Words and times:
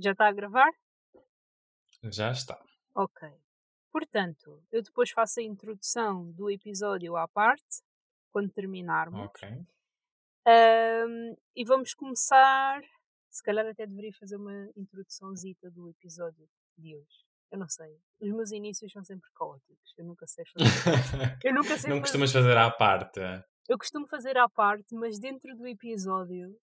Já 0.00 0.12
está 0.12 0.28
a 0.28 0.32
gravar? 0.32 0.70
Já 2.04 2.30
está. 2.30 2.58
Ok. 2.94 3.28
Portanto, 3.92 4.62
eu 4.72 4.82
depois 4.82 5.10
faço 5.10 5.40
a 5.40 5.42
introdução 5.42 6.30
do 6.32 6.50
episódio 6.50 7.16
à 7.16 7.28
parte, 7.28 7.82
quando 8.32 8.50
terminarmos. 8.50 9.26
Ok. 9.26 9.46
Ahm, 10.46 11.34
e 11.54 11.64
vamos 11.64 11.92
começar. 11.92 12.80
Se 13.28 13.42
calhar 13.42 13.66
até 13.66 13.86
deveria 13.86 14.12
fazer 14.18 14.36
uma 14.36 14.70
introduçãozita 14.74 15.70
do 15.70 15.88
episódio 15.90 16.48
de 16.78 16.96
hoje. 16.96 17.24
Eu 17.50 17.58
não 17.58 17.68
sei. 17.68 17.94
Os 18.20 18.30
meus 18.30 18.50
inícios 18.52 18.90
são 18.92 19.04
sempre 19.04 19.28
caóticos. 19.34 19.94
Eu 19.98 20.04
nunca 20.06 20.26
sei 20.26 20.44
fazer. 20.46 20.64
eu 21.44 21.54
nunca 21.54 21.76
sei 21.76 21.90
Não 21.90 21.96
fazer. 21.96 22.00
costumas 22.00 22.32
fazer 22.32 22.56
à 22.56 22.70
parte. 22.70 23.20
Eu 23.68 23.76
costumo 23.76 24.06
fazer 24.08 24.36
à 24.38 24.48
parte, 24.48 24.94
mas 24.94 25.18
dentro 25.18 25.54
do 25.56 25.66
episódio. 25.66 26.56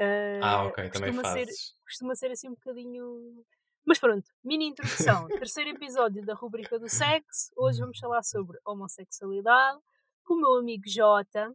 Ah, 0.00 0.40
ah, 0.42 0.64
ok, 0.64 0.90
também 0.90 1.12
costuma 1.12 1.32
ser, 1.32 1.46
fazes. 1.46 1.74
costuma 1.84 2.14
ser 2.14 2.30
assim 2.30 2.48
um 2.48 2.54
bocadinho. 2.54 3.44
Mas 3.84 3.98
pronto, 3.98 4.28
mini 4.42 4.68
introdução. 4.68 5.26
Terceiro 5.28 5.70
episódio 5.70 6.24
da 6.24 6.34
rubrica 6.34 6.78
do 6.78 6.88
sexo. 6.88 7.52
Hoje 7.56 7.80
vamos 7.80 7.98
falar 7.98 8.22
sobre 8.22 8.58
homossexualidade 8.64 9.78
com 10.24 10.34
o 10.34 10.40
meu 10.40 10.58
amigo 10.58 10.84
Jota. 10.86 11.54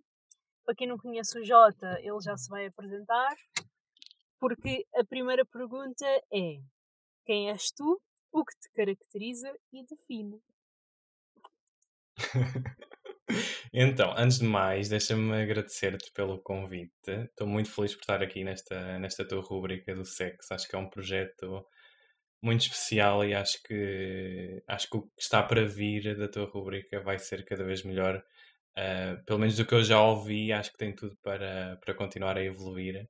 Para 0.66 0.76
quem 0.76 0.88
não 0.88 0.98
conhece 0.98 1.40
o 1.40 1.44
Jota, 1.46 1.98
ele 2.00 2.20
já 2.22 2.36
se 2.36 2.50
vai 2.50 2.66
apresentar. 2.66 3.36
Porque 4.40 4.86
a 4.96 5.04
primeira 5.04 5.46
pergunta 5.46 6.06
é: 6.32 6.60
Quem 7.26 7.50
és 7.50 7.72
tu? 7.72 8.02
O 8.32 8.46
que 8.46 8.54
te 8.60 8.70
caracteriza 8.74 9.52
e 9.74 9.84
define? 9.86 10.42
Então, 13.74 14.14
antes 14.18 14.40
de 14.40 14.46
mais, 14.46 14.90
deixa-me 14.90 15.34
agradecer-te 15.42 16.12
pelo 16.14 16.40
convite. 16.40 16.92
Estou 17.30 17.48
muito 17.48 17.70
feliz 17.70 17.94
por 17.94 18.02
estar 18.02 18.22
aqui 18.24 18.44
nesta, 18.44 18.98
nesta 19.00 19.28
tua 19.28 19.42
rúbrica 19.42 19.94
do 19.94 20.06
sexo. 20.06 20.54
Acho 20.54 20.68
que 20.68 20.76
é 20.76 20.80
um 20.80 20.90
projeto 20.90 21.66
muito 22.42 22.62
especial 22.62 23.26
e 23.26 23.34
acho 23.34 23.62
que, 23.64 24.64
acho 24.68 24.90
que 24.90 24.98
o 24.98 25.02
que 25.02 25.22
está 25.22 25.44
para 25.44 25.66
vir 25.66 26.18
da 26.18 26.28
tua 26.28 26.46
rúbrica 26.46 27.02
vai 27.02 27.20
ser 27.20 27.44
cada 27.46 27.64
vez 27.64 27.84
melhor. 27.84 28.24
Uh, 28.78 29.24
pelo 29.26 29.40
menos 29.40 29.56
do 29.56 29.66
que 29.66 29.74
eu 29.74 29.84
já 29.84 30.02
ouvi, 30.02 30.54
acho 30.54 30.72
que 30.72 30.78
tem 30.78 30.94
tudo 30.96 31.18
para, 31.24 31.78
para 31.84 31.96
continuar 31.96 32.38
a 32.38 32.44
evoluir. 32.44 33.08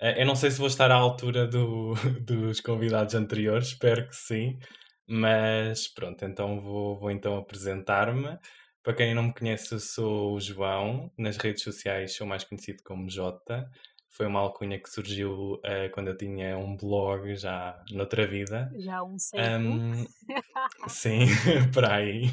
Uh, 0.00 0.16
eu 0.18 0.26
não 0.26 0.34
sei 0.34 0.50
se 0.50 0.58
vou 0.58 0.66
estar 0.66 0.90
à 0.90 0.94
altura 0.94 1.46
do, 1.46 1.94
dos 2.24 2.60
convidados 2.60 3.14
anteriores, 3.14 3.68
espero 3.68 4.08
que 4.08 4.16
sim. 4.16 4.58
Mas 5.06 5.88
pronto, 5.88 6.24
então 6.24 6.60
vou, 6.60 6.98
vou 6.98 7.10
então 7.10 7.36
apresentar-me. 7.36 8.38
Para 8.82 8.94
quem 8.94 9.14
não 9.14 9.24
me 9.24 9.34
conhece, 9.34 9.74
eu 9.74 9.80
sou 9.80 10.34
o 10.34 10.40
João. 10.40 11.12
Nas 11.18 11.36
redes 11.36 11.62
sociais 11.62 12.14
sou 12.14 12.26
mais 12.26 12.44
conhecido 12.44 12.82
como 12.82 13.10
Jota. 13.10 13.70
Foi 14.08 14.26
uma 14.26 14.40
alcunha 14.40 14.78
que 14.80 14.88
surgiu 14.88 15.54
uh, 15.54 15.90
quando 15.92 16.08
eu 16.08 16.16
tinha 16.16 16.56
um 16.56 16.76
blog 16.76 17.36
já 17.36 17.80
noutra 17.90 18.26
vida. 18.26 18.72
Já 18.76 18.96
há 18.96 19.04
um 19.04 19.18
século. 19.18 19.74
Um, 19.74 20.06
sim, 20.88 21.26
para 21.74 21.96
aí. 21.96 22.24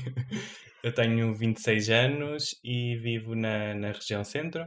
Eu 0.81 0.93
tenho 0.93 1.35
26 1.35 1.89
anos 1.89 2.59
e 2.63 2.95
vivo 2.95 3.35
na, 3.35 3.73
na 3.73 3.91
região 3.91 4.23
centro. 4.23 4.65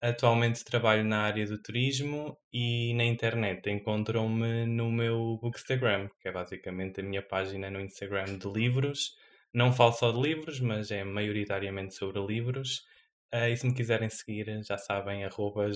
Atualmente 0.00 0.64
trabalho 0.64 1.04
na 1.04 1.22
área 1.22 1.44
do 1.44 1.60
turismo 1.60 2.38
e 2.52 2.94
na 2.94 3.04
internet. 3.04 3.68
Encontram-me 3.68 4.64
no 4.64 4.90
meu 4.90 5.38
Bookstagram, 5.42 6.08
que 6.20 6.28
é 6.28 6.32
basicamente 6.32 7.00
a 7.00 7.04
minha 7.04 7.20
página 7.22 7.68
no 7.68 7.80
Instagram 7.80 8.38
de 8.38 8.48
livros. 8.48 9.16
Não 9.52 9.72
falo 9.72 9.92
só 9.92 10.12
de 10.12 10.20
livros, 10.20 10.60
mas 10.60 10.90
é 10.90 11.04
maioritariamente 11.04 11.94
sobre 11.94 12.20
livros. 12.20 12.84
Uh, 13.32 13.48
e 13.52 13.56
se 13.56 13.66
me 13.66 13.74
quiserem 13.74 14.08
seguir, 14.08 14.62
já 14.64 14.76
sabem, 14.78 15.24
arroba. 15.24 15.68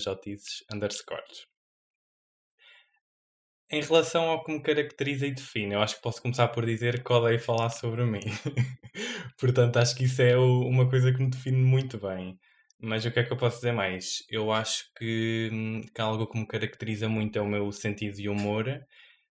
Em 3.70 3.80
relação 3.80 4.24
ao 4.24 4.44
que 4.44 4.52
me 4.52 4.60
caracteriza 4.60 5.26
e 5.26 5.32
define, 5.32 5.74
eu 5.74 5.82
acho 5.82 5.96
que 5.96 6.02
posso 6.02 6.22
começar 6.22 6.48
por 6.48 6.64
dizer 6.66 7.02
que 7.02 7.12
odeio 7.12 7.40
falar 7.40 7.70
sobre 7.70 8.04
mim. 8.04 8.20
Portanto, 9.38 9.78
acho 9.78 9.96
que 9.96 10.04
isso 10.04 10.22
é 10.22 10.36
o, 10.36 10.60
uma 10.60 10.88
coisa 10.88 11.12
que 11.12 11.22
me 11.22 11.30
define 11.30 11.56
muito 11.58 11.98
bem. 11.98 12.38
Mas 12.78 13.04
o 13.04 13.10
que 13.10 13.20
é 13.20 13.24
que 13.24 13.32
eu 13.32 13.36
posso 13.36 13.56
dizer 13.56 13.72
mais? 13.72 14.22
Eu 14.30 14.52
acho 14.52 14.92
que, 14.96 15.48
hum, 15.52 15.80
que 15.94 16.00
algo 16.00 16.26
que 16.26 16.38
me 16.38 16.46
caracteriza 16.46 17.08
muito 17.08 17.38
é 17.38 17.42
o 17.42 17.46
meu 17.48 17.72
sentido 17.72 18.16
de 18.16 18.28
humor. 18.28 18.66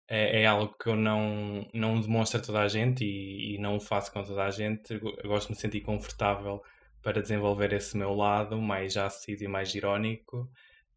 É, 0.08 0.42
é 0.42 0.46
algo 0.46 0.74
que 0.78 0.88
eu 0.88 0.96
não, 0.96 1.68
não 1.72 2.00
demonstro 2.00 2.40
a 2.40 2.42
toda 2.42 2.60
a 2.60 2.68
gente 2.68 3.04
e, 3.04 3.54
e 3.54 3.58
não 3.58 3.76
o 3.76 3.80
faço 3.80 4.12
com 4.12 4.22
toda 4.22 4.44
a 4.44 4.50
gente. 4.50 4.94
Eu 4.94 5.28
gosto 5.28 5.48
de 5.48 5.54
me 5.54 5.60
sentir 5.60 5.80
confortável 5.80 6.62
para 7.02 7.22
desenvolver 7.22 7.72
esse 7.72 7.96
meu 7.96 8.14
lado 8.14 8.60
mais 8.60 8.96
ácido 8.96 9.44
e 9.44 9.48
mais 9.48 9.74
irónico. 9.74 10.50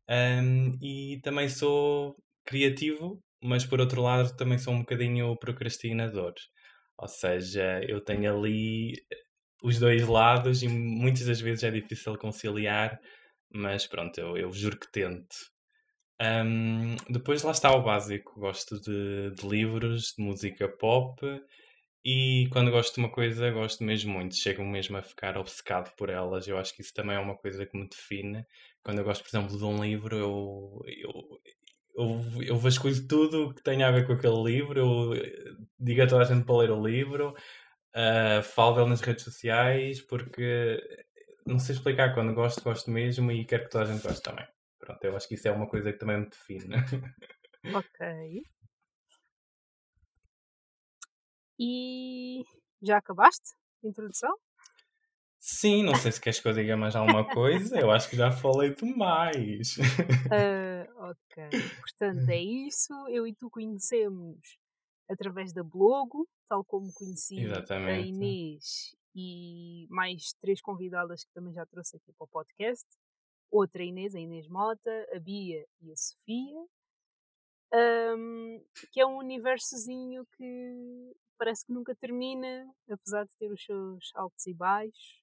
Um, 0.09 0.77
e 0.81 1.19
também 1.21 1.49
sou 1.49 2.15
criativo, 2.45 3.21
mas 3.43 3.65
por 3.65 3.79
outro 3.81 4.01
lado 4.01 4.35
também 4.37 4.57
sou 4.57 4.73
um 4.73 4.79
bocadinho 4.79 5.35
procrastinador. 5.37 6.33
Ou 6.97 7.07
seja, 7.07 7.81
eu 7.87 8.01
tenho 8.01 8.35
ali 8.35 8.93
os 9.61 9.79
dois 9.79 10.07
lados 10.07 10.63
e 10.63 10.67
muitas 10.67 11.25
das 11.25 11.41
vezes 11.41 11.63
é 11.63 11.71
difícil 11.71 12.17
conciliar, 12.17 12.99
mas 13.53 13.85
pronto, 13.87 14.17
eu, 14.19 14.37
eu 14.37 14.51
juro 14.51 14.79
que 14.79 14.91
tento. 14.91 15.35
Um, 16.19 16.95
depois 17.09 17.43
lá 17.43 17.51
está 17.51 17.71
o 17.75 17.83
básico, 17.83 18.39
gosto 18.39 18.79
de, 18.81 19.31
de, 19.35 19.47
livros, 19.47 20.13
de 20.17 20.23
música 20.23 20.67
pop 20.67 21.21
e 22.03 22.47
quando 22.51 22.71
gosto 22.71 22.95
de 22.95 22.99
uma 23.01 23.09
coisa, 23.09 23.51
gosto 23.51 23.83
mesmo 23.83 24.13
muito, 24.13 24.35
chego 24.35 24.63
mesmo 24.63 24.97
a 24.97 25.03
ficar 25.03 25.37
obcecado 25.37 25.93
por 25.95 26.09
elas. 26.09 26.47
Eu 26.47 26.57
acho 26.57 26.73
que 26.73 26.81
isso 26.81 26.93
também 26.93 27.15
é 27.17 27.19
uma 27.19 27.35
coisa 27.35 27.65
que 27.65 27.77
me 27.77 27.87
define. 27.87 28.45
Quando 28.83 28.99
eu 28.99 29.03
gosto, 29.03 29.23
por 29.23 29.29
exemplo, 29.29 29.57
de 29.57 29.63
um 29.65 29.83
livro, 29.83 30.15
eu, 30.15 30.81
eu, 30.87 31.41
eu, 31.97 32.43
eu 32.43 32.57
vasculho 32.57 33.07
tudo 33.07 33.53
que 33.53 33.61
tenha 33.61 33.87
a 33.87 33.91
ver 33.91 34.07
com 34.07 34.13
aquele 34.13 34.41
livro, 34.43 34.79
eu 34.79 35.13
digo 35.79 36.01
a 36.01 36.07
toda 36.07 36.23
a 36.23 36.25
gente 36.25 36.45
para 36.45 36.57
ler 36.57 36.71
o 36.71 36.87
livro, 36.87 37.35
uh, 37.95 38.41
falo 38.43 38.75
dele 38.75 38.89
nas 38.89 39.01
redes 39.01 39.23
sociais, 39.23 40.01
porque 40.01 40.81
não 41.45 41.59
sei 41.59 41.75
explicar, 41.75 42.13
quando 42.13 42.33
gosto, 42.33 42.63
gosto 42.63 42.89
mesmo 42.91 43.31
e 43.31 43.45
quero 43.45 43.65
que 43.65 43.69
toda 43.71 43.83
a 43.85 43.87
gente 43.93 44.03
goste 44.03 44.23
também. 44.23 44.47
Pronto, 44.79 45.03
eu 45.03 45.15
acho 45.15 45.27
que 45.27 45.35
isso 45.35 45.47
é 45.47 45.51
uma 45.51 45.67
coisa 45.67 45.91
que 45.91 45.99
também 45.99 46.19
me 46.19 46.29
define. 46.29 46.75
Ok. 47.75 48.43
E 51.59 52.43
já 52.81 52.97
acabaste 52.97 53.55
a 53.83 53.87
introdução? 53.87 54.33
Sim, 55.39 55.83
não 55.83 55.95
sei 55.95 56.11
se 56.11 56.21
queres 56.21 56.39
que 56.39 56.47
eu 56.47 56.53
diga 56.53 56.75
mais 56.75 56.95
alguma 56.95 57.25
coisa, 57.25 57.79
eu 57.79 57.89
acho 57.91 58.09
que 58.09 58.15
já 58.15 58.31
falei 58.31 58.75
demais. 58.75 59.77
Uh, 59.77 60.85
ok, 61.09 61.49
portanto 61.79 62.29
é 62.29 62.37
isso. 62.67 62.93
Eu 63.07 63.25
e 63.25 63.33
tu 63.33 63.49
conhecemos 63.49 64.57
através 65.09 65.53
da 65.53 65.63
blogo, 65.63 66.27
tal 66.49 66.65
como 66.65 66.91
conheci 66.93 67.39
Exatamente. 67.39 67.91
a 67.91 68.05
Inês 68.05 68.95
e 69.15 69.87
mais 69.89 70.33
três 70.41 70.61
convidadas 70.61 71.23
que 71.23 71.31
também 71.33 71.53
já 71.53 71.65
trouxe 71.65 71.97
aqui 71.97 72.11
para 72.13 72.25
o 72.25 72.29
podcast. 72.29 72.85
Outra 73.51 73.83
Inês, 73.83 74.15
a 74.15 74.19
Inês 74.19 74.47
Mota, 74.47 75.07
a 75.15 75.19
Bia 75.19 75.65
e 75.81 75.91
a 75.91 75.95
Sofia. 75.97 76.67
Um, 77.73 78.63
que 78.93 79.01
é 79.01 79.05
um 79.05 79.17
universozinho 79.17 80.25
que 80.37 81.13
parece 81.37 81.65
que 81.65 81.73
nunca 81.73 81.93
termina, 81.95 82.73
apesar 82.89 83.25
de 83.25 83.35
ter 83.37 83.51
os 83.51 83.63
seus 83.63 84.11
altos 84.15 84.47
e 84.47 84.53
baixos. 84.53 85.21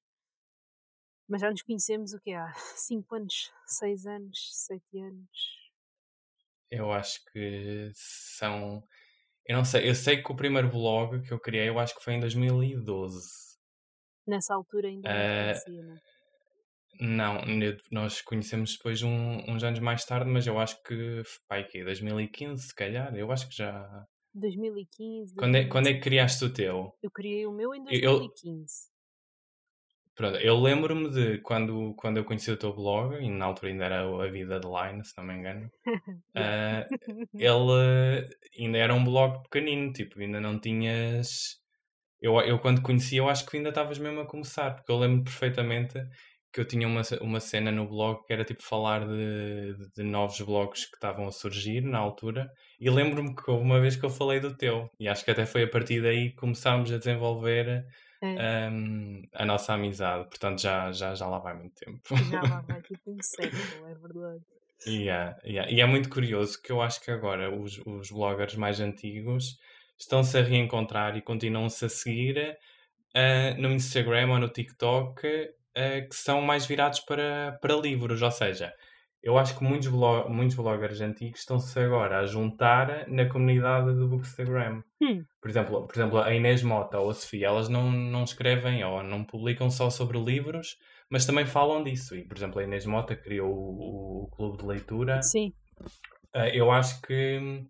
Mas 1.29 1.41
já 1.43 1.51
nos 1.51 1.63
conhecemos 1.63 2.13
o 2.15 2.21
que 2.21 2.33
há? 2.33 2.53
5 2.77 3.15
anos, 3.15 3.53
6 3.67 4.07
anos, 4.07 4.39
7 4.67 4.99
anos. 5.01 5.71
Eu 6.71 6.93
acho 6.93 7.25
que 7.33 7.91
são. 7.95 8.83
Eu 9.47 9.57
não 9.59 9.65
sei, 9.65 9.89
eu 9.91 9.95
sei 9.95 10.23
que 10.23 10.33
o 10.33 10.37
primeiro 10.37 10.71
blog 10.71 11.23
que 11.23 11.33
eu 11.33 11.41
criei, 11.41 11.69
eu 11.69 11.79
acho 11.79 11.97
que 11.97 12.05
foi 12.05 12.15
em 12.15 12.21
2012. 12.21 13.29
Nessa 14.27 14.55
altura 14.55 14.89
ainda 14.89 15.11
não 15.15 15.25
Eh, 15.25 15.31
conhecia? 15.31 15.83
Não, 17.01 17.39
eu- 17.63 17.77
nós 17.91 18.21
conhecemos 18.23 18.77
depois 18.77 19.03
um- 19.03 19.39
uns 19.51 19.63
anos 19.65 19.81
mais 19.81 20.05
tarde, 20.05 20.31
mas 20.31 20.47
eu 20.47 20.59
acho 20.59 20.83
que, 20.83 21.23
pai, 21.49 21.65
que 21.65 21.83
2015, 21.85 22.69
se 22.69 22.75
calhar, 22.75 23.15
eu 23.17 23.31
acho 23.33 23.49
que 23.49 23.57
já. 23.57 24.05
2015. 24.35 25.35
Quando 25.37 25.57
é, 25.57 25.65
quando 25.65 25.87
é 25.87 25.95
que 25.95 26.01
2016. 26.01 26.03
criaste 26.03 26.45
o 26.45 26.53
teu? 26.53 26.93
Eu 27.03 27.11
criei 27.11 27.47
o 27.47 27.53
meu 27.53 27.75
em 27.75 27.85
Eu- 27.91 28.19
2015. 28.19 28.93
Pronto, 30.17 30.37
eu 30.39 30.57
lembro-me 30.61 31.11
de 31.11 31.39
quando, 31.39 31.93
quando 31.97 32.19
eu 32.19 32.25
conheci 32.25 32.49
o 32.51 32.57
teu 32.57 32.73
blog, 32.73 33.17
e 33.17 33.29
na 33.29 33.47
altura 33.47 33.73
ainda 33.73 33.85
era 33.85 34.03
a 34.03 34.31
Vida 34.31 34.61
de 34.61 34.67
Line, 34.69 35.05
se 35.05 35.13
não 35.19 35.25
me 35.25 35.35
engano. 35.35 35.69
Yeah. 36.37 36.87
ah, 36.89 36.89
ele 37.35 38.29
ainda 38.59 38.79
era 38.79 38.95
um 38.95 39.05
blog 39.05 39.43
pequenino, 39.45 39.93
tipo, 39.93 40.21
ainda 40.21 40.41
não 40.41 40.59
tinhas. 40.61 41.57
Eu, 42.21 42.41
eu 42.41 42.59
quando 42.61 42.81
conheci, 42.83 43.17
eu 43.17 43.29
acho 43.29 43.45
que 43.47 43.57
ainda 43.57 43.69
estavas 43.71 43.99
mesmo 43.99 44.21
a 44.21 44.27
começar, 44.27 44.75
porque 44.75 44.91
eu 44.91 44.99
lembro 44.99 45.25
perfeitamente 45.25 45.95
que 46.55 46.61
eu 46.61 46.65
tinha 46.65 46.87
uma, 46.87 47.03
uma 47.21 47.41
cena 47.41 47.73
no 47.73 47.89
blog 47.89 48.25
que 48.25 48.33
era 48.33 48.45
tipo 48.45 48.63
falar 48.63 49.05
de, 49.05 49.75
de 49.97 50.05
novos 50.05 50.41
blogs 50.41 50.87
que 50.87 50.95
estavam 50.95 51.27
a 51.27 51.33
surgir 51.33 51.81
na 51.83 51.99
altura, 51.99 52.49
e 52.79 52.89
lembro-me 52.89 53.35
que 53.35 53.51
houve 53.51 53.65
uma 53.65 53.81
vez 53.81 53.97
que 53.97 54.05
eu 54.05 54.11
falei 54.11 54.39
do 54.39 54.57
teu, 54.57 54.89
e 55.01 55.09
acho 55.09 55.25
que 55.25 55.33
até 55.33 55.45
foi 55.45 55.65
a 55.65 55.69
partir 55.69 56.01
daí 56.01 56.31
que 56.31 56.37
começámos 56.37 56.93
a 56.93 56.99
desenvolver 56.99 57.85
É, 58.23 58.71
hum, 58.71 59.23
a 59.35 59.45
nossa 59.45 59.75
amizade, 59.75 60.25
portanto 60.31 60.63
já, 60.63 60.91
já, 60.93 61.15
já 61.15 61.27
lá 61.27 61.39
vai 61.41 61.55
muito 61.55 61.75
tempo. 61.75 62.01
já 62.31 62.41
lá 62.41 62.63
vai 62.67 62.81
tipo 62.81 63.11
um 63.11 63.21
século, 63.21 63.87
é 63.87 63.95
verdade. 63.95 64.43
Yeah, 64.87 65.37
yeah. 65.45 65.71
E 65.71 65.81
é 65.81 65.87
muito 65.87 66.09
curioso 66.09 66.61
que 66.63 66.73
eu 66.73 66.81
acho 66.81 67.03
que 67.03 67.11
agora 67.11 67.55
os, 67.55 67.79
os 67.85 68.11
bloggers 68.11 68.55
mais 68.55 68.81
antigos 68.81 69.59
estão-se 69.99 70.39
a 70.39 70.43
reencontrar 70.43 71.17
e 71.17 71.23
continuam-se 71.23 71.85
a 71.85 71.89
seguir 71.89 72.57
uh, 73.15 73.61
no 73.61 73.73
Instagram 73.73 74.31
ou 74.33 74.39
no 74.39 74.49
TikTok 74.49 75.27
uh, 75.77 76.09
que 76.09 76.15
são 76.15 76.41
mais 76.41 76.67
virados 76.67 77.01
para, 77.01 77.59
para 77.61 77.75
livros. 77.77 78.23
Ou 78.23 78.31
seja, 78.31 78.73
eu 79.23 79.39
acho 79.39 79.57
que 79.57 79.65
muitos, 79.65 79.89
blog, 79.89 80.31
muitos 80.31 80.55
bloggers 80.55 81.01
antigos 81.01 81.41
estão-se 81.41 81.79
agora 81.79 82.19
a 82.19 82.27
juntar 82.27 83.09
na 83.09 83.27
comunidade 83.27 83.95
do 83.95 84.07
Bookstagram. 84.07 84.83
Hum. 85.01 85.25
Por, 85.41 85.51
exemplo, 85.51 85.87
por 85.87 85.97
exemplo, 85.97 86.19
a 86.19 86.35
Inês 86.35 86.63
Mota 86.63 86.99
ou 86.99 87.11
a 87.11 87.15
Sofia, 87.15 87.47
elas 87.47 87.69
não, 87.69 87.91
não 87.91 88.25
escrevem 88.25 88.85
ou 88.85 89.03
não 89.03 89.25
publicam 89.25 89.71
só 89.71 89.89
sobre 89.89 90.19
livros, 90.19 90.77
mas 91.11 91.25
também 91.25 91.47
falam 91.47 91.83
disso. 91.83 92.15
E, 92.15 92.23
por 92.23 92.37
exemplo, 92.37 92.61
a 92.61 92.65
Inês 92.65 92.85
Mota 92.85 93.17
criou 93.17 93.51
o, 93.51 94.25
o 94.25 94.29
clube 94.29 94.59
de 94.59 94.67
leitura. 94.67 95.23
Sim. 95.23 95.53
Uh, 96.35 96.51
eu 96.53 96.71
acho 96.71 97.01
que 97.01 97.65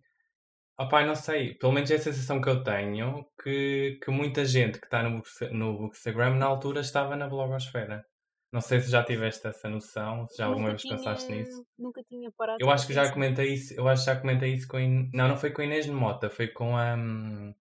Opá, 0.78 1.04
não 1.04 1.14
sei, 1.14 1.54
pelo 1.54 1.72
menos 1.72 1.90
é 1.90 1.94
a 1.94 2.00
sensação 2.00 2.40
que 2.40 2.48
eu 2.48 2.64
tenho 2.64 3.24
que, 3.42 3.98
que 4.02 4.10
muita 4.10 4.44
gente 4.44 4.80
que 4.80 4.86
está 4.86 5.02
no, 5.02 5.22
no 5.52 5.78
Bookstagram 5.78 6.34
na 6.34 6.46
altura 6.46 6.80
estava 6.80 7.14
na 7.16 7.28
blogosfera. 7.28 8.04
Não 8.52 8.60
sei 8.60 8.80
se 8.80 8.90
já 8.90 9.02
tiveste 9.04 9.46
essa 9.46 9.68
noção, 9.68 10.26
se 10.28 10.38
já 10.38 10.46
alguma 10.46 10.70
vez 10.70 10.82
tinha, 10.82 10.96
pensaste 10.96 11.30
nisso. 11.30 11.66
Nunca 11.78 12.02
tinha 12.04 12.30
parado. 12.36 12.58
Eu 12.60 12.70
acho 12.70 12.86
que 12.86 12.92
já 12.92 13.02
pensar. 13.02 13.14
comentei 13.14 13.52
isso, 13.54 13.74
eu 13.74 13.88
acho 13.88 14.04
que 14.04 14.10
já 14.12 14.20
comentei 14.20 14.54
isso 14.54 14.68
com 14.68 14.76
a 14.76 14.82
In... 14.82 15.10
Não, 15.12 15.28
não 15.28 15.36
foi 15.36 15.50
com 15.50 15.62
a 15.62 15.64
Inês 15.64 15.86
de 15.86 15.92
Mota, 15.92 16.30
foi 16.30 16.48
com 16.48 16.76
a. 16.76 16.94
hum, 16.94 17.52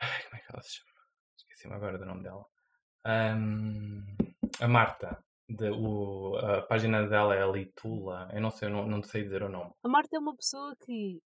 Ai, 0.00 0.22
como 0.22 0.36
é 0.36 0.38
que 0.38 0.52
ela 0.52 0.62
se 0.62 0.76
chama? 0.76 0.90
Esqueci-me 1.36 1.74
agora 1.74 1.98
do 1.98 2.06
nome 2.06 2.22
dela. 2.22 2.44
Hum, 3.06 4.04
A 4.60 4.68
Marta. 4.68 5.18
De, 5.48 5.70
o, 5.70 6.36
a 6.36 6.62
página 6.62 7.06
dela 7.08 7.34
é 7.34 7.42
a 7.42 7.46
Litula. 7.46 8.28
Eu 8.32 8.40
não 8.40 8.50
sei, 8.50 8.68
eu 8.68 8.72
não, 8.72 8.86
não 8.86 9.02
sei 9.02 9.22
dizer 9.24 9.42
o 9.42 9.48
nome. 9.48 9.72
A 9.82 9.88
Marta 9.88 10.16
é 10.16 10.18
uma 10.20 10.36
pessoa 10.36 10.76
que 10.84 11.20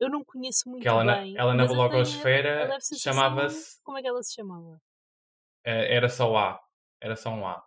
eu 0.00 0.08
não 0.10 0.24
conheço 0.24 0.68
muito 0.68 0.82
Que 0.82 0.88
ela 0.88 1.04
na, 1.04 1.16
bem. 1.16 1.36
ela 1.36 1.54
na 1.54 1.62
mas 1.62 1.70
eu 1.70 1.76
tenho 1.76 1.82
a- 1.82 1.90
blogosfera 1.90 2.76
a 2.76 2.80
chamava-se. 2.98 3.82
Como 3.82 3.98
é 3.98 4.02
que 4.02 4.08
ela 4.08 4.22
se 4.22 4.34
chamava? 4.34 4.80
eh, 5.64 5.94
Era 5.96 6.08
só 6.08 6.36
A. 6.36 6.60
Era 7.00 7.16
só 7.16 7.30
um 7.30 7.46
A. 7.46 7.64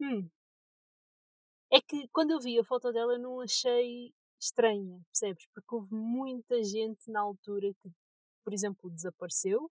Hum. 0.00 0.30
É 1.70 1.80
que 1.80 2.08
quando 2.08 2.30
eu 2.32 2.40
vi 2.40 2.58
a 2.58 2.64
foto 2.64 2.92
dela 2.92 3.14
eu 3.14 3.18
não 3.18 3.40
achei 3.40 4.12
estranha, 4.40 5.00
percebes? 5.10 5.46
Porque 5.54 5.74
houve 5.74 5.94
muita 5.94 6.62
gente 6.62 7.10
na 7.10 7.20
altura 7.20 7.72
que, 7.74 7.90
por 8.44 8.52
exemplo, 8.52 8.90
desapareceu. 8.90 9.70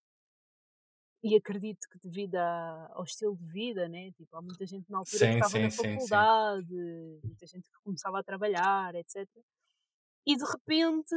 E 1.23 1.35
acredito 1.35 1.87
que 1.91 1.97
devido 1.99 2.35
à- 2.35 2.91
ao 2.93 3.03
estilo 3.03 3.35
de 3.35 3.45
vida, 3.47 3.87
né? 3.89 4.11
Tipo, 4.11 4.37
há 4.37 4.41
muita 4.41 4.65
gente 4.67 4.89
na 4.89 4.99
altura 4.99 5.19
Sim, 5.19 5.27
que 5.29 5.33
estava 5.45 5.49
sim, 5.49 5.61
na 5.63 5.69
sim, 5.71 5.81
sim. 5.81 5.93
faculdade, 5.93 7.19
muita 7.23 7.47
gente 7.47 7.63
que 7.71 7.79
começava 7.83 8.19
a 8.19 8.23
trabalhar, 8.23 8.93
etc. 8.95 9.27
E 10.27 10.35
de 10.35 10.43
repente 10.43 11.15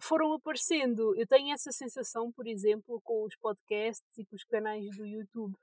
foram 0.00 0.32
aparecendo. 0.32 1.14
Eu 1.14 1.26
tenho 1.26 1.52
essa 1.52 1.70
sensação, 1.70 2.32
por 2.32 2.46
exemplo, 2.46 3.00
com 3.04 3.24
os 3.24 3.36
podcasts 3.36 4.16
e 4.18 4.24
com 4.24 4.34
os 4.34 4.44
canais 4.44 4.88
do 4.96 5.04
YouTube. 5.04 5.54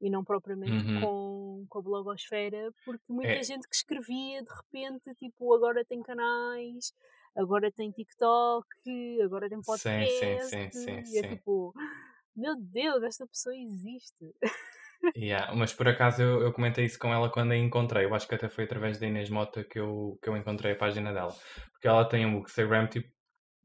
E 0.00 0.10
não 0.10 0.24
propriamente 0.24 0.84
Uhum. 0.84 1.00
com, 1.00 1.66
com 1.68 1.78
a 1.78 1.82
blogosfera, 1.82 2.72
porque 2.84 3.04
muita 3.08 3.34
É. 3.34 3.42
gente 3.44 3.68
que 3.68 3.76
escrevia 3.76 4.42
de 4.42 4.50
repente, 4.52 5.14
tipo, 5.14 5.54
agora 5.54 5.84
tem 5.84 6.02
canais, 6.02 6.92
agora 7.36 7.70
tem 7.70 7.92
TikTok, 7.92 8.66
agora 9.22 9.48
tem 9.48 9.58
Sim, 9.58 9.64
podcast. 9.64 10.50
sim, 10.50 10.70
sim, 10.72 11.04
sim, 11.04 11.14
e 11.14 11.18
é 11.18 11.22
sim. 11.22 11.36
tipo, 11.36 11.72
meu 12.34 12.56
Deus, 12.56 13.00
esta 13.04 13.24
pessoa 13.28 13.56
existe. 13.56 14.34
Yeah, 15.16 15.54
mas 15.54 15.72
por 15.72 15.88
acaso 15.88 16.22
eu, 16.22 16.42
eu 16.42 16.52
comentei 16.52 16.84
isso 16.84 16.98
com 16.98 17.12
ela 17.12 17.30
quando 17.30 17.52
a 17.52 17.56
encontrei. 17.56 18.04
Eu 18.04 18.14
acho 18.14 18.28
que 18.28 18.34
até 18.34 18.48
foi 18.48 18.64
através 18.64 18.98
da 18.98 19.06
Inês 19.06 19.30
Mota 19.30 19.64
que 19.64 19.78
eu, 19.78 20.18
que 20.22 20.28
eu 20.28 20.36
encontrei 20.36 20.72
a 20.72 20.76
página 20.76 21.12
dela. 21.12 21.34
Porque 21.72 21.88
ela 21.88 22.04
tem 22.04 22.24
um 22.24 22.38
Instagram 22.38 22.86
tipo 22.86 23.08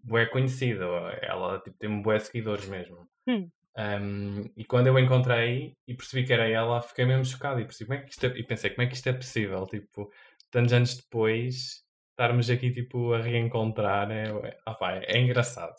bué 0.03 0.25
conhecido. 0.25 0.83
Ela 1.21 1.59
tipo, 1.59 1.77
tem 1.77 1.89
um 1.89 2.01
bué 2.01 2.19
seguidores 2.19 2.67
mesmo. 2.67 3.07
Hum. 3.27 3.49
Um, 3.77 4.49
e 4.57 4.65
quando 4.65 4.87
eu 4.87 4.97
encontrei 4.97 5.73
e 5.87 5.93
percebi 5.93 6.25
que 6.25 6.33
era 6.33 6.47
ela, 6.49 6.81
fiquei 6.81 7.05
mesmo 7.05 7.23
chocado 7.25 7.59
e 7.59 7.65
percebi 7.65 7.87
como 7.87 7.99
é 7.99 8.03
que 8.03 8.09
isto 8.09 8.25
é, 8.25 8.29
e 8.29 8.43
pensei 8.43 8.69
como 8.71 8.81
é 8.81 8.87
que 8.87 8.95
isto 8.95 9.07
é 9.07 9.13
possível, 9.13 9.67
tipo, 9.67 10.11
tantos 10.49 10.73
anos 10.73 10.95
depois, 10.95 11.83
estarmos 12.09 12.49
aqui 12.49 12.71
tipo 12.71 13.13
a 13.13 13.21
reencontrar, 13.21 14.09
é, 14.09 14.23
opá, 14.67 14.95
é, 14.95 15.17
é 15.17 15.19
engraçado. 15.19 15.75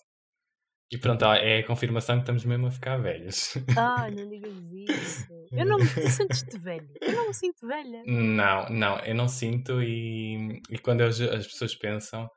E 0.90 0.96
pronto, 0.96 1.24
é 1.26 1.58
a 1.58 1.66
confirmação 1.66 2.16
que 2.16 2.22
estamos 2.22 2.44
mesmo 2.44 2.66
a 2.66 2.70
ficar 2.70 2.96
velhos. 2.96 3.54
Ah, 3.76 4.08
não 4.10 4.28
digas 4.28 4.52
isso. 4.72 5.28
Eu 5.52 5.66
não 5.66 5.78
me 5.78 5.84
sentes-te 5.86 6.58
velho. 6.58 6.88
Eu 7.00 7.12
não 7.12 7.26
me 7.28 7.34
sinto 7.34 7.66
velha. 7.66 8.02
Não, 8.06 8.68
não, 8.70 8.98
eu 9.00 9.14
não 9.14 9.28
sinto 9.28 9.82
e, 9.82 10.60
e 10.70 10.78
quando 10.78 11.02
eu- 11.02 11.08
as 11.08 11.46
pessoas 11.46 11.74
pensam, 11.74 12.28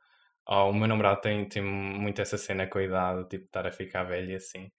oh, 0.48 0.70
o 0.70 0.74
meu 0.74 0.88
namorado 0.88 1.22
tem, 1.22 1.48
tem 1.48 1.64
muito 1.64 2.22
essa 2.22 2.38
cena 2.38 2.68
com 2.68 2.80
a 2.80 2.84
idade, 2.84 3.30
tipo, 3.30 3.46
estar 3.46 3.66
a 3.66 3.72
ficar 3.72 4.04
velho 4.04 4.32
e 4.32 4.36
assim. 4.36 4.70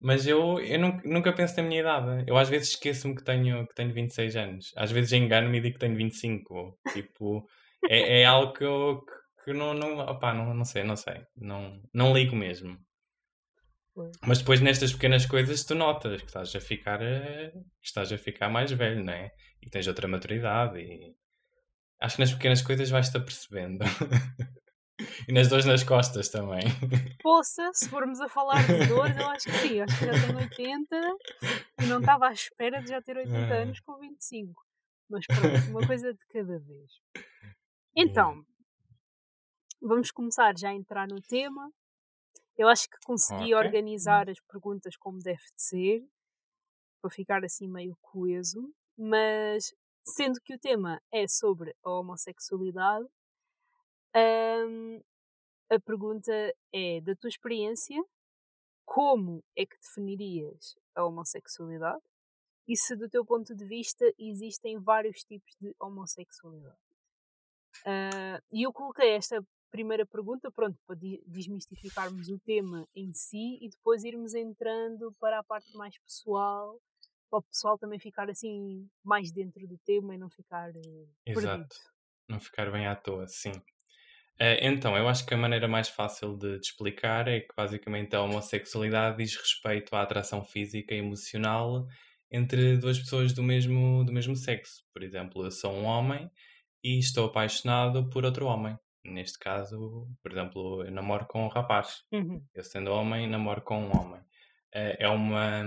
Mas 0.00 0.26
eu, 0.26 0.60
eu 0.60 0.78
nunca, 0.78 1.08
nunca 1.08 1.32
penso 1.32 1.56
na 1.56 1.64
minha 1.64 1.80
idade. 1.80 2.24
Eu 2.28 2.36
às 2.36 2.48
vezes 2.48 2.70
esqueço-me 2.70 3.16
que 3.16 3.24
tenho, 3.24 3.66
que 3.66 3.74
tenho 3.74 3.92
26 3.92 4.36
anos. 4.36 4.72
Às 4.76 4.92
vezes 4.92 5.12
engano-me 5.12 5.58
e 5.58 5.60
digo 5.60 5.74
que 5.74 5.80
tenho 5.80 5.96
25. 5.96 6.78
Tipo, 6.92 7.46
é, 7.88 8.20
é 8.22 8.24
algo 8.26 8.52
que 8.52 8.64
eu 8.64 9.02
que, 9.44 9.44
que 9.46 9.52
não, 9.54 9.74
não, 9.74 9.98
opá, 10.00 10.34
não, 10.34 10.54
não 10.54 10.64
sei, 10.64 10.84
não 10.84 10.96
sei. 10.96 11.22
Não, 11.36 11.80
não 11.94 12.12
ligo 12.14 12.36
mesmo. 12.36 12.78
Mas 14.26 14.38
depois 14.38 14.60
nestas 14.60 14.92
pequenas 14.92 15.24
coisas 15.26 15.64
tu 15.64 15.74
notas 15.74 16.20
que 16.20 16.26
estás 16.26 16.54
a 16.54 16.60
ficar, 16.60 17.00
eh, 17.02 17.50
que 17.52 17.86
estás 17.86 18.12
a 18.12 18.18
ficar 18.18 18.48
mais 18.48 18.70
velho, 18.72 19.02
não 19.04 19.12
é? 19.12 19.30
E 19.62 19.70
tens 19.70 19.86
outra 19.86 20.06
maturidade 20.08 20.78
e 20.78 21.14
acho 22.00 22.16
que 22.16 22.20
nas 22.22 22.32
pequenas 22.32 22.62
coisas 22.62 22.90
vais-te 22.90 23.16
apercebendo. 23.16 23.84
e 25.28 25.32
nas 25.32 25.48
dores 25.48 25.64
nas 25.64 25.82
costas 25.84 26.28
também. 26.28 26.62
Poça, 27.22 27.70
se 27.72 27.88
formos 27.88 28.20
a 28.20 28.28
falar 28.28 28.66
de 28.66 28.86
dores, 28.86 29.16
eu 29.16 29.26
acho 29.28 29.44
que 29.46 29.52
sim. 29.52 29.80
Acho 29.80 29.98
que 29.98 30.04
já 30.06 30.12
tenho 30.12 30.38
80 30.38 30.96
e 31.82 31.86
não 31.86 32.00
estava 32.00 32.28
à 32.28 32.32
espera 32.32 32.80
de 32.82 32.88
já 32.90 33.00
ter 33.02 33.16
80 33.16 33.36
Ah. 33.38 33.56
anos 33.62 33.80
com 33.80 33.98
25. 33.98 34.62
Mas 35.08 35.24
pronto, 35.26 35.70
uma 35.70 35.86
coisa 35.86 36.12
de 36.12 36.26
cada 36.28 36.58
vez. 36.58 36.90
Então, 37.98 38.44
vamos 39.80 40.10
começar 40.10 40.52
já 40.58 40.68
a 40.68 40.74
entrar 40.74 41.08
no 41.08 41.18
tema. 41.22 41.70
Eu 42.58 42.68
acho 42.68 42.88
que 42.88 42.98
consegui 43.04 43.54
Ok. 43.54 43.56
organizar 43.56 44.28
as 44.30 44.40
perguntas 44.40 44.96
como 44.96 45.18
deve 45.20 45.42
de 45.56 45.62
ser, 45.62 46.04
para 47.00 47.10
ficar 47.10 47.44
assim 47.44 47.68
meio 47.68 47.96
coeso, 48.02 48.72
mas 48.98 49.74
sendo 50.06 50.40
que 50.42 50.54
o 50.54 50.58
tema 50.58 51.00
é 51.12 51.26
sobre 51.28 51.74
a 51.84 51.90
homossexualidade, 51.90 53.06
hum, 54.14 55.00
a 55.70 55.80
pergunta 55.80 56.32
é 56.72 57.00
da 57.00 57.14
tua 57.16 57.28
experiência, 57.28 58.02
como 58.86 59.44
é 59.56 59.66
que 59.66 59.78
definirias 59.78 60.76
a 60.96 61.04
homossexualidade? 61.04 62.02
E 62.68 62.76
se 62.76 62.96
do 62.96 63.08
teu 63.10 63.24
ponto 63.26 63.54
de 63.56 63.66
vista 63.66 64.04
existem 64.18 64.78
vários 64.80 65.24
tipos 65.24 65.56
de 65.60 65.74
homossexualidade? 65.80 66.78
Ah, 67.84 68.40
E 68.52 68.62
eu 68.66 68.72
coloquei 68.72 69.10
esta 69.14 69.42
primeira 69.76 70.06
pergunta, 70.06 70.50
pronto, 70.50 70.78
para 70.86 70.96
desmistificarmos 71.26 72.28
o 72.28 72.38
tema 72.38 72.88
em 72.94 73.12
si 73.12 73.58
e 73.60 73.68
depois 73.68 74.04
irmos 74.04 74.34
entrando 74.34 75.14
para 75.20 75.38
a 75.38 75.44
parte 75.44 75.76
mais 75.76 75.98
pessoal, 75.98 76.80
para 77.28 77.40
o 77.40 77.42
pessoal 77.42 77.78
também 77.78 77.98
ficar 77.98 78.30
assim 78.30 78.88
mais 79.04 79.30
dentro 79.30 79.66
do 79.68 79.78
tema 79.84 80.14
e 80.14 80.18
não 80.18 80.30
ficar 80.30 80.70
eh, 80.70 81.06
perdido. 81.24 81.40
Exato. 81.40 81.76
Não 82.28 82.40
ficar 82.40 82.72
bem 82.72 82.86
à 82.86 82.96
toa, 82.96 83.26
sim. 83.28 83.52
Eh, 84.38 84.66
então, 84.66 84.96
eu 84.96 85.08
acho 85.08 85.26
que 85.26 85.34
a 85.34 85.36
maneira 85.36 85.68
mais 85.68 85.88
fácil 85.88 86.36
de, 86.36 86.58
de 86.58 86.66
explicar 86.66 87.28
é 87.28 87.40
que 87.40 87.54
basicamente 87.54 88.16
a 88.16 88.22
homossexualidade 88.22 89.18
diz 89.18 89.36
respeito 89.36 89.94
à 89.94 90.02
atração 90.02 90.42
física 90.42 90.94
e 90.94 90.98
emocional 90.98 91.86
entre 92.30 92.78
duas 92.78 92.98
pessoas 92.98 93.32
do 93.32 93.42
mesmo, 93.42 94.04
do 94.04 94.12
mesmo 94.12 94.34
sexo. 94.34 94.82
Por 94.92 95.02
exemplo, 95.02 95.44
eu 95.44 95.50
sou 95.50 95.72
um 95.72 95.84
homem 95.84 96.30
e 96.82 96.98
estou 96.98 97.26
apaixonado 97.26 98.08
por 98.10 98.24
outro 98.24 98.46
homem. 98.46 98.76
Neste 99.08 99.38
caso, 99.38 100.08
por 100.22 100.32
exemplo, 100.32 100.84
eu 100.84 100.90
namoro 100.90 101.26
com 101.26 101.44
um 101.44 101.48
rapaz. 101.48 102.04
Uhum. 102.12 102.42
Eu 102.54 102.64
sendo 102.64 102.92
homem, 102.92 103.28
namoro 103.28 103.62
com 103.62 103.78
um 103.80 103.96
homem. 103.96 104.20
Eh, 104.72 104.96
É 105.00 105.08
uma. 105.08 105.62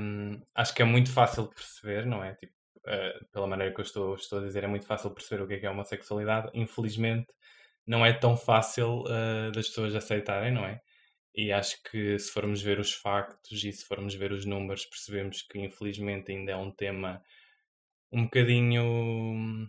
Acho 0.55 0.73
que 0.75 0.81
é 0.81 0.85
muito 0.85 1.11
fácil 1.11 1.43
de 1.47 1.55
perceber, 1.55 2.05
não 2.05 2.23
é? 2.23 2.35
Tipo, 2.35 2.53
eh, 2.87 3.19
pela 3.31 3.47
maneira 3.47 3.73
que 3.73 3.79
eu 3.79 3.83
estou, 3.83 4.15
estou 4.15 4.39
a 4.39 4.43
dizer, 4.43 4.63
é 4.63 4.67
muito 4.67 4.85
fácil 4.85 5.11
perceber 5.11 5.43
o 5.43 5.47
que 5.47 5.53
é 5.55 5.59
que 5.59 5.65
é 5.65 5.69
homossexualidade. 5.69 6.49
Infelizmente, 6.53 7.27
não 7.87 8.05
é 8.05 8.13
tão 8.13 8.37
fácil 8.37 9.03
eh, 9.07 9.51
das 9.51 9.67
pessoas 9.69 9.95
aceitarem, 9.95 10.51
não 10.53 10.65
é? 10.65 10.81
E 11.35 11.51
acho 11.51 11.81
que 11.83 12.19
se 12.19 12.31
formos 12.31 12.61
ver 12.61 12.79
os 12.79 12.93
factos 12.93 13.63
e 13.63 13.71
se 13.73 13.85
formos 13.85 14.15
ver 14.15 14.31
os 14.31 14.45
números, 14.45 14.85
percebemos 14.85 15.41
que 15.43 15.59
infelizmente 15.59 16.31
ainda 16.31 16.51
é 16.53 16.55
um 16.55 16.71
tema 16.71 17.23
um 18.11 18.23
bocadinho. 18.25 19.67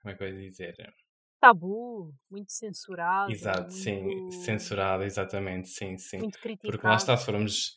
Como 0.00 0.12
é 0.12 0.16
que 0.16 0.22
eu 0.22 0.28
ia 0.28 0.48
dizer? 0.50 0.94
Tabu, 1.42 2.14
muito 2.30 2.52
censurado, 2.52 3.32
Exato, 3.32 3.72
sim, 3.72 4.00
muito, 4.00 4.34
censurado, 4.36 5.02
exatamente, 5.02 5.68
sim, 5.70 5.98
sim. 5.98 6.18
muito 6.18 6.38
criticado. 6.38 6.70
Porque 6.70 6.86
lá 6.86 6.94
está, 6.94 7.16
se 7.16 7.26
formos, 7.26 7.74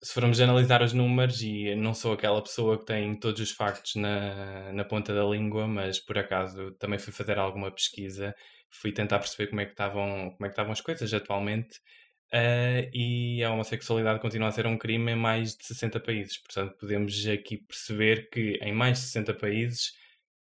se 0.00 0.14
formos 0.14 0.40
analisar 0.40 0.82
os 0.82 0.92
números, 0.92 1.42
e 1.42 1.74
não 1.74 1.92
sou 1.92 2.12
aquela 2.12 2.40
pessoa 2.40 2.78
que 2.78 2.84
tem 2.84 3.18
todos 3.18 3.40
os 3.40 3.50
factos 3.50 3.96
na, 3.96 4.72
na 4.72 4.84
ponta 4.84 5.12
da 5.12 5.24
língua, 5.24 5.66
mas 5.66 5.98
por 5.98 6.16
acaso 6.16 6.70
também 6.78 6.96
fui 6.96 7.12
fazer 7.12 7.40
alguma 7.40 7.72
pesquisa, 7.72 8.32
fui 8.70 8.92
tentar 8.92 9.18
perceber 9.18 9.48
como 9.48 9.62
é 9.62 9.64
que 9.64 9.72
estavam, 9.72 10.30
como 10.30 10.46
é 10.46 10.48
que 10.48 10.52
estavam 10.52 10.70
as 10.70 10.80
coisas 10.80 11.12
atualmente. 11.12 11.80
Uh, 12.32 12.86
e 12.92 13.42
a 13.42 13.50
homossexualidade 13.50 14.20
continua 14.20 14.48
a 14.48 14.52
ser 14.52 14.66
um 14.66 14.78
crime 14.78 15.10
em 15.10 15.16
mais 15.16 15.56
de 15.56 15.64
60 15.66 15.98
países. 15.98 16.38
Portanto, 16.38 16.76
podemos 16.78 17.26
aqui 17.26 17.56
perceber 17.56 18.30
que 18.30 18.60
em 18.62 18.72
mais 18.72 18.98
de 18.98 19.04
60 19.06 19.34
países 19.34 19.92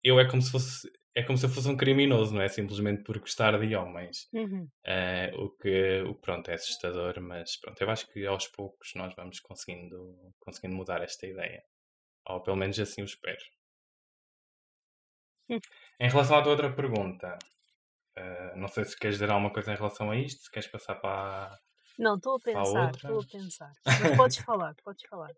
eu 0.04 0.20
é 0.20 0.30
como 0.30 0.42
se 0.42 0.52
fosse 0.52 0.88
é 1.18 1.24
como 1.24 1.36
se 1.36 1.48
eu 1.48 1.50
fosse 1.50 1.68
um 1.68 1.76
criminoso, 1.76 2.32
não 2.36 2.44
é? 2.44 2.48
Simplesmente 2.48 3.02
por 3.02 3.18
gostar 3.18 3.60
de 3.60 3.76
homens. 3.76 4.30
Uhum. 4.32 4.70
Uh, 4.86 5.46
o, 5.46 5.50
que, 5.50 6.04
o 6.04 6.14
pronto, 6.14 6.52
é 6.52 6.54
assustador, 6.54 7.20
mas 7.20 7.58
pronto, 7.58 7.82
eu 7.82 7.90
acho 7.90 8.08
que 8.14 8.24
aos 8.28 8.48
poucos 8.48 8.92
nós 8.94 9.16
vamos 9.16 9.40
conseguindo, 9.40 10.16
conseguindo 10.40 10.76
mudar 10.76 11.02
esta 11.02 11.26
ideia. 11.26 11.64
Ou 12.28 12.40
pelo 12.44 12.56
menos 12.56 12.80
assim 12.80 13.02
o 13.02 13.06
espero. 13.06 13.44
Uhum. 15.50 15.60
Em 16.00 16.08
relação 16.08 16.38
à 16.38 16.44
tua 16.44 16.52
outra 16.52 16.72
pergunta, 16.72 17.36
uh, 18.16 18.56
não 18.56 18.68
sei 18.68 18.86
se 18.86 18.96
queres 18.96 19.16
dizer 19.16 19.32
alguma 19.32 19.52
coisa 19.52 19.74
em 19.74 19.76
relação 19.76 20.12
a 20.12 20.16
isto, 20.16 20.44
se 20.44 20.52
queres 20.52 20.70
passar 20.70 20.98
para. 21.02 21.58
Não, 21.98 22.18
estou 22.18 22.36
a 22.36 22.40
pensar, 22.40 22.92
estou 22.92 23.22
a 23.22 23.26
pensar. 23.26 23.72
Mas 23.84 24.16
podes 24.16 24.38
falar, 24.38 24.76
podes 24.84 25.04
falar. 25.10 25.32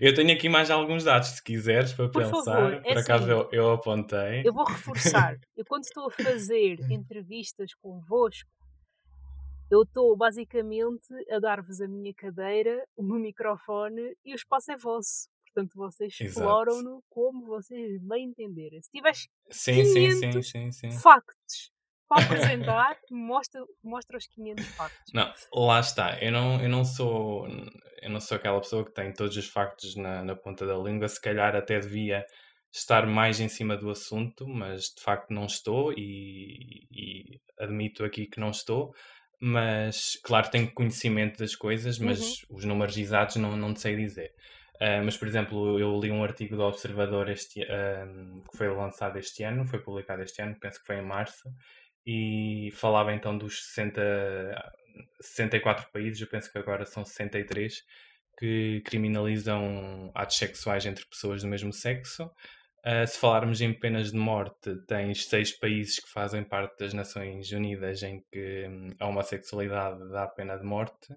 Eu 0.00 0.14
tenho 0.14 0.32
aqui 0.32 0.48
mais 0.48 0.70
alguns 0.70 1.04
dados, 1.04 1.28
se 1.28 1.42
quiseres, 1.42 1.92
para 1.92 2.08
Por 2.08 2.22
pensar. 2.22 2.44
Favor, 2.44 2.72
é 2.72 2.80
Por 2.80 2.98
acaso 2.98 3.24
assim, 3.24 3.32
eu, 3.32 3.48
eu 3.52 3.72
apontei. 3.72 4.42
Eu 4.44 4.52
vou 4.52 4.64
reforçar. 4.64 5.38
eu, 5.56 5.64
quando 5.66 5.84
estou 5.84 6.08
a 6.08 6.10
fazer 6.10 6.78
entrevistas 6.90 7.74
convosco, 7.74 8.48
eu 9.70 9.82
estou 9.82 10.16
basicamente 10.16 11.06
a 11.30 11.38
dar-vos 11.38 11.80
a 11.82 11.88
minha 11.88 12.14
cadeira, 12.14 12.82
o 12.96 13.02
meu 13.02 13.18
microfone 13.18 14.16
e 14.24 14.32
o 14.32 14.36
espaço 14.36 14.72
é 14.72 14.76
vosso. 14.76 15.28
Portanto, 15.52 15.74
vocês 15.76 16.14
exploram-no 16.18 17.02
como 17.10 17.46
vocês 17.46 18.00
bem 18.00 18.26
entenderem. 18.26 18.80
Se 18.80 18.90
tiveres 18.90 19.28
sim, 19.50 19.82
500 19.82 20.48
sim, 20.48 20.72
sim, 20.72 20.90
factos 20.92 21.72
para 22.08 22.24
apresentar, 22.24 22.98
mostra, 23.10 23.62
mostra 23.82 24.16
os 24.16 24.26
500 24.26 24.66
factos. 24.68 25.12
Não, 25.12 25.32
lá 25.52 25.80
está. 25.80 26.18
Eu 26.22 26.32
não, 26.32 26.62
eu 26.62 26.68
não 26.68 26.84
sou 26.84 27.46
eu 28.02 28.10
não 28.10 28.20
sou 28.20 28.36
aquela 28.36 28.60
pessoa 28.60 28.84
que 28.84 28.92
tem 28.92 29.12
todos 29.12 29.36
os 29.36 29.46
factos 29.48 29.96
na, 29.96 30.22
na 30.22 30.34
ponta 30.36 30.66
da 30.66 30.76
língua. 30.76 31.08
Se 31.08 31.20
calhar 31.20 31.54
até 31.54 31.78
devia 31.78 32.24
estar 32.72 33.06
mais 33.06 33.40
em 33.40 33.48
cima 33.48 33.76
do 33.76 33.90
assunto, 33.90 34.46
mas 34.46 34.92
de 34.94 35.02
facto 35.02 35.30
não 35.30 35.46
estou 35.46 35.92
e, 35.92 36.86
e 36.90 37.40
admito 37.58 38.04
aqui 38.04 38.26
que 38.26 38.40
não 38.40 38.50
estou. 38.50 38.94
Mas, 39.40 40.18
claro, 40.22 40.50
tenho 40.50 40.72
conhecimento 40.72 41.38
das 41.38 41.54
coisas, 41.54 41.98
mas 41.98 42.42
uhum. 42.42 42.56
os 42.56 42.64
números 42.64 42.96
exatos 42.96 43.36
não, 43.36 43.56
não 43.56 43.74
sei 43.74 43.94
dizer. 43.94 44.32
Uh, 44.76 45.02
mas, 45.04 45.16
por 45.16 45.26
exemplo, 45.26 45.78
eu 45.78 45.98
li 45.98 46.10
um 46.10 46.22
artigo 46.22 46.56
do 46.56 46.62
Observador 46.62 47.28
este, 47.28 47.62
uh, 47.62 48.42
que 48.50 48.56
foi 48.56 48.68
lançado 48.68 49.18
este 49.18 49.42
ano, 49.44 49.66
foi 49.66 49.80
publicado 49.80 50.22
este 50.22 50.40
ano, 50.42 50.56
penso 50.60 50.80
que 50.80 50.86
foi 50.86 50.96
em 50.96 51.02
março, 51.02 51.48
e 52.06 52.70
falava 52.72 53.12
então 53.12 53.36
dos 53.36 53.66
60, 53.66 54.00
64 55.20 55.90
países, 55.92 56.20
eu 56.20 56.28
penso 56.28 56.50
que 56.50 56.58
agora 56.58 56.84
são 56.84 57.04
63, 57.04 57.82
que 58.38 58.82
criminalizam 58.84 60.10
atos 60.14 60.36
sexuais 60.36 60.86
entre 60.86 61.04
pessoas 61.06 61.42
do 61.42 61.48
mesmo 61.48 61.72
sexo. 61.72 62.30
Uh, 62.86 63.06
se 63.06 63.18
falarmos 63.18 63.60
em 63.60 63.72
penas 63.72 64.12
de 64.12 64.16
morte, 64.16 64.76
tens 64.86 65.26
seis 65.26 65.52
países 65.52 65.98
que 65.98 66.08
fazem 66.08 66.44
parte 66.44 66.78
das 66.78 66.94
Nações 66.94 67.50
Unidas 67.50 68.02
em 68.02 68.24
que 68.30 68.66
hum, 68.68 68.90
a 69.00 69.06
homossexualidade 69.08 70.08
dá 70.10 70.26
pena 70.28 70.56
de 70.56 70.64
morte. 70.64 71.14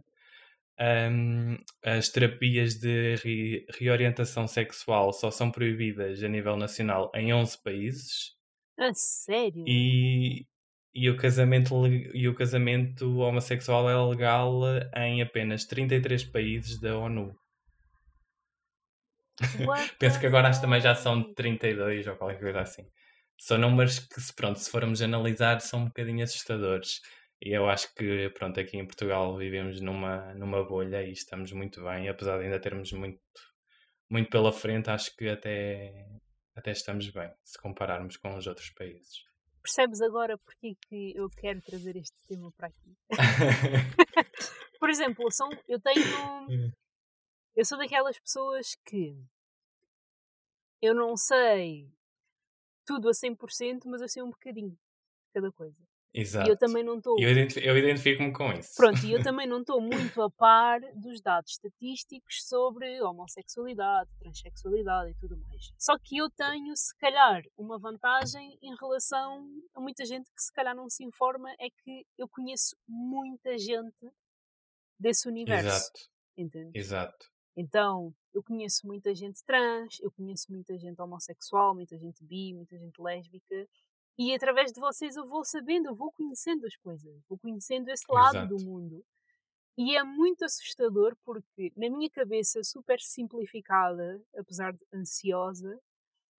Um, 0.79 1.57
as 1.85 2.09
terapias 2.09 2.79
de 2.79 3.15
re 3.23 3.65
reorientação 3.77 4.47
sexual 4.47 5.13
só 5.13 5.29
são 5.29 5.51
proibidas 5.51 6.23
a 6.23 6.27
nível 6.27 6.57
nacional 6.57 7.11
em 7.13 7.31
11 7.31 7.61
países. 7.61 8.35
A 8.79 8.91
sério? 8.95 9.63
E, 9.67 10.47
e 10.93 11.09
o 11.09 11.17
casamento, 11.17 11.87
e 11.87 12.27
o 12.27 12.35
casamento 12.35 13.19
homossexual 13.19 13.89
é 13.89 14.09
legal 14.09 14.61
em 14.95 15.21
apenas 15.21 15.65
33 15.65 16.25
países 16.25 16.79
da 16.79 16.97
ONU. 16.97 17.33
Penso 19.99 20.19
que 20.19 20.27
agora 20.27 20.49
acho 20.49 20.61
também 20.61 20.81
já 20.81 20.93
são 20.93 21.33
32 21.33 22.07
ou 22.07 22.15
qualquer 22.15 22.39
coisa 22.39 22.61
assim. 22.61 22.85
São 23.39 23.57
números 23.57 23.99
que, 23.99 24.21
pronto, 24.35 24.59
se 24.59 24.69
formos 24.69 25.01
analisar, 25.01 25.61
são 25.61 25.81
um 25.81 25.85
bocadinho 25.85 26.23
assustadores. 26.23 27.01
E 27.41 27.49
eu 27.51 27.67
acho 27.69 27.93
que, 27.95 28.29
pronto, 28.31 28.59
aqui 28.59 28.77
em 28.77 28.85
Portugal 28.85 29.35
vivemos 29.35 29.81
numa, 29.81 30.33
numa 30.35 30.63
bolha 30.63 31.01
e 31.03 31.11
estamos 31.11 31.51
muito 31.51 31.83
bem, 31.83 32.07
apesar 32.07 32.37
de 32.37 32.43
ainda 32.45 32.59
termos 32.59 32.91
muito, 32.91 33.19
muito 34.09 34.29
pela 34.29 34.51
frente, 34.53 34.91
acho 34.91 35.15
que 35.15 35.27
até, 35.27 35.91
até 36.55 36.71
estamos 36.71 37.09
bem, 37.09 37.31
se 37.43 37.59
compararmos 37.59 38.17
com 38.17 38.35
os 38.37 38.45
outros 38.45 38.69
países. 38.71 39.30
Percebes 39.61 40.01
agora 40.01 40.37
porque 40.37 40.75
que 40.87 41.13
eu 41.15 41.29
quero 41.29 41.61
trazer 41.61 41.95
este 41.95 42.17
tema 42.27 42.51
para 42.51 42.67
aqui? 42.67 42.97
Por 44.79 44.89
exemplo, 44.89 45.31
são, 45.31 45.49
eu 45.67 45.79
tenho. 45.79 46.03
Hum. 46.49 46.71
Eu 47.55 47.65
sou 47.65 47.77
daquelas 47.77 48.19
pessoas 48.19 48.75
que 48.85 49.15
eu 50.81 50.95
não 50.95 51.15
sei 51.15 51.93
tudo 52.85 53.07
a 53.07 53.11
100%, 53.11 53.81
mas 53.85 54.01
eu 54.01 54.09
sei 54.09 54.23
um 54.23 54.31
bocadinho 54.31 54.71
de 54.71 54.79
cada 55.33 55.51
coisa. 55.51 55.77
Exato. 56.13 56.49
E 56.49 56.51
eu 56.51 56.57
também 56.57 56.83
não 56.83 56.97
estou. 56.97 57.17
Eu, 57.17 57.31
identifico, 57.31 57.65
eu 57.65 57.77
identifico-me 57.77 58.33
com 58.33 58.51
isso. 58.51 58.75
Pronto, 58.75 59.05
e 59.05 59.13
eu 59.13 59.23
também 59.23 59.47
não 59.47 59.61
estou 59.61 59.79
muito 59.79 60.21
a 60.21 60.29
par 60.29 60.81
dos 60.95 61.21
dados 61.21 61.51
estatísticos 61.51 62.43
sobre 62.47 63.01
homossexualidade, 63.01 64.09
transexualidade 64.19 65.11
e 65.11 65.15
tudo 65.15 65.37
mais. 65.37 65.71
Só 65.77 65.97
que 65.97 66.17
eu 66.17 66.29
tenho, 66.29 66.75
se 66.75 66.95
calhar, 66.97 67.43
uma 67.57 67.79
vantagem 67.79 68.57
em 68.61 68.75
relação 68.75 69.47
a 69.73 69.79
muita 69.79 70.05
gente 70.05 70.29
que 70.35 70.41
se 70.41 70.51
calhar 70.51 70.75
não 70.75 70.89
se 70.89 71.03
informa, 71.03 71.49
é 71.59 71.69
que 71.69 72.05
eu 72.17 72.27
conheço 72.27 72.75
muita 72.87 73.57
gente 73.57 74.11
desse 74.99 75.29
universo. 75.29 75.67
Exato. 75.67 75.99
Entende? 76.37 76.77
Exato. 76.77 77.31
Então, 77.55 78.13
eu 78.33 78.43
conheço 78.43 78.85
muita 78.85 79.13
gente 79.13 79.43
trans, 79.45 79.99
eu 80.01 80.11
conheço 80.11 80.51
muita 80.51 80.77
gente 80.77 81.01
homossexual, 81.01 81.75
muita 81.75 81.97
gente 81.97 82.23
bi, 82.23 82.53
muita 82.53 82.77
gente 82.77 83.01
lésbica 83.01 83.67
e 84.23 84.35
através 84.35 84.71
de 84.71 84.79
vocês 84.79 85.15
eu 85.15 85.25
vou 85.25 85.43
sabendo, 85.43 85.87
eu 85.87 85.95
vou 85.95 86.11
conhecendo 86.11 86.65
as 86.67 86.75
coisas, 86.75 87.23
vou 87.27 87.39
conhecendo 87.39 87.89
esse 87.89 88.05
lado 88.07 88.37
Exato. 88.37 88.55
do 88.55 88.63
mundo. 88.63 89.03
E 89.77 89.95
é 89.95 90.03
muito 90.03 90.45
assustador 90.45 91.17
porque, 91.25 91.71
na 91.75 91.89
minha 91.89 92.09
cabeça 92.09 92.63
super 92.63 92.99
simplificada, 92.99 94.21
apesar 94.37 94.73
de 94.73 94.85
ansiosa, 94.93 95.79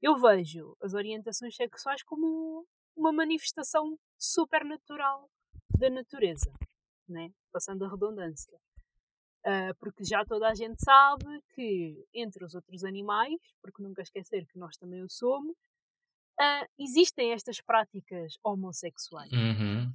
eu 0.01 0.15
vejo 0.17 0.77
as 0.81 0.95
orientações 0.95 1.57
sexuais 1.57 2.05
como 2.05 2.65
uma 2.95 3.13
manifestação 3.13 3.99
super 4.17 4.65
natural 4.65 5.29
da 5.77 5.91
natureza, 5.91 6.53
né? 7.09 7.33
passando 7.51 7.85
a 7.85 7.91
redundância. 7.91 8.57
Uh, 9.45 9.75
porque 9.81 10.05
já 10.05 10.25
toda 10.25 10.49
a 10.49 10.55
gente 10.55 10.81
sabe 10.81 11.43
que 11.53 12.07
entre 12.15 12.45
os 12.45 12.55
outros 12.55 12.85
animais, 12.85 13.41
porque 13.61 13.83
nunca 13.83 14.03
esquecer 14.03 14.47
que 14.47 14.57
nós 14.57 14.77
também 14.77 15.03
o 15.03 15.09
somos, 15.09 15.57
uh, 16.43 16.67
existem 16.79 17.33
estas 17.33 17.61
práticas 17.61 18.35
homossexuais. 18.43 19.31
Uhum. 19.33 19.93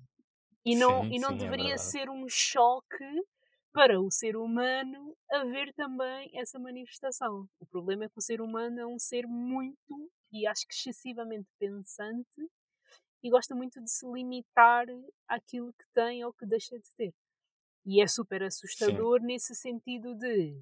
E 0.65 0.75
não, 0.75 1.03
sim, 1.03 1.15
e 1.15 1.19
não 1.19 1.29
sim, 1.29 1.35
é 1.35 1.37
deveria 1.37 1.73
é 1.73 1.77
ser 1.77 2.09
um 2.09 2.27
choque 2.27 3.23
para 3.73 4.01
o 4.01 4.09
ser 4.09 4.35
humano 4.35 5.15
haver 5.31 5.73
também 5.73 6.31
essa 6.33 6.57
manifestação. 6.57 7.47
O 7.59 7.65
problema 7.65 8.05
é 8.05 8.09
que 8.09 8.17
o 8.17 8.21
ser 8.21 8.41
humano 8.41 8.79
é 8.79 8.87
um 8.87 8.97
ser 8.97 9.27
muito, 9.27 10.11
e 10.31 10.47
acho 10.47 10.67
que 10.67 10.73
excessivamente 10.73 11.47
pensante, 11.59 12.49
e 13.23 13.29
gosta 13.29 13.55
muito 13.55 13.81
de 13.81 13.89
se 13.89 14.05
limitar 14.11 14.85
àquilo 15.27 15.73
que 15.73 15.85
tem 15.93 16.23
ou 16.25 16.33
que 16.33 16.45
deixa 16.45 16.77
de 16.77 16.89
ter. 16.95 17.13
E 17.85 18.01
é 18.01 18.07
super 18.07 18.43
assustador 18.43 19.21
sim. 19.21 19.27
nesse 19.27 19.55
sentido 19.55 20.15
de 20.15 20.59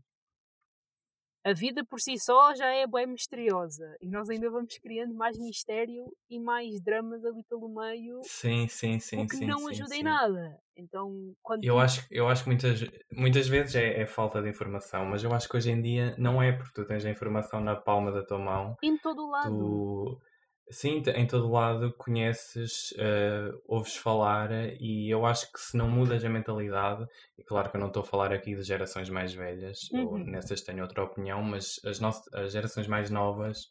a 1.46 1.54
vida 1.54 1.86
por 1.86 2.02
si 2.02 2.18
só 2.18 2.56
já 2.56 2.74
é 2.74 2.88
bem 2.88 3.06
misteriosa 3.06 3.96
e 4.02 4.10
nós 4.10 4.28
ainda 4.32 4.50
vamos 4.50 4.76
criando 4.80 5.14
mais 5.14 5.38
mistério 5.38 6.12
e 6.28 6.40
mais 6.40 6.82
dramas 6.82 7.24
ali 7.24 7.44
pelo 7.48 7.70
meio. 7.70 8.20
Sim, 8.24 8.68
sim, 8.68 8.98
sim. 8.98 9.22
O 9.22 9.28
que 9.28 9.38
sim, 9.38 9.46
não 9.46 9.60
sim, 9.60 9.70
ajuda 9.70 9.94
sim. 9.94 10.00
em 10.00 10.04
nada. 10.04 10.60
Então, 10.76 11.36
quando 11.44 11.64
eu, 11.64 11.78
acho, 11.78 12.06
eu 12.10 12.28
acho 12.28 12.44
que 12.44 12.50
muitas, 12.50 12.82
muitas 13.12 13.48
vezes 13.48 13.76
é, 13.76 14.02
é, 14.02 14.06
falta 14.08 14.42
de 14.42 14.50
informação, 14.50 15.06
mas 15.06 15.24
eu 15.24 15.32
acho 15.34 15.48
que 15.48 15.56
hoje 15.56 15.70
em 15.70 15.80
dia 15.80 16.16
não 16.18 16.42
é 16.42 16.52
porque 16.52 16.74
tu 16.74 16.84
tens 16.84 17.06
a 17.06 17.12
informação 17.12 17.62
na 17.62 17.76
palma 17.76 18.12
da 18.12 18.24
tua 18.24 18.40
mão. 18.40 18.76
Em 18.82 18.98
todo 18.98 19.28
o 19.28 19.30
lado. 19.30 19.50
Tu 19.50 20.22
Sim, 20.70 21.04
em 21.16 21.28
todo 21.28 21.52
lado 21.52 21.94
conheces, 21.94 22.92
uh, 22.94 23.62
ouves 23.68 23.96
falar 23.96 24.50
e 24.80 25.10
eu 25.10 25.24
acho 25.26 25.52
que 25.52 25.60
se 25.60 25.78
não 25.78 25.88
mudas 25.88 26.26
a 26.26 26.30
mentalidade, 26.30 27.08
e 27.38 27.44
claro 27.44 27.70
que 27.70 27.78
eu 27.78 27.82
não 27.82 27.88
estou 27.88 28.02
a 28.02 28.06
falar 28.06 28.34
aqui 28.34 28.56
de 28.56 28.64
gerações 28.64 29.10
mais 29.10 29.32
velhas, 29.32 29.90
uhum. 29.92 30.18
eu 30.18 30.26
nessas 30.26 30.62
tenho 30.62 30.82
outra 30.82 31.04
opinião, 31.04 31.44
mas 31.44 31.80
as, 31.86 32.02
as 32.34 32.52
gerações 32.52 32.88
mais 32.88 33.12
novas, 33.12 33.66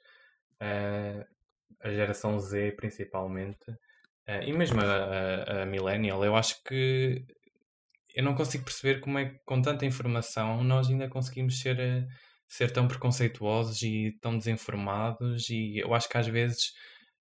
uh, 0.61 1.27
a 1.81 1.91
geração 1.91 2.39
Z 2.39 2.73
principalmente, 2.73 3.71
uh, 3.71 4.43
e 4.45 4.53
mesmo 4.53 4.81
a, 4.81 4.85
a, 4.85 5.63
a 5.63 5.67
Millennial, 5.67 6.25
eu 6.25 6.37
acho 6.37 6.63
que 6.63 7.27
eu 8.15 8.23
não 8.23 8.35
consigo 8.35 8.65
perceber 8.65 9.01
como 9.01 9.19
é 9.19 9.25
que 9.27 9.41
com 9.45 9.61
tanta 9.61 9.85
informação 9.85 10.63
nós 10.63 10.89
ainda 10.89 11.09
conseguimos 11.09 11.61
ser, 11.61 11.81
eh, 11.81 12.07
ser 12.49 12.73
tão 12.73 12.87
preconceituosos 12.89 13.83
e 13.83 14.17
tão 14.21 14.37
desinformados 14.39 15.49
e 15.51 15.79
eu 15.79 15.95
acho 15.95 16.09
que 16.09 16.19
às 16.19 16.27
vezes 16.27 16.73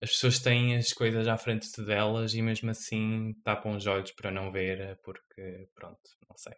as 0.01 0.11
pessoas 0.11 0.39
têm 0.39 0.75
as 0.75 0.93
coisas 0.93 1.27
à 1.27 1.37
frente 1.37 1.69
delas 1.85 2.33
e 2.33 2.41
mesmo 2.41 2.71
assim 2.71 3.33
tapam 3.43 3.75
os 3.75 3.85
olhos 3.87 4.11
para 4.11 4.31
não 4.31 4.51
ver 4.51 4.79
eh, 4.81 4.95
porque 5.03 5.69
pronto, 5.75 6.01
não 6.29 6.37
sei. 6.37 6.53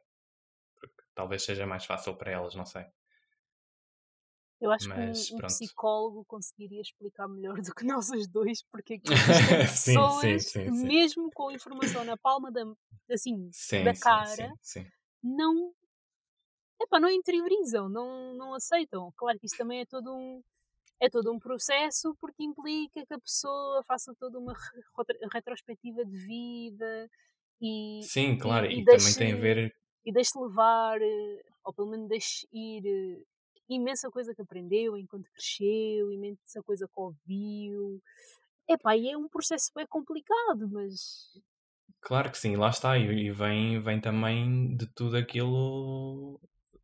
Porque 0.80 1.04
talvez 1.16 1.44
seja 1.44 1.66
mais 1.68 1.86
fácil 1.86 2.16
para 2.18 2.32
elas, 2.32 2.56
não 2.56 2.66
sei. 2.66 2.86
Eu 4.62 4.72
acho 4.72 4.88
Mas 4.88 5.28
que 5.28 5.34
um, 5.34 5.38
um 5.38 5.42
psicólogo 5.42 6.24
conseguiria 6.26 6.82
explicar 6.82 7.28
melhor 7.28 7.62
do 7.62 7.76
que 7.76 7.84
nós 7.86 8.10
os 8.10 8.28
dois, 8.28 8.64
porque 8.72 8.94
aqui 8.94 9.12
existem 9.14 9.60
sim, 9.68 9.96
pessoas 9.98 10.44
sim, 10.44 10.72
sim. 10.72 10.88
mesmo 10.88 11.30
com 11.34 11.50
a 11.50 11.54
informação 11.54 12.06
na 12.06 12.16
palma 12.16 12.50
da, 12.52 12.64
assim, 13.12 13.52
Sim, 13.52 13.84
da 13.84 13.94
cara, 13.94 14.50
não, 15.24 15.74
epá, 16.84 17.00
não 17.00 17.10
interiorizam, 17.10 17.90
não, 17.90 18.34
não 18.36 18.54
aceitam. 18.54 19.12
Claro 19.18 19.40
que 19.40 19.46
isto 19.48 19.58
também 19.58 19.82
é 19.82 19.86
todo 19.86 20.14
um, 20.14 20.44
é 21.02 21.10
todo 21.10 21.32
um 21.34 21.40
processo, 21.40 22.16
porque 22.22 22.44
implica 22.44 23.06
que 23.06 23.14
a 23.16 23.20
pessoa 23.20 23.84
faça 23.86 24.16
toda 24.20 24.40
uma 24.40 24.54
re- 24.54 24.84
retro- 24.98 25.30
retrospectiva 25.34 26.06
de 26.06 26.18
vida 26.18 27.10
e, 27.62 28.10
Sim, 28.10 28.38
claro, 28.38 28.68
e, 28.70 28.80
e 28.80 28.84
e 28.84 28.88
também 28.88 29.16
tem 29.16 29.34
a 29.34 29.36
ver. 29.36 29.76
e 30.06 30.12
deixe 30.12 30.38
levar, 30.38 31.02
eh, 31.02 31.44
ou 31.64 31.74
pelo 31.74 31.90
menos 31.90 32.08
deixe 32.10 32.48
ir 32.52 32.84
eh, 32.86 33.24
imensa 33.70 34.10
coisa 34.12 34.36
que 34.36 34.42
aprendeu 34.42 34.98
enquanto 34.98 35.30
cresceu, 35.32 36.12
imensa 36.12 36.62
coisa 36.64 36.88
que 36.88 37.00
ouviu. 37.00 38.02
Epá, 38.70 38.98
e 38.98 39.10
é 39.12 39.18
um 39.18 39.30
processo 39.30 39.72
bem 39.76 39.88
complicado, 39.88 40.70
mas 40.70 41.34
Claro 42.02 42.30
que 42.32 42.38
sim, 42.38 42.56
lá 42.56 42.70
está, 42.70 42.98
e, 42.98 43.28
e 43.28 43.32
vem, 43.32 43.80
vem 43.82 44.00
também 44.02 44.76
de 44.76 44.86
tudo 44.88 45.16
aquilo 45.18 46.40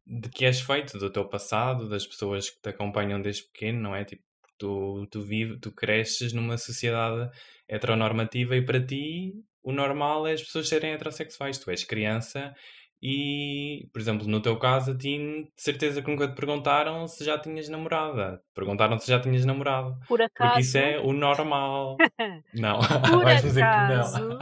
de 0.09 0.27
que 0.29 0.45
és 0.45 0.59
feito, 0.59 0.97
do 0.97 1.11
teu 1.11 1.25
passado, 1.25 1.87
das 1.87 2.05
pessoas 2.07 2.49
que 2.49 2.59
te 2.61 2.69
acompanham 2.69 3.21
desde 3.21 3.43
pequeno, 3.43 3.79
não 3.79 3.95
é? 3.95 4.03
Tipo, 4.03 4.23
tu, 4.57 5.07
tu 5.11 5.21
vives, 5.21 5.59
tu 5.61 5.71
cresces 5.71 6.33
numa 6.33 6.57
sociedade 6.57 7.29
heteronormativa 7.67 8.55
e 8.55 8.65
para 8.65 8.83
ti 8.83 9.33
o 9.61 9.71
normal 9.71 10.25
é 10.25 10.33
as 10.33 10.41
pessoas 10.41 10.67
serem 10.67 10.93
heterossexuais. 10.93 11.59
Tu 11.59 11.69
és 11.69 11.83
criança 11.83 12.53
e, 13.01 13.87
por 13.93 14.01
exemplo, 14.01 14.27
no 14.27 14.41
teu 14.41 14.57
caso, 14.57 14.91
a 14.91 14.97
ti 14.97 15.17
de 15.17 15.51
certeza 15.55 16.01
que 16.01 16.09
nunca 16.09 16.27
te 16.27 16.35
perguntaram 16.35 17.07
se 17.07 17.23
já 17.23 17.37
tinhas 17.37 17.69
namorada. 17.69 18.41
Perguntaram 18.53 18.97
se 18.99 19.07
já 19.07 19.19
tinhas 19.19 19.45
namorado. 19.45 19.95
por 20.07 20.19
Porque 20.35 20.59
isso 20.59 20.77
acaso, 20.77 20.93
é 20.93 20.99
o 20.99 21.13
normal. 21.13 21.97
Não, 22.53 22.79
por 22.79 23.23
vais 23.23 23.41
dizer 23.41 23.61
que 23.61 23.65
acaso, 23.65 24.27
não. 24.27 24.39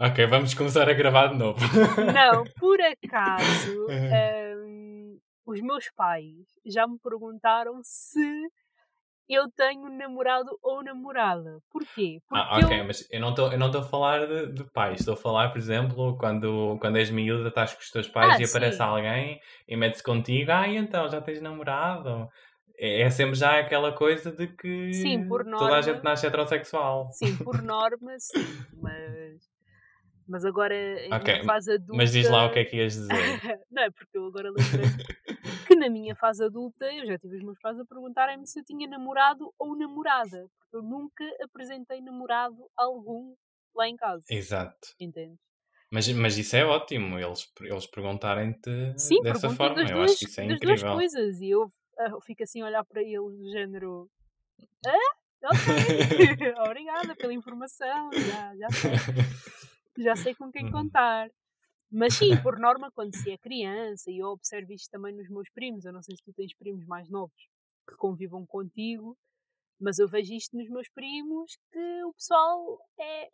Ok, 0.00 0.24
vamos 0.26 0.54
começar 0.54 0.88
a 0.88 0.92
gravar 0.92 1.26
de 1.28 1.38
novo. 1.38 1.58
não, 2.14 2.44
por 2.60 2.78
acaso, 2.80 3.86
hum, 3.88 4.08
os 5.48 5.60
meus 5.60 5.90
pais 5.90 6.46
já 6.66 6.86
me 6.86 6.98
perguntaram 6.98 7.80
se 7.82 8.20
eu 9.28 9.50
tenho 9.52 9.88
namorado 9.90 10.58
ou 10.62 10.82
namorada. 10.82 11.60
Porquê? 11.70 12.20
Porque 12.28 12.50
Ah, 12.50 12.58
ok, 12.58 12.70
eu, 12.70 12.84
mas 12.86 13.08
eu 13.10 13.20
não 13.20 13.30
estou 13.30 13.80
a 13.80 13.84
falar 13.84 14.26
de, 14.26 14.52
de 14.52 14.64
pais, 14.72 15.00
estou 15.00 15.14
a 15.14 15.16
falar, 15.16 15.48
por 15.50 15.58
exemplo, 15.58 16.16
quando, 16.18 16.76
quando 16.80 16.98
és 16.98 17.10
miúda, 17.10 17.48
estás 17.48 17.72
com 17.74 17.80
os 17.80 17.90
teus 17.90 18.06
pais 18.08 18.34
Ah, 18.34 18.38
e 18.38 18.44
aparece 18.44 18.76
sim. 18.76 18.82
alguém 18.82 19.40
e 19.66 19.76
mete-se 19.76 20.02
contigo, 20.02 20.50
ah, 20.52 20.68
então, 20.68 21.08
já 21.08 21.20
tens 21.22 21.40
namorado? 21.40 22.28
É, 22.78 23.02
é 23.02 23.10
sempre 23.10 23.34
já 23.34 23.58
aquela 23.58 23.92
coisa 23.92 24.30
de 24.30 24.46
que 24.48 24.66
sim, 24.90 25.22
por 25.22 25.44
toda 25.56 25.76
a 25.76 25.80
gente 25.82 26.02
norma, 26.02 26.04
nasce 26.04 26.26
heterossexual. 26.26 27.08
sim, 27.10 27.36
por 27.36 27.62
norma, 27.62 28.18
sim, 28.18 28.64
mas, 28.72 28.92
mas 30.28 30.44
agora 30.44 30.74
em 30.74 31.12
Ok, 31.12 31.32
minha 31.34 31.44
fase 31.44 31.72
adulta. 31.72 31.96
mas 31.96 32.12
diz 32.12 32.28
lá 32.28 32.46
o 32.46 32.52
que 32.52 32.58
é 32.58 32.64
que 32.64 32.76
ias 32.76 32.94
dizer. 32.94 33.08
Não 33.70 33.82
é 33.82 33.90
porque 33.90 34.18
eu 34.18 34.26
agora 34.26 34.50
lembrei 34.50 34.86
que 35.66 35.74
na 35.76 35.88
minha 35.88 36.14
fase 36.14 36.44
adulta 36.44 36.84
eu 36.92 37.06
já 37.06 37.18
tive 37.18 37.36
os 37.36 37.42
meus 37.42 37.58
pais 37.60 37.78
a 37.78 37.84
perguntarem-me 37.84 38.46
se 38.46 38.60
eu 38.60 38.64
tinha 38.64 38.86
namorado 38.88 39.52
ou 39.58 39.76
namorada, 39.76 40.46
porque 40.58 40.76
eu 40.76 40.82
nunca 40.82 41.24
apresentei 41.42 42.00
namorado 42.00 42.56
algum 42.76 43.34
lá 43.74 43.88
em 43.88 43.96
casa, 43.96 44.24
Exato. 44.30 44.88
entende? 45.00 45.36
Mas, 45.90 46.06
mas 46.12 46.36
isso 46.36 46.54
é 46.54 46.64
ótimo, 46.66 47.18
eles, 47.18 47.50
eles 47.62 47.86
perguntarem-te 47.86 48.70
dessa 49.22 49.48
forma, 49.50 49.80
eu 49.80 49.86
duas, 49.86 50.10
acho 50.10 50.18
que 50.18 50.24
isso 50.26 50.40
é 50.40 50.46
das 50.46 50.60
duas 50.60 50.80
incrível. 50.80 50.94
coisas 50.94 51.40
e 51.40 51.48
eu 51.50 51.66
ah, 51.98 52.20
fico 52.26 52.42
assim 52.42 52.60
a 52.60 52.66
olhar 52.66 52.84
para 52.84 53.00
eles 53.02 53.38
do 53.38 53.50
género 53.50 54.10
ah, 54.86 55.14
ok, 55.44 56.52
obrigada 56.68 57.16
pela 57.16 57.32
informação, 57.32 58.10
já, 58.12 58.56
já 58.56 58.68
sei, 58.70 58.90
já 59.98 60.16
sei 60.16 60.34
com 60.34 60.50
quem 60.50 60.64
Uhum. 60.64 60.70
contar. 60.70 61.30
Mas 61.90 62.16
sim, 62.16 62.36
por 62.38 62.58
norma, 62.58 62.90
quando 62.92 63.14
se 63.14 63.30
é 63.30 63.38
criança, 63.38 64.10
e 64.10 64.18
eu 64.18 64.28
observo 64.28 64.72
isto 64.72 64.90
também 64.90 65.14
nos 65.14 65.28
meus 65.30 65.50
primos, 65.50 65.84
eu 65.84 65.92
não 65.92 66.02
sei 66.02 66.16
se 66.16 66.22
tu 66.24 66.32
tens 66.34 66.54
primos 66.56 66.86
mais 66.86 67.08
novos 67.10 67.48
que 67.88 67.96
convivam 67.96 68.46
contigo, 68.46 69.16
mas 69.80 69.98
eu 69.98 70.08
vejo 70.08 70.34
isto 70.34 70.56
nos 70.56 70.68
meus 70.70 70.88
primos 70.90 71.58
que 71.72 72.04
o 72.04 72.12
pessoal 72.14 72.78
é, 72.98 73.28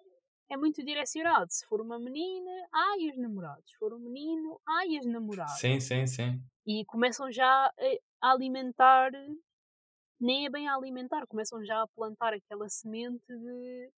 é 0.50 0.57
muito 0.57 0.85
direcionado. 0.85 1.53
Se 1.53 1.66
for 1.66 1.81
uma 1.81 1.98
menina, 1.98 2.50
ai 2.72 3.11
os 3.11 3.18
namorados. 3.18 3.70
Se 3.70 3.79
for 3.79 3.94
um 3.94 3.98
menino, 4.00 4.61
ai 4.68 4.96
as 4.98 5.07
namoradas. 5.07 5.59
Sim, 5.59 5.81
sim, 5.81 6.07
sim. 6.07 6.44
E 6.66 6.85
começam 6.87 7.33
já 7.33 7.66
a 7.68 7.72
a 8.22 8.33
alimentar, 8.33 9.11
nem 10.20 10.46
é 10.46 10.50
bem 10.50 10.68
a 10.68 10.74
alimentar, 10.74 11.27
começam 11.27 11.64
já 11.64 11.83
a 11.83 11.88
plantar 11.88 12.33
aquela 12.33 12.68
semente 12.68 13.24
de 13.27 13.90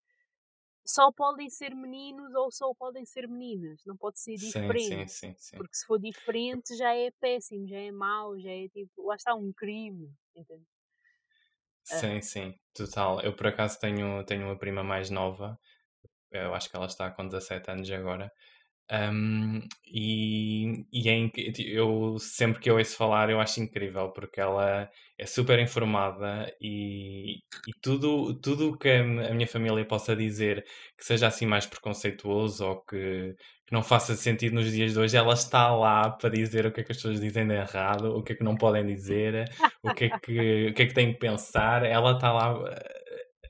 só 0.87 1.11
podem 1.11 1.49
ser 1.49 1.75
meninos 1.75 2.33
ou 2.35 2.51
só 2.51 2.73
podem 2.75 3.05
ser 3.05 3.27
meninas. 3.27 3.81
Não 3.85 3.97
pode 3.97 4.19
ser 4.19 4.37
Sim, 4.37 4.77
sim, 4.77 5.05
diferente. 5.05 5.09
sim, 5.09 5.35
sim. 5.37 5.61
Porque 5.61 5.75
se 5.75 5.85
for 5.85 5.99
diferente 5.99 6.75
já 6.77 6.95
é 6.95 7.11
péssimo, 7.19 7.67
já 7.67 7.77
é 7.79 7.91
mau, 7.91 8.39
já 8.39 8.51
é 8.51 8.69
tipo, 8.69 9.07
lá 9.07 9.15
está 9.15 9.35
um 9.35 9.51
crime. 9.53 10.11
Entende? 10.35 10.65
Sim, 11.83 12.21
sim, 12.21 12.53
total. 12.73 13.21
Eu 13.21 13.35
por 13.35 13.47
acaso 13.47 13.79
tenho, 13.79 14.23
tenho 14.25 14.45
uma 14.45 14.57
prima 14.57 14.83
mais 14.83 15.09
nova, 15.09 15.57
eu 16.31 16.53
acho 16.55 16.69
que 16.69 16.75
ela 16.77 16.87
está 16.87 17.11
com 17.11 17.27
17 17.27 17.71
anos 17.71 17.91
agora, 17.91 18.31
um, 18.89 19.59
e, 19.85 20.85
e 20.93 21.09
é 21.09 21.29
eu 21.57 22.17
sempre 22.19 22.61
que 22.61 22.69
eu 22.69 22.77
ouço 22.77 22.95
falar 22.95 23.29
eu 23.29 23.39
acho 23.41 23.59
incrível 23.59 24.09
porque 24.11 24.39
ela 24.39 24.89
é 25.17 25.25
super 25.25 25.59
informada 25.59 26.49
e, 26.61 27.39
e 27.67 27.73
tudo 27.81 28.33
tudo 28.35 28.77
que 28.77 28.89
a 28.89 29.03
minha 29.33 29.47
família 29.47 29.83
possa 29.85 30.15
dizer 30.15 30.63
que 30.97 31.03
seja 31.03 31.27
assim 31.27 31.45
mais 31.45 31.65
preconceituoso 31.65 32.65
ou 32.65 32.81
que, 32.81 33.35
que 33.65 33.73
não 33.73 33.83
faça 33.83 34.15
sentido 34.15 34.55
nos 34.55 34.71
dias 34.71 34.93
de 34.93 34.99
hoje, 34.99 35.17
ela 35.17 35.33
está 35.33 35.69
lá 35.75 36.09
para 36.09 36.29
dizer 36.29 36.65
o 36.65 36.71
que 36.71 36.79
é 36.79 36.83
que 36.85 36.91
as 36.93 36.97
pessoas 36.97 37.19
dizem 37.19 37.45
de 37.45 37.55
errado, 37.55 38.15
o 38.15 38.23
que 38.23 38.31
é 38.31 38.35
que 38.37 38.43
não 38.43 38.55
podem 38.55 38.85
dizer, 38.85 39.49
o 39.83 39.93
que 39.93 40.05
é 40.05 40.09
que, 40.09 40.69
o 40.69 40.73
que, 40.73 40.81
é 40.83 40.85
que 40.85 40.93
têm 40.93 41.11
que 41.11 41.19
pensar, 41.19 41.83
ela 41.85 42.13
está 42.13 42.31
lá 42.31 42.57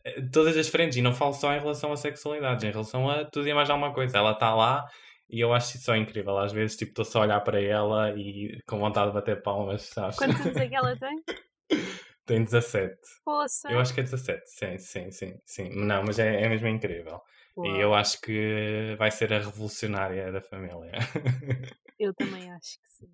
eh, 0.04 0.22
todas 0.34 0.58
as 0.58 0.68
frentes, 0.68 0.98
e 0.98 1.02
não 1.02 1.14
falo 1.14 1.34
só 1.34 1.54
em 1.54 1.60
relação 1.60 1.92
à 1.92 1.98
sexualidade, 1.98 2.66
em 2.66 2.72
relação 2.72 3.10
a 3.10 3.26
tudo 3.26 3.48
e 3.48 3.54
mais 3.54 3.70
alguma 3.70 3.94
coisa. 3.94 4.18
Ela 4.18 4.32
está 4.32 4.56
lá 4.56 4.86
e 5.30 5.40
eu 5.40 5.54
acho 5.54 5.76
isso 5.76 5.86
só 5.86 5.96
incrível. 5.96 6.38
Às 6.38 6.52
vezes, 6.54 6.78
tipo, 6.78 6.92
estou 6.92 7.06
só 7.06 7.20
a 7.20 7.22
olhar 7.24 7.42
para 7.42 7.62
ela 7.62 8.12
e 8.18 8.60
com 8.68 8.80
vontade 8.80 9.10
de 9.10 9.14
bater 9.14 9.42
palmas, 9.42 9.84
sabes? 9.84 10.18
Quantos 10.18 10.40
anos 10.42 10.58
é 10.58 10.68
que 10.68 10.76
ela 10.76 10.96
tem? 10.98 11.24
Tem 12.26 12.44
17. 12.44 12.98
Poça! 13.24 13.70
Eu 13.70 13.80
acho 13.80 13.94
que 13.94 14.02
é 14.02 14.04
17, 14.04 14.50
sim, 14.50 14.78
sim, 14.78 15.12
sim, 15.12 15.42
sim. 15.46 15.70
Não, 15.70 16.04
mas 16.04 16.20
é, 16.20 16.42
é 16.44 16.50
mesmo 16.50 16.68
incrível. 16.68 17.22
E 17.64 17.78
eu 17.80 17.90
Uau, 17.90 17.96
acho 17.96 18.22
que 18.22 18.96
vai 18.98 19.10
ser 19.12 19.34
a 19.34 19.40
revolucionária 19.40 20.32
da 20.32 20.42
família. 20.42 20.92
eu 22.00 22.14
também 22.14 22.52
acho 22.52 22.80
que 22.82 22.90
sim. 22.90 23.10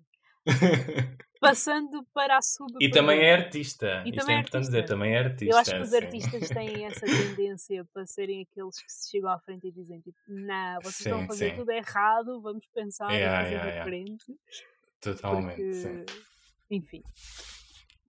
Passando 1.40 2.02
para 2.14 2.38
a 2.38 2.42
sub 2.42 2.72
e 2.80 2.90
também 2.90 3.20
é 3.20 3.34
artista. 3.34 4.02
E 4.06 4.10
Isto 4.10 4.20
também 4.20 4.34
é 4.34 4.38
é 4.38 4.40
importante 4.40 4.62
dizer, 4.64 4.76
artista. 4.78 4.94
também 4.94 5.14
é 5.14 5.18
artista. 5.18 5.54
Eu 5.54 5.58
acho 5.58 5.70
que 5.72 5.80
os 5.82 5.90
sim. 5.90 5.96
artistas 5.96 6.48
têm 6.48 6.84
essa 6.86 7.06
tendência 7.06 7.84
para 7.92 8.06
serem 8.06 8.42
aqueles 8.50 8.82
que 8.82 8.90
se 8.92 9.10
chegam 9.10 9.30
à 9.30 9.38
frente 9.40 9.66
e 9.66 9.72
dizem 9.72 10.00
tipo, 10.00 10.16
não, 10.26 10.76
vocês 10.80 11.00
estão 11.00 11.18
a 11.18 11.20
Sim, 11.22 11.26
fazer 11.26 11.50
sim. 11.50 11.56
tudo 11.56 11.70
errado, 11.70 12.40
vamos 12.40 12.66
pensar 12.68 13.10
Yeah, 13.10 13.40
em 13.40 13.44
fazer 13.44 13.54
yeah, 13.54 13.70
yeah. 13.70 13.84
diferente. 13.84 14.24
Totalmente, 15.00 15.74
sim. 15.74 16.04
Porque, 16.04 16.24
enfim. 16.70 17.02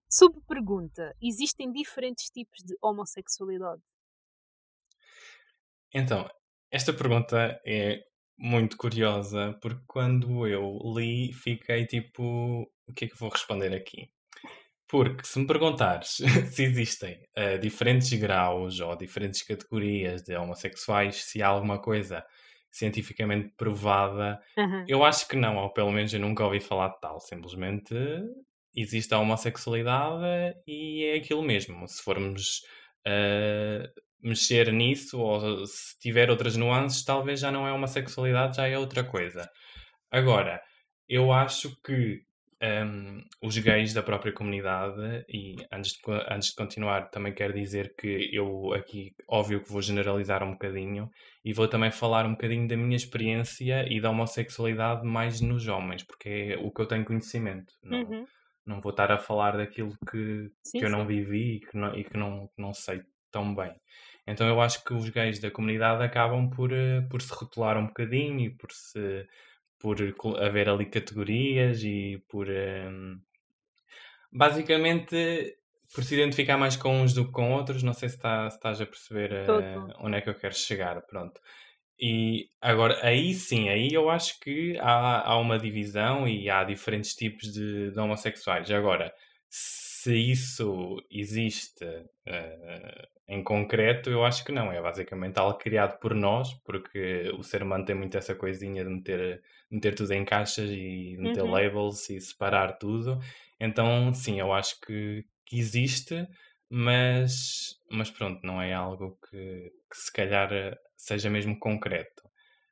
Subpergunta: 0.08 1.14
existem 1.20 1.70
diferentes 1.70 2.30
tipos 2.30 2.60
de 2.64 2.74
homossexualidade? 2.80 3.82
Então, 5.92 6.26
esta 6.70 6.92
pergunta 6.92 7.60
é 7.66 8.02
muito 8.38 8.76
curiosa 8.76 9.58
porque 9.62 9.82
quando 9.86 10.46
eu 10.46 10.78
li 10.96 11.32
fiquei 11.32 11.86
tipo, 11.86 12.62
o 12.86 12.92
que 12.94 13.06
é 13.06 13.08
que 13.08 13.18
vou 13.18 13.30
responder 13.30 13.74
aqui? 13.74 14.10
Porque 14.88 15.24
se 15.26 15.38
me 15.40 15.46
perguntares 15.46 16.18
se 16.52 16.62
existem 16.64 17.22
eh, 17.36 17.58
diferentes 17.58 18.12
graus 18.18 18.80
ou 18.80 18.96
diferentes 18.96 19.42
categorias 19.42 20.22
de 20.22 20.36
homossexuais, 20.36 21.16
se 21.24 21.42
há 21.42 21.48
alguma 21.48 21.80
coisa 21.80 22.24
cientificamente 22.70 23.52
provada, 23.56 24.40
Aham. 24.56 24.86
eu 24.86 25.04
acho 25.04 25.26
que 25.28 25.36
não, 25.36 25.56
ou 25.56 25.72
pelo 25.72 25.90
menos 25.90 26.12
eu 26.14 26.20
nunca 26.20 26.44
ouvi 26.44 26.60
falar 26.60 26.90
de 26.90 27.00
tal. 27.00 27.20
Simplesmente 27.20 27.94
existe 28.74 29.12
a 29.14 29.18
homossexualidade 29.18 30.56
e 30.66 31.04
é 31.06 31.16
aquilo 31.16 31.42
mesmo. 31.42 31.86
Se 31.88 32.02
formos 32.02 32.62
eh, 33.06 33.90
mexer 34.26 34.72
nisso, 34.72 35.20
ou 35.20 35.66
se 35.66 35.98
tiver 36.00 36.30
outras 36.30 36.56
nuances, 36.56 37.04
talvez 37.04 37.40
já 37.40 37.50
não 37.50 37.66
é 37.66 37.72
homossexualidade, 37.72 38.56
já 38.56 38.66
é 38.68 38.78
outra 38.78 39.04
coisa. 39.04 39.48
Agora, 40.10 40.60
eu 41.08 41.32
acho 41.32 41.76
que 41.82 42.22
um, 42.62 43.22
os 43.42 43.58
gays 43.58 43.92
da 43.92 44.02
própria 44.02 44.32
comunidade, 44.32 45.24
e 45.28 45.56
antes 45.72 45.92
de, 45.92 46.00
antes 46.30 46.48
de 46.50 46.54
continuar, 46.56 47.10
também 47.10 47.34
quero 47.34 47.52
dizer 47.52 47.94
que 47.96 48.30
eu 48.32 48.72
aqui, 48.72 49.14
óbvio 49.28 49.62
que 49.62 49.70
vou 49.70 49.82
generalizar 49.82 50.42
um 50.42 50.52
bocadinho 50.52 51.10
e 51.44 51.52
vou 51.52 51.68
também 51.68 51.90
falar 51.90 52.24
um 52.26 52.32
bocadinho 52.32 52.66
da 52.66 52.76
minha 52.76 52.96
experiência 52.96 53.86
e 53.92 54.00
da 54.00 54.10
homossexualidade 54.10 55.06
mais 55.06 55.40
nos 55.40 55.68
homens, 55.68 56.02
porque 56.02 56.28
é 56.28 56.56
o 56.58 56.70
que 56.72 56.80
eu 56.80 56.86
tenho 56.86 57.04
conhecimento. 57.04 57.74
Não, 57.82 57.98
Uhum. 58.02 58.26
não 58.66 58.80
vou 58.80 58.90
estar 58.90 59.10
a 59.12 59.18
falar 59.18 59.56
daquilo 59.56 59.96
que, 60.10 60.50
Sim, 60.62 60.78
que 60.78 60.84
eu 60.84 60.90
sim. 60.90 60.96
não 60.96 61.06
vivi 61.06 61.56
e 61.56 61.60
que 61.60 61.76
não, 61.76 61.94
e 61.94 62.04
que 62.04 62.16
não, 62.16 62.50
não 62.56 62.72
sei 62.74 63.02
tão 63.30 63.54
bem. 63.54 63.74
Então 64.26 64.46
eu 64.48 64.60
acho 64.60 64.82
que 64.84 64.92
os 64.92 65.08
gays 65.08 65.38
da 65.38 65.50
comunidade 65.50 66.02
acabam 66.02 66.50
por, 66.50 66.72
eh, 66.72 67.00
por 67.10 67.22
se 67.22 67.32
rotular 67.32 67.78
um 67.78 67.86
bocadinho 67.86 68.40
e 68.40 68.50
por 68.50 68.72
se 68.72 69.26
por 69.78 69.96
haver 70.40 70.68
ali 70.68 70.86
categorias 70.86 71.82
e 71.84 72.22
por 72.28 72.48
um, 72.48 73.20
basicamente 74.32 75.56
por 75.94 76.02
se 76.02 76.14
identificar 76.14 76.56
mais 76.56 76.76
com 76.76 77.02
uns 77.02 77.12
do 77.12 77.26
que 77.26 77.32
com 77.32 77.52
outros. 77.52 77.82
Não 77.82 77.92
sei 77.92 78.08
se, 78.08 78.16
está, 78.16 78.48
se 78.50 78.56
estás 78.56 78.80
a 78.80 78.86
perceber 78.86 79.32
uh, 79.48 79.92
onde 80.00 80.16
é 80.16 80.20
que 80.20 80.28
eu 80.28 80.34
quero 80.34 80.54
chegar. 80.54 81.00
Pronto. 81.02 81.40
E 81.98 82.48
agora, 82.60 82.98
aí 83.06 83.32
sim, 83.32 83.68
aí 83.68 83.88
eu 83.92 84.10
acho 84.10 84.38
que 84.40 84.76
há, 84.80 85.30
há 85.30 85.38
uma 85.38 85.58
divisão 85.58 86.28
e 86.28 86.50
há 86.50 86.64
diferentes 86.64 87.14
tipos 87.14 87.52
de, 87.52 87.90
de 87.90 87.98
homossexuais. 87.98 88.70
Agora, 88.70 89.12
se 89.48 89.85
isso 90.14 91.02
existe 91.10 91.84
uh, 91.84 93.08
em 93.28 93.42
concreto, 93.42 94.08
eu 94.10 94.24
acho 94.24 94.44
que 94.44 94.52
não. 94.52 94.72
É 94.72 94.80
basicamente 94.80 95.38
algo 95.38 95.58
criado 95.58 95.98
por 95.98 96.14
nós, 96.14 96.54
porque 96.64 97.30
o 97.36 97.42
ser 97.42 97.62
humano 97.62 97.84
tem 97.84 97.94
muito 97.96 98.16
essa 98.16 98.34
coisinha 98.34 98.84
de 98.84 98.90
meter, 98.90 99.42
meter 99.70 99.94
tudo 99.94 100.12
em 100.12 100.24
caixas 100.24 100.70
e 100.70 101.16
meter 101.18 101.42
uhum. 101.42 101.50
labels 101.50 102.08
e 102.10 102.20
separar 102.20 102.78
tudo. 102.78 103.18
Então, 103.58 104.12
sim, 104.14 104.38
eu 104.38 104.52
acho 104.52 104.80
que, 104.80 105.24
que 105.44 105.58
existe, 105.58 106.26
mas, 106.68 107.80
mas 107.90 108.10
pronto, 108.10 108.40
não 108.46 108.60
é 108.62 108.72
algo 108.72 109.18
que, 109.28 109.72
que 109.90 109.96
se 109.96 110.12
calhar 110.12 110.50
seja 110.96 111.28
mesmo 111.28 111.58
concreto. 111.58 112.22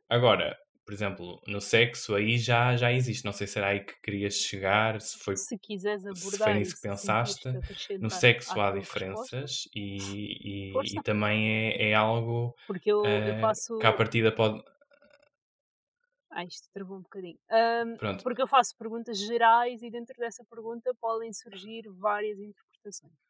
Agora, 0.09 0.57
por 0.85 0.93
exemplo, 0.93 1.41
no 1.47 1.61
sexo 1.61 2.15
aí 2.15 2.39
já, 2.39 2.77
já 2.77 2.93
existe. 2.93 3.25
Não 3.25 3.33
sei 3.33 3.47
se 3.47 3.59
era 3.59 3.69
aí 3.69 3.81
que 3.81 4.01
querias 4.03 4.35
chegar, 4.35 5.01
se 5.01 5.19
foi, 5.19 5.37
se 5.37 5.59
quiseres 5.59 6.05
abordar 6.05 6.31
se 6.31 6.39
foi 6.39 6.55
nisso 6.55 6.77
que 6.77 6.83
pensaste. 6.83 7.49
No 7.99 8.11
sexo 8.11 8.61
há 8.61 8.71
diferenças 8.71 9.67
e, 9.75 10.71
e, 10.71 10.73
e, 10.73 11.03
também 11.03 11.71
é, 11.71 11.91
é 11.91 11.95
algo 11.95 12.55
Porque 12.67 12.93
eu, 12.93 13.01
uh, 13.01 13.07
eu 13.07 13.41
faço... 13.41 13.79
que 13.79 13.87
à 13.87 13.93
partida 13.93 14.31
pode. 14.31 14.63
Ah, 16.31 16.45
isto 16.45 16.69
travou 16.73 16.99
um 16.99 17.03
bocadinho. 17.03 17.39
Um, 17.51 17.97
Pronto. 17.97 18.23
Porque 18.23 18.43
eu 18.43 18.47
faço 18.47 18.77
perguntas 18.77 19.19
gerais 19.19 19.83
e 19.83 19.91
dentro 19.91 20.17
dessa 20.19 20.45
pergunta 20.45 20.93
podem 21.01 21.33
surgir 21.33 21.89
várias 21.89 22.39
interpretações. 22.39 23.24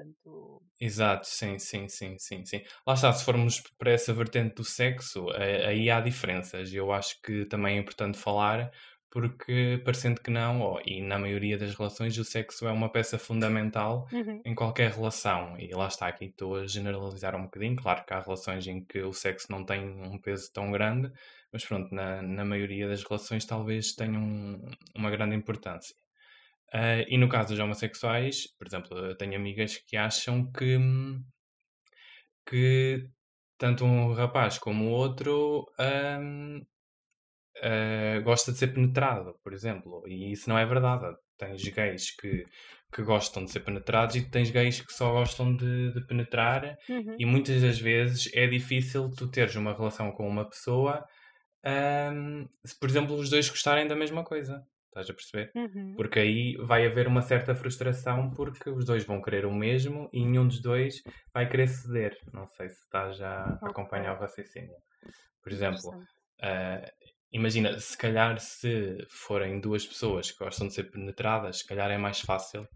Portanto... 0.00 0.62
Exato, 0.80 1.26
sim, 1.26 1.58
sim, 1.58 1.88
sim, 1.88 2.16
sim, 2.18 2.44
sim. 2.44 2.62
Lá 2.86 2.94
está, 2.94 3.12
se 3.12 3.24
formos 3.24 3.62
para 3.78 3.92
essa 3.92 4.14
vertente 4.14 4.54
do 4.54 4.64
sexo, 4.64 5.28
aí 5.30 5.90
há 5.90 6.00
diferenças. 6.00 6.72
Eu 6.72 6.90
acho 6.92 7.20
que 7.22 7.44
também 7.46 7.76
é 7.76 7.80
importante 7.80 8.18
falar, 8.18 8.70
porque 9.10 9.82
parecendo 9.84 10.20
que 10.20 10.30
não, 10.30 10.60
oh, 10.60 10.80
e 10.86 11.02
na 11.02 11.18
maioria 11.18 11.58
das 11.58 11.74
relações, 11.74 12.16
o 12.16 12.24
sexo 12.24 12.66
é 12.66 12.72
uma 12.72 12.90
peça 12.90 13.18
fundamental 13.18 14.06
uhum. 14.12 14.40
em 14.44 14.54
qualquer 14.54 14.92
relação. 14.92 15.58
E 15.58 15.68
lá 15.74 15.88
está, 15.88 16.06
aqui 16.06 16.26
estou 16.26 16.56
a 16.56 16.66
generalizar 16.66 17.34
um 17.36 17.42
bocadinho. 17.42 17.76
Claro 17.76 18.04
que 18.06 18.14
há 18.14 18.20
relações 18.20 18.66
em 18.66 18.84
que 18.84 19.02
o 19.02 19.12
sexo 19.12 19.48
não 19.50 19.64
tem 19.64 19.84
um 19.84 20.18
peso 20.18 20.50
tão 20.52 20.70
grande, 20.70 21.12
mas 21.52 21.64
pronto, 21.64 21.94
na, 21.94 22.22
na 22.22 22.44
maioria 22.44 22.88
das 22.88 23.02
relações 23.02 23.44
talvez 23.44 23.92
tenha 23.94 24.18
um, 24.18 24.60
uma 24.94 25.10
grande 25.10 25.34
importância. 25.34 25.94
Uh, 26.72 27.02
e 27.08 27.18
no 27.18 27.28
caso 27.28 27.48
dos 27.48 27.58
homossexuais, 27.58 28.46
por 28.56 28.66
exemplo, 28.66 28.96
eu 28.96 29.16
tenho 29.16 29.34
amigas 29.34 29.76
que 29.76 29.96
acham 29.96 30.50
que, 30.52 30.78
que 32.46 33.08
tanto 33.58 33.84
um 33.84 34.12
rapaz 34.12 34.58
como 34.58 34.86
o 34.86 34.90
outro 34.90 35.66
um, 35.78 36.58
uh, 37.58 38.22
gosta 38.22 38.52
de 38.52 38.58
ser 38.58 38.68
penetrado, 38.68 39.34
por 39.42 39.52
exemplo. 39.52 40.02
E 40.06 40.32
isso 40.32 40.48
não 40.48 40.58
é 40.58 40.64
verdade. 40.64 41.16
Tens 41.36 41.62
gays 41.68 42.14
que, 42.14 42.46
que 42.92 43.02
gostam 43.02 43.44
de 43.44 43.50
ser 43.50 43.60
penetrados 43.60 44.14
e 44.14 44.30
tens 44.30 44.50
gays 44.50 44.80
que 44.80 44.92
só 44.92 45.12
gostam 45.12 45.56
de, 45.56 45.92
de 45.92 46.06
penetrar. 46.06 46.76
Uhum. 46.88 47.16
E 47.18 47.26
muitas 47.26 47.62
das 47.62 47.80
vezes 47.80 48.30
é 48.34 48.46
difícil 48.46 49.10
tu 49.10 49.28
teres 49.28 49.56
uma 49.56 49.72
relação 49.72 50.12
com 50.12 50.28
uma 50.28 50.48
pessoa 50.48 51.04
um, 51.64 52.48
se, 52.64 52.78
por 52.78 52.88
exemplo, 52.88 53.14
os 53.16 53.28
dois 53.28 53.48
gostarem 53.48 53.86
da 53.86 53.96
mesma 53.96 54.24
coisa. 54.24 54.64
Estás 54.90 55.08
a 55.08 55.14
perceber? 55.14 55.52
Uhum. 55.54 55.94
Porque 55.96 56.18
aí 56.18 56.56
vai 56.56 56.84
haver 56.84 57.06
uma 57.06 57.22
certa 57.22 57.54
frustração 57.54 58.30
porque 58.30 58.68
os 58.68 58.84
dois 58.84 59.04
vão 59.04 59.22
querer 59.22 59.46
o 59.46 59.54
mesmo 59.54 60.10
e 60.12 60.24
nenhum 60.24 60.48
dos 60.48 60.60
dois 60.60 61.00
vai 61.32 61.48
querer 61.48 61.68
ceder. 61.68 62.18
Não 62.32 62.46
sei 62.48 62.68
se 62.68 62.80
estás 62.80 63.22
a 63.22 63.58
acompanhar 63.62 64.16
o 64.16 64.20
raciocínio. 64.20 64.74
Por 65.40 65.52
exemplo, 65.52 65.92
ah, 66.42 66.82
imagina, 67.32 67.78
se 67.78 67.96
calhar 67.96 68.38
se 68.40 68.98
forem 69.08 69.60
duas 69.60 69.86
pessoas 69.86 70.32
que 70.32 70.42
gostam 70.42 70.66
de 70.66 70.74
ser 70.74 70.90
penetradas, 70.90 71.58
se 71.58 71.66
calhar 71.66 71.88
é 71.90 71.98
mais 71.98 72.20
fácil 72.20 72.66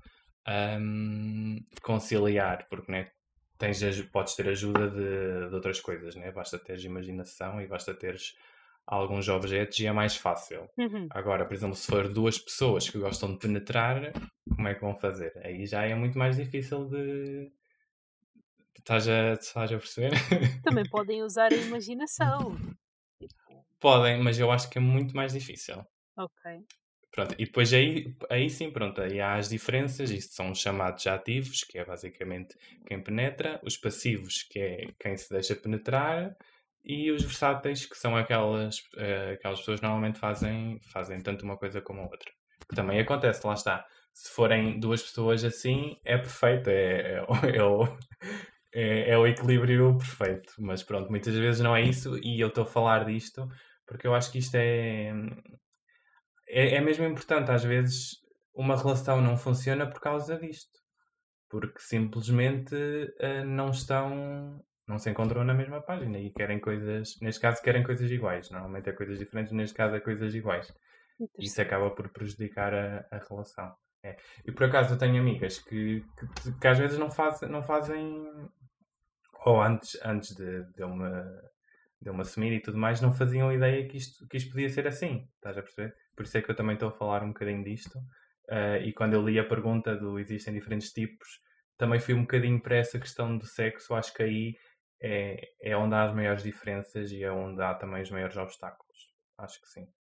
ahm, 0.46 1.58
conciliar, 1.82 2.66
porque 2.68 2.92
né, 2.92 3.10
tens, 3.58 3.80
podes 4.12 4.36
ter 4.36 4.48
ajuda 4.48 4.88
de, 4.88 5.48
de 5.48 5.54
outras 5.54 5.80
coisas, 5.80 6.14
né? 6.14 6.30
Basta 6.30 6.58
teres 6.58 6.84
imaginação 6.84 7.60
e 7.60 7.66
basta 7.66 7.92
teres 7.92 8.36
alguns 8.86 9.28
objetos 9.28 9.78
e 9.80 9.86
é 9.86 9.92
mais 9.92 10.16
fácil. 10.16 10.68
Uhum. 10.78 11.06
Agora, 11.10 11.44
por 11.44 11.54
exemplo, 11.54 11.74
se 11.76 11.86
for 11.86 12.12
duas 12.12 12.38
pessoas 12.38 12.88
que 12.88 12.98
gostam 12.98 13.32
de 13.32 13.38
penetrar, 13.38 14.12
como 14.54 14.68
é 14.68 14.74
que 14.74 14.80
vão 14.80 14.94
fazer? 14.96 15.32
Aí 15.44 15.66
já 15.66 15.84
é 15.84 15.94
muito 15.94 16.18
mais 16.18 16.36
difícil 16.36 16.86
de. 16.88 17.50
Estás 18.78 19.08
a, 19.08 19.32
estás 19.32 19.72
a 19.72 19.78
perceber? 19.78 20.10
Também 20.62 20.84
podem 20.88 21.22
usar 21.22 21.52
a 21.52 21.56
imaginação. 21.56 22.56
Tipo, 23.18 23.64
Podem, 23.80 24.22
mas 24.22 24.38
eu 24.38 24.50
acho 24.50 24.68
que 24.70 24.78
é 24.78 24.80
muito 24.80 25.14
mais 25.16 25.32
difícil. 25.32 25.84
ok. 26.16 26.64
Pronto, 27.10 27.32
e 27.38 27.44
depois 27.44 27.72
aí, 27.72 28.12
aí 28.28 28.50
sim, 28.50 28.72
pronto, 28.72 29.00
aí 29.00 29.20
há 29.20 29.36
as 29.36 29.48
diferenças, 29.48 30.10
isto 30.10 30.34
são 30.34 30.50
os 30.50 30.58
chamados 30.58 31.06
ativos, 31.06 31.62
que 31.62 31.78
é 31.78 31.84
basicamente 31.84 32.56
quem 32.86 33.00
penetra, 33.00 33.60
os 33.62 33.76
passivos, 33.76 34.42
que 34.42 34.58
é 34.58 34.88
quem 34.98 35.16
se 35.16 35.30
deixa 35.30 35.54
penetrar, 35.54 36.36
e 36.84 37.10
os 37.10 37.22
versáteis, 37.22 37.86
que 37.86 37.96
são 37.96 38.16
aquelas, 38.16 38.78
eh, 38.96 39.32
aquelas 39.34 39.60
pessoas 39.60 39.80
que 39.80 39.86
normalmente 39.86 40.18
fazem, 40.18 40.80
fazem 40.92 41.20
tanto 41.20 41.44
uma 41.44 41.56
coisa 41.56 41.80
como 41.80 42.00
a 42.00 42.04
outra. 42.04 42.30
Que 42.68 42.76
também 42.76 43.00
acontece, 43.00 43.46
lá 43.46 43.54
está. 43.54 43.84
Se 44.12 44.30
forem 44.30 44.78
duas 44.78 45.02
pessoas 45.02 45.44
assim, 45.44 45.96
é 46.04 46.16
perfeito, 46.18 46.68
é, 46.70 47.18
é, 47.18 47.26
é 47.58 47.64
o, 47.64 47.84
é, 48.74 49.10
é 49.10 49.18
o 49.18 49.26
equilíbrio 49.26 49.96
perfeito. 49.98 50.54
Mas 50.58 50.82
pronto, 50.82 51.10
muitas 51.10 51.34
vezes 51.34 51.60
não 51.60 51.74
é 51.76 51.82
isso, 51.82 52.18
e 52.22 52.40
eu 52.40 52.48
estou 52.48 52.64
a 52.64 52.66
falar 52.66 53.04
disto 53.04 53.48
porque 53.86 54.06
eu 54.06 54.14
acho 54.14 54.32
que 54.32 54.38
isto 54.38 54.54
é, 54.56 55.12
é, 56.48 56.76
é 56.76 56.80
mesmo 56.80 57.04
importante. 57.04 57.50
Às 57.50 57.64
vezes 57.64 58.16
uma 58.54 58.76
relação 58.76 59.20
não 59.20 59.36
funciona 59.36 59.88
por 59.88 60.00
causa 60.00 60.38
disto. 60.38 60.82
Porque 61.48 61.78
simplesmente 61.80 62.74
eh, 63.20 63.44
não 63.44 63.70
estão, 63.70 64.60
não 64.86 64.98
se 64.98 65.10
encontram 65.10 65.44
na 65.44 65.54
mesma 65.54 65.80
página 65.80 66.18
e 66.18 66.30
querem 66.30 66.60
coisas, 66.60 67.18
neste 67.20 67.40
caso 67.40 67.62
querem 67.62 67.82
coisas 67.82 68.10
iguais. 68.10 68.50
Normalmente 68.50 68.90
é 68.90 68.92
coisas 68.92 69.18
diferentes, 69.18 69.52
neste 69.52 69.74
caso 69.74 69.96
é 69.96 70.00
coisas 70.00 70.34
iguais. 70.34 70.72
Isso 71.38 71.60
acaba 71.62 71.90
por 71.90 72.08
prejudicar 72.10 72.74
a, 72.74 73.06
a 73.10 73.18
relação. 73.18 73.74
É. 74.02 74.16
E 74.44 74.52
por 74.52 74.64
acaso 74.64 74.94
eu 74.94 74.98
tenho 74.98 75.18
amigas 75.18 75.58
que, 75.58 76.04
que, 76.18 76.58
que 76.60 76.68
às 76.68 76.78
vezes 76.78 76.98
não 76.98 77.10
fazem, 77.10 77.48
não 77.48 77.62
fazem 77.62 78.26
ou 79.44 79.62
antes, 79.62 79.98
antes 80.04 80.34
de, 80.34 80.64
de, 80.72 80.82
eu 80.82 80.88
me, 80.88 81.10
de 82.00 82.08
eu 82.08 82.14
me 82.14 82.20
assumir 82.20 82.52
e 82.52 82.60
tudo 82.60 82.78
mais, 82.78 83.00
não 83.00 83.12
faziam 83.12 83.52
ideia 83.52 83.86
que 83.86 83.96
isto, 83.96 84.26
que 84.28 84.36
isto 84.36 84.50
podia 84.50 84.68
ser 84.68 84.86
assim. 84.86 85.28
Estás 85.36 85.56
a 85.56 85.62
perceber? 85.62 85.94
Por 86.16 86.24
isso 86.24 86.36
é 86.36 86.42
que 86.42 86.50
eu 86.50 86.54
também 86.56 86.74
estou 86.74 86.88
a 86.88 86.92
falar 86.92 87.22
um 87.22 87.28
bocadinho 87.28 87.64
disto. 87.64 87.98
Ah, 88.48 88.78
e 88.78 88.92
quando 88.92 89.14
eu 89.14 89.22
li 89.22 89.38
a 89.38 89.44
pergunta 89.44 89.96
do 89.96 90.18
existem 90.18 90.54
diferentes 90.54 90.92
tipos, 90.92 91.40
também 91.76 91.98
fui 91.98 92.14
um 92.14 92.22
bocadinho 92.22 92.60
para 92.60 92.76
essa 92.76 92.98
questão 92.98 93.36
do 93.36 93.46
sexo. 93.46 93.94
Acho 93.94 94.12
que 94.14 94.22
aí 94.22 94.56
é, 95.00 95.54
é 95.60 95.76
onde 95.76 95.94
há 95.94 96.04
as 96.04 96.14
maiores 96.14 96.42
diferenças 96.42 97.10
e 97.12 97.22
é 97.22 97.30
onde 97.30 97.62
há 97.62 97.74
também 97.74 98.02
os 98.02 98.10
maiores 98.10 98.36
obstáculos. 98.36 99.14
Acho 99.38 99.60
que 99.60 99.68
sim. 99.68 99.92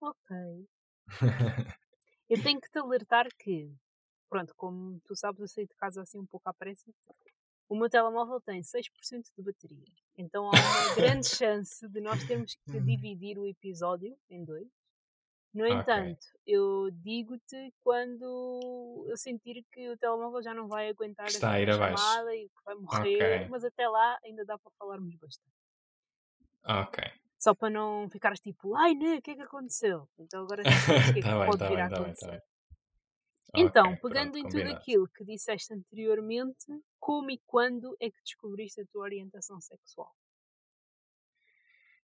Ok. 0.00 0.66
Eu 2.30 2.40
tenho 2.44 2.60
que 2.60 2.70
te 2.70 2.78
alertar 2.78 3.26
que, 3.36 3.68
pronto, 4.28 4.54
como 4.54 5.00
tu 5.00 5.16
sabes, 5.16 5.40
eu 5.40 5.48
saí 5.48 5.66
de 5.66 5.74
casa 5.74 6.00
assim 6.00 6.16
um 6.20 6.26
pouco 6.26 6.48
à 6.48 6.54
pressa. 6.54 6.88
O 7.68 7.74
meu 7.74 7.90
telemóvel 7.90 8.40
tem 8.40 8.62
6% 8.62 9.32
de 9.36 9.42
bateria. 9.42 9.84
Então 10.16 10.46
há 10.46 10.50
uma 10.50 10.94
grande 10.94 11.26
chance 11.36 11.88
de 11.88 12.00
nós 12.00 12.24
termos 12.24 12.54
que 12.54 12.80
dividir 12.80 13.36
o 13.36 13.44
episódio 13.48 14.16
em 14.28 14.44
dois. 14.44 14.68
No 15.52 15.66
Ok. 15.68 15.96
entanto, 15.96 16.26
eu 16.46 16.90
digo-te 16.92 17.72
quando 17.82 19.04
eu 19.08 19.16
sentir 19.16 19.64
que 19.72 19.90
o 19.90 19.98
telemóvel 19.98 20.42
já 20.42 20.54
não 20.54 20.68
vai 20.68 20.88
aguentar 20.88 21.32
Está 21.32 21.52
a 21.52 21.60
ir 21.60 21.70
abaixo. 21.70 22.10
chamada 22.10 22.34
e 22.36 22.48
que 22.48 22.62
vai 22.64 22.74
morrer, 22.76 23.40
Ok. 23.40 23.50
mas 23.50 23.64
até 23.64 23.88
lá 23.88 24.18
ainda 24.24 24.44
dá 24.44 24.58
para 24.58 24.72
falarmos 24.78 25.14
bastante. 25.16 25.50
Ok. 26.64 26.98
Só 27.44 27.54
para 27.56 27.70
não 27.70 28.08
ficares 28.08 28.38
tipo, 28.40 28.76
ai 28.76 28.94
né, 28.94 29.16
o 29.16 29.22
que 29.22 29.32
é 29.32 29.34
que 29.34 29.42
aconteceu? 29.42 30.08
Então 30.18 30.42
agora 30.42 30.64
sabes 30.78 31.08
o 31.08 31.12
que 31.12 31.18
é 31.20 31.22
que 31.24 31.30
Tá 31.30 31.38
bem, 31.40 31.56
pode 31.56 31.62
tá 31.62 31.66
vir 31.66 31.80
a 31.80 31.86
bem, 31.86 31.88
tá 31.88 32.00
bem, 32.00 32.14
tá 32.16 32.26
acontecer. 32.26 32.30
bem. 32.30 32.40
Então, 33.54 33.94
Ok, 33.94 33.96
pegando 33.96 34.36
pronto, 34.36 34.36
em 34.36 34.44
tudo 34.48 34.68
combinado. 34.68 34.70
aquilo 34.70 35.08
que 35.08 35.24
disseste 35.24 35.72
anteriormente, 35.72 36.66
como 36.98 37.30
e 37.30 37.38
quando 37.46 37.96
é 38.00 38.10
que 38.10 38.20
descobriste 38.24 38.80
a 38.80 38.86
tua 38.86 39.02
orientação 39.04 39.60
sexual? 39.60 40.12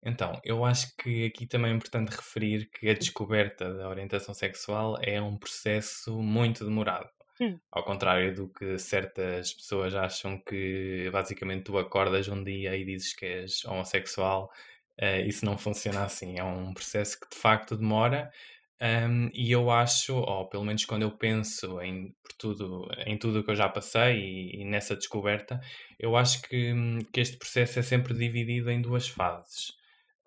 Então, 0.05 0.41
eu 0.45 0.65
acho 0.65 0.97
que 0.97 1.27
aqui 1.27 1.47
também 1.47 1.71
é 1.71 1.75
importante 1.75 2.11
referir 2.11 2.69
que 2.71 2.89
a 2.89 2.95
descoberta 2.95 3.73
da 3.73 3.89
orientação 3.89 4.35
sexual 4.35 4.97
é 5.01 5.21
um 5.23 5.37
processo 5.37 6.21
muito 6.21 6.65
demorado. 6.65 7.09
Hum. 7.41 7.59
Ao 7.71 7.85
contrário 7.85 8.35
do 8.35 8.49
que 8.49 8.79
certas 8.79 9.53
pessoas 9.53 9.95
acham 9.95 10.39
que 10.39 11.09
basicamente 11.13 11.65
tu 11.65 11.79
acordas 11.79 12.29
um 12.29 12.43
dia 12.43 12.77
e 12.77 12.85
dizes 12.85 13.15
que 13.15 13.25
és 13.25 13.65
homossexual, 13.65 14.51
eh, 14.99 15.23
isso 15.23 15.45
não 15.45 15.57
funciona 15.57 16.05
assim. 16.05 16.39
É 16.39 16.45
um 16.45 16.75
processo 16.75 17.19
que 17.21 17.29
de 17.31 17.37
facto 17.37 17.77
demora. 17.77 18.31
Um, 18.81 19.31
e 19.33 19.53
eu 19.53 19.71
acho, 19.71 20.17
ou 20.17 20.49
pelo 20.49 20.65
menos 20.65 20.85
quando 20.85 21.03
eu 21.03 21.13
penso 21.13 21.81
em 21.81 22.13
tudo, 22.37 22.89
em 23.07 23.17
tudo 23.17 23.39
o 23.39 23.45
que 23.45 23.51
eu 23.53 23.55
já 23.55 23.69
passei 23.69 24.19
e, 24.19 24.63
e 24.63 24.65
nessa 24.65 24.97
descoberta, 24.97 25.61
eu 25.99 26.17
acho 26.17 26.43
que, 26.43 26.73
hum, 26.73 26.99
que 27.13 27.21
este 27.21 27.37
processo 27.39 27.79
é 27.79 27.83
sempre 27.83 28.13
dividido 28.13 28.71
em 28.71 28.83
duas 28.83 29.07
fases. 29.09 29.81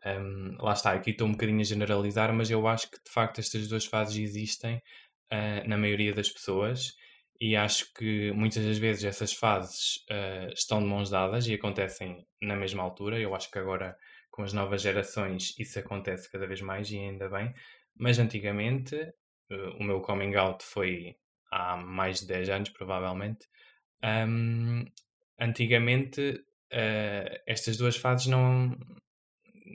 Um, 0.06 0.56
lá 0.60 0.74
está, 0.74 0.92
aqui 0.92 1.10
estou 1.10 1.28
um 1.28 1.32
bocadinho 1.32 1.62
a 1.62 1.64
generalizar, 1.64 2.32
mas 2.32 2.52
eu 2.52 2.68
acho 2.68 2.92
que 2.92 3.04
de 3.04 3.10
facto 3.10 3.40
estas 3.40 3.68
duas 3.68 3.86
fases 3.86 4.18
existem 4.18 4.78
uh, 4.78 5.68
na 5.68 5.78
maioria 5.78 6.14
das 6.14 6.30
pessoas 6.30 6.96
e 7.42 7.56
acho 7.56 7.92
que 7.94 8.32
muitas 8.32 8.64
das 8.64 8.78
vezes 8.78 9.04
essas 9.04 9.34
fases 9.34 9.98
uh, 10.12 10.54
estão 10.54 10.80
de 10.80 10.88
mãos 10.88 11.10
dadas 11.10 11.48
e 11.48 11.56
acontecem 11.56 12.26
na 12.40 12.56
mesma 12.56 12.84
altura. 12.84 13.20
Eu 13.20 13.34
acho 13.34 13.50
que 13.50 13.58
agora 13.58 13.98
com 14.30 14.44
as 14.44 14.54
novas 14.54 14.82
gerações 14.84 15.58
isso 15.58 15.80
acontece 15.80 16.32
cada 16.32 16.46
vez 16.46 16.62
mais 16.62 16.92
e 16.92 17.00
ainda 17.00 17.28
bem, 17.28 17.52
mas 17.98 18.20
antigamente 18.20 18.96
uh, 18.96 19.70
o 19.80 19.84
meu 19.84 20.02
coming 20.02 20.36
out 20.36 20.64
foi 20.64 21.16
há 21.52 21.76
mais 21.78 22.20
de 22.20 22.28
10 22.28 22.50
anos 22.50 22.70
provavelmente. 22.70 23.48
Um, 24.04 24.86
antigamente 25.40 26.44
estas 27.48 27.78
duas 27.78 27.96
fases 27.96 28.28
não, 28.28 28.76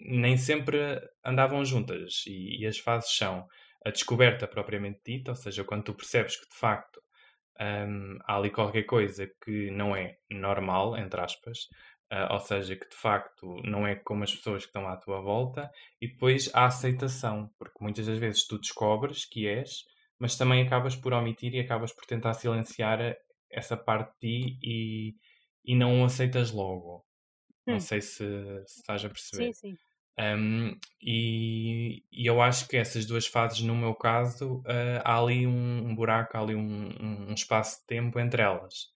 nem 0.05 0.37
sempre 0.37 0.79
andavam 1.25 1.65
juntas 1.65 2.25
e, 2.27 2.63
e, 2.63 2.67
as 2.67 2.79
fases 2.79 3.15
são 3.17 3.47
a 3.85 3.91
descoberta 3.91 4.47
propriamente 4.47 5.01
dita, 5.05 5.33
ou 5.33 5.37
seja, 5.37 5.65
quando 5.65 5.85
tu 5.85 5.95
percebes 5.95 6.37
que 6.37 6.49
de 6.49 6.57
facto 6.57 7.01
um, 7.61 8.19
há 8.25 8.37
ali 8.37 8.51
qualquer 8.51 8.85
coisa 8.85 9.31
que 9.45 9.71
não 9.71 9.95
é 9.95 10.17
normal, 10.31 10.97
entre 10.97 11.21
aspas, 11.21 11.69
uh, 12.13 12.33
ou 12.33 12.41
seja, 12.41 12.77
que 12.77 12.89
de 12.89 12.97
facto 12.97 13.61
não 13.65 13.87
é 13.87 13.95
como 13.97 14.25
as 14.25 14.35
pessoas 14.35 14.65
que 14.65 14.69
estão 14.69 14.89
à 14.89 14.97
tua 14.97 15.21
volta, 15.21 15.71
e 16.01 16.09
depois 16.09 16.51
a 16.55 16.67
aceitação, 16.67 17.51
porque 17.59 17.79
muitas 17.81 18.07
das 18.07 18.19
vezes 18.19 18.47
tu 18.47 18.59
descobres 18.59 19.25
que 19.25 19.47
és, 19.47 19.85
mas 20.19 20.37
também 20.37 20.63
acabas 20.63 20.97
por 20.97 21.13
omitir 21.13 21.55
e 21.55 21.61
acabas 21.61 21.93
por 21.93 22.05
tentar 22.07 22.35
silenciar 22.35 23.17
essa 23.51 23.77
parte 23.77 24.13
de 24.15 24.19
ti 24.21 24.59
e, 24.63 25.15
e 25.65 25.75
não 25.75 26.03
o 26.03 26.05
aceitas 26.05 26.51
logo. 26.51 27.05
Não 27.67 27.77
Hum. 27.77 27.81
sei 27.81 28.01
se, 28.01 28.25
se 28.67 28.81
estás 28.81 29.05
a 29.05 29.09
perceber. 29.09 29.53
Sim, 29.53 29.75
sim. 29.75 29.79
Um, 30.19 30.77
e, 31.01 32.05
e 32.13 32.27
eu 32.27 32.43
acho 32.43 32.69
que 32.69 32.77
essas 32.77 33.07
duas 33.07 33.27
fases, 33.27 33.63
no 33.63 33.75
meu 33.75 33.95
caso, 33.95 34.59
uh, 34.61 35.01
há 35.05 35.19
ali 35.19 35.47
um, 35.47 35.89
um 35.89 35.95
buraco, 35.95 36.37
há 36.37 36.41
ali 36.41 36.55
um, 36.55 36.91
um, 37.31 37.35
espaço 37.35 37.81
de 37.81 37.87
tempo 37.87 38.19
entre 38.21 38.43
elas. 38.43 38.91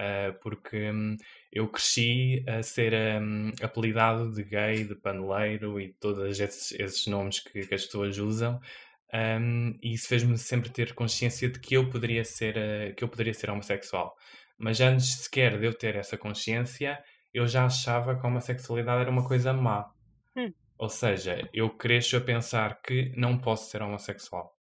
Uh, 0.00 0.38
porque 0.40 0.90
um, 0.90 1.16
eu 1.52 1.68
cresci 1.68 2.44
a 2.46 2.62
ser 2.62 2.92
um, 3.20 3.50
apelidado 3.62 4.32
de 4.32 4.44
gay, 4.44 4.84
de 4.84 4.94
paneleiro 4.94 5.80
e 5.80 5.92
todos 5.94 6.38
esses, 6.38 6.72
esses 6.78 7.06
nomes 7.06 7.40
que, 7.40 7.66
que, 7.66 7.74
as 7.74 7.84
pessoas 7.86 8.18
usam. 8.18 8.60
e 9.82 9.94
isso 9.94 10.06
fez-me 10.08 10.36
sempre 10.38 10.70
ter 10.70 10.94
consciência 10.94 11.48
de 11.48 11.58
que 11.58 11.74
eu 11.76 11.88
poderia 11.90 12.24
ser, 12.24 12.56
uh, 12.56 12.94
que 12.94 13.02
eu 13.02 13.08
poderia 13.08 13.34
ser 13.34 13.50
homossexual. 13.50 14.14
Mas 14.58 14.80
antes 14.80 15.06
sequer 15.22 15.58
de 15.58 15.66
eu 15.66 15.72
ter 15.72 15.96
essa 15.96 16.18
consciência, 16.18 17.02
eu 17.32 17.46
já 17.46 17.64
achava 17.66 18.18
que 18.18 18.26
a 18.26 18.28
homossexualidade 18.28 19.02
era 19.02 19.10
uma 19.10 19.26
coisa 19.26 19.52
má. 19.52 19.90
Ou 20.78 20.88
seja, 20.88 21.48
eu 21.52 21.70
cresço 21.70 22.16
a 22.16 22.20
pensar 22.20 22.80
que 22.82 23.12
não 23.16 23.36
posso 23.38 23.70
ser 23.70 23.82
homossexual. 23.82 24.54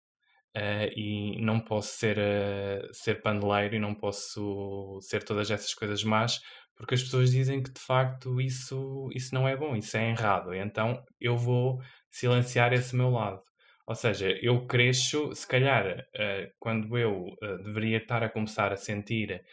Uh, 0.57 0.89
e 0.97 1.43
não 1.43 1.61
posso 1.61 1.99
ser, 1.99 2.17
uh, 2.19 2.89
ser 2.95 3.21
pandeleiro 3.21 3.75
e 3.77 3.79
não 3.79 3.95
posso 3.95 4.99
ser 5.03 5.23
todas 5.23 5.51
essas 5.51 5.75
coisas 5.75 6.03
más, 6.03 6.41
porque 6.75 6.95
as 6.95 7.03
pessoas 7.03 7.31
dizem 7.31 7.63
que 7.63 7.71
de 7.71 7.81
facto 7.81 8.41
isso, 8.41 9.11
isso 9.15 9.35
não 9.35 9.47
é 9.47 9.55
bom, 9.55 9.77
isso 9.77 9.95
é 9.99 10.09
errado. 10.09 10.55
Então 10.55 11.05
eu 11.21 11.37
vou 11.37 11.83
silenciar 12.11 12.73
esse 12.73 12.97
meu 12.97 13.11
lado. 13.11 13.43
Ou 13.87 13.95
seja, 13.95 14.31
eu 14.43 14.67
cresço, 14.67 15.35
se 15.35 15.47
calhar, 15.47 15.87
uh, 16.01 16.51
quando 16.59 16.97
eu 16.97 17.27
deveria 17.63 17.99
estar 17.99 18.23
a 18.23 18.31
começar 18.31 18.73
a 18.73 18.77
sentir 18.77 19.45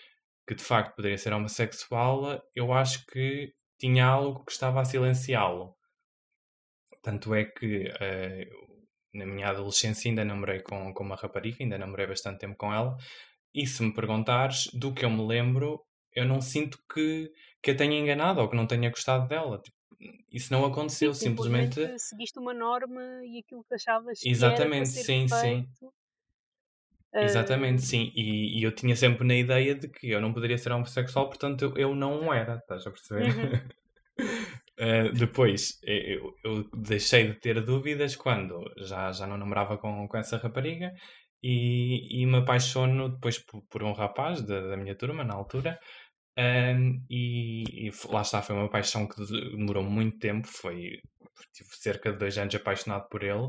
que 0.47 0.55
de 0.55 0.63
facto 0.63 0.95
poderia 0.95 1.17
ser 1.17 1.33
homossexual, 1.33 2.41
eu 2.55 2.71
acho 2.73 3.05
que 3.07 3.53
tinha 3.77 4.05
algo 4.05 4.45
que 4.45 4.53
estava 4.53 4.81
a 4.81 4.85
silenciá-lo. 4.85 5.75
Tanto 7.03 7.35
é 7.35 7.43
que 7.43 7.89
uh, 7.89 8.77
na 9.13 9.25
minha 9.25 9.49
adolescência 9.49 10.09
ainda 10.09 10.25
namorei 10.25 10.61
com, 10.61 10.93
com 10.93 11.03
uma 11.03 11.15
rapariga, 11.15 11.57
ainda 11.59 11.77
namorei 11.77 12.07
bastante 12.07 12.39
tempo 12.39 12.55
com 12.57 12.73
ela, 12.73 12.97
e 13.53 13.67
se 13.67 13.83
me 13.83 13.93
perguntares 13.93 14.67
do 14.73 14.93
que 14.93 15.05
eu 15.05 15.09
me 15.09 15.25
lembro, 15.27 15.79
eu 16.15 16.25
não 16.25 16.41
sinto 16.41 16.79
que, 16.91 17.29
que 17.61 17.71
a 17.71 17.75
tenha 17.75 17.99
enganado 17.99 18.41
ou 18.41 18.49
que 18.49 18.55
não 18.55 18.65
tenha 18.65 18.89
gostado 18.89 19.27
dela. 19.27 19.61
Tipo, 19.61 19.77
isso 20.31 20.51
não 20.51 20.65
aconteceu, 20.65 21.13
sim, 21.13 21.29
simplesmente... 21.29 21.75
simplesmente. 21.75 22.01
seguiste 22.01 22.39
uma 22.39 22.53
norma 22.53 23.01
e 23.25 23.39
aquilo 23.39 23.63
que 23.63 23.75
achavas 23.75 24.19
que 24.19 24.29
Exatamente, 24.29 24.89
ser 24.89 25.03
sim, 25.03 25.27
feito. 25.27 25.67
sim. 25.77 25.89
Exatamente, 27.15 27.83
Uh, 27.83 27.85
sim. 27.85 28.11
E, 28.15 28.59
e 28.59 28.63
eu 28.63 28.73
tinha 28.73 28.95
sempre 28.95 29.27
na 29.27 29.35
ideia 29.35 29.75
de 29.75 29.87
que 29.87 30.09
eu 30.09 30.19
não 30.19 30.33
poderia 30.33 30.57
ser 30.57 30.71
homossexual, 30.71 31.27
portanto 31.27 31.63
eu, 31.63 31.77
eu 31.77 31.95
não 31.95 32.33
era, 32.33 32.55
estás 32.55 32.87
a 32.87 32.91
perceber? 32.91 33.27
Uhum. 33.27 33.51
Uh, 34.79 35.13
depois 35.13 35.79
eu, 35.83 36.33
eu, 36.43 36.63
deixei 36.75 37.27
de 37.27 37.39
ter 37.39 37.61
dúvidas 37.61 38.15
quando 38.15 38.63
já, 38.77 39.11
já 39.11 39.27
não 39.27 39.37
namorava 39.37 39.77
com, 39.77 40.07
com 40.07 40.17
essa 40.17 40.37
rapariga 40.37 40.91
e, 41.43 42.21
e 42.23 42.25
me 42.25 42.37
apaixono 42.37 43.09
depois 43.09 43.37
por, 43.37 43.61
por 43.69 43.83
um 43.83 43.91
rapaz 43.91 44.41
da, 44.41 44.69
da, 44.69 44.77
minha 44.77 44.95
turma 44.95 45.23
na 45.23 45.35
altura. 45.35 45.79
Um, 46.37 46.97
e, 47.09 47.87
e, 47.87 47.91
lá 48.09 48.21
está, 48.21 48.41
foi 48.41 48.55
uma 48.55 48.69
paixão 48.69 49.07
que 49.07 49.23
demorou 49.55 49.83
muito 49.83 50.17
tempo, 50.17 50.47
foi 50.47 50.99
tive 51.53 51.69
cerca 51.75 52.11
de 52.11 52.17
dois 52.17 52.37
anos 52.37 52.55
apaixonado 52.55 53.07
por 53.09 53.23
ele. 53.23 53.47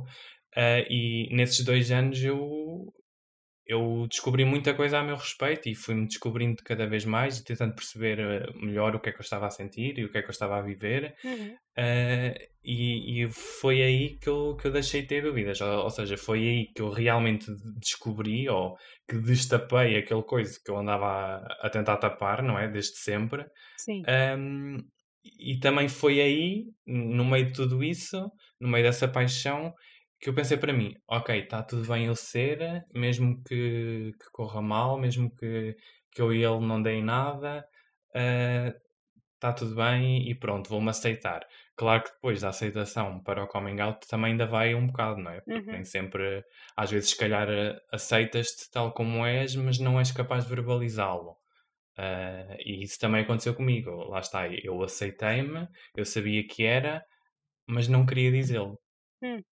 Uh, 0.56 0.84
e 0.90 1.28
nesses 1.34 1.64
dois 1.64 1.90
anos 1.90 2.22
eu, 2.22 2.92
eu 3.66 4.06
descobri 4.08 4.44
muita 4.44 4.74
coisa 4.74 4.98
a 4.98 5.02
meu 5.02 5.16
respeito 5.16 5.68
e 5.68 5.74
fui-me 5.74 6.06
descobrindo 6.06 6.62
cada 6.62 6.86
vez 6.86 7.04
mais 7.04 7.38
e 7.38 7.44
tentando 7.44 7.74
perceber 7.74 8.18
eh, 8.18 8.46
melhor 8.56 8.94
o 8.94 9.00
que 9.00 9.08
é 9.08 9.12
que 9.12 9.18
eu 9.18 9.24
estava 9.24 9.46
a 9.46 9.50
sentir 9.50 9.98
e 9.98 10.04
o 10.04 10.10
que 10.10 10.18
é 10.18 10.22
que 10.22 10.28
eu 10.28 10.32
estava 10.32 10.58
a 10.58 10.62
viver. 10.62 11.14
Uhum. 11.24 11.56
Uh, 11.76 12.34
e, 12.62 13.24
e, 13.24 13.30
foi 13.30 13.82
aí 13.82 14.18
que 14.18 14.28
eu, 14.28 14.56
que 14.56 14.66
eu 14.66 14.70
deixei 14.72 15.02
de 15.02 15.08
ter 15.08 15.22
dúvidas, 15.22 15.60
ou, 15.60 15.84
ou, 15.84 15.90
seja, 15.90 16.16
foi 16.16 16.38
aí 16.40 16.66
que 16.74 16.82
eu 16.82 16.90
realmente 16.90 17.46
descobri 17.78 18.48
ou 18.48 18.76
que 19.08 19.16
destapei 19.18 19.96
aquele 19.96 20.22
coisa 20.22 20.58
que 20.62 20.70
eu 20.70 20.78
andava 20.78 21.06
a, 21.06 21.66
a 21.66 21.70
tentar 21.70 21.96
tapar, 21.96 22.42
não 22.42 22.58
é? 22.58 22.68
Desde 22.68 22.96
sempre. 22.98 23.46
Sim. 23.78 24.02
Um, 24.38 24.78
e 25.24 25.58
também 25.58 25.88
foi 25.88 26.20
aí, 26.20 26.66
no 26.86 27.24
meio 27.24 27.46
de 27.46 27.52
tudo 27.54 27.82
isso, 27.82 28.30
no 28.60 28.68
meio 28.68 28.84
dessa 28.84 29.08
paixão, 29.08 29.72
que 30.24 30.30
eu 30.30 30.34
pensei 30.34 30.56
para 30.56 30.72
mim, 30.72 30.96
ok, 31.06 31.38
está 31.38 31.62
tudo 31.62 31.86
bem 31.86 32.06
eu 32.06 32.16
ser, 32.16 32.82
mesmo 32.94 33.44
que, 33.44 34.10
que, 34.18 34.30
corra 34.32 34.62
mal, 34.62 34.98
mesmo 34.98 35.30
que, 35.36 35.76
que 36.10 36.22
eu 36.22 36.32
e 36.32 36.42
ele 36.42 36.66
não 36.66 36.82
deem 36.82 37.04
nada, 37.04 37.62
está 38.08 39.50
uh, 39.50 39.54
tudo 39.54 39.74
bem 39.74 40.26
e 40.26 40.34
pronto, 40.34 40.70
vou-me 40.70 40.88
aceitar. 40.88 41.46
Claro 41.76 42.04
que 42.04 42.10
depois 42.12 42.40
da 42.40 42.48
aceitação 42.48 43.22
para 43.22 43.44
o 43.44 43.46
coming 43.46 43.78
out 43.80 44.08
também 44.08 44.32
ainda 44.32 44.46
vai 44.46 44.74
um 44.74 44.86
bocado, 44.86 45.20
não 45.20 45.30
é? 45.30 45.42
Porque 45.42 45.58
Uhum. 45.58 45.72
nem 45.72 45.84
sempre, 45.84 46.42
às 46.74 46.90
vezes, 46.90 47.10
se 47.10 47.18
calhar 47.18 47.46
aceitas-te 47.92 48.70
tal 48.70 48.94
como 48.94 49.26
és, 49.26 49.54
mas 49.54 49.78
não 49.78 49.98
és 49.98 50.10
capaz 50.10 50.44
de 50.44 50.54
verbalizá-lo. 50.54 51.32
Uh, 51.98 52.56
e 52.64 52.82
isso 52.82 52.98
também 52.98 53.22
aconteceu 53.22 53.54
comigo. 53.54 53.90
Lá 54.08 54.20
está, 54.20 54.48
eu 54.48 54.82
aceitei-me, 54.82 55.68
eu 55.94 56.06
sabia 56.06 56.46
que 56.46 56.64
era, 56.64 57.04
mas 57.68 57.88
não 57.88 58.06
queria 58.06 58.32
dizê-lo. 58.32 58.80
Hum. 59.22 59.42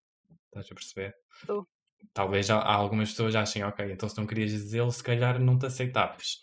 Estás 0.53 0.71
a 0.71 0.75
perceber? 0.75 1.15
Estou. 1.41 1.67
Talvez 2.13 2.51
há, 2.51 2.59
há 2.59 2.75
algumas 2.75 3.11
pessoas 3.11 3.35
achem, 3.35 3.65
ok, 3.65 3.91
então 3.91 4.09
se 4.09 4.19
não 4.19 4.27
querias 4.27 4.51
dizê-lo, 4.51 4.91
se 4.91 5.03
calhar 5.03 5.41
não 5.41 5.59
te 5.59 5.67
aceitavas. 5.67 6.41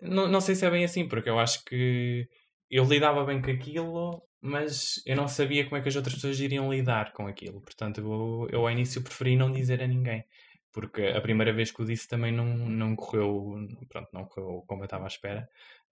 Não, 0.00 0.28
não 0.28 0.40
sei 0.40 0.54
se 0.54 0.64
é 0.64 0.70
bem 0.70 0.84
assim, 0.84 1.08
porque 1.08 1.28
eu 1.28 1.38
acho 1.38 1.64
que 1.64 2.28
eu 2.70 2.84
lidava 2.84 3.24
bem 3.24 3.42
com 3.42 3.50
aquilo, 3.50 4.22
mas 4.40 5.02
eu 5.04 5.16
não 5.16 5.26
sabia 5.26 5.64
como 5.64 5.76
é 5.76 5.80
que 5.80 5.88
as 5.88 5.96
outras 5.96 6.14
pessoas 6.14 6.38
iriam 6.38 6.72
lidar 6.72 7.12
com 7.12 7.26
aquilo. 7.26 7.60
Portanto, 7.60 7.98
eu, 8.00 8.48
eu 8.50 8.60
ao 8.60 8.70
início 8.70 9.02
preferi 9.02 9.36
não 9.36 9.50
dizer 9.50 9.82
a 9.82 9.86
ninguém. 9.86 10.24
Porque 10.72 11.02
a 11.02 11.20
primeira 11.20 11.52
vez 11.52 11.72
que 11.72 11.82
o 11.82 11.84
disse 11.84 12.06
também 12.06 12.30
não, 12.30 12.46
não 12.46 12.94
correu, 12.94 13.56
pronto, 13.88 14.08
não 14.12 14.26
correu 14.26 14.62
como 14.66 14.82
eu 14.82 14.84
estava 14.84 15.04
à 15.04 15.08
espera. 15.08 15.48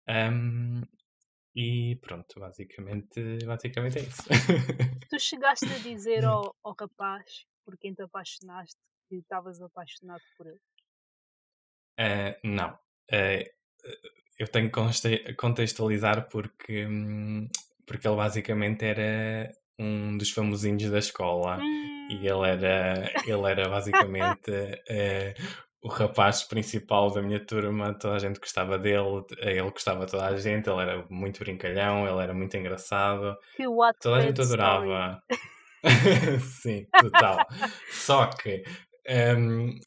Um, 0.10 0.82
E 1.56 1.96
pronto, 1.98 2.40
basicamente, 2.40 3.46
basicamente 3.46 4.00
é 4.00 4.02
isso. 4.02 4.24
Tu 5.10 5.20
chegaste 5.20 5.66
a 5.66 5.78
dizer 5.78 6.26
ao, 6.26 6.56
ao 6.64 6.76
rapaz 6.80 7.46
por 7.64 7.78
quem 7.78 7.94
te 7.94 8.02
apaixonaste 8.02 8.80
que 9.08 9.18
estavas 9.18 9.62
apaixonado 9.62 10.22
por 10.36 10.48
ele? 10.48 10.60
Uh, 12.00 12.36
não. 12.44 12.74
Uh, 13.12 13.48
eu 14.40 14.48
tenho 14.48 14.72
que 14.72 15.34
contextualizar 15.36 16.28
porque, 16.30 16.88
hum, 16.88 17.48
porque 17.86 18.08
ele 18.08 18.18
basicamente 18.18 18.84
era 18.84 19.52
um 19.78 20.18
dos 20.18 20.32
famosinhos 20.32 20.90
da 20.90 21.00
escola 21.00 21.58
hum. 21.58 22.08
e 22.10 22.28
ele 22.28 22.50
era, 22.50 23.12
ele 23.26 23.52
era 23.52 23.70
basicamente 23.70 24.52
uh, 24.52 25.34
o 25.84 25.90
rapaz 25.90 26.44
principal 26.44 27.12
da 27.12 27.22
minha 27.22 27.46
turma, 27.46 27.94
toda 27.94 28.16
a 28.16 28.20
gente 28.20 28.40
gostava 28.40 28.80
dele, 28.80 29.26
ele 29.40 29.70
gostava 29.70 30.06
de 30.06 30.12
toda 30.12 30.28
a 30.28 30.38
gente, 30.38 30.70
ele 30.70 30.82
era 30.82 31.06
muito 31.10 31.40
brincalhão, 31.40 32.08
ele 32.08 32.24
era 32.24 32.34
muito 32.34 32.56
engraçado. 32.56 33.38
Que 33.58 33.66
toda 34.00 34.16
a 34.16 34.22
gente 34.22 34.42
adorava. 34.42 35.22
Sim, 36.40 36.88
total. 37.02 37.46
Só 37.92 38.28
que 38.28 38.64
um, 39.38 39.78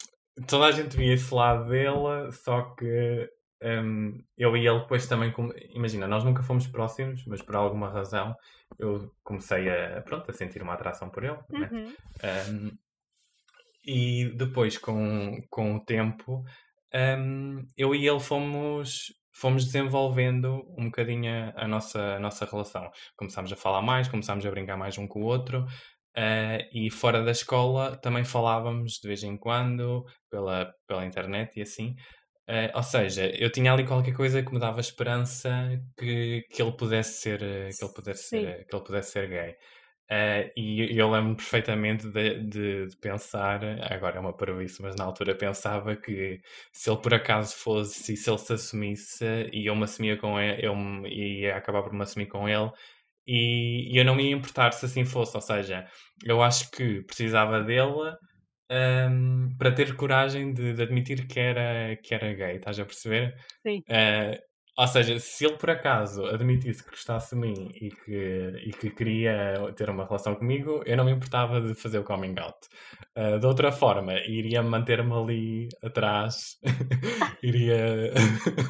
toda 0.46 0.66
a 0.66 0.70
gente 0.70 0.94
via 0.98 1.14
esse 1.14 1.34
lado 1.34 1.70
dele, 1.70 2.30
só 2.30 2.74
que 2.74 3.30
um, 3.62 4.22
eu 4.36 4.54
e 4.54 4.66
ele 4.66 4.80
depois 4.80 5.06
também, 5.06 5.32
imagina, 5.70 6.06
nós 6.06 6.24
nunca 6.24 6.42
fomos 6.42 6.66
próximos, 6.66 7.24
mas 7.24 7.40
por 7.40 7.56
alguma 7.56 7.88
razão 7.88 8.36
eu 8.78 9.10
comecei 9.24 9.70
a, 9.70 10.02
pronto, 10.02 10.30
a 10.30 10.34
sentir 10.34 10.60
uma 10.60 10.74
atração 10.74 11.08
por 11.08 11.24
ele. 11.24 11.38
Né? 11.48 11.70
Uhum. 11.72 11.94
Né? 12.22 12.44
Um, 12.50 12.78
e 13.86 14.30
depois, 14.34 14.76
com, 14.76 15.40
com 15.48 15.76
o 15.76 15.84
tempo, 15.84 16.44
um, 16.94 17.64
eu 17.76 17.94
e 17.94 18.06
ele 18.06 18.20
fomos, 18.20 19.12
fomos 19.32 19.64
desenvolvendo 19.64 20.64
um 20.76 20.86
bocadinho 20.86 21.52
a, 21.54 21.68
nossa, 21.68 22.16
a 22.16 22.18
nossa 22.18 22.44
relação. 22.44 22.90
Começámos 23.16 23.52
a 23.52 23.56
falar 23.56 23.82
mais, 23.82 24.08
começámos 24.08 24.44
a 24.44 24.50
brincar 24.50 24.76
mais 24.76 24.98
um 24.98 25.06
com 25.06 25.22
o 25.22 25.26
outro. 25.26 25.66
Uh, 26.16 26.64
e 26.72 26.90
fora 26.90 27.22
da 27.22 27.30
escola 27.30 27.94
também 27.98 28.24
falávamos 28.24 28.92
de 28.94 29.06
vez 29.06 29.22
em 29.22 29.36
quando 29.36 30.06
pela, 30.30 30.72
pela 30.86 31.04
internet 31.04 31.58
e 31.58 31.62
assim. 31.62 31.94
Uh, 32.48 32.70
ou 32.74 32.82
seja, 32.82 33.26
eu 33.36 33.50
tinha 33.50 33.72
ali 33.72 33.84
qualquer 33.86 34.14
coisa 34.14 34.42
que 34.42 34.52
me 34.52 34.58
dava 34.58 34.80
esperança 34.80 35.50
que, 35.98 36.46
que 36.50 36.62
ele 36.62 36.72
pudesse 36.72 37.20
ser 37.20 37.38
que 37.38 37.84
ele 37.84 37.92
pudesse 37.94 38.22
ser, 38.28 38.66
que 38.66 38.74
ele 38.74 38.84
pudesse 38.84 39.12
ser 39.12 39.28
gay. 39.28 39.56
Uh, 40.08 40.48
e 40.56 40.96
eu 40.96 41.10
lembro 41.10 41.34
perfeitamente 41.34 42.06
de, 42.08 42.40
de, 42.44 42.86
de, 42.86 42.96
pensar, 42.98 43.60
agora 43.92 44.16
é 44.16 44.20
uma 44.20 44.32
parvoíce, 44.32 44.80
mas 44.80 44.94
na 44.94 45.04
altura 45.04 45.34
pensava 45.34 45.96
que 45.96 46.40
se 46.72 46.88
ele 46.88 47.00
por 47.00 47.12
acaso 47.12 47.56
fosse, 47.56 48.12
e 48.12 48.16
se 48.16 48.30
ele 48.30 48.38
se 48.38 48.52
assumisse 48.52 49.24
e 49.52 49.66
eu 49.66 49.74
me 49.74 49.82
assumia 49.82 50.16
com 50.16 50.38
ele, 50.38 50.64
eu 50.64 50.76
ia 51.08 51.56
acabar 51.56 51.82
por 51.82 51.92
me 51.92 52.02
assumir 52.02 52.26
com 52.26 52.48
ele 52.48 52.70
e, 53.26 53.92
e 53.92 53.98
eu 53.98 54.04
não 54.04 54.14
me 54.14 54.24
ia 54.30 54.36
importar 54.36 54.72
se 54.72 54.86
assim 54.86 55.04
fosse, 55.04 55.36
ou 55.36 55.42
seja, 55.42 55.86
eu 56.24 56.40
acho 56.40 56.70
que 56.70 57.02
precisava 57.02 57.60
dele 57.62 58.14
um, 58.70 59.56
para 59.58 59.72
ter 59.72 59.96
coragem 59.96 60.52
de, 60.52 60.72
de, 60.72 60.82
admitir 60.82 61.26
que 61.26 61.40
era, 61.40 61.96
que 61.96 62.14
era 62.14 62.32
gay, 62.32 62.56
estás 62.56 62.78
a 62.78 62.84
perceber? 62.84 63.36
Sim. 63.66 63.82
Uh, 63.88 64.38
ou 64.78 64.86
seja, 64.86 65.18
se 65.18 65.46
ele 65.46 65.56
por 65.56 65.70
acaso 65.70 66.26
admitisse 66.26 66.84
que 66.84 66.90
gostasse 66.90 67.34
de 67.34 67.40
mim 67.40 67.70
e 67.74 67.90
que, 67.90 68.52
e 68.62 68.70
que 68.72 68.90
queria 68.90 69.72
ter 69.74 69.88
uma 69.88 70.04
relação 70.04 70.34
comigo, 70.34 70.82
eu 70.84 70.96
não 70.98 71.04
me 71.04 71.12
importava 71.12 71.62
de 71.62 71.74
fazer 71.74 71.98
o 71.98 72.04
coming 72.04 72.34
out. 72.38 72.58
Uh, 73.16 73.38
de 73.38 73.46
outra 73.46 73.72
forma, 73.72 74.12
iria 74.20 74.62
manter-me 74.62 75.14
ali 75.14 75.68
atrás, 75.82 76.58
iria 77.42 78.12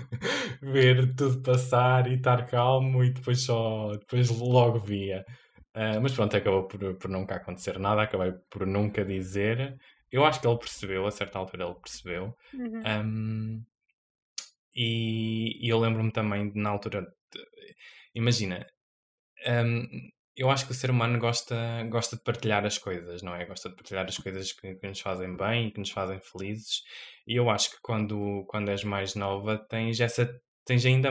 ver 0.62 1.12
tudo 1.16 1.42
passar 1.42 2.07
e 2.07 2.14
estar 2.14 2.47
calmo 2.47 3.03
e 3.03 3.11
depois 3.11 3.42
só 3.42 3.90
depois 3.97 4.31
logo 4.31 4.79
via. 4.79 5.25
Uh, 5.75 6.01
mas 6.01 6.12
pronto, 6.12 6.37
acabou 6.37 6.69
por, 6.69 6.95
por 6.95 7.11
nunca 7.11 7.35
acontecer 7.35 7.81
nada, 7.81 8.03
acabei 8.03 8.33
por 8.49 8.64
nunca 8.64 9.05
dizer. 9.05 9.77
Eu 10.12 10.25
acho 10.25 10.40
que 10.40 10.47
ele 10.47 10.57
percebeu, 10.57 11.05
a 11.05 11.11
certa 11.11 11.38
altura 11.38 11.64
ele 11.64 11.75
percebeu. 11.75 12.37
Uhum. 12.55 12.83
Um, 12.87 13.64
e, 14.77 15.59
e 15.67 15.69
eu 15.71 15.79
lembro-me 15.81 16.12
também 16.12 16.53
na 16.55 16.71
altura, 16.71 17.03
de, 17.03 17.47
imagina, 18.15 18.67
um, 19.47 20.11
eu 20.37 20.51
acho 20.51 20.67
que 20.67 20.73
o 20.73 20.75
ser 20.75 20.91
humano 20.91 21.19
gosta, 21.19 21.57
gosta 21.91 22.17
de 22.17 22.23
partilhar 22.23 22.65
as 22.67 22.77
coisas, 22.79 23.23
não 23.23 23.35
é? 23.35 23.47
Gosta 23.47 23.71
de 23.71 23.77
partilhar 23.77 24.05
as 24.07 24.19
coisas 24.19 24.53
que, 24.53 24.75
que, 24.75 24.87
nos 24.87 25.01
fazem 25.01 25.35
bem 25.37 25.69
e 25.69 25.71
que 25.73 25.81
nos 25.81 25.91
fazem 25.91 26.21
felizes. 26.21 26.83
E 27.27 27.37
eu 27.37 27.49
acho 27.51 27.71
que 27.71 27.79
quando, 27.83 28.45
quando 28.49 28.71
és 28.71 28.85
mais 28.85 29.15
nova 29.15 29.59
tens, 29.59 29.99
essa, 30.01 30.29
tens 30.67 30.85
ainda 30.85 31.11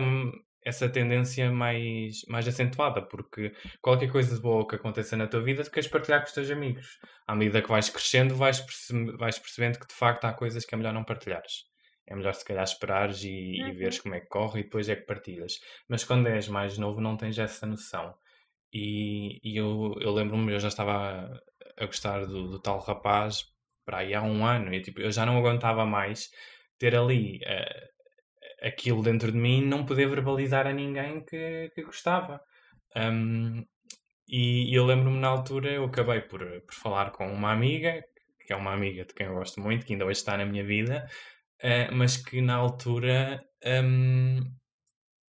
essa 0.63 0.89
tendência 0.89 1.51
mais, 1.51 2.21
mais 2.28 2.47
acentuada, 2.47 3.01
porque 3.01 3.54
qualquer 3.82 4.12
coisa 4.12 4.39
boa 4.39 4.67
que 4.67 4.75
aconteça 4.75 5.17
na 5.17 5.28
tua 5.28 5.41
vida, 5.41 5.63
tu 5.63 5.71
queres 5.71 5.89
partilhar 5.89 6.21
com 6.21 6.28
os 6.28 6.34
teus 6.34 6.51
amigos. 6.51 6.99
À 7.28 7.36
medida 7.36 7.62
que 7.62 7.69
vais 7.69 7.89
crescendo, 7.89 8.36
vais, 8.36 8.60
perce 8.60 8.93
vais 9.17 9.39
percebendo 9.39 9.80
que 9.80 9.88
de 9.88 9.95
facto 9.95 10.25
há 10.25 10.34
coisas 10.34 10.65
que 10.65 10.75
é 10.75 10.78
melhor 10.78 10.93
não 10.93 11.04
partilhares 11.04 11.65
é 12.08 12.15
melhor 12.15 12.34
se 12.34 12.46
calhar 12.46 12.63
esperares 12.63 13.24
e, 13.24 13.62
uhum. 13.62 13.70
e 13.70 13.72
veres 13.74 14.00
como 14.00 14.15
é 14.15 14.20
que 14.20 14.28
corre 14.28 14.60
e 14.60 14.63
depois 14.63 14.89
é 14.89 14.96
que 14.96 15.06
partilhas. 15.06 15.60
Mas 15.88 16.04
quando 16.04 16.28
és 16.28 16.48
mais 16.48 16.78
novo 16.78 17.02
não 17.02 17.18
tens 17.18 17.38
essa 17.39 17.65
noção. 17.65 18.15
E, 18.74 19.39
e 19.44 19.58
eu, 19.58 19.96
eu 20.02 20.12
lembro-me, 20.13 20.54
eu 20.54 20.60
já 20.60 20.68
estava 20.68 20.94
a, 20.94 21.84
a 21.84 21.86
gostar 21.86 22.26
do, 22.26 22.50
do, 22.50 22.60
tal 22.60 22.80
rapaz 22.80 23.46
para 23.86 24.00
aí 24.00 24.13
há 24.13 24.22
um 24.22 24.46
ano 24.46 24.74
e 24.74 24.82
tipo, 24.82 25.00
eu 25.00 25.12
já 25.12 25.26
não 25.26 25.38
aguentava 25.38 25.86
mais 25.86 26.30
ter 26.78 26.96
ali 26.96 27.38
uh, 27.38 28.68
aquilo 28.68 29.02
dentro 29.04 29.32
de 29.32 29.38
mim 29.38 29.63
não 29.63 29.86
poder 29.86 30.08
verbalizar 30.08 30.68
a 30.68 30.74
ninguém 30.74 31.24
que, 31.24 31.72
que 31.74 31.84
gostava. 31.84 32.41
Um, 32.96 33.63
e, 34.28 34.72
e 34.72 34.76
eu 34.76 34.86
lembro-me 34.86 35.20
na 35.20 35.28
altura, 35.28 35.72
eu 35.72 35.86
acabei 35.86 36.22
por, 36.22 36.39
por 36.39 36.74
falar 36.74 37.12
com 37.12 37.32
uma 37.32 37.52
amiga, 37.52 38.04
que 38.46 38.54
é 38.54 38.56
uma 38.56 38.74
amiga 38.74 39.06
de 39.06 39.13
quem 39.13 39.28
eu 39.28 39.36
gosto 39.36 39.62
muito, 39.62 39.86
que 39.86 39.94
ainda 39.94 40.06
hoje 40.06 40.20
está 40.20 40.36
na 40.38 40.46
minha 40.46 40.63
vida, 40.63 41.08
uh, 41.63 41.94
mas 41.94 42.18
que 42.18 42.41
na 42.41 42.56
altura 42.56 43.44
um, 43.65 44.39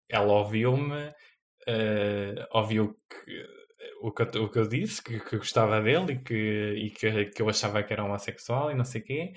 ela 0.09 0.33
ouviu-me, 0.33 1.07
uh, 1.07 2.47
ouviu 2.51 2.95
que, 3.09 3.45
o, 4.01 4.11
que, 4.11 4.23
o 4.37 4.49
que 4.49 4.59
eu 4.59 4.67
disse, 4.67 5.03
que, 5.03 5.19
que 5.19 5.37
gostava 5.37 5.81
dele 5.81 6.13
e, 6.13 6.19
que, 6.19 6.73
e 6.77 6.89
que, 6.91 7.25
que 7.25 7.41
eu 7.41 7.49
achava 7.49 7.83
que 7.83 7.93
era 7.93 8.03
homossexual 8.03 8.71
e 8.71 8.75
não 8.75 8.85
sei 8.85 9.01
o 9.01 9.03
quê. 9.03 9.33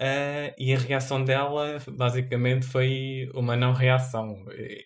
Uh, 0.00 0.48
e 0.56 0.72
a 0.72 0.78
reação 0.78 1.22
dela 1.22 1.76
basicamente 1.86 2.64
foi 2.64 3.28
uma 3.34 3.54
não 3.54 3.74
reação. 3.74 4.34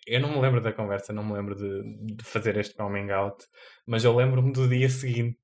Eu 0.05 0.19
não 0.19 0.33
me 0.33 0.41
lembro 0.41 0.59
da 0.59 0.73
conversa, 0.73 1.13
não 1.13 1.23
me 1.23 1.33
lembro 1.33 1.55
de, 1.55 2.15
de 2.15 2.23
fazer 2.25 2.57
este 2.57 2.75
coming 2.75 3.09
out, 3.11 3.45
mas 3.87 4.03
eu 4.03 4.13
lembro-me 4.13 4.51
do 4.51 4.67
dia 4.67 4.89
seguinte 4.89 5.39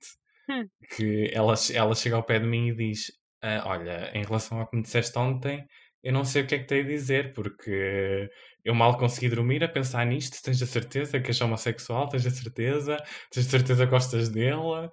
hum. 0.50 0.68
que 0.94 1.32
ela, 1.34 1.54
ela 1.74 1.96
chega 1.96 2.18
ao 2.18 2.24
pé 2.24 2.40
de 2.40 2.48
mim 2.48 2.68
e 2.68 2.76
diz: 2.76 3.08
uh, 3.42 3.66
Olha, 3.66 4.12
em 4.14 4.24
relação 4.26 4.60
ao 4.60 4.68
que 4.68 4.76
me 4.76 4.84
disseste 4.84 5.18
ontem, 5.18 5.66
eu 6.04 6.12
não 6.14 6.24
sei 6.24 6.44
o 6.44 6.48
que 6.48 6.56
é 6.56 6.60
que 6.60 6.66
tenho 6.66 6.84
a 6.84 6.88
dizer, 6.88 7.34
porque 7.34 8.30
eu 8.64 8.74
mal 8.74 8.98
consegui 8.98 9.30
dormir 9.30 9.64
a 9.64 9.68
pensar 9.68 10.06
nisto. 10.06 10.42
Tens 10.44 10.62
a 10.62 10.66
certeza 10.66 11.20
que 11.20 11.30
és 11.30 11.42
homossexual? 11.42 12.10
Tens 12.10 12.26
a 12.26 12.32
certeza? 12.32 12.98
Tens 13.32 13.48
a 13.48 13.50
certeza 13.50 13.86
que 13.86 13.92
gostas 13.92 14.30
dele? 14.30 14.90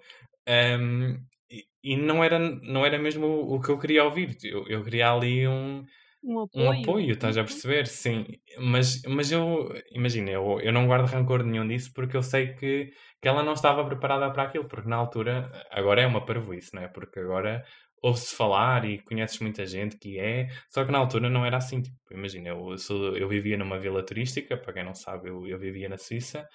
Um, 0.49 1.18
e, 1.51 1.64
e 1.83 1.97
não, 1.97 2.23
era, 2.23 2.38
não 2.38 2.85
era 2.85 2.99
mesmo 2.99 3.27
o, 3.27 3.55
o 3.57 3.61
que 3.61 3.71
eu 3.71 3.79
queria 3.79 4.05
ouvir. 4.05 4.37
Eu, 4.42 4.66
eu 4.68 4.85
queria 4.85 5.11
ali 5.11 5.49
um, 5.49 5.85
um 6.23 6.40
apoio. 6.40 6.66
Um 6.66 6.83
apoio, 6.83 7.12
estás 7.12 7.37
a 7.37 7.40
uhum. 7.40 7.47
perceber? 7.47 7.87
Sim. 7.87 8.27
Mas, 8.59 9.03
mas 9.07 9.31
eu, 9.33 9.73
imagina, 9.92 10.31
eu, 10.31 10.61
eu 10.61 10.73
não 10.73 10.87
guardo 10.87 11.07
rancor 11.07 11.42
nenhum 11.42 11.66
disso 11.66 11.92
porque 11.94 12.16
eu 12.16 12.23
sei 12.23 12.55
que, 12.55 12.92
que 13.21 13.29
ela 13.29 13.42
não 13.42 13.53
estava 13.53 13.85
preparada 13.85 14.31
para 14.31 14.44
aquilo, 14.44 14.66
porque 14.66 14.88
na 14.88 14.97
altura, 14.97 15.51
agora 15.71 16.03
é 16.03 16.07
uma 16.07 16.25
parvoíce, 16.25 16.75
não 16.75 16.83
é? 16.83 16.88
Porque 16.88 17.21
agora 17.21 17.64
ouve-se 18.02 18.34
falar 18.34 18.84
e 18.84 18.98
conheces 19.00 19.38
muita 19.40 19.66
gente 19.66 19.96
que 19.96 20.18
é, 20.18 20.48
só 20.70 20.84
que 20.84 20.92
na 20.92 20.98
altura 20.98 21.28
não 21.28 21.44
era 21.44 21.56
assim. 21.56 21.82
Tipo, 21.82 21.96
imagina, 22.12 22.48
eu, 22.48 22.74
eu 23.16 23.28
vivia 23.28 23.56
numa 23.56 23.78
vila 23.78 24.04
turística, 24.04 24.56
para 24.56 24.72
quem 24.72 24.84
não 24.84 24.94
sabe, 24.94 25.28
eu, 25.28 25.46
eu 25.46 25.58
vivia 25.58 25.88
na 25.88 25.98
Suíça, 25.98 26.48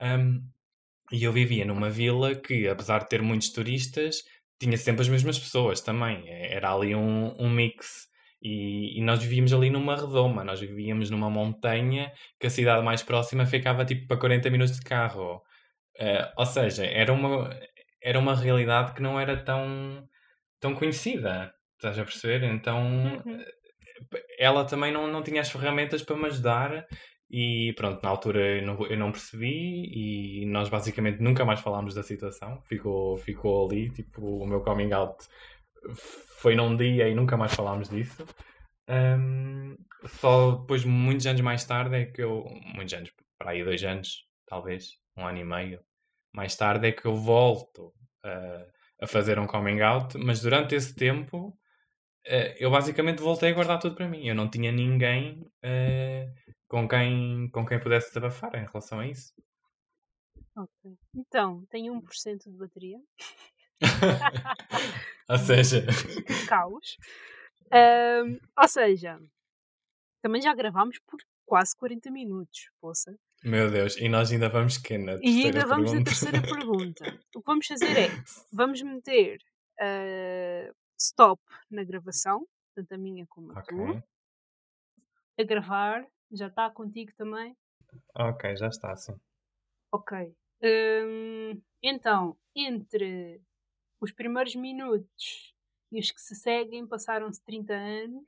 um, 0.00 0.40
e 1.12 1.24
eu 1.24 1.32
vivia 1.32 1.64
numa 1.64 1.90
vila 1.90 2.34
que, 2.34 2.68
apesar 2.68 3.00
de 3.00 3.08
ter 3.08 3.22
muitos 3.22 3.50
turistas, 3.50 4.22
tinha 4.58 4.76
sempre 4.76 5.02
as 5.02 5.08
mesmas 5.08 5.38
pessoas 5.38 5.80
também. 5.80 6.28
É, 6.28 6.54
era 6.54 6.72
ali 6.72 6.94
um, 6.94 7.34
um 7.38 7.50
mix. 7.50 8.08
E, 8.42 8.98
e, 8.98 9.02
nós 9.02 9.22
vivíamos 9.22 9.52
ali 9.54 9.70
numa 9.70 9.96
redoma, 9.96 10.44
nós 10.44 10.60
vivíamos 10.60 11.08
numa 11.10 11.30
montanha 11.30 12.12
que 12.38 12.46
a 12.46 12.50
cidade 12.50 12.84
mais 12.84 13.02
próxima 13.02 13.46
ficava 13.46 13.84
tipo 13.86 14.06
para 14.06 14.18
40 14.18 14.50
minutos 14.50 14.76
de 14.76 14.82
carro. 14.82 15.36
Uh, 15.98 16.28
ou 16.36 16.46
seja, 16.46 16.84
era 16.84 17.12
uma, 17.12 17.50
era 18.02 18.18
uma 18.18 18.34
realidade 18.34 18.92
que 18.94 19.02
não 19.02 19.18
era 19.18 19.36
tão 19.42 20.06
tão 20.64 20.74
conhecida, 20.74 21.52
estás 21.76 21.98
a 21.98 22.04
perceber? 22.04 22.42
Então 22.44 22.82
uhum. 22.82 23.44
ela 24.38 24.64
também 24.64 24.90
não, 24.90 25.06
não 25.06 25.22
tinha 25.22 25.42
as 25.42 25.50
ferramentas 25.50 26.02
para 26.02 26.16
me 26.16 26.24
ajudar 26.24 26.86
e 27.30 27.74
pronto, 27.76 28.02
na 28.02 28.08
altura 28.08 28.40
eu 28.60 28.66
não, 28.66 28.86
eu 28.86 28.96
não, 28.96 29.12
percebi 29.12 29.90
e 29.92 30.46
nós 30.46 30.70
basicamente 30.70 31.20
nunca 31.20 31.44
mais 31.44 31.60
falámos 31.60 31.94
da 31.94 32.02
situação, 32.02 32.62
ficou, 32.62 33.18
ficou 33.18 33.66
ali, 33.66 33.90
tipo, 33.90 34.22
o 34.22 34.46
meu 34.46 34.62
coming 34.62 34.92
out 34.94 35.26
foi 36.40 36.54
num 36.54 36.74
dia 36.74 37.10
e 37.10 37.14
nunca 37.14 37.36
mais 37.36 37.54
falámos 37.54 37.90
disso. 37.90 38.24
Um, 38.88 39.76
só 40.06 40.52
depois, 40.52 40.82
muitos 40.84 41.26
anos 41.26 41.42
mais 41.42 41.64
tarde, 41.64 41.96
é 41.96 42.04
que 42.06 42.22
eu, 42.22 42.44
muitos 42.74 42.94
anos, 42.94 43.10
para 43.38 43.50
aí 43.50 43.62
dois 43.62 43.82
anos, 43.84 44.24
talvez, 44.46 44.92
um 45.16 45.26
ano 45.26 45.38
e 45.38 45.44
meio. 45.44 45.80
Mais 46.32 46.56
tarde 46.56 46.88
é 46.88 46.92
que 46.92 47.06
eu 47.06 47.14
volto 47.14 47.92
uh, 48.24 48.66
a 49.00 49.06
fazer 49.06 49.38
um 49.38 49.46
coming 49.46 49.80
out, 49.80 50.16
mas 50.18 50.40
durante 50.40 50.74
esse 50.74 50.94
tempo 50.94 51.48
uh, 51.48 52.54
eu 52.58 52.70
basicamente 52.70 53.22
voltei 53.22 53.50
a 53.50 53.54
guardar 53.54 53.78
tudo 53.78 53.94
para 53.94 54.08
mim. 54.08 54.26
Eu 54.26 54.34
não 54.34 54.48
tinha 54.48 54.72
ninguém 54.72 55.40
uh, 55.64 56.54
com, 56.68 56.88
quem, 56.88 57.50
com 57.50 57.64
quem 57.66 57.80
pudesse 57.80 58.08
desabafar 58.08 58.54
em 58.54 58.66
relação 58.66 59.00
a 59.00 59.06
isso. 59.06 59.32
Ok. 60.56 60.96
Então, 61.16 61.64
tenho 61.70 62.00
1% 62.00 62.50
de 62.50 62.56
bateria. 62.56 62.98
ou 65.28 65.38
seja, 65.38 65.84
caos. 66.48 66.96
Um, 67.72 68.38
ou 68.56 68.68
seja, 68.68 69.18
também 70.22 70.40
já 70.40 70.54
gravámos 70.54 70.98
por 71.06 71.18
quase 71.44 71.76
40 71.76 72.10
minutos, 72.10 72.70
poça. 72.80 73.16
Meu 73.44 73.70
Deus, 73.70 73.96
e 73.98 74.08
nós 74.08 74.32
ainda 74.32 74.48
vamos 74.48 74.76
que 74.78 74.96
na 74.98 75.12
E 75.20 75.44
ainda 75.46 75.66
vamos 75.66 75.90
pergunta? 75.90 75.98
na 75.98 76.04
terceira 76.04 76.40
pergunta. 76.42 77.04
O 77.34 77.40
que 77.40 77.46
vamos 77.46 77.66
fazer 77.66 77.96
é, 77.96 78.14
vamos 78.52 78.80
meter 78.82 79.38
uh, 79.80 80.74
stop 80.98 81.42
na 81.70 81.82
gravação, 81.84 82.46
tanto 82.74 82.94
a 82.94 82.98
minha 82.98 83.26
como 83.26 83.52
a 83.52 83.56
Ok, 83.56 83.68
tua, 83.68 84.04
a 85.38 85.42
gravar. 85.44 86.04
Já 86.32 86.48
está 86.48 86.68
contigo 86.70 87.12
também? 87.16 87.56
ok, 88.14 88.56
já 88.56 88.68
está 88.68 88.92
assim. 88.92 89.14
Ok. 89.92 90.12
Hum, 90.62 91.60
então, 91.82 92.36
entre 92.54 93.40
os 94.00 94.12
primeiros 94.12 94.54
minutos 94.56 95.54
e 95.92 96.00
os 96.00 96.10
que 96.10 96.20
se 96.20 96.34
seguem, 96.36 96.86
passaram-se 96.86 97.42
30 97.44 97.74
anos, 97.74 98.26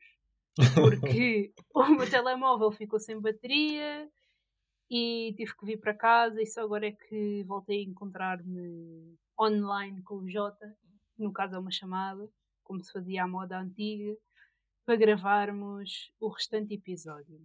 porque 0.79 1.53
o 1.75 1.87
meu 1.87 2.09
telemóvel 2.11 2.73
ficou 2.73 3.01
sem 3.01 3.21
bateria 3.21 4.11
e 4.91 5.35
tive 5.37 5.57
que 5.57 5.67
vir 5.67 5.81
para 5.81 5.95
casa 5.95 6.41
e 6.41 6.47
só 6.47 6.63
agora 6.63 6.87
é 6.87 6.93
que 6.93 7.45
voltei 7.45 7.81
a 7.81 7.89
encontrar-me 7.89 9.17
online 9.41 10.03
com 10.03 10.17
o 10.17 10.31
Jota, 10.31 10.77
no 11.19 11.33
caso 11.33 11.57
é 11.57 11.59
uma 11.59 11.71
chamada, 11.71 12.29
como 12.63 12.83
se 12.83 12.93
fazia 12.93 13.25
à 13.25 13.29
moda 13.29 13.59
antiga, 13.59 14.17
para 14.85 14.97
gravarmos 14.97 16.13
o 16.21 16.29
restante 16.29 16.75
episódio. 16.75 17.41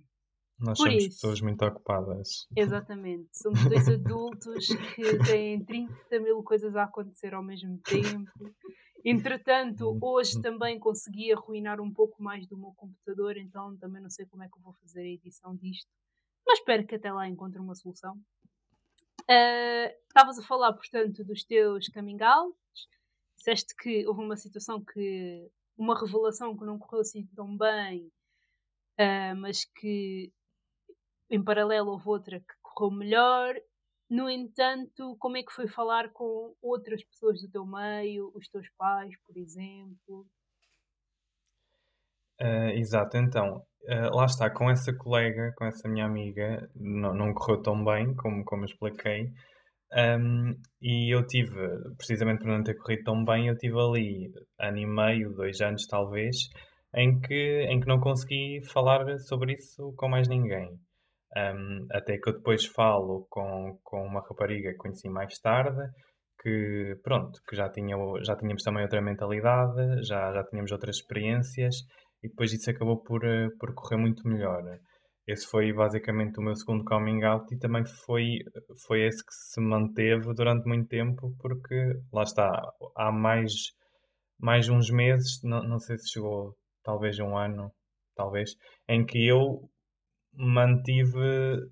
Nós 0.60 0.78
Por 0.78 0.88
somos 0.88 1.04
isso. 1.04 1.16
pessoas 1.16 1.42
muito 1.42 1.66
ocupadas. 1.66 2.48
Exatamente. 2.56 3.28
Somos 3.34 3.64
dois 3.68 3.88
adultos 3.90 4.68
que 4.96 5.18
têm 5.26 5.66
30 5.66 6.20
mil 6.20 6.44
coisas 6.44 6.76
a 6.76 6.84
acontecer 6.84 7.34
ao 7.34 7.42
mesmo 7.42 7.80
tempo. 7.80 8.32
Entretanto, 9.04 9.98
hoje 10.00 10.40
também 10.40 10.78
consegui 10.78 11.34
arruinar 11.34 11.82
um 11.82 11.92
pouco 11.92 12.22
mais 12.22 12.46
do 12.46 12.56
meu 12.56 12.72
computador, 12.76 13.36
então 13.38 13.76
também 13.78 14.00
não 14.00 14.12
sei 14.12 14.28
como 14.28 14.44
é 14.44 14.48
que 14.48 14.56
eu 14.56 14.62
vou 14.62 14.74
fazer 14.74 15.02
a 15.02 15.08
edição 15.08 15.56
disto. 15.56 15.90
Mas 16.52 16.60
espero 16.60 16.86
que 16.86 16.96
até 16.96 17.14
lá 17.14 17.30
encontre 17.30 17.62
uma 17.62 17.74
solução. 17.74 18.20
Ah, 19.30 19.90
Estavas 20.06 20.38
a 20.38 20.44
falar, 20.44 20.74
portanto, 20.74 21.24
dos 21.24 21.46
teus 21.46 21.88
coming 21.88 22.22
outs. 22.22 22.90
Disseste 23.38 23.74
que 23.74 24.06
houve 24.06 24.22
uma 24.22 24.36
situação 24.36 24.84
que. 24.84 25.50
uma 25.78 25.98
revelação 25.98 26.58
que 26.58 26.66
não 26.66 26.78
correu 26.78 27.00
assim 27.00 27.26
tão 27.28 27.56
bem, 27.58 28.12
ah, 28.98 29.34
mas 29.36 29.64
que 29.64 30.34
em 31.30 31.42
paralelo 31.42 31.92
houve 31.92 32.10
outra 32.10 32.40
que 32.42 32.54
correu 32.62 32.92
melhor. 32.92 33.56
No 34.10 34.30
entanto, 34.30 35.16
como 35.20 35.38
é 35.38 35.44
que 35.44 35.54
foi 35.54 35.70
falar 35.70 36.12
com 36.12 36.54
outras 36.62 37.02
pessoas 37.02 37.42
do 37.42 37.50
teu 37.50 37.66
meio, 37.66 38.30
os 38.36 38.50
teus 38.50 38.70
pais, 38.72 39.16
por 39.26 39.38
exemplo? 39.38 40.28
Ah, 42.38 42.74
exato, 42.74 43.16
então, 43.16 43.66
ah, 43.90 44.10
lá 44.14 44.26
está, 44.26 44.50
com 44.50 44.70
essa 44.70 44.94
colega, 44.94 45.54
com 45.58 45.66
essa 45.66 45.88
minha 45.90 46.06
amiga, 46.06 46.70
não, 46.76 47.14
não 47.14 47.34
correu 47.34 47.62
tão 47.62 47.84
bem 47.84 48.14
como, 48.16 48.44
como 48.46 48.66
expliquei. 48.66 49.32
Ahm, 49.94 50.54
e 50.82 51.14
eu 51.14 51.26
tive, 51.28 51.56
precisamente 51.98 52.40
por 52.40 52.48
não 52.48 52.64
ter 52.64 52.76
corrido 52.76 53.04
tão 53.04 53.26
bem, 53.26 53.48
eu 53.48 53.58
tive 53.58 53.78
ali 53.80 54.32
ano 54.60 54.78
e 54.78 54.86
meio, 54.86 55.34
dois 55.34 55.60
anos 55.62 55.86
talvez, 55.88 56.50
em 56.96 57.20
que, 57.20 57.64
em 57.70 57.80
que 57.80 57.88
não 57.88 58.00
consegui 58.00 58.62
falar 58.66 59.20
sobre 59.20 59.54
isso 59.54 59.94
com 59.98 60.08
mais 60.10 60.28
ninguém. 60.28 60.70
Ahm, 61.36 61.88
até 61.92 62.18
que 62.18 62.30
eu 62.30 62.34
depois 62.34 62.66
falo 62.66 63.26
com, 63.30 63.80
com 63.84 64.06
uma 64.06 64.22
rapariga 64.22 64.72
que 64.72 64.78
conheci 64.78 65.10
mais 65.10 65.40
tarde, 65.40 65.82
que 66.42 66.96
pronto, 67.04 67.40
que 67.48 67.56
já, 67.56 67.70
tinha, 67.70 67.96
já 68.24 68.36
tínhamos 68.36 68.64
também 68.64 68.84
outra 68.84 69.02
mentalidade, 69.02 70.04
já, 70.06 70.34
já 70.34 70.44
tínhamos 70.46 70.72
outras 70.72 70.98
experiências, 70.98 71.76
e 72.24 72.30
depois 72.30 72.54
isso 72.54 72.70
acabou 72.70 72.98
por, 72.98 73.24
eh, 73.26 73.50
por 73.60 73.74
correr 73.74 73.98
muito 73.98 74.28
melhor. 74.28 74.64
Esse 75.28 75.48
foi 75.48 75.72
basicamente 75.72 76.40
o 76.40 76.42
meu 76.42 76.56
segundo 76.56 76.84
coming 76.84 77.24
out 77.24 77.54
e 77.54 77.58
também 77.58 77.86
foi, 77.86 78.40
foi 78.86 79.02
esse 79.08 79.24
que 79.26 79.34
se 79.34 79.62
manteve 79.62 80.34
durante 80.34 80.68
muito 80.68 80.88
tempo, 80.88 81.34
porque 81.40 81.94
lá 82.12 82.24
está, 82.24 82.50
há 82.96 83.12
mais, 83.12 83.52
mais 84.40 84.68
uns 84.68 84.90
meses, 84.90 85.42
não, 85.44 85.64
não 85.64 85.80
sei 85.80 85.98
se 85.98 86.10
chegou 86.12 86.56
talvez 86.84 87.20
um 87.20 87.38
ano, 87.38 87.72
talvez, 88.16 88.56
em 88.88 89.06
que 89.06 89.26
eu 89.28 89.70
mantive 90.34 91.70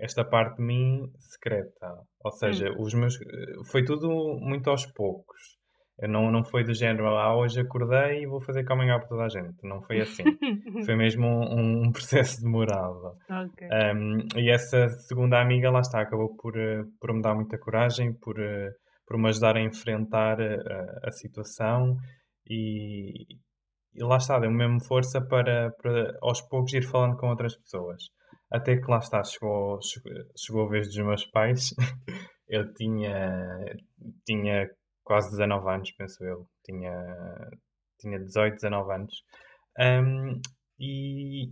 esta 0.00 0.24
parte 0.24 0.56
de 0.56 0.62
mim 0.62 1.12
secreta. 1.18 1.94
Ou 2.24 2.32
seja, 2.32 2.72
os 2.78 2.92
meus, 2.94 3.16
foi 3.70 3.84
tudo 3.84 4.08
muito 4.40 4.68
aos 4.68 4.86
poucos. 4.86 5.59
Não, 6.08 6.30
não 6.30 6.42
foi 6.42 6.64
do 6.64 6.72
género, 6.72 7.08
ah, 7.08 7.36
hoje 7.36 7.60
acordei 7.60 8.22
e 8.22 8.26
vou 8.26 8.40
fazer 8.40 8.64
coming 8.64 8.90
out 8.90 9.00
para 9.00 9.08
toda 9.08 9.24
a 9.24 9.28
gente. 9.28 9.56
Não 9.62 9.82
foi 9.82 10.00
assim. 10.00 10.24
foi 10.86 10.96
mesmo 10.96 11.26
um, 11.26 11.84
um 11.84 11.92
processo 11.92 12.42
demorado. 12.42 13.16
ok. 13.28 13.68
Um, 13.68 14.18
e 14.38 14.50
essa 14.50 14.88
segunda 14.88 15.40
amiga, 15.40 15.70
lá 15.70 15.80
está, 15.80 16.00
acabou 16.00 16.34
por, 16.36 16.56
eh, 16.58 16.84
por 16.98 17.12
me 17.12 17.20
dar 17.20 17.34
muita 17.34 17.58
coragem, 17.58 18.14
por, 18.14 18.40
eh, 18.40 18.70
por 19.06 19.18
me 19.18 19.28
ajudar 19.28 19.56
a 19.56 19.60
enfrentar 19.60 20.40
a, 20.40 21.08
a 21.08 21.10
situação 21.10 21.96
e, 22.48 23.26
e 23.94 24.02
lá 24.02 24.16
está, 24.16 24.38
deu-me 24.38 24.56
mesmo 24.56 24.82
força 24.84 25.20
para, 25.20 25.70
para 25.82 26.16
aos 26.22 26.40
poucos 26.40 26.72
ir 26.72 26.82
falando 26.82 27.16
com 27.16 27.28
outras 27.28 27.56
pessoas. 27.56 28.04
Até 28.50 28.76
que 28.76 28.90
lá 28.90 28.98
está, 28.98 29.22
chegou, 29.22 29.78
chegou, 29.82 30.12
chegou 30.36 30.66
a 30.66 30.70
vez 30.70 30.88
dos 30.88 30.96
meus 30.96 31.24
pais. 31.26 31.74
Eu 32.48 32.72
tinha, 32.74 33.64
tinha 34.26 34.68
quase 35.10 35.30
19 35.30 35.68
anos, 35.70 35.90
penso 35.92 36.24
eu. 36.24 36.46
Tinha, 36.64 36.92
tinha 37.98 38.18
18, 38.18 38.54
19 38.56 38.92
anos. 38.94 39.24
Um, 39.78 40.40
e, 40.78 41.50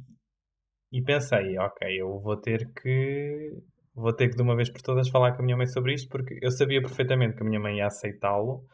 e 0.93 1.03
pensei, 1.03 1.59
ok, 1.59 2.01
eu 2.01 2.21
vou 2.21 2.37
ter 2.37 2.71
que 2.75 3.53
vou 3.95 4.13
ter 4.13 4.29
que 4.31 4.37
de 4.37 4.43
uma 4.43 4.57
vez 4.57 4.71
por 4.71 4.83
todas 4.83 5.09
falar 5.09 5.33
com 5.35 5.43
a 5.43 5.45
minha 5.45 5.57
mãe 5.57 5.67
sobre 5.67 5.95
isto 5.95 6.09
porque 6.09 6.39
eu 6.43 6.51
sabia 6.53 6.81
perfeitamente 6.81 7.37
que 7.37 7.43
a 7.43 7.47
minha 7.47 7.61
mãe 7.61 7.79
ia 7.79 7.87
aceitá-lo 7.87 8.65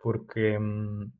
porque, 0.00 0.58
hum, 0.58 1.10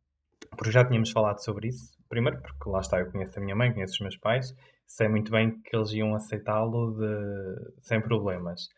porque 0.51 0.73
já 0.73 0.85
tínhamos 0.85 1.11
falado 1.12 1.43
sobre 1.45 1.68
isso. 1.68 1.93
Primeiro 2.09 2.41
porque 2.43 2.71
lá 2.71 2.81
está, 2.81 3.01
eu 3.01 3.11
conheço 3.12 3.39
a 3.39 3.43
minha 3.43 3.57
mãe, 3.57 3.73
conheço 3.73 3.95
os 3.95 4.01
meus 4.01 4.16
pais, 4.18 4.55
sei 4.87 5.09
muito 5.09 5.31
bem 5.33 5.61
que 5.62 5.77
eles 5.77 5.93
iam 5.93 6.14
aceitá-lo 6.14 6.93
de- 6.99 7.73
sem 7.83 8.01
problemas. 8.01 8.68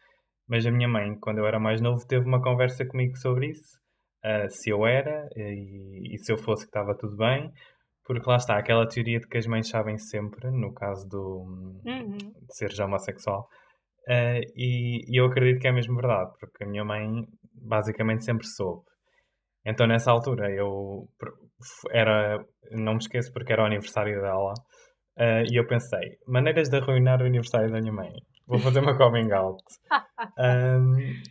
Mas 0.48 0.66
a 0.66 0.70
minha 0.72 0.88
mãe, 0.88 1.16
quando 1.20 1.38
eu 1.38 1.46
era 1.46 1.60
mais 1.60 1.80
novo, 1.80 2.06
teve 2.06 2.26
uma 2.26 2.42
conversa 2.42 2.84
comigo 2.86 3.16
sobre 3.18 3.48
isso. 3.50 3.78
Ah, 4.24 4.48
se 4.48 4.70
eu 4.70 4.86
era 4.86 5.28
e, 5.36 6.14
e 6.14 6.18
se 6.18 6.32
eu 6.32 6.38
fosse 6.38 6.64
que 6.64 6.68
estava 6.70 6.96
tudo 6.96 7.16
bem. 7.16 7.50
Porque 8.04 8.28
lá 8.28 8.36
está, 8.36 8.58
aquela 8.58 8.86
teoria 8.88 9.20
de 9.20 9.28
que 9.28 9.38
as 9.38 9.46
mães 9.46 9.68
sabem 9.68 9.96
sempre, 9.96 10.50
no 10.50 10.74
caso 10.74 11.08
do, 11.08 11.44
Uhum. 11.84 12.16
de 12.18 12.56
ser 12.56 12.70
já 12.72 12.84
homossexual. 12.84 13.46
Ah, 14.08 14.40
e, 14.56 15.04
e 15.08 15.20
eu 15.20 15.26
acredito 15.26 15.60
que 15.60 15.68
é 15.68 15.72
mesmo 15.72 15.94
verdade, 15.94 16.32
porque 16.40 16.64
a 16.64 16.66
minha 16.66 16.84
mãe 16.84 17.24
basicamente 17.54 18.24
sempre 18.24 18.46
soube. 18.46 18.82
Então 19.64 19.86
nessa 19.86 20.10
altura 20.10 20.50
eu 20.50 21.06
era, 21.92 22.44
não 22.72 22.94
me 22.94 22.98
esqueço 22.98 23.32
porque 23.32 23.52
era 23.52 23.62
o 23.62 23.66
aniversário 23.66 24.20
dela, 24.20 24.52
ah, 25.16 25.42
e 25.48 25.54
eu 25.56 25.64
pensei, 25.66 26.18
maneiras 26.26 26.68
de 26.68 26.76
arruinar 26.76 27.22
o 27.22 27.26
aniversário 27.26 27.70
da 27.70 27.80
minha 27.80 27.92
mãe. 27.92 28.10
Vou 28.48 28.58
fazer 28.58 28.80
uma 28.80 28.96
coming 28.98 29.30
out. 29.30 29.62
Ahm, 30.38 31.22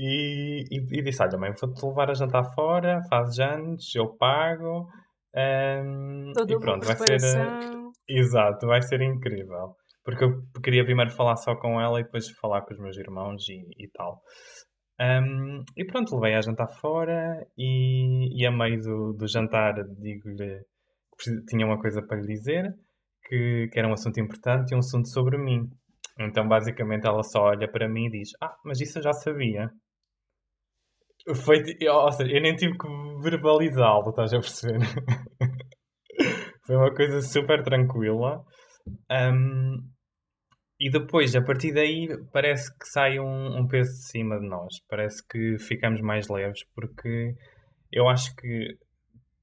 e, 0.00 0.64
e, 0.70 0.98
e 0.98 1.02
disse, 1.02 1.22
olha 1.22 1.36
mãe, 1.36 1.52
vou-te 1.60 1.84
levar 1.84 2.10
a 2.10 2.14
jantar 2.14 2.44
fora, 2.54 3.02
fazes 3.10 3.38
anos, 3.38 3.94
eu 3.94 4.08
pago. 4.16 4.88
ahm, 5.36 6.32
Toda 6.32 6.52
e 6.52 6.58
pronto, 6.58 6.86
vai 6.86 6.96
ser... 6.96 7.18
preparação. 7.18 7.92
Exato, 8.08 8.66
vai 8.66 8.82
ser 8.82 9.02
incrível. 9.02 9.76
Porque 10.02 10.24
eu 10.24 10.42
queria 10.62 10.84
primeiro 10.84 11.10
falar 11.10 11.36
só 11.36 11.54
com 11.54 11.78
ela 11.80 12.00
e 12.00 12.04
depois 12.04 12.30
falar 12.40 12.62
com 12.62 12.72
os 12.72 12.80
meus 12.80 12.96
irmãos 12.96 13.46
e, 13.48 13.60
e 13.78 13.88
tal. 13.92 14.22
Um, 14.98 15.62
e 15.76 15.84
pronto, 15.84 16.14
levei 16.14 16.34
a 16.34 16.40
jantar 16.40 16.68
fora 16.80 17.46
e, 17.56 18.40
e 18.40 18.46
a 18.46 18.50
meio 18.50 18.80
do, 18.80 19.12
do 19.12 19.26
jantar 19.26 19.74
digo-lhe 19.98 20.62
que 21.18 21.44
tinha 21.46 21.66
uma 21.66 21.78
coisa 21.78 22.02
para 22.02 22.20
lhe 22.20 22.26
dizer, 22.26 22.74
que, 23.28 23.68
que 23.70 23.78
era 23.78 23.88
um 23.88 23.92
assunto 23.92 24.18
importante 24.18 24.72
e 24.72 24.74
um 24.74 24.78
assunto 24.78 25.08
sobre 25.08 25.36
mim. 25.38 25.68
Então 26.18 26.48
basicamente 26.48 27.06
ela 27.06 27.22
só 27.22 27.44
olha 27.44 27.70
para 27.70 27.88
mim 27.88 28.06
e 28.06 28.10
diz, 28.10 28.30
ah, 28.42 28.56
mas 28.64 28.80
isso 28.80 28.98
eu 28.98 29.02
já 29.02 29.12
sabia. 29.12 29.70
Foi, 31.44 31.62
ou 31.88 32.12
seja, 32.12 32.32
eu 32.32 32.40
nem 32.40 32.56
tive 32.56 32.76
que 32.78 32.88
verbalizá-lo, 33.22 34.10
estás 34.10 34.32
a 34.32 34.40
perceber? 34.40 34.80
Foi 36.64 36.76
uma 36.76 36.94
coisa 36.94 37.20
super 37.20 37.62
tranquila. 37.62 38.44
Um, 39.10 39.90
e 40.78 40.90
depois, 40.90 41.36
a 41.36 41.42
partir 41.42 41.72
daí, 41.74 42.08
parece 42.32 42.70
que 42.78 42.86
sai 42.86 43.18
um, 43.20 43.58
um 43.58 43.68
peso 43.68 43.90
de 43.90 44.06
cima 44.06 44.40
de 44.40 44.46
nós. 44.48 44.80
Parece 44.88 45.26
que 45.26 45.58
ficamos 45.58 46.00
mais 46.00 46.28
leves, 46.28 46.64
porque 46.74 47.34
eu 47.92 48.08
acho 48.08 48.34
que, 48.36 48.78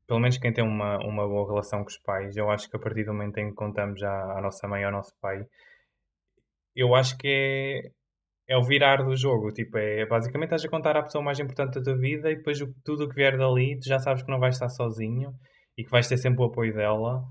pelo 0.07 0.19
menos 0.19 0.37
quem 0.37 0.51
tem 0.51 0.63
uma, 0.63 0.97
uma 1.05 1.27
boa 1.27 1.47
relação 1.47 1.81
com 1.81 1.89
os 1.89 1.99
pais, 1.99 2.35
eu 2.35 2.49
acho 2.49 2.69
que 2.69 2.75
a 2.75 2.79
partir 2.79 3.03
do 3.03 3.13
momento 3.13 3.37
em 3.37 3.49
que 3.49 3.55
contamos 3.55 4.01
à, 4.01 4.37
à 4.37 4.41
nossa 4.41 4.67
mãe 4.67 4.81
ou 4.81 4.87
ao 4.87 4.93
nosso 4.93 5.13
pai, 5.21 5.45
eu 6.75 6.95
acho 6.95 7.17
que 7.17 7.27
é, 7.27 7.91
é 8.47 8.57
o 8.57 8.63
virar 8.63 9.03
do 9.03 9.15
jogo. 9.15 9.51
Tipo, 9.51 9.77
é 9.77 10.05
basicamente 10.05 10.47
estás 10.47 10.65
a 10.65 10.69
contar 10.69 10.95
à 10.95 11.03
pessoa 11.03 11.23
mais 11.23 11.39
importante 11.39 11.75
da 11.75 11.83
tua 11.83 11.97
vida 11.97 12.31
e 12.31 12.37
depois 12.37 12.59
tudo 12.83 13.05
o 13.05 13.09
que 13.09 13.15
vier 13.15 13.37
dali, 13.37 13.77
tu 13.79 13.87
já 13.87 13.99
sabes 13.99 14.23
que 14.23 14.31
não 14.31 14.39
vais 14.39 14.55
estar 14.55 14.69
sozinho 14.69 15.31
e 15.77 15.83
que 15.83 15.91
vais 15.91 16.07
ter 16.07 16.17
sempre 16.17 16.41
o 16.41 16.45
apoio 16.45 16.73
dela. 16.73 17.23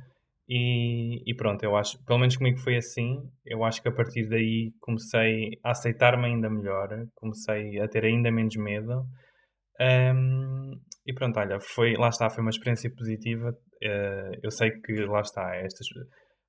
E, 0.48 1.28
e 1.28 1.34
pronto, 1.34 1.64
eu 1.64 1.74
acho, 1.76 1.98
pelo 2.04 2.20
menos 2.20 2.36
comigo 2.36 2.58
foi 2.58 2.76
assim. 2.76 3.18
Eu 3.44 3.64
acho 3.64 3.82
que 3.82 3.88
a 3.88 3.92
partir 3.92 4.28
daí 4.28 4.72
comecei 4.80 5.58
a 5.64 5.70
aceitar-me 5.70 6.26
ainda 6.26 6.48
melhor, 6.48 6.88
comecei 7.14 7.80
a 7.80 7.88
ter 7.88 8.04
ainda 8.04 8.30
menos 8.30 8.54
medo. 8.56 9.04
Um, 9.80 10.72
e 11.06 11.12
pronto, 11.14 11.38
olha, 11.38 11.58
foi, 11.60 11.94
lá 11.94 12.08
está, 12.08 12.30
foi 12.30 12.42
uma 12.42 12.50
experiência 12.50 12.90
positiva. 12.94 13.50
Uh, 13.82 14.38
eu 14.42 14.50
sei 14.50 14.70
que 14.70 14.92
lá 15.04 15.20
está, 15.20 15.56
estas, 15.56 15.86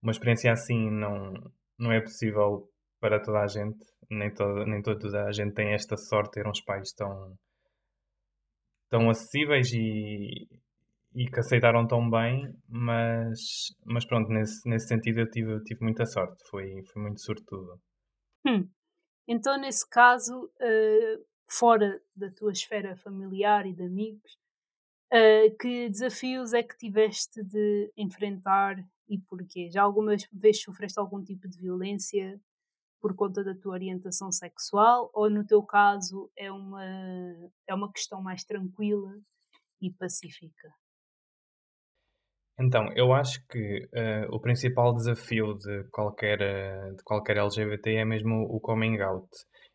uma 0.01 0.11
experiência 0.11 0.51
assim 0.51 0.89
não, 0.91 1.33
não 1.79 1.91
é 1.91 1.99
possível 1.99 2.69
para 2.99 3.19
toda 3.19 3.39
a 3.39 3.47
gente, 3.47 3.77
nem 4.09 4.33
toda, 4.33 4.65
nem 4.65 4.81
toda 4.81 5.25
a 5.25 5.31
gente 5.31 5.53
tem 5.53 5.73
esta 5.73 5.97
sorte 5.97 6.31
de 6.31 6.43
ter 6.43 6.49
uns 6.49 6.61
pais 6.61 6.91
tão, 6.93 7.35
tão 8.89 9.09
acessíveis 9.09 9.71
e, 9.73 10.47
e 11.15 11.25
que 11.25 11.39
aceitaram 11.39 11.87
tão 11.87 12.09
bem, 12.09 12.53
mas, 12.67 13.39
mas 13.85 14.05
pronto, 14.05 14.29
nesse, 14.29 14.67
nesse 14.69 14.87
sentido 14.87 15.21
eu 15.21 15.29
tive, 15.29 15.61
tive 15.63 15.83
muita 15.83 16.05
sorte, 16.05 16.37
foi, 16.49 16.83
foi 16.91 17.01
muito 17.01 17.21
sortudo. 17.21 17.79
Hum. 18.45 18.69
Então, 19.27 19.59
nesse 19.59 19.87
caso, 19.89 20.45
uh, 20.45 21.25
fora 21.49 22.01
da 22.15 22.31
tua 22.31 22.51
esfera 22.51 22.95
familiar 22.95 23.65
e 23.65 23.73
de 23.73 23.83
amigos, 23.83 24.37
uh, 25.13 25.57
que 25.59 25.89
desafios 25.89 26.53
é 26.53 26.63
que 26.63 26.77
tiveste 26.77 27.43
de 27.43 27.91
enfrentar 27.97 28.77
e 29.09 29.19
porquê? 29.19 29.69
Já 29.71 29.83
alguma 29.83 30.15
vez 30.31 30.61
sofreste 30.61 30.99
algum 30.99 31.23
tipo 31.23 31.47
de 31.47 31.57
violência 31.57 32.39
por 33.01 33.15
conta 33.15 33.43
da 33.43 33.55
tua 33.55 33.73
orientação 33.73 34.31
sexual 34.31 35.09
ou 35.13 35.29
no 35.29 35.45
teu 35.45 35.63
caso 35.63 36.29
é 36.37 36.51
uma, 36.51 36.83
é 37.67 37.73
uma 37.73 37.91
questão 37.91 38.21
mais 38.21 38.43
tranquila 38.43 39.11
e 39.81 39.91
pacífica? 39.91 40.69
Então, 42.59 42.91
eu 42.95 43.13
acho 43.13 43.45
que 43.47 43.87
uh, 43.93 44.35
o 44.35 44.39
principal 44.39 44.93
desafio 44.95 45.53
de 45.59 45.83
qualquer, 45.91 46.39
uh, 46.41 46.95
de 46.95 47.03
qualquer 47.03 47.37
LGBT 47.37 47.97
é 47.97 48.05
mesmo 48.05 48.47
o 48.49 48.59
coming 48.59 48.99
out. 48.99 49.29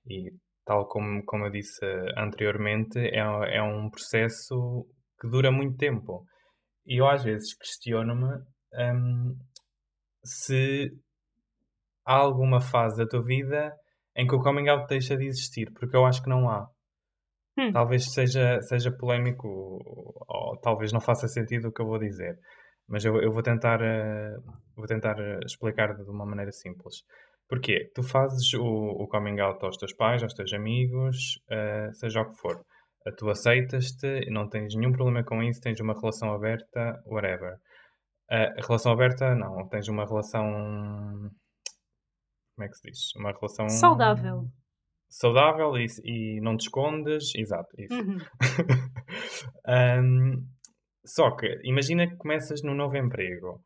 E, 0.05 0.33
tal 0.67 0.89
como, 0.89 1.25
como 1.25 1.47
eu 1.47 1.51
disse 1.51 1.85
anteriormente, 2.17 2.99
é, 2.99 3.21
é 3.57 3.63
um 3.63 3.89
processo 3.89 4.85
que 5.21 5.29
dura 5.29 5.53
muito 5.53 5.77
tempo. 5.77 6.27
E 6.85 7.01
eu 7.01 7.07
às 7.07 7.23
vezes 7.23 7.55
questiono-me 7.57 8.43
um, 8.75 9.37
se 10.25 10.91
há 12.05 12.15
alguma 12.15 12.61
fase 12.61 12.97
da 12.99 13.07
tua 13.07 13.23
vida 13.23 13.73
em 14.17 14.27
que 14.27 14.35
o 14.35 14.41
coming 14.41 14.69
out 14.69 14.87
deixa 14.89 15.17
de 15.17 15.27
existir, 15.27 15.71
porque 15.73 15.97
eu 15.97 16.05
acho 16.05 16.23
que 16.23 16.29
não 16.29 16.49
há. 16.49 16.67
Hum. 17.59 17.73
Talvez 17.73 18.13
seja, 18.13 18.61
seja 18.63 18.91
polémico 18.91 19.47
ou, 19.47 20.15
ou 20.29 20.61
talvez 20.61 20.93
não 20.93 21.01
faça 21.01 21.29
sentido 21.29 21.69
o 21.69 21.73
que 21.73 21.83
eu 21.83 21.87
vou 21.87 21.99
dizer. 21.99 22.39
Mas 22.89 23.05
eu, 23.05 23.17
eu 23.23 23.33
vou 23.33 23.43
tentar, 23.43 23.81
uh, 23.81 24.43
vou 24.77 24.87
tentar 24.87 25.19
eh, 25.19 25.39
explicar 25.47 25.95
de 25.95 26.11
uma 26.11 26.27
maneira 26.27 26.51
simples. 26.53 26.97
Porquê? 27.49 27.91
Tu 27.95 28.03
fazes 28.03 28.53
o, 28.55 28.65
o 28.65 29.07
coming 29.09 29.41
out 29.41 29.65
aos 29.65 29.77
teus 29.77 29.93
pais, 29.95 30.23
aos 30.23 30.35
teus 30.35 30.53
amigos, 30.53 31.39
uh, 31.51 31.95
seja 31.95 32.21
o 32.23 32.31
que 32.31 32.39
for. 32.39 32.65
Tu 33.19 33.29
aceitas-te, 33.29 34.31
não 34.31 34.49
tens 34.49 34.75
nenhum 34.75 34.93
problema 34.93 35.25
com 35.25 35.43
isso, 35.43 35.61
tens 35.61 35.81
uma 35.81 35.93
relação 35.93 36.33
aberta, 36.33 37.03
whatever. 37.07 37.55
Uh, 38.31 38.67
relação 38.67 38.93
aberta, 38.93 39.35
não, 39.35 39.69
tens 39.69 39.89
uma 39.89 40.05
relação. 40.05 41.31
Como 42.55 42.67
é 42.67 42.69
que 42.69 42.77
se 42.77 42.91
diz? 42.91 43.15
Uma 43.17 43.33
relação. 43.33 43.69
Saudável. 43.69 44.45
Saudável 45.09 45.77
e, 45.77 45.87
e 46.05 46.41
não 46.41 46.57
te 46.57 46.63
escondes, 46.63 47.35
exato, 47.37 47.69
isso. 47.79 47.95
Uhum. 47.95 48.19
um, 49.69 50.47
só 51.05 51.37
que, 51.37 51.61
imagina 51.65 52.09
que 52.09 52.17
começas 52.17 52.63
num 52.63 52.75
novo 52.75 52.97
emprego. 52.97 53.61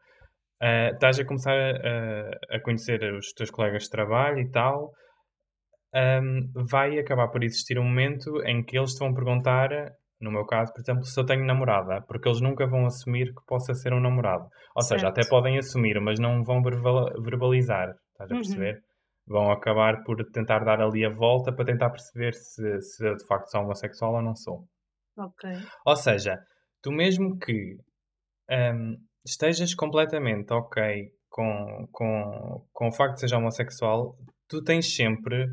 Uh, 0.62 0.94
estás 0.94 1.20
a 1.20 1.24
começar 1.24 1.54
a, 1.54 2.56
a, 2.56 2.60
conhecer 2.62 3.00
os 3.12 3.32
teus 3.32 3.50
colegas 3.50 3.84
de 3.84 3.90
trabalho 3.90 4.40
e 4.40 4.50
tal. 4.50 4.90
Um, 5.94 6.42
vai 6.68 6.98
acabar 6.98 7.28
por 7.28 7.44
existir 7.44 7.78
um 7.78 7.84
momento 7.84 8.42
em 8.44 8.64
que 8.64 8.76
eles 8.76 8.94
te 8.94 8.98
vão 8.98 9.14
perguntar, 9.14 9.70
no 10.20 10.30
meu 10.30 10.46
caso, 10.46 10.72
por 10.72 10.80
exemplo, 10.80 11.04
se 11.04 11.18
eu 11.18 11.26
tenho 11.26 11.44
namorada, 11.44 12.02
porque 12.02 12.28
eles 12.28 12.40
nunca 12.40 12.66
vão 12.66 12.86
assumir 12.86 13.34
que 13.34 13.44
possa 13.46 13.74
ser 13.74 13.92
um 13.92 14.00
namorado. 14.00 14.48
Ou 14.74 14.82
certo. 14.82 15.00
seja, 15.00 15.08
até 15.08 15.28
podem 15.28 15.58
assumir, 15.58 16.00
mas 16.00 16.18
não 16.18 16.42
vão 16.42 16.62
verbalizar. 16.62 17.94
Estás 18.12 18.30
a 18.30 18.34
uhum. 18.34 18.40
perceber? 18.40 18.74
Uhum. 18.74 18.80
Vão 19.28 19.50
acabar 19.50 20.02
por 20.04 20.24
tentar 20.30 20.60
dar 20.60 20.80
ali 20.80 21.04
a 21.04 21.10
volta 21.10 21.52
para 21.52 21.64
tentar 21.64 21.90
perceber 21.90 22.32
se, 22.32 22.80
se 22.80 23.14
de 23.16 23.26
facto 23.26 23.50
sou 23.50 23.62
homossexual 23.62 24.14
ou 24.14 24.22
não 24.22 24.34
sou. 24.34 24.64
Ok. 25.18 25.50
Ou 25.84 25.96
seja, 25.96 26.38
tu 26.82 26.92
mesmo 26.92 27.36
que 27.38 27.76
um, 28.50 28.96
estejas 29.24 29.74
completamente 29.74 30.52
ok 30.52 31.10
com, 31.28 31.88
com, 31.90 32.66
com 32.72 32.88
o 32.88 32.92
facto 32.92 33.14
de 33.14 33.20
seres 33.20 33.32
homossexual, 33.32 34.16
tu 34.48 34.62
tens 34.62 34.94
sempre 34.94 35.46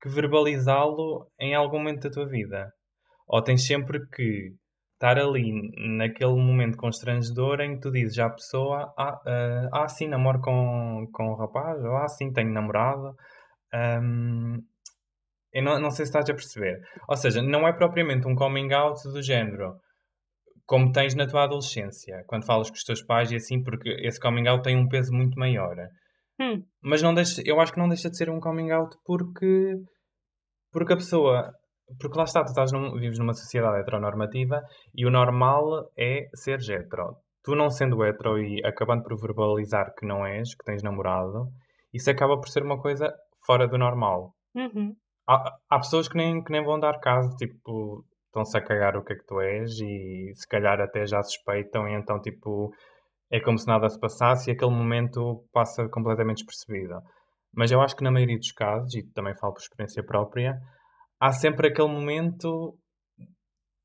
que 0.00 0.08
verbalizá-lo 0.08 1.28
em 1.40 1.54
algum 1.54 1.78
momento 1.78 2.08
da 2.08 2.14
tua 2.14 2.26
vida. 2.26 2.72
Ou 3.28 3.42
tens 3.42 3.66
sempre 3.66 4.06
que 4.08 4.54
estar 4.94 5.18
ali 5.18 5.52
naquele 5.96 6.34
momento 6.34 6.76
constrangedor 6.76 7.60
em 7.60 7.74
que 7.74 7.80
tu 7.82 7.90
dizes 7.90 8.18
à 8.18 8.30
pessoa: 8.30 8.92
Ah, 8.96 9.20
uh, 9.26 9.68
ah 9.72 9.88
sim, 9.88 10.08
namoro 10.08 10.40
com, 10.40 11.06
com 11.12 11.32
um 11.32 11.36
rapaz, 11.36 11.82
ou 11.84 11.96
ah, 11.96 12.08
sim, 12.08 12.32
tenho 12.32 12.52
namorado. 12.52 13.14
Um, 14.02 14.58
eu 15.52 15.62
não, 15.62 15.80
não 15.80 15.90
sei 15.90 16.04
se 16.06 16.10
estás 16.10 16.28
a 16.28 16.34
perceber. 16.34 16.80
Ou 17.08 17.16
seja, 17.16 17.42
não 17.42 17.66
é 17.66 17.72
propriamente 17.72 18.26
um 18.26 18.34
coming 18.34 18.72
out 18.72 19.02
do 19.12 19.22
género 19.22 19.78
como 20.68 20.92
tens 20.92 21.14
na 21.14 21.26
tua 21.26 21.44
adolescência, 21.44 22.22
quando 22.26 22.44
falas 22.44 22.68
com 22.68 22.76
os 22.76 22.84
teus 22.84 23.02
pais 23.02 23.32
e 23.32 23.36
assim, 23.36 23.62
porque 23.62 23.88
esse 24.02 24.20
coming 24.20 24.46
out 24.46 24.62
tem 24.62 24.76
um 24.76 24.86
peso 24.86 25.10
muito 25.14 25.38
maior. 25.38 25.74
Hum. 26.38 26.62
Mas 26.82 27.00
não 27.00 27.14
deixa, 27.14 27.40
eu 27.42 27.58
acho 27.58 27.72
que 27.72 27.78
não 27.78 27.88
deixa 27.88 28.10
de 28.10 28.16
ser 28.18 28.28
um 28.28 28.38
coming 28.38 28.70
out 28.70 28.94
porque, 29.04 29.74
porque 30.70 30.92
a 30.92 30.96
pessoa. 30.96 31.50
Porque 32.00 32.18
lá 32.18 32.24
está, 32.24 32.44
tu 32.44 32.48
estás 32.48 32.72
num, 32.72 32.92
vives 32.98 33.18
numa 33.18 33.32
sociedade 33.32 33.80
heteronormativa 33.80 34.62
e 34.94 35.06
o 35.06 35.10
normal 35.10 35.90
é 35.96 36.28
ser 36.34 36.58
hetero. 36.60 37.16
Tu 37.42 37.54
não 37.54 37.70
sendo 37.70 38.04
hetero 38.04 38.38
e 38.38 38.64
acabando 38.64 39.04
por 39.04 39.18
verbalizar 39.18 39.94
que 39.94 40.06
não 40.06 40.26
és, 40.26 40.54
que 40.54 40.64
tens 40.64 40.82
namorado, 40.82 41.48
isso 41.92 42.10
acaba 42.10 42.36
por 42.36 42.48
ser 42.48 42.62
uma 42.62 42.80
coisa 42.80 43.12
fora 43.46 43.66
do 43.66 43.78
normal. 43.78 44.34
Uhum. 44.54 44.94
Há, 45.26 45.56
há 45.70 45.78
pessoas 45.78 46.08
que 46.08 46.16
nem, 46.16 46.42
que 46.42 46.52
nem 46.52 46.64
vão 46.64 46.78
dar 46.78 46.98
caso, 47.00 47.34
tipo, 47.36 48.04
estão-se 48.26 48.56
a 48.56 48.62
cagar 48.62 48.96
o 48.96 49.04
que 49.04 49.12
é 49.14 49.16
que 49.16 49.26
tu 49.26 49.40
és 49.40 49.78
e 49.80 50.32
se 50.34 50.46
calhar 50.46 50.80
até 50.80 51.06
já 51.06 51.22
suspeitam 51.22 51.88
e 51.88 51.94
então 51.94 52.20
tipo 52.20 52.70
é 53.30 53.40
como 53.40 53.58
se 53.58 53.66
nada 53.66 53.88
se 53.88 53.98
passasse 53.98 54.50
e 54.50 54.52
aquele 54.52 54.70
momento 54.70 55.44
passa 55.52 55.88
completamente 55.88 56.44
despercebido. 56.44 57.00
Mas 57.54 57.70
eu 57.70 57.80
acho 57.80 57.96
que 57.96 58.04
na 58.04 58.10
maioria 58.10 58.38
dos 58.38 58.52
casos, 58.52 58.94
e 58.94 59.02
também 59.12 59.34
falo 59.34 59.52
por 59.52 59.60
experiência 59.60 60.02
própria, 60.02 60.58
há 61.20 61.32
sempre 61.32 61.68
aquele 61.68 61.88
momento 61.88 62.76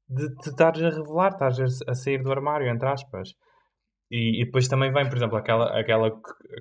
de 0.10 0.28
te 0.36 0.50
estares 0.50 0.82
a 0.82 0.90
revelar, 0.90 1.32
estás 1.32 1.82
a 1.88 1.94
sair 1.94 2.22
do 2.22 2.32
armário, 2.32 2.68
entre 2.68 2.88
aspas. 2.88 3.30
E, 4.12 4.42
e, 4.42 4.46
depois 4.46 4.68
também 4.68 4.92
vem, 4.92 5.08
por 5.10 5.18
exemplo, 5.18 5.38
aquela, 5.38 5.80
aquela, 5.80 6.12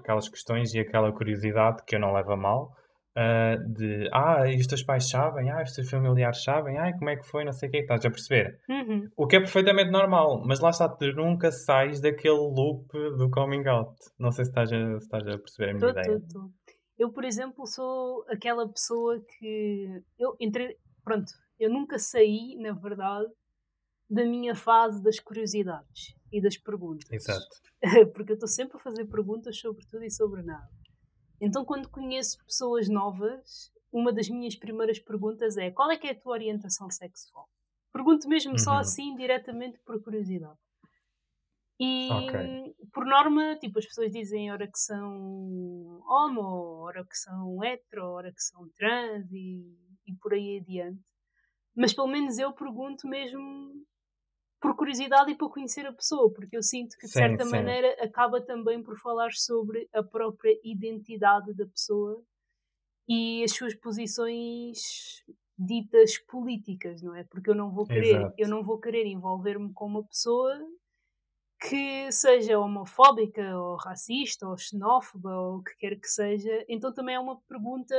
aquelas 0.01 0.29
questões 0.29 0.73
e 0.75 0.81
aquela 0.81 1.12
curiosidade 1.12 1.83
que 1.87 1.97
eu 1.97 2.01
não 2.01 2.12
levo 2.12 2.33
a 2.33 2.37
mal, 2.37 2.73
uh, 3.16 3.75
de 3.75 4.09
ah, 4.12 4.49
e 4.49 4.57
os 4.57 4.66
teus 4.66 4.83
pais 4.83 5.09
sabem, 5.09 5.51
ah, 5.51 5.62
os 5.62 5.73
teus 5.73 5.91
familiares 5.91 6.43
sabem, 6.43 6.79
ah, 6.79 6.91
como 6.95 7.11
é 7.11 7.16
que 7.16 7.27
foi, 7.27 7.45
não 7.45 7.53
sei 7.53 7.68
o 7.68 7.73
que, 7.73 7.79
estás 7.79 8.07
a 8.07 8.11
perceber? 8.11 8.59
Uhum. 8.70 9.07
O 9.16 9.27
que 9.27 9.37
é 9.37 9.41
perfeitamente 9.41 9.91
normal, 9.91 10.43
mas 10.47 10.61
lá 10.61 10.70
está, 10.70 10.89
tu 10.89 11.12
nunca 11.12 11.51
sais 11.51 12.01
daquele 12.01 12.39
loop 12.39 12.91
do 13.18 13.29
coming 13.31 13.66
out. 13.68 13.97
Não 14.18 14.31
sei 14.31 14.47
se 14.47 14.51
estás 14.51 14.73
a, 14.73 14.99
se 14.99 15.05
estás 15.05 15.27
a 15.27 15.39
perceber 15.39 15.70
a 15.70 15.75
minha 15.75 15.93
tô, 15.93 16.01
ideia. 16.01 16.20
Tô, 16.20 16.41
tô. 16.41 16.62
Eu, 16.99 17.11
por 17.11 17.24
exemplo, 17.24 17.66
sou 17.66 18.24
aquela 18.28 18.68
pessoa 18.68 19.20
que 19.20 20.03
eu 20.18 20.36
entrei, 20.38 20.76
pronto, 21.03 21.32
eu 21.59 21.70
nunca 21.70 21.99
saí, 21.99 22.57
na 22.57 22.72
verdade, 22.72 23.32
da 24.09 24.24
minha 24.24 24.55
fase 24.55 25.03
das 25.03 25.18
curiosidades 25.18 26.14
e 26.30 26.40
das 26.40 26.57
perguntas. 26.57 27.11
Exato. 27.11 27.57
Porque 28.12 28.32
eu 28.32 28.34
estou 28.34 28.49
sempre 28.49 28.76
a 28.76 28.80
fazer 28.80 29.07
perguntas 29.07 29.59
sobre 29.59 29.86
tudo 29.86 30.05
e 30.05 30.11
sobre 30.11 30.43
nada. 30.43 30.68
Então, 31.40 31.64
quando 31.64 31.88
conheço 31.88 32.45
pessoas 32.45 32.88
novas, 32.88 33.72
uma 33.90 34.12
das 34.12 34.28
minhas 34.28 34.55
primeiras 34.55 34.99
perguntas 34.99 35.57
é: 35.57 35.70
qual 35.70 35.90
é 35.90 35.97
que 35.97 36.07
é 36.07 36.12
a 36.12 36.18
tua 36.18 36.32
orientação 36.32 36.90
sexual? 36.90 37.49
Pergunto 37.93 38.28
mesmo 38.28 38.53
uhum. 38.53 38.59
só 38.59 38.74
assim, 38.74 39.14
diretamente 39.16 39.78
por 39.80 40.03
curiosidade. 40.03 40.59
E 41.85 42.09
okay. 42.12 42.74
por 42.93 43.05
norma, 43.05 43.57
tipo, 43.57 43.80
as 43.80 43.87
pessoas 43.87 44.12
dizem 44.12 44.53
ora 44.53 44.68
que 44.68 44.78
são 44.78 46.01
homo, 46.07 46.85
ora 46.85 47.05
que 47.05 47.18
são 47.18 47.64
hetero, 47.64 48.05
ora 48.05 48.33
que 48.33 48.41
são 48.41 48.68
trans 48.76 49.26
e, 49.33 49.76
e 50.07 50.14
por 50.14 50.33
aí 50.33 50.61
adiante. 50.61 51.03
Mas 51.74 51.93
pelo 51.93 52.07
menos 52.07 52.39
eu 52.39 52.53
pergunto 52.53 53.09
mesmo 53.09 53.85
por 54.61 54.76
curiosidade 54.76 55.33
e 55.33 55.35
para 55.35 55.49
conhecer 55.49 55.85
a 55.85 55.93
pessoa, 55.93 56.33
porque 56.33 56.57
eu 56.57 56.62
sinto 56.62 56.97
que 56.97 57.07
de 57.07 57.12
sim, 57.12 57.18
certa 57.18 57.45
sim. 57.45 57.51
maneira 57.51 57.97
acaba 58.01 58.41
também 58.41 58.80
por 58.80 58.97
falar 59.01 59.33
sobre 59.33 59.89
a 59.93 60.05
própria 60.05 60.57
identidade 60.62 61.53
da 61.55 61.66
pessoa 61.66 62.22
e 63.09 63.43
as 63.43 63.57
suas 63.57 63.74
posições 63.74 65.24
ditas 65.59 66.16
políticas, 66.28 67.03
não 67.03 67.16
é? 67.16 67.24
Porque 67.24 67.51
eu 67.51 67.57
não 67.57 67.72
vou 67.72 67.87
querer, 67.87 68.18
Exato. 68.18 68.35
eu 68.39 68.49
não 68.49 68.62
vou 68.62 68.78
querer 68.78 69.05
envolver-me 69.05 69.72
com 69.72 69.87
uma 69.87 70.05
pessoa 70.05 70.57
que 71.69 72.11
seja 72.11 72.59
homofóbica 72.59 73.57
ou 73.57 73.77
racista 73.77 74.49
ou 74.49 74.57
xenófoba 74.57 75.31
ou 75.31 75.59
o 75.59 75.63
que 75.63 75.77
quer 75.77 75.99
que 75.99 76.09
seja. 76.09 76.65
Então 76.69 76.93
também 76.93 77.15
é 77.15 77.21
uma 77.21 77.41
pergunta 77.43 77.95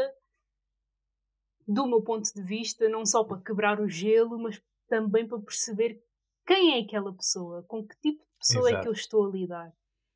do 1.65 1.87
meu 1.87 2.01
ponto 2.01 2.29
de 2.33 2.41
vista, 2.41 2.89
não 2.89 3.05
só 3.05 3.23
para 3.23 3.41
quebrar 3.41 3.79
o 3.79 3.87
gelo, 3.87 4.37
mas 4.37 4.61
também 4.89 5.25
para 5.25 5.39
perceber 5.39 6.03
quem 6.45 6.75
é 6.75 6.83
aquela 6.83 7.13
pessoa, 7.13 7.63
com 7.63 7.87
que 7.87 7.95
tipo 8.01 8.21
de 8.21 8.37
pessoa 8.37 8.69
Exato. 8.69 8.75
é 8.75 8.81
que 8.81 8.87
eu 8.89 8.93
estou 8.93 9.25
a 9.25 9.31
lidar. 9.31 9.73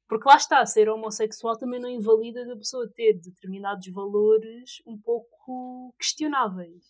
Porque 0.09 0.27
lá 0.27 0.35
está, 0.35 0.65
ser 0.65 0.89
homossexual 0.89 1.57
também 1.57 1.79
não 1.79 1.89
invalida 1.89 2.45
da 2.45 2.55
pessoa 2.55 2.89
ter 2.93 3.13
determinados 3.13 3.87
valores 3.93 4.81
um 4.85 4.97
pouco 4.97 5.93
questionáveis. 5.97 6.83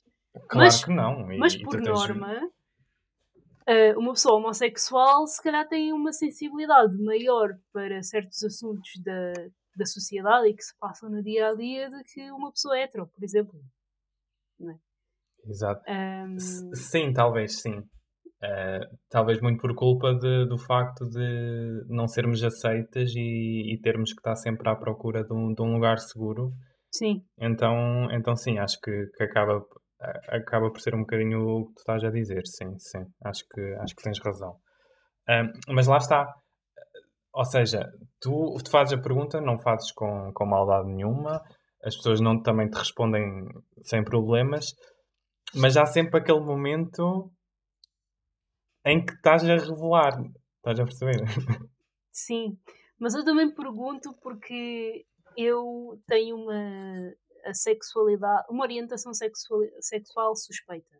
Claro 0.47 0.66
mas, 0.66 0.84
que 0.84 0.91
não. 0.91 1.32
E, 1.32 1.38
mas 1.38 1.55
por 1.55 1.80
norma, 1.82 2.51
uh, 3.68 3.99
uma 3.99 4.13
pessoa 4.13 4.38
homossexual 4.38 5.28
se 5.28 5.41
calhar 5.41 5.68
tem 5.68 5.93
uma 5.93 6.11
sensibilidade 6.11 6.97
maior 7.03 7.49
para 7.74 8.01
certos 8.01 8.43
assuntos 8.43 8.89
da, 9.03 9.34
da 9.76 9.86
sociedade 9.86 10.47
e 10.47 10.53
que 10.53 10.63
se 10.63 10.78
passam 10.80 11.09
no 11.09 11.22
dia 11.22 11.49
a 11.49 11.55
dia 11.55 11.89
do 11.89 12.03
que 12.03 12.32
uma 12.32 12.51
pessoa 12.51 12.80
hetero, 12.80 13.07
por 13.07 13.24
exemplo. 13.24 13.59
É? 14.61 15.49
Exato. 15.49 15.82
Um... 15.88 16.38
Sim, 16.74 17.13
talvez 17.13 17.61
sim. 17.61 17.84
Uh, 18.38 18.86
talvez 19.09 19.41
muito 19.41 19.59
por 19.59 19.74
culpa 19.74 20.13
de, 20.13 20.45
do 20.45 20.59
facto 20.59 21.09
de 21.09 21.84
não 21.88 22.07
sermos 22.07 22.43
aceitas 22.43 23.11
e, 23.15 23.74
e, 23.74 23.82
termos 23.82 24.13
que 24.13 24.20
estar 24.20 24.36
sempre 24.36 24.70
à 24.70 24.76
procura 24.76 25.24
de 25.24 25.34
um, 25.34 25.53
de 25.53 25.61
um, 25.63 25.74
lugar 25.74 25.97
seguro. 25.97 26.51
Sim. 26.91 27.24
Então, 27.39 28.07
então 28.11 28.36
sim, 28.36 28.59
acho 28.59 28.80
que, 28.80 29.07
que 29.15 29.24
acaba, 29.24 29.65
acaba 30.27 30.69
por 30.71 30.79
ser 30.79 30.95
um 30.95 31.01
bocadinho 31.01 31.41
o 31.41 31.67
que 31.67 31.75
tu 31.75 31.79
estás 31.79 32.03
a 32.03 32.09
dizer. 32.09 32.45
Sim, 32.45 32.77
sim. 32.79 33.05
Acho 33.23 33.47
que, 33.49 33.61
acho 33.79 33.95
que 33.95 34.03
tens 34.03 34.19
razão. 34.19 34.51
Uh, 35.29 35.73
mas 35.73 35.87
lá 35.87 35.97
está. 35.97 36.33
Ou 37.33 37.45
seja, 37.45 37.91
tu, 38.19 38.57
tu 38.63 38.71
fazes 38.71 38.97
a 38.97 39.01
pergunta, 39.01 39.39
não 39.41 39.59
fazes 39.59 39.91
com, 39.91 40.31
com 40.33 40.45
maldade 40.45 40.87
nenhuma, 40.87 41.43
as 41.83 41.95
pessoas 41.95 42.19
não 42.19 42.41
também 42.41 42.69
te 42.69 42.77
respondem 42.77 43.47
sem 43.83 44.03
problemas, 44.03 44.73
mas 45.53 45.77
há 45.77 45.85
sempre 45.85 46.19
aquele 46.19 46.39
momento 46.39 47.31
em 48.85 49.05
que 49.05 49.13
estás 49.13 49.43
a 49.43 49.55
revelar. 49.55 50.19
Estás 50.57 50.79
a 50.79 50.83
perceber? 50.83 51.23
Sim, 52.11 52.57
mas 52.99 53.13
eu 53.13 53.23
também 53.23 53.53
pergunto 53.53 54.13
porque 54.21 55.05
eu 55.37 56.01
tenho 56.07 56.35
uma 56.35 57.13
a 57.47 57.53
sexualidade, 57.53 58.45
uma 58.49 58.63
orientação 58.63 59.13
sexual, 59.13 59.61
sexual 59.79 60.35
suspeita. 60.35 60.97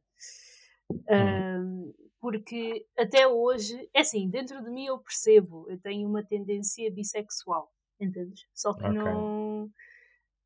Um, 1.10 1.94
porque 2.20 2.86
até 2.98 3.28
hoje, 3.28 3.90
é 3.94 4.02
assim, 4.02 4.30
dentro 4.30 4.64
de 4.64 4.70
mim 4.70 4.86
eu 4.86 4.98
percebo, 5.00 5.66
eu 5.70 5.80
tenho 5.80 6.08
uma 6.08 6.24
tendência 6.24 6.92
bissexual, 6.92 7.72
entendes? 8.00 8.46
Só 8.54 8.74
que 8.74 8.86
okay. 8.86 8.98
não. 8.98 9.70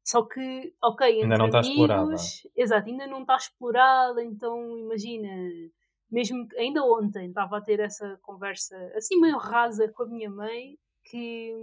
Só 0.04 0.24
que, 0.24 0.74
ok, 0.84 1.08
entre 1.08 1.24
ainda 1.24 1.38
não 1.38 1.46
está 1.46 1.62
explorada. 1.62 2.16
Exato, 2.56 2.90
ainda 2.90 3.08
não 3.08 3.22
está 3.22 3.36
explorada, 3.38 4.24
então 4.24 4.80
imagina, 4.80 5.30
mesmo 6.12 6.48
ainda 6.58 6.84
ontem 6.84 7.30
estava 7.30 7.58
a 7.58 7.62
ter 7.62 7.80
essa 7.80 8.20
conversa 8.24 8.76
assim 8.96 9.20
meio 9.20 9.38
rasa 9.38 9.88
com 9.90 10.04
a 10.04 10.08
minha 10.08 10.30
mãe 10.30 10.78
que 11.06 11.56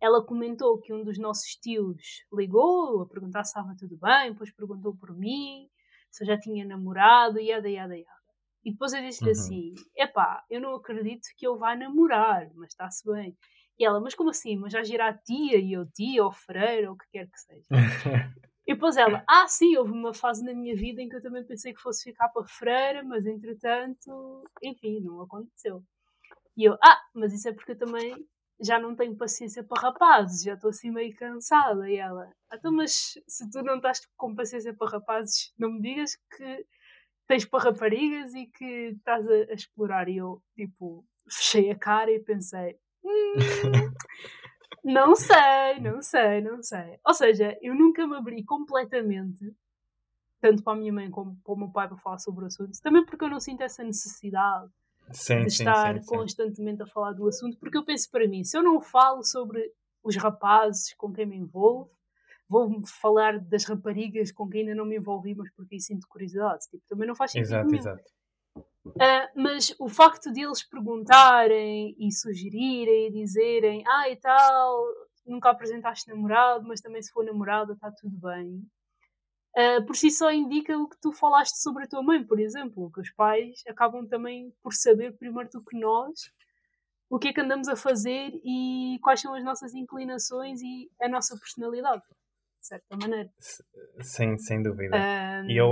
ela 0.00 0.24
comentou 0.24 0.78
que 0.80 0.92
um 0.92 1.04
dos 1.04 1.18
nossos 1.18 1.56
tios 1.56 2.24
ligou 2.32 3.02
a 3.02 3.06
perguntar 3.06 3.44
se 3.44 3.50
estava 3.50 3.74
tudo 3.78 3.96
bem, 3.96 4.32
depois 4.32 4.52
perguntou 4.52 4.96
por 4.96 5.16
mim, 5.16 5.68
se 6.10 6.22
eu 6.22 6.26
já 6.26 6.38
tinha 6.38 6.64
namorado, 6.64 7.40
yada, 7.40 7.68
yada, 7.68 7.96
yada. 7.96 8.24
E 8.64 8.72
depois 8.72 8.92
eu 8.92 9.02
disse-lhe 9.02 9.30
uhum. 9.30 9.36
assim: 9.36 9.74
epá, 9.96 10.42
eu 10.48 10.60
não 10.60 10.74
acredito 10.74 11.28
que 11.36 11.46
eu 11.46 11.58
vá 11.58 11.76
namorar, 11.76 12.48
mas 12.54 12.70
está-se 12.70 13.04
bem. 13.10 13.36
E 13.78 13.84
ela, 13.84 14.00
mas 14.00 14.14
como 14.14 14.30
assim? 14.30 14.56
Mas 14.56 14.72
já 14.72 14.82
gira 14.82 15.08
a 15.08 15.12
tia 15.12 15.58
e 15.58 15.76
o 15.76 15.84
tia 15.84 16.24
ou 16.24 16.32
freira 16.32 16.88
ou 16.88 16.94
o 16.94 16.98
que 16.98 17.06
quer 17.10 17.26
que 17.28 17.40
seja. 17.40 17.66
E 18.66 18.72
depois 18.72 18.96
ela, 18.96 19.22
ah, 19.28 19.46
sim, 19.46 19.76
houve 19.76 19.92
uma 19.92 20.14
fase 20.14 20.42
na 20.44 20.54
minha 20.54 20.74
vida 20.74 21.02
em 21.02 21.08
que 21.08 21.16
eu 21.16 21.20
também 21.20 21.44
pensei 21.44 21.74
que 21.74 21.82
fosse 21.82 22.04
ficar 22.04 22.28
para 22.30 22.46
freira, 22.46 23.02
mas 23.02 23.26
entretanto, 23.26 24.44
enfim, 24.62 25.00
não 25.00 25.20
aconteceu. 25.20 25.82
E 26.56 26.64
eu, 26.64 26.78
ah, 26.82 27.00
mas 27.14 27.34
isso 27.34 27.48
é 27.48 27.52
porque 27.52 27.72
eu 27.72 27.78
também 27.78 28.14
já 28.60 28.78
não 28.78 28.94
tenho 28.94 29.16
paciência 29.16 29.64
para 29.64 29.82
rapazes, 29.82 30.42
já 30.42 30.54
estou 30.54 30.70
assim 30.70 30.90
meio 30.90 31.14
cansada. 31.16 31.88
E 31.90 31.96
ela, 31.96 32.30
então, 32.52 32.72
mas 32.72 33.18
se 33.26 33.50
tu 33.50 33.62
não 33.62 33.76
estás 33.76 34.00
com 34.16 34.34
paciência 34.34 34.74
para 34.74 34.92
rapazes, 34.92 35.52
não 35.58 35.72
me 35.72 35.80
digas 35.80 36.16
que 36.36 36.66
tens 37.26 37.44
para 37.44 37.64
raparigas 37.64 38.34
e 38.34 38.46
que 38.46 38.92
estás 38.96 39.26
a, 39.26 39.34
a 39.50 39.54
explorar. 39.54 40.08
E 40.08 40.18
eu, 40.18 40.42
tipo, 40.54 41.04
fechei 41.28 41.70
a 41.70 41.78
cara 41.78 42.10
e 42.10 42.20
pensei, 42.20 42.78
hum, 43.02 43.34
Não 44.84 45.16
sei, 45.16 45.80
não 45.80 46.02
sei, 46.02 46.42
não 46.42 46.62
sei. 46.62 46.98
Ou 47.06 47.14
seja, 47.14 47.58
eu 47.62 47.74
nunca 47.74 48.06
me 48.06 48.16
abri 48.16 48.44
completamente, 48.44 49.56
tanto 50.42 50.62
para 50.62 50.74
a 50.74 50.76
minha 50.76 50.92
mãe 50.92 51.10
como 51.10 51.40
para 51.42 51.54
o 51.54 51.56
meu 51.56 51.70
pai, 51.70 51.88
para 51.88 51.96
falar 51.96 52.18
sobre 52.18 52.44
o 52.44 52.48
assunto. 52.48 52.78
Também 52.82 53.02
porque 53.02 53.24
eu 53.24 53.30
não 53.30 53.40
sinto 53.40 53.62
essa 53.62 53.82
necessidade 53.82 54.70
sim, 55.12 55.44
de 55.44 55.50
sim, 55.50 55.62
estar 55.62 56.00
sim, 56.00 56.06
constantemente 56.06 56.82
a 56.82 56.86
falar 56.86 57.12
do 57.12 57.28
assunto. 57.28 57.56
Porque 57.58 57.76
eu 57.76 57.84
penso 57.84 58.10
para 58.10 58.26
mim, 58.26 58.44
se 58.44 58.56
eu 58.56 58.62
não 58.62 58.80
falo 58.80 59.22
sobre 59.22 59.72
os 60.02 60.16
rapazes 60.16 60.94
com 60.94 61.12
quem 61.12 61.26
me 61.26 61.36
envolvo, 61.36 61.90
vou 62.48 62.82
falar 62.86 63.38
das 63.38 63.64
raparigas 63.64 64.30
com 64.30 64.48
quem 64.48 64.60
ainda 64.62 64.74
não 64.74 64.84
me 64.84 64.96
envolvi, 64.96 65.34
mas 65.34 65.50
porque 65.52 65.80
sinto 65.80 66.06
curiosidade. 66.08 66.68
Tipo, 66.70 66.84
também 66.88 67.08
não 67.08 67.14
faz 67.14 67.32
sentido 67.32 67.46
exato, 67.46 67.66
nenhum. 67.66 67.78
Exato. 67.78 68.14
Uh, 68.86 69.26
mas 69.34 69.74
o 69.78 69.88
facto 69.88 70.30
de 70.30 70.42
eles 70.42 70.62
perguntarem 70.62 71.96
e 71.98 72.12
sugerirem 72.12 73.08
e 73.08 73.10
dizerem 73.10 73.82
ah 73.86 74.10
e 74.10 74.16
tal, 74.16 74.84
nunca 75.26 75.50
apresentaste 75.50 76.08
namorado, 76.08 76.66
mas 76.68 76.82
também 76.82 77.02
se 77.02 77.10
for 77.10 77.24
namorada 77.24 77.72
está 77.72 77.90
tudo 77.90 78.16
bem, 78.18 78.62
uh, 79.56 79.84
por 79.86 79.96
si 79.96 80.10
só 80.10 80.32
indica 80.32 80.76
o 80.78 80.88
que 80.88 81.00
tu 81.00 81.12
falaste 81.12 81.56
sobre 81.56 81.84
a 81.84 81.86
tua 81.88 82.02
mãe, 82.02 82.24
por 82.24 82.38
exemplo, 82.38 82.90
que 82.92 83.00
os 83.00 83.10
pais 83.10 83.62
acabam 83.68 84.06
também 84.06 84.52
por 84.62 84.74
saber 84.74 85.16
primeiro 85.16 85.50
do 85.50 85.62
que 85.62 85.78
nós 85.78 86.32
o 87.08 87.18
que 87.18 87.28
é 87.28 87.32
que 87.32 87.40
andamos 87.40 87.68
a 87.68 87.76
fazer 87.76 88.40
e 88.44 88.98
quais 89.02 89.20
são 89.20 89.34
as 89.34 89.44
nossas 89.44 89.74
inclinações 89.74 90.60
e 90.62 90.90
a 91.00 91.08
nossa 91.08 91.36
personalidade, 91.38 92.02
de 92.60 92.66
certa 92.66 92.96
maneira. 92.96 93.30
Sim, 94.00 94.36
sem 94.38 94.62
dúvida. 94.62 94.96
Um... 94.96 95.50
E 95.50 95.56
eu. 95.56 95.70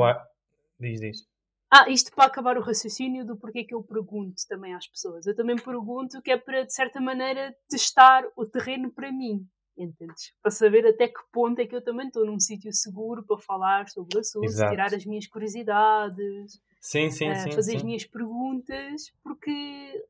Diz, 0.79 1.01
diz. 1.01 1.33
Ah, 1.75 1.89
isto 1.89 2.15
para 2.15 2.27
acabar 2.27 2.59
o 2.59 2.63
raciocínio 2.63 3.25
do 3.25 3.37
porquê 3.37 3.65
que 3.65 3.75
eu 3.75 3.83
pergunto 3.83 4.47
também 4.47 4.75
às 4.75 4.87
pessoas. 4.87 5.27
Eu 5.27 5.35
também 5.35 5.57
pergunto 5.57 6.21
que 6.21 6.31
é 6.31 6.37
para, 6.37 6.65
de 6.65 6.75
certa 6.75 7.01
maneira, 7.01 7.57
testar 7.69 8.25
o 8.37 8.45
terreno 8.45 8.93
para 8.93 9.11
mim. 9.11 9.49
Entendes? 9.77 10.33
Para 10.43 10.51
saber 10.51 10.87
até 10.87 11.09
que 11.09 11.21
ponto 11.33 11.59
é 11.59 11.67
que 11.67 11.75
eu 11.75 11.83
também 11.83 12.07
estou 12.07 12.27
num 12.27 12.39
sítio 12.39 12.73
seguro 12.73 13.25
para 13.25 13.39
falar 13.39 13.89
sobre 13.89 14.17
o 14.17 14.21
assunto, 14.21 14.45
Exato. 14.45 14.71
tirar 14.71 14.95
as 14.95 15.07
minhas 15.07 15.27
curiosidades, 15.27 16.61
sim, 16.81 17.11
sim, 17.11 17.31
uh, 17.31 17.37
sim, 17.37 17.53
fazer 17.53 17.73
sim. 17.73 17.77
as 17.79 17.83
minhas 17.83 18.05
perguntas, 18.05 19.11
porque 19.23 20.05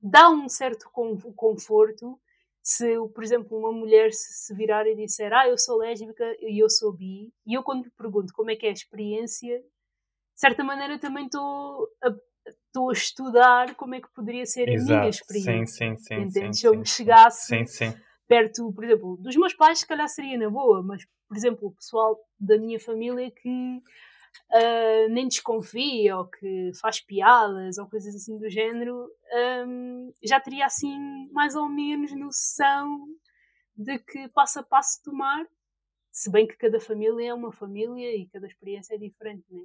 dá 0.00 0.28
um 0.28 0.48
certo 0.48 0.90
conforto 1.34 2.20
se, 2.62 2.96
por 3.14 3.22
exemplo, 3.22 3.56
uma 3.56 3.70
mulher 3.70 4.12
se 4.12 4.52
virar 4.52 4.86
e 4.88 4.96
disser 4.96 5.32
ah, 5.32 5.48
eu 5.48 5.56
sou 5.56 5.78
lésbica 5.78 6.24
e 6.40 6.60
eu 6.60 6.68
sou 6.68 6.92
bi, 6.92 7.32
e 7.46 7.54
eu 7.54 7.62
quando 7.62 7.84
lhe 7.84 7.90
pergunto 7.90 8.32
como 8.34 8.50
é 8.50 8.56
que 8.56 8.66
é 8.66 8.70
a 8.70 8.72
experiência, 8.72 9.58
de 9.60 10.40
certa 10.40 10.64
maneira 10.64 10.98
também 10.98 11.26
estou 11.26 11.88
a, 12.02 12.10
estou 12.46 12.90
a 12.90 12.92
estudar 12.92 13.74
como 13.76 13.94
é 13.94 14.00
que 14.00 14.12
poderia 14.12 14.44
ser 14.44 14.68
Exato. 14.68 14.92
a 14.92 14.96
minha 14.98 15.10
experiência. 15.10 15.66
Sim, 15.66 15.96
sim, 15.96 16.04
sim. 16.04 16.14
Entende? 16.22 16.56
Se 16.56 16.66
eu 16.66 16.76
me 16.76 16.84
chegasse 16.84 17.46
sim, 17.46 17.64
sim. 17.66 17.94
Perto, 18.26 18.72
por 18.72 18.84
exemplo, 18.84 19.16
dos 19.18 19.36
meus 19.36 19.54
pais, 19.54 19.80
se 19.80 19.86
calhar 19.86 20.08
seria 20.08 20.38
na 20.38 20.50
boa, 20.50 20.82
mas, 20.82 21.04
por 21.28 21.36
exemplo, 21.36 21.68
o 21.68 21.74
pessoal 21.74 22.18
da 22.38 22.58
minha 22.58 22.78
família 22.78 23.30
que 23.30 23.82
uh, 24.52 25.08
nem 25.10 25.28
desconfia 25.28 26.16
ou 26.16 26.26
que 26.26 26.70
faz 26.80 27.00
piadas 27.00 27.78
ou 27.78 27.88
coisas 27.88 28.14
assim 28.14 28.38
do 28.38 28.48
género, 28.48 29.08
um, 29.66 30.12
já 30.22 30.40
teria 30.40 30.66
assim 30.66 31.28
mais 31.32 31.54
ou 31.54 31.68
menos 31.68 32.12
noção 32.16 33.06
de 33.76 33.98
que 33.98 34.28
passo 34.28 34.60
a 34.60 34.62
passo 34.62 35.02
tomar, 35.04 35.46
se 36.10 36.30
bem 36.30 36.46
que 36.46 36.56
cada 36.56 36.80
família 36.80 37.28
é 37.28 37.34
uma 37.34 37.52
família 37.52 38.16
e 38.16 38.26
cada 38.28 38.46
experiência 38.46 38.94
é 38.94 38.98
diferente, 38.98 39.44
né? 39.50 39.62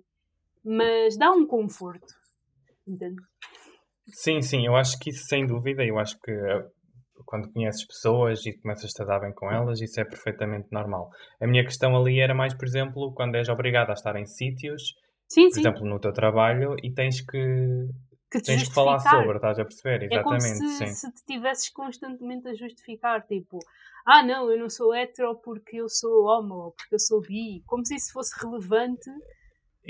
mas 0.63 1.17
dá 1.17 1.31
um 1.31 1.45
conforto, 1.45 2.13
entende? 2.85 3.21
Sim, 4.07 4.41
sim, 4.41 4.65
eu 4.65 4.75
acho 4.75 4.99
que 4.99 5.09
isso 5.09 5.25
sem 5.27 5.47
dúvida, 5.47 5.85
eu 5.85 5.97
acho 5.97 6.19
que 6.19 6.31
uh, 6.31 6.69
quando 7.25 7.51
conheces 7.51 7.85
pessoas 7.85 8.45
e 8.45 8.53
começas 8.59 8.91
a 8.99 9.05
dar 9.05 9.19
bem 9.19 9.33
com 9.33 9.51
elas, 9.51 9.81
isso 9.81 9.99
é 9.99 10.05
perfeitamente 10.05 10.67
normal. 10.71 11.09
A 11.41 11.47
minha 11.47 11.63
questão 11.63 11.95
ali 11.95 12.19
era 12.19 12.33
mais, 12.33 12.53
por 12.53 12.65
exemplo, 12.65 13.13
quando 13.13 13.35
és 13.35 13.49
obrigado 13.49 13.89
a 13.89 13.93
estar 13.93 14.15
em 14.15 14.25
sítios, 14.25 14.93
Sim, 15.27 15.47
por 15.49 15.53
sim. 15.53 15.59
exemplo, 15.61 15.85
no 15.85 15.99
teu 15.99 16.11
trabalho, 16.11 16.75
e 16.83 16.91
tens 16.93 17.21
que, 17.21 17.87
Que 18.29 18.39
te 18.41 18.45
tens 18.45 18.67
que 18.67 18.73
falar 18.73 18.97
justificar. 18.97 19.21
sobre, 19.21 19.35
estás 19.37 19.59
a 19.59 19.63
perceber? 19.65 20.03
É 20.11 20.23
como 20.23 20.35
Exatamente, 20.35 20.67
se, 20.69 20.77
sim. 20.77 20.85
se 20.87 21.11
te 21.13 21.25
tivesses 21.25 21.69
constantemente 21.69 22.47
a 22.49 22.53
justificar, 22.53 23.25
tipo, 23.25 23.59
ah 24.05 24.23
não, 24.23 24.51
eu 24.51 24.57
não 24.59 24.69
sou 24.69 24.93
hetero 24.93 25.35
porque 25.35 25.77
eu 25.77 25.87
sou 25.87 26.25
homo, 26.25 26.55
ou 26.55 26.71
porque 26.71 26.95
eu 26.95 26.99
sou 26.99 27.21
bi, 27.21 27.61
como 27.65 27.85
se 27.85 27.95
isso 27.95 28.11
fosse 28.13 28.33
relevante 28.43 29.09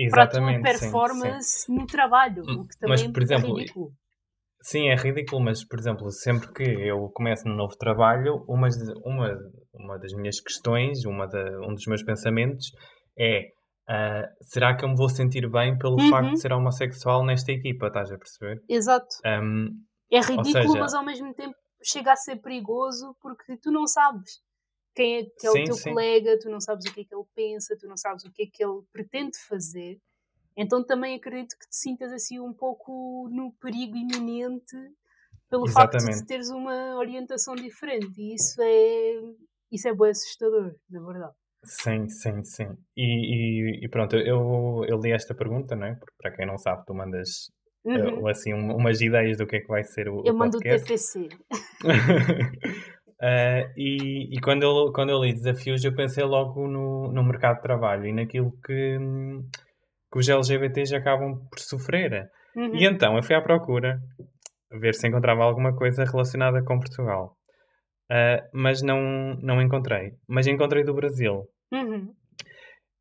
para 0.09 0.23
a 0.23 0.27
tua 0.27 0.39
Exatamente, 0.39 0.69
sim, 0.71 0.77
sim. 0.77 0.79
performance 0.79 1.71
no 1.71 1.85
trabalho, 1.85 2.43
o 2.43 2.67
que 2.67 2.77
também 2.79 3.03
Mas, 3.03 3.11
por 3.11 3.21
exemplo, 3.23 3.57
é 3.57 3.59
ridículo. 3.61 3.93
Sim, 4.63 4.89
é 4.89 4.95
ridículo, 4.95 5.41
mas, 5.43 5.65
por 5.65 5.79
exemplo, 5.79 6.11
sempre 6.11 6.51
que 6.53 6.63
eu 6.63 7.09
começo 7.13 7.47
um 7.49 7.55
novo 7.55 7.75
trabalho, 7.77 8.43
uma, 8.47 8.67
uma, 9.03 9.29
uma 9.73 9.97
das 9.97 10.13
minhas 10.13 10.39
questões, 10.39 11.03
uma 11.05 11.25
da, 11.27 11.43
um 11.67 11.73
dos 11.73 11.85
meus 11.87 12.03
pensamentos 12.03 12.67
é 13.17 13.47
ah, 13.89 14.23
será 14.41 14.75
que 14.77 14.85
eu 14.85 14.89
me 14.89 14.95
vou 14.95 15.09
sentir 15.09 15.49
bem 15.49 15.77
pelo 15.77 15.97
Uhum. 15.97 16.09
facto 16.09 16.31
de 16.33 16.39
ser 16.41 16.53
homossexual 16.53 17.25
nesta 17.25 17.51
equipa, 17.51 17.87
estás 17.87 18.11
a 18.11 18.17
perceber? 18.17 18.61
Exato. 18.69 19.07
Ahm, 19.25 19.69
É 20.11 20.19
ridículo, 20.19 20.67
seja- 20.67 20.79
mas 20.79 20.93
ao 20.93 21.03
mesmo 21.03 21.33
tempo 21.33 21.55
chega 21.83 22.13
a 22.13 22.15
ser 22.15 22.37
perigoso 22.37 23.15
porque 23.19 23.57
tu 23.57 23.71
não 23.71 23.87
sabes 23.87 24.39
quem 24.95 25.17
é 25.17 25.23
que 25.23 25.47
é 25.47 25.49
o 25.49 25.53
Sim, 25.53 25.65
teu 25.65 25.75
sim. 25.75 25.89
colega, 25.89 26.37
tu 26.39 26.49
não 26.49 26.59
sabes 26.61 26.85
o 26.85 26.93
que 26.93 27.01
é 27.01 27.03
que 27.05 27.15
ele 27.15 27.25
pensa, 27.33 27.75
tu 27.79 27.87
não 27.87 27.97
sabes 27.97 28.23
o 28.25 28.31
que 28.31 28.43
é 28.43 28.45
que 28.45 28.63
ele 28.63 28.81
pretende 28.93 29.37
fazer. 29.47 29.97
Então 30.57 30.83
também 30.83 31.15
acredito 31.15 31.57
que 31.57 31.67
te 31.69 31.75
sintas 31.75 32.11
assim 32.11 32.39
um 32.39 32.53
pouco 32.53 33.29
no 33.31 33.51
perigo 33.53 33.95
iminente 33.97 34.75
pelo 35.49 35.67
facto 35.67 35.97
de 35.97 35.97
Exatamente. 35.97 36.25
teres 36.27 36.49
uma 36.49 36.95
orientação 36.97 37.55
diferente. 37.55 38.13
E 38.17 38.35
isso 38.35 38.61
é, 38.61 39.21
isso 39.71 39.87
é 39.87 39.93
bem 39.95 40.09
assustador, 40.11 40.75
na 40.89 41.01
verdade. 41.05 41.33
sim, 41.63 42.07
sim, 42.09 42.43
sim. 42.43 42.67
E, 42.95 43.03
e- 43.03 43.85
e 43.85 43.89
pronto, 43.89 44.15
eu, 44.17 44.83
eu 44.87 44.99
li 44.99 45.11
esta 45.11 45.33
pergunta, 45.35 45.75
não 45.75 45.87
é? 45.87 45.95
Porque 45.95 46.13
para 46.21 46.31
quem 46.31 46.45
não 46.45 46.57
sabe, 46.57 46.83
tu 46.85 46.93
mandas 46.93 47.49
Uhum. 47.83 48.27
ah, 48.27 48.31
assim 48.31 48.53
um- 48.53 48.75
umas 48.75 49.01
ideias 49.01 49.37
do 49.37 49.47
que 49.47 49.55
é 49.57 49.59
que 49.61 49.67
vai 49.67 49.83
ser 49.83 50.07
o, 50.09 50.21
Eu 50.25 50.33
o 50.33 50.37
mando 50.37 50.57
o 50.57 50.61
podcast. 50.61 50.87
TFC. 50.87 51.29
Ah, 53.19 53.67
e 53.77 54.35
e 54.35 54.41
quando, 54.41 54.63
eu, 54.63 54.91
quando 54.93 55.09
eu 55.09 55.21
li 55.23 55.33
desafios, 55.33 55.83
eu 55.83 55.95
pensei 55.95 56.23
logo 56.23 56.67
no, 56.67 57.11
no 57.11 57.23
mercado 57.23 57.57
de 57.57 57.61
trabalho 57.63 58.05
e 58.05 58.13
naquilo 58.13 58.51
que, 58.65 58.97
hum, 58.99 59.47
que 60.11 60.19
os 60.19 60.27
LGBTs 60.27 60.95
acabam 60.95 61.39
por 61.49 61.59
sofrer. 61.59 62.29
Uhum. 62.55 62.75
E 62.75 62.85
então 62.85 63.15
eu 63.15 63.23
fui 63.23 63.35
à 63.35 63.41
procura, 63.41 63.99
ver 64.71 64.93
se 64.93 65.07
encontrava 65.07 65.43
alguma 65.43 65.75
coisa 65.75 66.03
relacionada 66.03 66.61
com 66.63 66.79
Portugal. 66.79 67.35
Ah, 68.09 68.43
mas 68.53 68.81
não, 68.81 69.35
não 69.41 69.61
encontrei. 69.61 70.11
Mas 70.27 70.45
encontrei 70.47 70.83
do 70.83 70.93
Brasil. 70.93 71.43
Uhum. 71.71 72.13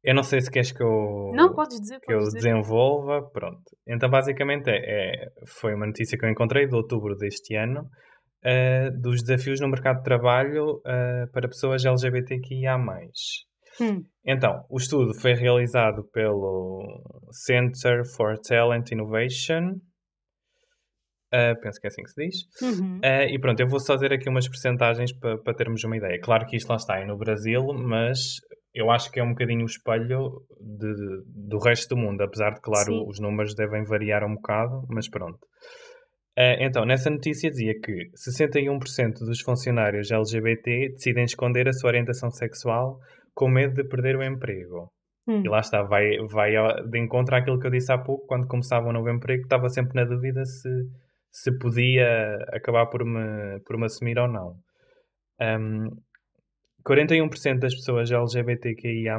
Eu 0.02 0.14
não 0.14 0.22
sei 0.22 0.40
se 0.40 0.50
queres 0.50 0.72
que 0.72 0.82
eu, 0.82 1.30
Não, 1.34 1.52
podes 1.52 1.78
dizer, 1.78 2.00
que 2.00 2.12
eu 2.12 2.20
dizer. 2.20 2.38
desenvolva. 2.38 3.20
Pronto. 3.32 3.60
Então, 3.86 4.08
basicamente, 4.08 4.70
é, 4.70 4.76
é- 4.78 5.28
foi 5.46 5.74
uma 5.74 5.86
notícia 5.86 6.16
que 6.16 6.24
eu 6.24 6.30
encontrei 6.30 6.66
de 6.66 6.74
outubro 6.74 7.16
deste 7.16 7.54
ano 7.56 7.86
ah, 8.44 8.88
dos 8.98 9.20
desafios 9.22 9.60
no 9.60 9.68
mercado 9.68 9.98
de 9.98 10.04
trabalho 10.04 10.80
ah, 10.86 11.26
para 11.32 11.48
pessoas 11.48 11.84
LGBTQIA. 11.84 12.78
Hum. 13.80 14.02
Então, 14.26 14.64
o 14.68 14.76
estudo 14.76 15.14
foi 15.14 15.32
realizado 15.34 16.04
pelo 16.12 16.82
Center 17.32 18.04
for 18.16 18.38
Talent 18.38 18.90
Innovation. 18.92 19.76
ah, 21.32 21.54
penso 21.62 21.80
que 21.80 21.86
é 21.86 21.88
assim 21.88 22.02
que 22.02 22.10
se 22.10 22.26
diz. 22.26 22.36
Uhum. 22.62 23.00
Ah, 23.02 23.24
e 23.24 23.38
pronto, 23.38 23.60
eu 23.60 23.68
vou 23.68 23.80
só 23.80 23.94
dizer 23.94 24.12
aqui 24.12 24.28
umas 24.28 24.48
percentagens 24.48 25.12
para 25.12 25.38
para 25.38 25.54
termos 25.54 25.82
uma 25.84 25.96
ideia. 25.96 26.20
Claro 26.20 26.46
que 26.46 26.56
isto 26.56 26.68
lá 26.68 26.76
está 26.76 26.98
é 26.98 27.06
no 27.06 27.16
Brasil, 27.16 27.62
mas 27.72 28.18
eu 28.74 28.90
acho 28.90 29.10
que 29.10 29.18
é 29.20 29.22
um 29.24 29.30
bocadinho 29.30 29.62
o 29.62 29.66
espelho 29.66 30.42
de- 30.60 30.94
de- 30.94 31.48
do 31.48 31.58
resto 31.58 31.94
do 31.94 32.00
mundo, 32.00 32.20
apesar 32.22 32.50
de, 32.54 32.60
claro, 32.60 32.92
Sim. 32.92 33.04
os 33.08 33.18
números 33.20 33.54
devem 33.54 33.84
variar 33.84 34.24
um 34.24 34.34
bocado, 34.34 34.84
mas 34.88 35.08
pronto. 35.08 35.38
Ah, 36.38 36.56
então, 36.60 36.84
nessa 36.84 37.10
notícia 37.10 37.50
dizia 37.50 37.74
que 37.80 38.10
61% 38.16 39.24
dos 39.24 39.40
funcionários 39.40 40.10
LGBT 40.10 40.90
decidem 40.92 41.24
esconder 41.24 41.68
a 41.68 41.72
sua 41.72 41.88
orientação 41.90 42.30
sexual 42.30 42.98
com 43.40 43.48
medo 43.48 43.72
de 43.72 43.88
perder 43.88 44.16
o 44.16 44.22
emprego. 44.22 44.92
Hum. 45.26 45.42
E 45.42 45.48
lá 45.48 45.60
está, 45.60 45.82
vai, 45.82 46.18
vai 46.28 46.52
de 46.90 46.98
encontro 46.98 47.34
àquilo 47.34 47.58
que 47.58 47.66
eu 47.66 47.70
disse 47.70 47.90
há 47.90 47.96
pouco, 47.96 48.26
quando 48.26 48.46
começava 48.46 48.86
um 48.86 48.92
novo 48.92 49.08
emprego, 49.08 49.44
estava 49.44 49.70
sempre 49.70 49.94
na 49.94 50.04
dúvida 50.04 50.44
se, 50.44 50.68
se 51.32 51.58
podia 51.58 52.36
acabar 52.52 52.84
por 52.88 53.02
me, 53.02 53.58
por 53.64 53.78
me 53.78 53.86
assumir 53.86 54.18
ou 54.18 54.28
não. 54.28 54.56
Um, 55.40 55.88
41% 56.86 57.58
das 57.58 57.74
pessoas 57.74 58.10
LGBTQIA+, 58.10 59.16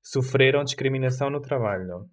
sofreram 0.00 0.62
discriminação 0.62 1.28
no 1.28 1.40
trabalho. 1.40 2.04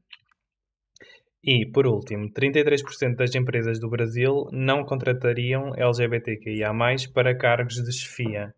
E, 1.43 1.70
por 1.72 1.86
último, 1.86 2.28
33% 2.32 3.18
das 3.18 3.36
empresas 3.36 3.80
do 3.80 3.88
Brasil 3.88 4.47
não 4.51 4.84
contratariam 4.84 5.76
LGBTQIA+, 5.76 6.72
para 7.14 7.38
cargos 7.38 7.76
de 7.76 7.91
chefia. 7.91 8.51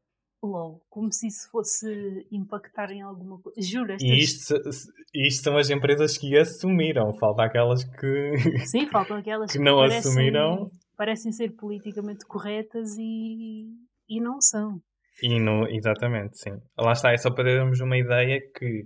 LOL, 0.46 0.82
como 0.90 1.12
se 1.12 1.28
isso 1.28 1.50
fosse 1.52 1.88
impactar 2.32 2.92
em 2.92 3.02
alguma 3.02 3.40
coisa. 3.40 3.60
Juro, 3.62 3.94
estas... 3.94 4.10
E 4.10 4.18
isto, 4.18 4.54
isto 5.14 5.44
são 5.44 5.58
as 5.58 5.70
empresas 5.70 6.18
que 6.18 6.38
assumiram. 6.38 7.14
Falta 7.20 7.44
aquelas 7.44 7.84
que. 7.84 8.34
Sim, 8.66 8.88
faltam 8.88 9.18
aquelas 9.18 9.52
que 9.52 9.60
não 9.60 9.78
parecem, 9.78 10.00
assumiram. 10.00 10.70
parecem 10.98 11.32
ser 11.32 11.56
politicamente 11.56 12.26
corretas 12.26 12.98
e, 12.98 13.66
e 14.10 14.22
não 14.22 14.40
são. 14.40 14.80
E 15.22 15.40
não, 15.40 15.68
exatamente, 15.70 16.38
sim. 16.38 16.52
Lá 16.78 16.92
está, 16.92 17.14
é 17.14 17.18
só 17.18 17.34
para 17.34 17.46
termos 17.46 17.80
uma 17.80 17.98
ideia 17.98 18.38
que, 18.54 18.84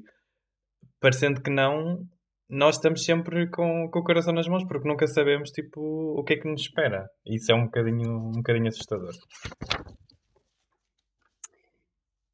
parecendo 1.01 1.41
que 1.41 1.49
não, 1.49 2.05
nós 2.49 2.75
estamos 2.75 3.03
sempre 3.03 3.49
com, 3.49 3.89
com 3.91 3.99
o 3.99 4.03
coração 4.03 4.33
nas 4.33 4.47
mãos, 4.47 4.63
porque 4.67 4.87
nunca 4.87 5.07
sabemos 5.07 5.49
tipo, 5.51 5.79
o 5.79 6.23
que 6.23 6.33
é 6.33 6.37
que 6.37 6.47
nos 6.47 6.61
espera. 6.61 7.07
Isso 7.25 7.51
é 7.51 7.55
um 7.55 7.65
bocadinho, 7.65 8.11
um 8.11 8.31
bocadinho 8.37 8.67
assustador. 8.67 9.11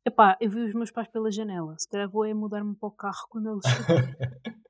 Epá, 0.08 0.38
eu 0.40 0.52
vi 0.52 0.62
os 0.62 0.74
meus 0.74 0.92
pais 0.92 1.08
pela 1.08 1.32
janela. 1.32 1.76
Se 1.80 1.90
calhar 1.90 2.08
vou 2.08 2.24
é 2.26 2.34
mudar-me 2.34 2.76
para 2.76 2.88
o 2.88 2.92
carro 2.92 3.26
quando 3.28 3.50
eles 3.50 3.66
chegarem. 3.66 4.16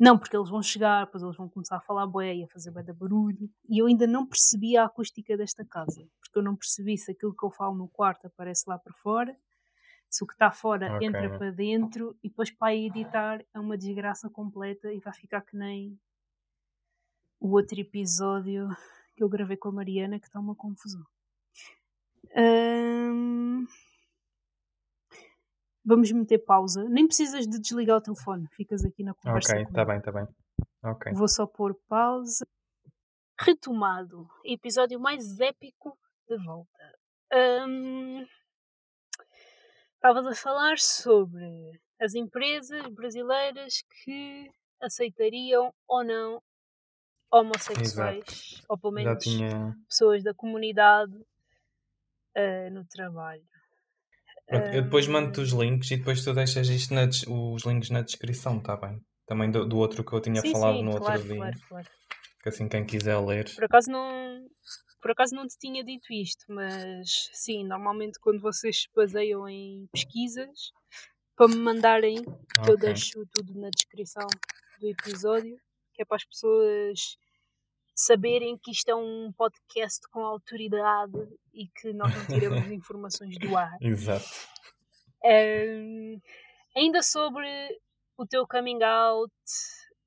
não, 0.00 0.18
porque 0.18 0.34
eles 0.34 0.48
vão 0.48 0.62
chegar, 0.62 1.04
depois 1.04 1.22
eles 1.22 1.36
vão 1.36 1.50
começar 1.50 1.76
a 1.76 1.80
falar 1.80 2.06
bué 2.06 2.34
e 2.34 2.44
a 2.44 2.48
fazer 2.48 2.70
bué 2.70 2.82
de 2.82 2.94
barulho. 2.94 3.50
E 3.68 3.80
eu 3.80 3.86
ainda 3.86 4.06
não 4.06 4.26
percebi 4.26 4.74
a 4.74 4.86
acústica 4.86 5.36
desta 5.36 5.66
casa. 5.66 6.08
Porque 6.18 6.38
eu 6.38 6.42
não 6.42 6.56
percebi 6.56 6.96
se 6.96 7.10
aquilo 7.10 7.36
que 7.36 7.44
eu 7.44 7.50
falo 7.50 7.76
no 7.76 7.88
quarto 7.88 8.26
aparece 8.26 8.64
lá 8.66 8.78
para 8.78 8.94
fora, 8.94 9.36
se 10.08 10.24
o 10.24 10.26
que 10.26 10.32
está 10.32 10.50
fora 10.50 10.94
Ok. 10.96 11.06
entra 11.06 11.36
para 11.36 11.50
dentro 11.50 12.16
e 12.22 12.30
depois 12.30 12.50
para 12.50 12.74
editar 12.74 13.44
é 13.52 13.60
uma 13.60 13.76
desgraça 13.76 14.30
completa 14.30 14.90
e 14.92 14.98
vai 14.98 15.12
ficar 15.12 15.42
que 15.42 15.54
nem 15.54 15.98
o 17.38 17.50
outro 17.50 17.78
episódio 17.78 18.68
que 19.14 19.22
eu 19.22 19.28
gravei 19.28 19.58
com 19.58 19.68
a 19.68 19.72
Mariana 19.72 20.18
que 20.18 20.26
está 20.26 20.40
uma 20.40 20.54
confusão. 20.54 21.04
Hum, 22.34 23.66
Vamos 25.86 26.10
meter 26.10 26.38
pausa. 26.38 26.84
Nem 26.88 27.06
precisas 27.06 27.46
de 27.46 27.60
desligar 27.60 27.98
o 27.98 28.00
telefone. 28.02 28.48
Ficas 28.52 28.84
aqui 28.84 29.04
na 29.04 29.14
conversa. 29.14 29.52
Ok, 29.52 29.62
está 29.62 29.84
bem, 29.84 29.98
está 29.98 30.12
bem. 30.12 30.26
Ok. 30.82 31.12
Vou 31.12 31.28
só 31.28 31.46
pôr 31.46 31.74
pausa. 31.88 32.46
Retomado. 33.38 34.28
Episódio 34.44 34.98
mais 34.98 35.38
épico 35.38 35.96
de 36.28 36.36
volta. 36.44 36.98
Hum, 37.32 38.26
Estavas 40.06 40.26
a 40.26 40.34
falar 40.34 40.78
sobre 40.78 41.80
as 42.00 42.14
empresas 42.14 42.86
brasileiras 42.88 43.82
que 44.04 44.48
aceitariam 44.80 45.74
ou 45.88 46.04
não 46.04 46.40
homossexuais, 47.32 48.62
ou 48.68 48.78
pelo 48.78 48.92
menos 48.92 49.24
tinha. 49.24 49.74
pessoas 49.88 50.22
da 50.22 50.32
comunidade 50.32 51.12
ah, 52.36 52.70
no 52.70 52.84
trabalho. 52.86 53.42
Eu 54.48 54.82
depois 54.82 55.08
Hum. 55.08 55.12
mando-te 55.12 55.40
os 55.40 55.50
links 55.50 55.90
e 55.90 55.96
depois 55.96 56.22
tu 56.22 56.32
deixas 56.32 56.68
isto 56.68 56.94
na 56.94 57.04
os 57.04 57.64
links 57.64 57.90
na 57.90 58.02
descrição, 58.02 58.58
está 58.58 58.76
bem? 58.76 59.00
Também 59.26 59.50
do, 59.50 59.66
do 59.66 59.76
outro 59.76 60.04
que 60.04 60.12
eu 60.12 60.20
tinha 60.20 60.40
sim, 60.40 60.52
falado 60.52 60.78
sim, 60.78 60.84
no 60.84 60.96
claro, 60.96 61.14
outro 61.14 61.28
dia. 61.28 61.36
claro, 61.36 61.56
claro. 61.68 61.88
Que 62.42 62.48
assim 62.48 62.68
quem 62.68 62.86
quiser 62.86 63.18
ler. 63.18 63.52
Por 63.54 63.64
acaso 63.64 63.90
não. 63.90 64.46
Por 65.02 65.10
acaso 65.10 65.34
não 65.34 65.46
te 65.46 65.56
tinha 65.58 65.84
dito 65.84 66.12
isto, 66.12 66.44
mas 66.48 67.08
sim, 67.32 67.64
normalmente 67.64 68.18
quando 68.20 68.40
vocês 68.40 68.82
se 68.82 68.88
baseiam 68.94 69.48
em 69.48 69.86
pesquisas, 69.92 70.70
para 71.36 71.48
me 71.48 71.56
mandarem, 71.56 72.16
que 72.24 72.70
eu 72.70 72.76
deixo 72.76 73.24
tudo 73.32 73.60
na 73.60 73.68
descrição 73.70 74.26
do 74.80 74.88
episódio, 74.88 75.56
que 75.92 76.02
é 76.02 76.04
para 76.04 76.16
as 76.16 76.24
pessoas 76.24 77.16
saberem 77.96 78.58
que 78.58 78.70
isto 78.70 78.90
é 78.90 78.94
um 78.94 79.32
podcast 79.32 80.06
com 80.10 80.20
autoridade 80.20 81.18
e 81.54 81.66
que 81.68 81.94
nós 81.94 82.14
não 82.14 82.26
tiramos 82.26 82.70
informações 82.70 83.38
do 83.38 83.56
ar. 83.56 83.76
Exato. 83.80 84.26
Ahm, 85.24 86.20
ainda 86.76 87.02
sobre 87.02 87.48
o 88.18 88.26
teu 88.26 88.46
coming 88.46 88.82
out, 88.82 89.32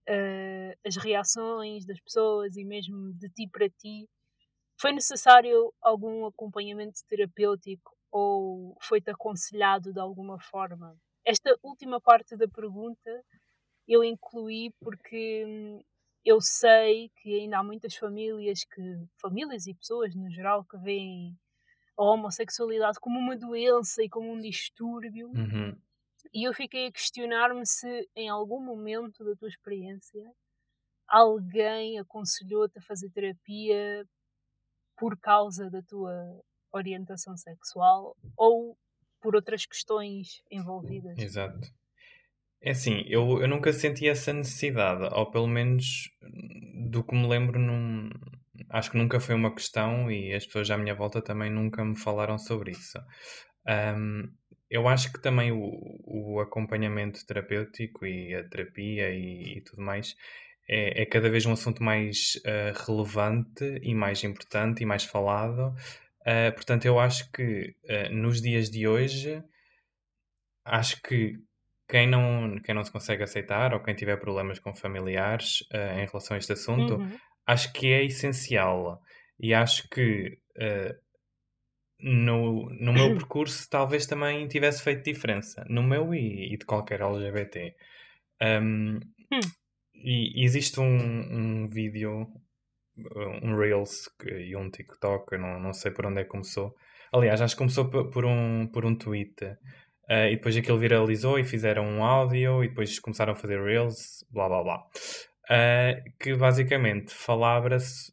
ah, 0.08 0.74
as 0.86 0.96
reações 0.98 1.86
das 1.86 2.00
pessoas 2.00 2.56
e 2.58 2.64
mesmo 2.64 3.14
de 3.14 3.30
ti 3.30 3.48
para 3.52 3.70
ti, 3.70 4.08
Foi 4.82 4.94
necessário 4.94 5.74
algum 5.82 6.26
acompanhamento 6.26 7.02
terapêutico 7.08 7.92
ou 8.12 8.78
foi-te 8.82 9.12
aconselhado 9.12 9.94
de 9.94 10.00
alguma 10.00 10.40
forma? 10.40 10.96
Esta 11.26 11.56
última 11.62 12.00
parte 12.02 12.38
da 12.38 12.48
pergunta 12.48 13.24
eu 13.88 14.04
incluí 14.04 14.72
porque 14.80 15.46
hum, 15.48 15.82
eu 16.24 16.42
sei 16.42 17.10
que 17.18 17.40
ainda 17.40 17.60
há 17.60 17.64
muitas 17.64 17.96
famílias 17.96 18.64
que 18.64 18.82
famílias 19.20 19.68
e 19.68 19.74
pessoas 19.74 20.14
no 20.16 20.30
geral 20.30 20.66
que 20.66 20.78
veem 20.78 21.38
a 21.98 22.04
homossexualidade 22.04 23.00
como 23.00 23.20
uma 23.20 23.36
doença 23.36 24.04
e 24.04 24.10
como 24.10 24.32
um 24.32 24.40
distúrbio. 24.40 25.30
Uhum. 25.30 25.78
E 26.34 26.48
eu 26.48 26.54
fiquei 26.54 26.88
a 26.88 26.92
questionar-me 26.92 27.66
se 27.66 28.08
em 28.16 28.30
algum 28.30 28.64
momento 28.64 29.24
da 29.24 29.36
tua 29.36 29.48
experiência 29.48 30.24
alguém 31.08 32.00
aconselhou-te 32.00 32.78
a 32.78 32.82
fazer 32.82 33.10
terapia 33.10 34.06
por 34.96 35.18
causa 35.18 35.70
da 35.70 35.82
tua 35.82 36.14
orientação 36.72 37.36
sexual 37.36 38.16
ou 38.38 38.78
por 39.22 39.36
outras 39.36 39.66
questões 39.66 40.42
envolvidas. 40.52 41.18
Exato. 41.18 41.68
É 42.62 42.72
assim, 42.72 43.04
eu, 43.08 43.42
eu 43.42 43.48
nunca 43.48 43.72
senti 43.72 44.08
essa 44.08 44.34
necessidade, 44.34 45.04
ou 45.14 45.32
pelo 45.32 45.48
menos 45.48 46.10
do 46.90 47.04
que 47.04 47.16
me 47.16 47.28
lembro, 47.28 47.58
num, 47.58 48.10
acho 48.70 48.92
que 48.92 48.98
nunca 48.98 49.20
foi 49.20 49.36
uma 49.36 49.54
questão 49.54 50.12
e 50.12 50.34
as 50.34 50.46
pessoas 50.46 50.70
à 50.70 50.78
minha 50.78 50.94
volta 50.94 51.22
também 51.22 51.50
nunca 51.50 51.84
me 51.86 51.98
falaram 51.98 52.38
sobre 52.38 52.72
isso. 52.72 53.00
Um, 53.68 54.30
eu 54.70 54.88
acho 54.88 55.12
que 55.12 55.22
também 55.22 55.52
o, 55.52 55.72
o 56.06 56.40
acompanhamento 56.40 57.26
terapêutico 57.26 58.06
e 58.06 58.36
a 58.36 58.44
terapia 58.44 59.10
e, 59.12 59.58
e 59.58 59.62
tudo 59.62 59.82
mais 59.82 60.16
é, 60.70 61.02
é, 61.02 61.06
cada 61.06 61.30
vez 61.30 61.46
um 61.48 61.54
assunto 61.54 61.82
mais 61.82 62.40
uh, 62.46 62.86
relevante 62.86 63.80
e 63.82 63.96
mais 63.96 64.24
importante 64.24 64.84
e 64.84 64.86
mais 64.86 65.04
falado. 65.04 65.74
Uh, 66.22 66.54
portanto, 66.54 66.86
eu 66.86 67.00
acho 67.00 67.32
que 67.32 67.76
uh, 67.86 68.14
nos 68.14 68.40
dias 68.40 68.70
de 68.70 68.88
hoje, 68.88 69.44
acho 70.64 71.02
que 71.02 71.40
quem 71.90 72.08
não, 72.08 72.60
quem 72.64 72.76
não 72.76 72.84
se 72.84 72.92
consegue 72.92 73.24
aceitar 73.24 73.74
ou 73.74 73.80
quem 73.82 73.96
tiver 73.96 74.18
problemas 74.18 74.60
com 74.60 74.74
familiares 74.76 75.64
em 75.98 76.06
relação 76.06 76.36
a 76.36 76.38
este 76.38 76.54
assunto, 76.54 76.96
Uhum. 76.96 77.18
acho 77.48 77.74
que 77.74 77.92
é 77.92 78.04
essencial. 78.06 79.02
E 79.40 79.54
acho 79.54 79.88
que 79.90 80.38
no, 82.02 82.70
no 82.70 82.94
meu 82.94 83.14
percurso 83.18 83.68
talvez 83.70 84.06
também 84.06 84.48
tivesse 84.48 84.84
feito 84.84 85.04
diferença. 85.04 85.66
No 85.70 85.84
meu 85.84 86.14
e, 86.14 86.54
e 86.54 86.58
de 86.58 86.66
qualquer 86.66 87.02
LGBT. 87.02 87.76
Um, 88.42 89.00
Hum. 89.32 89.40
e 89.94 90.44
existe 90.44 90.80
um, 90.80 90.86
um 90.86 91.70
vídeo, 91.70 92.26
um 93.44 93.56
Reels 93.56 94.10
e 94.26 94.56
um 94.56 94.68
TikTok, 94.72 95.34
eu 95.34 95.40
não, 95.40 95.60
não 95.60 95.72
sei 95.72 95.92
por 95.92 96.08
onde 96.08 96.22
é 96.22 96.24
que 96.24 96.32
começou. 96.32 96.74
Aliás, 97.14 97.40
acho 97.42 97.54
que 97.54 97.60
começou 97.60 97.90
por, 97.92 98.10
por 98.10 98.26
um, 98.26 98.66
por 98.74 98.86
um 98.86 98.96
tweet. 98.96 99.36
Uh, 100.10 100.28
e 100.28 100.36
depois 100.36 100.58
aquilo 100.58 100.80
viralizou 100.80 101.38
e 101.38 101.44
fizeram 101.44 101.86
um 101.86 102.04
áudio 102.04 102.64
e 102.64 102.70
depois 102.70 103.00
começaram 103.00 103.34
a 103.34 103.36
fazer 103.36 103.62
Reels, 103.62 104.26
blá 104.32 104.48
blá 104.48 104.64
blá. 104.64 104.84
Uh, 105.50 106.04
que 106.20 106.36
basicamente 106.36 107.14
falava, 107.14 107.70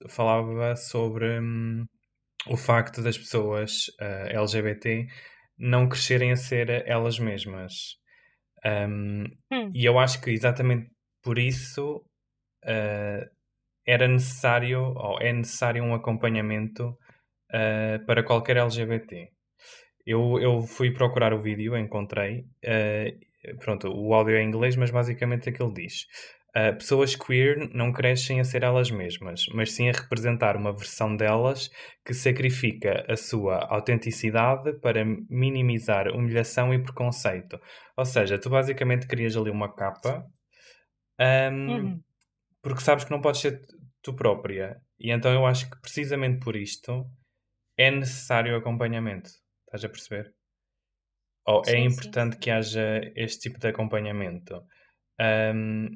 falava 0.08 0.76
sobre 0.76 1.40
hum, 1.40 1.84
o 2.46 2.56
facto 2.56 3.02
das 3.02 3.18
pessoas 3.18 3.88
uh, 4.00 4.38
LGBT 4.38 5.06
não 5.58 5.88
crescerem 5.88 6.32
a 6.32 6.36
ser 6.36 6.68
elas 6.86 7.18
mesmas. 7.18 7.96
Um, 8.64 9.24
Hum. 9.52 9.70
e 9.72 9.84
eu 9.84 9.96
acho 9.98 10.20
que 10.20 10.30
exatamente 10.30 10.90
por 11.22 11.38
isso 11.38 12.02
era 13.86 14.08
necessário, 14.08 14.80
ou 14.80 15.20
é 15.20 15.32
necessário 15.32 15.84
um 15.84 15.94
acompanhamento 15.94 16.98
para 18.06 18.24
qualquer 18.24 18.56
LGBT. 18.56 19.30
Eu, 20.06 20.38
eu 20.40 20.62
fui 20.62 20.92
procurar 20.92 21.32
o 21.34 21.40
vídeo, 21.40 21.76
encontrei. 21.76 22.46
uh, 22.64 23.56
pronto, 23.58 23.88
o 23.88 24.14
áudio 24.14 24.36
é 24.36 24.42
em 24.42 24.48
inglês, 24.48 24.76
mas 24.76 24.90
basicamente 24.90 25.48
é 25.48 25.52
que 25.52 25.62
ele 25.62 25.72
diz. 25.72 26.06
Uh, 26.56 26.74
pessoas 26.76 27.14
queer 27.14 27.68
não 27.74 27.92
crescem 27.92 28.40
a 28.40 28.44
ser 28.44 28.62
elas 28.62 28.90
mesmas, 28.90 29.42
mas 29.52 29.72
sim 29.72 29.90
a 29.90 29.92
representar 29.92 30.56
uma 30.56 30.72
versão 30.72 31.14
delas 31.14 31.70
que 32.04 32.14
sacrifica 32.14 33.04
a 33.08 33.16
sua 33.16 33.58
autenticidade 33.66 34.72
para 34.80 35.04
minimizar 35.28 36.08
humilhação 36.14 36.72
e 36.72 36.82
preconceito. 36.82 37.60
Ou 37.96 38.04
seja, 38.06 38.38
tu 38.38 38.48
basicamente 38.48 39.06
crias 39.06 39.36
ali 39.36 39.50
uma 39.50 39.74
capa 39.74 40.24
um, 41.20 41.68
Uhum. 41.68 42.00
porque 42.62 42.80
sabes 42.80 43.04
que 43.04 43.10
não 43.10 43.20
podes 43.20 43.40
ser 43.40 43.60
tu 44.02 44.14
própria. 44.14 44.80
E 44.98 45.10
então 45.10 45.32
eu 45.32 45.46
acho 45.46 45.70
que 45.70 45.80
precisamente 45.80 46.40
por 46.40 46.56
isto 46.56 47.04
é 47.76 47.90
necessário 47.90 48.56
acompanhamento. 48.56 49.30
Estás 49.66 49.84
a 49.84 49.88
perceber? 49.88 50.34
É 51.66 51.70
Sim, 51.70 51.90
sim, 51.90 51.94
importante 51.94 52.34
sim. 52.34 52.40
que 52.40 52.50
haja 52.50 53.00
este 53.14 53.48
tipo 53.48 53.58
de 53.60 53.68
acompanhamento. 53.68 54.62
Um, 55.20 55.88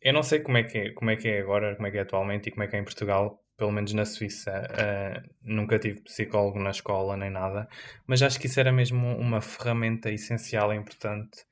eu 0.00 0.12
não 0.12 0.22
sei 0.22 0.40
como 0.40 0.58
é, 0.58 0.62
que 0.62 0.78
é, 0.78 0.92
como 0.92 1.10
é 1.10 1.16
que 1.16 1.28
é 1.28 1.40
agora, 1.40 1.74
como 1.74 1.88
é 1.88 1.90
que 1.90 1.98
é 1.98 2.02
atualmente 2.02 2.48
e 2.48 2.50
como 2.52 2.62
é 2.62 2.68
que 2.68 2.76
é 2.76 2.78
em 2.78 2.84
Portugal, 2.84 3.42
pelo 3.56 3.72
menos 3.72 3.92
na 3.94 4.04
Suíça. 4.04 4.68
uh, 4.70 5.34
nunca 5.42 5.78
tive 5.78 6.02
psicólogo 6.02 6.58
na 6.60 6.70
escola 6.70 7.16
nem 7.16 7.30
nada, 7.30 7.66
mas 8.06 8.22
acho 8.22 8.38
que 8.38 8.46
isso 8.46 8.60
era 8.60 8.70
mesmo 8.70 9.16
uma 9.16 9.40
ferramenta 9.40 10.10
essencial 10.10 10.72
e 10.72 10.76
importante 10.76 11.44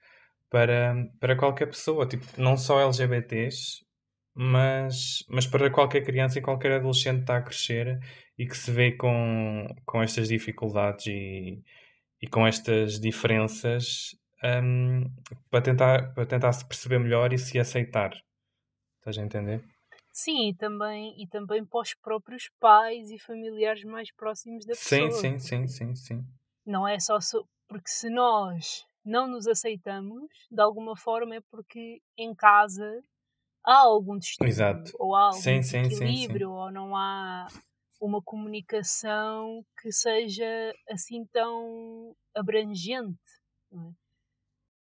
para, 0.50 0.94
para 1.18 1.36
qualquer 1.36 1.66
pessoa, 1.66 2.06
tipo, 2.06 2.24
não 2.38 2.56
só 2.56 2.80
LGBTs, 2.80 3.84
mas, 4.34 5.24
mas 5.28 5.46
para 5.46 5.70
qualquer 5.70 6.02
criança 6.04 6.38
e 6.38 6.42
qualquer 6.42 6.72
adolescente 6.72 7.16
que 7.16 7.22
está 7.22 7.38
a 7.38 7.42
crescer 7.42 7.98
e 8.38 8.46
que 8.46 8.56
se 8.56 8.70
vê 8.70 8.92
com, 8.92 9.66
com 9.84 10.02
estas 10.02 10.28
dificuldades 10.28 11.06
e, 11.06 11.62
e 12.20 12.26
com 12.26 12.46
estas 12.46 13.00
diferenças 13.00 14.16
um, 14.44 15.04
para, 15.50 15.62
tentar, 15.62 16.14
para 16.14 16.26
tentar 16.26 16.52
se 16.52 16.66
perceber 16.66 16.98
melhor 16.98 17.32
e 17.32 17.38
se 17.38 17.58
aceitar. 17.58 18.12
Estás 18.98 19.18
a 19.18 19.22
entender? 19.22 19.64
Sim, 20.12 20.48
e 20.48 20.54
também, 20.54 21.14
e 21.22 21.26
também 21.28 21.64
para 21.64 21.80
os 21.80 21.94
próprios 21.94 22.50
pais 22.58 23.10
e 23.10 23.18
familiares 23.18 23.84
mais 23.84 24.10
próximos 24.12 24.64
da 24.64 24.74
Sim, 24.74 25.10
pessoa. 25.10 25.20
sim, 25.20 25.38
sim, 25.38 25.66
sim, 25.66 25.94
sim. 25.94 26.24
Não 26.64 26.88
é 26.88 26.98
só 26.98 27.20
so... 27.20 27.46
porque 27.68 27.88
se 27.88 28.08
nós 28.08 28.84
não 29.04 29.28
nos 29.28 29.46
aceitamos, 29.46 30.30
de 30.50 30.60
alguma 30.60 30.96
forma 30.96 31.36
é 31.36 31.40
porque 31.50 32.00
em 32.16 32.34
casa 32.34 33.02
há 33.64 33.76
algum 33.76 34.18
Exato. 34.42 34.92
ou 34.98 35.14
há 35.14 35.26
algum 35.26 35.40
Sim, 35.40 35.62
sim, 35.62 35.84
sim, 35.84 35.90
sim. 35.90 36.04
desequilíbrio, 36.04 36.50
ou 36.50 36.72
não 36.72 36.96
há 36.96 37.46
uma 38.00 38.22
comunicação 38.22 39.64
que 39.80 39.90
seja 39.92 40.72
assim 40.90 41.24
tão 41.32 42.14
abrangente, 42.34 43.18
é? 43.72 43.92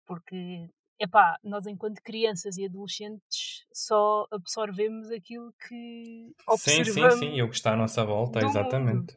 Porque, 0.06 0.70
epá, 1.00 1.38
nós 1.44 1.66
enquanto 1.66 2.02
crianças 2.02 2.58
e 2.58 2.66
adolescentes 2.66 3.66
só 3.74 4.26
absorvemos 4.32 5.10
aquilo 5.12 5.54
que 5.68 6.34
Sim, 6.58 6.84
sim, 6.84 7.04
observamos 7.04 7.20
sim, 7.20 7.36
e 7.36 7.42
o 7.42 7.50
que 7.50 7.56
está 7.56 7.74
à 7.74 7.78
nossa 7.78 8.04
volta, 8.06 8.40
mundo. 8.40 8.50
exatamente. 8.50 9.16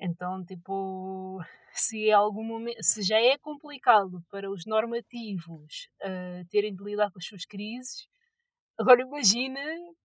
Então, 0.00 0.44
tipo, 0.44 1.38
se, 1.72 2.08
é 2.08 2.12
algum 2.12 2.44
momento, 2.44 2.82
se 2.82 3.02
já 3.02 3.18
é 3.18 3.38
complicado 3.38 4.22
para 4.30 4.50
os 4.50 4.66
normativos 4.66 5.88
uh, 6.02 6.46
terem 6.50 6.74
de 6.74 6.84
lidar 6.84 7.10
com 7.10 7.18
as 7.18 7.26
suas 7.26 7.44
crises, 7.46 8.06
agora 8.78 9.02
imagina 9.02 9.60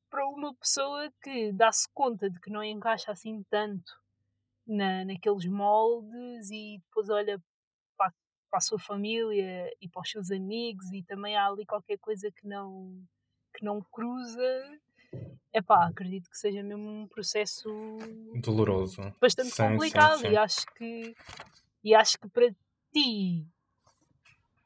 para 0.10 0.28
uma 0.28 0.54
pessoa 0.56 1.12
que 1.22 1.52
dá-se 1.52 1.88
conta 1.94 2.30
de 2.30 2.40
que 2.40 2.52
não 2.52 2.64
encaixa 2.64 3.12
assim 3.12 3.44
tanto 3.50 3.92
na, 4.66 5.06
naqueles 5.06 5.46
moldes 5.46 6.50
e 6.52 6.80
depois 6.86 7.10
olha 7.10 7.42
para, 7.98 8.14
para 8.50 8.58
a 8.58 8.62
sua 8.62 8.80
família 8.80 9.72
e 9.82 9.88
para 9.90 10.02
os 10.02 10.10
seus 10.10 10.32
amigos 10.32 10.92
e 10.92 11.04
também 11.04 11.36
há 11.36 11.48
ali 11.48 11.66
qualquer 11.66 11.98
coisa 12.00 12.32
que 12.32 12.48
não, 12.48 13.02
que 13.54 13.64
não 13.64 13.82
cruza. 13.92 14.80
Epá, 15.54 15.88
acredito 15.88 16.30
que 16.30 16.38
seja 16.38 16.62
mesmo 16.62 16.88
um 16.88 17.08
processo 17.08 17.70
Doloroso. 18.36 19.02
bastante 19.20 19.50
Sim, 19.50 19.56
sim, 19.56 19.70
complicado 19.70 20.20
sim. 20.20 20.30
e 20.30 20.38
acho 20.38 20.66
que 20.76 21.16
e 21.84 21.96
acho 21.96 22.20
que 22.20 22.30
para 22.30 22.52
ti 22.94 23.48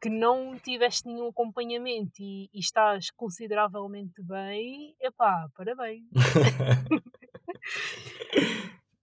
que 0.03 0.09
não 0.09 0.59
tiveste 0.59 1.07
nenhum 1.07 1.29
acompanhamento 1.29 2.11
e, 2.19 2.49
e 2.53 2.59
estás 2.59 3.09
consideravelmente 3.15 4.21
bem, 4.21 4.93
epá, 5.01 5.47
parabéns. 5.55 6.03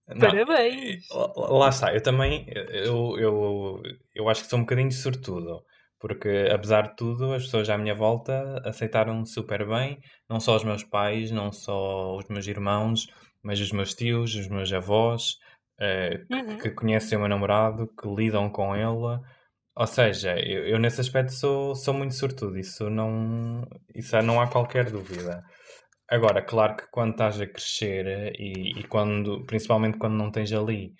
Não, 0.09 0.28
Parabéns. 0.28 1.05
lá 1.11 1.48
lá 1.59 1.68
está, 1.68 1.94
eu 1.94 2.03
também 2.03 2.44
eu, 2.48 3.16
eu, 3.18 3.82
eu 4.12 4.28
acho 4.28 4.42
que 4.42 4.48
sou 4.51 4.59
um 4.59 4.62
bocadinho 4.62 4.90
sortudo, 4.90 5.62
porque 6.01 6.48
apesar 6.53 6.82
de 6.88 6.96
tudo, 6.96 7.32
as 7.32 7.44
pessoas 7.44 7.70
à 7.70 7.78
minha 7.78 7.94
volta 7.94 8.61
aceitaram 8.64 9.24
super 9.24 9.64
bem, 9.68 10.01
não 10.28 10.40
só 10.40 10.57
os 10.57 10.64
meus 10.64 10.82
pais, 10.82 11.30
não 11.30 11.53
só 11.53 12.16
os 12.16 12.26
meus 12.28 12.46
irmãos, 12.48 13.07
mas 13.42 13.61
os 13.61 13.70
meus 13.70 13.94
tios, 13.94 14.34
os 14.34 14.48
meus 14.48 14.72
avós, 14.72 15.36
eh, 15.78 16.18
que, 16.28 16.34
Uhum. 16.34 16.59
que 16.59 16.70
conhecem 16.70 17.16
o 17.16 17.20
meu 17.20 17.28
namorado, 17.30 17.86
que 17.96 18.09
lidam 18.09 18.51
com 18.51 18.74
ele. 18.74 19.20
Ou 19.81 19.87
seja, 19.87 20.39
eu, 20.39 20.66
eu 20.66 20.78
nesse 20.78 21.01
aspecto 21.01 21.33
sou, 21.33 21.74
sou 21.74 21.95
muito 21.95 22.12
sortudo, 22.12 22.59
isso 22.59 22.91
não, 22.91 23.66
isso 23.95 24.14
não 24.20 24.39
há 24.39 24.47
qualquer 24.47 24.91
dúvida. 24.91 25.43
Agora, 26.07 26.43
claro 26.43 26.76
que 26.76 26.87
quando 26.91 27.12
estás 27.12 27.41
a 27.41 27.47
crescer 27.47 28.35
e, 28.39 28.78
e 28.78 28.85
quando, 28.89 29.47
principalmente 29.47 29.97
quando 29.97 30.16
não 30.16 30.31
tens 30.31 30.53
ali 30.53 30.93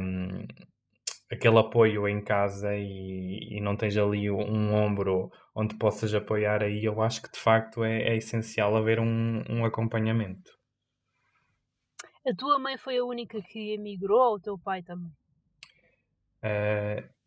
um, 0.00 0.46
aquele 1.30 1.58
apoio 1.58 2.08
em 2.08 2.24
casa 2.24 2.74
e, 2.74 3.40
e, 3.58 3.60
não 3.60 3.76
tens 3.76 3.94
ali 3.98 4.30
um 4.30 4.74
ombro 4.74 5.30
onde 5.54 5.76
possas 5.76 6.14
apoiar, 6.14 6.62
aí 6.62 6.82
eu 6.82 7.02
acho 7.02 7.20
que 7.20 7.30
de 7.30 7.38
facto 7.38 7.84
é, 7.84 8.04
é 8.04 8.16
essencial 8.16 8.74
haver 8.74 9.00
um, 9.00 9.44
um 9.50 9.66
acompanhamento. 9.66 10.50
A 12.26 12.34
tua 12.34 12.58
mãe 12.58 12.78
foi 12.78 12.96
a 12.96 13.04
única 13.04 13.38
que 13.42 13.74
emigrou 13.74 14.30
ou 14.30 14.36
o 14.36 14.40
teu 14.40 14.58
pai 14.58 14.82
também? 14.82 15.12
Uh, 16.42 17.17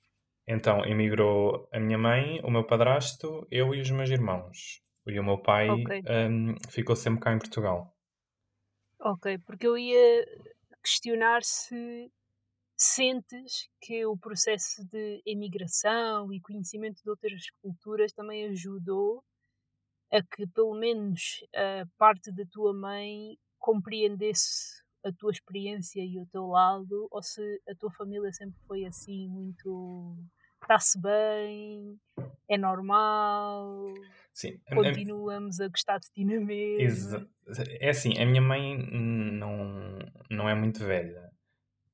então, 0.51 0.85
emigrou 0.85 1.67
a 1.71 1.79
minha 1.79 1.97
mãe, 1.97 2.41
o 2.43 2.51
meu 2.51 2.65
padrasto, 2.65 3.47
eu 3.49 3.73
e 3.73 3.81
os 3.81 3.89
meus 3.89 4.09
irmãos. 4.09 4.81
E 5.07 5.17
o 5.17 5.23
meu 5.23 5.41
pai 5.41 5.69
Ok. 5.69 6.01
um, 6.29 6.55
ficou 6.69 6.95
sempre 6.95 7.21
cá 7.21 7.33
em 7.33 7.39
Portugal. 7.39 7.95
Ok, 8.99 9.37
porque 9.45 9.65
eu 9.65 9.77
ia 9.77 10.25
questionar 10.83 11.41
se 11.43 12.11
sentes 12.75 13.69
que 13.79 14.05
o 14.05 14.17
processo 14.17 14.83
de 14.91 15.21
emigração 15.25 16.33
e 16.33 16.41
conhecimento 16.41 17.01
de 17.01 17.09
outras 17.09 17.49
culturas 17.61 18.11
também 18.11 18.45
ajudou 18.49 19.23
a 20.11 20.21
que 20.21 20.45
pelo 20.47 20.75
menos 20.75 21.45
a 21.55 21.85
parte 21.97 22.31
da 22.31 22.43
tua 22.51 22.73
mãe 22.73 23.37
compreendesse 23.57 24.81
a 25.05 25.11
tua 25.11 25.31
experiência 25.31 26.01
e 26.01 26.19
o 26.19 26.27
teu 26.27 26.47
lado, 26.47 27.07
ou 27.09 27.23
se 27.23 27.41
a 27.69 27.75
tua 27.75 27.91
família 27.91 28.31
sempre 28.33 28.59
foi 28.67 28.85
assim 28.85 29.27
muito 29.29 30.15
está-se 30.61 30.99
bem, 30.99 31.99
é 32.49 32.57
normal, 32.57 33.93
Sim, 34.33 34.59
a- 34.69 34.75
a- 34.75 34.75
continuamos 34.75 35.59
a 35.59 35.67
gostar 35.67 35.99
de 35.99 36.09
ti 36.11 36.23
na 36.25 36.39
mesma. 36.39 36.81
Exa- 36.83 37.27
É 37.81 37.89
assim, 37.89 38.17
a 38.17 38.25
minha 38.25 38.41
mãe 38.41 38.77
não, 38.91 39.99
não 40.29 40.47
é 40.49 40.55
muito 40.55 40.85
velha. 40.85 41.29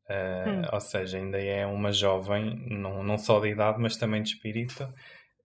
Ah, 0.09 0.45
Hum. 0.49 0.61
ou 0.74 0.80
seja, 0.82 1.18
ainda 1.18 1.41
é 1.41 1.65
uma 1.65 1.91
jovem, 1.91 2.55
não, 2.70 3.03
não 3.03 3.18
só 3.18 3.39
de 3.39 3.49
idade, 3.49 3.80
mas 3.80 3.97
também 3.97 4.22
de 4.24 4.30
espírito. 4.30 4.88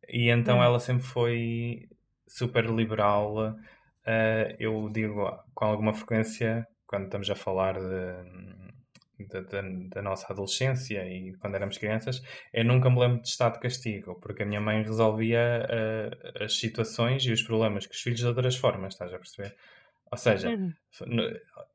E 0.09 0.29
então 0.31 0.59
Hum. 0.59 0.63
ela 0.65 0.79
sempre 0.81 1.05
foi 1.05 1.89
super 2.29 2.67
liberal. 2.71 3.57
Ah, 4.07 4.55
eu 4.59 4.89
digo 4.91 5.31
com 5.55 5.65
alguma 5.65 5.95
frequência, 5.95 6.67
quando 6.87 7.05
estamos 7.05 7.31
a 7.31 7.35
falar 7.35 7.75
de, 7.75 8.52
de- 9.27 9.43
da- 9.43 9.63
da 9.95 10.03
nossa 10.03 10.33
adolescência 10.33 11.05
e 11.09 11.33
quando 11.35 11.55
éramos 11.57 11.79
crianças, 11.79 12.23
eu 12.53 12.65
nunca 12.65 12.89
me 12.91 12.99
lembro 13.01 13.21
de 13.23 13.29
estado 13.29 13.55
de 13.55 13.61
castigo, 13.61 14.19
porque 14.21 14.43
a 14.43 14.47
minha 14.47 14.61
mãe 14.61 14.83
resolvia 14.83 15.67
ah, 15.69 16.45
as 16.45 16.59
situações 16.59 17.25
e 17.25 17.33
os 17.33 17.43
problemas 17.43 17.87
com 17.87 17.93
os 17.93 18.01
filhos 18.01 18.21
de 18.21 18.27
outras 18.27 18.57
formas, 18.57 18.95
estás 18.95 19.13
a 19.13 19.19
perceber? 19.19 19.55
Ou 20.11 20.19
seja, 20.19 20.51
Uhum. 20.51 20.73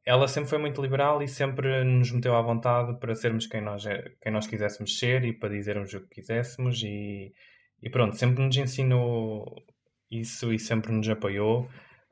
ela 0.06 0.28
sempre 0.28 0.50
foi 0.50 0.60
muito 0.60 0.82
liberal 0.82 1.22
e 1.24 1.28
sempre 1.28 1.84
nos 1.84 2.12
meteu 2.12 2.36
à 2.36 2.42
vontade 2.42 3.00
para 3.00 3.16
sermos 3.16 3.48
quem 3.48 3.62
nós, 3.62 3.86
é- 3.86 4.12
quem 4.22 4.32
nós 4.32 4.46
quiséssemos 4.48 5.00
ser 5.00 5.24
e 5.26 5.34
para 5.34 5.50
dizermos 5.50 5.94
o 5.94 6.02
que 6.02 6.16
quiséssemos 6.22 6.82
e, 6.84 7.34
e 7.82 7.90
pronto, 7.90 8.16
sempre 8.16 8.44
nos 8.44 8.56
ensinou 8.56 9.64
isso 10.12 10.54
e 10.54 10.60
sempre 10.60 10.92
nos 10.92 11.10
apoiou. 11.10 11.68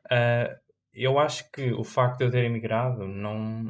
Ah, 0.09 0.57
eu 0.93 1.19
acho 1.19 1.51
que 1.51 1.71
o 1.73 1.83
facto 1.83 2.19
de 2.19 2.25
eu 2.25 2.31
ter 2.31 2.43
emigrado 2.45 3.05
não, 3.07 3.69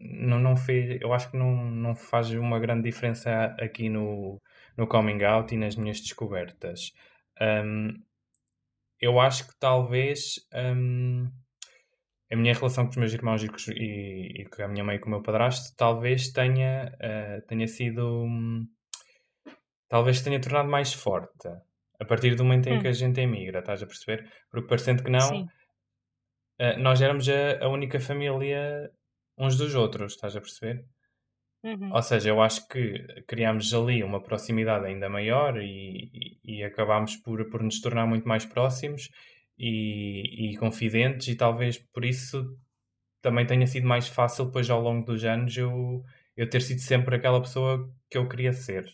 não, 0.00 0.38
não 0.38 0.56
fez, 0.56 1.00
eu 1.00 1.12
acho 1.12 1.30
que 1.30 1.36
não, 1.36 1.52
não 1.70 1.94
faz 1.94 2.30
uma 2.32 2.58
grande 2.60 2.82
diferença 2.84 3.54
aqui 3.60 3.88
no, 3.88 4.40
no 4.76 4.86
coming 4.86 5.22
out 5.24 5.54
e 5.54 5.58
nas 5.58 5.76
minhas 5.76 6.00
descobertas. 6.00 6.92
Ahm, 7.40 8.02
eu 9.00 9.18
acho 9.20 9.48
que 9.48 9.54
talvez 9.58 10.34
ahm, 10.52 11.28
a 12.30 12.36
minha 12.36 12.54
relação 12.54 12.84
com 12.84 12.90
os 12.90 12.96
meus 12.96 13.12
irmãos 13.12 13.42
e 13.42 13.48
e- 13.72 14.42
e 14.42 14.44
com 14.46 14.62
a 14.62 14.68
minha 14.68 14.84
mãe 14.84 14.96
e 14.96 14.98
com 14.98 15.08
o 15.08 15.10
meu 15.10 15.22
padrasto 15.22 15.74
talvez 15.76 16.30
tenha, 16.32 16.94
ah, 17.00 17.40
tenha 17.46 17.66
sido. 17.68 18.24
hum, 18.24 18.66
talvez 19.88 20.22
tenha 20.22 20.40
tornado 20.40 20.68
mais 20.68 20.92
forte 20.94 21.48
a 22.00 22.04
partir 22.04 22.34
do 22.34 22.44
momento 22.44 22.68
em 22.68 22.78
Hum. 22.78 22.78
que 22.78 22.88
a 22.88 22.92
gente 22.92 23.20
emigra, 23.20 23.58
estás 23.58 23.82
a 23.82 23.86
perceber? 23.86 24.30
Porque 24.50 24.68
parecendo 24.68 25.02
que 25.02 25.10
não, 25.10 25.46
ah, 26.58 26.76
nós 26.78 27.00
éramos 27.00 27.28
a, 27.28 27.64
a 27.64 27.68
única 27.68 28.00
família 28.00 28.90
uns 29.38 29.56
dos 29.56 29.74
outros, 29.74 30.14
estás 30.14 30.36
a 30.36 30.40
perceber? 30.40 30.84
Uhum. 31.62 31.92
Ou 31.92 32.02
seja, 32.02 32.30
eu 32.30 32.40
acho 32.40 32.66
que 32.68 33.04
criámos 33.26 33.72
ali 33.74 34.02
uma 34.02 34.22
proximidade 34.22 34.86
ainda 34.86 35.08
maior 35.08 35.60
e, 35.60 36.10
e, 36.44 36.58
e 36.58 36.64
acabámos 36.64 37.16
por, 37.16 37.48
por 37.50 37.62
nos 37.62 37.80
tornar 37.80 38.06
muito 38.06 38.28
mais 38.28 38.44
próximos 38.44 39.10
e, 39.58 40.52
e 40.52 40.56
confidentes, 40.56 41.28
e 41.28 41.34
talvez 41.34 41.78
por 41.78 42.04
isso 42.04 42.56
também 43.20 43.44
tenha 43.46 43.66
sido 43.66 43.86
mais 43.86 44.08
fácil, 44.08 44.46
depois 44.46 44.70
ao 44.70 44.80
longo 44.80 45.04
dos 45.04 45.24
anos, 45.24 45.56
eu, 45.56 46.04
eu 46.36 46.48
ter 46.48 46.62
sido 46.62 46.80
sempre 46.80 47.16
aquela 47.16 47.40
pessoa 47.40 47.92
que 48.08 48.16
eu 48.16 48.28
queria 48.28 48.52
ser. 48.52 48.86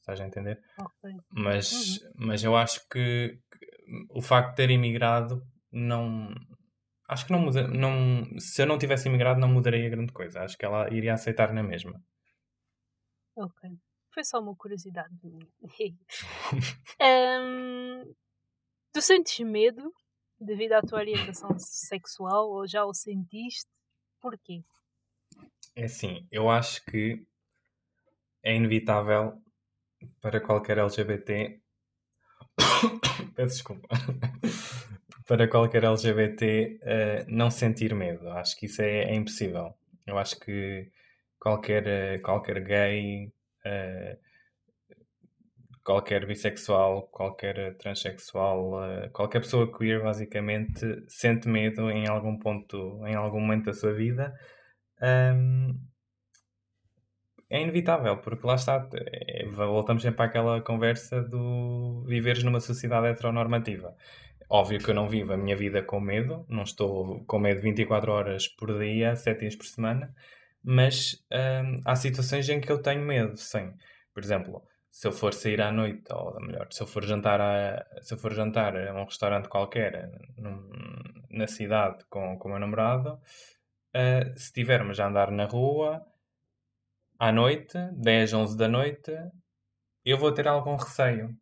Estás 0.00 0.20
a 0.20 0.26
entender? 0.26 0.60
Ok. 0.78 1.10
Mas, 1.30 2.00
mas 2.14 2.44
eu 2.44 2.56
acho 2.56 2.86
que, 2.88 3.38
que 3.58 4.06
o 4.10 4.20
facto 4.20 4.50
de 4.50 4.56
ter 4.56 4.70
imigrado 4.70 5.42
não. 5.72 6.34
Acho 7.10 7.26
que 7.26 7.32
não 7.32 7.40
muda. 7.40 7.66
Não, 7.66 8.38
se 8.38 8.62
eu 8.62 8.66
não 8.66 8.78
tivesse 8.78 9.08
imigrado, 9.08 9.40
não 9.40 9.48
mudaria 9.48 9.90
grande 9.90 10.12
coisa. 10.12 10.42
Acho 10.42 10.56
que 10.56 10.64
ela 10.64 10.88
iria 10.94 11.12
aceitar 11.12 11.52
na 11.52 11.60
mesma. 11.60 12.00
Ok. 13.34 13.68
Foi 14.14 14.22
só 14.22 14.38
uma 14.38 14.54
curiosidade 14.54 15.12
minha. 15.20 15.44
Ahm, 17.00 18.04
tu 18.92 19.02
sentes 19.02 19.44
medo 19.44 19.92
devido 20.40 20.74
à 20.74 20.82
tua 20.82 21.00
orientação 21.00 21.58
sexual 21.58 22.48
ou 22.48 22.68
já 22.68 22.84
o 22.84 22.94
sentiste? 22.94 23.68
Porquê? 24.20 24.62
É 25.74 25.86
assim, 25.86 26.28
eu 26.30 26.48
acho 26.48 26.84
que 26.84 27.26
é 28.44 28.54
inevitável 28.54 29.42
para 30.20 30.40
qualquer 30.40 30.78
LGBT. 30.78 31.60
Peço 33.34 33.54
desculpa. 33.54 33.88
Para 35.30 35.46
qualquer 35.46 35.84
LGBT 35.84 36.80
eh, 36.82 37.24
não 37.28 37.52
sentir 37.52 37.94
medo. 37.94 38.28
Acho 38.30 38.58
que 38.58 38.66
isso 38.66 38.82
é, 38.82 39.04
é 39.04 39.14
impossível. 39.14 39.72
Eu 40.04 40.18
acho 40.18 40.40
que 40.40 40.90
qualquer, 41.38 41.86
eh, 41.86 42.18
qualquer 42.18 42.60
gay, 42.64 43.32
eh, 43.64 44.18
qualquer 45.84 46.26
bissexual, 46.26 47.06
qualquer 47.12 47.76
transexual, 47.76 48.82
eh, 48.84 49.08
qualquer 49.10 49.38
pessoa 49.42 49.70
queer, 49.72 50.02
basicamente, 50.02 51.04
sente 51.06 51.48
medo 51.48 51.88
em 51.92 52.08
algum 52.08 52.36
ponto, 52.36 53.06
em 53.06 53.14
algum 53.14 53.40
momento 53.40 53.66
da 53.66 53.72
sua 53.72 53.92
vida. 53.92 54.34
Ahm, 55.00 55.78
é 57.48 57.62
inevitável, 57.62 58.16
porque 58.18 58.46
lá 58.46 58.54
está, 58.56 58.88
voltamos 59.52 60.02
sempre 60.02 60.24
àquela 60.24 60.60
conversa 60.60 61.22
do 61.22 62.04
viveres 62.06 62.42
numa 62.42 62.60
sociedade 62.60 63.06
heteronormativa. 63.08 63.94
Óbvio 64.50 64.80
que 64.82 64.90
eu 64.90 64.94
não 64.94 65.08
vivo 65.08 65.32
a 65.32 65.36
minha 65.36 65.56
vida 65.56 65.82
com 65.82 66.00
medo, 66.00 66.44
não 66.48 66.64
estou 66.64 67.24
com 67.24 67.38
medo 67.38 67.60
24 67.62 68.12
horas 68.12 68.48
por 68.48 68.78
dia, 68.80 69.14
7 69.14 69.40
dias 69.40 69.54
por 69.56 69.66
semana, 69.66 70.12
mas 70.62 71.24
hum, 71.32 71.80
há 71.84 71.94
situações 71.96 72.48
em 72.48 72.60
que 72.60 72.70
eu 72.70 72.82
tenho 72.82 73.02
medo, 73.04 73.36
sim. 73.36 73.72
Por 74.12 74.22
exemplo, 74.22 74.64
se 74.90 75.06
eu 75.06 75.12
for 75.12 75.32
sair 75.34 75.60
à 75.62 75.70
noite, 75.70 76.02
ou 76.12 76.40
melhor, 76.40 76.66
se 76.72 76.82
eu 76.82 76.86
for 76.88 77.04
jantar 77.04 77.40
a, 77.40 77.86
se 78.02 78.12
eu 78.14 78.18
for 78.18 78.34
jantar 78.34 78.76
a 78.76 78.92
um 79.00 79.04
restaurante 79.04 79.48
qualquer 79.48 80.10
num- 80.36 80.68
na 81.30 81.46
cidade 81.46 82.04
com, 82.10 82.36
com 82.38 82.48
o 82.48 82.50
meu 82.50 82.60
namorado, 82.60 83.20
ah, 83.94 84.24
se 84.36 84.46
estivermos 84.46 84.98
a 85.00 85.06
andar 85.08 85.30
na 85.30 85.46
rua 85.46 86.04
à 87.20 87.30
noite, 87.30 87.78
10, 87.92 88.32
11 88.32 88.56
da 88.56 88.66
noite, 88.66 89.12
eu 90.04 90.18
vou 90.18 90.32
ter 90.34 90.46
algum 90.48 90.76
receio. 90.76 91.36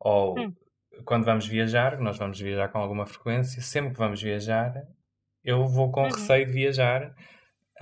Ou 0.00 0.36
Hum. 0.36 0.56
Quando 1.04 1.24
vamos 1.24 1.46
viajar, 1.46 1.98
nós 2.00 2.18
vamos 2.18 2.40
viajar 2.40 2.68
com 2.68 2.78
alguma 2.78 3.06
frequência, 3.06 3.60
sempre 3.62 3.92
que 3.92 3.98
vamos 3.98 4.20
viajar, 4.22 4.72
eu 5.44 5.66
vou 5.66 5.90
com 5.90 6.02
Uhum. 6.02 6.10
receio 6.10 6.46
de 6.46 6.52
viajar, 6.52 7.14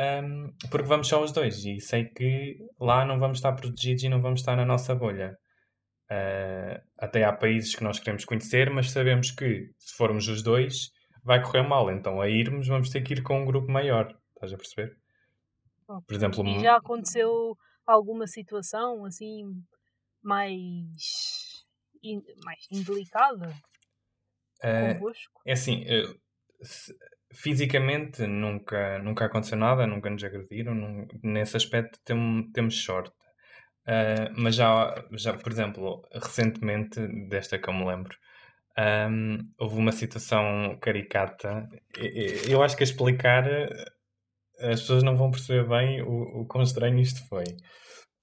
hum, 0.01 0.53
porque 0.71 0.87
vamos 0.87 1.09
só 1.09 1.23
os 1.23 1.33
dois 1.33 1.65
e 1.65 1.81
sei 1.81 2.05
que 2.07 2.57
lá 2.81 3.05
não 3.05 3.19
vamos 3.19 3.39
estar 3.39 3.53
protegidos 3.55 4.03
e 4.05 4.09
não 4.09 4.21
vamos 4.21 4.41
estar 4.41 4.57
na 4.57 4.65
nossa 4.65 4.95
bolha. 4.95 5.37
Ah, 6.11 6.81
até 6.99 7.25
há 7.25 7.33
países 7.33 7.75
que 7.75 7.83
nós 7.85 7.99
queremos 7.99 8.25
conhecer, 8.25 8.71
mas 8.71 8.91
sabemos 8.91 9.31
que 9.31 9.71
se 9.79 9.97
formos 9.97 10.29
os 10.29 10.43
dois 10.43 10.91
vai 11.25 11.43
correr 11.43 11.63
mal. 11.63 11.91
Então 11.91 12.21
a 12.21 12.29
irmos 12.29 12.69
vamos 12.69 12.91
ter 12.91 13.03
que 13.03 13.15
ir 13.15 13.23
com 13.23 13.41
um 13.43 13.45
grupo 13.47 13.71
maior. 13.71 14.15
Estás 14.35 14.53
a 14.53 14.57
perceber? 14.57 14.97
Por 16.07 16.15
exemplo, 16.15 16.47
E 16.47 16.61
já 16.61 16.77
aconteceu 16.77 17.57
alguma 17.87 18.27
situação 18.27 19.05
assim 19.05 19.43
mais, 20.23 21.46
in- 22.13 22.25
mais 22.45 22.67
indelicada 22.71 23.55
ah, 24.63 24.95
convosco? 24.95 25.41
É 25.47 25.53
assim, 25.53 25.85
eh, 25.87 26.07
se- 26.63 26.95
fisicamente 27.33 28.27
nunca, 28.27 28.99
nunca 29.01 29.27
aconteceu 29.27 29.59
nada, 29.59 29.87
nunca 29.87 30.09
nos 30.11 30.23
agrediram, 30.25 30.75
nun- 30.75 31.07
nesse 31.23 31.57
aspecto 31.57 31.99
tem- 32.05 32.51
temos 32.53 32.83
sorte. 32.83 33.15
Ah, 33.87 34.31
mas 34.37 34.55
já, 34.57 35.05
já, 35.13 35.35
por 35.35 35.53
exemplo, 35.53 36.03
recentemente, 36.13 37.01
desta 37.29 37.59
que 37.59 37.69
eu 37.69 37.75
me 37.75 37.85
lembro, 37.87 38.17
um, 39.11 39.39
houve 39.59 39.77
uma 39.77 39.93
situação 39.93 40.77
caricata. 40.81 41.69
Eu 42.49 42.63
acho 42.63 42.77
que 42.77 42.83
a 42.83 42.85
explicar 42.87 43.45
as 44.59 44.81
pessoas 44.81 45.03
não 45.03 45.17
vão 45.17 45.31
perceber 45.31 45.69
bem 45.69 46.03
o, 46.03 46.41
o 46.43 46.47
quão 46.47 46.65
estranho 46.65 46.99
isto 46.99 47.27
foi. 47.29 47.45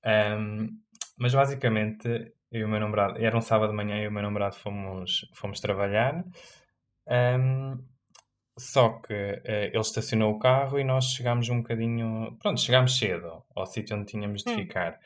Um, 0.05 0.67
mas 1.17 1.33
basicamente, 1.33 2.07
eu 2.53 2.61
e 2.61 2.63
o 2.63 2.69
meu 2.69 2.79
namorado, 2.79 3.17
era 3.19 3.35
um 3.35 3.41
sábado 3.41 3.71
de 3.71 3.75
manhã 3.75 3.97
e 3.97 4.07
o 4.07 4.11
meu 4.11 4.21
namorado 4.21 4.55
fomos, 4.55 5.27
fomos 5.33 5.59
trabalhar. 5.59 6.23
Um, 7.09 7.83
só 8.57 8.99
que 9.01 9.13
uh, 9.13 9.41
ele 9.45 9.79
estacionou 9.79 10.33
o 10.33 10.39
carro 10.39 10.79
e 10.79 10.83
nós 10.83 11.05
chegámos 11.05 11.49
um 11.49 11.61
bocadinho. 11.61 12.37
Pronto, 12.39 12.61
chegámos 12.61 12.97
cedo 12.97 13.43
ao 13.55 13.65
sítio 13.65 13.97
onde 13.97 14.05
tínhamos 14.05 14.43
de 14.43 14.51
hum. 14.51 14.55
ficar. 14.55 14.99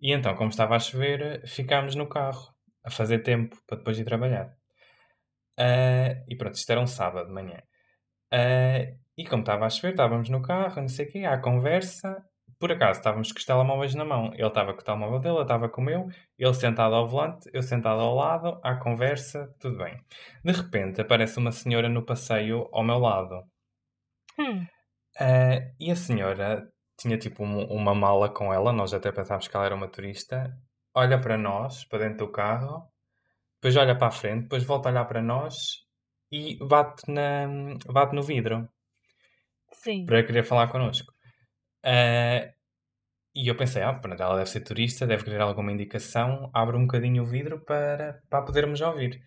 E 0.00 0.12
então, 0.12 0.34
como 0.34 0.50
estava 0.50 0.76
a 0.76 0.78
chover, 0.78 1.46
ficámos 1.48 1.94
no 1.94 2.06
carro 2.06 2.52
a 2.84 2.90
fazer 2.90 3.20
tempo 3.20 3.56
para 3.66 3.78
depois 3.78 3.98
ir 3.98 4.04
trabalhar. 4.04 4.54
Uh, 5.58 6.24
e 6.28 6.36
pronto, 6.36 6.54
isto 6.54 6.70
era 6.70 6.80
um 6.80 6.86
sábado 6.86 7.28
de 7.28 7.32
manhã. 7.32 7.62
Uh, 8.34 8.98
e 9.16 9.24
como 9.26 9.42
estava 9.42 9.64
a 9.64 9.70
chover, 9.70 9.92
estávamos 9.92 10.28
no 10.28 10.42
carro, 10.42 10.82
não 10.82 10.88
sei 10.88 11.06
o 11.06 11.10
quê, 11.10 11.24
à 11.24 11.38
conversa. 11.38 12.22
Por 12.62 12.70
acaso 12.70 13.00
estávamos 13.00 13.32
com 13.32 13.38
os 13.40 13.44
telemóveis 13.44 13.92
na 13.96 14.04
mão. 14.04 14.32
Ele 14.34 14.46
estava 14.46 14.72
com 14.72 14.80
o 14.80 14.84
telemóvel 14.84 15.18
dele, 15.18 15.36
eu 15.38 15.42
estava 15.42 15.68
com 15.68 15.80
o 15.80 15.84
meu. 15.84 16.08
Ele 16.38 16.54
sentado 16.54 16.94
ao 16.94 17.08
volante, 17.08 17.50
eu 17.52 17.60
sentado 17.60 18.00
ao 18.00 18.14
lado, 18.14 18.60
à 18.62 18.76
conversa, 18.76 19.52
tudo 19.58 19.78
bem. 19.78 19.98
De 20.44 20.52
repente 20.52 21.00
aparece 21.00 21.38
uma 21.38 21.50
senhora 21.50 21.88
no 21.88 22.06
passeio 22.06 22.68
ao 22.70 22.84
meu 22.84 22.98
lado. 23.00 23.42
Hum. 24.38 24.64
Uh, 25.20 25.74
e 25.80 25.90
a 25.90 25.96
senhora 25.96 26.70
tinha 26.96 27.18
tipo 27.18 27.42
um, 27.42 27.64
uma 27.64 27.96
mala 27.96 28.28
com 28.28 28.54
ela, 28.54 28.72
nós 28.72 28.94
até 28.94 29.10
pensávamos 29.10 29.48
que 29.48 29.56
ela 29.56 29.66
era 29.66 29.74
uma 29.74 29.88
turista. 29.88 30.56
Olha 30.94 31.20
para 31.20 31.36
nós, 31.36 31.84
para 31.86 32.04
dentro 32.04 32.26
do 32.26 32.30
carro, 32.30 32.88
depois 33.56 33.76
olha 33.76 33.98
para 33.98 34.06
a 34.06 34.12
frente, 34.12 34.42
depois 34.44 34.62
volta 34.62 34.88
a 34.88 34.92
olhar 34.92 35.04
para 35.06 35.20
nós 35.20 35.56
e 36.30 36.56
bate, 36.64 37.10
na, 37.10 37.48
bate 37.92 38.14
no 38.14 38.22
vidro. 38.22 38.68
Sim. 39.72 40.06
Para 40.06 40.22
querer 40.22 40.44
falar 40.44 40.68
connosco. 40.68 41.11
Uh, 41.84 42.52
e 43.34 43.48
eu 43.48 43.56
pensei, 43.56 43.82
ah, 43.82 43.94
pronto, 43.94 44.22
ela 44.22 44.36
deve 44.36 44.50
ser 44.50 44.60
turista, 44.60 45.06
deve 45.06 45.24
querer 45.24 45.40
alguma 45.40 45.72
indicação, 45.72 46.50
abre 46.52 46.76
um 46.76 46.82
bocadinho 46.82 47.22
o 47.22 47.26
vidro 47.26 47.60
para, 47.60 48.20
para 48.28 48.44
podermos 48.44 48.80
ouvir. 48.82 49.22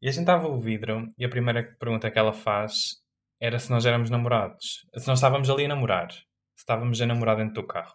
E 0.00 0.08
a 0.08 0.12
gente 0.12 0.22
estava 0.22 0.48
o 0.48 0.60
vidro 0.60 1.12
e 1.18 1.24
a 1.24 1.28
primeira 1.28 1.62
pergunta 1.78 2.10
que 2.10 2.18
ela 2.18 2.32
faz 2.32 3.02
era 3.40 3.58
se 3.58 3.70
nós 3.70 3.84
éramos 3.84 4.10
namorados. 4.10 4.86
Se 4.96 5.08
nós 5.08 5.18
estávamos 5.18 5.50
ali 5.50 5.64
a 5.64 5.68
namorar. 5.68 6.12
Se 6.12 6.22
estávamos 6.58 7.00
a 7.00 7.06
namorar 7.06 7.36
dentro 7.36 7.54
do 7.54 7.66
carro. 7.66 7.94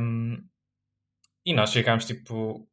Um, 0.00 0.36
e 1.44 1.52
nós 1.52 1.72
ficámos 1.72 2.06
tipo, 2.06 2.68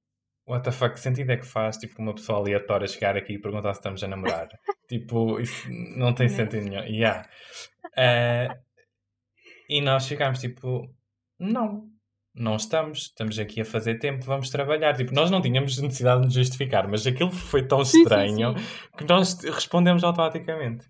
what 0.48 0.64
the 0.64 0.72
fuck, 0.72 0.94
que 0.94 1.00
sentido 1.00 1.32
é 1.32 1.38
que 1.38 1.46
faz 1.46 1.78
tipo, 1.78 2.00
uma 2.00 2.14
pessoa 2.14 2.40
aleatória 2.40 2.88
chegar 2.88 3.18
aqui 3.18 3.34
e 3.34 3.40
perguntar 3.40 3.74
se 3.74 3.80
estamos 3.80 4.04
a 4.04 4.08
namorar? 4.08 4.50
tipo, 4.88 5.40
isso 5.40 5.68
não 5.98 6.14
tem 6.14 6.30
sentido 6.30 6.70
nenhum. 6.70 6.84
Yeah. 6.84 7.28
Uh, 7.98 8.56
e 9.70 9.82
nós 9.82 10.08
ficámos 10.08 10.40
tipo, 10.40 10.90
não, 11.40 11.90
não 12.36 12.56
estamos, 12.56 13.00
estamos 13.04 13.38
aqui 13.38 13.62
a 13.62 13.66
fazer 13.66 14.00
tempo, 14.00 14.26
vamos 14.26 14.50
trabalhar. 14.50 14.96
Tipo, 14.96 15.14
nós 15.14 15.30
não 15.30 15.42
tínhamos 15.42 15.78
necessidade 15.80 16.22
de 16.22 16.26
nos 16.28 16.34
justificar, 16.34 16.88
mas 16.88 17.06
aquilo 17.06 17.32
foi 17.32 17.68
tão 17.68 17.82
estranho 17.82 18.54
sim, 18.54 18.58
sim, 18.58 18.66
sim. 18.66 18.98
que 18.98 19.06
nós 19.06 19.40
respondemos 19.44 20.04
automaticamente. 20.04 20.88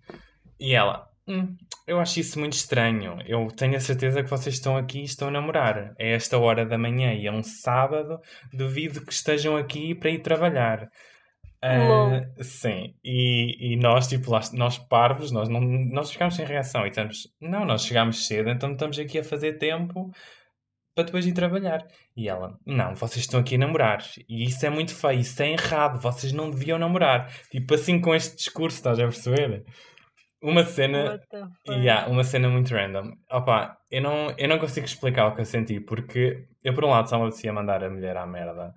E 0.58 0.74
ela, 0.74 1.06
hum, 1.28 1.54
eu 1.86 2.00
acho 2.00 2.20
isso 2.20 2.38
muito 2.38 2.54
estranho. 2.54 3.18
Eu 3.26 3.48
tenho 3.48 3.76
a 3.76 3.80
certeza 3.80 4.22
que 4.22 4.30
vocês 4.30 4.54
estão 4.54 4.76
aqui 4.76 5.00
e 5.00 5.04
estão 5.04 5.28
a 5.28 5.30
namorar. 5.30 5.94
É 5.98 6.12
esta 6.12 6.38
hora 6.38 6.64
da 6.64 6.78
manhã 6.78 7.12
e 7.12 7.26
é 7.26 7.32
um 7.32 7.42
sábado. 7.42 8.18
Duvido 8.52 9.04
que 9.04 9.12
estejam 9.12 9.56
aqui 9.56 9.94
para 9.94 10.10
ir 10.10 10.20
trabalhar. 10.20 10.88
Uh, 11.64 12.44
sim, 12.44 12.94
e, 13.02 13.72
e 13.72 13.76
nós, 13.76 14.06
tipo, 14.06 14.30
nós 14.52 14.76
parvos, 14.76 15.30
nós, 15.30 15.48
não, 15.48 15.62
nós 15.62 16.10
ficámos 16.10 16.36
sem 16.36 16.44
reação 16.44 16.84
e 16.84 16.90
estamos, 16.90 17.26
não, 17.40 17.64
nós 17.64 17.86
chegámos 17.86 18.26
cedo, 18.26 18.50
então 18.50 18.72
estamos 18.72 18.98
aqui 18.98 19.18
a 19.18 19.24
fazer 19.24 19.54
tempo 19.54 20.10
para 20.94 21.04
depois 21.04 21.26
ir 21.26 21.32
trabalhar. 21.32 21.86
E 22.14 22.28
ela, 22.28 22.58
não, 22.66 22.94
vocês 22.94 23.24
estão 23.24 23.40
aqui 23.40 23.54
a 23.54 23.58
namorar, 23.58 24.04
e 24.28 24.44
isso 24.44 24.66
é 24.66 24.68
muito 24.68 24.94
feio, 24.94 25.20
isso 25.20 25.42
é 25.42 25.52
errado, 25.52 25.98
vocês 25.98 26.34
não 26.34 26.50
deviam 26.50 26.78
namorar. 26.78 27.32
Tipo 27.50 27.74
assim, 27.74 27.98
com 27.98 28.14
este 28.14 28.36
discurso, 28.36 28.76
estás 28.76 28.98
a 28.98 29.04
perceber? 29.04 29.64
Uma 30.42 30.64
cena. 30.64 31.18
Yeah, 31.66 32.06
uma 32.10 32.22
cena 32.22 32.50
muito 32.50 32.74
random. 32.74 33.12
Opa, 33.30 33.78
eu 33.90 34.02
não, 34.02 34.34
eu 34.36 34.46
não 34.46 34.58
consigo 34.58 34.84
explicar 34.84 35.28
o 35.28 35.34
que 35.34 35.40
eu 35.40 35.46
senti, 35.46 35.80
porque 35.80 36.46
eu, 36.62 36.74
por 36.74 36.84
um 36.84 36.90
lado, 36.90 37.08
só 37.08 37.16
me 37.16 37.22
apetecia 37.24 37.54
mandar 37.54 37.82
a 37.82 37.88
mulher 37.88 38.18
à 38.18 38.26
merda, 38.26 38.74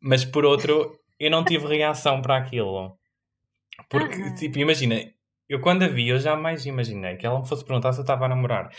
mas 0.00 0.24
por 0.24 0.46
outro, 0.46 0.98
eu 1.22 1.30
não 1.30 1.44
tive 1.44 1.68
reação 1.68 2.20
para 2.20 2.36
aquilo. 2.36 2.98
Porque, 3.88 4.16
uhum. 4.16 4.34
tipo, 4.34 4.58
imagina, 4.58 4.96
eu 5.48 5.60
quando 5.60 5.84
a 5.84 5.88
vi, 5.88 6.08
eu 6.08 6.18
jamais 6.18 6.66
imaginei 6.66 7.16
que 7.16 7.24
ela 7.24 7.38
me 7.38 7.46
fosse 7.46 7.64
perguntar 7.64 7.92
se 7.92 8.00
eu 8.00 8.02
estava 8.02 8.24
a 8.24 8.28
namorar. 8.28 8.70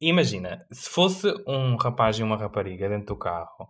Imagina, 0.00 0.66
se 0.72 0.90
fosse 0.90 1.32
um 1.46 1.76
rapaz 1.76 2.18
e 2.18 2.24
uma 2.24 2.36
rapariga 2.36 2.88
dentro 2.88 3.06
do 3.06 3.16
carro, 3.16 3.68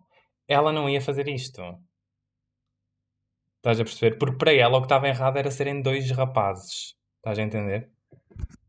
ela 0.49 0.73
não 0.73 0.89
ia 0.89 1.01
fazer 1.01 1.29
isto. 1.29 1.61
Estás 3.59 3.79
a 3.81 3.85
perceber? 3.85 4.17
Porque 4.17 4.39
para 4.39 4.55
ela 4.55 4.79
o 4.79 4.81
que 4.81 4.87
estava 4.87 5.09
errado 5.09 5.37
era 5.37 5.51
serem 5.51 5.83
dois 5.83 6.11
rapazes. 6.11 6.97
Estás 7.19 7.39
a 7.39 7.43
entender? 7.43 7.91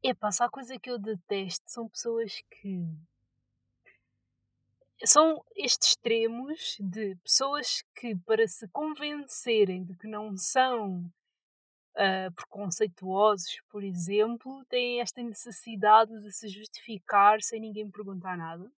Epá, 0.04 0.30
se 0.30 0.44
há 0.44 0.50
coisa 0.50 0.78
que 0.78 0.90
eu 0.90 1.00
detesto 1.00 1.64
são 1.68 1.88
pessoas 1.88 2.44
que. 2.52 2.86
São 5.06 5.44
estes 5.56 5.90
extremos 5.90 6.78
de 6.80 7.16
pessoas 7.18 7.84
que, 7.96 8.16
para 8.16 8.48
se 8.48 8.68
convencerem 8.70 9.84
de 9.84 9.96
que 9.96 10.08
não 10.08 10.36
são 10.36 11.02
uh, 11.96 12.32
preconceituosos, 12.36 13.62
por 13.70 13.84
exemplo, 13.84 14.66
têm 14.66 15.00
esta 15.00 15.22
necessidade 15.22 16.12
de 16.20 16.32
se 16.32 16.48
justificar 16.48 17.42
sem 17.42 17.60
ninguém 17.60 17.90
perguntar 17.90 18.36
nada. 18.36 18.72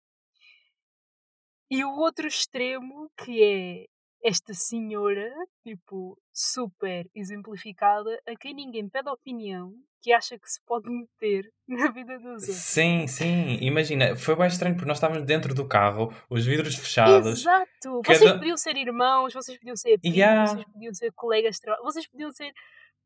E 1.72 1.86
o 1.86 1.92
outro 1.92 2.28
extremo, 2.28 3.10
que 3.16 3.44
é 3.44 3.88
esta 4.24 4.54
senhora, 4.54 5.32
tipo, 5.64 6.18
super 6.34 7.06
exemplificada, 7.16 8.20
a 8.28 8.36
quem 8.36 8.54
ninguém 8.54 8.90
pede 8.90 9.10
opinião, 9.10 9.74
que 10.02 10.14
acha 10.14 10.38
que 10.38 10.50
se 10.50 10.60
pode 10.66 10.90
meter 10.90 11.50
na 11.68 11.92
vida 11.92 12.18
dos 12.18 12.26
outros. 12.26 12.56
Sim, 12.56 13.08
sim, 13.08 13.58
imagina, 13.62 14.16
foi 14.16 14.36
bem 14.36 14.48
estranho 14.48 14.76
porque 14.76 14.88
nós 14.88 14.98
estávamos 14.98 15.26
dentro 15.26 15.54
do 15.54 15.68
carro, 15.68 16.14
os 16.30 16.46
vidros 16.46 16.76
fechados. 16.76 17.42
Exato! 17.42 18.02
Cada... 18.04 18.20
Vocês 18.20 18.32
podiam 18.34 18.58
ser 18.58 18.78
irmãos, 18.78 19.34
vocês 19.34 19.58
podiam 19.58 19.76
ser 19.76 20.00
primos, 20.00 20.18
yeah. 20.18 20.48
vocês 20.48 20.66
podiam 20.66 20.94
ser 20.94 21.12
colegas 21.14 21.56
de 21.56 21.62
trabalho, 21.62 21.84
vocês 21.84 22.08
podiam 22.08 22.32
ser 22.32 22.52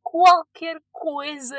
qualquer 0.02 0.78
coisa 0.92 1.58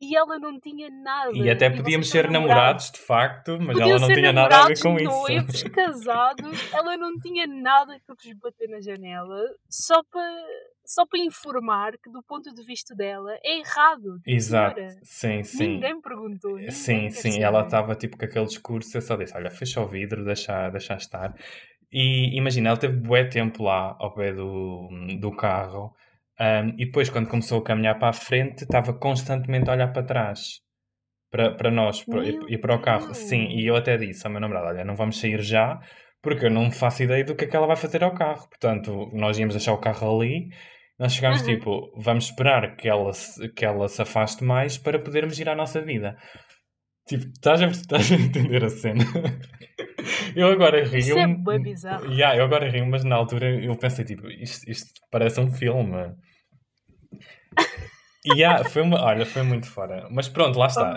e 0.00 0.16
ela 0.16 0.38
não 0.38 0.58
tinha 0.60 0.88
nada. 0.90 1.36
E 1.36 1.50
até 1.50 1.68
podíamos 1.68 2.08
ser 2.08 2.30
namorados, 2.30 2.90
de 2.90 2.98
facto, 2.98 3.58
mas 3.60 3.76
Podiam 3.76 3.90
ela 3.90 3.98
não 3.98 4.08
tinha 4.08 4.32
nada 4.32 4.56
a 4.56 4.66
ver 4.66 4.80
com 4.80 4.94
noivos, 4.94 5.54
isso. 5.54 5.70
casados, 5.70 6.72
ela 6.72 6.96
não 6.96 7.18
tinha 7.18 7.46
nada 7.46 7.98
que 7.98 8.06
vos 8.06 8.38
bater 8.40 8.68
na 8.68 8.80
janela, 8.80 9.42
só 9.68 10.02
para 10.10 10.46
só 10.84 11.04
para 11.04 11.20
informar 11.20 11.98
que 11.98 12.10
do 12.10 12.22
ponto 12.22 12.54
de 12.54 12.64
vista 12.64 12.94
dela 12.94 13.36
é 13.44 13.58
errado. 13.58 14.20
Exato, 14.26 14.76
senhora. 14.76 15.00
sim, 15.02 15.42
sim. 15.42 15.68
Ninguém 15.74 16.00
perguntou. 16.00 16.54
Ninguém 16.54 16.70
sim, 16.70 17.10
sim, 17.10 17.42
ela 17.42 17.62
estava 17.62 17.94
tipo 17.94 18.16
com 18.16 18.24
aquele 18.24 18.46
discurso, 18.46 18.96
eu 18.96 19.02
só 19.02 19.14
disse, 19.14 19.36
olha, 19.36 19.50
fecha 19.50 19.82
o 19.82 19.86
vidro, 19.86 20.24
deixa, 20.24 20.70
deixa 20.70 20.94
estar. 20.94 21.34
E 21.92 22.34
imagina, 22.36 22.70
ela 22.70 22.78
teve 22.78 22.96
bué 22.96 23.24
tempo 23.24 23.64
lá 23.64 23.96
ao 23.98 24.14
pé 24.14 24.32
do, 24.32 24.88
do 25.20 25.30
carro 25.32 25.94
um, 26.40 26.68
e 26.78 26.86
depois, 26.86 27.10
quando 27.10 27.28
começou 27.28 27.58
a 27.58 27.64
caminhar 27.64 27.98
para 27.98 28.10
a 28.10 28.12
frente, 28.12 28.62
estava 28.62 28.92
constantemente 28.92 29.68
a 29.68 29.72
olhar 29.72 29.92
para 29.92 30.04
trás. 30.04 30.60
Para, 31.30 31.54
para 31.54 31.70
nós 31.70 32.02
para, 32.04 32.24
e, 32.26 32.56
para 32.56 32.76
o 32.76 32.80
carro. 32.80 33.12
Sim, 33.12 33.48
e 33.50 33.66
eu 33.66 33.76
até 33.76 33.96
disse 33.96 34.26
ao 34.26 34.32
meu 34.32 34.40
namorado: 34.40 34.68
Olha, 34.68 34.84
não 34.84 34.94
vamos 34.94 35.20
sair 35.20 35.42
já, 35.42 35.78
porque 36.22 36.46
eu 36.46 36.50
não 36.50 36.70
faço 36.70 37.02
ideia 37.02 37.24
do 37.24 37.34
que 37.34 37.44
é 37.44 37.48
que 37.48 37.56
ela 37.56 37.66
vai 37.66 37.76
fazer 37.76 38.02
ao 38.02 38.14
carro. 38.14 38.48
Portanto, 38.48 39.10
nós 39.12 39.38
íamos 39.38 39.54
deixar 39.54 39.74
o 39.74 39.80
carro 39.80 40.20
ali. 40.20 40.48
Nós 40.98 41.12
chegámos 41.12 41.42
uhum. 41.42 41.46
tipo, 41.46 41.92
vamos 41.96 42.24
esperar 42.24 42.76
que 42.76 42.88
ela, 42.88 43.10
que 43.54 43.64
ela 43.64 43.88
se 43.88 44.00
afaste 44.00 44.42
mais 44.42 44.78
para 44.78 44.98
podermos 44.98 45.38
ir 45.38 45.48
à 45.48 45.54
nossa 45.54 45.80
vida. 45.82 46.16
Tipo, 47.06 47.24
estás 47.26 47.62
a, 47.62 47.66
estás 47.66 48.12
a 48.12 48.14
entender 48.16 48.64
a 48.64 48.68
cena? 48.68 49.04
Eu 50.34 50.48
agora 50.48 50.84
rio. 50.84 50.98
Isso 50.98 51.18
é 51.18 51.26
bem 51.26 51.62
bizarro. 51.62 52.06
Yeah, 52.12 52.36
eu 52.36 52.44
agora 52.44 52.68
rio, 52.68 52.86
mas 52.86 53.04
na 53.04 53.16
altura 53.16 53.48
eu 53.62 53.74
pensei, 53.76 54.04
tipo, 54.04 54.28
isto, 54.28 54.68
isto 54.70 54.90
parece 55.10 55.40
um 55.40 55.50
filme. 55.50 56.14
E 58.24 58.34
yeah, 58.34 58.64
foi 58.64 58.82
uma, 58.82 59.02
olha, 59.02 59.24
foi 59.24 59.42
muito 59.42 59.66
fora. 59.66 60.06
Mas 60.10 60.28
pronto, 60.28 60.58
lá 60.58 60.66
está. 60.66 60.94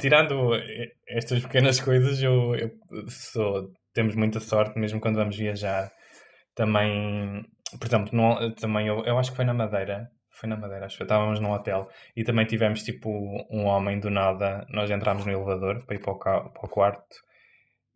Tirando 0.00 0.52
estas 1.06 1.42
pequenas 1.42 1.80
coisas, 1.80 2.22
eu, 2.22 2.54
eu 2.54 2.70
sou, 3.08 3.70
temos 3.92 4.14
muita 4.14 4.40
sorte, 4.40 4.78
mesmo 4.78 5.00
quando 5.00 5.16
vamos 5.16 5.36
viajar. 5.36 5.90
Também, 6.54 7.44
por 7.78 7.86
exemplo, 7.86 8.10
no, 8.12 8.54
também 8.54 8.86
eu, 8.86 9.04
eu 9.04 9.18
acho 9.18 9.30
que 9.30 9.36
foi 9.36 9.44
na 9.44 9.54
Madeira. 9.54 10.08
Foi 10.30 10.48
na 10.48 10.56
Madeira, 10.56 10.86
acho 10.86 10.96
que 10.96 11.02
estávamos 11.02 11.40
num 11.40 11.50
hotel 11.50 11.88
e 12.14 12.22
também 12.22 12.46
tivemos 12.46 12.84
tipo 12.84 13.10
um 13.50 13.64
homem 13.64 13.98
do 13.98 14.08
nada. 14.08 14.64
Nós 14.70 14.88
entramos 14.88 15.26
no 15.26 15.32
elevador 15.32 15.84
para 15.84 15.96
ir 15.96 15.98
para 15.98 16.12
o, 16.12 16.18
para 16.18 16.64
o 16.64 16.68
quarto 16.68 17.27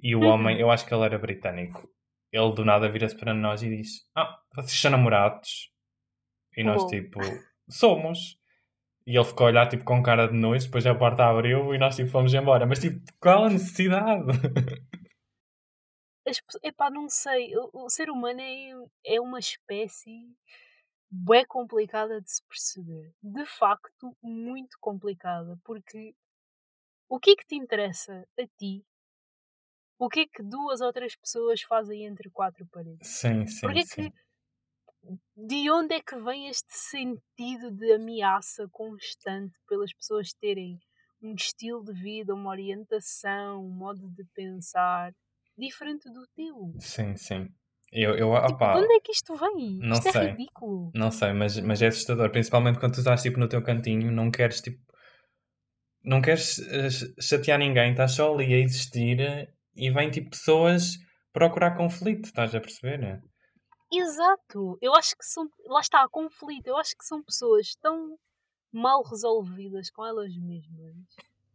e 0.02 0.16
o 0.16 0.20
uhum. 0.20 0.26
homem, 0.26 0.58
eu 0.58 0.70
acho 0.70 0.84
que 0.84 0.92
ele 0.92 1.04
era 1.04 1.18
britânico. 1.18 1.88
Ele 2.32 2.52
do 2.54 2.64
nada 2.64 2.90
vira-se 2.90 3.16
para 3.16 3.32
nós 3.32 3.62
e 3.62 3.68
diz: 3.68 4.04
Ah, 4.16 4.38
vocês 4.54 4.80
são 4.80 4.90
namorados? 4.90 5.70
E 6.56 6.64
nós, 6.64 6.82
Uou. 6.82 6.90
tipo, 6.90 7.20
somos. 7.70 8.36
E 9.06 9.16
ele 9.16 9.24
ficou 9.24 9.46
a 9.46 9.50
olhar, 9.50 9.68
tipo, 9.68 9.84
com 9.84 10.02
cara 10.02 10.28
de 10.28 10.34
nojo, 10.34 10.66
depois 10.66 10.86
a 10.86 10.94
porta 10.94 11.24
abriu 11.24 11.74
e 11.74 11.78
nós, 11.78 11.96
tipo, 11.96 12.10
fomos 12.10 12.32
embora. 12.34 12.66
Mas, 12.66 12.80
tipo, 12.80 13.00
qual 13.20 13.44
a 13.44 13.50
necessidade? 13.50 14.26
Epá, 16.62 16.90
não 16.90 17.08
sei. 17.08 17.56
O, 17.56 17.84
o 17.84 17.90
ser 17.90 18.10
humano 18.10 18.40
é, 18.40 19.14
é 19.16 19.20
uma 19.20 19.38
espécie 19.38 20.36
bem 21.10 21.44
complicada 21.46 22.20
de 22.20 22.30
se 22.30 22.42
perceber. 22.46 23.12
De 23.22 23.44
facto, 23.44 24.16
muito 24.22 24.76
complicada. 24.80 25.58
Porque 25.64 26.14
o 27.08 27.18
que 27.18 27.32
é 27.32 27.36
que 27.36 27.46
te 27.46 27.56
interessa 27.56 28.26
a 28.38 28.46
ti? 28.58 28.84
O 29.98 30.08
que 30.10 30.20
é 30.20 30.26
que 30.26 30.42
duas 30.42 30.80
ou 30.82 30.92
três 30.92 31.16
pessoas 31.16 31.62
fazem 31.62 32.04
entre 32.04 32.30
quatro 32.30 32.66
paredes? 32.66 33.16
Sim, 33.16 33.46
sim, 33.46 33.68
Porque 33.68 33.80
é 33.80 33.84
sim. 33.84 34.10
que. 34.10 34.12
De 35.36 35.70
onde 35.70 35.94
é 35.94 36.00
que 36.02 36.16
vem 36.16 36.48
este 36.48 36.72
sentido 36.74 37.70
de 37.70 37.92
ameaça 37.92 38.66
constante 38.70 39.58
pelas 39.68 39.92
pessoas 39.92 40.32
terem 40.32 40.78
um 41.20 41.34
estilo 41.34 41.84
de 41.84 41.92
vida, 41.92 42.34
uma 42.34 42.50
orientação, 42.50 43.64
um 43.64 43.70
modo 43.70 44.08
de 44.10 44.24
pensar 44.34 45.12
diferente 45.56 46.10
do 46.10 46.26
teu? 46.34 46.74
Sim, 46.78 47.16
sim. 47.16 47.48
Eu, 47.92 48.14
eu, 48.16 48.32
Tipo, 48.46 48.68
de 48.68 48.78
onde 48.78 48.94
é 48.94 49.00
que 49.00 49.10
isto 49.12 49.34
vem? 49.34 49.80
não 49.80 49.90
isto 49.90 50.06
é 50.06 50.12
sei. 50.12 50.12
ridículo. 50.12 50.94
Não 50.94 51.10
sei, 51.10 51.32
mas, 51.32 51.58
mas 51.60 51.82
é 51.82 51.88
assustador. 51.88 52.30
Principalmente 52.30 52.78
quando 52.78 52.94
tu 52.94 53.00
estás 53.00 53.22
tipo 53.22 53.38
no 53.40 53.48
teu 53.48 53.62
cantinho, 53.62 54.10
não 54.12 54.30
queres 54.30 54.60
tipo. 54.60 54.80
Não 56.04 56.20
queres 56.22 56.58
eh, 56.60 56.90
ch- 56.90 57.12
chatear 57.20 57.58
ninguém, 57.58 57.90
estás 57.90 58.12
só 58.12 58.32
ali 58.34 58.54
a 58.54 58.58
existir 58.58 59.18
e 59.74 59.90
vêm 59.90 60.10
tipo 60.10 60.30
pessoas 60.30 60.92
procurar 61.32 61.76
conflito, 61.76 62.26
estás 62.26 62.54
a 62.54 62.60
perceber? 62.60 63.20
Exato. 63.92 64.78
Eu 64.80 64.94
acho 64.94 65.16
que 65.16 65.24
são. 65.24 65.48
Lá 65.66 65.80
está, 65.80 66.08
conflito. 66.08 66.66
Eu 66.66 66.76
acho 66.76 66.96
que 66.96 67.04
são 67.04 67.22
pessoas 67.22 67.74
tão 67.80 68.18
mal 68.72 69.02
resolvidas 69.02 69.90
com 69.90 70.04
elas 70.06 70.34
mesmas 70.36 70.96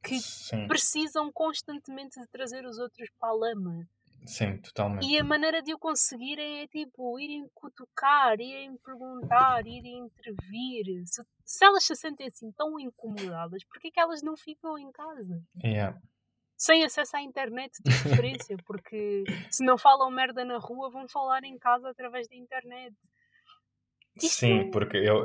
que 0.04 0.20
Sim, 0.20 0.68
precisam 0.68 1.32
constantemente 1.32 2.20
de 2.20 2.28
trazer 2.28 2.66
os 2.66 2.78
outros 2.78 3.10
para 3.20 3.30
a 3.30 3.34
lama. 3.34 3.88
sim, 4.26 4.58
totalmente. 4.62 5.06
E 5.06 5.18
a 5.18 5.24
maneira 5.24 5.62
de 5.62 5.74
o 5.74 5.80
conseguirem 5.80 6.62
é 6.62 6.68
tipo 6.68 7.20
irem 7.20 7.48
cutucar, 7.54 8.40
irem 8.40 8.78
perguntar, 8.78 9.66
irem 9.66 10.00
intervir. 10.06 10.86
Se, 11.06 11.24
se 11.46 11.66
elas 11.66 11.84
se 11.84 11.96
sentem 11.96 12.28
assim 12.28 12.52
tão 12.52 12.80
incomodadas, 12.80 13.64
porquê 13.66 13.92
que 13.92 14.00
elas 14.00 14.22
não 14.22 14.38
ficam 14.38 14.78
em 14.78 14.92
casa? 14.92 15.42
Yeah. 15.64 16.00
Sem 16.58 16.84
acesso 16.84 17.16
à 17.16 17.22
internet 17.22 17.72
de 17.84 17.84
preferência, 17.84 18.58
porque 18.66 19.24
se 19.50 19.64
não 19.64 19.78
falam 19.78 20.10
merda 20.10 20.44
na 20.44 20.58
rua, 20.58 20.90
vão 20.90 21.08
falar 21.08 21.44
em 21.44 21.58
casa 21.58 21.90
através 21.90 22.28
da 22.28 22.36
internet. 22.36 22.96
Isto 24.16 24.40
Sim, 24.40 24.64
não- 24.64 24.72
porque 24.72 24.98
eu, 24.98 25.24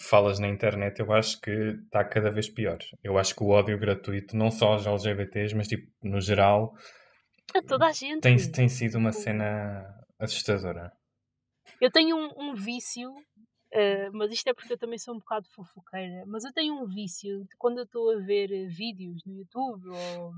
falas 0.00 0.38
na 0.38 0.48
internet, 0.48 0.98
eu 1.00 1.12
acho 1.12 1.38
que 1.40 1.50
está 1.50 2.02
cada 2.02 2.30
vez 2.30 2.48
pior. 2.48 2.78
Eu 3.04 3.18
acho 3.18 3.34
que 3.34 3.42
o 3.42 3.48
ódio 3.48 3.78
gratuito, 3.78 4.34
não 4.34 4.50
só 4.50 4.72
aos 4.72 4.86
LGBTs, 4.86 5.54
mas 5.54 5.68
tipo, 5.68 5.86
no 6.02 6.18
geral, 6.20 6.74
A 7.54 7.60
toda 7.62 7.86
a 7.88 7.92
gente. 7.92 8.22
tem, 8.22 8.36
tem 8.50 8.68
sido 8.68 8.96
uma 8.96 9.12
cena 9.12 9.84
assustadora. 10.18 10.90
Eu 11.80 11.90
tenho 11.90 12.16
um, 12.16 12.32
um 12.50 12.54
vício, 12.54 13.12
eh, 13.72 14.10
mas 14.10 14.30
isto 14.30 14.46
é 14.48 14.52
porque 14.54 14.74
eu 14.74 14.78
também 14.78 14.98
sou 14.98 15.14
um 15.14 15.18
bocado 15.18 15.48
fofoqueira, 15.48 16.24
mas 16.26 16.44
eu 16.44 16.52
tenho 16.52 16.74
um 16.74 16.86
vício 16.86 17.44
de 17.44 17.56
quando 17.56 17.78
eu 17.78 17.84
estou 17.84 18.10
a 18.12 18.18
ver 18.18 18.52
eh, 18.52 18.66
vídeos 18.66 19.24
no 19.24 19.34
YouTube 19.34 19.88
ou 19.88 20.32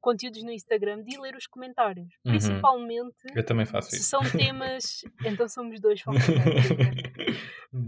conteúdos 0.00 0.42
no 0.42 0.50
Instagram 0.50 1.02
de 1.02 1.20
ler 1.20 1.36
os 1.36 1.46
comentários. 1.46 2.08
Uhum. 2.24 2.32
Principalmente 2.32 3.18
Eu 3.34 3.44
também 3.44 3.66
faço 3.66 3.90
se 3.90 3.96
isso. 3.96 4.08
são 4.08 4.20
temas. 4.22 5.04
então 5.24 5.46
somos 5.46 5.78
dois 5.78 6.00
fofoqueiros. 6.00 6.40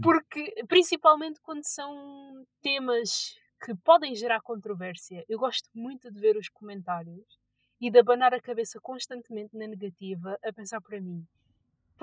Porque, 0.01 0.53
principalmente 0.67 1.41
quando 1.41 1.63
são 1.63 2.45
temas 2.61 3.35
que 3.65 3.73
podem 3.83 4.13
gerar 4.13 4.41
controvérsia, 4.41 5.25
eu 5.27 5.39
gosto 5.39 5.67
muito 5.73 6.11
de 6.11 6.19
ver 6.19 6.37
os 6.37 6.49
comentários 6.49 7.25
e 7.81 7.89
de 7.89 7.97
abanar 7.97 8.33
a 8.33 8.39
cabeça 8.39 8.79
constantemente 8.79 9.57
na 9.57 9.65
negativa 9.65 10.37
a 10.43 10.53
pensar 10.53 10.79
para 10.81 11.01
mim. 11.01 11.25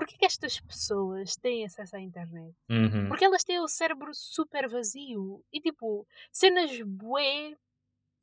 Porquê 0.00 0.16
que 0.16 0.24
estas 0.24 0.58
pessoas 0.58 1.36
têm 1.36 1.66
acesso 1.66 1.94
à 1.94 2.00
internet? 2.00 2.56
Uhum. 2.70 3.06
Porque 3.08 3.22
elas 3.22 3.44
têm 3.44 3.60
o 3.60 3.68
cérebro 3.68 4.10
super 4.14 4.66
vazio. 4.66 5.44
E 5.52 5.60
tipo, 5.60 6.06
cenas 6.32 6.70
bué 6.80 7.54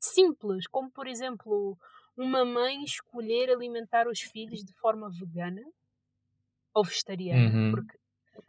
simples, 0.00 0.66
como 0.66 0.90
por 0.90 1.06
exemplo, 1.06 1.78
uma 2.16 2.44
mãe 2.44 2.82
escolher 2.82 3.48
alimentar 3.48 4.08
os 4.08 4.20
filhos 4.20 4.64
de 4.64 4.72
forma 4.72 5.08
vegana 5.08 5.62
ou 6.74 6.84
vegetariana. 6.84 7.56
Uhum. 7.56 7.70
Porque 7.70 7.96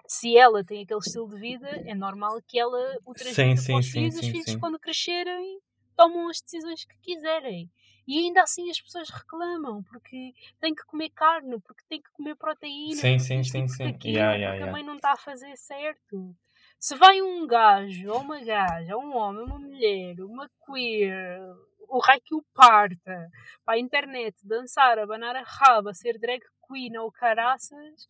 se 0.08 0.36
ela 0.36 0.64
tem 0.64 0.82
aquele 0.82 1.00
estilo 1.00 1.30
de 1.30 1.40
vida, 1.40 1.70
é 1.86 1.94
normal 1.94 2.42
que 2.48 2.58
ela 2.58 2.98
o 3.06 3.14
transmita 3.14 3.62
sim, 3.62 3.74
para 3.74 3.80
os 3.80 3.86
sim, 3.86 3.92
filhos. 3.92 4.16
os 4.16 4.22
sim, 4.22 4.32
filhos, 4.32 4.52
sim. 4.54 4.60
quando 4.60 4.80
crescerem, 4.80 5.60
tomam 5.96 6.30
as 6.30 6.42
decisões 6.42 6.84
que 6.84 6.98
quiserem. 7.00 7.70
E 8.10 8.18
ainda 8.18 8.42
assim 8.42 8.68
as 8.72 8.82
pessoas 8.82 9.08
reclamam 9.08 9.84
porque 9.84 10.34
têm 10.60 10.74
que 10.74 10.84
comer 10.86 11.12
carne, 11.12 11.60
porque 11.62 11.84
têm 11.88 12.02
que 12.02 12.10
comer 12.14 12.36
proteína, 12.36 12.96
Sim, 12.96 13.20
sim, 13.20 13.44
sim, 13.44 13.68
sim. 13.68 13.86
aquilo, 13.86 14.16
Yeah, 14.16 14.34
yeah, 14.34 14.56
yeah. 14.56 14.72
mãe 14.72 14.84
não 14.84 14.96
está 14.96 15.12
a 15.12 15.18
fazer 15.18 15.56
certo. 15.56 16.36
Se 16.80 16.96
vai 16.96 17.22
um 17.22 17.46
gajo, 17.46 18.10
ou 18.10 18.22
uma 18.22 18.44
gaja, 18.44 18.98
ou 18.98 19.04
um 19.04 19.16
homem, 19.16 19.44
uma 19.46 19.60
mulher, 19.60 20.16
uma 20.22 20.50
queer, 20.66 21.40
o 21.88 22.00
raio 22.00 22.20
que 22.26 22.34
o 22.34 22.44
parta, 22.52 23.30
para 23.64 23.76
a 23.76 23.80
internet 23.80 24.36
dançar, 24.44 24.98
abanar 24.98 25.36
a 25.36 25.44
raba, 25.44 25.94
ser 25.94 26.18
drag 26.18 26.42
queen 26.68 26.98
ou 26.98 27.12
caraças, 27.12 28.08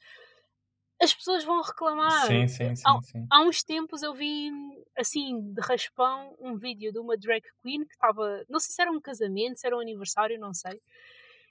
as 1.02 1.14
pessoas 1.14 1.44
vão 1.44 1.62
reclamar. 1.62 2.28
Sim, 2.28 2.48
sim, 2.48 2.76
Há- 2.86 3.00
sim, 3.00 3.02
sim. 3.02 3.32
Há 3.32 3.42
uns 3.44 3.64
tempos 3.64 4.02
eu 4.04 4.14
vi, 4.14 4.52
assim, 4.98 5.54
de 5.54 5.62
raspão, 5.62 6.36
um 6.40 6.58
vídeo 6.58 6.92
de 6.92 7.00
uma 7.00 7.16
drag 7.18 7.44
queen 7.62 7.86
que 7.86 7.94
estava. 7.94 8.44
Não 8.50 8.60
sei 8.60 8.74
se 8.74 8.82
era 8.82 8.92
um 8.92 9.00
casamento, 9.02 9.60
se 9.60 9.68
era 9.68 9.78
um 9.78 9.80
aniversário, 9.82 10.40
não 10.40 10.54
sei. 10.54 10.82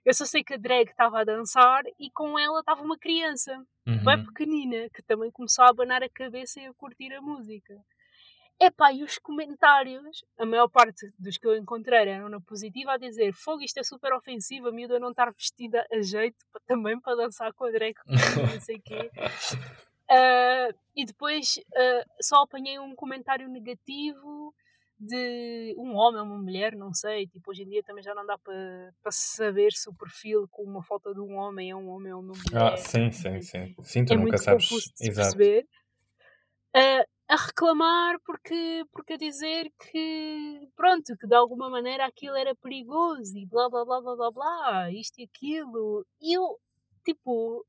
Eu 0.04 0.14
só 0.14 0.24
sei 0.26 0.42
que 0.44 0.54
a 0.54 0.58
drag 0.58 0.90
estava 0.90 1.20
a 1.20 1.24
dançar 1.24 1.82
e 1.98 2.10
com 2.12 2.38
ela 2.38 2.60
estava 2.60 2.82
uma 2.82 2.98
criança, 2.98 3.52
bem 4.00 4.18
Uhum. 4.18 4.26
pequenina, 4.26 4.88
que 4.90 5.02
também 5.02 5.30
começou 5.30 5.64
a 5.64 5.70
abanar 5.70 6.02
a 6.02 6.08
cabeça 6.10 6.60
e 6.60 6.66
a 6.66 6.74
curtir 6.74 7.12
a 7.14 7.20
música. 7.22 7.74
Epá, 8.60 8.92
e 8.92 9.04
os 9.04 9.18
comentários, 9.18 10.24
a 10.36 10.44
maior 10.44 10.68
parte 10.68 11.12
dos 11.16 11.38
que 11.38 11.46
eu 11.46 11.56
encontrei 11.56 12.08
eram 12.08 12.28
na 12.28 12.40
positiva 12.40 12.92
a 12.94 12.98
dizer 12.98 13.32
fogo, 13.32 13.62
isto 13.62 13.78
é 13.78 13.84
super 13.84 14.12
ofensivo, 14.12 14.68
a 14.68 14.72
miúda 14.72 14.98
não 14.98 15.10
estar 15.10 15.32
vestida 15.32 15.86
a 15.92 16.02
jeito 16.02 16.44
também 16.66 16.98
para 17.00 17.16
dançar 17.16 17.52
com 17.52 17.66
a 17.66 17.70
drag 17.70 17.94
não 18.08 18.60
sei 18.60 18.76
o 18.76 18.82
quê. 18.82 19.10
Ah, 20.10 20.70
e 20.96 21.04
depois 21.04 21.60
ah, 21.76 22.04
só 22.22 22.42
apanhei 22.42 22.78
um 22.78 22.94
comentário 22.94 23.46
negativo 23.46 24.54
de 24.98 25.74
um 25.76 25.94
homem 25.94 26.20
ou 26.20 26.26
uma 26.26 26.38
mulher, 26.38 26.74
não 26.74 26.94
sei. 26.94 27.26
Tipo, 27.26 27.50
hoje 27.50 27.62
em 27.64 27.68
dia 27.68 27.82
também 27.82 28.02
já 28.02 28.14
não 28.14 28.24
dá 28.24 28.38
para 28.38 28.90
saber 29.10 29.70
se 29.72 29.86
o 29.88 29.94
perfil 29.94 30.48
com 30.50 30.62
uma 30.64 30.82
foto 30.82 31.12
de 31.12 31.20
um 31.20 31.34
homem 31.36 31.70
é 31.70 31.76
um 31.76 31.90
homem 31.90 32.14
ou 32.14 32.22
uma 32.22 32.32
mulher. 32.32 32.72
Ah, 32.72 32.76
sim, 32.78 33.10
sim, 33.10 33.42
sim. 33.42 33.76
Sim, 33.82 34.04
tu 34.06 34.14
É 34.14 34.16
nunca 34.16 34.38
muito 34.38 34.42
sabes. 34.42 34.66
confuso 34.66 34.90
de 34.92 34.98
se 34.98 35.10
Exato. 35.10 35.36
perceber. 35.36 35.68
Ah, 36.74 37.04
a 37.28 37.36
reclamar 37.36 38.18
porque, 38.24 38.84
porque 38.92 39.12
a 39.14 39.16
dizer 39.18 39.70
que, 39.78 40.68
pronto, 40.74 41.16
que 41.18 41.26
de 41.26 41.34
alguma 41.34 41.68
maneira 41.70 42.06
aquilo 42.06 42.36
era 42.36 42.54
perigoso 42.56 43.36
e 43.36 43.46
blá 43.46 43.68
blá 43.68 43.84
blá 43.84 44.00
blá 44.00 44.16
blá 44.16 44.30
blá, 44.30 44.90
isto 44.92 45.20
e 45.20 45.24
aquilo. 45.24 46.06
E 46.22 46.36
eu, 46.36 46.58
tipo, 47.04 47.64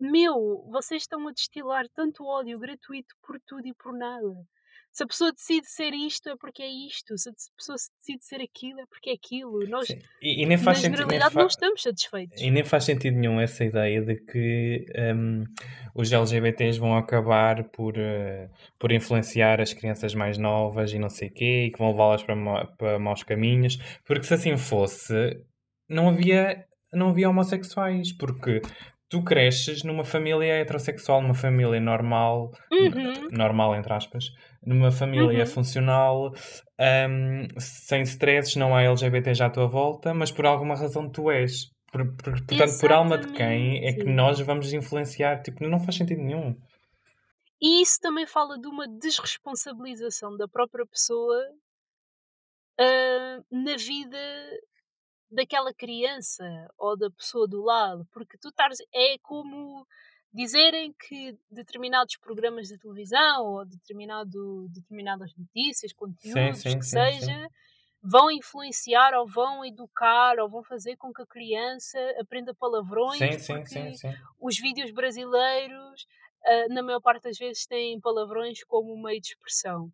meu, 0.00 0.66
vocês 0.70 1.02
estão 1.02 1.26
a 1.28 1.32
destilar 1.32 1.86
tanto 1.94 2.24
ódio 2.24 2.58
gratuito 2.58 3.14
por 3.22 3.40
tudo 3.46 3.66
e 3.66 3.74
por 3.74 3.92
nada. 3.94 4.46
Se 4.92 5.04
a 5.04 5.06
pessoa 5.06 5.32
decide 5.32 5.66
ser 5.68 5.92
isto 5.94 6.28
é 6.28 6.36
porque 6.36 6.62
é 6.62 6.68
isto, 6.68 7.16
se 7.16 7.28
a 7.28 7.32
pessoa 7.56 7.76
decide 7.98 8.24
ser 8.24 8.40
aquilo 8.42 8.80
é 8.80 8.86
porque 8.86 9.10
é 9.10 9.12
aquilo. 9.12 9.66
Nós. 9.68 9.88
E, 9.88 10.42
e 10.42 10.46
nem 10.46 10.56
na 10.56 10.62
faz 10.62 10.78
sentido. 10.78 10.90
Nem 10.90 10.98
generalidade, 10.98 11.34
fa- 11.34 11.40
não 11.40 11.46
estamos 11.46 11.82
satisfeitos. 11.82 12.40
E 12.42 12.50
nem 12.50 12.64
faz 12.64 12.84
sentido 12.84 13.16
nenhum 13.16 13.40
essa 13.40 13.64
ideia 13.64 14.02
de 14.02 14.16
que 14.16 14.84
hum, 15.14 15.44
os 15.94 16.12
LGBTs 16.12 16.78
vão 16.78 16.96
acabar 16.96 17.64
por, 17.70 17.96
eh, 17.96 18.50
por 18.78 18.90
influenciar 18.90 19.60
as 19.60 19.72
crianças 19.72 20.14
mais 20.14 20.36
novas 20.36 20.92
e 20.92 20.98
não 20.98 21.08
sei 21.08 21.28
o 21.28 21.32
quê, 21.32 21.64
e 21.66 21.70
que 21.70 21.78
vão 21.78 21.92
levá-las 21.92 22.22
para, 22.24 22.34
ma- 22.34 22.66
para 22.76 22.98
maus 22.98 23.22
caminhos, 23.22 23.78
porque 24.04 24.24
se 24.24 24.34
assim 24.34 24.56
fosse, 24.56 25.14
não 25.88 26.08
havia, 26.08 26.64
não 26.92 27.10
havia 27.10 27.30
homossexuais, 27.30 28.12
porque 28.16 28.60
tu 29.10 29.22
cresces 29.24 29.82
numa 29.82 30.04
família 30.04 30.54
heterossexual, 30.60 31.20
numa 31.20 31.34
família 31.34 31.80
normal, 31.80 32.50
Uhum, 32.72 33.28
normal 33.32 33.74
entre 33.74 33.92
aspas, 33.92 34.24
numa 34.64 34.90
família 34.92 35.40
Uhum. 35.40 35.46
funcional, 35.46 36.30
hum, 36.80 37.48
sem 37.58 38.02
stresses, 38.02 38.56
não 38.56 38.74
há 38.74 38.82
LGBT 38.82 39.34
já 39.34 39.46
à 39.46 39.50
tua 39.50 39.66
volta, 39.66 40.14
mas 40.14 40.30
por 40.30 40.46
alguma 40.46 40.74
razão 40.76 41.10
tu 41.10 41.30
és. 41.30 41.66
Por- 41.92 42.06
por- 42.16 42.32
portanto, 42.46 42.78
por 42.80 42.92
alma 42.92 43.18
de 43.18 43.26
quem 43.32 43.78
é 43.78 43.80
que 43.80 43.86
Exatamente. 43.88 44.14
nós 44.14 44.40
vamos 44.40 44.72
influenciar? 44.72 45.42
Tipo, 45.42 45.66
não 45.66 45.80
faz 45.80 45.96
sentido 45.96 46.22
nenhum. 46.22 46.54
E 47.60 47.82
isso 47.82 47.98
também 48.00 48.26
fala 48.26 48.56
de 48.58 48.68
uma 48.68 48.86
desresponsabilização 48.86 50.36
da 50.36 50.46
própria 50.46 50.86
pessoa 50.86 51.36
ah, 52.78 53.40
na 53.50 53.76
vida 53.76 54.18
daquela 55.30 55.72
criança 55.72 56.44
ou 56.76 56.96
da 56.96 57.10
pessoa 57.10 57.46
do 57.46 57.62
lado, 57.62 58.06
porque 58.12 58.36
tu 58.38 58.48
estás. 58.48 58.78
É 58.92 59.16
como 59.18 59.86
dizerem 60.32 60.92
que 60.92 61.36
determinados 61.50 62.16
programas 62.16 62.68
de 62.68 62.78
televisão 62.78 63.44
ou 63.44 63.64
determinado, 63.64 64.68
determinadas 64.68 65.32
notícias, 65.36 65.92
conteúdos, 65.92 66.58
sim, 66.58 66.70
sim, 66.70 66.78
que 66.78 66.84
sim, 66.84 66.90
seja, 66.90 67.50
vão 68.02 68.30
influenciar 68.30 69.12
ou 69.14 69.26
vão 69.26 69.64
educar 69.64 70.38
ou 70.38 70.48
vão 70.48 70.62
fazer 70.62 70.96
com 70.96 71.12
que 71.12 71.22
a 71.22 71.26
criança 71.26 71.98
aprenda 72.18 72.54
palavrões, 72.54 73.18
sim, 73.18 73.38
sim, 73.38 73.66
sim, 73.66 73.94
sim. 73.94 74.14
os 74.40 74.58
vídeos 74.58 74.92
brasileiros, 74.92 76.06
uh, 76.46 76.72
na 76.72 76.82
maior 76.82 77.00
parte 77.00 77.24
das 77.24 77.36
vezes, 77.36 77.66
têm 77.66 78.00
palavrões 78.00 78.62
como 78.64 78.96
meio 79.02 79.20
de 79.20 79.28
expressão. 79.28 79.92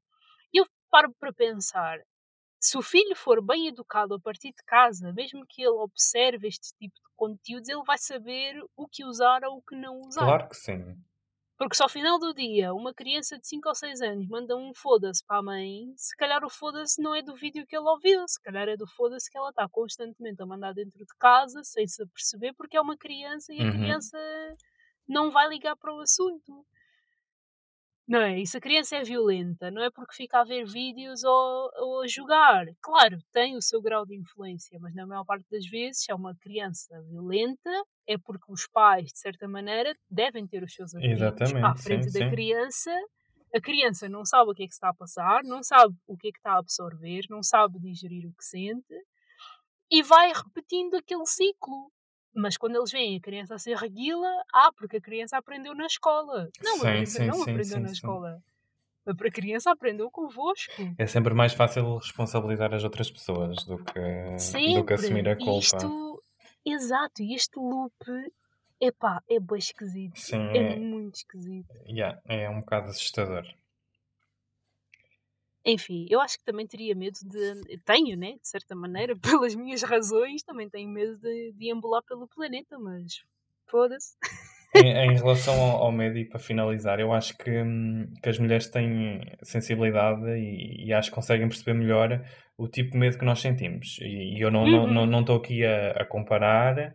E 0.52 0.58
eu 0.58 0.66
paro 0.90 1.12
para 1.18 1.32
pensar, 1.32 1.98
se 2.66 2.76
o 2.76 2.82
filho 2.82 3.14
for 3.14 3.40
bem 3.40 3.68
educado 3.68 4.14
a 4.14 4.20
partir 4.20 4.48
de 4.48 4.64
casa, 4.66 5.12
mesmo 5.12 5.46
que 5.46 5.62
ele 5.62 5.78
observe 5.78 6.48
este 6.48 6.74
tipo 6.76 6.96
de 6.96 7.14
conteúdos, 7.14 7.68
ele 7.68 7.84
vai 7.86 7.96
saber 7.96 8.60
o 8.76 8.88
que 8.88 9.04
usar 9.04 9.44
ou 9.44 9.58
o 9.58 9.62
que 9.62 9.76
não 9.76 10.00
usar. 10.00 10.24
Claro 10.24 10.48
que 10.48 10.56
sim. 10.56 10.96
Porque 11.56 11.76
se 11.76 11.82
ao 11.82 11.88
final 11.88 12.18
do 12.18 12.34
dia 12.34 12.74
uma 12.74 12.92
criança 12.92 13.38
de 13.38 13.46
5 13.46 13.68
ou 13.68 13.74
6 13.74 14.00
anos 14.00 14.28
manda 14.28 14.56
um 14.56 14.72
foda-se 14.74 15.24
para 15.24 15.38
a 15.38 15.42
mãe, 15.42 15.94
se 15.96 16.14
calhar 16.16 16.44
o 16.44 16.50
foda-se 16.50 17.00
não 17.00 17.14
é 17.14 17.22
do 17.22 17.36
vídeo 17.36 17.64
que 17.68 17.76
ele 17.76 17.88
ouviu, 17.88 18.26
se 18.26 18.42
calhar 18.42 18.68
é 18.68 18.76
do 18.76 18.86
foda-se 18.88 19.30
que 19.30 19.38
ela 19.38 19.50
está 19.50 19.68
constantemente 19.68 20.42
a 20.42 20.46
mandar 20.46 20.74
dentro 20.74 20.98
de 20.98 21.14
casa 21.20 21.62
sem 21.62 21.86
se 21.86 22.02
aperceber 22.02 22.52
porque 22.56 22.76
é 22.76 22.80
uma 22.80 22.96
criança 22.96 23.54
e 23.54 23.60
a 23.60 23.64
uhum. 23.64 23.70
criança 23.70 24.18
não 25.08 25.30
vai 25.30 25.48
ligar 25.48 25.76
para 25.76 25.94
o 25.94 26.00
assunto. 26.00 26.66
Não 28.08 28.20
é? 28.20 28.38
E 28.40 28.46
se 28.46 28.56
a 28.56 28.60
criança 28.60 28.96
é 28.96 29.02
violenta, 29.02 29.68
não 29.70 29.82
é 29.82 29.90
porque 29.90 30.14
fica 30.14 30.40
a 30.40 30.44
ver 30.44 30.64
vídeos 30.64 31.24
ou, 31.24 31.70
ou 31.74 32.02
a 32.02 32.06
jogar. 32.06 32.64
Claro, 32.80 33.18
tem 33.32 33.56
o 33.56 33.62
seu 33.62 33.82
grau 33.82 34.06
de 34.06 34.14
influência, 34.14 34.78
mas 34.80 34.94
na 34.94 35.06
maior 35.06 35.24
parte 35.24 35.44
das 35.50 35.66
vezes, 35.66 36.04
se 36.04 36.12
é 36.12 36.14
uma 36.14 36.34
criança 36.36 37.02
violenta, 37.02 37.70
é 38.06 38.16
porque 38.16 38.50
os 38.50 38.68
pais, 38.68 39.06
de 39.06 39.18
certa 39.18 39.48
maneira, 39.48 39.92
devem 40.08 40.46
ter 40.46 40.62
os 40.62 40.72
seus 40.72 40.94
amigos 40.94 41.20
à 41.20 41.74
frente 41.74 42.10
sim, 42.10 42.18
da 42.18 42.24
sim. 42.26 42.30
criança. 42.30 42.92
A 43.54 43.60
criança 43.60 44.08
não 44.08 44.24
sabe 44.24 44.50
o 44.50 44.54
que 44.54 44.62
é 44.62 44.66
que 44.66 44.74
está 44.74 44.90
a 44.90 44.94
passar, 44.94 45.42
não 45.42 45.62
sabe 45.62 45.94
o 46.06 46.16
que 46.16 46.28
é 46.28 46.30
que 46.30 46.38
está 46.38 46.52
a 46.52 46.58
absorver, 46.58 47.22
não 47.28 47.42
sabe 47.42 47.80
digerir 47.80 48.28
o 48.28 48.32
que 48.32 48.44
sente 48.44 48.94
e 49.90 50.02
vai 50.02 50.32
repetindo 50.32 50.96
aquele 50.96 51.26
ciclo. 51.26 51.90
Mas 52.36 52.56
quando 52.56 52.76
eles 52.76 52.92
veem 52.92 53.16
a 53.16 53.20
criança 53.20 53.54
a 53.54 53.58
ser 53.58 53.76
reguila, 53.76 54.30
ah, 54.52 54.70
porque 54.76 54.98
a 54.98 55.00
criança 55.00 55.38
aprendeu 55.38 55.74
na 55.74 55.86
escola. 55.86 56.48
Não, 56.62 56.74
sim, 56.74 56.86
a 56.86 56.92
criança 56.92 57.18
sim, 57.18 57.26
não 57.26 57.34
sim, 57.34 57.50
aprendeu 57.50 57.80
na 57.80 57.90
escola. 57.90 58.42
A 59.06 59.30
criança 59.30 59.70
aprendeu 59.70 60.10
convosco. 60.10 60.94
É 60.98 61.06
sempre 61.06 61.32
mais 61.32 61.54
fácil 61.54 61.96
responsabilizar 61.96 62.74
as 62.74 62.82
outras 62.84 63.10
pessoas 63.10 63.64
do 63.64 63.78
que, 63.78 64.74
do 64.74 64.84
que 64.84 64.92
assumir 64.92 65.28
a 65.28 65.36
culpa. 65.36 65.58
Isto, 65.60 66.22
exato, 66.64 67.22
e 67.22 67.34
este 67.34 67.56
loop 67.56 67.94
epá, 68.80 69.22
é 69.30 69.38
bem 69.40 69.58
esquisito. 69.58 70.18
Sim, 70.18 70.48
é, 70.48 70.74
é 70.74 70.76
muito 70.76 71.14
esquisito. 71.16 71.72
Yeah, 71.88 72.20
é 72.26 72.50
um 72.50 72.60
bocado 72.60 72.90
assustador. 72.90 73.46
Enfim, 75.66 76.06
eu 76.08 76.20
acho 76.20 76.38
que 76.38 76.44
também 76.44 76.64
teria 76.64 76.94
medo 76.94 77.18
de. 77.24 77.78
Tenho, 77.84 78.16
né? 78.16 78.34
De 78.40 78.48
certa 78.48 78.76
maneira, 78.76 79.16
pelas 79.18 79.54
minhas 79.56 79.82
razões, 79.82 80.44
também 80.44 80.70
tenho 80.70 80.88
medo 80.88 81.18
de, 81.18 81.52
de 81.52 81.72
embolar 81.72 82.02
pelo 82.04 82.28
planeta, 82.28 82.78
mas 82.78 83.24
foda-se. 83.68 84.16
Em, 84.76 84.86
em, 85.10 85.14
relação 85.16 85.60
ao, 85.60 85.82
ao, 85.82 85.92
medo, 85.92 86.16
e 86.18 86.24
para 86.24 86.38
finalizar, 86.38 87.00
eu 87.00 87.12
acho 87.12 87.36
que, 87.36 87.50
hum, 87.50 88.06
que 88.22 88.28
as 88.28 88.38
mulheres 88.38 88.70
têm 88.70 89.20
sensibilidade 89.42 90.24
e, 90.38 90.86
e, 90.86 90.92
acho 90.92 91.10
que 91.10 91.16
conseguem 91.16 91.48
perceber 91.48 91.74
melhor 91.74 92.24
o 92.56 92.68
tipo 92.68 92.92
de 92.92 92.98
medo 92.98 93.18
que 93.18 93.24
nós 93.24 93.40
sentimos. 93.40 93.98
E, 94.00 94.38
e 94.38 94.40
eu 94.40 94.52
não 94.52 94.64
estou 94.66 94.82
uhum. 94.82 94.92
não, 94.92 95.04
não, 95.04 95.20
não 95.20 95.34
aqui 95.34 95.64
a, 95.64 95.90
a 96.02 96.04
comparar, 96.06 96.92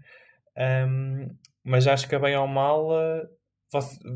um, 0.87 1.27
mas 1.65 1.87
acho 1.87 2.07
que 2.07 2.15
a 2.15 2.19
bem 2.19 2.37
ou 2.37 2.47
mal 2.47 2.89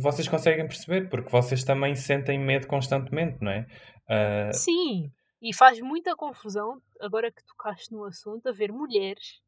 vocês 0.02 0.28
conseguem 0.28 0.68
perceber, 0.68 1.08
porque 1.10 1.30
vocês 1.30 1.64
também 1.64 1.96
sentem 1.96 2.38
medo 2.38 2.68
constantemente, 2.68 3.38
não 3.42 3.52
é? 3.52 3.66
Uh... 4.08 4.54
Sim, 4.54 5.12
e 5.42 5.54
faz 5.54 5.80
muita 5.80 6.16
confusão, 6.16 6.82
agora 7.00 7.32
que 7.32 7.44
tocaste 7.44 7.92
no 7.92 8.04
assunto, 8.04 8.48
haver 8.48 8.72
mulheres 8.72 9.42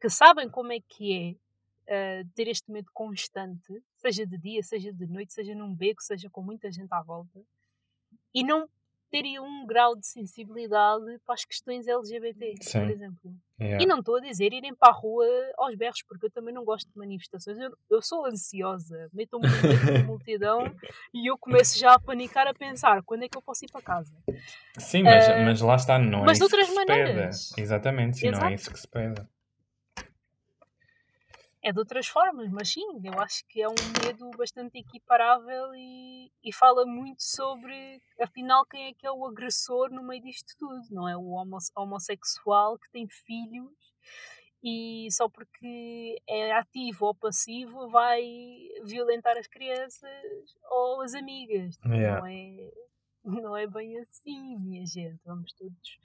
que 0.00 0.08
sabem 0.08 0.48
como 0.48 0.72
é 0.72 0.80
que 0.80 1.38
é 1.86 2.22
uh, 2.22 2.28
ter 2.34 2.48
este 2.48 2.70
medo 2.70 2.90
constante, 2.92 3.82
seja 3.96 4.26
de 4.26 4.38
dia, 4.38 4.62
seja 4.62 4.92
de 4.92 5.06
noite, 5.06 5.32
seja 5.32 5.54
num 5.54 5.74
beco, 5.74 6.02
seja 6.02 6.30
com 6.30 6.42
muita 6.42 6.70
gente 6.72 6.92
à 6.92 7.02
volta, 7.02 7.40
e 8.34 8.42
não 8.42 8.68
teriam 9.10 9.44
um 9.44 9.66
grau 9.66 9.96
de 9.96 10.06
sensibilidade 10.06 11.04
para 11.26 11.34
as 11.34 11.44
questões 11.44 11.86
LGBT, 11.86 12.54
Sim. 12.60 12.80
por 12.80 12.90
exemplo. 12.90 13.34
Yeah. 13.60 13.82
E 13.82 13.86
não 13.86 13.98
estou 13.98 14.16
a 14.16 14.20
dizer 14.20 14.52
irem 14.52 14.74
para 14.74 14.90
a 14.90 14.94
rua 14.94 15.26
aos 15.58 15.74
berros, 15.74 16.02
porque 16.08 16.26
eu 16.26 16.30
também 16.30 16.54
não 16.54 16.64
gosto 16.64 16.90
de 16.90 16.96
manifestações. 16.96 17.58
Eu, 17.58 17.76
eu 17.90 18.00
sou 18.00 18.24
ansiosa, 18.24 19.10
meto-me 19.12 19.46
na 19.46 20.04
multidão 20.06 20.64
e 21.12 21.30
eu 21.30 21.36
começo 21.36 21.78
já 21.78 21.92
a 21.94 22.00
panicar 22.00 22.46
a 22.46 22.54
pensar 22.54 23.02
quando 23.02 23.24
é 23.24 23.28
que 23.28 23.36
eu 23.36 23.42
posso 23.42 23.64
ir 23.64 23.68
para 23.70 23.82
casa. 23.82 24.14
Sim, 24.78 25.02
mas, 25.02 25.28
uh, 25.28 25.44
mas 25.44 25.60
lá 25.60 25.74
está, 25.74 25.98
não 25.98 26.22
é 26.22 26.26
mas 26.26 26.38
de 26.38 26.44
outras 26.44 26.72
maneiras. 26.72 27.52
Exatamente, 27.58 28.18
sim, 28.18 28.28
Exato. 28.28 28.44
não 28.44 28.50
é 28.50 28.54
isso 28.54 28.72
que 28.72 28.80
se 28.80 28.88
pede 28.88 29.22
é 31.62 31.72
de 31.72 31.78
outras 31.78 32.06
formas, 32.06 32.50
mas 32.50 32.72
sim, 32.72 33.00
eu 33.04 33.20
acho 33.20 33.44
que 33.48 33.60
é 33.60 33.68
um 33.68 33.74
medo 34.04 34.30
bastante 34.36 34.78
equiparável 34.78 35.74
e, 35.74 36.32
e 36.42 36.52
fala 36.52 36.86
muito 36.86 37.22
sobre, 37.22 38.00
afinal, 38.20 38.64
quem 38.64 38.88
é 38.88 38.94
que 38.94 39.06
é 39.06 39.12
o 39.12 39.26
agressor 39.26 39.90
no 39.90 40.02
meio 40.02 40.22
disto 40.22 40.54
tudo, 40.58 40.82
não 40.90 41.08
é? 41.08 41.16
O 41.16 41.36
homossexual 41.76 42.78
que 42.78 42.90
tem 42.90 43.06
filhos 43.08 43.70
e 44.62 45.08
só 45.10 45.28
porque 45.28 46.20
é 46.28 46.52
ativo 46.52 47.06
ou 47.06 47.14
passivo 47.14 47.88
vai 47.88 48.22
violentar 48.84 49.36
as 49.36 49.46
crianças 49.46 50.10
ou 50.70 51.02
as 51.02 51.14
amigas. 51.14 51.78
Yeah. 51.84 52.20
Não, 52.20 52.26
é, 52.26 52.70
não 53.42 53.56
é 53.56 53.66
bem 53.66 53.98
assim, 53.98 54.58
minha 54.58 54.84
gente. 54.86 55.20
Vamos 55.24 55.52
todos 55.52 55.98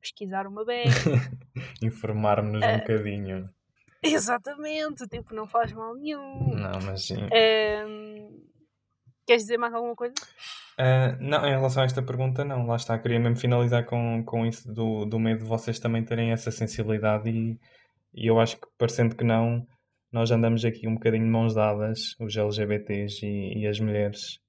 pesquisar 0.00 0.46
uma 0.46 0.64
vez. 0.66 0.92
Informar-nos 1.82 2.62
uh, 2.62 2.66
um 2.66 2.78
bocadinho. 2.78 3.50
Exatamente, 4.02 5.06
tipo, 5.06 5.34
não 5.34 5.46
faz 5.46 5.72
mal 5.72 5.94
nenhum. 5.94 6.54
Não, 6.54 6.80
mas 6.84 7.06
sim. 7.06 7.22
Um, 7.22 8.42
queres 9.24 9.42
dizer 9.42 9.58
mais 9.58 9.72
alguma 9.72 9.94
coisa? 9.94 10.14
Uh, 10.78 11.16
não, 11.20 11.46
em 11.46 11.50
relação 11.50 11.82
a 11.82 11.86
esta 11.86 12.02
pergunta, 12.02 12.44
não. 12.44 12.66
Lá 12.66 12.76
está, 12.76 12.98
queria 12.98 13.20
mesmo 13.20 13.36
finalizar 13.36 13.84
com, 13.84 14.24
com 14.24 14.44
isso 14.44 14.72
do, 14.72 15.04
do 15.04 15.18
medo 15.20 15.42
de 15.42 15.48
vocês 15.48 15.78
também 15.78 16.04
terem 16.04 16.32
essa 16.32 16.50
sensibilidade 16.50 17.30
e, 17.30 17.58
e 18.12 18.26
eu 18.26 18.40
acho 18.40 18.56
que, 18.56 18.66
parecendo 18.76 19.14
que 19.14 19.24
não, 19.24 19.66
nós 20.10 20.30
andamos 20.30 20.64
aqui 20.64 20.88
um 20.88 20.94
bocadinho 20.94 21.24
de 21.24 21.30
mãos 21.30 21.54
dadas, 21.54 22.16
os 22.18 22.36
LGBTs 22.36 23.24
e, 23.24 23.60
e 23.60 23.66
as 23.66 23.78
mulheres, 23.78 24.40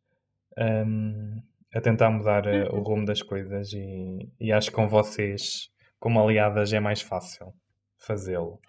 um, 0.57 1.41
a 1.73 1.79
tentar 1.79 2.09
mudar 2.09 2.45
uh, 2.47 2.75
o 2.75 2.81
rumo 2.81 3.05
das 3.05 3.21
coisas 3.21 3.71
e, 3.73 4.29
e 4.39 4.51
acho 4.51 4.69
que 4.69 4.75
com 4.75 4.87
vocês, 4.87 5.69
como 5.99 6.19
aliadas, 6.19 6.73
é 6.73 6.79
mais 6.79 7.01
fácil 7.01 7.53
fazê-lo. 7.97 8.59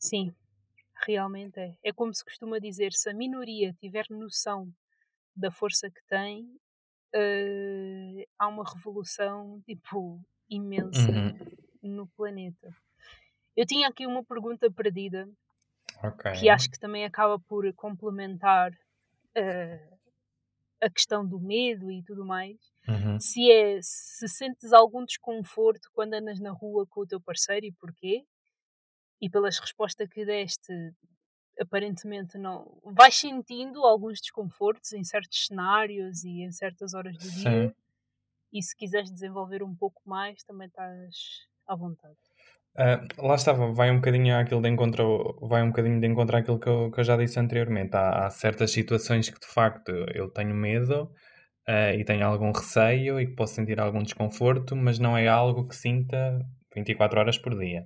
Sim, 0.00 0.34
realmente 1.06 1.60
é. 1.60 1.76
É 1.84 1.92
como 1.92 2.12
se 2.14 2.24
costuma 2.24 2.58
dizer: 2.58 2.92
se 2.92 3.10
a 3.10 3.14
minoria 3.14 3.74
tiver 3.74 4.06
noção 4.08 4.72
da 5.36 5.50
força 5.50 5.90
que 5.90 6.02
tem, 6.08 6.44
uh, 7.14 8.28
há 8.38 8.48
uma 8.48 8.64
revolução 8.64 9.60
tipo 9.66 10.18
imensa 10.48 11.10
uhum. 11.10 11.38
no 11.82 12.06
planeta. 12.08 12.74
Eu 13.54 13.66
tinha 13.66 13.88
aqui 13.88 14.06
uma 14.06 14.24
pergunta 14.24 14.70
perdida 14.70 15.28
okay. 16.02 16.32
que 16.32 16.48
acho 16.48 16.70
que 16.70 16.78
também 16.78 17.04
acaba 17.04 17.38
por 17.38 17.70
complementar 17.74 18.72
uh, 18.72 19.98
a 20.80 20.88
questão 20.88 21.26
do 21.26 21.38
medo 21.38 21.90
e 21.90 22.02
tudo 22.02 22.24
mais. 22.24 22.56
Uhum. 22.88 23.20
Se 23.20 23.50
é 23.50 23.78
se 23.82 24.26
sentes 24.28 24.72
algum 24.72 25.04
desconforto 25.04 25.90
quando 25.92 26.14
andas 26.14 26.40
na 26.40 26.50
rua 26.50 26.86
com 26.88 27.02
o 27.02 27.06
teu 27.06 27.20
parceiro 27.20 27.66
e 27.66 27.72
porquê? 27.72 28.24
E 29.20 29.28
pelas 29.28 29.58
respostas 29.58 30.08
que 30.08 30.24
deste, 30.24 30.72
aparentemente 31.60 32.38
não. 32.38 32.80
Vais 32.84 33.14
sentindo 33.14 33.84
alguns 33.84 34.20
desconfortos 34.20 34.92
em 34.92 35.04
certos 35.04 35.46
cenários 35.46 36.24
e 36.24 36.42
em 36.42 36.50
certas 36.50 36.94
horas 36.94 37.16
do 37.16 37.24
Sim. 37.24 37.42
dia. 37.42 37.74
E 38.52 38.62
se 38.62 38.74
quiseres 38.74 39.10
desenvolver 39.10 39.62
um 39.62 39.74
pouco 39.74 40.00
mais, 40.04 40.42
também 40.42 40.66
estás 40.66 41.46
à 41.68 41.76
vontade. 41.76 42.16
Uh, 42.76 43.26
lá 43.26 43.34
estava, 43.34 43.72
vai 43.72 43.90
um 43.90 43.96
bocadinho 43.96 44.36
àquilo 44.36 44.62
de 44.62 44.68
encontro, 44.68 45.36
vai 45.42 45.62
um 45.62 45.68
bocadinho 45.68 46.00
de 46.00 46.06
encontro 46.06 46.36
àquilo 46.36 46.58
que 46.58 46.68
eu, 46.68 46.90
que 46.90 47.00
eu 47.00 47.04
já 47.04 47.16
disse 47.16 47.38
anteriormente. 47.38 47.96
Há, 47.96 48.26
há, 48.26 48.30
certas 48.30 48.70
situações 48.70 49.28
que 49.28 49.40
de 49.40 49.46
facto 49.46 49.90
eu 50.14 50.30
tenho 50.30 50.54
medo 50.54 51.12
uh, 51.68 51.94
e 51.98 52.04
tenho 52.04 52.24
algum 52.24 52.52
receio 52.52 53.20
e 53.20 53.26
que 53.26 53.34
posso 53.34 53.54
sentir 53.54 53.80
algum 53.80 54.02
desconforto, 54.02 54.76
mas 54.76 54.98
não 54.98 55.16
é 55.16 55.28
algo 55.28 55.66
que 55.66 55.76
sinta 55.76 56.40
24 56.74 57.20
horas 57.20 57.38
por 57.38 57.58
dia. 57.58 57.84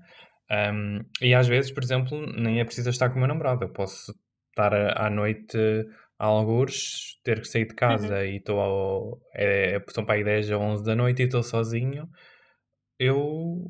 Um, 0.50 1.00
e 1.20 1.34
às 1.34 1.48
vezes, 1.48 1.70
por 1.70 1.82
exemplo, 1.82 2.26
nem 2.26 2.60
é 2.60 2.64
preciso 2.64 2.90
estar 2.90 3.08
com 3.08 3.16
o 3.16 3.18
meu 3.18 3.28
namorado. 3.28 3.64
Eu 3.64 3.72
posso 3.72 4.14
estar 4.50 4.74
à 4.96 5.10
noite 5.10 5.58
a 6.18 6.26
algures, 6.26 7.18
ter 7.24 7.40
que 7.40 7.48
sair 7.48 7.66
de 7.66 7.74
casa 7.74 8.18
uhum. 8.18 8.24
e 8.24 8.36
estou 8.36 9.20
é, 9.34 9.82
são 9.88 10.04
para 10.04 10.14
aí 10.14 10.24
10 10.24 10.50
ou 10.52 10.62
11 10.62 10.84
da 10.84 10.94
noite 10.94 11.22
e 11.22 11.24
estou 11.26 11.42
sozinho. 11.42 12.08
Eu, 12.98 13.64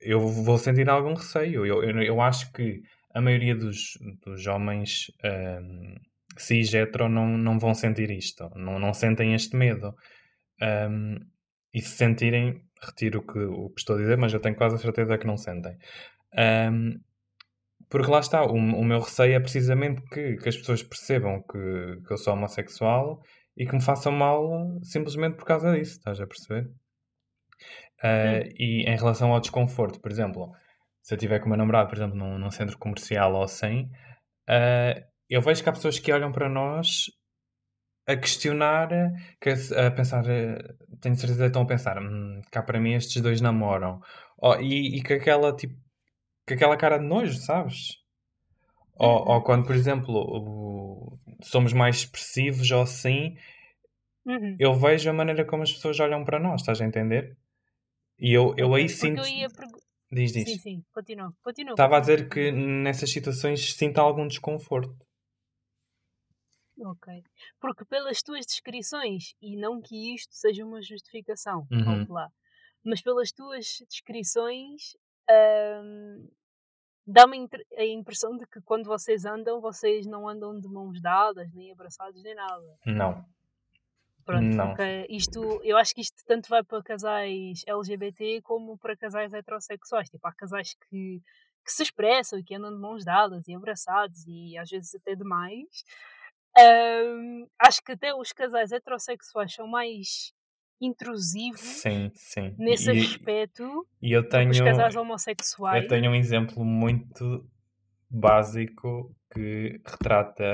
eu 0.00 0.20
vou 0.20 0.58
sentir 0.58 0.88
algum 0.88 1.14
receio. 1.14 1.64
Eu, 1.64 1.82
eu, 1.82 2.02
eu 2.02 2.20
acho 2.20 2.52
que 2.52 2.82
a 3.14 3.20
maioria 3.20 3.54
dos, 3.54 3.98
dos 4.24 4.46
homens 4.46 5.10
um, 5.24 5.94
cis 6.36 6.72
hetero 6.74 7.08
não, 7.08 7.26
não 7.26 7.58
vão 7.58 7.74
sentir 7.74 8.10
isto, 8.10 8.48
não, 8.54 8.78
não 8.78 8.92
sentem 8.92 9.34
este 9.34 9.56
medo. 9.56 9.94
Um, 10.62 11.16
e 11.72 11.80
se 11.80 11.96
sentirem, 11.96 12.62
retiro 12.80 13.20
o 13.20 13.26
que, 13.26 13.38
o 13.38 13.70
que 13.70 13.80
estou 13.80 13.96
a 13.96 13.98
dizer, 13.98 14.16
mas 14.16 14.32
eu 14.32 14.40
tenho 14.40 14.56
quase 14.56 14.76
a 14.76 14.78
certeza 14.78 15.18
que 15.18 15.26
não 15.26 15.36
sentem. 15.36 15.76
Um, 16.72 16.98
porque 17.90 18.10
lá 18.10 18.20
está, 18.20 18.44
o, 18.44 18.54
o, 18.54 18.84
meu 18.84 19.00
receio 19.00 19.34
é 19.34 19.40
precisamente 19.40 20.02
que, 20.10 20.36
que 20.36 20.48
as 20.48 20.56
pessoas 20.56 20.82
percebam 20.82 21.42
que, 21.42 22.02
que 22.06 22.12
eu 22.12 22.18
sou 22.18 22.34
homossexual 22.34 23.22
e 23.56 23.66
que 23.66 23.74
me 23.74 23.82
façam 23.82 24.12
mal 24.12 24.78
simplesmente 24.82 25.36
por 25.36 25.44
causa 25.44 25.72
disso, 25.72 25.92
estás 25.92 26.20
a 26.20 26.26
perceber? 26.26 26.70
Uh, 28.02 28.46
e 28.56 28.84
em 28.86 28.96
relação 28.96 29.32
ao 29.32 29.40
desconforto, 29.40 30.00
por 30.00 30.10
exemplo, 30.10 30.52
se 31.02 31.14
eu 31.14 31.16
estiver 31.16 31.40
com 31.40 31.46
o 31.46 31.48
meu 31.48 31.58
namorado, 31.58 31.88
por 31.88 31.96
exemplo, 31.96 32.16
num, 32.16 32.38
num 32.38 32.50
centro 32.50 32.78
comercial 32.78 33.34
ou 33.34 33.42
assim, 33.42 33.90
uh, 34.48 35.02
eu 35.28 35.40
vejo 35.42 35.62
que 35.62 35.68
há 35.68 35.72
pessoas 35.72 35.98
que 35.98 36.12
olham 36.12 36.30
para 36.30 36.48
nós 36.48 37.06
a 38.08 38.16
questionar, 38.16 38.88
que 39.38 39.50
a 39.50 39.90
pensar, 39.90 40.24
tenho 40.98 41.14
certeza 41.14 41.42
que 41.42 41.46
estão 41.48 41.62
a 41.62 41.66
pensar, 41.66 42.02
hum, 42.02 42.40
cá 42.50 42.62
para 42.62 42.80
mim 42.80 42.94
estes 42.94 43.20
dois 43.20 43.42
namoram. 43.42 44.00
Oh, 44.38 44.54
e, 44.54 44.96
e 44.96 45.02
com 45.02 45.12
aquela 45.12 45.54
tipo, 45.54 45.74
com 46.46 46.54
aquela 46.54 46.76
cara 46.78 46.96
de 46.96 47.04
nojo, 47.04 47.34
sabes? 47.34 47.98
Ou, 48.94 49.10
uhum. 49.10 49.34
ou 49.34 49.42
quando, 49.42 49.66
por 49.66 49.76
exemplo, 49.76 50.14
o, 50.16 51.18
somos 51.42 51.74
mais 51.74 51.96
expressivos 51.96 52.70
ou 52.70 52.80
assim, 52.80 53.36
uhum. 54.24 54.56
eu 54.58 54.72
vejo 54.72 55.10
a 55.10 55.12
maneira 55.12 55.44
como 55.44 55.62
as 55.62 55.72
pessoas 55.72 56.00
olham 56.00 56.24
para 56.24 56.40
nós, 56.40 56.62
estás 56.62 56.80
a 56.80 56.86
entender? 56.86 57.36
E 58.18 58.32
eu, 58.32 58.54
eu 58.56 58.74
aí 58.74 58.88
sinto. 58.88 59.22
Diz, 60.10 60.32
diz. 60.32 60.48
Sim, 60.48 60.58
sim, 60.58 60.84
continua. 60.94 61.30
continua 61.42 61.72
Estava 61.72 61.98
a 61.98 62.00
dizer 62.00 62.30
que 62.30 62.50
nessas 62.50 63.12
situações 63.12 63.74
sinto 63.74 63.98
algum 63.98 64.26
desconforto. 64.26 64.96
Ok. 66.80 67.24
Porque 67.60 67.84
pelas 67.84 68.22
tuas 68.22 68.46
descrições, 68.46 69.34
e 69.42 69.56
não 69.56 69.80
que 69.80 70.14
isto 70.14 70.34
seja 70.34 70.64
uma 70.64 70.80
justificação, 70.80 71.66
uhum. 71.70 72.06
lá, 72.08 72.30
mas 72.84 73.02
pelas 73.02 73.32
tuas 73.32 73.82
descrições, 73.88 74.96
hum, 75.30 76.28
dá-me 77.06 77.48
a 77.76 77.84
impressão 77.84 78.36
de 78.36 78.46
que 78.46 78.60
quando 78.60 78.86
vocês 78.86 79.24
andam, 79.24 79.60
vocês 79.60 80.06
não 80.06 80.28
andam 80.28 80.58
de 80.58 80.68
mãos 80.68 81.00
dadas, 81.00 81.52
nem 81.52 81.72
abraçados, 81.72 82.22
nem 82.22 82.34
nada. 82.34 82.78
Não. 82.86 83.24
Pronto, 84.24 84.54
não. 84.54 84.66
porque 84.68 85.06
isto, 85.08 85.40
eu 85.64 85.78
acho 85.78 85.94
que 85.94 86.02
isto 86.02 86.22
tanto 86.26 86.50
vai 86.50 86.62
para 86.62 86.82
casais 86.82 87.64
LGBT 87.66 88.42
como 88.42 88.76
para 88.76 88.94
casais 88.94 89.32
heterossexuais. 89.32 90.10
Tipo, 90.10 90.28
há 90.28 90.34
casais 90.34 90.74
que, 90.74 91.22
que 91.64 91.72
se 91.72 91.82
expressam 91.82 92.38
e 92.38 92.44
que 92.44 92.54
andam 92.54 92.70
de 92.70 92.78
mãos 92.78 93.06
dadas 93.06 93.48
e 93.48 93.54
abraçados 93.54 94.26
e 94.26 94.58
às 94.58 94.68
vezes 94.68 94.94
até 94.94 95.14
demais. 95.14 95.82
Um, 96.56 97.46
acho 97.58 97.82
que 97.82 97.92
até 97.92 98.14
os 98.14 98.32
casais 98.32 98.72
heterossexuais 98.72 99.54
são 99.54 99.66
mais 99.66 100.32
intrusivos 100.80 101.60
sim, 101.60 102.10
sim. 102.14 102.54
nesse 102.56 102.92
e, 102.92 103.00
aspecto 103.00 103.86
e 104.00 104.12
eu 104.12 104.28
tenho, 104.28 104.50
os 104.50 104.60
casais 104.60 104.94
homossexuais. 104.96 105.82
Eu 105.82 105.88
tenho 105.88 106.10
um 106.10 106.14
exemplo 106.14 106.64
muito 106.64 107.44
básico 108.08 109.14
que 109.32 109.80
retrata 109.84 110.44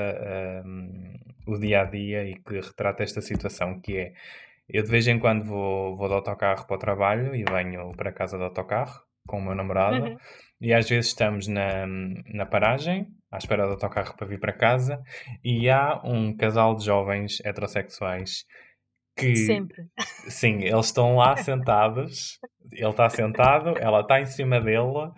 um, 0.65 1.13
o 1.47 1.57
dia 1.57 1.81
a 1.81 1.85
dia 1.85 2.27
e 2.27 2.35
que 2.35 2.59
retrata 2.59 3.03
esta 3.03 3.21
situação 3.21 3.79
que 3.79 3.97
é 3.97 4.13
eu 4.67 4.83
de 4.83 4.89
vez 4.89 5.07
em 5.07 5.19
quando 5.19 5.45
vou, 5.45 5.95
vou 5.95 6.07
de 6.07 6.15
autocarro 6.15 6.65
para 6.65 6.75
o 6.75 6.79
trabalho 6.79 7.35
e 7.35 7.43
venho 7.43 7.91
para 7.95 8.11
casa 8.11 8.37
de 8.37 8.43
autocarro 8.43 8.99
com 9.27 9.37
o 9.37 9.41
meu 9.41 9.55
namorado 9.55 10.05
uhum. 10.05 10.17
E 10.65 10.73
às 10.73 10.89
vezes 10.89 11.07
estamos 11.07 11.47
na, 11.47 11.85
na 12.33 12.45
paragem 12.45 13.07
à 13.31 13.37
espera 13.37 13.65
do 13.65 13.73
autocarro 13.73 14.15
para 14.15 14.27
vir 14.27 14.39
para 14.39 14.53
casa 14.53 15.01
e 15.43 15.69
há 15.69 16.01
um 16.03 16.35
casal 16.35 16.75
de 16.75 16.85
jovens 16.85 17.39
heterossexuais 17.45 18.45
que 19.17 19.35
sempre 19.35 19.87
sim, 20.27 20.63
eles 20.63 20.87
estão 20.87 21.17
lá 21.17 21.37
sentados 21.37 22.39
ele 22.71 22.89
está 22.89 23.09
sentado, 23.09 23.77
ela 23.77 24.01
está 24.01 24.19
em 24.19 24.25
cima 24.25 24.59
dele 24.59 25.11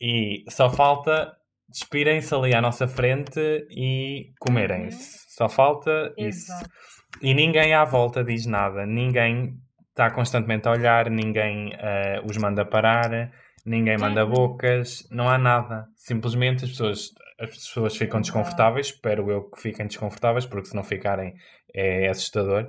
e 0.00 0.44
só 0.48 0.70
falta 0.70 1.32
despirem-se 1.68 2.34
ali 2.34 2.54
à 2.54 2.60
nossa 2.60 2.86
frente 2.86 3.40
e 3.70 4.32
comerem-se. 4.38 5.16
Uhum. 5.16 5.24
Só 5.28 5.48
falta 5.48 6.12
Exato. 6.16 6.64
isso. 6.64 6.70
E 7.22 7.32
ninguém 7.32 7.74
à 7.74 7.84
volta 7.84 8.22
diz 8.24 8.46
nada, 8.46 8.84
ninguém 8.84 9.54
está 9.90 10.10
constantemente 10.10 10.66
a 10.68 10.72
olhar, 10.72 11.08
ninguém 11.08 11.68
uh, 11.68 12.26
os 12.28 12.36
manda 12.36 12.64
parar, 12.64 13.30
ninguém 13.64 13.96
manda 13.96 14.26
bocas, 14.26 15.06
não 15.10 15.28
há 15.28 15.38
nada. 15.38 15.86
Simplesmente 15.96 16.64
as 16.64 16.70
pessoas, 16.70 17.10
as 17.40 17.50
pessoas 17.50 17.96
ficam 17.96 18.20
desconfortáveis, 18.20 18.86
espero 18.86 19.30
eu 19.30 19.50
que 19.50 19.60
fiquem 19.60 19.86
desconfortáveis, 19.86 20.46
porque 20.46 20.68
se 20.68 20.76
não 20.76 20.84
ficarem 20.84 21.34
é 21.74 22.08
assustador. 22.08 22.68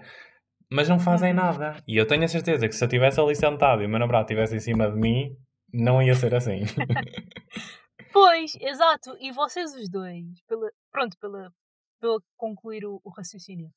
Mas 0.71 0.89
não 0.89 0.99
fazem 0.99 1.29
uhum. 1.29 1.35
nada. 1.35 1.77
E 1.87 1.95
eu 1.95 2.07
tenho 2.07 2.23
a 2.23 2.27
certeza 2.27 2.67
que 2.67 2.73
se 2.73 2.83
eu 2.83 2.87
estivesse 2.87 3.19
ali 3.19 3.35
sentado 3.35 3.83
e 3.83 3.85
o 3.85 3.89
meu 3.89 3.99
namorado 3.99 4.23
estivesse 4.23 4.55
em 4.55 4.59
cima 4.59 4.89
de 4.89 4.97
mim, 4.97 5.35
não 5.71 6.01
ia 6.01 6.15
ser 6.15 6.33
assim. 6.33 6.61
pois, 8.11 8.57
exato. 8.59 9.15
E 9.19 9.31
vocês 9.31 9.73
os 9.75 9.89
dois, 9.89 10.25
pela, 10.47 10.71
pronto, 10.91 11.15
pela, 11.19 11.51
pela 11.99 12.17
concluir 12.35 12.85
o, 12.85 12.99
o 13.03 13.09
raciocínio, 13.11 13.69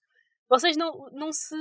vocês 0.49 0.77
não, 0.77 1.11
não 1.13 1.31
se. 1.31 1.55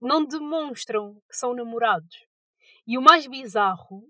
não 0.00 0.24
demonstram 0.24 1.14
que 1.28 1.36
são 1.36 1.54
namorados. 1.54 2.16
E 2.86 2.98
o 2.98 3.02
mais 3.02 3.26
bizarro 3.26 4.04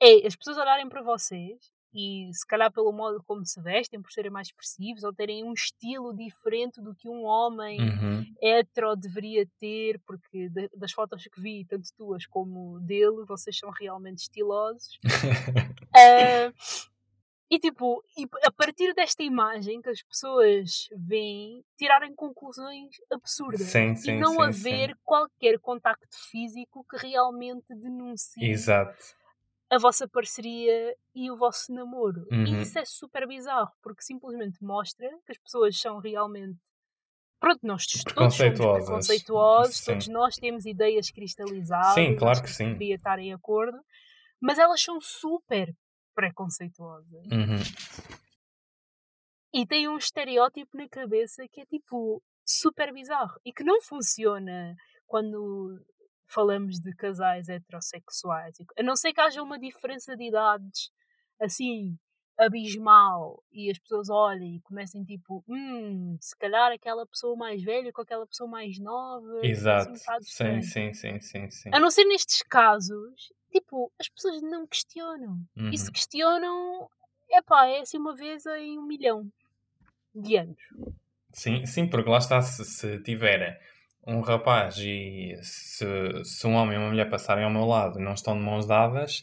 é 0.00 0.26
as 0.26 0.36
pessoas 0.36 0.56
olharem 0.56 0.88
para 0.88 1.02
vocês 1.02 1.72
e 1.92 2.30
se 2.32 2.46
calhar 2.46 2.72
pelo 2.72 2.92
modo 2.92 3.22
como 3.24 3.44
se 3.44 3.60
vestem, 3.60 4.00
por 4.00 4.12
serem 4.12 4.30
mais 4.30 4.48
expressivos 4.48 5.04
ou 5.04 5.12
terem 5.12 5.42
um 5.42 5.52
estilo 5.52 6.14
diferente 6.14 6.80
do 6.80 6.94
que 6.94 7.08
um 7.08 7.24
homem 7.24 7.80
uhum. 7.80 8.24
hetero 8.42 8.94
deveria 8.94 9.46
ter, 9.58 9.98
porque 10.06 10.48
de, 10.50 10.68
das 10.76 10.92
fotos 10.92 11.24
que 11.24 11.40
vi, 11.40 11.64
tanto 11.64 11.88
tuas 11.96 12.26
como 12.26 12.78
dele, 12.80 13.24
vocês 13.26 13.58
são 13.58 13.70
realmente 13.70 14.18
estilosos. 14.18 14.98
uh, 15.04 16.52
e 17.50 17.58
tipo, 17.58 18.02
e 18.16 18.28
a 18.44 18.52
partir 18.52 18.94
desta 18.94 19.22
imagem 19.22 19.80
que 19.80 19.88
as 19.88 20.02
pessoas 20.02 20.88
veem, 20.96 21.64
tirarem 21.76 22.14
conclusões 22.14 22.90
absurdas 23.10 23.62
sim, 23.62 23.94
sim, 23.94 24.12
e 24.12 24.18
não 24.18 24.34
sim, 24.34 24.42
haver 24.42 24.96
qualquer 25.04 25.58
contacto 25.58 26.16
físico 26.30 26.84
que 26.88 26.96
realmente 26.96 27.74
denuncie 27.74 28.50
Exato 28.50 29.18
a 29.70 29.78
vossa 29.78 30.08
parceria 30.08 30.94
e 31.14 31.30
o 31.30 31.36
vosso 31.36 31.72
namoro. 31.72 32.26
Uhum. 32.30 32.44
E 32.44 32.62
isso 32.62 32.78
é 32.78 32.84
super 32.84 33.26
bizarro, 33.26 33.70
porque 33.82 34.02
simplesmente 34.02 34.62
mostra 34.62 35.08
que 35.26 35.32
as 35.32 35.38
pessoas 35.38 35.78
são 35.78 35.98
realmente. 35.98 36.58
Pronto, 37.38 37.60
nós 37.62 37.86
todos 37.86 38.34
somos 38.34 38.36
preconceituosos, 38.36 39.84
todos 39.84 40.08
nós 40.08 40.36
temos 40.36 40.66
ideias 40.66 41.10
cristalizadas. 41.10 41.94
Sim, 41.94 42.16
claro 42.16 42.42
que 42.42 42.50
sim. 42.50 42.72
Podia 42.72 42.96
estar 42.96 43.18
em 43.18 43.32
acordo, 43.32 43.78
mas 44.40 44.58
elas 44.58 44.82
são 44.82 45.00
super 45.00 45.72
preconceituosas. 46.18 47.26
Uhum. 47.26 47.62
E 49.54 49.64
têm 49.64 49.88
um 49.88 49.96
estereótipo 49.96 50.76
na 50.76 50.88
cabeça 50.88 51.46
que 51.48 51.60
é 51.60 51.66
tipo 51.66 52.20
super 52.44 52.92
bizarro 52.92 53.38
e 53.44 53.52
que 53.52 53.62
não 53.62 53.80
funciona 53.80 54.74
quando 55.06 55.80
falamos 56.26 56.80
de 56.80 56.92
casais 56.96 57.48
heterossexuais. 57.48 58.56
A 58.76 58.82
não 58.82 58.96
ser 58.96 59.12
que 59.12 59.20
haja 59.20 59.40
uma 59.40 59.60
diferença 59.60 60.16
de 60.16 60.26
idades 60.26 60.90
assim 61.40 61.96
abismal 62.38 63.42
e 63.52 63.70
as 63.70 63.78
pessoas 63.78 64.08
olhem 64.08 64.56
e 64.56 64.60
comecem 64.60 65.04
tipo, 65.04 65.44
hum, 65.48 66.16
se 66.20 66.36
calhar 66.36 66.70
aquela 66.72 67.04
pessoa 67.04 67.36
mais 67.36 67.62
velha 67.62 67.92
com 67.92 68.00
aquela 68.00 68.26
pessoa 68.26 68.48
mais 68.48 68.78
nova. 68.78 69.40
Exato. 69.42 69.90
Assim, 70.08 70.22
sim, 70.22 70.62
sim, 70.62 70.94
sim, 70.94 71.20
sim, 71.20 71.50
sim. 71.50 71.70
A 71.72 71.80
não 71.80 71.90
ser 71.90 72.04
nestes 72.04 72.42
casos, 72.42 73.32
tipo, 73.50 73.92
as 73.98 74.08
pessoas 74.08 74.40
não 74.40 74.66
questionam. 74.66 75.40
Uhum. 75.56 75.70
E 75.70 75.76
se 75.78 75.86
uhum. 75.86 75.92
questionam, 75.92 76.90
epá, 77.30 77.66
é 77.66 77.80
assim 77.80 77.98
uma 77.98 78.14
vez 78.14 78.46
em 78.46 78.78
um 78.78 78.86
milhão 78.86 79.26
de 80.14 80.36
anos. 80.36 80.62
Sim, 81.32 81.66
sim, 81.66 81.86
porque 81.86 82.08
lá 82.08 82.18
está, 82.18 82.40
se, 82.40 82.64
se 82.64 83.02
tiver 83.02 83.60
um 84.06 84.20
rapaz 84.20 84.78
e 84.78 85.34
se, 85.42 85.84
se 86.24 86.46
um 86.46 86.54
homem 86.54 86.76
e 86.76 86.78
uma 86.78 86.88
mulher 86.88 87.10
passarem 87.10 87.44
ao 87.44 87.50
meu 87.50 87.64
lado 87.64 87.98
e 87.98 88.02
não 88.02 88.14
estão 88.14 88.38
de 88.38 88.44
mãos 88.44 88.66
dadas 88.66 89.22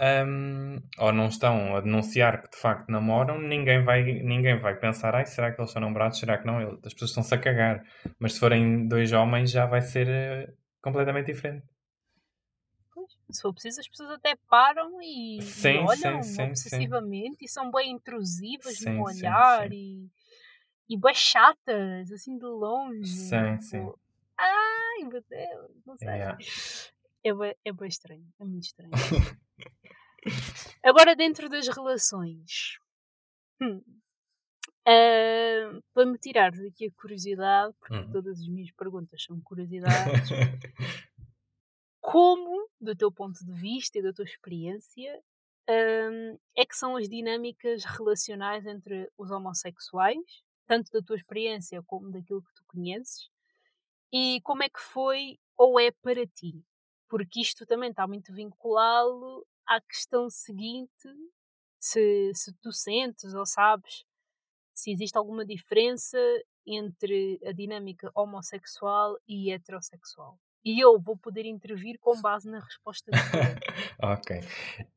um, 0.00 0.80
ou 0.98 1.12
não 1.12 1.28
estão 1.28 1.76
a 1.76 1.80
denunciar 1.80 2.42
que 2.42 2.50
de 2.50 2.56
facto 2.56 2.88
namoram, 2.90 3.40
ninguém 3.40 3.84
vai, 3.84 4.02
ninguém 4.02 4.58
vai 4.58 4.74
pensar, 4.76 5.14
ai, 5.14 5.26
será 5.26 5.52
que 5.52 5.60
eles 5.60 5.70
são 5.70 5.80
namorados? 5.80 6.18
Será 6.18 6.38
que 6.38 6.46
não? 6.46 6.58
As 6.58 6.92
pessoas 6.92 7.10
estão-se 7.10 7.34
a 7.34 7.38
cagar. 7.38 7.84
Mas 8.18 8.34
se 8.34 8.40
forem 8.40 8.88
dois 8.88 9.12
homens 9.12 9.50
já 9.50 9.66
vai 9.66 9.80
ser 9.80 10.08
uh, 10.08 10.52
completamente 10.82 11.32
diferente. 11.32 11.64
Pois, 12.92 13.10
se 13.30 13.42
for 13.42 13.52
preciso, 13.52 13.80
as 13.80 13.88
pessoas 13.88 14.10
até 14.10 14.36
param 14.48 15.00
e, 15.00 15.40
sim, 15.42 15.74
e 15.74 15.78
olham 15.78 16.22
sim, 16.22 16.32
sim, 16.32 16.42
obsessivamente 16.42 17.44
e 17.44 17.48
são 17.48 17.70
bem 17.70 17.92
intrusivas 17.92 18.80
no 18.80 19.02
olhar 19.02 19.72
e, 19.72 20.08
e 20.88 20.98
bem 20.98 21.14
chatas, 21.14 22.10
assim 22.12 22.36
de 22.36 22.46
longe. 22.46 23.06
Sim, 23.06 23.60
sim. 23.60 23.78
Tipo, 23.78 23.98
Ai, 24.36 25.04
meu 25.04 25.22
Deus, 25.28 25.84
não 25.86 25.96
sei. 25.96 26.08
Yeah. 26.08 26.38
É, 27.24 27.32
bem, 27.32 27.54
é 27.64 27.72
bem 27.72 27.88
estranho, 27.88 28.26
é 28.38 28.44
muito 28.44 28.64
estranho. 28.64 28.92
Agora, 30.84 31.16
dentro 31.16 31.48
das 31.48 31.66
relações, 31.68 32.78
hum, 33.60 33.82
uh, 34.86 35.82
para 35.92 36.06
me 36.06 36.18
tirar 36.18 36.50
daqui 36.52 36.86
a 36.86 37.00
curiosidade, 37.00 37.74
porque 37.80 37.94
Uhum. 37.94 38.10
todas 38.10 38.40
as 38.40 38.46
minhas 38.46 38.70
perguntas 38.72 39.22
são 39.22 39.40
curiosidades, 39.40 40.28
como, 42.00 42.68
do 42.80 42.94
teu 42.94 43.10
ponto 43.10 43.42
de 43.44 43.52
vista 43.52 43.98
e 43.98 44.02
da 44.02 44.12
tua 44.12 44.24
experiência, 44.24 45.18
hum, 45.68 46.38
é 46.56 46.66
que 46.66 46.76
são 46.76 46.96
as 46.96 47.08
dinâmicas 47.08 47.84
relacionais 47.84 48.66
entre 48.66 49.10
os 49.16 49.30
homossexuais, 49.30 50.42
tanto 50.66 50.90
da 50.92 51.00
tua 51.00 51.16
experiência 51.16 51.82
como 51.86 52.10
daquilo 52.10 52.42
que 52.42 52.52
tu 52.54 52.64
conheces, 52.66 53.30
e 54.12 54.40
como 54.42 54.62
é 54.62 54.68
que 54.68 54.80
foi 54.80 55.38
ou 55.56 55.80
é 55.80 55.90
para 55.90 56.26
ti? 56.26 56.62
Porque 57.08 57.40
isto 57.40 57.66
também 57.66 57.90
está 57.90 58.06
muito 58.06 58.32
vinculado 58.32 59.46
à 59.66 59.80
questão 59.80 60.28
seguinte, 60.30 61.08
se, 61.80 62.32
se 62.34 62.52
tu 62.60 62.72
sentes 62.72 63.34
ou 63.34 63.46
sabes 63.46 64.04
se 64.74 64.90
existe 64.90 65.16
alguma 65.16 65.46
diferença 65.46 66.18
entre 66.66 67.38
a 67.44 67.52
dinâmica 67.52 68.10
homossexual 68.14 69.16
e 69.28 69.52
heterossexual. 69.52 70.38
E 70.64 70.82
eu 70.82 70.98
vou 70.98 71.16
poder 71.16 71.44
intervir 71.44 71.98
com 72.00 72.20
base 72.20 72.50
na 72.50 72.58
resposta 72.58 73.10
Ok. 74.02 74.40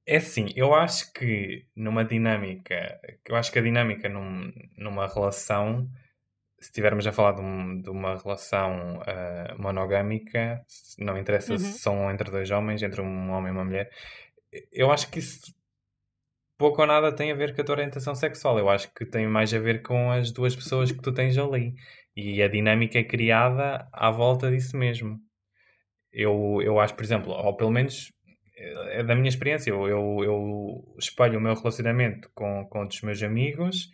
É 0.06 0.18
assim, 0.18 0.48
eu 0.56 0.74
acho 0.74 1.12
que 1.12 1.68
numa 1.76 2.06
dinâmica, 2.06 3.00
eu 3.26 3.36
acho 3.36 3.52
que 3.52 3.60
a 3.60 3.62
dinâmica 3.62 4.08
num- 4.08 4.52
numa 4.78 5.08
relação, 5.08 5.90
se 6.60 6.70
estivermos 6.70 7.06
a 7.08 7.12
falar 7.12 7.34
de, 7.34 7.42
um- 7.42 7.82
de 7.82 7.90
uma 7.90 8.18
relação 8.18 9.02
ah, 9.06 9.56
monogâmica, 9.58 10.62
não 11.00 11.18
interessa 11.18 11.54
Uhum. 11.54 11.60
se 11.60 11.80
são 11.80 12.12
entre 12.12 12.32
dois 12.32 12.50
homens, 12.52 12.82
entre 12.84 13.02
um 13.02 13.32
homem 13.32 13.50
e 13.50 13.56
uma 13.56 13.64
mulher, 13.66 13.90
eu 14.72 14.92
acho 14.92 15.10
que 15.12 15.20
isso 15.20 15.54
pouco 16.58 16.82
ou 16.82 16.88
nada 16.88 17.12
tem 17.16 17.32
a 17.32 17.36
ver 17.36 17.54
com 17.56 17.62
a 17.62 17.64
tua 17.64 17.76
orientação 17.76 18.16
sexual. 18.16 18.58
Eu 18.58 18.70
acho 18.70 18.92
que 18.94 19.06
tem 19.06 19.28
mais 19.28 19.54
a 19.54 19.60
ver 19.60 19.82
com 19.84 20.12
as 20.12 20.32
duas 20.32 20.56
pessoas 20.56 20.92
que 20.92 21.02
tu 21.02 21.14
tens 21.14 21.38
ali. 21.38 21.74
E 22.16 22.42
a 22.42 22.48
dinâmica 22.48 22.98
é 22.98 23.04
criada 23.04 23.88
à 23.94 24.10
volta 24.10 24.50
disso 24.50 24.76
mesmo. 24.76 25.20
Eu, 26.12 26.60
eu 26.64 26.80
acho, 26.80 26.96
por 26.96 27.04
exemplo, 27.04 27.32
ou 27.32 27.56
pelo 27.56 27.70
menos 27.70 28.12
é 28.90 29.04
da 29.04 29.14
minha 29.14 29.30
experiência, 29.30 29.70
eu, 29.70 29.88
eu, 29.88 30.24
eu 30.24 30.96
espelho 30.98 31.38
o 31.38 31.42
meu 31.42 31.54
relacionamento 31.54 32.28
com, 32.34 32.66
com 32.68 32.88
os 32.88 33.02
meus 33.04 33.22
amigos 33.22 33.88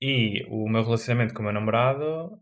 e 0.00 0.44
o 0.48 0.68
meu 0.68 0.82
relacionamento 0.82 1.34
com 1.34 1.40
o 1.40 1.44
meu 1.44 1.52
namorado 1.52 2.38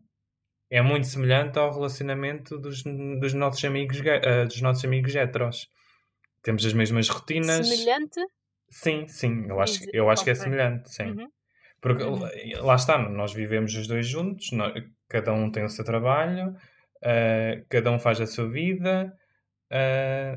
é 0.71 0.83
muito 0.83 1.07
semelhante 1.07 1.59
ao 1.59 1.73
relacionamento 1.73 2.59
dos, 2.59 2.83
dos 2.83 3.33
nossos 3.35 3.65
amigos 3.65 4.01
ah, 4.01 4.45
dos 4.45 4.61
nossos 4.61 4.85
amigos 4.85 5.15
heteros. 5.15 5.69
Temos 6.43 6.65
as 6.65 6.73
mesmas 6.73 7.09
rotinas. 7.09 7.67
Semelhante? 7.69 8.21
Sim, 8.69 9.07
sim, 9.09 9.47
eu 9.49 9.61
acho, 9.61 9.85
eu 9.93 10.11
acho 10.11 10.25
que 10.25 10.31
é 10.31 10.35
semelhante, 10.35 10.91
sim. 10.93 11.11
Uhum. 11.11 11.29
Porque 11.81 12.03
Uhum. 12.03 12.21
lá 12.63 12.75
está, 12.75 12.99
nós 12.99 13.33
vivemos 13.33 13.75
os 13.75 13.87
dois 13.87 14.07
juntos, 14.09 14.51
nó- 14.53 14.73
cada 15.09 15.33
um 15.33 15.51
tem 15.51 15.65
o 15.65 15.69
seu 15.69 15.85
trabalho, 15.85 16.57
ah, 17.05 17.63
cada 17.69 17.91
um 17.93 17.99
faz 17.99 18.21
a 18.21 18.27
sua 18.27 18.49
vida, 18.49 19.13
ah, 19.71 20.37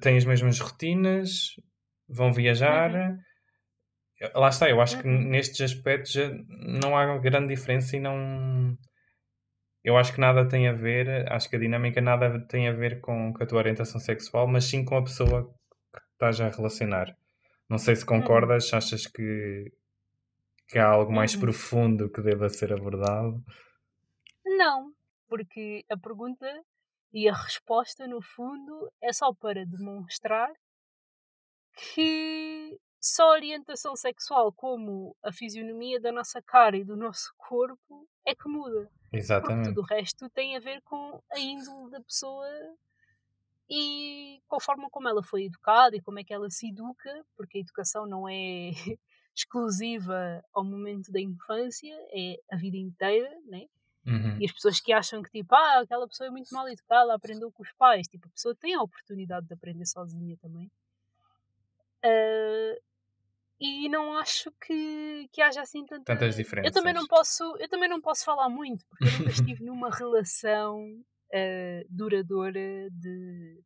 têm 0.00 0.16
as 0.16 0.24
mesmas 0.24 0.58
rotinas, 0.60 1.56
vão 2.08 2.32
viajar. 2.32 3.16
Lá 4.34 4.48
está, 4.48 4.68
eu 4.70 4.80
acho 4.80 4.98
que 5.00 5.08
Uhum. 5.08 5.28
nestes 5.28 5.60
aspectos 5.60 6.12
já 6.12 6.30
não 6.48 6.96
há 6.96 7.18
grande 7.18 7.54
diferença 7.54 7.96
e 7.96 8.00
não. 8.00 8.76
Eu 9.84 9.96
acho 9.96 10.12
que 10.14 10.20
nada 10.20 10.48
tem 10.48 10.66
a 10.66 10.72
ver, 10.72 11.30
acho 11.30 11.48
que 11.48 11.56
a 11.56 11.58
dinâmica 11.58 12.00
nada 12.00 12.40
tem 12.48 12.68
a 12.68 12.72
ver 12.72 13.00
com, 13.00 13.32
com 13.32 13.42
a 13.42 13.46
tua 13.46 13.58
orientação 13.58 14.00
sexual, 14.00 14.46
mas 14.48 14.64
sim 14.64 14.84
com 14.84 14.96
a 14.96 15.02
pessoa 15.04 15.44
que 15.92 16.00
estás 16.12 16.40
a 16.40 16.48
relacionar. 16.48 17.14
Não 17.68 17.78
sei 17.78 17.96
se 17.96 18.04
concordas, 18.06 18.72
achas 18.72 19.06
que, 19.06 19.70
que 20.68 20.78
há 20.78 20.86
algo 20.86 21.12
mais 21.12 21.34
Uhum. 21.34 21.40
profundo 21.40 22.10
que 22.10 22.22
deva 22.22 22.48
ser 22.48 22.72
abordado? 22.72 23.42
Não, 24.46 24.90
porque 25.28 25.84
a 25.90 25.98
pergunta 25.98 26.64
e 27.12 27.28
a 27.28 27.34
resposta, 27.34 28.06
no 28.06 28.22
fundo, 28.22 28.90
é 29.02 29.12
só 29.12 29.34
para 29.34 29.66
demonstrar 29.66 30.50
que 31.76 32.78
só 33.04 33.30
a 33.30 33.32
orientação 33.32 33.94
sexual, 33.94 34.50
como 34.50 35.14
a 35.22 35.30
fisionomia 35.30 36.00
da 36.00 36.10
nossa 36.10 36.40
cara 36.40 36.74
e 36.76 36.84
do 36.84 36.96
nosso 36.96 37.34
corpo, 37.36 38.08
é 38.24 38.34
que 38.34 38.48
muda. 38.48 38.90
Porque 39.02 39.16
Exatamente. 39.18 39.68
tudo 39.68 39.82
o 39.82 39.84
resto 39.84 40.28
tem 40.30 40.56
a 40.56 40.60
ver 40.60 40.80
com 40.82 41.22
a 41.30 41.38
índole 41.38 41.90
da 41.90 42.00
pessoa 42.00 42.48
e 43.68 44.40
com 44.48 44.56
a 44.56 44.60
forma 44.60 44.88
como 44.88 45.06
ela 45.06 45.22
foi 45.22 45.44
educada 45.44 45.94
e 45.94 46.00
como 46.00 46.18
é 46.18 46.24
que 46.24 46.32
ela 46.32 46.48
se 46.48 46.70
educa, 46.70 47.24
porque 47.36 47.58
a 47.58 47.60
educação 47.60 48.06
não 48.06 48.26
é 48.26 48.70
exclusiva 49.36 50.42
ao 50.54 50.64
momento 50.64 51.12
da 51.12 51.20
infância, 51.20 51.94
é 52.10 52.40
a 52.50 52.56
vida 52.56 52.78
inteira, 52.78 53.30
né? 53.44 53.66
Uhum. 54.06 54.38
E 54.40 54.46
as 54.46 54.52
pessoas 54.52 54.80
que 54.80 54.92
acham 54.94 55.22
que, 55.22 55.30
tipo, 55.30 55.54
ah, 55.54 55.80
aquela 55.80 56.08
pessoa 56.08 56.28
é 56.28 56.30
muito 56.30 56.52
mal 56.54 56.66
educada, 56.68 57.14
aprendeu 57.14 57.52
com 57.52 57.62
os 57.62 57.72
pais. 57.72 58.06
Tipo, 58.06 58.28
a 58.28 58.30
pessoa 58.30 58.54
tem 58.54 58.74
a 58.74 58.82
oportunidade 58.82 59.46
de 59.46 59.54
aprender 59.54 59.86
sozinha 59.86 60.36
também. 60.38 60.70
Ah, 62.02 62.76
e 63.86 63.88
não 63.88 64.16
acho 64.18 64.52
que, 64.64 65.28
que 65.32 65.40
haja 65.40 65.62
assim 65.62 65.84
tanta... 65.86 66.04
Tantas 66.04 66.36
Eu 66.38 66.44
diferenças. 66.44 66.72
também 66.72 66.92
não 66.92 67.06
posso, 67.06 67.42
eu 67.58 67.68
também 67.68 67.88
não 67.88 68.00
posso 68.00 68.24
falar 68.24 68.48
muito, 68.48 68.84
porque 68.86 69.04
eu 69.04 69.12
nunca 69.18 69.30
estive 69.54 69.64
numa 69.64 69.90
relação 69.90 70.84
ah, 71.32 71.82
duradoura 71.88 72.88
de... 72.90 73.60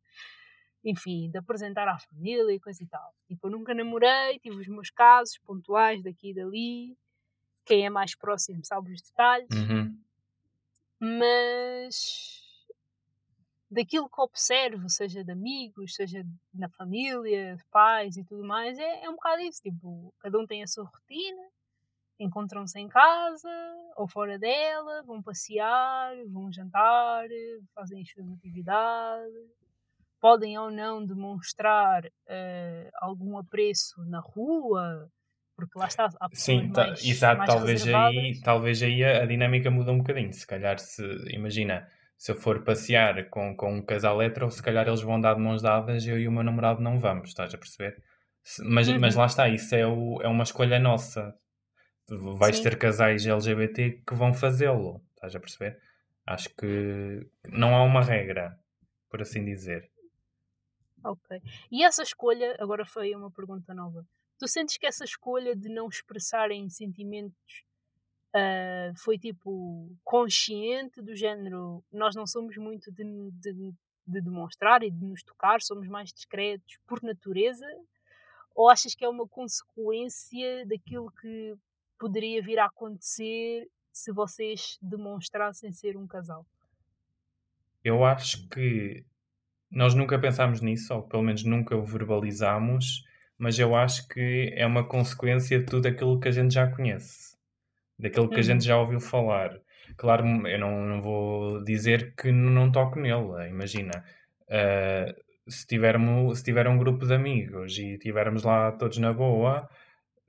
Enfim, 0.85 1.29
de 1.29 1.37
apresentar 1.37 1.87
à 1.89 1.99
família 1.99 2.53
e 2.53 2.59
coisa 2.59 2.81
e 2.81 2.87
tal. 2.87 3.13
Tipo, 3.27 3.47
eu 3.47 3.51
nunca 3.51 3.73
namorei, 3.73 4.39
tive 4.39 4.55
os 4.55 4.67
meus 4.67 4.89
casos 4.89 5.37
pontuais 5.39 6.01
daqui 6.01 6.29
e 6.29 6.33
dali. 6.33 6.97
Quem 7.65 7.85
é 7.85 7.89
mais 7.89 8.15
próximo 8.15 8.63
sabe 8.63 8.93
os 8.93 9.01
detalhes 9.01 9.47
Uhum. 9.51 9.95
mas 11.01 12.38
daquilo 13.69 14.09
que 14.09 14.21
observo, 14.21 14.89
seja 14.89 15.23
de 15.23 15.31
amigos, 15.31 15.95
seja 15.95 16.23
na 16.53 16.69
família, 16.69 17.55
de 17.55 17.63
pais 17.71 18.17
e 18.17 18.23
tudo 18.23 18.43
mais, 18.43 18.77
é, 18.79 19.03
é 19.05 19.09
um 19.09 19.13
bocado 19.13 19.41
isso. 19.41 19.61
Tipo, 19.61 20.13
cada 20.19 20.39
um 20.39 20.45
tem 20.47 20.63
a 20.63 20.67
sua 20.67 20.85
rotina, 20.85 21.43
encontram-se 22.19 22.79
em 22.79 22.87
casa 22.87 23.49
ou 23.95 24.07
fora 24.07 24.37
dela, 24.39 25.03
vão 25.03 25.21
passear, 25.21 26.15
vão 26.27 26.51
jantar, 26.51 27.27
fazem 27.75 28.01
as 28.01 28.09
suas 28.09 28.29
atividades. 28.31 29.33
Podem 30.21 30.57
ou 30.57 30.69
não 30.69 31.05
demonstrar 31.05 32.03
eh, 32.27 32.89
algum 32.95 33.37
apreço 33.37 34.03
na 34.03 34.19
rua, 34.19 35.09
porque 35.55 35.79
lá 35.79 35.87
está, 35.87 36.09
há 36.19 36.29
pessoas 36.29 36.61
Sim, 36.61 36.67
mais, 36.67 37.05
exato, 37.05 37.37
mais 37.37 37.53
talvez 37.53 37.79
reservadas. 37.85 38.17
aí, 38.17 38.41
talvez 38.41 38.83
aí 38.83 39.03
a, 39.03 39.23
a 39.23 39.25
dinâmica 39.25 39.71
muda 39.71 39.93
um 39.93 39.99
bocadinho. 39.99 40.33
Se 40.33 40.45
calhar, 40.45 40.77
se 40.77 41.01
imagina, 41.33 41.87
se 42.19 42.31
eu 42.33 42.35
for 42.35 42.63
passear 42.65 43.29
com, 43.29 43.55
com 43.55 43.75
um 43.75 43.81
casal 43.81 44.21
hetero, 44.21 44.51
se 44.51 44.61
calhar 44.61 44.85
eles 44.85 45.01
vão 45.01 45.19
dar 45.21 45.35
de 45.35 45.39
mãos 45.41 45.61
dadas, 45.61 46.05
eu 46.05 46.19
e 46.19 46.27
o 46.27 46.31
meu 46.31 46.43
namorado 46.43 46.81
não 46.81 46.99
vamos, 46.99 47.29
estás 47.29 47.53
a 47.53 47.57
perceber? 47.57 48.03
Mas, 48.65 48.89
mas 48.99 49.15
Uhum. 49.15 49.21
lá 49.21 49.25
está, 49.25 49.47
isso 49.47 49.73
é, 49.73 49.87
o, 49.87 50.21
é 50.21 50.27
uma 50.27 50.43
escolha 50.43 50.77
nossa. 50.79 51.33
Vais 52.37 52.57
Sim. 52.57 52.63
ter 52.63 52.77
casais 52.77 53.25
LGBT 53.25 54.03
que 54.05 54.15
vão 54.15 54.33
fazê-lo, 54.33 55.01
estás 55.15 55.33
a 55.33 55.39
perceber? 55.39 55.79
Acho 56.25 56.49
que 56.55 57.25
não 57.45 57.73
há 57.73 57.83
uma 57.83 58.03
regra, 58.03 58.59
por 59.09 59.21
assim 59.21 59.45
dizer. 59.45 59.89
Ok. 61.05 61.41
E 61.71 61.85
essa 61.85 62.03
escolha, 62.03 62.57
agora 62.59 62.83
foi 62.85 63.15
uma 63.15 63.31
pergunta 63.31 63.73
nova. 63.73 64.05
Tu 64.37 64.47
sentes 64.47 64.77
que 64.77 64.85
essa 64.85 65.05
escolha 65.05 65.55
de 65.55 65.69
não 65.69 65.87
expressarem 65.87 66.69
sentimentos 66.69 67.63
ah, 68.33 68.91
foi 68.97 69.17
tipo 69.17 69.89
consciente 70.03 71.01
do 71.01 71.15
género 71.15 71.83
nós 71.91 72.15
não 72.15 72.27
somos 72.27 72.55
muito 72.57 72.91
de, 72.91 73.03
de, 73.31 73.73
de 74.05 74.21
demonstrar 74.21 74.83
e 74.83 74.91
de 74.91 75.05
nos 75.05 75.23
tocar, 75.23 75.61
somos 75.61 75.87
mais 75.87 76.11
discretos 76.11 76.77
por 76.87 77.01
natureza? 77.01 77.65
Ou 78.55 78.69
achas 78.69 78.93
que 78.93 79.05
é 79.05 79.09
uma 79.09 79.27
consequência 79.27 80.65
daquilo 80.65 81.11
que 81.11 81.55
poderia 81.97 82.41
vir 82.41 82.59
a 82.59 82.65
acontecer 82.65 83.67
se 83.91 84.11
vocês 84.11 84.77
demonstrassem 84.81 85.71
ser 85.71 85.97
um 85.97 86.07
casal? 86.07 86.45
Eu 87.83 88.03
acho 88.03 88.47
que 88.49 89.05
nós 89.71 89.93
nunca 89.93 90.19
pensámos 90.19 90.61
nisso, 90.61 90.93
ou 90.93 91.03
pelo 91.03 91.23
menos 91.23 91.43
nunca 91.43 91.75
o 91.75 91.85
verbalizámos, 91.85 93.03
mas 93.37 93.57
eu 93.57 93.75
acho 93.75 94.07
que 94.07 94.53
é 94.55 94.65
uma 94.65 94.85
consequência 94.85 95.59
de 95.59 95.65
tudo 95.65 95.87
aquilo 95.87 96.19
que 96.19 96.27
a 96.27 96.31
gente 96.31 96.53
já 96.53 96.67
conhece, 96.69 97.37
daquilo 97.99 98.31
que 98.31 98.39
a 98.39 98.43
Uhum. 98.43 98.43
gente 98.43 98.65
já 98.65 98.77
ouviu 98.79 98.99
falar. 98.99 99.59
Claro, 99.97 100.25
eu 100.47 100.59
não, 100.59 100.85
não 100.85 101.01
vou 101.01 101.63
dizer 101.63 102.15
que 102.15 102.31
não 102.31 102.71
toco 102.71 102.99
nele, 102.99 103.49
imagina. 103.49 104.03
ah, 104.49 105.13
se, 105.47 105.65
tivermos, 105.67 106.39
se 106.39 106.43
tiver 106.45 106.67
um 106.67 106.77
grupo 106.77 107.05
de 107.07 107.13
amigos 107.13 107.77
e 107.77 107.93
estivermos 107.93 108.43
lá 108.43 108.71
todos 108.73 108.97
na 108.99 109.11
boa, 109.13 109.67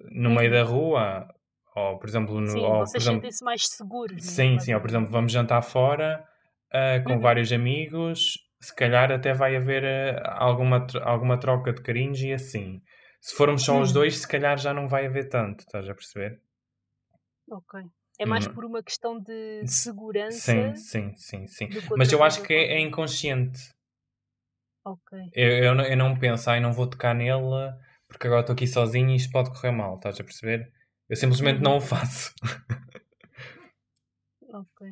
no 0.01 0.30
meio 0.30 0.51
Uhum. 0.51 0.52
da 0.52 0.62
rua, 0.62 1.28
ou 1.76 1.98
por 1.98 2.09
exemplo, 2.09 2.40
no, 2.40 2.59
Sim, 2.59 2.60
ou, 2.60 2.90
por 2.90 2.98
vocês 2.98 3.02
exemplo, 3.02 3.22
sentem-se 3.22 3.42
mais 3.44 3.66
seguros. 3.66 4.22
né, 4.24 4.44
Sim, 4.47 4.59
sim, 4.59 4.74
ou 4.74 4.80
por 4.80 4.90
exemplo, 4.90 5.10
vamos 5.10 5.32
jantar 5.32 5.62
fora 5.62 6.24
ah, 6.72 7.01
com 7.06 7.14
Uhum. 7.14 7.20
vários 7.20 7.52
amigos, 7.52 8.34
se 8.60 8.74
calhar 8.74 9.10
até 9.12 9.32
vai 9.32 9.56
haver 9.56 9.84
alguma, 10.26 10.86
alguma 11.02 11.38
troca 11.40 11.72
de 11.72 11.82
carinhos 11.82 12.20
e 12.22 12.32
assim. 12.32 12.80
Se 13.20 13.34
formos 13.36 13.64
só 13.64 13.80
os 13.80 13.92
Hum. 13.92 13.94
dois, 13.94 14.18
se 14.18 14.28
calhar 14.28 14.59
já 14.59 14.72
não 14.74 14.88
vai 14.88 15.06
haver 15.06 15.28
tanto, 15.28 15.60
estás 15.60 15.88
a 15.88 15.94
perceber? 15.94 16.40
Ok. 17.51 17.81
É 18.18 18.27
mais 18.27 18.47
Hum. 18.47 18.52
por 18.55 18.64
uma 18.64 18.82
questão 18.82 19.18
de 19.18 19.66
segurança 19.66 20.40
Sim, 20.52 20.74
sim, 20.77 21.16
sim, 21.16 21.47
sim. 21.47 21.68
Mas 21.97 22.12
eu 22.12 22.22
acho 22.22 22.43
que 22.43 22.52
é, 22.52 22.74
é 22.74 22.81
inconsciente. 22.81 23.70
Ok. 24.85 25.18
Eu, 25.32 25.48
eu, 25.64 25.74
não- 25.74 25.85
eu 25.85 25.97
não 25.97 26.18
penso, 26.18 26.48
ai, 26.51 26.60
não 26.60 26.72
vou 26.72 26.86
tocar 26.86 27.14
nele 27.14 27.40
porque 28.09 28.27
agora 28.27 28.40
estou 28.43 28.55
aqui 28.55 28.66
sozinho 28.66 29.10
e 29.10 29.16
isto 29.16 29.31
pode 29.32 29.51
correr 29.51 29.70
mal, 29.72 29.97
estás 29.97 30.18
a 30.20 30.24
perceber? 30.24 30.72
Eu 31.09 31.16
simplesmente 31.16 31.56
Uhum. 31.59 31.62
não 31.64 31.77
o 31.77 31.81
faço. 31.81 32.32
Ok. 34.52 34.89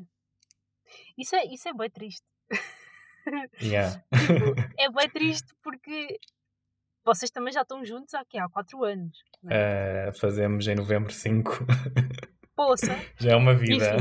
Isso 1.16 1.34
é, 1.36 1.44
isso 1.46 1.68
é 1.68 1.72
bem 1.74 1.90
triste. 1.90 2.24
Yeah. 3.60 4.02
Tipo, 4.14 4.54
é 4.78 4.90
bem 4.90 5.10
triste 5.10 5.54
porque 5.62 6.18
vocês 7.04 7.30
também 7.30 7.52
já 7.52 7.62
estão 7.62 7.84
juntos 7.84 8.14
há, 8.14 8.24
quê? 8.24 8.38
há 8.38 8.48
4 8.48 8.82
anos. 8.84 9.18
é? 9.50 10.08
Eh, 10.08 10.12
fazemos 10.12 10.66
em 10.66 10.74
novembro 10.74 11.12
5. 11.12 11.52
Poça, 12.58 12.98
Já 13.20 13.30
é 13.34 13.36
uma 13.36 13.54
vida. 13.54 13.96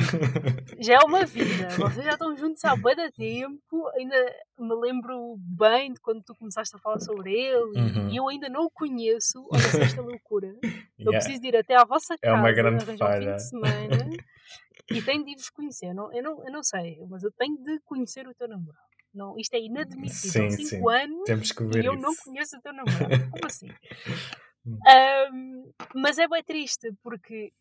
já 0.80 0.96
é 0.96 1.00
uma 1.06 1.24
vida. 1.28 1.68
Vocês 1.78 2.04
já 2.04 2.14
estão 2.14 2.36
juntos 2.36 2.66
há 2.66 2.76
bem 2.76 2.96
tempo. 3.12 3.88
Ainda 3.96 4.16
me 4.58 4.74
lembro 4.82 5.36
bem 5.38 5.94
de 5.94 6.00
quando 6.00 6.24
tu 6.24 6.34
começaste 6.34 6.76
a 6.76 6.80
falar 6.80 7.00
sobre 7.00 7.34
ele 7.34 7.72
e- 7.76 7.80
Uhum. 7.80 8.10
e 8.10 8.16
eu 8.18 8.28
ainda 8.28 8.50
não 8.50 8.64
o 8.66 8.72
conheço. 8.72 9.48
Olha 9.52 9.62
só 9.62 9.78
esta 9.78 10.02
loucura. 10.02 10.48
Eu 10.98 11.12
Yeah. 11.12 11.20
preciso 11.20 11.40
de 11.40 11.48
ir 11.50 11.56
até 11.58 11.76
à 11.76 11.86
vossa 11.86 12.16
É 12.16 12.18
casa, 12.18 12.40
uma 12.40 12.52
grande 12.52 12.84
arranjar 12.84 12.94
um 12.94 12.96
fim 12.98 12.98
falha. 12.98 13.36
de 13.36 13.48
semana 13.48 14.10
e 14.90 15.02
tenho 15.04 15.24
de 15.24 15.36
vos 15.36 15.50
conhecer. 15.52 15.94
Não, 15.94 16.12
eu, 16.12 16.24
não, 16.24 16.44
eu 16.44 16.52
não 16.52 16.64
sei, 16.64 16.98
mas 17.08 17.22
eu 17.22 17.32
tenho 17.34 17.56
de 17.64 17.80
conhecer 17.86 18.28
o 18.28 18.34
teu 18.34 18.48
namorado. 18.48 18.82
Não, 19.14 19.38
isto 19.38 19.54
é 19.54 19.60
inadmissível. 19.60 20.50
Sim, 20.50 20.66
Cinco 20.66 20.90
sim. 20.90 20.98
anos 20.98 21.24
Temos 21.26 21.52
que 21.52 21.64
ver 21.64 21.84
e 21.84 21.86
eu 21.86 21.96
não 21.96 22.12
isso. 22.12 22.24
conheço 22.26 22.58
o 22.58 22.62
teu 22.62 22.74
namorado. 22.74 23.30
Como 23.30 23.46
assim? 23.46 23.68
Ahm, 24.88 25.72
mas 25.94 26.18
é 26.18 26.28
bem 26.28 26.44
triste 26.44 26.92
porque 27.04 27.54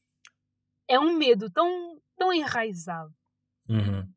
é 0.88 0.98
um 0.98 1.16
medo 1.16 1.50
tão, 1.50 2.00
tão 2.16 2.32
enraizado. 2.32 3.12
Uhum. 3.68 4.14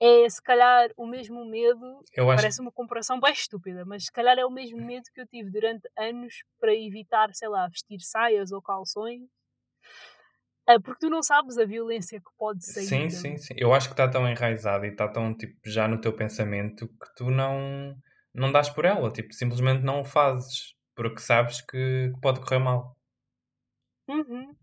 É 0.00 0.28
se 0.28 0.42
calhar 0.42 0.90
o 0.96 1.06
mesmo 1.06 1.44
medo, 1.44 2.04
Eu 2.16 2.30
acho 2.30 2.36
parece 2.36 2.60
uma 2.60 2.70
comparação 2.72 3.18
bem 3.20 3.32
estúpida, 3.32 3.84
mas 3.84 4.04
se 4.04 4.12
calhar 4.12 4.38
é 4.38 4.44
o 4.44 4.50
mesmo 4.50 4.78
medo 4.84 5.04
que 5.12 5.20
eu 5.20 5.26
tive 5.26 5.50
durante 5.50 5.88
anos 5.96 6.34
para 6.60 6.74
evitar, 6.74 7.32
sei 7.34 7.48
lá, 7.48 7.66
vestir 7.68 8.00
saias 8.00 8.52
ou 8.52 8.60
calções. 8.60 9.22
Ah, 10.66 10.80
porque 10.80 11.00
tu 11.06 11.10
não 11.10 11.22
sabes 11.22 11.58
a 11.58 11.64
violência 11.64 12.18
que 12.20 12.30
pode 12.38 12.64
sair. 12.64 12.86
Sim, 12.86 13.10
sim, 13.10 13.36
sim. 13.36 13.54
Eu 13.56 13.74
acho 13.74 13.88
que 13.88 13.92
está 13.94 14.08
tão 14.08 14.28
enraizado 14.28 14.84
e 14.86 14.88
está 14.88 15.06
tão 15.08 15.34
tipo 15.36 15.58
já 15.66 15.86
no 15.86 16.00
teu 16.00 16.14
pensamento 16.14 16.88
que 16.88 17.14
tu 17.16 17.30
não 17.30 17.94
não 18.34 18.50
dás 18.50 18.68
por 18.68 18.84
ela, 18.84 19.12
tipo, 19.12 19.32
simplesmente 19.32 19.82
não 19.84 20.00
o 20.00 20.04
fazes 20.04 20.74
porque 20.96 21.20
sabes 21.20 21.60
que, 21.60 22.10
que 22.14 22.20
pode 22.20 22.40
correr 22.40 22.58
mal. 22.58 22.96
Uhum. 24.08 24.56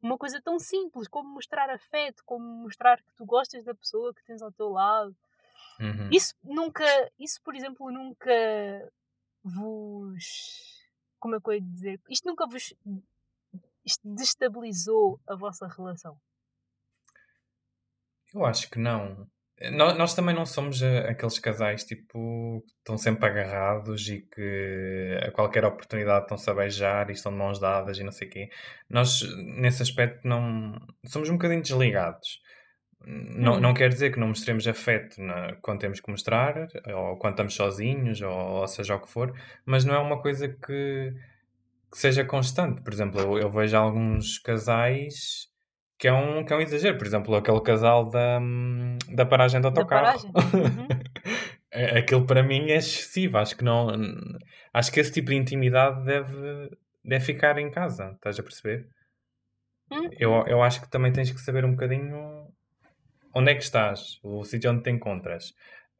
Uma 0.00 0.16
coisa 0.16 0.40
tão 0.40 0.58
simples 0.58 1.08
como 1.08 1.28
mostrar 1.28 1.68
afeto, 1.70 2.22
como 2.24 2.44
mostrar 2.44 3.02
que 3.02 3.12
tu 3.16 3.24
gostas 3.24 3.64
da 3.64 3.74
pessoa 3.74 4.14
que 4.14 4.24
tens 4.24 4.40
ao 4.42 4.52
teu 4.52 4.68
lado. 4.68 5.16
Uhum. 5.80 6.10
Isso 6.12 6.34
nunca, 6.42 6.84
isso 7.18 7.40
por 7.42 7.54
exemplo, 7.54 7.90
nunca 7.90 8.92
vos. 9.42 10.86
Como 11.18 11.34
é 11.34 11.40
que 11.40 11.48
eu 11.48 11.54
ia 11.54 11.60
dizer? 11.60 12.00
Isto 12.08 12.28
nunca 12.28 12.46
vos 12.46 12.74
destabilizou 14.04 15.20
a 15.26 15.34
vossa 15.34 15.66
relação. 15.66 16.20
Eu 18.34 18.44
acho 18.44 18.70
que 18.70 18.78
não. 18.78 19.26
Nó- 19.72 19.94
Nós, 19.94 20.14
também 20.14 20.34
não 20.34 20.46
somos 20.46 20.82
eh, 20.82 21.08
aqueles 21.10 21.38
casais 21.38 21.84
tipo 21.84 22.62
que 22.66 22.72
estão 22.78 22.96
sempre 22.98 23.26
agarrados 23.28 24.08
e 24.08 24.20
que 24.20 25.18
a 25.26 25.30
qualquer 25.32 25.64
oportunidade 25.64 26.22
estão-se 26.24 26.48
a 26.48 26.54
beijar 26.54 27.10
e 27.10 27.12
estão 27.12 27.32
de 27.32 27.38
mãos 27.38 27.58
dadas 27.58 27.98
e 27.98 28.04
não 28.04 28.12
sei 28.12 28.28
o 28.28 28.30
quê. 28.30 28.48
Nós, 28.88 29.20
nesse 29.56 29.82
aspecto, 29.82 30.26
não 30.28 30.74
somos 31.06 31.28
um 31.28 31.34
bocadinho 31.34 31.62
desligados. 31.62 32.40
Não, 33.06 33.54
Hum. 33.54 33.60
não 33.60 33.74
quer 33.74 33.88
dizer 33.90 34.12
que 34.12 34.18
não 34.20 34.28
mostremos 34.28 34.66
afeto 34.66 35.20
na- 35.22 35.54
quando 35.62 35.80
temos 35.80 36.00
que 36.00 36.10
mostrar, 36.10 36.66
ou 36.94 37.16
quando 37.18 37.34
estamos 37.34 37.54
sozinhos, 37.54 38.20
ou, 38.22 38.32
ou 38.32 38.66
seja 38.68 38.96
o 38.96 39.00
que 39.00 39.08
for, 39.10 39.32
mas 39.64 39.84
não 39.84 39.94
é 39.94 39.98
uma 39.98 40.20
coisa 40.20 40.48
que, 40.48 41.12
que 41.90 41.98
seja 41.98 42.24
constante. 42.24 42.82
Por 42.82 42.92
exemplo, 42.92 43.20
eu, 43.20 43.38
eu 43.38 43.50
vejo 43.50 43.76
alguns 43.76 44.38
casais 44.38 45.47
que 45.98 46.06
é, 46.08 46.12
um, 46.12 46.44
que 46.44 46.52
é 46.52 46.56
um 46.56 46.60
exagero. 46.60 46.96
Por 46.96 47.06
exemplo, 47.06 47.34
aquele 47.34 47.60
casal 47.60 48.08
da, 48.08 48.38
hum, 48.40 48.96
da 49.10 49.26
paragem 49.26 49.60
do 49.60 49.70
Da 49.70 49.80
autocarro. 49.80 50.04
paragem. 50.04 50.30
Uhum. 50.30 50.88
É- 51.70 51.98
Aquilo 51.98 52.24
para 52.26 52.42
mim 52.42 52.70
é 52.70 52.76
excessivo. 52.76 53.36
Acho 53.36 53.54
que 53.56 53.62
não. 53.62 53.88
Acho 54.72 54.90
que 54.90 55.00
esse 55.00 55.12
tipo 55.12 55.28
de 55.28 55.36
intimidade 55.36 56.02
deve, 56.02 56.70
deve 57.04 57.24
ficar 57.24 57.58
em 57.58 57.70
casa. 57.70 58.12
Estás 58.14 58.38
a 58.38 58.42
perceber? 58.42 58.88
Uhum. 59.92 60.08
Eu, 60.18 60.44
eu 60.46 60.62
acho 60.62 60.80
que 60.80 60.90
também 60.90 61.12
tens 61.12 61.30
que 61.30 61.38
saber 61.40 61.64
um 61.66 61.72
bocadinho 61.72 62.48
onde 63.34 63.50
é 63.50 63.54
que 63.54 63.62
estás, 63.62 64.18
o 64.22 64.44
sítio 64.44 64.70
onde 64.70 64.82
te 64.82 64.90
encontras. 64.90 65.52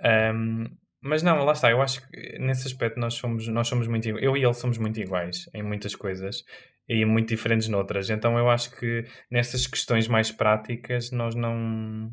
Ahm, 0.02 0.66
mas 1.02 1.22
não, 1.22 1.44
lá 1.44 1.52
está, 1.52 1.70
eu 1.70 1.82
acho 1.82 2.06
que 2.08 2.38
nesse 2.38 2.66
aspecto 2.66 2.98
nós 2.98 3.14
somos, 3.14 3.46
nós 3.48 3.68
somos 3.68 3.86
muito 3.86 4.08
igu- 4.08 4.18
eu 4.18 4.36
e 4.36 4.42
ele 4.44 4.54
somos 4.54 4.78
muito 4.78 4.98
iguais 4.98 5.48
em 5.54 5.62
muitas 5.62 5.94
coisas 5.94 6.44
e 6.88 7.04
muito 7.04 7.28
diferentes 7.28 7.68
noutras. 7.68 8.10
Então 8.10 8.38
eu 8.38 8.48
acho 8.48 8.76
que 8.76 9.04
nessas 9.30 9.66
questões 9.66 10.08
mais 10.08 10.32
práticas 10.32 11.10
nós 11.10 11.34
não 11.34 12.10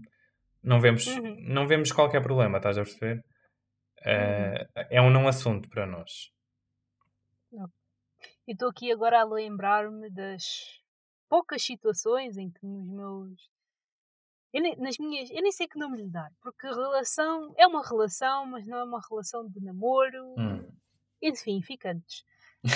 não 0.63 0.79
vemos 0.79 1.05
Uhum. 1.07 1.37
não 1.47 1.67
vemos 1.67 1.91
qualquer 1.91 2.21
problema, 2.21 2.57
estás 2.57 2.77
a 2.77 2.83
perceber? 2.83 3.23
Ah, 4.05 4.85
é 4.89 5.01
um 5.01 5.09
não 5.09 5.27
assunto 5.27 5.69
para 5.69 5.85
nós. 5.85 6.31
E 8.47 8.51
estou 8.51 8.69
aqui 8.69 8.91
agora 8.91 9.21
a 9.21 9.23
lembrar-me 9.23 10.09
das 10.09 10.79
poucas 11.27 11.63
situações 11.63 12.37
em 12.37 12.51
que 12.51 12.65
nos 12.65 12.87
meus. 12.87 13.49
Eu 14.53 14.61
nem, 14.61 14.75
nas 14.77 14.97
minhas. 14.99 15.29
Eu 15.31 15.41
nem 15.41 15.51
sei 15.51 15.67
que 15.67 15.79
nome 15.79 15.97
lhe 15.97 16.09
dar, 16.09 16.31
porque 16.41 16.67
relação 16.67 17.53
é 17.57 17.65
uma 17.65 17.85
relação, 17.85 18.45
mas 18.45 18.65
não 18.67 18.77
é 18.77 18.83
uma 18.83 19.01
relação 19.09 19.47
de 19.49 19.59
namoro. 19.59 20.35
Hum. 20.37 20.69
Enfim, 21.21 21.61
ficantes. 21.61 22.23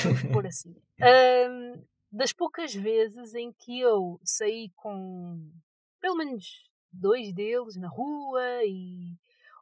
Vamos 0.03 0.24
pôr 0.32 0.45
assim. 0.48 0.76
Ahm, 1.02 1.84
das 2.11 2.34
poucas 2.34 2.74
vezes 2.74 3.34
em 3.36 3.52
que 3.53 3.80
eu 3.80 4.20
saí 4.24 4.70
com 4.76 5.52
pelo 5.99 6.16
menos 6.16 6.70
dois 6.91 7.34
deles 7.34 7.76
na 7.76 7.88
rua 7.88 8.41
e 8.66 9.14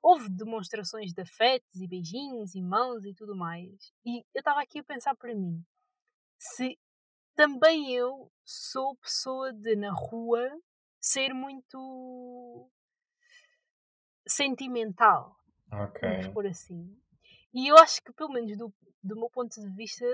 houve 0.02 0.30
demonstrações 0.30 1.12
de 1.14 1.22
afetos 1.22 1.76
e 1.76 1.88
beijinhos 1.88 2.56
e 2.56 2.62
mãos 2.62 3.04
e 3.06 3.14
tudo 3.14 3.36
mais. 3.36 3.91
E 4.06 4.20
eu 4.34 4.40
estava 4.40 4.62
aqui 4.62 4.80
a 4.80 4.84
pensar 4.84 5.16
para 5.16 5.36
mim 5.36 5.64
se 6.38 6.78
também 7.36 7.91
eu 7.94 8.32
sou 8.45 8.95
pessoa 8.98 9.52
de 9.52 9.76
na 9.76 9.91
rua 9.91 10.49
ser 10.99 11.34
muito 11.34 12.70
sentimental 14.28 15.36
Ok. 15.72 16.02
vamos 16.02 16.28
pôr 16.30 16.48
assim. 16.48 16.98
E 17.53 17.68
eu 17.68 17.78
acho 17.78 18.02
que, 18.03 18.14
pelo 18.14 18.32
menos 18.32 18.57
do, 18.57 18.74
do 19.03 19.15
meu 19.15 19.30
ponto 19.30 19.60
de 19.60 19.69
vista 19.76 20.06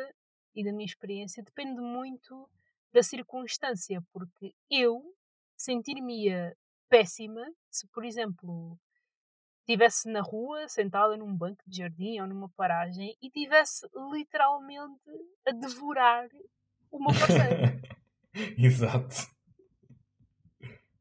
e 0.56 0.64
da 0.64 0.72
minha 0.72 0.86
experiência, 0.86 1.44
depende 1.44 1.82
muito 1.82 2.50
da 2.94 3.02
circunstância, 3.02 4.02
porque 4.12 4.54
eu 4.70 5.02
sentir-me 5.58 6.30
péssima 6.88 7.44
se, 7.72 7.88
por 7.88 8.06
exemplo, 8.06 8.78
estivesse 9.62 10.10
na 10.10 10.22
rua, 10.22 10.68
sentada 10.68 11.18
num 11.18 11.36
banco 11.36 11.64
de 11.66 11.78
jardim 11.78 12.20
ou 12.20 12.28
numa 12.28 12.50
paragem 12.50 13.18
e 13.22 13.30
tivesse 13.30 13.88
literalmente 14.12 15.02
a 15.48 15.52
devorar 15.52 16.28
o 16.92 17.00
meu 17.00 17.14
parceiro. 17.18 17.82
Exato. 18.58 19.16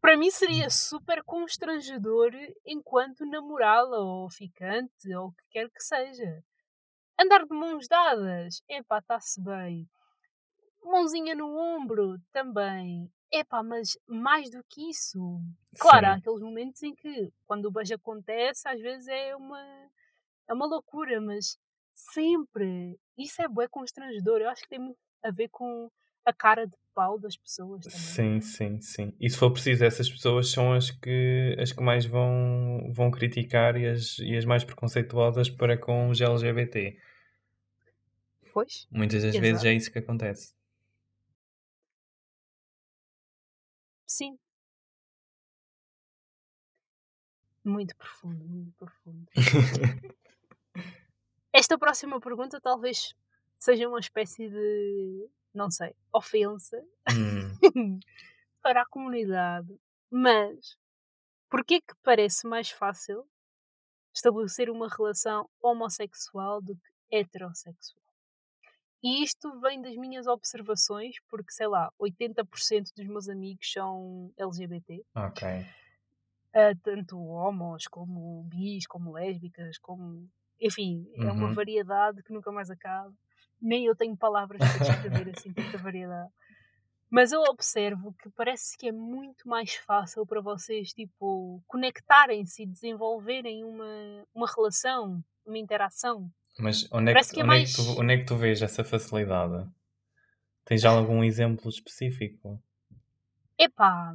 Para 0.02 0.16
mim 0.16 0.32
seria 0.32 0.68
super 0.68 1.22
constrangedor 1.22 2.32
enquanto 2.66 3.24
namorada 3.24 4.00
ou 4.00 4.28
ficante 4.28 5.14
ou 5.14 5.28
o 5.28 5.32
que 5.32 5.44
quer 5.48 5.70
que 5.70 5.80
seja. 5.80 6.42
Andar 7.16 7.44
de 7.46 7.54
mãos 7.54 7.86
dadas, 7.86 8.64
epá, 8.68 8.98
está-se 8.98 9.40
bem. 9.40 9.88
Mãozinha 10.82 11.36
no 11.36 11.56
ombro, 11.56 12.18
também. 12.32 13.08
Epá, 13.30 13.62
mas 13.62 13.96
mais 14.08 14.50
do 14.50 14.64
que 14.68 14.90
isso. 14.90 15.38
Claro, 15.78 16.08
há 16.08 16.14
Sim. 16.14 16.18
aqueles 16.18 16.42
momentos 16.42 16.82
em 16.82 16.96
que, 16.96 17.32
quando 17.46 17.66
o 17.66 17.70
beijo 17.70 17.94
acontece, 17.94 18.68
às 18.68 18.80
vezes 18.80 19.06
é 19.06 19.36
uma, 19.36 19.88
é 20.48 20.52
uma 20.52 20.66
loucura, 20.66 21.20
mas 21.20 21.56
sempre. 21.94 22.98
Isso 23.16 23.40
é 23.40 23.46
bué 23.46 23.68
constrangedor. 23.68 24.40
Eu 24.40 24.50
acho 24.50 24.62
que 24.62 24.68
tem 24.68 24.80
muito 24.80 24.98
a 25.22 25.30
ver 25.30 25.48
com 25.48 25.88
a 26.24 26.32
cara 26.32 26.66
de 26.66 26.76
pau 26.94 27.18
das 27.18 27.36
pessoas 27.36 27.84
também. 27.84 27.98
Sim, 27.98 28.40
sim, 28.40 28.80
sim. 28.80 29.16
E 29.20 29.28
se 29.28 29.36
for 29.36 29.50
preciso, 29.50 29.84
essas 29.84 30.10
pessoas 30.10 30.50
são 30.50 30.72
as 30.72 30.90
que, 30.90 31.56
as 31.58 31.72
que 31.72 31.82
mais 31.82 32.04
vão, 32.04 32.90
vão 32.92 33.10
criticar 33.10 33.76
e 33.76 33.86
as, 33.86 34.18
e 34.18 34.36
as 34.36 34.44
mais 34.44 34.64
preconceituosas 34.64 35.50
para 35.50 35.76
com 35.76 36.08
os 36.08 36.20
LGBT. 36.20 36.96
Pois? 38.52 38.86
Muitas 38.90 39.22
das 39.22 39.34
Exato. 39.34 39.40
vezes 39.42 39.64
é 39.64 39.72
isso 39.72 39.90
que 39.90 39.98
acontece. 39.98 40.54
Sim. 44.06 44.38
Muito 47.64 47.96
profundo, 47.96 48.44
muito 48.44 48.72
profundo. 48.76 49.26
Esta 51.52 51.78
próxima 51.78 52.20
pergunta 52.20 52.60
talvez 52.60 53.14
seja 53.58 53.88
uma 53.88 54.00
espécie 54.00 54.48
de, 54.48 55.30
não 55.54 55.70
sei, 55.70 55.94
ofensa 56.12 56.82
Hum. 57.10 57.58
para 58.62 58.82
a 58.82 58.86
comunidade. 58.86 59.68
Mas 60.10 60.76
porquê 61.50 61.80
que 61.80 61.94
parece 62.02 62.46
mais 62.46 62.70
fácil 62.70 63.26
estabelecer 64.14 64.70
uma 64.70 64.88
relação 64.88 65.48
homossexual 65.62 66.62
do 66.62 66.76
que 66.76 66.92
heterossexual? 67.16 68.02
E 69.02 69.22
isto 69.24 69.60
vem 69.60 69.82
das 69.82 69.96
minhas 69.96 70.26
observações, 70.28 71.16
porque 71.28 71.52
sei 71.52 71.66
lá, 71.66 71.92
80% 71.98 72.92
dos 72.96 73.06
meus 73.06 73.28
amigos 73.28 73.70
são 73.70 74.32
LGBT. 74.38 75.04
Ok. 75.16 75.42
Uh, 76.54 76.76
tanto 76.82 77.18
homos 77.18 77.86
como 77.88 78.42
bis, 78.44 78.86
como 78.86 79.12
lésbicas, 79.12 79.78
como. 79.78 80.28
Enfim, 80.60 81.10
é 81.16 81.32
uma 81.32 81.48
Uhum. 81.48 81.54
variedade 81.54 82.22
que 82.22 82.32
nunca 82.32 82.52
mais 82.52 82.70
acaba. 82.70 83.12
Nem 83.62 83.86
eu 83.86 83.94
tenho 83.94 84.16
palavras 84.16 84.58
para 84.58 84.78
descrever 84.88 85.30
assim 85.30 85.52
tanta 85.52 85.78
variedade. 85.78 86.30
Mas 87.08 87.30
eu 87.30 87.42
observo 87.42 88.12
que 88.14 88.28
parece 88.30 88.76
que 88.76 88.88
é 88.88 88.92
muito 88.92 89.46
mais 89.48 89.74
fácil 89.74 90.26
para 90.26 90.40
vocês, 90.40 90.92
tipo, 90.92 91.62
conectarem-se 91.68 92.62
e 92.62 92.66
desenvolverem 92.66 93.64
uma, 93.64 94.24
uma 94.34 94.46
relação, 94.50 95.22
uma 95.46 95.58
interação. 95.58 96.28
Mas 96.58 96.88
onde 96.90 97.12
é, 97.12 97.14
que, 97.14 97.34
que 97.34 97.40
é 97.40 97.44
onde, 97.44 97.54
é 97.54 97.58
que 97.58 97.62
mais- 97.62 97.72
tu, 97.74 98.00
onde 98.00 98.14
é 98.14 98.16
que 98.18 98.24
tu 98.24 98.36
vês 98.36 98.60
essa 98.62 98.82
facilidade? 98.82 99.70
Tens 100.64 100.80
já 100.80 100.90
algum 100.90 101.22
exemplo 101.22 101.68
específico? 101.68 102.62
Epá, 103.58 104.14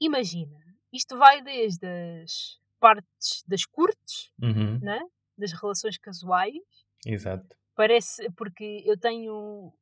imagina, 0.00 0.58
isto 0.92 1.16
vai 1.16 1.42
desde 1.42 1.86
as 2.22 2.58
partes 2.80 3.42
das 3.46 3.64
curtes, 3.64 4.32
Uhum. 4.42 4.78
né? 4.80 5.00
das 5.38 5.52
relações 5.52 5.96
casuais, 5.96 6.60
Exato. 7.06 7.56
Parece 7.74 8.30
porque 8.32 8.82
eu 8.86 8.98
tenho 8.98 9.72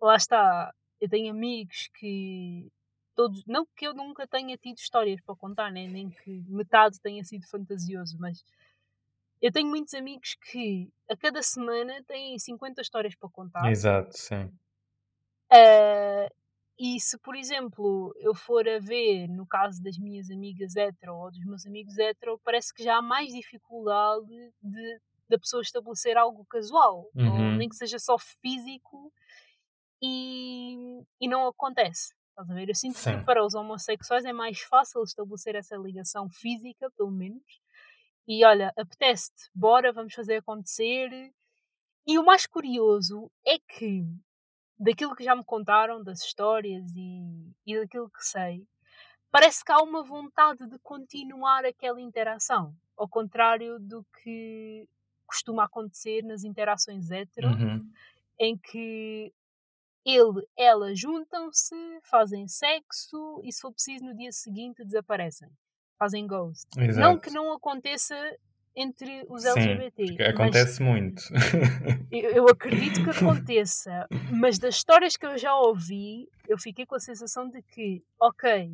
lá 0.00 0.16
está 0.16 0.72
eu 1.00 1.08
tenho 1.08 1.30
amigos 1.30 1.88
que 1.94 2.70
todos 3.14 3.44
não 3.46 3.66
que 3.76 3.86
eu 3.86 3.94
nunca 3.94 4.26
tenha 4.26 4.56
tido 4.56 4.78
histórias 4.78 5.20
para 5.22 5.36
contar 5.36 5.70
né? 5.70 5.86
nem 5.86 6.10
que 6.10 6.42
metade 6.48 7.00
tenha 7.00 7.22
sido 7.24 7.46
fantasioso 7.48 8.16
mas 8.18 8.44
eu 9.40 9.52
tenho 9.52 9.68
muitos 9.68 9.94
amigos 9.94 10.36
que 10.50 10.90
a 11.10 11.16
cada 11.16 11.42
semana 11.42 12.02
têm 12.04 12.38
50 12.38 12.80
histórias 12.80 13.14
para 13.14 13.28
contar 13.28 13.70
Exato, 13.70 14.16
sim. 14.16 14.50
Ah, 15.50 16.28
e 16.78 17.00
se, 17.00 17.18
por 17.18 17.34
exemplo, 17.34 18.12
eu 18.18 18.34
for 18.34 18.68
a 18.68 18.78
ver 18.78 19.28
no 19.28 19.46
caso 19.46 19.82
das 19.82 19.98
minhas 19.98 20.30
amigas 20.30 20.76
hetero 20.76 21.14
ou 21.14 21.30
dos 21.30 21.44
meus 21.44 21.64
amigos 21.66 21.96
hetero, 21.96 22.38
parece 22.44 22.74
que 22.74 22.82
já 22.82 22.98
há 22.98 23.02
mais 23.02 23.32
dificuldade 23.32 24.52
de 24.62 25.00
da 25.28 25.38
pessoa 25.38 25.62
estabelecer 25.62 26.16
algo 26.16 26.44
casual, 26.46 27.10
Uhum. 27.14 27.56
nem 27.56 27.68
que 27.68 27.76
seja 27.76 27.98
só 27.98 28.16
físico, 28.18 29.12
e, 30.02 30.76
e 31.20 31.28
não 31.28 31.46
acontece. 31.46 32.14
Estás 32.30 32.50
a 32.50 32.54
ver? 32.54 32.68
Eu 32.68 32.74
sinto 32.74 32.98
Sim. 32.98 33.18
que 33.18 33.24
para 33.24 33.44
os 33.44 33.54
homossexuais 33.54 34.24
é 34.24 34.32
mais 34.32 34.60
fácil 34.60 35.02
estabelecer 35.02 35.54
essa 35.54 35.76
ligação 35.76 36.28
física, 36.28 36.90
pelo 36.96 37.10
menos. 37.10 37.42
E 38.28 38.44
olha, 38.44 38.72
apetece-te, 38.76 39.50
bora, 39.54 39.92
vamos 39.92 40.12
fazer 40.14 40.36
acontecer. 40.36 41.32
E 42.06 42.18
o 42.18 42.24
mais 42.24 42.46
curioso 42.46 43.30
é 43.46 43.58
que 43.58 44.04
daquilo 44.78 45.16
que 45.16 45.24
já 45.24 45.34
me 45.34 45.44
contaram, 45.44 46.02
das 46.04 46.20
histórias 46.22 46.94
e, 46.94 47.22
e 47.66 47.78
daquilo 47.80 48.10
que 48.10 48.22
sei, 48.22 48.66
parece 49.30 49.64
que 49.64 49.72
há 49.72 49.80
uma 49.80 50.02
vontade 50.04 50.66
de 50.68 50.78
continuar 50.80 51.64
aquela 51.64 52.00
interação. 52.00 52.74
Ao 52.98 53.08
contrário 53.08 53.78
do 53.80 54.04
que 54.22 54.86
costuma 55.26 55.64
acontecer 55.64 56.22
nas 56.22 56.44
interações 56.44 57.10
hetero, 57.10 57.48
Uhum. 57.48 57.86
em 58.40 58.56
que 58.56 59.32
ele, 60.04 60.46
ela 60.56 60.94
juntam-se, 60.94 61.74
fazem 62.04 62.46
sexo 62.46 63.40
e 63.42 63.52
se 63.52 63.60
for 63.60 63.72
preciso 63.72 64.04
no 64.04 64.16
dia 64.16 64.30
seguinte 64.30 64.84
desaparecem. 64.84 65.48
Fazem 65.98 66.26
ghost. 66.26 66.66
Não 66.76 66.84
Exato. 66.84 67.20
que 67.20 67.30
não 67.30 67.52
aconteça 67.52 68.14
entre 68.78 69.24
os 69.30 69.42
Sim, 69.42 69.48
LGBT. 69.58 70.16
mas 70.18 70.28
acontece 70.28 70.82
muito. 70.82 71.22
eu, 72.12 72.30
eu 72.30 72.48
acredito 72.48 73.02
que 73.02 73.10
aconteça, 73.10 74.06
mas 74.30 74.58
das 74.58 74.76
histórias 74.76 75.16
que 75.16 75.24
eu 75.26 75.36
já 75.38 75.56
ouvi, 75.56 76.28
eu 76.46 76.58
fiquei 76.58 76.84
com 76.84 76.94
a 76.94 77.00
sensação 77.00 77.48
de 77.48 77.62
que, 77.62 78.04
ok, 78.20 78.70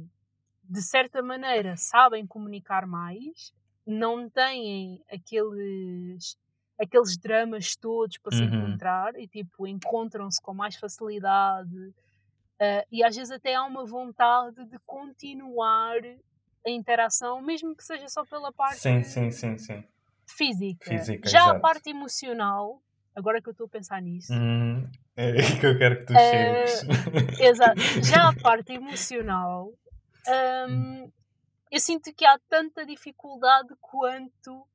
de 0.64 0.82
certa 0.82 1.22
maneira 1.22 1.76
sabem 1.76 2.26
comunicar 2.26 2.84
mais, 2.86 3.52
não 3.86 4.28
têm 4.28 5.00
aqueles 5.10 6.36
aqueles 6.82 7.16
dramas 7.16 7.76
todos 7.76 8.18
para 8.18 8.32
se 8.34 8.42
Uhum. 8.42 8.68
encontrar 8.70 9.14
e 9.18 9.28
tipo 9.28 9.66
encontram-se 9.66 10.40
com 10.42 10.52
mais 10.54 10.76
facilidade 10.76 11.94
ah, 12.60 12.84
e 12.90 13.02
às 13.04 13.14
vezes 13.16 13.30
até 13.30 13.54
há 13.54 13.64
uma 13.64 13.84
vontade 13.84 14.64
de 14.66 14.78
continuar 14.86 15.98
a 16.66 16.70
interação, 16.70 17.40
mesmo 17.42 17.74
que 17.76 17.82
seja 17.84 18.08
só 18.08 18.24
pela 18.24 18.52
parte 18.52 18.80
sim, 18.80 19.02
sim, 19.02 19.30
sim, 19.30 19.58
sim. 19.58 19.84
física. 20.28 20.84
Física, 20.86 21.28
Já 21.28 21.40
a 21.40 21.44
exato. 21.46 21.60
parte 21.60 21.90
emocional, 21.90 22.80
agora 23.16 23.42
que 23.42 23.48
eu 23.48 23.52
estou 23.52 23.66
a 23.66 23.70
pensar 23.70 24.00
nisso, 24.00 24.32
Uhum. 24.32 24.88
É 25.16 25.32
que 25.60 25.66
eu 25.66 25.76
quero 25.76 25.98
que 26.00 26.06
tu 26.06 26.14
Eh, 26.18 26.24
chegues. 26.30 26.84
exato, 27.44 27.80
já 28.02 28.28
a 28.28 28.32
parte 28.40 28.72
emocional, 28.72 29.72
hum, 30.68 31.10
eu 31.70 31.80
sinto 31.80 32.14
que 32.14 32.24
há 32.24 32.38
tanta 32.48 32.86
dificuldade 32.86 33.74
quanto 33.80 34.66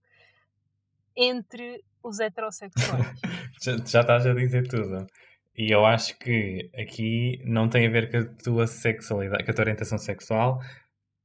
entre 1.15 1.83
os 2.09 2.19
heterossexuais. 2.19 3.19
Já, 3.61 3.75
já 3.77 4.01
estás 4.01 4.25
a 4.27 4.33
dizer 4.33 4.67
tudo. 4.67 5.07
E 5.57 5.73
eu 5.73 5.83
acho 5.83 6.17
que 6.19 6.69
aqui 6.77 7.41
não 7.43 7.67
tem 7.67 7.87
a 7.87 7.89
ver 7.89 8.11
com 8.11 8.17
a 8.17 8.25
tua 8.43 8.67
sexualidade, 8.67 9.43
com 9.43 9.49
a 9.49 9.53
tua 9.53 9.63
orientação 9.63 9.97
sexual, 9.97 10.59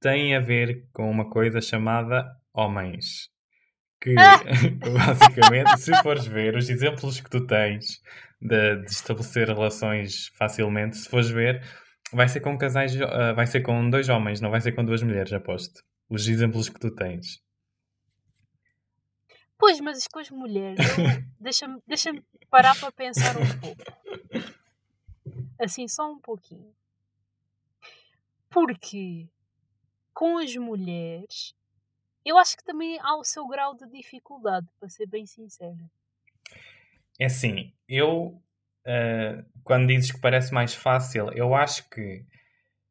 tem 0.01 0.35
a 0.35 0.41
ver 0.41 0.87
com 0.93 1.11
uma 1.11 1.29
coisa 1.29 1.61
chamada 1.61 2.27
homens. 2.55 3.29
Que 4.01 4.15
basicamente, 4.81 5.79
se 5.79 5.95
fores 6.03 6.27
ver 6.27 6.57
os 6.57 6.71
exemplos 6.71 7.21
que 7.21 7.29
tu 7.29 7.47
tens 7.47 8.01
de, 8.41 8.77
de 8.77 8.91
estabelecer 8.91 9.49
relações 9.49 10.29
facilmente, 10.39 10.97
se 10.97 11.09
fores 11.09 11.29
ver, 11.29 11.63
vai 12.13 12.27
ser 12.27 12.41
com 12.41 12.57
casais, 12.57 13.01
ah, 13.01 13.33
vai 13.35 13.47
ser 13.47 13.61
com 13.61 13.89
dois 13.91 14.09
homens, 14.09 14.41
não 14.41 14.51
vai 14.51 14.61
ser 14.61 14.73
com 14.73 14.85
duas 14.85 15.03
mulheres, 15.03 15.33
aposto. 15.33 15.83
Os 16.09 16.27
exemplos 16.27 16.69
que 16.69 16.81
tu 16.81 16.91
tens. 16.95 17.41
Pois, 19.63 19.79
mas 19.79 20.09
com 20.09 20.19
as 20.19 20.29
mulheres, 20.29 20.85
deixa-me 21.39 21.81
deixa 21.87 22.11
parar 22.51 22.77
para 22.81 22.91
pensar 22.91 23.37
um 23.39 23.61
pouco. 23.61 23.85
Assim, 25.57 25.87
só 25.87 26.11
um 26.11 26.19
pouquinho. 26.19 26.75
Porque 28.51 29.29
com 30.13 30.39
as 30.39 30.57
mulheres, 30.57 31.55
eu 32.25 32.39
acho 32.39 32.57
que 32.57 32.65
também 32.65 32.99
há 32.99 33.17
o 33.17 33.23
seu 33.23 33.47
grau 33.47 33.77
de 33.77 33.87
dificuldade, 33.89 34.67
para 34.81 34.89
ser 34.89 35.07
bem 35.07 35.27
sincera. 35.27 35.89
É 37.21 37.27
assim, 37.27 37.73
eu 37.89 38.43
ah, 38.85 39.45
quando 39.63 39.87
dizes 39.87 40.11
que 40.11 40.21
parece 40.21 40.53
mais 40.53 40.75
fácil, 40.75 41.31
eu 41.37 41.55
acho 41.55 41.89
que 41.89 42.25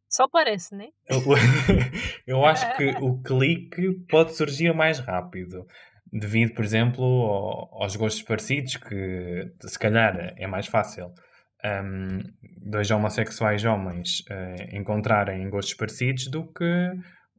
Só 0.08 0.26
parece, 0.26 0.74
né? 0.74 0.88
eu, 1.10 1.20
eu 2.26 2.46
acho 2.46 2.78
que 2.78 2.86
o 3.04 3.22
clique 3.22 3.92
pode 4.10 4.38
surgir 4.38 4.74
mais 4.74 5.00
rápido. 5.00 5.68
Devido, 6.12 6.54
por 6.54 6.66
exemplo, 6.66 7.04
ao- 7.04 7.84
aos 7.84 7.96
gostos 7.96 8.22
parecidos, 8.24 8.76
que 8.78 9.50
se 9.62 9.80
calhar 9.80 10.34
é 10.38 10.46
mais 10.48 10.68
fácil 10.68 11.14
hum, 11.64 12.20
dois 12.66 12.90
homossexuais 12.92 13.64
homens 13.66 14.24
eh, 14.30 14.76
encontrarem 14.78 15.50
gostos 15.50 15.76
parecidos 15.76 16.28
do 16.28 16.52
que 16.52 16.92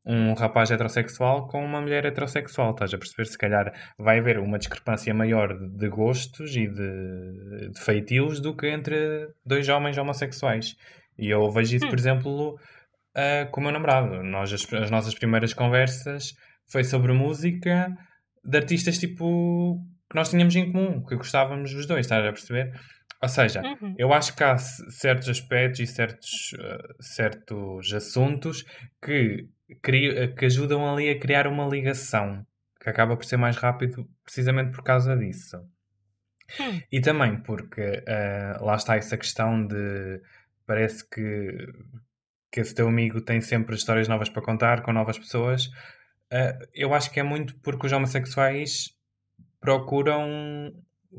um 0.06 0.32
rapaz 0.34 0.70
heterossexual 0.70 1.46
com 1.48 1.64
uma 1.64 1.80
mulher 1.80 2.04
heterossexual. 2.06 2.70
Estás 2.70 2.92
a 2.94 2.98
perceber? 2.98 3.24
Se 3.26 3.38
calhar 3.38 3.72
vai 3.98 4.18
haver 4.18 4.38
uma 4.38 4.58
discrepância 4.58 5.12
maior 5.14 5.56
de, 5.58 5.88
gostos 5.88 6.56
e 6.56 6.66
de, 6.66 7.68
de 7.72 7.80
feitios 7.80 8.40
do 8.40 8.56
que 8.56 8.68
entre 8.68 9.28
dois 9.44 9.68
homens 9.68 9.98
homossexuais. 9.98 10.74
E 11.18 11.28
eu 11.30 11.48
vejo 11.50 11.76
isso, 11.76 11.86
por 11.86 11.94
Hum. 11.96 12.00
exemplo, 12.00 12.58
ah, 13.14 13.46
com 13.52 13.60
o 13.60 13.64
meu 13.64 13.72
namorado. 13.72 14.22
Nós, 14.24 14.52
as, 14.52 14.72
as 14.72 14.90
nossas 14.90 15.14
primeiras 15.14 15.52
conversas 15.52 16.32
foi 16.70 16.82
sobre 16.84 17.12
música 17.12 17.94
de 18.44 18.56
artistas 18.58 18.98
tipo 18.98 19.80
que 20.10 20.16
nós 20.16 20.28
tínhamos 20.28 20.54
em 20.56 20.70
comum, 20.70 21.02
que 21.04 21.16
gostávamos 21.16 21.72
os 21.74 21.86
dois, 21.86 22.06
estás 22.06 22.24
a 22.26 22.32
perceber? 22.32 22.78
Ou 23.22 23.28
seja, 23.28 23.62
Uhum. 23.62 23.94
eu 23.96 24.12
acho 24.12 24.34
que 24.34 24.42
há 24.42 24.58
certos 24.58 25.28
aspectos 25.28 25.80
e 25.80 25.86
certos, 25.86 26.54
ah, 26.58 26.94
certos 27.00 27.92
assuntos 27.94 28.64
que, 29.00 29.48
que 29.80 30.44
ajudam 30.44 30.92
ali 30.92 31.08
a 31.08 31.18
criar 31.18 31.46
uma 31.46 31.66
ligação 31.66 32.44
que 32.80 32.90
acaba 32.90 33.16
por 33.16 33.24
ser 33.24 33.36
mais 33.36 33.56
rápido 33.56 34.08
precisamente 34.24 34.72
por 34.72 34.82
causa 34.82 35.16
disso. 35.16 35.56
Hum. 36.60 36.82
E 36.90 37.00
também 37.00 37.36
porque 37.40 38.02
ah, 38.08 38.58
lá 38.60 38.74
está 38.74 38.96
essa 38.96 39.16
questão 39.16 39.66
de 39.66 40.20
parece 40.66 41.08
que, 41.08 41.68
que 42.50 42.60
esse 42.60 42.74
teu 42.74 42.88
amigo 42.88 43.20
tem 43.20 43.40
sempre 43.40 43.76
histórias 43.76 44.08
novas 44.08 44.28
para 44.28 44.42
contar 44.42 44.82
com 44.82 44.92
novas 44.92 45.18
pessoas. 45.18 45.70
Ah, 46.32 46.58
eu 46.74 46.94
acho 46.94 47.10
que 47.12 47.20
é 47.20 47.22
muito 47.22 47.54
porque 47.60 47.86
os 47.86 47.92
homossexuais 47.92 48.90
procuram 49.60 50.72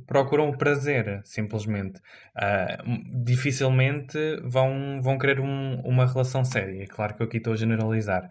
procuram 0.07 0.49
o 0.49 0.57
prazer, 0.57 1.21
simplesmente. 1.23 1.99
Uh, 2.35 3.23
dificilmente 3.23 4.17
vão, 4.43 4.99
vão 5.01 5.19
querer 5.19 5.39
um, 5.39 5.79
uma 5.81 6.07
relação 6.07 6.43
séria. 6.43 6.85
Claro 6.87 7.15
que 7.15 7.21
eu 7.21 7.27
aqui 7.27 7.37
estou 7.37 7.53
a 7.53 7.55
generalizar. 7.55 8.25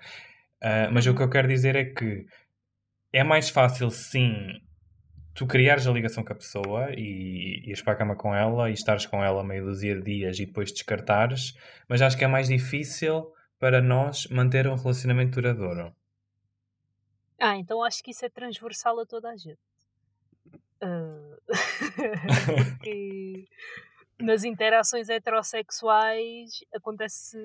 Uh, 0.62 0.90
mas 0.92 1.06
o 1.06 1.14
que 1.14 1.22
eu 1.22 1.30
quero 1.30 1.46
dizer 1.48 1.76
é 1.76 1.84
que 1.84 2.26
é 3.12 3.22
mais 3.22 3.48
fácil, 3.48 3.90
sim, 3.90 4.34
tu 5.34 5.46
criares 5.46 5.86
a 5.86 5.92
ligação 5.92 6.24
com 6.24 6.32
a 6.32 6.36
pessoa 6.36 6.88
e 6.96 7.62
ires 7.68 7.82
para 7.82 7.92
a 7.92 7.96
cama 7.96 8.16
com 8.16 8.34
ela 8.34 8.70
e 8.70 8.72
estares 8.72 9.06
com 9.06 9.22
ela 9.22 9.44
meio 9.44 9.64
dúzia 9.64 9.94
de 9.94 10.02
dias 10.02 10.38
e 10.40 10.46
depois 10.46 10.72
descartares, 10.72 11.54
mas 11.88 12.02
acho 12.02 12.16
que 12.18 12.24
é 12.24 12.28
mais 12.28 12.48
difícil 12.48 13.24
para 13.60 13.80
nós 13.80 14.26
manter 14.28 14.66
um 14.66 14.74
relacionamento 14.74 15.40
duradouro. 15.40 15.94
Ah, 17.44 17.56
então 17.56 17.82
acho 17.82 18.04
que 18.04 18.12
isso 18.12 18.24
é 18.24 18.28
transversal 18.28 19.00
a 19.00 19.04
toda 19.04 19.28
a 19.30 19.36
gente. 19.36 19.58
Uh... 20.80 21.36
Porque 22.78 23.48
nas 24.16 24.44
interações 24.44 25.08
heterossexuais 25.08 26.64
acontece 26.72 27.36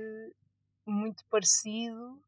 muito 0.86 1.26
parecido 1.26 2.22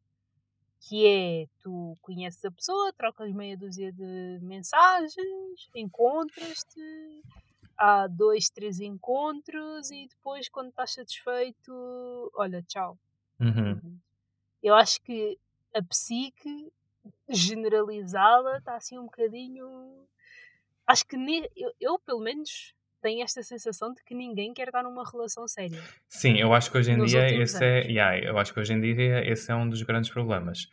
que 0.82 1.06
é 1.06 1.48
tu 1.62 1.96
conheces 2.02 2.44
a 2.44 2.50
pessoa, 2.50 2.92
trocas 2.94 3.32
meia 3.34 3.56
dúzia 3.56 3.92
de 3.92 4.40
mensagens, 4.42 5.70
encontras-te, 5.76 7.22
há 7.78 8.08
dois, 8.08 8.50
três 8.50 8.80
encontros 8.80 9.92
e 9.92 10.08
depois 10.08 10.50
quando 10.50 10.70
estás 10.70 10.94
satisfeito, 10.94 12.32
olha, 12.34 12.64
tchau. 12.64 12.98
Uhum. 13.40 14.00
Eu 14.64 14.74
acho 14.74 15.00
que 15.02 15.38
a 15.76 15.84
psique 15.84 16.72
generalizada 17.30 18.58
está 18.58 18.76
assim 18.76 18.98
um 18.98 19.06
bocadinho. 19.06 19.68
Acho 20.88 21.06
que 21.06 21.18
ne... 21.18 21.50
eu, 21.56 21.72
eu, 21.80 22.00
pelo 22.00 22.20
menos, 22.20 22.74
tenho 23.02 23.24
esta 23.24 23.44
sensação 23.44 23.94
de 23.94 24.04
que 24.04 24.16
ninguém 24.16 24.54
quer 24.54 24.68
estar 24.68 24.84
numa 24.84 25.04
relação 25.10 25.48
séria. 25.48 25.80
Sim, 26.08 26.38
eu 26.38 26.54
acho 26.54 26.72
que 26.72 26.78
hoje 26.78 26.92
em 26.92 27.04
dia 27.04 27.30
esse 27.42 27.64
é, 27.64 27.82
yeah, 27.82 28.18
eu 28.20 28.38
acho 28.38 28.54
que 28.54 28.60
hoje 28.60 28.74
em 28.74 28.82
dia 28.82 29.24
esse 29.30 29.52
é 29.52 29.56
um 29.56 29.70
dos 29.70 29.82
grandes 29.84 30.10
problemas. 30.10 30.64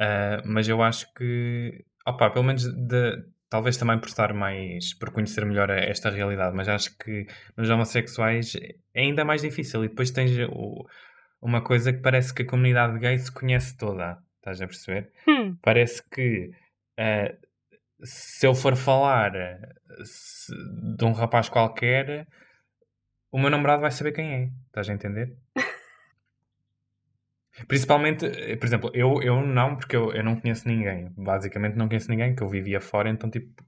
Uh, 0.00 0.42
mas 0.44 0.68
eu 0.68 0.82
acho 0.82 1.12
que, 1.14 1.84
opa, 2.06 2.30
pelo 2.30 2.44
menos 2.44 2.64
de, 2.64 3.24
talvez 3.48 3.76
também 3.76 3.98
por 3.98 4.08
estar 4.08 4.32
mais, 4.34 4.94
por 4.94 5.10
conhecer 5.10 5.44
melhor 5.44 5.70
esta 5.70 6.10
realidade, 6.10 6.56
mas 6.56 6.68
acho 6.68 6.96
que 6.98 7.26
nos 7.56 7.70
homossexuais 7.70 8.56
é 8.94 9.00
ainda 9.00 9.24
mais 9.24 9.42
difícil. 9.42 9.84
E 9.84 9.88
depois 9.88 10.10
tens 10.10 10.30
o, 10.50 10.86
uma 11.40 11.62
coisa 11.62 11.92
que 11.92 12.00
parece 12.00 12.34
que 12.34 12.42
a 12.42 12.46
comunidade 12.46 12.98
gay 12.98 13.16
se 13.18 13.30
conhece 13.30 13.76
toda, 13.76 14.18
estás 14.44 14.60
a 14.60 14.66
perceber? 14.66 15.10
Hum. 15.26 15.56
Parece 15.62 16.02
que 16.10 16.50
uh, 17.00 18.04
se 18.04 18.46
eu 18.46 18.54
for 18.54 18.76
falar 18.76 19.32
se, 20.04 20.52
de 20.96 21.04
um 21.04 21.12
rapaz 21.12 21.48
qualquer, 21.48 22.26
o 23.32 23.38
meu 23.38 23.48
namorado 23.48 23.80
vai 23.80 23.90
saber 23.90 24.12
quem 24.12 24.32
é. 24.32 24.50
Estás 24.66 24.90
a 24.90 24.92
entender? 24.92 25.34
Principalmente, 27.66 28.26
eh, 28.26 28.56
por 28.56 28.66
exemplo, 28.66 28.90
eu, 28.92 29.22
eu 29.22 29.40
não, 29.40 29.76
porque 29.76 29.96
eu, 29.96 30.12
eu 30.12 30.22
não 30.22 30.38
conheço 30.38 30.68
ninguém. 30.68 31.10
Basicamente 31.16 31.76
não 31.76 31.88
conheço 31.88 32.10
ninguém, 32.10 32.34
que 32.34 32.42
eu 32.42 32.48
vivia 32.48 32.80
fora, 32.80 33.08
então 33.08 33.30
tipo. 33.30 33.64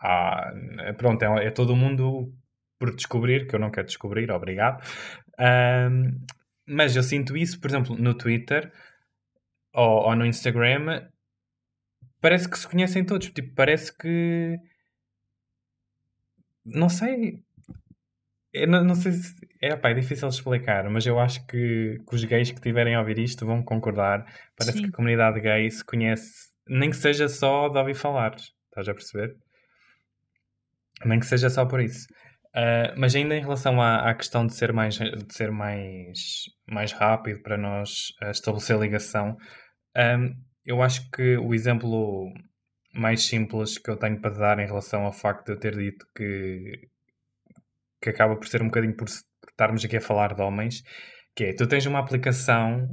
Ah, 0.00 0.52
pronto, 0.98 1.22
é, 1.22 1.46
é 1.46 1.50
todo 1.50 1.74
mundo 1.74 2.32
por 2.78 2.94
descobrir, 2.94 3.46
que 3.46 3.54
eu 3.54 3.58
não 3.58 3.70
quero 3.70 3.86
descobrir, 3.86 4.30
obrigado. 4.30 4.84
Um, 5.40 6.20
mas 6.66 6.94
eu 6.94 7.02
sinto 7.02 7.36
isso, 7.36 7.60
por 7.60 7.70
exemplo, 7.70 7.96
no 7.96 8.14
Twitter 8.14 8.70
ou, 9.74 10.06
ou 10.06 10.16
no 10.16 10.24
Instagram, 10.24 11.08
parece 12.20 12.48
que 12.48 12.58
se 12.58 12.68
conhecem 12.68 13.04
todos. 13.04 13.28
Tipo, 13.30 13.54
parece 13.54 13.96
que. 13.96 14.56
Não 16.64 16.88
sei. 16.88 17.42
Eu 18.52 18.68
não, 18.68 18.84
não 18.84 18.94
sei 18.94 19.12
se. 19.12 19.34
É, 19.60 19.76
pá, 19.76 19.90
é 19.90 19.94
difícil 19.94 20.28
explicar, 20.28 20.88
mas 20.88 21.06
eu 21.06 21.18
acho 21.18 21.44
que, 21.46 21.98
que 22.08 22.14
os 22.14 22.24
gays 22.24 22.52
que 22.52 22.60
tiverem 22.60 22.94
a 22.94 23.00
ouvir 23.00 23.18
isto 23.18 23.44
vão 23.44 23.62
concordar. 23.62 24.24
Parece 24.56 24.78
Sim. 24.78 24.84
que 24.84 24.90
a 24.90 24.92
comunidade 24.92 25.40
gay 25.40 25.70
se 25.70 25.84
conhece, 25.84 26.50
nem 26.68 26.90
que 26.90 26.96
seja 26.96 27.28
só 27.28 27.68
de 27.68 27.78
ouvir 27.78 27.94
falar. 27.94 28.36
Estás 28.36 28.88
a 28.88 28.94
perceber? 28.94 29.36
Nem 31.04 31.18
que 31.18 31.26
seja 31.26 31.50
só 31.50 31.66
por 31.66 31.80
isso. 31.80 32.06
Uh, 32.54 32.94
mas 32.96 33.16
ainda 33.16 33.34
em 33.34 33.40
relação 33.40 33.82
à, 33.82 34.08
à, 34.08 34.14
questão 34.14 34.46
de 34.46 34.54
ser 34.54 34.72
mais, 34.72 34.94
de 34.94 35.34
ser 35.34 35.50
mais, 35.50 36.44
mais 36.68 36.92
rápido 36.92 37.42
para 37.42 37.58
nós 37.58 38.10
uh, 38.22 38.30
estabelecer 38.30 38.78
ligação, 38.78 39.36
um, 39.96 40.34
eu 40.64 40.82
acho 40.82 41.10
que 41.10 41.36
o 41.36 41.54
exemplo 41.54 42.32
mais 42.94 43.26
simples 43.26 43.76
que 43.76 43.90
eu 43.90 43.96
tenho 43.96 44.20
para 44.20 44.34
dar 44.34 44.58
em 44.58 44.66
relação 44.66 45.04
ao 45.04 45.12
facto 45.12 45.46
de 45.46 45.52
eu 45.52 45.58
ter 45.58 45.76
dito 45.76 46.06
que, 46.16 46.88
que 48.00 48.10
acaba 48.10 48.36
por 48.36 48.46
ser 48.46 48.62
um 48.62 48.66
bocadinho 48.66 48.96
por 48.96 49.08
estarmos 49.48 49.84
aqui 49.84 49.96
a 49.96 50.00
falar 50.00 50.34
de 50.34 50.42
homens, 50.42 50.82
que 51.34 51.44
é, 51.44 51.52
tu 51.52 51.66
tens 51.66 51.84
uma 51.86 51.98
aplicação 51.98 52.88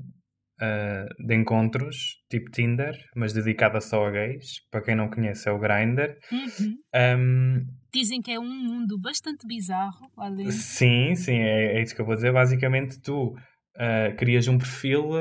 uh, 0.62 1.26
de 1.26 1.36
encontros, 1.36 2.24
tipo 2.30 2.50
Tinder, 2.52 2.96
mas 3.16 3.34
dedicada 3.34 3.80
só 3.80 4.08
a 4.08 4.12
gays. 4.12 4.62
Para 4.70 4.82
quem 4.82 4.96
não 4.96 5.10
conhece, 5.10 5.48
é 5.48 5.52
o 5.52 5.60
Grindr. 5.60 6.18
Uhum. 6.32 6.78
Um, 7.20 7.66
Dizem 7.94 8.22
que 8.22 8.32
é 8.32 8.40
um 8.40 8.50
mundo 8.50 8.98
bastante 9.00 9.46
bizarro. 9.46 10.10
Ali. 10.18 10.52
Sim, 10.52 11.14
sim, 11.16 11.38
é, 11.38 11.78
é, 11.78 11.82
isso 11.82 11.94
que 11.94 12.02
eu 12.02 12.06
vou 12.06 12.16
dizer. 12.16 12.32
Basicamente, 12.32 13.02
tu 13.02 13.36
uh, 13.76 14.16
crias 14.18 14.48
um 14.48 14.58
perfil 14.58 15.14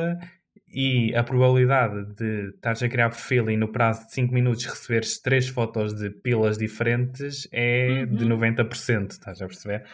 e 0.72 1.14
a 1.16 1.24
probabilidade 1.24 2.14
de 2.14 2.51
estares 2.51 2.82
a 2.82 2.88
criar 2.88 3.10
perfil 3.10 3.51
e 3.51 3.56
no 3.56 3.72
prazo 3.72 4.06
de 4.06 4.14
5 4.14 4.32
minutos 4.32 4.64
receberes 4.64 5.20
3 5.20 5.48
fotos 5.48 5.94
de 5.94 6.10
pilas 6.10 6.56
diferentes 6.56 7.48
é 7.52 8.06
uhum. 8.09 8.16
de 8.16 8.24
90%, 8.24 9.10
estás 9.10 9.42
a 9.42 9.47
perceber? 9.47 9.84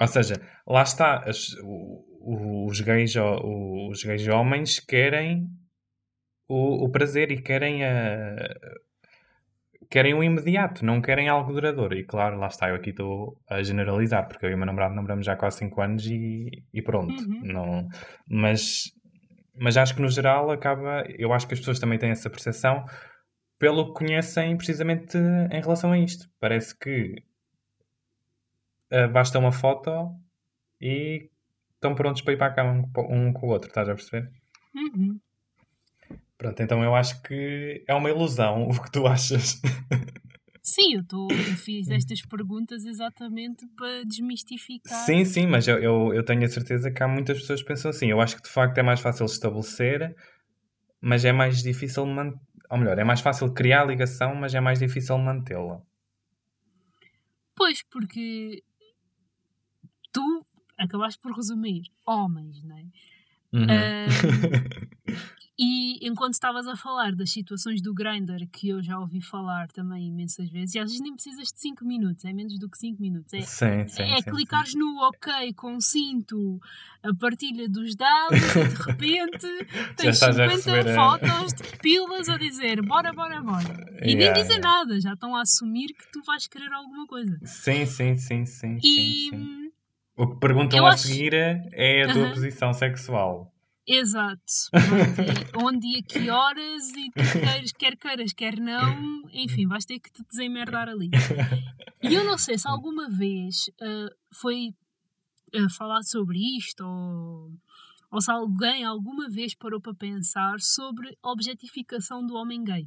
Ou 0.00 0.06
seja, 0.06 0.40
lá 0.66 0.82
está, 0.82 1.18
as, 1.26 1.54
os, 1.62 2.80
gays, 2.80 3.14
os 3.16 4.02
gays 4.02 4.28
homens 4.28 4.80
querem 4.80 5.46
o, 6.48 6.84
o 6.84 6.90
prazer 6.90 7.30
e 7.30 7.42
querem 7.42 7.84
a, 7.84 8.36
querem 9.90 10.14
o 10.14 10.22
imediato, 10.22 10.84
não 10.84 11.00
querem 11.00 11.28
algo 11.28 11.52
duradouro. 11.52 11.94
E 11.94 12.04
claro, 12.04 12.38
lá 12.38 12.46
está, 12.48 12.68
eu 12.68 12.76
aqui 12.76 12.90
estou 12.90 13.38
a 13.48 13.62
generalizar, 13.62 14.28
porque 14.28 14.46
eu 14.46 14.50
e 14.50 14.54
o 14.54 14.56
meu 14.56 14.66
namorado 14.66 14.94
namoramos 14.94 15.24
já 15.24 15.32
há 15.32 15.36
quase 15.36 15.58
5 15.58 15.80
anos 15.80 16.06
e, 16.06 16.62
e 16.72 16.82
pronto. 16.82 17.22
Uhum. 17.22 17.40
Não, 17.42 17.88
mas 18.28 18.92
mas 19.60 19.76
acho 19.76 19.94
que 19.94 20.02
no 20.02 20.08
geral 20.08 20.50
acaba. 20.50 21.04
Eu 21.08 21.32
acho 21.32 21.46
que 21.46 21.54
as 21.54 21.60
pessoas 21.60 21.78
também 21.78 21.98
têm 21.98 22.10
essa 22.10 22.30
percepção 22.30 22.84
pelo 23.58 23.86
que 23.86 24.04
conhecem 24.04 24.56
precisamente 24.56 25.18
em 25.18 25.60
relação 25.60 25.92
a 25.92 25.98
isto. 25.98 26.30
Parece 26.38 26.78
que 26.78 27.22
uh, 28.92 29.08
basta 29.12 29.38
uma 29.38 29.52
foto 29.52 30.14
e 30.80 31.28
estão 31.74 31.94
prontos 31.94 32.22
para 32.22 32.32
ir 32.34 32.36
para 32.36 32.46
a 32.46 32.54
cama 32.54 32.72
um, 32.72 33.28
um 33.28 33.32
com 33.32 33.46
o 33.46 33.50
outro, 33.50 33.68
estás 33.68 33.88
a 33.88 33.94
perceber? 33.94 34.30
Uhum. 34.74 35.18
Pronto, 36.36 36.62
então 36.62 36.84
eu 36.84 36.94
acho 36.94 37.20
que 37.22 37.84
é 37.86 37.94
uma 37.94 38.10
ilusão 38.10 38.68
o 38.70 38.82
que 38.82 38.90
tu 38.92 39.06
achas. 39.06 39.60
Sim, 40.68 40.96
eu, 40.96 41.02
tô, 41.02 41.28
eu 41.30 41.56
fiz 41.56 41.88
estas 41.88 42.20
perguntas 42.20 42.84
exatamente 42.84 43.66
para 43.68 44.04
desmistificar. 44.04 44.98
Sim, 44.98 45.24
sim, 45.24 45.46
mas 45.46 45.66
eu, 45.66 45.78
eu, 45.78 46.12
eu, 46.12 46.22
tenho 46.22 46.44
a 46.44 46.48
certeza 46.48 46.90
que 46.90 47.02
há 47.02 47.08
muitas 47.08 47.40
pessoas 47.40 47.62
que 47.62 47.68
pensam 47.68 47.90
assim. 47.90 48.10
Eu 48.10 48.20
acho 48.20 48.36
que 48.36 48.42
de 48.42 48.50
facto 48.50 48.76
é 48.76 48.82
mais 48.82 49.00
fácil 49.00 49.24
estabelecer, 49.24 50.14
mas 51.00 51.24
é 51.24 51.32
mais 51.32 51.62
difícil 51.62 52.04
manter. 52.04 52.38
Ou 52.68 52.76
melhor, 52.76 52.98
é 52.98 53.04
mais 53.04 53.22
fácil 53.22 53.50
criar 53.54 53.80
a 53.80 53.86
ligação, 53.86 54.34
mas 54.34 54.54
é 54.54 54.60
mais 54.60 54.78
difícil 54.78 55.16
mantê-la. 55.16 55.80
Pois, 57.56 57.82
porque 57.84 58.62
tu 60.12 60.44
acabaste 60.76 61.18
por 61.18 61.32
resumir 61.32 61.84
homens, 62.04 62.62
não 62.62 62.76
é? 62.76 62.84
Uhum. 63.54 63.64
Uh, 63.64 65.28
E 65.60 66.06
enquanto 66.06 66.34
estavas 66.34 66.68
a 66.68 66.76
falar 66.76 67.16
das 67.16 67.32
situações 67.32 67.82
do 67.82 67.92
Grindr, 67.92 68.46
que 68.52 68.68
eu 68.68 68.80
já 68.80 68.96
ouvi 68.96 69.20
falar 69.20 69.66
também 69.72 70.06
imensas 70.06 70.48
vezes, 70.48 70.76
e 70.76 70.78
às 70.78 70.84
vezes 70.84 71.00
nem 71.00 71.12
precisas 71.12 71.48
de 71.48 71.58
5 71.60 71.84
minutos, 71.84 72.24
é 72.24 72.32
menos 72.32 72.56
do 72.60 72.70
que 72.70 72.78
5 72.78 73.02
minutos. 73.02 73.34
É, 73.34 73.40
sim, 73.40 73.88
sim, 73.88 74.02
é 74.02 74.18
sim, 74.18 74.30
clicares 74.30 74.70
sim. 74.70 74.78
no 74.78 75.08
OK, 75.08 75.52
consinto, 75.54 76.60
a 77.02 77.12
partilha 77.12 77.68
dos 77.68 77.96
dados 77.96 78.38
e 78.38 78.68
de 78.68 78.82
repente 78.84 79.66
tens 79.96 80.18
50 80.18 80.94
fotos 80.94 81.52
de 81.54 81.78
pilas 81.78 82.28
a 82.28 82.38
dizer 82.38 82.80
bora, 82.82 83.12
bora, 83.12 83.42
bora. 83.42 83.98
E 84.00 84.12
yeah, 84.12 84.32
nem 84.32 84.32
dizem 84.34 84.58
yeah. 84.58 84.60
nada, 84.60 85.00
já 85.00 85.14
estão 85.14 85.34
a 85.34 85.42
assumir 85.42 85.88
que 85.88 86.12
tu 86.12 86.22
vais 86.22 86.46
querer 86.46 86.72
alguma 86.72 87.04
coisa. 87.08 87.36
Sim, 87.42 87.84
sim, 87.84 88.16
sim, 88.16 88.46
sim. 88.46 88.78
E... 88.80 89.30
Sim, 89.30 89.72
O 90.16 90.28
que 90.28 90.38
perguntam 90.38 90.86
a 90.86 90.90
acho... 90.90 91.08
seguir 91.08 91.34
é 91.34 92.04
a 92.04 92.12
tua 92.12 92.22
uh 92.22 92.26
-huh. 92.26 92.34
posição 92.34 92.72
sexual. 92.72 93.52
Exato. 93.88 94.42
Onde, 95.64 95.86
e 95.86 95.96
a 95.96 96.02
que 96.02 96.28
horas 96.28 96.90
e 96.90 97.10
tu 97.10 97.40
queres, 97.40 97.72
quer 97.72 97.96
queiras, 97.96 98.32
quer 98.34 98.60
não, 98.60 99.22
enfim, 99.32 99.66
vais 99.66 99.86
ter 99.86 99.98
que 99.98 100.12
te 100.12 100.22
desemerdar 100.28 100.90
ali. 100.90 101.10
E 102.02 102.14
eu 102.14 102.22
não 102.22 102.36
sei 102.36 102.58
se 102.58 102.68
alguma 102.68 103.08
vez 103.08 103.68
uh, 103.80 104.14
foi 104.30 104.74
uh, 105.54 105.70
falado 105.70 106.04
sobre 106.04 106.38
isto 106.58 106.84
ou, 106.84 107.50
ou 108.10 108.20
se 108.20 108.30
alguém 108.30 108.84
alguma 108.84 109.28
vez 109.30 109.54
parou 109.54 109.80
para 109.80 109.94
pensar 109.94 110.60
sobre 110.60 111.16
a 111.22 111.30
objetificação 111.32 112.24
do 112.24 112.34
homem 112.34 112.62
gay. 112.62 112.86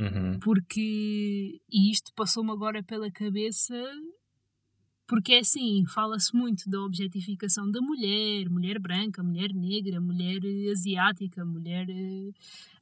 Uhum. 0.00 0.38
Porque, 0.40 1.60
e 1.70 1.90
isto 1.90 2.10
passou-me 2.14 2.50
agora 2.50 2.82
pela 2.82 3.10
cabeça, 3.10 3.74
porque 5.10 5.32
é 5.32 5.38
assim, 5.40 5.84
fala-se 5.86 6.32
muito 6.32 6.70
da 6.70 6.80
objetificação 6.80 7.68
da 7.68 7.80
mulher, 7.80 8.48
mulher 8.48 8.78
branca, 8.78 9.24
mulher 9.24 9.52
negra, 9.52 10.00
mulher 10.00 10.40
asiática, 10.70 11.44
mulher 11.44 11.88
uh, 11.90 12.32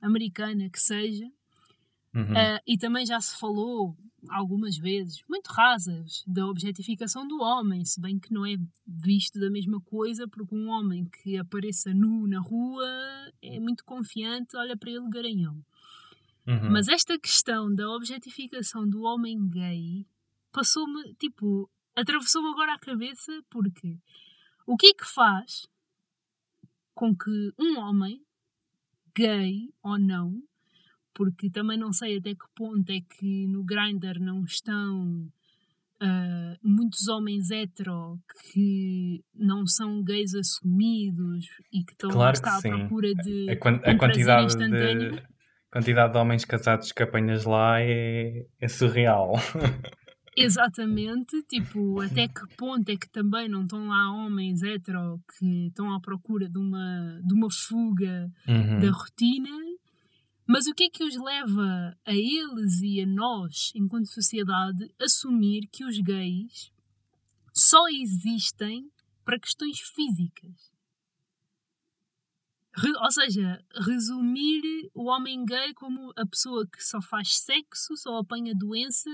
americana, 0.03 0.69
que 0.69 0.79
seja. 0.79 1.25
Uhum. 2.15 2.25
Uh, 2.25 2.61
e 2.67 2.77
também 2.77 3.07
já 3.07 3.19
se 3.19 3.35
falou 3.41 3.97
algumas 4.29 4.77
vezes, 4.77 5.25
muito 5.27 5.47
rasas, 5.47 6.23
da 6.27 6.47
objetificação 6.47 7.27
do 7.27 7.41
homem, 7.41 7.83
se 7.87 7.99
bem 7.99 8.19
que 8.19 8.31
não 8.31 8.45
é 8.45 8.57
visto 8.87 9.41
da 9.41 9.49
mesma 9.49 9.81
coisa, 9.81 10.29
porque 10.29 10.55
um 10.55 10.69
homem 10.69 11.07
que 11.07 11.39
apareça 11.39 11.95
nu 11.95 12.27
na 12.27 12.41
rua 12.41 12.87
é 13.41 13.59
muito 13.59 13.87
confiante, 13.87 14.55
olha 14.55 14.77
para 14.77 14.91
ele 14.91 15.09
garanhão. 15.09 15.65
Uhum. 16.47 16.73
Mas 16.73 16.89
esta 16.89 17.19
questão 17.19 17.75
da 17.75 17.89
objetificação 17.89 18.87
do 18.87 19.05
homem 19.05 19.49
gay 19.49 20.07
passou-me, 20.53 21.15
tipo, 21.15 21.71
atravessou-me 22.01 22.49
agora 22.51 22.75
a 22.75 22.79
cabeça 22.79 23.33
porque 23.51 23.97
o 24.67 24.77
que 24.77 24.89
é 24.89 24.95
que 24.95 25.05
faz 25.07 25.67
com 26.95 27.15
que 27.17 27.53
um 27.59 27.79
homem, 27.79 28.21
gay 29.17 29.71
ou 29.83 29.99
não, 29.99 30.43
porque 31.15 31.51
também 31.51 31.79
não 31.79 31.93
sei 31.93 32.19
até 32.19 32.35
que 32.35 32.45
ponto 32.55 32.91
é 32.91 33.01
que 33.01 33.47
no 33.47 33.65
Grindr 33.65 34.21
não 34.21 34.45
estão 34.45 35.29
uh, 36.03 36.59
muitos 36.63 37.09
homens 37.09 37.51
hetero 37.51 38.19
que 38.53 39.25
não 39.35 39.67
são 39.67 40.03
gays 40.03 40.35
assumidos 40.35 41.47
e 41.73 41.85
que 41.85 41.93
estão 41.93 42.11
Claro 42.11 42.41
que 42.41 42.49
à 42.49 42.61
sim. 42.61 42.71
procura 42.71 43.15
de 43.15 43.51
A, 43.51 43.57
quan- 43.57 43.81
a 43.85 43.91
um 43.93 43.99
quantidade 43.99 44.57
de, 44.57 45.23
quantidade 45.71 46.13
de 46.13 46.19
homens 46.19 46.45
casados 46.45 46.93
que 46.93 47.03
apanhas 47.03 47.45
lá 47.45 47.81
é, 47.81 48.45
é 48.61 48.69
surreal. 48.69 49.33
Exatamente, 50.45 51.43
tipo, 51.45 52.01
até 52.01 52.29
que 52.29 52.47
ponto 52.57 52.89
é 52.89 52.97
que 52.97 53.09
também 53.11 53.49
não 53.49 53.63
estão 53.63 53.89
lá 53.89 54.13
homens 54.13 54.63
hetero 54.63 55.21
que 55.39 55.67
estão 55.67 55.93
à 55.95 56.01
procura 56.01 56.49
de 56.49 56.59
uma, 56.59 57.21
de 57.25 57.35
uma 57.35 57.49
fuga 57.51 58.31
Uhum. 58.47 58.81
da 58.81 58.91
rotina, 58.91 59.51
mas 60.47 60.67
o 60.67 60.75
que 60.75 60.85
é 60.85 60.91
que 60.91 61.05
os 61.05 61.17
leva 61.17 61.97
a 62.07 62.13
eles 62.15 62.81
e 62.83 63.03
a 63.03 63.07
nós, 63.07 63.71
enquanto 63.75 64.07
sociedade, 64.07 64.91
assumir 65.01 65.69
que 65.71 65.85
os 65.85 65.99
gays 65.99 66.71
só 67.53 67.87
existem 67.89 68.91
para 69.25 69.39
questões 69.39 69.79
físicas? 69.81 70.73
Ou 73.03 73.11
seja, 73.11 73.61
resumir 73.87 74.63
o 74.95 75.07
homem 75.11 75.45
gay 75.45 75.75
como 75.75 76.13
a 76.17 76.25
pessoa 76.25 76.65
que 76.67 76.81
só 76.83 77.01
faz 77.03 77.37
sexo, 77.39 77.97
só 77.97 78.19
apanha 78.19 78.55
doenças 78.55 79.13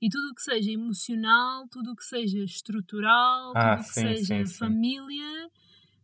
e 0.00 0.08
tudo 0.08 0.30
o 0.30 0.34
que 0.34 0.42
seja 0.42 0.70
emocional, 0.70 1.66
tudo 1.68 1.92
o 1.92 1.96
que 1.96 2.04
seja 2.04 2.38
estrutural, 2.44 3.52
Ah, 3.54 3.76
tudo 3.76 3.84
o 3.84 3.88
que 3.88 3.94
sim, 3.94 4.16
seja 4.16 4.46
sim, 4.46 4.54
família, 4.58 5.50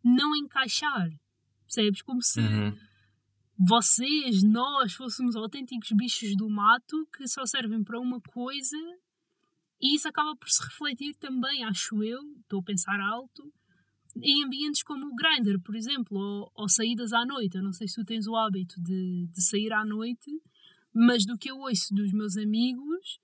não 0.02 0.34
encaixar. 0.34 1.08
Percebes? 1.62 2.02
Como 2.02 2.20
se 2.22 2.40
Uhum. 2.40 2.76
vocês, 3.58 4.42
nós, 4.42 4.94
fôssemos 4.94 5.36
autênticos 5.36 5.90
bichos 5.92 6.36
do 6.36 6.48
mato 6.50 7.06
que 7.16 7.26
só 7.28 7.46
servem 7.46 7.84
para 7.84 8.00
uma 8.00 8.20
coisa 8.20 8.76
e 9.80 9.96
isso 9.96 10.08
acaba 10.08 10.34
por 10.36 10.48
se 10.48 10.62
refletir 10.64 11.14
também, 11.16 11.62
acho 11.64 12.02
eu, 12.02 12.20
estou 12.40 12.60
a 12.60 12.62
pensar 12.62 12.98
alto, 13.00 13.52
em 14.16 14.44
ambientes 14.44 14.82
como 14.82 15.06
o 15.06 15.14
Grindr, 15.14 15.60
por 15.60 15.74
exemplo, 15.76 16.16
ou, 16.16 16.50
ou 16.54 16.68
saídas 16.68 17.12
à 17.12 17.24
noite. 17.26 17.56
Eu 17.56 17.62
não 17.62 17.72
sei 17.72 17.88
se 17.88 17.96
tu 17.96 18.04
tens 18.04 18.26
o 18.26 18.36
hábito 18.36 18.80
de, 18.80 19.26
de 19.30 19.42
sair 19.42 19.72
à 19.72 19.84
noite, 19.84 20.30
mas 20.92 21.26
do 21.26 21.36
que 21.36 21.50
eu 21.50 21.58
ouço 21.58 21.92
dos 21.92 22.12
meus 22.12 22.36
amigos 22.36 23.18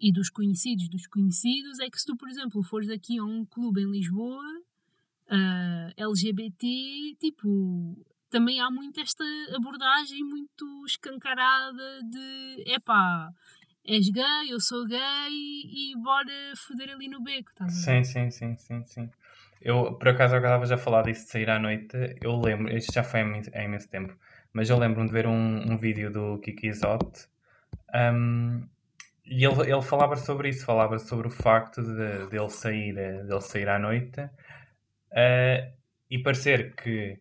e 0.00 0.12
dos 0.12 0.28
conhecidos 0.30 0.88
dos 0.88 1.06
conhecidos 1.06 1.78
é 1.80 1.88
que 1.88 1.98
se 1.98 2.06
tu, 2.06 2.16
por 2.16 2.28
exemplo, 2.28 2.62
fores 2.62 2.88
aqui 2.90 3.18
a 3.18 3.24
um 3.24 3.44
clube 3.44 3.80
em 3.82 3.90
Lisboa, 3.90 4.44
ah, 5.28 5.90
LGBT, 5.96 6.66
tipo, 7.20 7.96
também 8.30 8.60
há 8.60 8.70
muito 8.70 9.00
esta 9.00 9.24
abordagem 9.54 10.22
muito 10.24 10.84
escancarada 10.86 12.02
de 12.02 12.64
epá, 12.66 13.30
és 13.86 14.08
gay, 14.08 14.50
eu 14.50 14.60
sou 14.60 14.86
gay 14.86 15.30
e 15.30 15.94
bora 16.02 16.52
foder 16.56 16.90
ali 16.90 17.08
no 17.08 17.22
beco, 17.22 17.50
ver? 17.64 17.70
Sim, 17.70 18.04
sim, 18.04 18.30
sim, 18.30 18.56
sim, 18.56 18.84
sim. 18.86 19.10
Eu, 19.60 19.94
por 19.94 20.08
acaso, 20.08 20.34
agora 20.34 20.54
estava 20.54 20.66
já 20.66 20.74
a 20.74 20.78
falar 20.78 21.02
disso 21.02 21.24
de 21.24 21.30
sair 21.30 21.48
à 21.48 21.58
noite. 21.58 21.96
Eu 22.22 22.38
lembro, 22.38 22.74
isto 22.76 22.92
já 22.92 23.02
foi 23.02 23.20
há 23.20 23.22
imen- 23.22 23.42
há 23.54 23.62
imenso 23.62 23.88
tempo, 23.88 24.14
mas 24.52 24.68
eu 24.68 24.78
lembro-me 24.78 25.06
de 25.06 25.12
ver 25.12 25.26
um, 25.26 25.72
um 25.72 25.76
vídeo 25.78 26.10
do 26.12 26.38
Kiki 26.40 26.66
Izote 26.68 27.26
um, 27.94 28.66
e 29.26 29.44
ele, 29.44 29.70
ele 29.70 29.82
falava 29.82 30.16
sobre 30.16 30.48
isso, 30.48 30.64
falava 30.64 30.98
sobre 30.98 31.28
o 31.28 31.30
facto 31.30 31.82
de, 31.82 32.28
de 32.28 32.36
ele, 32.36 32.50
sair, 32.50 32.96
eh, 32.96 33.22
de 33.22 33.32
ele 33.32 33.40
sair 33.40 33.68
à 33.68 33.78
noite 33.78 34.28
eh, 35.12 35.72
e 36.10 36.18
parecer 36.18 36.74
que, 36.74 37.18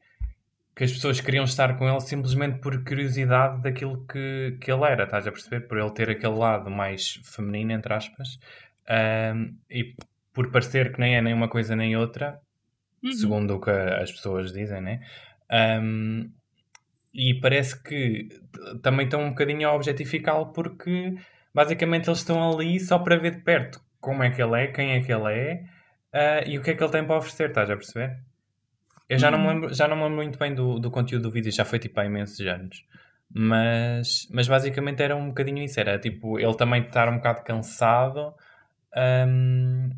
que 0.75 0.83
as 0.83 0.91
pessoas 0.91 1.21
queriam 1.21 1.45
estar 1.45 1.77
com 1.77 1.87
ele 1.87 2.01
simplesmente 2.01 2.59
por 2.59 2.83
curiosidade 2.83 3.61
daquilo 3.61 4.05
que, 4.05 4.57
que 4.59 4.71
ele 4.71 4.83
era, 4.83 5.03
estás 5.05 5.27
a 5.27 5.31
perceber? 5.31 5.67
Por 5.67 5.77
ele 5.77 5.91
ter 5.91 6.09
aquele 6.09 6.35
lado 6.35 6.69
mais 6.69 7.21
feminino, 7.23 7.71
entre 7.71 7.93
aspas, 7.93 8.39
um, 9.35 9.55
e 9.69 9.95
por 10.33 10.51
parecer 10.51 10.91
que 10.91 10.99
nem 10.99 11.15
é 11.15 11.21
nem 11.21 11.33
uma 11.33 11.47
coisa 11.47 11.75
nem 11.75 11.95
outra, 11.95 12.39
Uhum. 13.03 13.11
segundo 13.11 13.55
o 13.55 13.59
que 13.59 13.69
as 13.69 14.11
pessoas 14.11 14.53
dizem, 14.53 14.79
né? 14.81 15.01
Um, 15.51 16.31
e 17.13 17.33
parece 17.35 17.81
que 17.83 18.29
também 18.81 19.05
estão 19.05 19.21
um 19.21 19.29
bocadinho 19.29 19.67
a 19.67 19.73
objetificá-lo 19.73 20.53
porque 20.53 21.13
basicamente 21.53 22.07
eles 22.09 22.19
estão 22.19 22.51
ali 22.51 22.79
só 22.79 22.99
para 22.99 23.17
ver 23.17 23.31
de 23.37 23.41
perto 23.43 23.81
como 23.99 24.23
é 24.23 24.29
que 24.31 24.41
ele 24.41 24.61
é, 24.63 24.67
quem 24.67 24.91
é 24.93 25.01
que 25.01 25.11
ele 25.13 25.31
é 25.33 25.63
ah, 26.13 26.43
e 26.45 26.57
o 26.57 26.61
que 26.63 26.71
é 26.71 26.75
que 26.75 26.83
ele 26.83 26.91
tem 26.91 27.05
para 27.05 27.17
oferecer, 27.17 27.49
estás 27.49 27.69
a 27.69 27.75
perceber? 27.75 28.19
Eu 29.09 29.17
já 29.19 29.29
não 29.31 29.39
me 29.39 29.47
Uhum. 29.47 29.53
lembro, 29.53 29.73
já 29.73 29.87
não 29.87 29.95
me 29.97 30.03
lembro 30.03 30.17
muito 30.17 30.39
bem 30.39 30.53
do, 30.55 30.79
do 30.79 30.91
conteúdo 30.91 31.23
do 31.23 31.31
vídeo, 31.31 31.51
já 31.51 31.65
foi 31.65 31.79
tipo 31.79 31.99
há 31.99 32.05
imensos 32.05 32.39
anos. 32.47 32.85
Mas, 33.35 34.27
mas 34.31 34.47
basicamente 34.47 35.01
era 35.01 35.15
um 35.15 35.29
bocadinho 35.29 35.63
isso, 35.63 35.79
era 35.79 35.99
tipo 35.99 36.39
ele 36.39 36.55
também 36.55 36.83
estar 36.83 37.09
um 37.09 37.17
bocado 37.17 37.43
cansado 37.43 38.33
hum, 39.27 39.89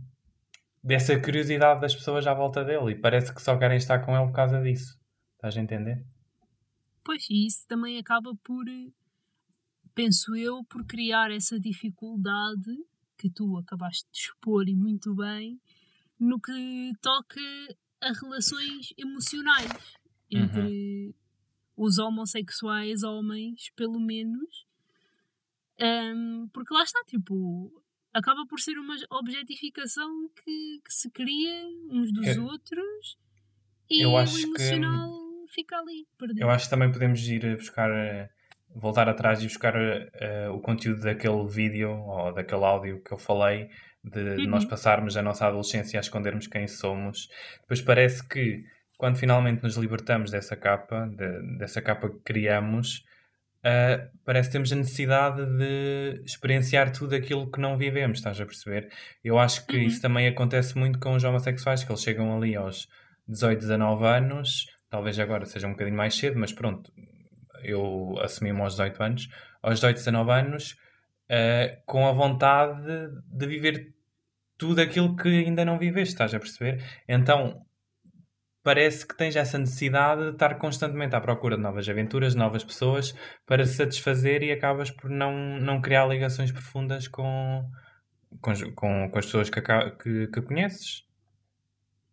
dessa 0.83 1.19
curiosidade 1.19 1.81
das 1.81 1.95
pessoas 1.95 2.25
à 2.27 2.33
volta 2.33 2.63
dele 2.63 2.91
e 2.91 2.95
parece 2.95 3.33
que 3.33 3.41
só 3.41 3.57
querem 3.57 3.77
estar 3.77 3.99
com 3.99 4.15
ele 4.15 4.27
por 4.27 4.33
causa 4.33 4.61
disso. 4.61 4.97
Estás 5.35 5.57
a 5.57 5.61
entender? 5.61 6.03
Pois, 7.03 7.29
e 7.29 7.45
isso 7.47 7.65
também 7.67 7.97
acaba 7.99 8.35
por, 8.43 8.67
eh, 8.67 8.89
penso 9.95 10.35
eu, 10.35 10.63
por 10.65 10.85
criar 10.85 11.31
essa 11.31 11.59
dificuldade 11.59 12.75
que 13.17 13.29
tu 13.29 13.57
acabaste 13.57 14.05
de 14.11 14.19
expor 14.19 14.67
e 14.67 14.75
muito 14.75 15.15
bem 15.15 15.59
no 16.19 16.39
que 16.39 16.91
toca 17.01 17.39
a 18.01 18.11
relações 18.11 18.93
emocionais 18.97 19.71
entre 20.29 21.15
os 21.77 21.97
homossexuais 21.97 23.03
homens, 23.03 23.69
pelo 23.75 23.99
menos. 23.99 24.65
Ahm, 25.79 26.47
porque 26.53 26.73
lá 26.73 26.83
está, 26.83 27.03
tipo, 27.05 27.71
acaba 28.13 28.45
por 28.47 28.59
ser 28.59 28.77
uma 28.77 28.95
objetificação 29.11 30.29
que, 30.43 30.79
que 30.85 30.93
se 30.93 31.09
cria 31.11 31.65
uns 31.89 32.13
dos 32.13 32.27
Eu- 32.27 32.45
outros 32.45 33.17
e 33.89 34.01
eu 34.01 34.11
o 34.11 34.17
acho 34.17 34.35
que- 34.37 34.43
emocional 34.43 35.45
fica 35.49 35.77
ali, 35.77 36.07
perdido. 36.17 36.41
Eu 36.41 36.49
acho 36.49 36.65
que 36.65 36.69
também 36.69 36.91
podemos 36.91 37.19
ir 37.27 37.45
a 37.45 37.55
buscar, 37.55 37.89
voltar 38.75 39.07
atrás 39.09 39.41
e 39.41 39.47
buscar 39.47 39.73
eh, 39.75 40.49
o 40.49 40.59
conteúdo 40.59 41.01
daquele 41.01 41.47
vídeo 41.47 41.91
ou 41.91 42.33
daquele 42.33 42.63
áudio 42.65 43.01
que 43.03 43.11
eu 43.13 43.17
falei, 43.17 43.69
de, 44.03 44.41
de 44.41 44.47
nós 44.47 44.63
Uhum. 44.63 44.69
passarmos 44.69 45.17
a 45.17 45.21
nossa 45.21 45.47
adolescência 45.47 45.99
a 45.99 46.01
escondermos 46.01 46.47
quem 46.47 46.67
somos. 46.67 47.27
Depois 47.61 47.81
parece 47.81 48.27
que 48.27 48.63
quando 48.97 49.17
finalmente 49.17 49.63
nos 49.63 49.75
libertamos 49.77 50.29
dessa 50.31 50.55
capa, 50.55 51.07
de- 51.07 51.57
dessa 51.57 51.81
capa 51.81 52.09
que 52.09 52.19
criamos, 52.23 53.03
eh, 53.63 54.09
parece 54.23 54.49
que 54.49 54.53
temos 54.53 54.71
a 54.71 54.75
necessidade 54.75 55.43
de 55.57 56.21
experienciar 56.23 56.91
tudo 56.91 57.15
aquilo 57.15 57.49
que 57.51 57.59
não 57.59 57.77
vivemos, 57.77 58.19
estás 58.19 58.39
a 58.39 58.45
perceber? 58.45 58.89
Eu 59.23 59.39
acho 59.39 59.65
que 59.65 59.77
Uhum. 59.77 59.83
isso 59.83 60.01
também 60.01 60.27
acontece 60.27 60.77
muito 60.77 60.99
com 60.99 61.15
os 61.15 61.23
homossexuais, 61.23 61.83
que 61.83 61.91
eles 61.91 62.03
chegam 62.03 62.35
ali 62.37 62.55
aos 62.55 62.87
18, 63.27 63.59
19 63.61 64.05
anos, 64.05 64.67
talvez 64.89 65.17
agora 65.19 65.45
seja 65.45 65.67
um 65.67 65.71
bocadinho 65.71 65.97
mais 65.97 66.15
cedo, 66.15 66.37
mas 66.39 66.53
pronto, 66.53 66.91
eu 67.63 68.15
assumi-me 68.19 68.61
aos 68.61 68.73
18 68.73 69.03
anos, 69.03 69.29
aos 69.61 69.75
18, 69.75 69.97
19 69.97 70.31
anos, 70.31 70.75
eh, 71.29 71.81
com 71.85 72.07
a 72.07 72.11
vontade 72.11 72.81
de, 73.27 73.47
viver 73.47 73.93
tudo 74.57 74.79
aquilo 74.81 75.15
que 75.15 75.27
ainda 75.27 75.65
não 75.65 75.77
viveste, 75.77 76.13
estás 76.13 76.33
a 76.33 76.39
perceber? 76.39 76.83
Então, 77.07 77.65
parece 78.63 79.07
que 79.07 79.15
tens 79.15 79.35
essa 79.35 79.57
necessidade 79.57 80.23
de 80.23 80.29
estar 80.31 80.55
constantemente 80.55 81.15
à 81.15 81.21
procura 81.21 81.55
de 81.55 81.61
novas 81.61 81.87
aventuras, 81.87 82.33
de 82.33 82.39
novas 82.39 82.63
pessoas, 82.63 83.13
para 83.45 83.65
se 83.65 83.75
satisfazer 83.75 84.41
e 84.43 84.51
acabas 84.51 84.89
por 84.89 85.09
não, 85.09 85.59
não 85.59 85.81
criar 85.81 86.07
ligações 86.07 86.51
profundas 86.51 87.07
com, 87.07 87.69
com, 88.41 88.51
as- 88.51 88.63
com, 88.63 89.09
com 89.09 89.19
as 89.19 89.25
pessoas 89.25 89.49
que, 89.49 89.61
que, 89.61 90.27
que 90.27 90.41
conheces. 90.41 91.05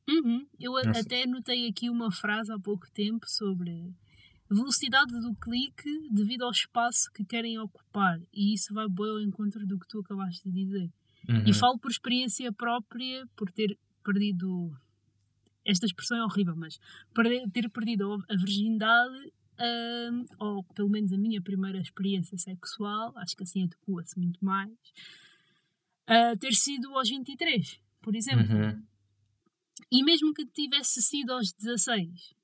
Uhum. 0.09 0.47
Eu 0.59 0.74
sei. 0.93 1.01
até 1.01 1.27
notei 1.27 1.69
aqui 1.69 1.89
uma 1.89 2.10
frase 2.10 2.52
há 2.52 2.59
pouco 2.59 2.90
tempo 2.90 3.27
sobre 3.27 3.90
velocidade 4.53 5.12
do 5.20 5.35
clique 5.37 6.09
devido 6.11 6.43
ao 6.43 6.51
espaço 6.51 7.11
que 7.12 7.24
querem 7.24 7.59
ocupar. 7.59 8.20
E 8.33 8.55
isso 8.55 8.73
vai 8.74 8.89
bem 8.89 9.09
ao 9.09 9.20
encontro 9.20 9.66
do 9.66 9.79
que 9.79 9.89
tu 9.89 10.01
acabaste 10.01 10.45
de 10.45 10.53
dizer. 10.53 10.91
Uhum. 11.29 11.45
E 11.47 11.55
falo 11.55 11.79
por 11.79 11.91
experiência 11.91 12.53
própria, 12.53 13.27
por 13.37 13.51
ter 13.51 13.79
perdido. 14.05 14.77
Esta 15.65 15.87
expressão 15.87 16.19
é 16.19 16.24
horrível, 16.24 16.57
mas 16.57 16.79
ter 17.53 17.70
perdido 17.70 18.15
a 18.29 18.37
virgindade, 18.37 19.33
hum, 20.11 20.27
ou 20.41 20.65
pelo 20.74 20.89
menos 20.89 21.12
a 21.12 21.16
minha 21.16 21.41
primeira 21.41 21.79
experiência 21.79 22.37
sexual, 22.37 23.12
acho 23.16 23.37
que 23.37 23.45
assim 23.45 23.62
adequa-se 23.62 24.19
muito 24.19 24.45
mais, 24.45 24.73
a 26.05 26.37
ter 26.37 26.53
sido 26.53 26.93
aos 26.97 27.09
23, 27.09 27.79
por 28.01 28.16
exemplo. 28.16 28.57
Uhum. 28.57 28.83
E 29.93 30.03
mesmo 30.03 30.35
que 30.35 30.45
tivesse 30.47 31.01
sido 31.01 31.33
aos 31.33 31.53
16, 31.53 32.35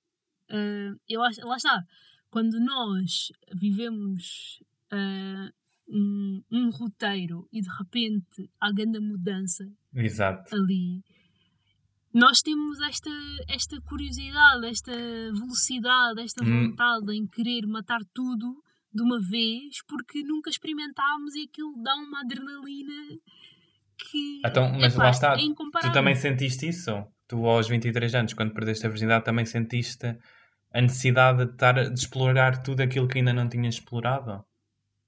ah, 0.50 0.94
eu 1.08 1.22
acho, 1.22 1.46
lá 1.46 1.56
está, 1.56 1.84
quando 2.30 2.58
nós 2.60 3.32
vivemos 3.54 4.62
ah, 4.90 5.50
um, 5.88 6.42
um 6.50 6.70
roteiro 6.70 7.48
e 7.52 7.60
de 7.60 7.68
repente 7.78 8.50
há 8.60 8.70
grande 8.72 9.00
mudança 9.00 9.64
Exato. 9.94 10.54
ali, 10.54 11.02
nós 12.12 12.40
temos 12.42 12.80
esta, 12.80 13.10
esta 13.48 13.80
curiosidade, 13.82 14.66
esta 14.66 14.92
velocidade, 15.32 16.20
esta 16.20 16.44
Hum. 16.44 16.68
vontade 16.70 17.14
em 17.14 17.26
querer 17.26 17.66
matar 17.66 18.00
tudo 18.14 18.62
de 18.92 19.02
uma 19.02 19.20
vez 19.20 19.82
porque 19.86 20.22
nunca 20.22 20.50
experimentámos 20.50 21.34
e 21.34 21.44
aquilo 21.44 21.74
dá 21.82 21.94
uma 21.96 22.20
adrenalina 22.20 23.18
que 23.98 24.40
Então, 24.44 24.72
mas 24.78 24.94
epá, 24.94 25.04
lá 25.04 25.10
está, 25.10 25.34
é. 25.34 25.38
Tu 25.82 25.92
também 25.92 26.14
sentiste 26.14 26.68
isso? 26.68 27.04
Tu 27.26 27.44
aos 27.44 27.68
23 27.68 28.14
anos, 28.14 28.32
quando 28.32 28.54
perdeste 28.54 28.86
a 28.86 28.88
virgindade, 28.88 29.24
também 29.24 29.44
sentiste 29.44 30.16
a 30.72 30.80
necessidade 30.80 31.44
de, 31.44 31.52
estar, 31.52 31.90
de 31.90 31.98
explorar 31.98 32.62
tudo 32.62 32.80
aquilo 32.82 33.08
que 33.08 33.18
ainda 33.18 33.32
não 33.32 33.48
tinhas 33.48 33.74
explorado? 33.74 34.44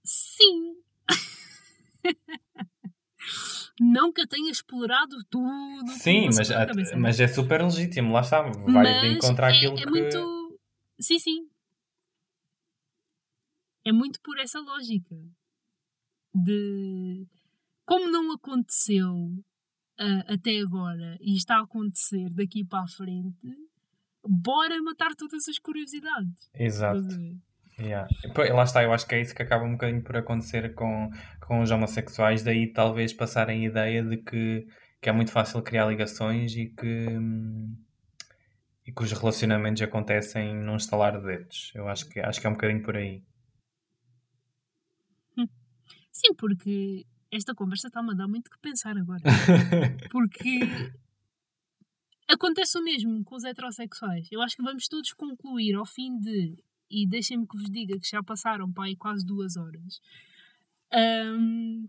Sim. 0.05 0.77
não 3.81 4.12
que 4.12 4.23
eu 4.23 4.28
tenha 4.28 4.51
explorado 4.51 5.16
tudo. 5.28 5.89
Sim, 5.91 6.27
mas, 6.27 6.51
a- 6.51 6.66
mas 6.97 7.20
é 7.20 7.28
super 7.28 7.62
legítimo, 7.62 8.12
lá 8.12 8.20
está, 8.20 8.43
vai 8.43 8.53
de 8.53 8.73
Mas 8.73 9.16
encontro 9.16 9.45
é, 9.45 9.49
àquilo 9.49 9.78
é 9.78 9.82
que... 9.82 9.91
muito. 9.91 10.59
Sim, 10.99 11.19
sim. 11.19 11.49
É 13.85 13.93
muito 13.93 14.20
por 14.20 14.39
essa 14.39 14.61
lógica. 14.61 15.16
De. 16.35 17.27
Como 17.85 18.11
não 18.11 18.32
aconteceu 18.32 19.43
ah, 19.99 20.24
até 20.35 20.61
agora 20.61 21.19
e 21.20 21.37
está 21.37 21.57
a 21.57 21.62
acontecer 21.62 22.31
daqui 22.31 22.65
para 22.65 22.85
a 22.85 22.89
frente, 22.89 23.37
bora 24.24 24.80
matar 24.82 25.14
todas 25.14 25.48
as 25.48 25.59
curiosidades. 25.59 26.51
Exato. 26.55 27.09
Yeah. 27.78 28.06
Lá 28.55 28.64
está, 28.64 28.82
eu 28.82 28.92
acho 28.92 29.06
que 29.06 29.14
é 29.14 29.20
isso 29.22 29.34
que 29.34 29.42
acaba 29.42 29.64
um 29.64 29.72
bocadinho 29.72 30.02
por 30.02 30.16
acontecer 30.16 30.74
com, 30.74 31.10
com 31.40 31.60
os 31.62 31.70
homossexuais, 31.70 32.42
daí 32.42 32.70
talvez 32.72 33.12
passarem 33.12 33.64
a 33.64 33.68
ideia 33.68 34.02
de 34.02 34.18
que, 34.18 34.66
que 35.01 35.09
é 35.09 35.12
muito 35.12 35.32
fácil 35.32 35.62
criar 35.62 35.86
ligações 35.86 36.55
e 36.55 36.66
que, 36.66 37.06
hum, 37.09 37.74
e 38.86 38.92
que 38.92 39.02
os 39.02 39.12
relacionamentos 39.12 39.80
acontecem 39.80 40.55
num 40.55 40.76
estalar 40.76 41.18
de 41.18 41.24
dedos. 41.24 41.72
Eu 41.74 41.88
acho 41.88 42.06
que, 42.09 42.20
acho 42.20 42.38
que 42.40 42.47
é 42.47 42.51
um 42.51 42.55
bocadinho 42.55 42.82
por 42.82 42.97
aí. 42.97 43.22
Sim, 46.12 46.34
porque 46.34 47.06
esta 47.30 47.55
conversa 47.55 47.86
está-me 47.86 48.10
a 48.10 48.14
dar 48.14 48.28
muito 48.28 48.51
que 48.51 48.59
pensar 48.59 48.97
agora. 48.98 49.22
Porque 50.10 50.60
acontece 52.32 52.78
o 52.78 52.82
mesmo 52.82 53.24
com 53.24 53.35
os 53.36 53.44
heterossexuais. 53.44 54.28
Eu 54.31 54.40
acho 54.43 54.57
que 54.57 54.62
vamos 54.62 54.86
todos 54.89 55.12
concluir 55.12 55.74
ao 55.74 55.86
fim 55.86 56.19
de. 56.19 56.62
E 56.90 57.07
deixem-me 57.07 57.47
que 57.47 57.57
vos 57.57 57.70
diga 57.70 57.98
que 57.98 58.09
já 58.09 58.23
passaram 58.23 58.73
aí 58.78 58.97
quase 58.97 59.24
duas 59.24 59.57
horas. 59.57 60.01
hum, 61.39 61.89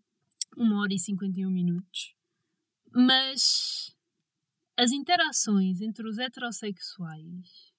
uma 0.56 0.82
hora 0.82 0.94
e 0.94 1.00
51 1.00 1.50
minutos. 1.50 2.14
Mas 2.94 3.96
as 4.78 4.92
interações 4.92 5.82
entre 5.82 6.08
os 6.08 6.18
heterossexuais 6.18 7.72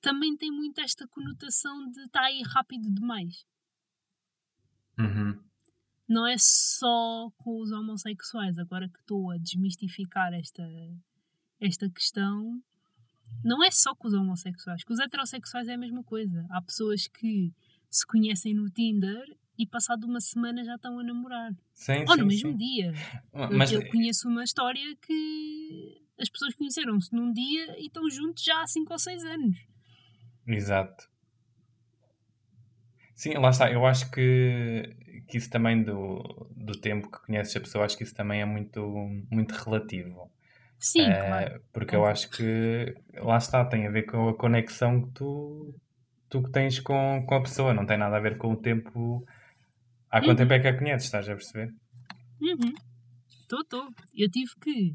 também 0.00 0.36
têm 0.36 0.50
muito 0.50 0.80
esta 0.80 1.06
conotação 1.08 1.90
de 1.90 2.00
estar 2.02 2.22
aí 2.24 2.42
rápido 2.42 2.90
demais 2.92 3.46
Uhum. 4.98 5.42
não 6.08 6.26
é 6.26 6.36
só 6.38 7.30
com 7.36 7.60
os 7.60 7.70
homossexuais. 7.70 8.58
Agora 8.58 8.88
que 8.88 8.98
estou 8.98 9.30
a 9.30 9.36
desmistificar 9.38 10.32
esta, 10.34 10.62
esta 11.60 11.88
questão, 11.90 12.60
não 13.44 13.62
é 13.64 13.70
só 13.70 13.94
com 13.94 14.08
os 14.08 14.14
homossexuais. 14.14 14.82
Com 14.84 14.92
os 14.92 15.00
heterossexuais 15.00 15.68
é 15.68 15.74
a 15.74 15.78
mesma 15.78 16.02
coisa. 16.02 16.46
Há 16.50 16.60
pessoas 16.62 17.06
que 17.06 17.52
se 17.88 18.06
conhecem 18.06 18.54
no 18.54 18.68
Tinder 18.70 19.22
e 19.58 19.66
passado 19.66 20.04
uma 20.04 20.20
semana 20.20 20.64
já 20.64 20.74
estão 20.76 20.98
a 20.98 21.04
namorar. 21.04 21.52
Sim, 21.74 22.00
Ou 22.08 22.14
sim, 22.14 22.20
no 22.20 22.26
mesmo 22.26 22.50
sim. 22.52 22.56
dia. 22.56 22.92
Eu- 23.32 23.56
Mas, 23.58 23.72
Eu 23.72 23.86
conheço 23.90 24.28
uma 24.28 24.42
história 24.44 24.96
que 24.96 26.00
as 26.18 26.28
pessoas 26.28 26.54
conheceram-se 26.54 27.12
num 27.14 27.32
dia 27.32 27.78
e 27.78 27.86
estão 27.86 28.08
juntos 28.10 28.42
já 28.42 28.62
há 28.62 28.66
5 28.66 28.92
ou 28.92 28.98
6 28.98 29.24
anos. 29.24 29.58
Exato. 30.46 31.08
Sim, 33.14 33.34
lá 33.34 33.50
está. 33.50 33.70
Eu 33.70 33.84
acho 33.86 34.10
que, 34.10 34.96
que 35.28 35.36
isso 35.36 35.50
também 35.50 35.82
do, 35.82 36.22
do 36.56 36.72
tempo 36.72 37.10
que 37.10 37.26
conheces 37.26 37.54
a 37.54 37.60
pessoa, 37.60 37.84
acho 37.84 37.96
que 37.96 38.02
isso 38.04 38.14
também 38.14 38.40
é 38.40 38.44
muito, 38.46 38.80
muito 39.30 39.52
relativo. 39.52 40.30
Sim, 40.80 41.02
Eh, 41.08 41.20
claro. 41.28 41.62
Porque 41.72 41.94
eu 41.94 42.04
acho 42.06 42.30
que 42.30 42.94
lá 43.14 43.36
está, 43.36 43.64
tem 43.64 43.86
a 43.86 43.90
ver 43.90 44.04
com 44.04 44.28
a 44.30 44.36
conexão 44.36 45.02
que 45.02 45.12
tu, 45.12 45.74
tu 46.28 46.42
que 46.42 46.50
tens 46.50 46.80
com, 46.80 47.24
com 47.26 47.34
a 47.34 47.42
pessoa, 47.42 47.74
não 47.74 47.84
tem 47.86 47.98
nada 47.98 48.16
a 48.16 48.20
ver 48.20 48.38
com 48.38 48.52
o 48.52 48.56
tempo. 48.56 49.24
Há 50.10 50.20
quanto 50.20 50.30
Uhum. 50.30 50.36
tempo 50.36 50.52
é 50.54 50.58
que 50.60 50.68
a 50.68 50.76
conheces, 50.78 51.04
estás 51.04 51.28
a 51.28 51.34
perceber? 51.34 51.70
Estou, 53.42 53.60
estou. 53.60 53.88
Eu 54.14 54.30
tive 54.30 54.50
que 54.60 54.94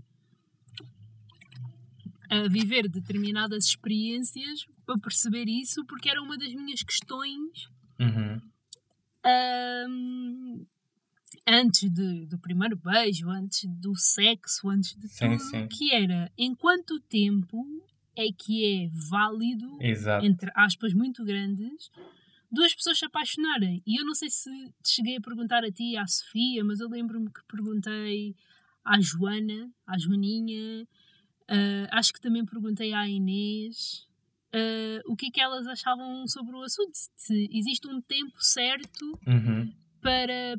a 2.29 2.47
viver 2.49 2.89
determinadas 2.89 3.65
experiências 3.65 4.65
para 4.85 4.97
perceber 4.99 5.45
isso, 5.47 5.85
porque 5.85 6.09
era 6.09 6.21
uma 6.21 6.37
das 6.37 6.51
minhas 6.53 6.81
questões 6.81 7.69
Uhum. 7.99 8.41
ahm, 9.23 10.65
antes 11.47 11.89
de- 11.91 12.25
do 12.25 12.37
primeiro 12.39 12.75
beijo, 12.75 13.29
antes 13.29 13.65
do 13.79 13.95
sexo, 13.95 14.69
antes 14.69 14.95
de 14.95 15.07
Sim, 15.07 15.29
tudo, 15.31 15.39
sim. 15.39 15.67
que 15.67 15.91
era 15.93 16.31
em 16.37 16.53
quanto 16.55 16.99
tempo 17.01 17.63
é 18.15 18.27
que 18.31 18.63
é 18.65 18.89
válido, 19.09 19.77
Exato. 19.81 20.25
entre 20.25 20.49
aspas 20.55 20.93
muito 20.93 21.23
grandes, 21.25 21.89
duas 22.51 22.73
pessoas 22.73 22.97
se 22.99 23.05
apaixonarem. 23.05 23.83
E 23.85 23.99
eu 23.99 24.05
não 24.05 24.13
sei 24.15 24.29
se 24.29 24.49
te 24.81 24.89
cheguei 24.89 25.17
a 25.17 25.21
perguntar 25.21 25.63
a 25.63 25.71
ti 25.71 25.97
à 25.97 26.05
Sofia, 26.07 26.63
mas 26.63 26.79
eu 26.79 26.87
lembro-me 26.89 27.29
que 27.29 27.43
perguntei 27.47 28.35
à 28.83 28.99
Joana, 29.01 29.69
à 29.85 29.97
Joaninha, 29.97 30.87
ah, 31.47 31.87
acho 31.97 32.13
que 32.13 32.21
também 32.21 32.45
perguntei 32.45 32.93
à 32.93 33.07
Inês. 33.07 34.07
ah, 34.53 35.01
o 35.07 35.15
que 35.17 35.25
é 35.27 35.31
que 35.31 35.41
elas 35.41 35.67
achavam 35.67 36.25
sobre 36.27 36.55
o 36.55 36.61
assunto? 36.61 36.91
Se 37.17 37.49
existe 37.51 37.85
um 37.89 37.99
tempo 38.01 38.41
certo 38.41 39.19
Uhum. 39.27 39.73
para, 40.01 40.57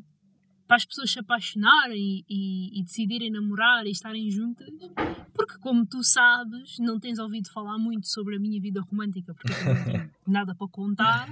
para 0.67 0.75
as 0.77 0.85
pessoas 0.85 1.09
se 1.11 1.19
apaixonarem 1.19 2.25
e, 2.29 2.79
e 2.79 2.83
decidirem 2.83 3.31
namorar 3.31 3.85
e 3.85 3.91
estarem 3.91 4.29
juntas. 4.29 4.67
Porque, 5.33 5.57
como 5.59 5.85
tu 5.85 6.03
sabes, 6.03 6.77
não 6.79 6.99
tens 6.99 7.19
ouvido 7.19 7.49
falar 7.51 7.77
muito 7.77 8.07
sobre 8.07 8.35
a 8.35 8.39
minha 8.39 8.59
vida 8.61 8.81
romântica, 8.81 9.33
porque 9.33 9.53
eu 9.53 9.65
não 9.65 9.83
tenho 9.85 10.11
nada 10.27 10.53
para 10.53 10.67
contar. 10.67 11.27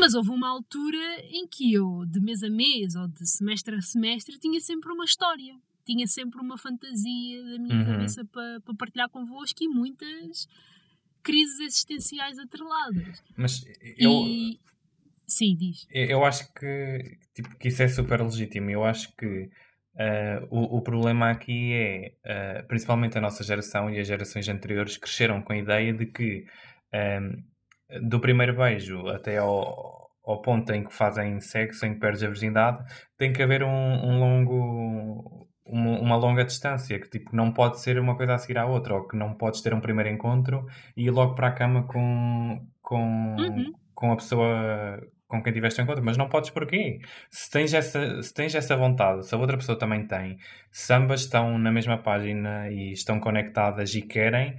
Mas 0.00 0.14
houve 0.14 0.30
uma 0.30 0.48
altura 0.48 0.98
em 1.30 1.46
que 1.46 1.72
eu, 1.72 2.04
de 2.06 2.18
mês 2.20 2.42
a 2.42 2.48
mês 2.48 2.94
ou 2.96 3.06
de 3.08 3.28
semestre 3.28 3.74
a 3.76 3.80
semestre, 3.82 4.38
tinha 4.38 4.58
sempre 4.60 4.90
uma 4.92 5.04
história. 5.04 5.54
Tinha 5.84 6.06
sempre 6.06 6.40
uma 6.40 6.56
fantasia 6.58 7.44
da 7.44 7.58
minha 7.58 7.76
Uhum. 7.78 7.92
cabeça 7.92 8.24
para, 8.24 8.60
para 8.60 8.74
partilhar 8.74 9.08
convosco 9.10 9.62
e 9.62 9.68
muitas 9.68 10.48
crises 11.22 11.60
existenciais 11.60 12.38
atreladas. 12.38 13.22
Mas 13.36 13.64
eu, 13.98 14.10
E. 14.12 14.58
Sim, 15.26 15.56
diz. 15.56 15.86
Eu 15.90 16.24
acho 16.24 16.52
que, 16.54 17.18
tipo, 17.34 17.56
que 17.56 17.68
isso 17.68 17.82
é 17.82 17.88
super 17.88 18.20
legítimo. 18.22 18.70
Eu 18.70 18.84
acho 18.84 19.14
que 19.16 19.50
ah, 19.98 20.46
o, 20.50 20.78
o 20.78 20.82
problema 20.82 21.30
aqui 21.30 21.72
é, 21.74 22.14
ah, 22.60 22.62
principalmente 22.68 23.16
a 23.18 23.20
nossa 23.20 23.42
geração 23.44 23.90
e 23.90 23.98
as 23.98 24.06
gerações 24.06 24.48
anteriores 24.48 24.96
cresceram 24.96 25.42
com 25.42 25.52
a 25.52 25.56
ideia 25.56 25.92
de 25.92 26.06
que 26.06 26.46
ahm, 26.92 27.42
do 28.02 28.20
primeiro 28.20 28.56
beijo 28.56 29.06
até 29.08 29.38
ao, 29.38 30.10
ao 30.24 30.42
ponto 30.42 30.72
em 30.72 30.84
que 30.84 30.92
fazem 30.92 31.40
sexo, 31.40 31.86
em 31.86 31.94
que 31.94 32.00
perdes 32.00 32.22
a 32.22 32.28
virgindade, 32.28 32.84
tem 33.16 33.32
que 33.32 33.42
haver 33.42 33.62
um, 33.62 33.68
um 33.70 34.18
longo, 34.20 35.48
uma, 35.64 35.98
uma 36.00 36.16
longa 36.16 36.44
distância, 36.44 36.98
que 37.00 37.08
tipo, 37.08 37.34
não 37.34 37.52
pode 37.52 37.80
ser 37.80 37.98
uma 37.98 38.16
coisa 38.16 38.34
a 38.34 38.38
seguir 38.38 38.58
à 38.58 38.66
outra, 38.66 38.94
ou 38.94 39.06
que 39.08 39.16
não 39.16 39.34
podes 39.34 39.60
ter 39.62 39.72
um 39.74 39.80
primeiro 39.80 40.10
encontro 40.10 40.66
e 40.96 41.04
ir 41.06 41.10
logo 41.10 41.34
para 41.34 41.48
a 41.48 41.52
cama 41.52 41.84
com, 41.86 42.66
com, 42.82 43.36
Uhum. 43.38 43.72
com 43.94 44.12
a 44.12 44.16
pessoa 44.16 45.00
com 45.28 45.42
quem 45.42 45.52
tiveste 45.52 45.80
um 45.80 45.84
encontro, 45.84 46.04
mas 46.04 46.16
não 46.16 46.28
podes 46.28 46.50
porquê? 46.50 47.00
Se 47.30 47.50
tens, 47.50 47.74
essa, 47.74 48.22
se 48.22 48.32
tens 48.32 48.54
essa 48.54 48.76
vontade, 48.76 49.26
se 49.26 49.34
a 49.34 49.38
outra 49.38 49.56
pessoa 49.56 49.78
também 49.78 50.06
tem, 50.06 50.38
se 50.70 50.92
ambas 50.92 51.22
estão 51.22 51.58
na 51.58 51.72
mesma 51.72 51.98
página 51.98 52.70
e 52.70 52.92
estão 52.92 53.18
conectadas 53.18 53.94
e 53.94 54.02
querem, 54.02 54.56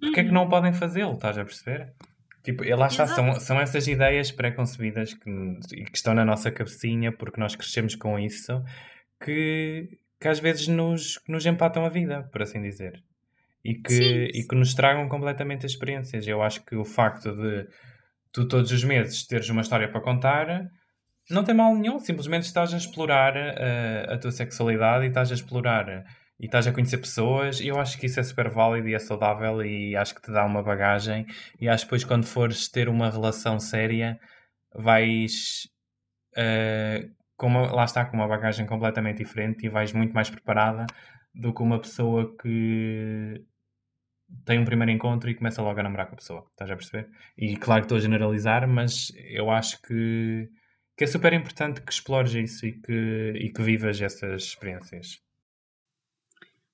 porque 0.00 0.20
é 0.20 0.22
que 0.22 0.28
Uhum. 0.28 0.34
não 0.34 0.48
podem 0.48 0.72
fazê-lo? 0.72 1.14
Estás 1.14 1.36
a 1.38 1.44
perceber? 1.44 1.92
Tipo, 2.42 2.64
lá 2.76 2.88
está, 2.88 3.06
são, 3.06 3.38
são 3.38 3.60
essas 3.60 3.86
ideias 3.86 4.32
pré-concebidas 4.32 5.14
que, 5.14 5.30
que 5.86 5.96
estão 5.96 6.12
na 6.12 6.24
nossa 6.24 6.50
cabecinha 6.50 7.12
porque 7.12 7.40
nós 7.40 7.54
crescemos 7.54 7.94
com 7.94 8.18
isso 8.18 8.62
que, 9.24 9.88
que 10.20 10.26
às 10.28 10.40
vezes 10.40 10.66
nos, 10.66 11.20
nos 11.28 11.46
empatam 11.46 11.84
a 11.84 11.88
vida, 11.88 12.28
por 12.32 12.42
assim 12.42 12.60
dizer. 12.60 13.00
E 13.64 13.74
que, 13.74 13.92
Sim. 13.92 14.24
e 14.40 14.42
que 14.44 14.56
nos 14.56 14.74
tragam 14.74 15.08
completamente 15.08 15.64
as 15.66 15.70
experiências. 15.72 16.26
Eu 16.26 16.42
acho 16.42 16.64
que 16.64 16.74
o 16.74 16.84
facto 16.84 17.30
de 17.32 17.68
tu 18.32 18.46
todos 18.48 18.70
os 18.72 18.84
meses 18.84 19.26
teres 19.26 19.48
uma 19.48 19.62
história 19.62 19.88
para 19.90 20.00
contar 20.00 20.68
não 21.30 21.44
tem 21.44 21.54
mal 21.54 21.74
nenhum, 21.74 21.98
simplesmente 22.00 22.44
estás 22.44 22.74
a 22.74 22.76
explorar 22.76 23.34
eh, 23.36 24.06
a 24.08 24.18
tua 24.18 24.30
sexualidade 24.32 25.04
e 25.04 25.08
estás 25.08 25.30
a 25.30 25.34
explorar 25.34 26.04
e 26.40 26.46
estás 26.46 26.66
a 26.66 26.72
conhecer 26.72 26.98
pessoas 26.98 27.60
e 27.60 27.68
eu 27.68 27.78
acho 27.80 27.98
que 27.98 28.06
isso 28.06 28.18
é 28.20 28.22
super 28.22 28.50
válido 28.50 28.88
e 28.88 28.94
é 28.94 28.98
saudável 28.98 29.64
e 29.64 29.96
acho 29.96 30.14
que 30.14 30.22
te 30.22 30.32
dá 30.32 30.44
uma 30.44 30.62
bagagem 30.62 31.24
e 31.60 31.68
acho 31.68 31.84
que 31.84 31.88
depois 31.88 32.04
quando 32.04 32.26
fores 32.26 32.68
ter 32.68 32.88
uma 32.88 33.08
relação 33.10 33.58
séria 33.60 34.18
vais 34.74 35.68
eh, 36.36 37.08
com 37.36 37.46
uma- 37.48 37.72
lá 37.72 37.84
está 37.84 38.04
com 38.04 38.16
uma 38.16 38.28
bagagem 38.28 38.66
completamente 38.66 39.18
diferente 39.18 39.66
e 39.66 39.68
vais 39.68 39.92
muito 39.92 40.12
mais 40.14 40.30
preparada 40.30 40.86
do 41.34 41.54
que 41.54 41.62
uma 41.62 41.80
pessoa 41.80 42.34
que 42.40 43.42
tem 44.44 44.58
um 44.58 44.64
primeiro 44.64 44.90
encontro 44.90 45.30
e 45.30 45.34
começa 45.34 45.62
logo 45.62 45.78
a 45.78 45.82
namorar 45.82 46.06
com 46.06 46.14
a 46.14 46.18
pessoa, 46.18 46.46
estás 46.50 46.70
a 46.70 46.76
perceber? 46.76 47.10
E 47.36 47.56
claro 47.56 47.82
que 47.82 47.86
estou 47.86 47.98
a 47.98 48.00
generalizar, 48.00 48.68
mas 48.68 49.12
eu 49.30 49.50
acho 49.50 49.80
que, 49.82 50.48
que 50.96 51.04
é 51.04 51.06
super 51.06 51.32
importante 51.32 51.82
que 51.82 51.92
explores 51.92 52.34
isso 52.34 52.66
e 52.66 52.80
que, 52.80 53.32
e 53.36 53.52
que 53.52 53.62
vivas 53.62 54.00
essas 54.00 54.42
experiências. 54.44 55.20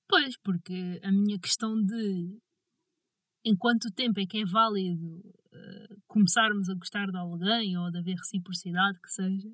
Pois, 0.08 0.36
porque 0.38 1.00
a 1.02 1.12
minha 1.12 1.38
questão 1.38 1.74
de 1.82 2.38
em 3.44 3.56
quanto 3.56 3.90
tempo 3.92 4.20
é 4.20 4.26
que 4.26 4.40
é 4.40 4.44
válido 4.44 5.22
eh, 5.52 5.96
começarmos 6.06 6.68
a 6.68 6.74
gostar 6.74 7.06
de 7.06 7.16
alguém 7.16 7.76
ou 7.78 7.90
de 7.90 7.98
haver 7.98 8.16
reciprocidade, 8.16 9.00
que 9.00 9.10
seja, 9.10 9.48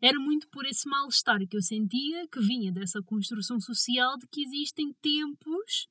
era 0.00 0.18
muito 0.18 0.48
por 0.48 0.64
esse 0.66 0.88
mal-estar 0.88 1.38
que 1.46 1.56
eu 1.56 1.62
sentia 1.62 2.26
que 2.28 2.40
vinha 2.40 2.72
dessa 2.72 3.02
construção 3.02 3.60
social 3.60 4.16
de 4.18 4.26
que 4.28 4.42
existem 4.42 4.92
tempos 5.00 5.88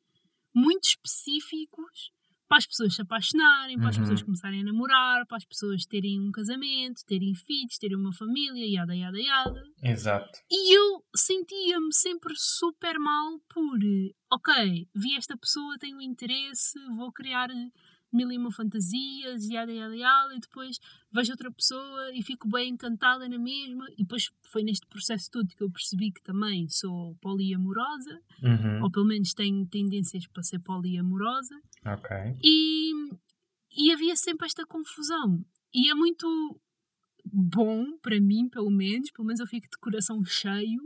muito 0.57 0.85
específicos 0.85 2.11
para 2.47 2.57
as 2.59 2.65
pessoas 2.65 2.95
se 2.95 3.01
apaixonarem, 3.01 3.77
para 3.77 3.89
as 3.89 3.97
Uhum. 3.97 4.03
pessoas 4.03 4.23
começarem 4.23 4.61
a 4.61 4.63
namorar, 4.63 5.25
para 5.27 5.35
as 5.37 5.43
pessoas 5.45 5.85
terem 5.85 6.19
um 6.21 6.31
casamento, 6.31 7.03
terem 7.05 7.35
filhos, 7.35 7.77
terem 7.77 7.97
uma 7.97 8.13
família, 8.13 8.65
yada, 8.65 8.95
yada, 8.95 9.19
yada. 9.19 9.63
Exato. 9.83 10.39
E 10.49 10.73
eu 10.77 11.03
sentia-me 11.13 11.93
sempre 11.93 12.33
super 12.37 12.97
mal 12.97 13.37
por, 13.53 13.77
ok, 14.31 14.87
vi 14.95 15.15
esta 15.17 15.35
pessoa, 15.37 15.77
tenho 15.77 16.01
interesse, 16.01 16.79
vou 16.95 17.11
criar 17.11 17.49
mil 18.11 18.31
e 18.31 18.37
uma 18.37 18.51
fantasias, 18.51 19.43
yada, 19.49 19.71
yada, 19.71 19.95
yada, 19.95 20.33
e 20.35 20.39
depois 20.39 20.77
vejo 21.11 21.31
outra 21.31 21.51
pessoa 21.51 22.11
e 22.15 22.23
fico 22.23 22.47
bem 22.47 22.69
encantada 22.69 23.27
na 23.27 23.37
mesma. 23.37 23.85
E 23.93 24.03
depois 24.03 24.29
foi 24.51 24.63
neste 24.63 24.87
processo 24.87 25.29
todo 25.31 25.47
que 25.47 25.61
eu 25.63 25.69
percebi 25.69 26.11
que 26.11 26.21
também 26.23 26.67
sou 26.69 27.15
poliamorosa, 27.21 28.21
Uhum. 28.41 28.83
ou 28.83 28.91
pelo 28.91 29.05
menos 29.05 29.33
tenho 29.33 29.65
tendências 29.67 30.25
para 30.27 30.43
ser 30.43 30.59
poliamorosa. 30.59 31.55
Ok. 31.85 32.15
E, 32.43 32.91
e 33.75 33.91
havia 33.91 34.15
sempre 34.15 34.45
esta 34.45 34.65
confusão. 34.65 35.43
E 35.73 35.89
é 35.89 35.95
muito 35.95 36.27
bom 37.25 37.97
para 38.01 38.19
mim, 38.21 38.47
pelo 38.49 38.69
menos, 38.71 39.11
pelo 39.11 39.25
menos 39.25 39.39
eu 39.39 39.47
fico 39.47 39.67
de 39.69 39.77
coração 39.79 40.23
cheio, 40.23 40.79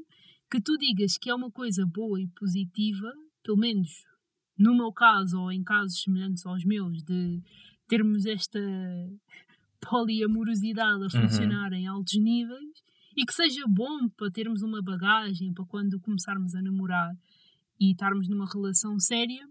que 0.50 0.60
tu 0.60 0.76
digas 0.78 1.18
que 1.18 1.30
é 1.30 1.36
uma 1.36 1.52
coisa 1.52 1.86
boa 1.86 2.20
e 2.20 2.28
positiva, 2.30 3.14
pelo 3.44 3.58
menos 3.58 4.04
no 4.58 4.76
meu 4.76 4.92
caso 4.92 5.40
ou 5.42 5.52
em 5.52 5.64
casos 5.64 6.02
semelhantes 6.02 6.46
aos 6.46 6.64
meus, 6.64 7.04
de 7.04 7.42
termos 7.88 8.26
esta 8.26 8.60
poliamorosidade 9.80 11.04
a 11.06 11.10
funcionar 11.10 11.74
em 11.74 11.88
altos 11.88 12.16
níveis 12.20 12.84
e 13.16 13.26
que 13.26 13.34
seja 13.34 13.64
bom 13.68 14.08
para 14.10 14.32
termos 14.32 14.62
uma 14.62 14.82
bagagem 14.82 15.54
para 15.54 15.66
quando 15.66 16.00
começarmos 16.00 16.56
a 16.56 16.62
namorar 16.62 17.12
e 17.80 17.92
estarmos 17.92 18.28
numa 18.30 18.46
relação 18.50 19.00
séria, 19.00 19.46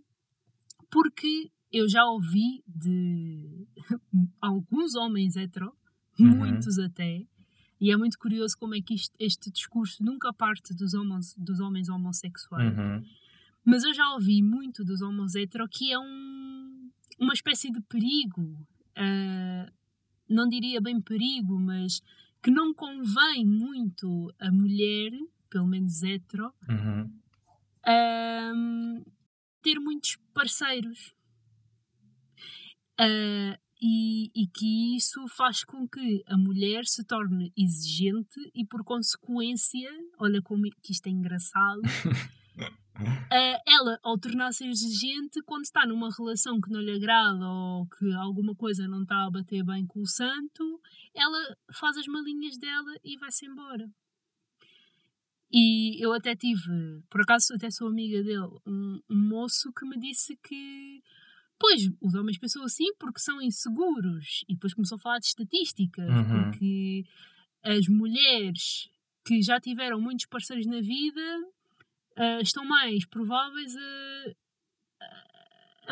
porque 0.91 1.51
eu 1.73 1.89
já 1.89 2.05
ouvi 2.05 2.63
de 2.67 3.67
alguns 4.41 4.95
homens 4.95 5.37
hetero, 5.37 5.73
Uhum. 6.19 6.37
muitos 6.37 6.79
até, 6.79 7.25
e 7.81 7.91
é 7.91 7.97
muito 7.97 8.19
curioso 8.19 8.55
como 8.59 8.75
é 8.75 8.81
que 8.83 8.93
isto- 8.95 9.15
este 9.19 9.51
discurso 9.51 10.05
nunca 10.05 10.31
parte 10.35 10.75
dos 10.75 10.93
homens, 10.93 11.35
dos 11.39 11.61
homens 11.61 11.89
homossexuais. 11.89 12.77
Uhum. 12.77 13.03
Mas 13.71 13.85
eu 13.85 13.95
já 13.95 14.11
ouvi 14.15 14.43
muito 14.43 14.85
dos 14.85 15.01
homos 15.01 15.35
hetero 15.35 15.69
que 15.69 15.93
é 15.93 15.99
um, 15.99 16.91
uma 17.19 17.33
espécie 17.33 17.71
de 17.71 17.81
perigo. 17.83 18.67
ah, 18.97 19.73
não 20.29 20.49
diria 20.49 20.81
bem 20.81 21.01
perigo, 21.01 21.59
mas 21.59 22.01
que 22.43 22.51
não 22.51 22.73
convém 22.73 23.45
muito 23.45 24.33
a 24.39 24.51
mulher, 24.51 25.11
pelo 25.49 25.67
menos 25.67 26.03
hetero, 26.03 26.53
Uhum. 26.69 27.11
ahm, 27.87 29.03
ter 29.63 29.79
muitos 29.81 30.17
parceiros. 30.35 31.15
Ah, 32.99 33.59
e, 33.83 34.31
e 34.35 34.47
que 34.47 34.97
isso 34.97 35.27
faz 35.29 35.65
com 35.65 35.89
que 35.89 36.23
a 36.27 36.37
mulher 36.37 36.85
se 36.85 37.03
torne 37.05 37.51
exigente 37.57 38.39
e, 38.55 38.65
por 38.67 38.85
consequência, 38.85 39.89
olha 40.19 40.43
como 40.43 40.65
que 40.83 40.93
isto 40.93 41.07
é 41.07 41.11
engraçado, 41.11 41.81
ah, 42.59 43.59
ela, 43.67 43.99
ao 44.03 44.19
tornar-se 44.19 44.67
exigente, 44.67 45.41
quando 45.47 45.65
está 45.65 45.87
numa 45.87 46.09
relação 46.17 46.61
que 46.61 46.71
não 46.71 46.81
lhe 46.81 46.93
agrada 46.93 47.47
ou 47.47 47.87
que 47.87 48.13
alguma 48.15 48.55
coisa 48.55 48.87
não 48.89 49.03
está 49.03 49.25
a 49.25 49.31
bater 49.31 49.65
bem 49.65 49.87
com 49.87 50.01
o 50.01 50.07
santo, 50.07 50.81
ela 51.15 51.57
faz 51.73 51.97
as 51.97 52.07
malinhas 52.07 52.59
dela 52.59 52.93
e 53.05 53.17
vai-se 53.19 53.47
embora. 53.47 53.89
E 55.53 56.03
eu 56.05 56.13
até 56.13 56.37
tive, 56.37 57.03
por 57.11 57.23
acaso 57.23 57.55
até 57.55 57.71
sou 57.71 57.89
amiga 57.89 58.23
dele, 58.23 58.47
um, 58.67 59.01
um 59.11 59.29
moço 59.29 59.73
que 59.73 59.85
me 59.85 59.99
disse 59.99 60.37
que, 60.45 61.03
pois, 61.59 61.91
os 62.01 62.15
homens 62.15 62.39
pensam 62.39 62.63
assim 62.63 62.95
porque 62.99 63.19
são 63.19 63.43
inseguros. 63.43 64.45
E 64.49 64.55
depois 64.55 64.75
começou 64.75 64.97
a 64.97 65.01
falar 65.01 65.19
de 65.19 65.27
estatísticas, 65.27 66.09
Uhum. 66.09 66.45
porque 66.51 67.05
as 67.65 67.89
mulheres 67.89 68.89
que 69.25 69.43
já 69.43 69.59
tiveram 69.61 70.01
muitos 70.01 70.27
parceiros 70.27 70.67
na 70.67 70.81
vida 70.81 71.21
ah, 72.21 72.41
estão 72.41 72.65
mais 72.65 73.07
prováveis 73.07 73.75
a, 73.77 74.33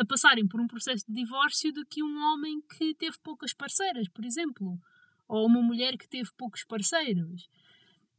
a- 0.01 0.05
passarem 0.05 0.47
por 0.47 0.59
um 0.61 0.67
processo 0.67 1.05
de 1.07 1.13
divórcio 1.13 1.73
do 1.73 1.85
que 1.85 2.03
um 2.03 2.17
homem 2.33 2.61
que 2.77 2.93
teve 2.95 3.17
poucas 3.23 3.53
parceiras, 3.53 4.07
por 4.09 4.23
exemplo. 4.25 4.79
Ou 5.27 5.45
uma 5.45 5.61
mulher 5.61 5.97
que 5.97 6.07
teve 6.07 6.29
poucos 6.37 6.63
parceiros. 6.63 7.49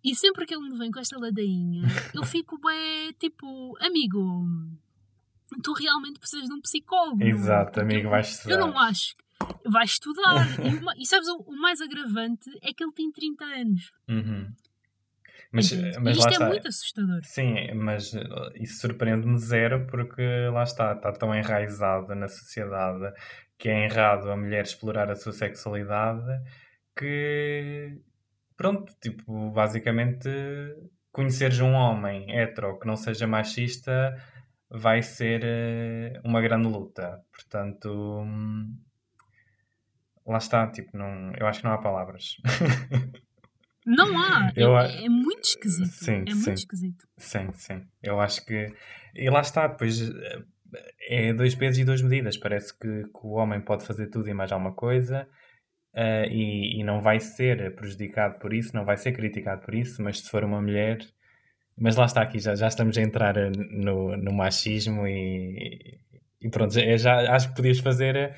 E 0.03 0.15
sempre 0.15 0.47
que 0.47 0.55
ele 0.55 0.69
me 0.69 0.79
vem 0.79 0.91
com 0.91 1.01
esta 1.01 1.19
ladainha, 1.19 1.83
eu 2.15 2.23
fico 2.25 2.59
bem 2.59 3.13
tipo, 3.19 3.77
amigo, 3.81 4.47
tu 5.63 5.73
realmente 5.75 6.19
precisas 6.21 6.47
de 6.49 6.55
um 6.55 6.61
psicólogo. 6.61 7.23
Exato, 7.23 7.81
amigo, 7.81 8.07
eu- 8.07 8.11
vais 8.11 8.29
Eu 8.29 8.33
estudar. 8.37 8.59
não 8.59 8.79
acho. 8.79 9.15
que- 9.17 9.25
Vai 9.67 9.85
estudar. 9.85 10.37
e, 10.99 11.03
e 11.03 11.07
sabes, 11.07 11.27
o, 11.29 11.37
o 11.47 11.57
mais 11.57 11.81
agravante 11.81 12.51
é 12.63 12.73
que 12.75 12.85
ele 12.85 12.93
tem 12.93 13.11
30 13.11 13.45
anos. 13.45 13.91
Uhum. 14.09 14.53
Mas, 15.53 15.73
Entendes? 15.73 15.97
mas 15.97 16.17
lá 16.17 16.21
isto 16.21 16.29
está. 16.31 16.45
é 16.45 16.49
muito 16.49 16.69
assustador. 16.69 17.21
Sim, 17.25 17.75
mas 17.75 18.13
uh, 18.13 18.51
isso 18.55 18.81
surpreende-me 18.81 19.37
zero 19.39 19.87
porque 19.87 20.23
lá 20.53 20.63
está, 20.63 20.93
está 20.93 21.13
tão 21.13 21.35
enraizado 21.35 22.15
na 22.15 22.29
sociedade 22.29 23.13
que 23.59 23.69
é 23.69 23.85
errado 23.85 24.31
a 24.31 24.37
mulher 24.37 24.63
explorar 24.63 25.11
a 25.11 25.17
sua 25.17 25.33
sexualidade 25.33 26.25
que, 26.97 28.01
pronto, 28.57 28.93
tipo, 29.01 29.51
basicamente 29.51 30.29
conheceres 31.13 31.61
um 31.61 31.73
homem 31.73 32.31
hetero 32.31 32.79
que 32.79 32.87
não 32.87 32.97
seja 32.97 33.27
machista 33.27 34.17
vai 34.71 35.03
ser 35.03 35.43
eh, 35.45 36.21
uma 36.25 36.41
grande 36.41 36.69
luta. 36.69 37.21
Portanto, 37.33 37.91
hum, 38.23 38.79
lá 40.27 40.39
está, 40.39 40.67
tipo, 40.71 40.97
não, 40.97 41.33
eu 41.35 41.47
acho 41.47 41.61
que 41.61 41.67
não 41.67 41.73
há 41.73 41.79
palavras. 41.79 42.37
Não 43.91 44.17
há. 44.17 44.53
Eu 44.55 44.79
é, 44.79 45.05
é 45.05 45.09
muito 45.09 45.43
esquisito. 45.43 45.89
Sim, 45.89 46.25
é 46.27 46.31
sim. 46.31 46.35
muito 46.35 46.59
esquisito. 46.59 47.09
Sim, 47.17 47.51
sim. 47.55 47.83
Eu 48.03 48.21
acho 48.21 48.45
que. 48.47 48.73
E 49.15 49.29
lá 49.29 49.41
está, 49.41 49.67
depois 49.67 50.01
eh, 50.01 50.43
é 51.09 51.35
dois 51.35 51.55
pesos 51.57 51.79
e 51.79 51.85
duas 51.85 52.01
medidas. 52.01 52.37
Parece 52.37 52.73
que, 52.79 53.05
que 53.05 53.21
o 53.25 53.33
homem 53.33 53.61
pode 53.61 53.85
fazer 53.85 54.07
tudo 54.07 54.29
e 54.29 54.35
mais 54.35 54.53
alguma 54.53 54.73
coisa 54.73 55.29
eh, 55.95 56.29
e, 56.31 56.81
e 56.81 56.85
não 56.85 57.01
vai 57.01 57.19
ser 57.19 57.75
prejudicado 57.75 58.39
por 58.39 58.55
isso, 58.55 58.75
não 58.75 58.85
vai 58.85 58.97
ser 58.97 59.13
criticado 59.13 59.63
por 59.63 59.75
isso, 59.75 60.03
mas 60.03 60.21
se 60.21 60.31
for 60.31 60.45
uma 60.45 60.61
mulher. 60.63 60.99
Mas 61.77 61.97
lá 61.97 62.05
está 62.05 62.23
aqui, 62.23 62.39
já, 62.39 62.55
já 62.55 62.69
estamos 62.69 62.97
a 62.99 63.03
entrar 63.03 63.37
eh, 63.37 63.51
no, 63.51 64.17
no 64.17 64.33
machismo 64.33 65.07
e, 65.07 65.99
e 66.41 66.49
pronto, 66.51 66.75
já, 66.75 66.97
já 66.97 67.35
acho 67.35 67.49
que 67.51 67.57
podias 67.57 67.79
fazer 67.81 68.17
eh, 68.17 68.35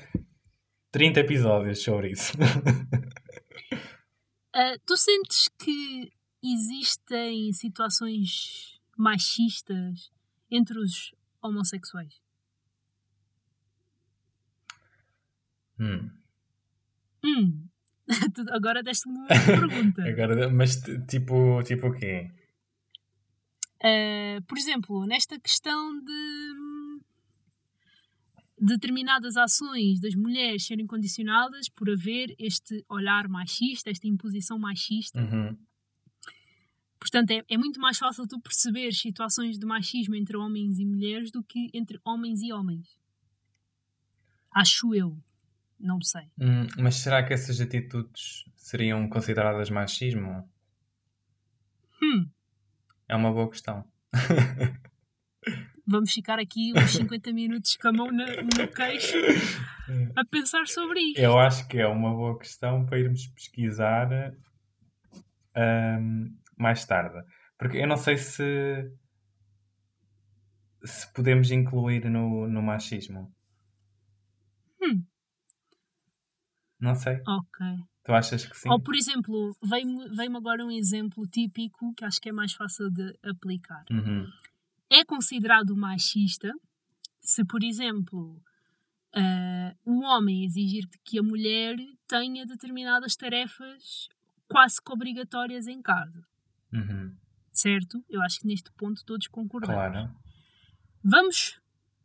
30 0.91 1.19
episódios 1.21 1.83
sobre 1.83 2.11
isso. 2.11 2.33
Ah, 4.53 4.75
tu 4.85 4.95
sentes 4.95 5.49
que 5.57 6.11
existem 6.43 7.51
situações 7.53 8.79
machistas 8.95 10.11
entre 10.51 10.77
os 10.77 11.11
homossexuais? 11.41 12.21
Hum. 15.79 16.11
Hum. 17.23 17.67
Agora 18.51 18.83
deste-me 18.83 19.17
uma 19.17 19.27
pergunta. 19.27 20.03
Agora, 20.07 20.49
mas 20.49 20.81
tipo, 21.09 21.63
tipo 21.63 21.87
o 21.87 21.93
quê? 21.93 22.29
Uh, 23.83 24.41
por 24.47 24.57
exemplo, 24.57 25.05
nesta 25.07 25.39
questão 25.39 25.99
de 25.99 26.53
determinadas 28.63 29.35
ações 29.35 29.99
das 29.99 30.15
mulheres 30.15 30.65
serem 30.65 30.87
condicionadas 30.87 31.67
por 31.69 31.89
haver 31.89 32.33
este 32.39 32.83
olhar 32.87 33.27
machista, 33.27 33.89
esta 33.89 34.07
imposição 34.07 34.57
machista. 34.57 35.19
Uhum. 35.19 35.57
Portanto, 36.99 37.31
é, 37.31 37.43
é 37.49 37.57
muito 37.57 37.81
mais 37.81 37.97
fácil 37.97 38.25
tu 38.25 38.39
perceber 38.39 38.93
situações 38.93 39.59
de 39.59 39.65
machismo 39.65 40.15
entre 40.15 40.37
homens 40.37 40.79
e 40.79 40.85
mulheres 40.85 41.29
do 41.31 41.43
que 41.43 41.69
entre 41.73 41.99
homens 42.05 42.41
e 42.41 42.53
homens. 42.53 42.97
Acho 44.51 44.95
eu. 44.95 45.21
Não 45.77 45.99
sei. 46.01 46.31
Hum, 46.39 46.65
mas 46.79 46.95
será 46.95 47.21
que 47.25 47.33
essas 47.33 47.59
atitudes 47.59 48.45
seriam 48.55 49.09
consideradas 49.09 49.69
machismo? 49.69 50.49
Hum, 52.01 52.29
É 53.09 53.15
uma 53.17 53.33
boa 53.33 53.49
questão. 53.49 53.85
vamos 55.85 56.11
ficar 56.11 56.39
aqui 56.39 56.71
uns 56.75 56.91
50 56.91 57.31
minutos 57.33 57.75
com 57.77 57.87
a 57.89 57.93
mão 57.93 58.11
na- 58.11 58.25
no 58.25 58.67
queixo 58.73 59.17
a 60.15 60.25
pensar 60.25 60.65
sobre 60.67 60.99
isto. 60.99 61.19
Eu 61.19 61.37
acho 61.37 61.67
que 61.67 61.77
é 61.79 61.87
uma 61.87 62.11
boa 62.13 62.37
questão 62.37 62.85
para 62.85 62.99
irmos 62.99 63.27
pesquisar 63.27 64.09
ahm, 65.55 66.27
mais 66.57 66.85
tarde. 66.85 67.23
Porque 67.57 67.77
eu 67.77 67.87
não 67.87 67.97
sei 67.97 68.17
se, 68.17 68.91
se 70.83 71.11
podemos 71.13 71.51
incluir 71.51 72.09
no, 72.09 72.47
no 72.47 72.61
machismo. 72.61 73.33
Hum. 74.81 75.03
Não 76.79 76.95
sei. 76.95 77.21
Ok. 77.27 77.65
Tu 78.05 78.11
achas 78.11 78.45
que 78.45 78.57
sim? 78.57 78.69
Ou, 78.69 78.81
por 78.81 78.95
exemplo, 78.95 79.55
veio-me 79.63 80.09
veio 80.13 80.35
agora 80.35 80.65
um 80.65 80.71
exemplo 80.71 81.25
típico 81.25 81.93
que 81.93 82.03
acho 82.03 82.19
que 82.19 82.27
é 82.29 82.33
mais 82.33 82.51
fácil 82.53 82.89
de 82.91 83.17
aplicar. 83.23 83.85
Uhum. 83.89 84.25
É 84.93 85.03
considerado 85.03 85.75
machista 85.75 86.53
se, 87.19 87.43
por 87.43 87.63
exemplo, 87.63 88.39
ah, 89.15 89.75
o 89.83 90.01
homem 90.03 90.45
exigir 90.45 90.87
que 91.03 91.17
a 91.17 91.23
mulher 91.23 91.75
tenha 92.07 92.45
determinadas 92.45 93.15
tarefas 93.15 94.07
quase 94.47 94.81
que 94.81 94.91
obrigatórias 94.91 95.65
em 95.67 95.81
casa. 95.81 96.23
Uhum. 96.71 97.15
Certo? 97.51 98.03
Eu 98.07 98.21
acho 98.21 98.39
que 98.39 98.47
neste 98.47 98.71
ponto 98.73 99.03
todos 99.03 99.27
concordamos. 99.27 99.75
Claro. 99.75 100.15
Vamos 101.03 101.59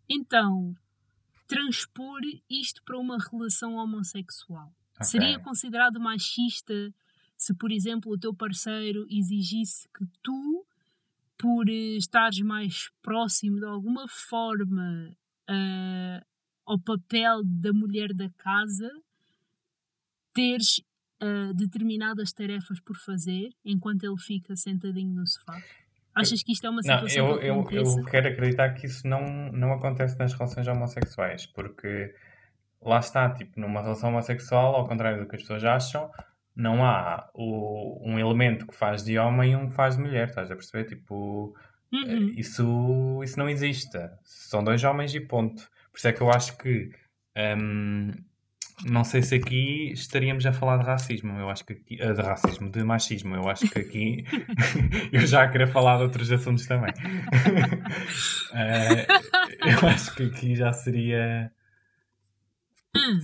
então 0.08 0.74
transpor 1.46 2.20
isto 2.48 2.82
para 2.84 2.98
uma 2.98 3.18
relação 3.18 3.74
homossexual. 3.74 4.74
Ok. 4.94 5.06
Seria 5.06 5.38
considerado 5.38 6.00
machista 6.00 6.94
se, 7.36 7.54
por 7.54 7.70
exemplo, 7.70 8.12
o 8.12 8.18
teu 8.18 8.34
parceiro 8.34 9.06
exigisse 9.08 9.88
que 9.96 10.04
tu, 10.22 10.66
por 11.38 11.68
eh, 11.68 11.96
estares 11.96 12.40
mais 12.40 12.90
próximo 13.00 13.60
de 13.60 13.66
alguma 13.66 14.06
forma 14.08 15.16
ah, 15.48 16.22
ao 16.66 16.78
papel 16.78 17.42
da 17.44 17.72
mulher 17.72 18.12
da 18.12 18.28
casa, 18.30 18.90
teres 20.34 20.80
ah, 21.20 21.52
determinadas 21.54 22.32
tarefas 22.32 22.80
por 22.80 22.96
fazer 22.96 23.50
enquanto 23.64 24.04
ele 24.04 24.18
fica 24.18 24.54
sentadinho 24.56 25.14
no 25.14 25.26
sofá? 25.26 25.60
Achas 26.14 26.42
que 26.42 26.52
isto 26.52 26.66
é 26.66 26.70
uma 26.70 26.80
Não, 26.84 27.06
situação 27.06 27.28
eu, 27.28 27.38
que 27.38 27.46
eu, 27.46 27.60
aconteça? 27.60 28.00
eu 28.00 28.04
quero 28.04 28.28
acreditar 28.28 28.74
que 28.74 28.86
isso 28.86 29.06
não, 29.06 29.52
não 29.52 29.72
acontece 29.72 30.18
nas 30.18 30.32
relações 30.32 30.66
homossexuais, 30.66 31.46
porque 31.46 32.12
lá 32.82 32.98
está, 32.98 33.30
tipo, 33.32 33.60
numa 33.60 33.80
relação 33.80 34.10
homossexual, 34.10 34.74
ao 34.74 34.88
contrário 34.88 35.20
do 35.20 35.28
que 35.28 35.36
as 35.36 35.42
pessoas 35.42 35.64
acham, 35.64 36.10
não 36.58 36.84
há 36.84 37.30
o, 37.32 38.02
um 38.04 38.18
elemento 38.18 38.66
que 38.66 38.74
faz 38.74 39.04
de 39.04 39.16
homem 39.18 39.52
e 39.52 39.56
um 39.56 39.68
que 39.70 39.74
faz 39.74 39.96
de 39.96 40.02
mulher, 40.02 40.28
estás 40.28 40.50
a 40.50 40.54
perceber? 40.56 40.84
Tipo, 40.84 41.54
Uhum. 41.90 42.34
isso, 42.36 43.20
isso 43.24 43.38
não 43.38 43.48
existe. 43.48 43.98
São 44.22 44.62
dois 44.62 44.84
homens 44.84 45.14
e 45.14 45.20
ponto. 45.20 45.62
Por 45.90 45.96
isso 45.96 46.08
é 46.08 46.12
que 46.12 46.20
eu 46.20 46.30
acho 46.30 46.58
que 46.58 46.90
hum, 47.58 48.12
não 48.84 49.02
sei 49.04 49.22
se 49.22 49.34
aqui 49.34 49.90
estaríamos 49.92 50.44
a 50.44 50.52
falar 50.52 50.76
de 50.76 50.84
racismo. 50.84 51.38
Eu 51.38 51.48
acho 51.48 51.64
que 51.64 51.72
aqui, 51.72 51.98
ah, 52.02 52.12
de 52.12 52.20
racismo, 52.20 52.70
de 52.70 52.84
machismo. 52.84 53.34
Eu 53.34 53.48
acho 53.48 53.68
que 53.70 53.78
aqui 53.78 54.24
eu 55.12 55.26
já 55.26 55.48
queria 55.48 55.66
falar 55.66 55.96
de 55.96 56.02
outros 56.02 56.30
assuntos 56.30 56.66
também. 56.66 56.92
Eh, 58.54 59.06
eu 59.60 59.88
acho 59.88 60.14
que 60.14 60.22
aqui 60.24 60.54
já 60.56 60.72
seria. 60.72 61.52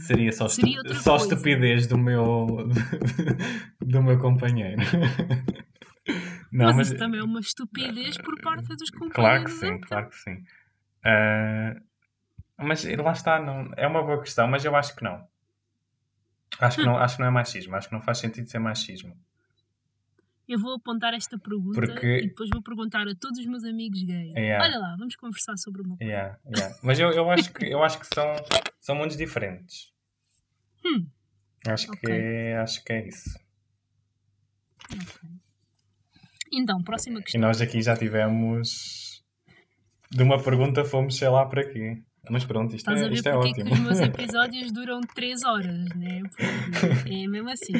Seria 0.06 0.30
só, 0.32 0.46
estu- 0.46 0.60
Seria 0.60 0.78
outra 0.78 0.94
só 0.94 1.16
coisa. 1.18 1.34
estupidez 1.34 1.86
do 1.86 1.96
meu 1.98 2.46
do 3.80 4.02
meu 4.02 4.18
companheiro. 4.18 4.80
Não, 6.52 6.72
mas, 6.74 6.88
isso 6.88 6.96
também 6.98 7.18
é 7.18 7.24
uma 7.24 7.40
estupidez 7.40 8.16
por 8.18 8.40
parte 8.40 8.68
dos 8.76 8.90
companheiros. 8.90 9.14
Claro 9.14 9.44
que 9.44 9.50
sim, 9.50 9.80
claro 9.80 10.08
que 10.10 10.16
sim. 10.16 10.44
Ah, 11.04 11.74
mas 12.58 12.84
lá 12.84 13.12
está, 13.12 13.40
não, 13.40 13.72
é 13.76 13.86
uma 13.86 14.02
boa 14.02 14.20
questão, 14.20 14.46
mas 14.46 14.64
eu 14.64 14.76
acho 14.76 14.94
que 14.94 15.02
não. 15.02 15.26
Acho 16.60 16.76
que 16.78 16.84
não, 16.84 16.96
acho 16.96 17.16
que 17.16 17.22
não 17.22 17.28
é 17.28 17.30
machismo, 17.32 17.74
acho 17.74 17.88
que 17.88 17.94
não 17.94 18.00
faz 18.02 18.18
sentido 18.18 18.48
ser 18.48 18.60
machismo. 18.60 19.16
Eu 20.46 20.58
vou 20.58 20.74
apontar 20.74 21.14
esta 21.14 21.38
pergunta 21.38 21.80
Porque- 21.80 22.18
e 22.18 22.28
depois 22.28 22.50
vou 22.52 22.62
perguntar 22.62 23.08
a 23.08 23.14
todos 23.14 23.38
os 23.38 23.46
meus 23.46 23.64
amigos 23.64 24.02
gays. 24.02 24.34
Yeah. 24.36 24.62
Olha 24.62 24.78
lá, 24.78 24.94
vamos 24.98 25.16
conversar 25.16 25.56
sobre 25.56 25.80
uma 25.82 25.96
coisa. 25.96 26.12
Yeah, 26.12 26.38
yeah. 26.54 26.76
Mas 26.82 26.98
eu, 26.98 27.10
eu 27.12 27.30
acho 27.30 27.52
que, 27.52 27.64
eu 27.64 27.82
acho 27.82 27.98
que 27.98 28.06
são, 28.14 28.26
são 28.80 28.94
mundos 28.94 29.16
diferentes. 29.16 29.90
Hum, 30.84 31.06
Acho, 31.66 31.86
que, 31.92 31.96
Ok. 32.06 32.14
é, 32.14 32.58
acho 32.58 32.84
que 32.84 32.92
é 32.92 33.08
isso. 33.08 33.30
ok. 34.92 35.30
Então, 36.52 36.82
próxima 36.82 37.20
E 37.20 37.22
questão. 37.22 37.40
nós 37.40 37.60
aqui 37.60 37.80
já 37.82 37.96
tivemos. 37.96 39.24
De 40.10 40.22
uma 40.22 40.40
pergunta 40.40 40.84
fomos, 40.84 41.16
sei 41.16 41.28
lá, 41.28 41.44
para 41.46 41.66
quê. 41.66 42.00
Mas 42.30 42.44
pronto, 42.44 42.74
isto 42.76 42.88
Estás 42.90 43.00
é, 43.00 43.04
a 43.04 43.08
ver 43.08 43.14
isto 43.14 43.28
é 43.28 43.32
porque 43.32 43.48
é 43.48 43.50
ótimo. 43.64 43.66
que 43.66 43.72
os 43.72 43.80
meus 43.80 44.00
episódios 44.00 44.72
duram 44.72 45.00
3 45.00 45.42
horas, 45.42 45.88
né? 45.96 46.22
Porque 46.78 47.12
é 47.14 47.26
mesmo 47.26 47.50
assim. 47.50 47.72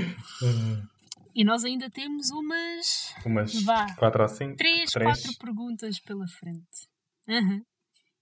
E 1.35 1.44
nós 1.44 1.65
ainda 1.65 1.90
temos 1.90 2.31
umas 2.31 3.15
Umas 3.27 3.62
Vá. 3.65 3.93
4 3.97 4.23
ou 4.23 4.28
5. 4.28 4.56
3, 4.56 4.90
Três. 4.93 5.23
4 5.23 5.39
perguntas 5.39 5.98
pela 6.01 6.27
frente. 6.28 6.89
Aham. 7.28 7.61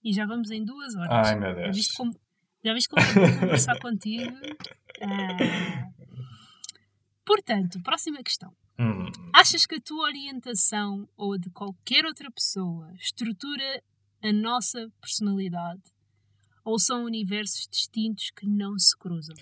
E 0.05 0.13
já 0.13 0.27
vamos 0.27 0.51
em 0.51 0.65
duas 0.65 0.95
horas. 0.97 1.29
Ai 1.29 1.39
meu 1.39 1.51
Já 1.55 1.63
Deus. 1.63 1.77
viste 1.77 1.95
como, 1.97 2.13
já 2.65 2.73
viste 2.75 2.89
como 2.89 3.03
eu 3.07 3.13
vou 3.31 3.41
conversar 3.41 3.79
contigo? 3.81 4.35
Ah. 5.03 5.89
Portanto, 7.25 7.81
próxima 7.83 8.23
questão. 8.23 8.53
Hum, 8.79 9.05
Achas 9.35 9.67
que 9.67 9.75
a 9.77 9.81
tua 9.81 10.05
orientação 10.07 11.07
ou 11.17 11.35
a 11.35 11.39
de 11.39 11.51
qualquer 11.51 12.05
outra 12.05 12.31
pessoa 12.31 12.91
estrutura 12.95 13.83
a 14.23 14.33
nossa 14.33 14.89
personalidade? 15.01 15.83
Ou 16.65 16.79
são 16.79 17.05
universos 17.05 17.67
distintos 17.71 18.31
que 18.31 18.47
não 18.47 18.79
se 18.79 18.97
cruzam? 18.97 19.35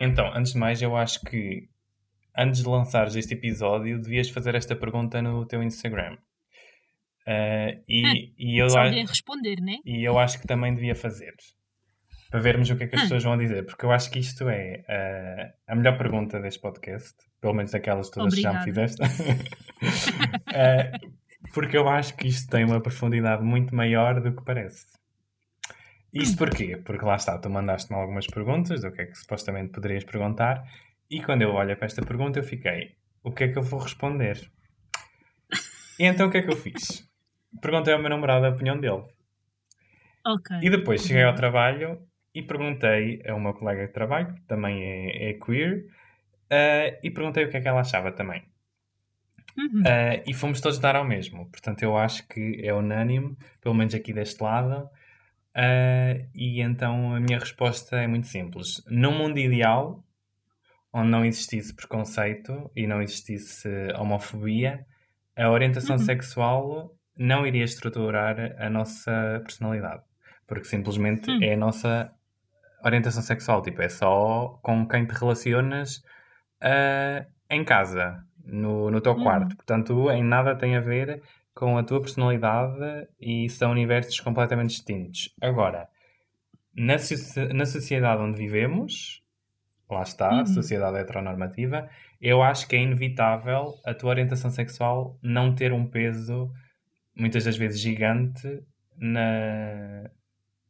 Então, 0.00 0.26
antes 0.34 0.52
de 0.52 0.58
mais, 0.58 0.82
eu 0.82 0.96
acho 0.96 1.20
que 1.20 1.68
antes 2.36 2.62
de 2.62 2.68
lançares 2.68 3.14
este 3.16 3.34
episódio, 3.34 4.00
devias 4.00 4.28
fazer 4.30 4.54
esta 4.54 4.74
pergunta 4.76 5.20
no 5.22 5.44
teu 5.46 5.62
Instagram. 5.62 6.16
Ah, 7.26 7.72
e, 7.88 8.32
e, 8.38 8.58
eu, 8.58 8.68
Só 8.70 8.78
a- 8.80 8.84
alguém 8.84 9.06
responder, 9.06 9.60
né? 9.60 9.76
e 9.84 10.02
eu 10.02 10.18
acho 10.18 10.40
que 10.40 10.46
também 10.46 10.74
devia 10.74 10.94
fazer. 10.94 11.34
Para 12.30 12.40
vermos 12.40 12.70
o 12.70 12.76
que 12.76 12.84
é 12.84 12.86
que 12.86 12.94
as 12.94 13.00
Hum. 13.02 13.04
pessoas 13.04 13.24
vão 13.24 13.36
dizer. 13.36 13.66
Porque 13.66 13.84
eu 13.84 13.90
acho 13.90 14.10
que 14.10 14.18
isto 14.20 14.48
é 14.48 14.84
ah, 14.88 15.72
a 15.72 15.74
melhor 15.74 15.98
pergunta 15.98 16.38
deste 16.40 16.60
podcast. 16.60 17.14
Pelo 17.40 17.54
menos 17.54 17.72
daquelas 17.72 18.08
todas 18.10 18.34
que 18.34 18.40
já 18.42 18.52
me 18.52 18.62
fizeste. 18.64 19.02
Ah, 19.02 20.98
porque 21.52 21.76
eu 21.76 21.88
acho 21.88 22.16
que 22.16 22.28
isto 22.28 22.48
tem 22.50 22.64
uma 22.64 22.80
profundidade 22.80 23.42
muito 23.42 23.74
maior 23.74 24.20
do 24.20 24.32
que 24.34 24.44
parece. 24.44 24.86
Isto 26.12 26.38
porquê? 26.38 26.76
Porque 26.76 27.04
lá 27.04 27.14
está, 27.16 27.38
tu 27.38 27.48
mandaste-me 27.48 27.98
algumas 27.98 28.26
perguntas 28.26 28.80
do 28.82 28.90
que 28.92 29.02
é 29.02 29.06
que 29.06 29.14
supostamente 29.16 29.72
poderias 29.72 30.04
perguntar, 30.04 30.62
e 31.10 31.22
quando 31.22 31.42
eu 31.42 31.52
olho 31.52 31.76
para 31.76 31.86
esta 31.86 32.02
pergunta 32.02 32.38
eu 32.38 32.44
fiquei, 32.44 32.94
o 33.22 33.32
que 33.32 33.44
é 33.44 33.48
que 33.48 33.58
eu 33.58 33.62
vou 33.62 33.80
responder? 33.80 34.50
E 35.98 36.04
então 36.04 36.28
o 36.28 36.30
que 36.30 36.38
é 36.38 36.42
que 36.42 36.50
eu 36.50 36.56
fiz? 36.56 37.06
Perguntei 37.60 37.92
ao 37.92 38.00
meu 38.00 38.08
namorado 38.08 38.46
a 38.46 38.50
opinião 38.50 38.78
dele. 38.78 39.04
Ok. 40.24 40.58
E 40.62 40.70
depois 40.70 41.02
cheguei 41.02 41.24
ao 41.24 41.34
trabalho 41.34 42.00
e 42.34 42.42
perguntei 42.42 43.22
a 43.26 43.34
uma 43.34 43.52
colega 43.52 43.86
de 43.86 43.92
trabalho, 43.92 44.34
que 44.34 44.42
também 44.42 44.82
é, 44.82 45.30
é 45.30 45.32
queer, 45.34 45.86
ah, 46.50 46.98
e 47.02 47.10
perguntei 47.10 47.44
o 47.44 47.50
que 47.50 47.56
é 47.56 47.60
que 47.60 47.68
ela 47.68 47.80
achava 47.80 48.12
também. 48.12 48.42
Uhum. 49.56 49.80
Uh, 49.80 50.22
e 50.26 50.32
fomos 50.32 50.60
todos 50.60 50.78
dar 50.78 50.96
ao 50.96 51.04
mesmo. 51.04 51.50
Portanto, 51.50 51.82
eu 51.82 51.96
acho 51.96 52.26
que 52.28 52.60
é 52.62 52.72
unânime, 52.72 53.36
pelo 53.60 53.74
menos 53.74 53.94
aqui 53.94 54.12
deste 54.12 54.42
lado. 54.42 54.88
Uh, 55.56 56.28
e 56.34 56.60
então 56.60 57.14
a 57.14 57.20
minha 57.20 57.38
resposta 57.38 57.96
é 57.96 58.06
muito 58.06 58.26
simples. 58.26 58.82
Num 58.88 59.12
mundo 59.12 59.38
ideal, 59.38 60.04
onde 60.92 61.08
não 61.08 61.24
existisse 61.24 61.74
preconceito 61.74 62.70
e 62.74 62.86
não 62.86 63.00
existisse 63.02 63.68
homofobia, 63.98 64.84
a 65.36 65.48
orientação 65.50 65.96
Uhum. 65.96 66.02
sexual 66.02 66.94
não 67.16 67.46
iria 67.46 67.64
estruturar 67.64 68.54
a 68.58 68.68
nossa 68.70 69.40
personalidade. 69.44 70.02
Porque 70.46 70.64
simplesmente 70.64 71.30
Hum. 71.30 71.38
é 71.42 71.54
a 71.54 71.56
nossa 71.56 72.10
orientação 72.84 73.22
sexual, 73.22 73.62
tipo, 73.62 73.80
é 73.82 73.88
só 73.88 74.58
com 74.62 74.86
quem 74.88 75.06
te 75.06 75.12
relacionas 75.14 75.98
uh, 76.62 77.24
em 77.48 77.64
casa, 77.64 78.24
no, 78.44 78.90
no 78.90 79.00
teu 79.00 79.14
quarto. 79.16 79.50
Uhum. 79.50 79.56
Portanto, 79.56 80.10
em 80.10 80.24
nada 80.24 80.56
tem 80.56 80.76
a 80.76 80.80
ver 80.80 81.22
com 81.54 81.76
a 81.76 81.82
tua 81.84 82.00
personalidade 82.00 83.06
e 83.20 83.48
são 83.50 83.70
universos 83.70 84.18
completamente 84.20 84.70
distintos. 84.70 85.32
Agora, 85.40 85.88
na, 86.74 86.96
na 87.54 87.66
sociedade 87.66 88.22
onde 88.22 88.38
vivemos, 88.38 89.22
lá 89.94 90.02
está, 90.02 90.30
uhum. 90.30 90.46
sociedade 90.46 90.98
heteronormativa, 90.98 91.88
eu 92.20 92.42
acho 92.42 92.68
que 92.68 92.76
é 92.76 92.80
inevitável 92.80 93.74
a 93.84 93.94
tua 93.94 94.10
orientação 94.10 94.50
sexual 94.50 95.18
não 95.22 95.54
ter 95.54 95.72
um 95.72 95.86
peso, 95.86 96.52
muitas 97.16 97.44
das 97.44 97.56
vezes 97.56 97.80
gigante, 97.80 98.62
na, 98.96 100.10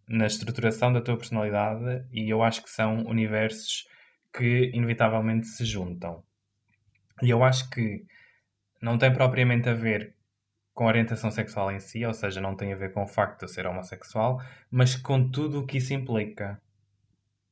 na 0.09 0.27
estruturação 0.27 0.93
da 0.93 1.01
tua 1.01 1.17
personalidade 1.17 2.07
e 2.13 2.31
eu 2.31 2.43
acho 2.43 2.63
que 2.63 2.71
são 2.71 3.05
universos 3.07 3.87
que 4.33 4.71
inevitavelmente 4.73 5.47
se 5.47 5.65
juntam. 5.65 6.23
E 7.23 7.31
eu 7.31 7.43
acho 7.43 7.69
que 7.71 8.05
não 8.81 8.97
tem 8.97 9.13
propriamente 9.13 9.69
a 9.69 9.75
ver 9.75 10.15
com 10.73 10.85
a 10.85 10.89
orientação 10.89 11.31
sexual 11.31 11.71
em 11.71 11.81
si, 11.81 12.05
ou 12.07 12.15
seja, 12.15 12.41
não 12.41 12.57
tem 12.57 12.73
a 12.73 12.77
ver 12.77 12.93
com 12.93 13.03
o 13.03 13.07
facto 13.07 13.41
de 13.41 13.45
eu 13.45 13.49
ser 13.49 13.67
homossexual, 13.67 14.41
mas 14.71 14.97
com 14.97 15.31
tudo 15.31 15.61
o 15.61 15.67
que 15.67 15.79
isso 15.79 15.93
implica. 15.93 16.61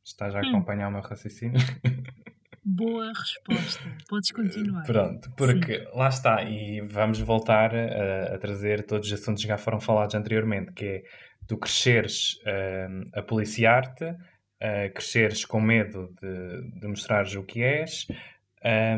Estás 0.09 0.35
a 0.35 0.39
hum. 0.39 0.49
acompanhar 0.49 0.87
hum. 0.87 0.91
o 0.91 0.93
meu 0.95 1.03
raciocínio? 1.03 1.61
Boa 2.65 3.13
resposta. 3.13 3.83
Podes 4.09 4.31
continuar. 4.31 4.83
Pronto, 4.85 5.31
porque 5.37 5.81
Sim. 5.81 5.87
lá 5.95 6.09
está, 6.09 6.43
e 6.43 6.81
vamos 6.83 7.19
voltar 7.21 7.75
a, 7.75 8.35
a, 8.35 8.39
trazer 8.39 8.85
todos 8.85 9.07
os 9.07 9.21
assuntos 9.21 9.43
que 9.43 9.49
já 9.49 9.57
foram 9.57 9.81
falados 9.81 10.15
anteriormente, 10.15 10.73
que 10.73 10.85
é 10.85 11.03
tu 11.47 11.57
cresceres 11.57 12.35
uh, 12.43 13.19
a 13.19 13.23
policiar-te, 13.23 14.05
uh, 14.05 14.93
cresceres 14.95 15.47
com 15.47 15.63
medo 15.63 16.15
de, 16.21 16.81
de 16.81 16.89
mostrares 16.89 17.35
o 17.37 17.43
que 17.43 17.63
és, 17.63 18.07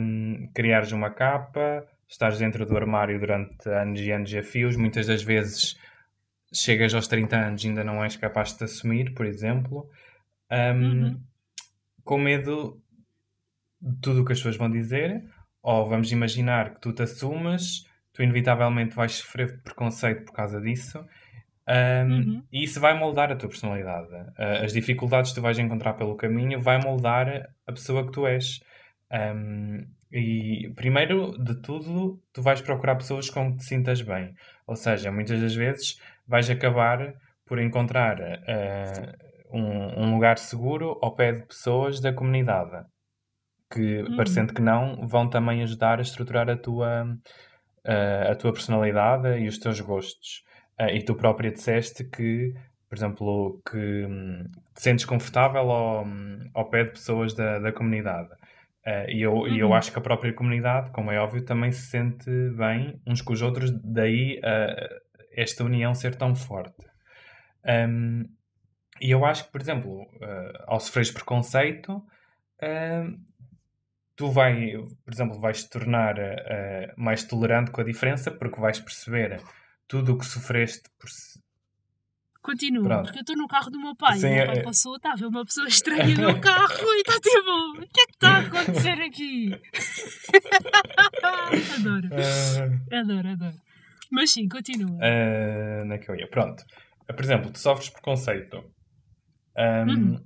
um, 0.01 0.51
criares 0.53 0.91
uma 0.91 1.11
capa, 1.11 1.87
estares 2.09 2.39
dentro 2.39 2.67
do 2.67 2.77
armário 2.77 3.21
durante 3.21 3.69
anos 3.69 4.01
e 4.01 4.11
anos 4.11 4.35
a 4.35 4.43
fios, 4.43 4.77
muitas 4.77 5.07
das 5.07 5.23
vezes 5.23 5.79
chegas 6.53 6.93
aos 6.93 7.07
30 7.07 7.37
anos 7.37 7.65
e 7.65 7.69
ainda 7.69 7.85
não 7.85 8.03
és 8.03 8.17
capaz 8.17 8.51
de 8.51 8.59
te 8.59 8.65
assumir, 8.65 9.15
por 9.15 9.27
exemplo, 9.27 9.89
um, 10.51 10.57
uhum. 10.57 11.23
com 12.05 12.19
medo 12.19 12.81
de 13.81 14.01
tudo 14.01 14.23
o 14.23 14.25
que 14.25 14.33
as 14.33 14.39
pessoas 14.39 14.57
vão 14.57 14.71
dizer, 14.71 15.25
ou 15.63 15.89
vamos 15.89 16.11
imaginar 16.13 16.75
que 16.75 16.81
tu 16.81 16.93
te 16.93 17.03
assumas, 17.03 17.85
tu 18.13 18.23
inevitavelmente 18.23 18.95
vais 18.95 19.13
sofrer 19.13 19.63
preconceito 19.63 20.25
por 20.25 20.35
causa 20.35 20.61
disso, 20.61 21.05
um, 21.71 22.13
uhum. 22.13 22.43
E 22.53 22.65
isso 22.65 22.81
vai 22.81 22.99
moldar 22.99 23.31
a 23.31 23.37
tua 23.37 23.49
personalidade. 23.49 24.13
Uh, 24.13 24.65
as 24.65 24.73
dificuldades 24.73 25.31
que 25.31 25.37
tu 25.37 25.43
vais 25.43 25.59
encontrar 25.59 25.95
pelo 25.95 26.17
caminho 26.17 26.61
vai 26.61 26.79
moldar 26.79 27.49
a 27.67 27.73
pessoa 27.73 28.05
que 28.05 28.13
tu 28.13 28.27
és. 28.27 28.61
Um, 29.13 29.87
e 30.11 30.73
primeiro 30.75 31.39
de 31.39 31.55
tudo, 31.63 32.21
tu 32.33 32.43
vais 32.43 32.61
procurar 32.61 32.97
pessoas 32.97 33.31
com 33.31 33.53
que 33.53 33.59
te 33.59 33.65
sintas 33.65 34.03
bem. 34.03 34.35
Ou 34.67 34.75
seja, 34.75 35.13
muitas 35.13 35.41
das 35.41 35.55
vezes 35.55 36.01
vais 36.27 36.51
acabar 36.51 37.15
por 37.47 37.61
encontrar 37.61 38.19
uh, 38.19 39.30
um, 39.53 40.03
um, 40.03 40.15
lugar 40.15 40.39
seguro 40.39 40.99
ao 41.03 41.15
pé 41.15 41.33
de 41.33 41.47
pessoas 41.47 42.01
da 42.01 42.13
comunidade 42.13 42.85
que, 43.73 44.03
uhum. 44.03 44.17
parecendo 44.17 44.53
que 44.53 44.61
não, 44.61 45.07
vão 45.07 45.29
também 45.29 45.63
ajudar 45.63 45.99
a 45.99 46.03
estruturar 46.03 46.51
a 46.51 46.57
tua, 46.57 47.05
uh, 47.05 48.31
a 48.31 48.35
tua 48.35 48.53
personalidade 48.53 49.39
e 49.39 49.47
os 49.47 49.59
teus 49.59 49.81
gostos. 49.81 50.43
Uh, 50.81 50.89
e 50.89 51.05
tu 51.05 51.15
própria 51.15 51.53
disseste 51.53 52.05
que, 52.05 52.53
por 52.89 52.97
exemplo, 52.97 53.63
que 53.71 54.07
hum, 54.07 54.45
te 54.75 54.83
sentes 54.83 55.05
confortável 55.05 55.71
ao, 55.71 56.05
ao 56.55 56.69
pé 56.69 56.85
de 56.85 56.91
pessoas 56.91 57.35
da, 57.35 57.59
da 57.59 57.73
comunidade. 57.73 58.29
Uh, 58.85 59.09
e, 59.09 59.23
eu, 59.23 59.35
uhum. 59.35 59.57
eu 59.57 59.73
acho 59.73 59.93
que 59.93 59.99
a 59.99 60.03
própria 60.03 60.33
comunidade, 60.33 60.91
como 60.91 61.13
é 61.13 61.21
óbvio, 61.21 61.45
também 61.45 61.71
se 61.71 61.83
sente 61.83 62.31
bem 62.57 63.01
uns 63.07 63.23
com 63.23 63.33
os 63.33 63.43
outros, 63.43 63.71
daí 63.85 64.41
uh, 64.41 65.01
esta 65.33 65.63
união 65.63 65.95
ser 65.95 66.17
tão 66.17 66.35
forte. 66.35 66.91
Um, 67.65 68.25
e 69.01 69.11
eu 69.11 69.25
acho 69.25 69.45
que, 69.45 69.53
por 69.53 69.61
exemplo, 69.61 70.03
uh, 70.03 70.65
ao 70.67 70.81
sofreres 70.81 71.11
preconceito, 71.11 72.03
tu 74.15 74.31
vai, 74.31 74.73
por 75.05 75.15
exemplo, 75.15 75.41
vais 75.41 75.65
te 75.65 75.71
tornar 75.71 76.15
mais 76.95 77.25
tolerante 77.25 77.71
com 77.71 77.81
a 77.81 77.85
diferença 77.85 78.31
porque 78.31 78.61
vais 78.61 78.79
perceber 78.79 79.41
tudo 79.91 80.13
o 80.13 80.19
que 80.19 80.25
sofreste 80.25 80.89
por. 80.99 81.11
Continua, 82.43 82.85
Pronto. 82.85 83.03
porque 83.03 83.19
eu 83.19 83.21
estou 83.21 83.37
no 83.37 83.47
carro 83.49 83.71
do 83.71 83.79
meu 83.79 83.95
pai. 83.95 84.19
Sim, 84.19 84.29
o 84.29 84.35
meu 84.35 84.47
pai 84.47 84.57
é... 84.59 84.63
passou, 84.63 84.97
está 84.97 85.13
a 85.13 85.17
ver 85.17 85.27
uma 85.27 85.45
pessoa 85.45 85.69
estranha 85.69 86.17
no 86.17 86.41
carro 86.41 86.95
e 86.95 87.01
está 87.01 87.21
tipo: 87.21 87.51
o 87.51 87.87
que 87.87 88.01
é 88.01 88.07
que 88.07 88.13
está 88.13 88.29
a 88.29 88.41
acontecer 88.41 88.99
aqui? 89.03 89.53
adoro. 91.75 92.09
Uh... 92.09 92.97
Adoro, 92.97 93.29
adoro. 93.29 93.61
Mas 94.11 94.31
sim, 94.31 94.49
continua. 94.49 94.91
Uh, 94.91 95.83
onde 95.83 95.95
é 95.95 95.99
que 95.99 96.09
eu 96.09 96.17
ia? 96.17 96.27
Pronto. 96.29 96.65
Por 97.07 97.25
exemplo, 97.25 97.51
tu 97.51 97.59
sofres 97.59 97.91
preconceito. 97.91 98.65
Um. 99.57 100.19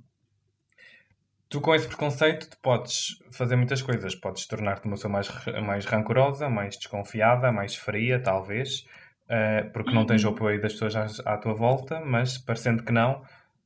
Tu, 1.47 1.61
com 1.61 1.75
esse 1.75 1.87
preconceito, 1.87 2.49
tu 2.49 2.57
podes 2.57 3.19
fazer 3.31 3.55
muitas 3.55 3.81
coisas. 3.81 4.15
Podes 4.15 4.47
tornar-te 4.47 4.85
uma 4.85 4.95
pessoa 4.95 5.11
mais, 5.11 5.29
mais 5.63 5.85
rancorosa, 5.85 6.49
mais 6.49 6.75
desconfiada, 6.75 7.51
mais 7.51 7.75
fria, 7.75 8.19
talvez 8.19 8.85
uh, 9.25 9.69
porque 9.71 9.91
não 9.91 10.05
tens 10.05 10.23
o 10.23 10.29
uhum. 10.29 10.33
apoio 10.33 10.61
das 10.61 10.73
pessoas 10.73 10.95
à, 10.95 11.33
à, 11.33 11.37
tua 11.37 11.53
volta, 11.53 11.99
mas 11.99 12.37
parecendo 12.37 12.83
que 12.83 12.91
não, 12.91 13.23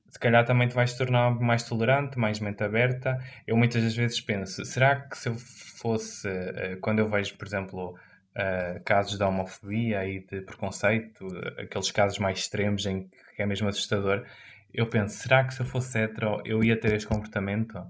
se 0.07 0.19
calhar 0.19 0.45
também 0.45 0.67
te 0.67 0.75
vais 0.75 0.93
tornar 0.93 1.31
mais 1.39 1.63
tolerante, 1.63 2.17
mais 2.17 2.39
mente 2.39 2.63
aberta. 2.63 3.17
Eu 3.45 3.55
muitas 3.55 3.83
das 3.83 3.95
vezes 3.95 4.19
penso, 4.21 4.65
será 4.65 4.95
que 4.95 5.17
se 5.17 5.29
eu 5.29 5.35
fosse, 5.35 6.27
uh, 6.27 6.79
quando 6.81 6.99
eu 6.99 7.07
vejo, 7.07 7.37
por 7.37 7.47
exemplo, 7.47 7.91
uh, 7.91 8.83
casos 8.83 9.17
de 9.17 9.23
homofobia 9.23 10.05
e 10.05 10.25
de 10.25 10.41
preconceito, 10.41 11.27
aqueles 11.57 11.91
casos 11.91 12.19
mais 12.19 12.39
extremos 12.39 12.85
em 12.85 13.09
que 13.35 13.41
é 13.41 13.45
mesmo 13.45 13.67
assustador, 13.67 14.25
eu 14.73 14.87
penso, 14.87 15.17
será 15.17 15.43
que 15.43 15.53
se 15.53 15.61
eu 15.61 15.65
fosse 15.65 15.99
hetero 15.99 16.41
eu 16.45 16.63
ia 16.63 16.79
ter 16.79 16.93
este 16.93 17.07
comportamento? 17.07 17.81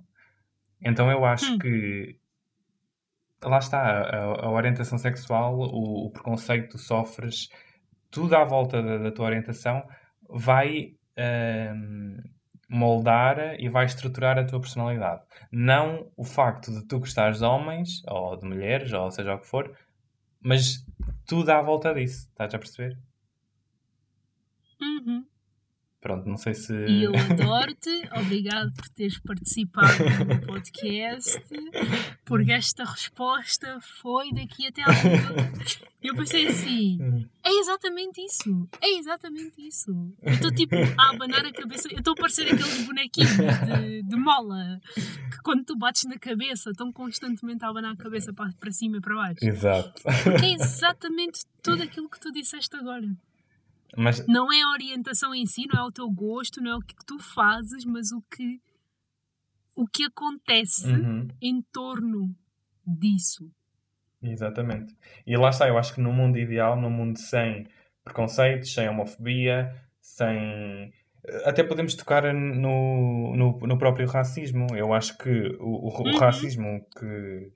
Então 0.82 1.12
eu 1.12 1.26
acho 1.26 1.54
hum. 1.54 1.60
que 1.60 2.18
lá 3.44 3.60
está, 3.60 3.82
a, 3.82 4.24
a 4.46 4.50
orientação 4.50 4.98
sexual, 4.98 5.58
o, 5.58 6.08
o, 6.08 6.12
preconceito 6.12 6.64
que 6.64 6.72
tu 6.72 6.78
sofres, 6.78 7.50
tudo 8.12 8.36
à 8.36 8.44
volta 8.44 8.82
da, 8.82 8.98
da 8.98 9.12
tua 9.12 9.26
orientação 9.26 9.88
vai 10.30 10.94
um, 11.18 12.18
moldar 12.70 13.60
e 13.60 13.68
vai 13.70 13.86
estruturar 13.86 14.38
a 14.38 14.46
tua 14.46 14.60
personalidade. 14.60 15.24
Não 15.52 16.12
o 16.16 16.24
facto 16.24 16.72
de 16.72 16.86
tu 16.86 17.00
gostares 17.00 17.40
de 17.40 17.46
homens 17.46 18.02
ou 18.08 18.38
de 18.38 18.46
mulheres, 18.46 18.94
ou 18.94 19.10
seja 19.12 19.36
o 19.36 19.40
que 19.40 19.48
for, 19.48 19.76
mas 20.42 20.86
tudo 21.28 21.50
à 21.50 21.62
volta 21.62 21.94
disso. 21.94 22.28
Estás 22.30 22.54
a 22.54 22.60
perceber? 22.60 22.98
Uhum. 24.82 25.26
Pronto, 26.02 26.30
não 26.30 26.38
sei 26.38 26.54
se. 26.54 26.74
E 26.74 27.04
eu 27.04 27.12
adoro-te, 27.30 28.10
obrigado 28.18 28.72
por 28.74 28.88
teres 28.90 29.20
participado 29.20 30.04
no 30.26 30.46
podcast, 30.46 31.42
porque 32.24 32.52
esta 32.52 32.86
resposta 32.86 33.80
foi 34.02 34.32
daqui 34.32 34.68
até 34.68 34.82
lua. 34.86 35.52
Eu 36.02 36.16
pensei 36.16 36.48
assim: 36.48 37.28
é 37.44 37.52
exatamente 37.60 38.22
isso, 38.22 38.70
é 38.82 38.98
exatamente 38.98 39.68
isso. 39.68 39.92
Eu 40.22 40.34
estou 40.34 40.52
tipo 40.52 40.74
a 40.76 41.10
abanar 41.10 41.46
a 41.46 41.52
cabeça, 41.52 41.90
eu 41.92 42.00
estou 42.00 42.14
a 42.14 42.16
parecer 42.16 42.44
aqueles 42.44 42.86
bonequinhos 42.86 43.36
de, 43.36 44.04
de 44.04 44.16
mola 44.16 44.80
que 44.96 45.42
quando 45.44 45.66
tu 45.66 45.78
bates 45.78 46.06
na 46.06 46.18
cabeça 46.18 46.70
estão 46.70 46.94
constantemente 46.94 47.66
a 47.66 47.68
abanar 47.68 47.92
a 47.92 47.98
cabeça 47.98 48.32
para, 48.32 48.54
para 48.58 48.72
cima 48.72 48.98
e 48.98 49.02
para 49.02 49.16
baixo. 49.16 49.46
Exato. 49.46 50.02
Porque 50.24 50.46
é 50.46 50.54
exatamente 50.54 51.46
tudo 51.62 51.84
aquilo 51.84 52.10
que 52.10 52.20
tu 52.20 52.32
disseste 52.32 52.74
agora. 52.78 53.10
Mas... 53.98 54.26
Não 54.28 54.52
é 54.52 54.61
a 54.61 54.72
orientação 54.72 55.34
em 55.34 55.45
si, 55.45 55.66
não 55.72 55.82
é 55.82 55.84
o 55.86 55.91
teu 55.91 56.10
gosto, 56.10 56.61
não 56.61 56.72
é 56.72 56.76
o 56.76 56.82
que 56.82 56.95
tu 57.06 57.20
fazes, 57.20 57.86
mas 57.86 58.11
o 58.11 58.22
que, 58.22 58.61
o 59.76 59.88
que 59.88 60.03
acontece 60.03 60.91
uhum. 60.91 61.28
em 61.41 61.61
torno 61.72 62.36
disso. 62.86 63.52
Exatamente. 64.22 64.95
E 65.26 65.36
lá 65.38 65.49
está, 65.49 65.68
eu 65.68 65.78
acho 65.78 65.94
que 65.94 66.02
no 66.02 66.11
mundo 66.11 66.38
ideal, 66.38 66.80
no 66.80 66.90
mundo 66.90 67.18
sem 67.18 67.68
preconceitos, 68.03 68.74
sem 68.74 68.90
homofobia, 68.90 69.74
sem. 70.02 70.91
Até 71.45 71.64
podemos 71.64 71.95
tocar 71.95 72.34
no, 72.34 73.36
no, 73.36 73.60
no 73.60 73.78
próprio 73.78 74.07
racismo. 74.07 74.68
Eu 74.76 74.94
acho 74.94 75.18
que 75.18 75.30
o, 75.60 75.88
o, 75.88 76.02
uhum. 76.02 76.16
o 76.16 76.18
racismo 76.18 76.86
que, 76.98 77.52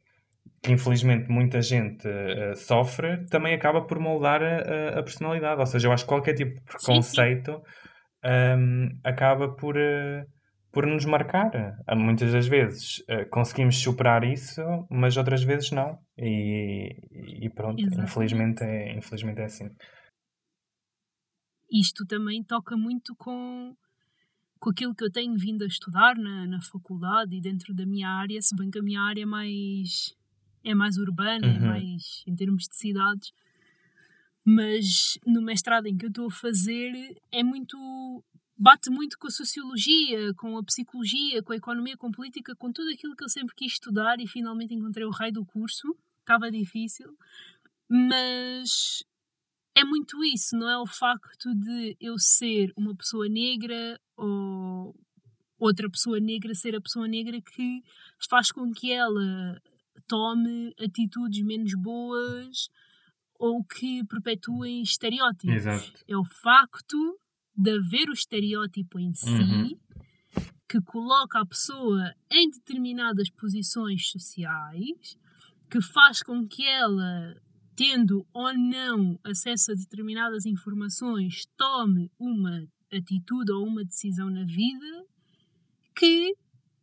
que 0.64 0.72
infelizmente 0.72 1.30
muita 1.30 1.62
gente 1.62 2.08
uh, 2.08 2.56
sofre, 2.56 3.26
também 3.26 3.54
acaba 3.54 3.82
por 3.86 4.00
moldar 4.00 4.42
a, 4.42 5.00
a, 5.00 5.04
personalidade. 5.04 5.60
Ou 5.60 5.66
seja, 5.66 5.90
eu 5.90 5.92
acho 5.92 6.06
que 6.06 6.10
qualquer 6.10 6.34
tipo 6.34 6.56
de 6.56 6.62
preconceito. 6.62 7.62
Um, 8.26 8.88
acaba 9.04 9.54
por, 9.54 9.76
uh, 9.76 10.26
por 10.72 10.88
nos 10.88 11.04
marcar. 11.04 11.52
Uh, 11.92 11.98
muitas 11.98 12.32
das 12.32 12.48
vezes 12.48 13.04
conseguimos 13.30 13.78
superar 13.78 14.24
isso, 14.24 14.62
mas 14.90 15.18
outras 15.18 15.44
vezes 15.44 15.70
não. 15.72 16.00
E, 16.18 16.96
e 17.42 17.50
pronto, 17.50 17.82
infelizmente 17.82 18.64
é, 18.64 18.98
infelizmente 18.98 19.42
é 19.42 19.46
assim. 19.46 19.70
Isto 21.70 22.06
também 22.06 22.42
toca 22.42 22.78
muito 22.78 23.14
com 23.18 23.76
com 24.62 24.70
aquilo 24.70 24.96
que 24.96 25.04
eu 25.04 25.12
tenho 25.12 25.36
vindo 25.38 25.66
a 25.66 25.68
estudar 25.68 26.16
na, 26.16 26.48
na 26.48 26.62
faculdade 26.62 27.36
e 27.36 27.42
dentro 27.42 27.74
da 27.74 27.86
minha 27.86 28.08
área, 28.08 28.42
se 28.42 28.56
bem 28.56 28.72
que 28.72 28.80
a 28.80 28.82
minha 28.82 29.02
área 29.02 29.24
é 29.24 29.26
mais, 29.26 30.16
é 30.64 30.74
mais 30.74 30.98
urbana, 30.98 31.46
é 31.46 31.50
Uhum. 31.60 31.68
mais 31.68 32.24
em 32.28 32.36
termos 32.36 32.68
de 32.68 32.76
cidades, 32.76 33.32
mas 34.46 35.18
no 35.26 35.42
mestrado 35.42 35.88
em 35.88 35.96
que 35.98 36.06
eu 36.06 36.10
estou 36.10 36.28
a 36.28 36.32
fazer 36.32 37.18
é 37.32 37.44
muito. 37.44 38.24
bate 38.56 38.90
muito 38.90 39.18
com 39.18 39.28
a 39.28 39.32
sociologia, 39.32 40.34
com 40.36 40.58
a 40.58 40.64
psicologia, 40.64 41.42
com 41.44 41.54
a 41.54 41.56
economia, 41.58 41.98
com 41.98 42.08
a 42.08 42.12
política, 42.12 42.56
com 42.56 42.72
tudo 42.72 42.92
aquilo 42.92 43.16
que 43.16 43.24
eu 43.24 43.30
sempre 43.30 43.54
quis 43.56 43.74
estudar 43.74 44.20
e 44.20 44.28
finalmente 44.28 44.74
encontrei 44.74 45.06
o 45.06 45.10
raio 45.12 45.34
do 45.34 45.46
curso. 45.46 45.96
Estava 46.22 46.50
difícil, 46.52 47.18
mas 47.90 49.04
é 49.76 49.84
muito 49.84 50.24
isso, 50.24 50.56
não 50.58 50.70
é 50.70 50.78
o 50.78 50.86
facto 50.86 51.54
de 51.56 51.98
eu 52.00 52.18
ser 52.18 52.72
uma 52.78 52.96
pessoa 52.96 53.28
negra 53.28 54.00
ou 54.16 54.96
outra 55.60 55.90
pessoa 55.90 56.20
negra 56.20 56.54
ser 56.54 56.76
a 56.76 56.82
pessoa 56.82 57.08
negra 57.08 57.42
que 57.42 57.82
faz 58.30 58.52
com 58.52 58.72
que 58.72 58.92
ela 58.92 59.62
tome 60.08 60.74
atitudes 60.80 61.44
menos 61.44 61.74
boas 61.76 62.70
ou 63.40 63.64
que 63.64 64.06
perpetuem 64.06 64.82
estereótipos. 64.82 65.56
Exato. 65.56 66.04
É 66.08 66.16
o 66.16 66.24
facto 66.24 67.20
de 67.56 67.72
haver 67.72 68.10
o 68.10 68.14
estereótipo 68.14 69.00
em 69.00 69.14
si 69.14 69.30
Uhum. 69.30 69.80
que 70.68 70.82
coloca 70.82 71.40
a 71.40 71.46
pessoa 71.46 72.14
em 72.32 72.50
determinadas 72.50 73.30
posições 73.30 74.10
sociais, 74.10 75.18
que 75.70 75.80
faz 75.82 76.24
com 76.24 76.48
que 76.48 76.66
ela, 76.66 77.36
tendo 77.76 78.26
ou 78.34 78.54
não 78.58 79.20
acesso 79.24 79.72
a 79.72 79.76
determinadas 79.76 80.46
informações, 80.48 81.46
tome 81.56 82.12
uma 82.18 82.66
atitude 82.92 83.52
ou 83.52 83.68
uma 83.68 83.84
decisão 83.84 84.30
na 84.32 84.44
vida 84.46 85.06
que 85.96 86.34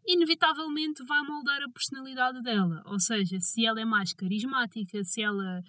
inevitavelmente 0.06 1.04
vai 1.04 1.22
moldar 1.22 1.62
a 1.62 1.70
personalidade 1.70 2.42
dela. 2.42 2.82
Ou 2.86 2.98
seja, 2.98 3.38
se 3.40 3.64
ela 3.64 3.80
é 3.80 3.84
mais 3.84 4.12
carismática, 4.12 5.02
se 5.04 5.22
ela 5.22 5.62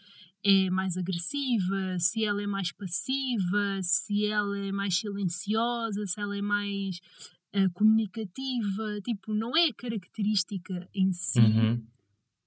é 0.43 0.69
mais 0.69 0.97
agressiva, 0.97 1.97
se 1.99 2.23
ela 2.25 2.41
é 2.41 2.47
mais 2.47 2.71
passiva, 2.71 3.79
se 3.81 4.25
ela 4.25 4.57
é 4.57 4.71
mais 4.71 4.97
silenciosa, 4.97 6.05
se 6.05 6.19
ela 6.19 6.35
é 6.37 6.41
mais 6.41 6.99
eh, 7.53 7.67
comunicativa, 7.73 9.01
tipo, 9.03 9.33
não 9.33 9.55
é 9.55 9.67
a 9.67 9.73
característica 9.73 10.87
em 10.95 11.11
si 11.11 11.39
Uhum. 11.39 11.85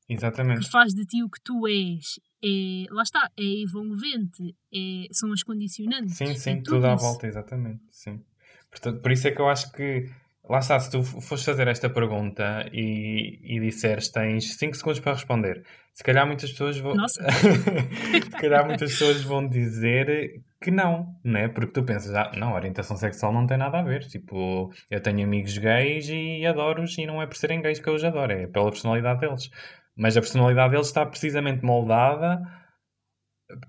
que 0.09 0.71
faz 0.71 0.93
de 0.95 1.05
ti 1.05 1.23
o 1.23 1.31
que 1.31 1.41
tu 1.43 1.67
és. 1.67 2.19
É, 2.43 2.87
lá 2.91 3.03
está, 3.03 3.31
é 3.37 3.63
envolvente, 3.63 4.55
é, 4.73 5.07
são 5.13 5.33
as 5.33 5.43
condicionantes. 5.43 6.17
Sim, 6.17 6.25
é 6.25 6.35
sim, 6.35 6.57
tudo 6.63 6.77
tudo 6.77 6.87
à 6.87 6.95
volta, 6.95 7.27
exatamente. 7.27 7.83
Sim. 7.91 8.23
Portanto, 8.71 9.01
por 9.01 9.13
isso 9.13 9.29
é 9.29 9.31
que 9.31 9.41
eu 9.41 9.49
acho 9.49 9.71
que, 9.73 10.11
lá 10.49 10.59
está, 10.59 10.79
se 10.79 10.91
tu 10.91 11.03
fores 11.03 11.45
fazer 11.45 11.69
esta 11.69 11.89
pergunta 11.89 12.69
e, 12.73 13.41
e 13.43 13.61
disseres 13.61 14.09
tens 14.11 14.57
5 14.57 14.75
segundos 14.77 15.01
para 15.01 15.13
responder, 15.13 15.65
se 15.93 16.03
calhar 16.03 16.27
muitas 16.27 16.51
pessoas 16.51 16.79
vão. 16.79 16.95
Nossa. 16.95 17.23
se 17.31 18.31
calhar 18.31 18.67
muitas 18.67 18.91
pessoas 18.93 19.23
vão 19.23 19.47
dizer 19.49 20.43
que 20.61 20.71
não, 20.71 21.15
né? 21.23 21.49
Porque 21.49 21.73
tu 21.73 21.85
pensas, 21.85 22.15
ah, 22.15 22.33
não, 22.37 22.55
orientação 22.55 22.97
sexual 22.97 23.33
não 23.33 23.47
tem 23.47 23.57
nada 23.57 23.79
a 23.79 23.83
ver. 23.83 24.05
Tipo, 24.07 24.73
eu 24.91 25.01
tenho 25.01 25.25
amigos 25.25 25.57
gays 25.57 26.09
e 26.09 26.45
adoro-os 26.47 26.97
e 26.99 27.07
não 27.07 27.23
é 27.23 27.27
por 27.27 27.37
serem 27.37 27.63
gays 27.63 27.79
que 27.79 27.89
eu 27.89 27.95
os 27.95 28.05
adoro, 28.05 28.33
é 28.33 28.47
pela 28.47 28.71
personalidade 28.71 29.21
deles. 29.21 29.51
Mas 29.97 30.17
a 30.17 30.21
personalidade 30.21 30.73
deles 30.73 30.89
está 30.89 31.07
precisamente 31.07 31.65
moldada 31.65 32.43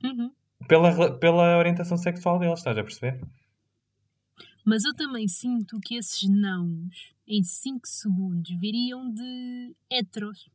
Uhum. 0.04 0.32
pela, 0.68 1.20
pela 1.20 1.58
orientação 1.58 1.98
sexual 1.98 2.40
deles, 2.40 2.60
estás 2.60 2.78
a 2.78 2.84
perceber? 2.84 3.20
Mas 4.66 4.84
eu 4.84 4.94
também 4.96 5.28
sinto 5.28 5.80
que 5.80 5.96
esses 5.96 6.28
nãos, 6.28 7.14
em 7.28 7.44
5 7.44 7.88
segundos, 7.88 8.50
viriam 8.60 9.12
de 9.14 9.76
heteros. 9.92 10.50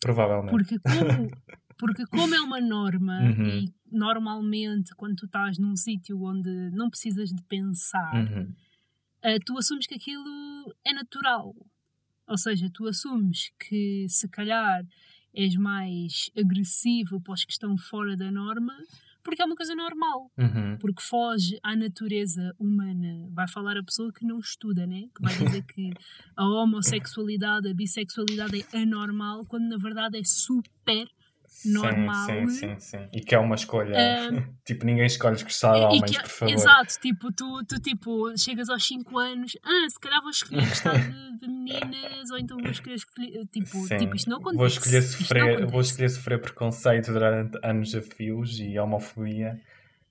Provavelmente. 0.00 0.50
Porque 0.50 0.78
como, 0.78 1.30
porque 1.78 2.06
como 2.06 2.34
é 2.34 2.40
uma 2.40 2.60
norma, 2.60 3.20
Uhum. 3.22 3.48
e 3.60 3.74
normalmente 3.90 4.94
quando 4.96 5.16
tu 5.16 5.26
estás 5.26 5.58
num 5.58 5.76
sítio 5.76 6.20
onde 6.22 6.50
não 6.72 6.90
precisas 6.90 7.30
de 7.30 7.42
pensar, 7.44 8.14
Uhum. 8.14 8.52
ah, 9.22 9.38
tu 9.44 9.56
assumes 9.58 9.86
que 9.86 9.94
aquilo 9.94 10.74
é 10.84 10.92
natural. 10.92 11.54
Ou 12.26 12.38
seja, 12.38 12.70
tu 12.72 12.86
assumes 12.86 13.50
que 13.58 14.06
se 14.08 14.28
calhar 14.28 14.84
és 15.34 15.56
mais 15.56 16.30
agressivo 16.36 17.20
para 17.20 17.32
os 17.34 17.44
que 17.44 17.52
estão 17.52 17.76
fora 17.78 18.16
da 18.16 18.30
norma, 18.30 18.74
porque 19.22 19.42
é 19.42 19.44
uma 19.44 19.56
coisa 19.56 19.74
normal. 19.74 20.30
Uhum. 20.36 20.76
Porque 20.78 21.02
foge 21.02 21.58
à 21.62 21.76
natureza 21.76 22.54
humana. 22.58 23.28
Vai 23.32 23.48
falar 23.48 23.76
a 23.76 23.82
pessoa 23.82 24.12
que 24.12 24.24
não 24.24 24.38
estuda, 24.38 24.86
né? 24.86 25.08
Que 25.14 25.22
vai 25.22 25.34
dizer 25.34 25.62
que 25.64 25.90
a 26.36 26.44
homossexualidade, 26.46 27.68
a 27.68 27.74
bissexualidade 27.74 28.64
é 28.72 28.82
anormal, 28.82 29.44
quando 29.46 29.68
na 29.68 29.76
verdade 29.76 30.18
é 30.18 30.24
super 30.24 31.08
normal. 31.66 32.26
Sim, 32.26 32.48
sim, 32.48 32.68
sim, 32.68 32.80
sim. 32.80 33.08
E 33.12 33.20
que 33.20 33.34
é 33.34 33.38
uma 33.38 33.54
escolha. 33.54 33.96
Ah, 33.96 34.44
tipo, 34.64 34.84
ninguém 34.86 35.06
escolhe 35.06 35.42
gostar 35.42 35.72
de 35.74 35.80
homens, 35.80 36.10
que- 36.16 36.22
por 36.22 36.28
favor. 36.30 36.54
Exato, 36.54 36.94
tipo, 37.00 37.32
tu, 37.32 37.64
tu 37.68 37.80
tipo, 37.80 38.36
chegas 38.38 38.68
aos 38.68 38.84
5 38.86 39.18
anos, 39.18 39.56
ah, 39.64 39.86
se 39.88 40.00
calhar 40.00 40.20
vou 40.20 40.30
escolher 40.30 40.66
gostar 40.68 40.98
de, 40.98 41.38
de 41.38 41.46
meninas, 41.48 42.30
ou 42.30 42.38
então 42.38 42.56
vou 42.58 42.70
escolher, 42.70 42.94
escolher 42.96 43.46
tipo, 43.52 43.76
Sim. 43.86 43.96
tipo, 43.98 44.16
isto 44.16 44.30
não 44.30 44.36
acontece. 44.38 44.56
Vou 44.58 44.66
escolher, 44.66 45.02
sofrer, 45.02 45.66
vou 45.66 45.80
escolher 45.80 46.08
sofrer 46.08 46.40
preconceito 46.40 47.12
durante 47.12 47.58
anos 47.64 47.94
a 47.94 48.02
fios 48.02 48.58
e 48.60 48.78
homofobia 48.78 49.60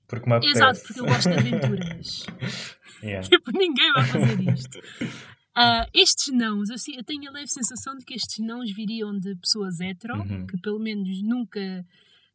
porque 0.08 0.30
me 0.30 0.36
apetece. 0.36 0.58
Exato, 0.58 0.82
porque 0.86 1.00
eu 1.00 1.06
gosto 1.06 1.30
de 1.30 1.36
aventuras. 1.38 2.26
Yeah. 3.04 3.28
Tipo, 3.28 3.52
ninguém 3.58 3.92
vai 3.94 4.04
fazer 4.06 4.40
isto. 4.54 4.80
Ah, 5.54 5.86
estes 5.94 6.34
nãos, 6.34 6.70
eu, 6.70 6.78
si- 6.78 6.96
eu 6.96 7.04
tenho 7.04 7.30
a 7.30 7.34
leve 7.34 7.48
sensação 7.48 7.96
de 7.98 8.06
que 8.06 8.14
estes 8.14 8.40
nãos 8.46 8.72
viriam 8.74 9.18
de 9.18 9.36
pessoas 9.36 9.80
hetero, 9.82 10.22
Uhum. 10.22 10.48
que 10.48 10.58
pelo 10.58 10.80
menos 10.80 11.22
nunca 11.22 11.86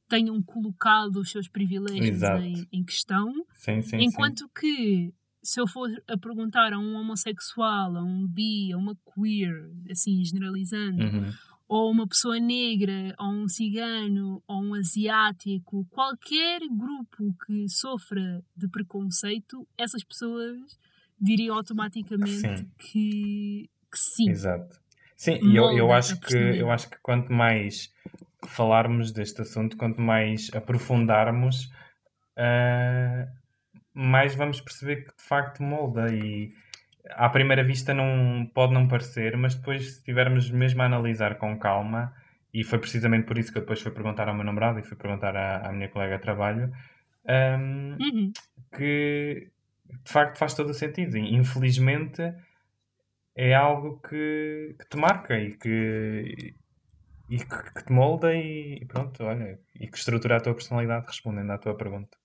tenham 0.09 0.41
colocado 0.43 1.17
os 1.17 1.31
seus 1.31 1.49
privilégios 1.49 2.23
em, 2.23 2.67
em 2.73 2.85
questão, 2.85 3.33
Sim, 3.55 3.81
sim, 3.83 3.97
enquanto 4.03 4.49
que 4.51 5.13
se 5.43 5.61
eu 5.61 5.67
for 5.67 5.89
a 6.09 6.19
perguntar 6.19 6.73
a 6.73 6.79
um 6.79 6.95
homossexual, 6.97 7.97
a 7.97 8.03
um 8.05 8.27
bi, 8.27 8.73
a 8.73 8.77
uma 8.77 8.95
queer, 9.15 9.71
assim 9.91 10.23
generalizando, 10.25 11.09
sim. 11.11 11.17
Uhum. 11.19 11.33
ou 11.69 11.91
uma 11.91 12.07
pessoa 12.07 12.39
negra, 12.39 13.15
ou 13.19 13.29
um 13.33 13.49
cigano, 13.49 14.43
ou 14.47 14.63
um 14.63 14.75
asiático, 14.75 15.85
qualquer 15.91 16.61
grupo 16.69 17.35
que 17.47 17.69
sofra 17.69 18.45
de 18.57 18.69
preconceito, 18.69 19.67
essas 19.79 20.05
pessoas 20.05 20.57
diriam 21.21 21.57
automaticamente 21.57 22.41
Sim. 22.41 22.71
que, 22.79 23.71
que 23.91 23.99
sim. 23.99 24.31
Exato. 24.31 24.81
Sim, 25.17 25.39
e 25.43 25.57
eu, 25.57 25.71
eu, 25.73 25.93
acho 25.93 26.21
que, 26.21 26.35
eu 26.35 26.71
acho 26.71 26.91
que 26.91 26.99
quanto 26.99 27.33
mais 27.33 27.91
falarmos 28.47 29.13
deste 29.13 29.41
assunto, 29.41 29.77
quanto 29.77 30.01
mais 30.01 30.51
aprofundarmos, 30.55 31.71
ah, 32.37 33.27
mais 33.95 34.35
vamos 34.35 34.61
perceber 34.61 35.07
que 35.07 35.17
de 35.17 35.23
facto 35.23 35.63
molda 35.63 36.15
e 36.15 36.53
à 37.11 37.29
primeira 37.31 37.65
vista 37.65 37.95
não 37.95 38.51
pode 38.53 38.75
não 38.75 38.87
parecer, 38.87 39.37
mas 39.37 39.55
depois 39.55 39.83
se 39.85 39.99
estivermos 39.99 40.51
mesmo 40.51 40.83
a 40.83 40.87
analisar 40.87 41.37
com 41.37 41.59
calma, 41.59 42.15
e 42.53 42.63
foi 42.65 42.79
precisamente 42.79 43.27
por 43.27 43.39
isso 43.39 43.51
que 43.53 43.59
eu 43.59 43.63
depois 43.63 43.81
fui 43.81 43.93
perguntar 43.93 44.29
ao 44.29 44.35
meu 44.35 44.45
namorado 44.45 44.79
e 44.79 44.83
fui 44.83 44.97
perguntar 44.97 45.35
à, 45.37 45.69
à 45.69 45.73
minha 45.73 45.89
colega 45.89 46.17
de 46.17 46.23
trabalho, 46.23 46.73
ahm, 47.27 47.97
Uhum. 48.01 48.33
que 48.77 49.51
de 50.05 50.13
facto 50.13 50.39
faz 50.39 50.55
todo 50.55 50.71
o 50.71 50.75
sentido. 50.75 51.17
Infelizmente 51.17 52.23
é 53.37 53.55
algo 53.55 54.01
que, 54.01 54.77
que 54.79 54.89
te 54.89 54.97
marca 54.97 55.39
e 55.39 55.57
que, 55.57 56.55
e 57.29 57.39
que, 57.39 57.73
que 57.75 57.85
te 57.85 57.93
molda 57.93 58.35
e, 58.35 58.79
e 58.83 58.87
pronto, 58.87 59.23
olha, 59.25 59.61
e 59.79 59.89
que 59.89 59.99
estrutura 59.99 60.37
a 60.37 60.41
tua 60.41 60.55
personalidade 60.55 61.07
respondendo 61.07 61.51
à 61.51 61.59
tua 61.59 61.77
pergunta. 61.77 62.17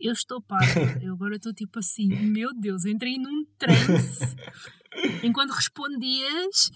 Eu 0.00 0.12
estou 0.12 0.40
parva. 0.42 0.80
Eu 1.04 1.12
agora 1.12 1.36
estou 1.36 1.52
tipo 1.52 1.78
assim, 1.78 2.08
meu 2.08 2.48
Deus, 2.58 2.84
entrei 2.84 3.18
num 3.18 3.44
transe 3.58 4.34
enquanto 5.22 5.50
respondias 5.50 6.70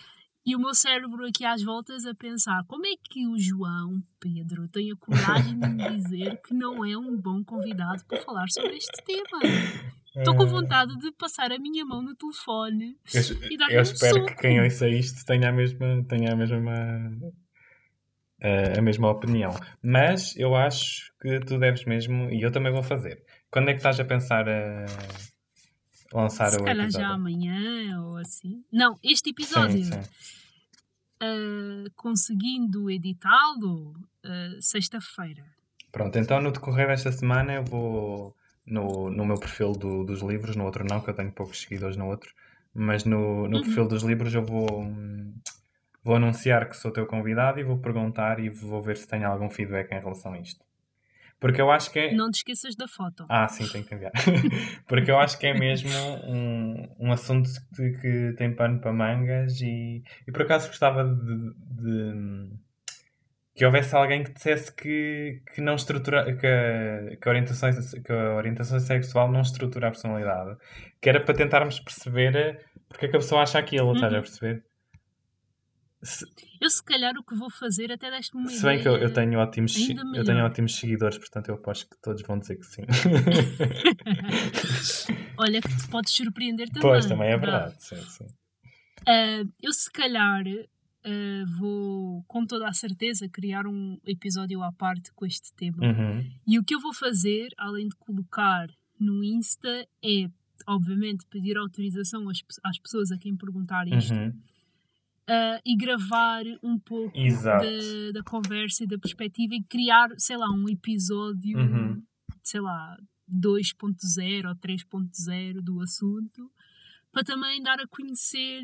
e 0.47 0.55
o 0.55 0.59
meu 0.59 0.75
cérebro 0.75 1.25
aqui 1.27 1.45
às 1.45 1.63
voltas 1.63 2.05
a 2.05 2.15
pensar 2.15 2.65
como 2.67 2.87
é 2.87 2.93
que 3.03 3.27
o 3.27 3.39
João 3.39 4.03
Pedro 4.21 4.69
tem 4.69 4.93
a 4.93 4.97
coragem 4.97 5.59
de 5.59 5.69
me 5.69 5.97
dizer 5.97 6.41
que 6.43 6.53
não 6.53 6.85
é 6.85 6.97
um 6.97 7.17
bom 7.17 7.43
convidado 7.43 8.05
para 8.07 8.21
falar 8.21 8.47
sobre 8.51 8.77
este 8.77 9.03
tema. 9.05 9.41
Estou 10.17 10.37
com 10.37 10.47
vontade 10.47 10.97
de 10.99 11.11
passar 11.13 11.51
a 11.51 11.59
minha 11.59 11.85
mão 11.85 12.01
no 12.01 12.15
telefone 12.15 12.97
Eu, 13.13 13.23
e 13.51 13.75
eu 13.75 13.79
um 13.79 13.83
espero 13.83 14.15
soco. 14.15 14.27
que 14.27 14.37
quem 14.37 14.61
ouça 14.61 14.89
isto 14.89 15.25
tenha 15.25 15.49
a 15.49 15.53
mesma, 15.53 16.05
tenha 16.09 16.33
a 16.33 16.37
mesma, 16.37 17.11
eh, 18.41 18.79
a 18.79 18.83
mesma 18.83 19.11
opinião. 19.11 19.51
Mas 19.83 20.37
eu 20.37 20.55
acho 20.55 21.13
que 21.21 21.41
tu 21.41 21.59
deves 21.59 21.85
mesmo, 21.85 22.31
e 22.31 22.43
eu 22.43 22.53
também 22.53 22.73
vou 22.73 22.83
fazer. 22.83 23.25
Quando 23.51 23.71
é 23.71 23.73
que 23.73 23.79
estás 23.79 23.99
a 23.99 24.05
pensar 24.05 24.49
a 24.49 24.87
lançar 26.15 26.51
Se 26.51 26.61
o 26.61 26.65
calhar 26.65 26.85
episódio? 26.85 27.09
já 27.09 27.15
amanhã 27.15 28.03
ou 28.03 28.17
assim. 28.17 28.65
Não, 28.73 28.99
este 29.03 29.31
episódio. 29.31 29.83
Sim, 29.85 30.03
sim. 30.03 30.09
ah, 31.21 31.85
conseguindo 31.97 32.91
editá-lo 32.91 33.95
ah, 34.25 34.57
sexta-feira. 34.61 35.45
Pronto, 35.93 36.19
então 36.19 36.41
no 36.41 36.51
decorrer 36.53 36.89
desta 36.89 37.13
semana 37.13 37.55
eu 37.55 37.65
vou 37.65 38.37
no, 38.67 39.11
no 39.11 39.25
meu 39.25 39.39
perfil 39.39 39.73
do, 39.73 40.05
dos 40.05 40.21
livros, 40.23 40.57
no 40.57 40.65
outro 40.65 40.85
não, 40.85 41.01
que 41.01 41.11
eu 41.11 41.15
tenho 41.15 41.31
poucos 41.33 41.61
seguidores 41.61 41.97
no 41.97 42.07
outro, 42.09 42.35
mas 42.75 43.05
no, 43.05 43.49
no 43.49 43.59
Uhum. 43.59 43.63
perfil 43.63 43.87
dos 43.87 44.03
livros 44.03 44.35
eu 44.35 44.45
vou, 44.45 44.67
vou 46.03 46.17
anunciar 46.17 46.69
que 46.69 46.77
sou 46.77 46.91
teu 46.91 47.07
convidado 47.07 47.61
e 47.61 47.65
vou 47.65 47.79
perguntar 47.79 48.41
e 48.41 48.49
vou 48.51 48.83
ver 48.83 48.97
se 48.97 49.07
tenho 49.07 49.29
algum 49.29 49.49
feedback 49.51 49.93
em 49.93 50.01
relação 50.01 50.33
a 50.33 50.39
isto. 50.41 50.65
Porque 51.41 51.61
eu 51.61 51.71
acho 51.71 51.91
que 51.91 51.99
é. 51.99 52.15
Não 52.15 52.31
te 52.31 52.37
esqueças 52.37 52.75
da 52.75 52.89
foto. 52.89 53.27
Ah, 53.29 53.47
sim, 53.49 53.67
tenho 53.69 53.85
que 53.85 53.95
enviar. 53.95 54.13
Porque 54.89 55.11
eu 55.11 55.19
acho 55.19 55.39
que 55.39 55.47
é 55.47 55.53
mesmo 55.55 55.91
um, 56.27 56.89
um 57.01 57.13
assunto 57.13 57.49
que, 57.75 57.91
que 58.01 58.35
tem 58.37 58.55
pano 58.55 58.81
para 58.81 58.93
mangas 58.93 59.61
e, 59.61 60.03
e 60.27 60.33
por 60.33 60.43
acaso 60.43 60.69
gostava 60.69 61.05
de, 61.05 61.55
de- 61.83 62.51
que 63.55 63.65
houvesse 63.65 63.95
alguém 63.95 64.25
que 64.25 64.33
dissesse 64.33 64.75
que, 64.75 65.41
que 65.55 65.61
não 65.61 65.75
estrutura 65.77 66.25
que 66.37 66.47
a, 66.47 67.17
que, 67.17 67.29
a 67.29 67.31
orientação, 67.31 67.71
que 68.03 68.13
a 68.13 68.35
orientação 68.35 68.81
sexual 68.81 69.31
não 69.31 69.43
estrutura 69.43 69.89
a 69.89 69.91
personalidade. 69.91 70.57
Que 71.01 71.09
era 71.09 71.21
para 71.21 71.35
tentarmos 71.35 71.79
perceber 71.79 72.65
porque 72.89 73.07
é 73.07 73.09
que 73.09 73.17
a 73.17 73.21
pessoa 73.21 73.43
acha 73.43 73.59
aquilo, 73.59 73.93
estás 73.93 74.13
a 74.13 74.17
Uhum. 74.17 74.23
perceber? 74.23 74.65
Se, 76.05 76.27
Eu 76.61 76.69
se 76.69 76.85
calhar 76.85 77.15
o 77.17 77.25
que 77.25 77.35
vou 77.35 77.51
fazer 77.51 77.91
até 77.91 78.11
deste 78.11 78.37
uma 78.37 78.49
se 78.49 78.63
bem 78.63 78.81
que 78.81 78.87
eu, 78.87 78.97
eu 78.97 79.13
tenho 79.13 79.39
ótimos 79.39 79.75
eu 80.15 80.25
tenho 80.25 80.45
ótimos 80.45 80.77
seguidores, 80.77 81.19
portanto 81.19 81.49
eu 81.49 81.55
aposto 81.55 81.89
que 81.89 81.97
todos 82.01 82.23
vão 82.23 82.39
dizer 82.39 82.57
que 82.57 82.67
sim. 82.67 82.83
Olha 85.39 85.61
que 85.61 85.77
te 85.77 85.89
podes 85.89 86.13
surpreender 86.13 86.69
também. 86.69 86.83
pois, 86.83 87.07
também 87.07 87.31
é 87.31 87.37
verdade. 87.37 87.75
Sim, 87.79 88.01
sim. 88.03 88.27
Ah, 89.07 89.45
eu 89.63 89.73
se 89.73 89.91
calhar 89.91 90.45
ah, 91.05 91.45
vou 91.59 92.25
com 92.27 92.47
toda 92.47 92.69
a 92.69 92.73
certeza 92.73 93.29
criar 93.29 93.67
um 93.67 93.99
episódio 94.07 94.63
à 94.63 94.73
parte 94.73 95.13
com 95.13 95.27
este 95.27 95.53
tema. 95.55 95.85
Uhum. 95.85 96.25
E 96.47 96.59
o 96.59 96.65
que 96.65 96.75
eu 96.75 96.81
vou 96.81 96.95
fazer, 96.95 97.49
além 97.59 97.89
de 97.89 97.97
colocar 97.97 98.69
no 98.99 99.23
Insta, 99.23 99.87
é 100.03 100.29
obviamente 100.67 101.27
pedir 101.27 101.59
autorização 101.59 102.29
às, 102.29 102.39
às 102.63 102.79
pessoas 102.79 103.11
a 103.11 103.19
quem 103.19 103.37
perguntar 103.37 103.87
isto 103.89 104.15
Uhum. 104.15 104.33
Ah, 105.29 105.61
e 105.65 105.77
gravar 105.77 106.45
um 106.63 106.79
pouco 106.79 107.17
Exato. 107.19 107.67
da, 108.13 108.23
conversa 108.23 108.85
e 108.85 108.87
da 108.87 108.99
perspectiva 108.99 109.55
e 109.55 109.63
criar, 109.63 110.11
sei 110.19 110.37
lá, 110.37 110.51
um 110.51 110.69
episódio, 110.69 111.59
Uhum. 111.59 112.03
sei 112.43 112.61
lá, 112.61 112.97
2.0 113.29 114.49
ou 114.49 114.55
3.0 114.57 115.61
do 115.63 115.81
assunto, 115.81 116.51
para 117.13 117.25
também 117.25 117.63
dar 117.63 117.81
a 117.81 117.87
conhecer 117.87 118.63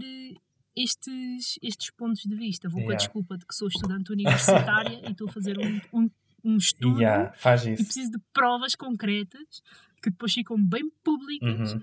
estes, 0.76 1.58
estes 1.62 1.90
pontos 1.90 2.22
de 2.22 2.34
vista. 2.34 2.68
Vou 2.68 2.82
com 2.82 2.90
a 2.90 2.92
Yeah. 2.92 3.04
desculpa 3.06 3.38
de 3.38 3.46
que 3.46 3.54
sou 3.54 3.68
estudante 3.68 4.12
universitária 4.12 5.00
e 5.06 5.12
estou 5.12 5.28
a 5.28 5.32
fazer 5.32 5.58
um, 5.58 5.80
um, 5.92 6.10
um 6.44 6.56
estudo 6.56 7.00
Yeah, 7.00 7.32
e 7.78 7.84
preciso 7.84 8.10
de 8.12 8.18
provas 8.32 8.74
concretas 8.74 9.62
que 10.02 10.10
depois 10.10 10.32
ficam 10.32 10.56
bem 10.62 10.90
públicas. 11.04 11.74
Uhum. 11.74 11.80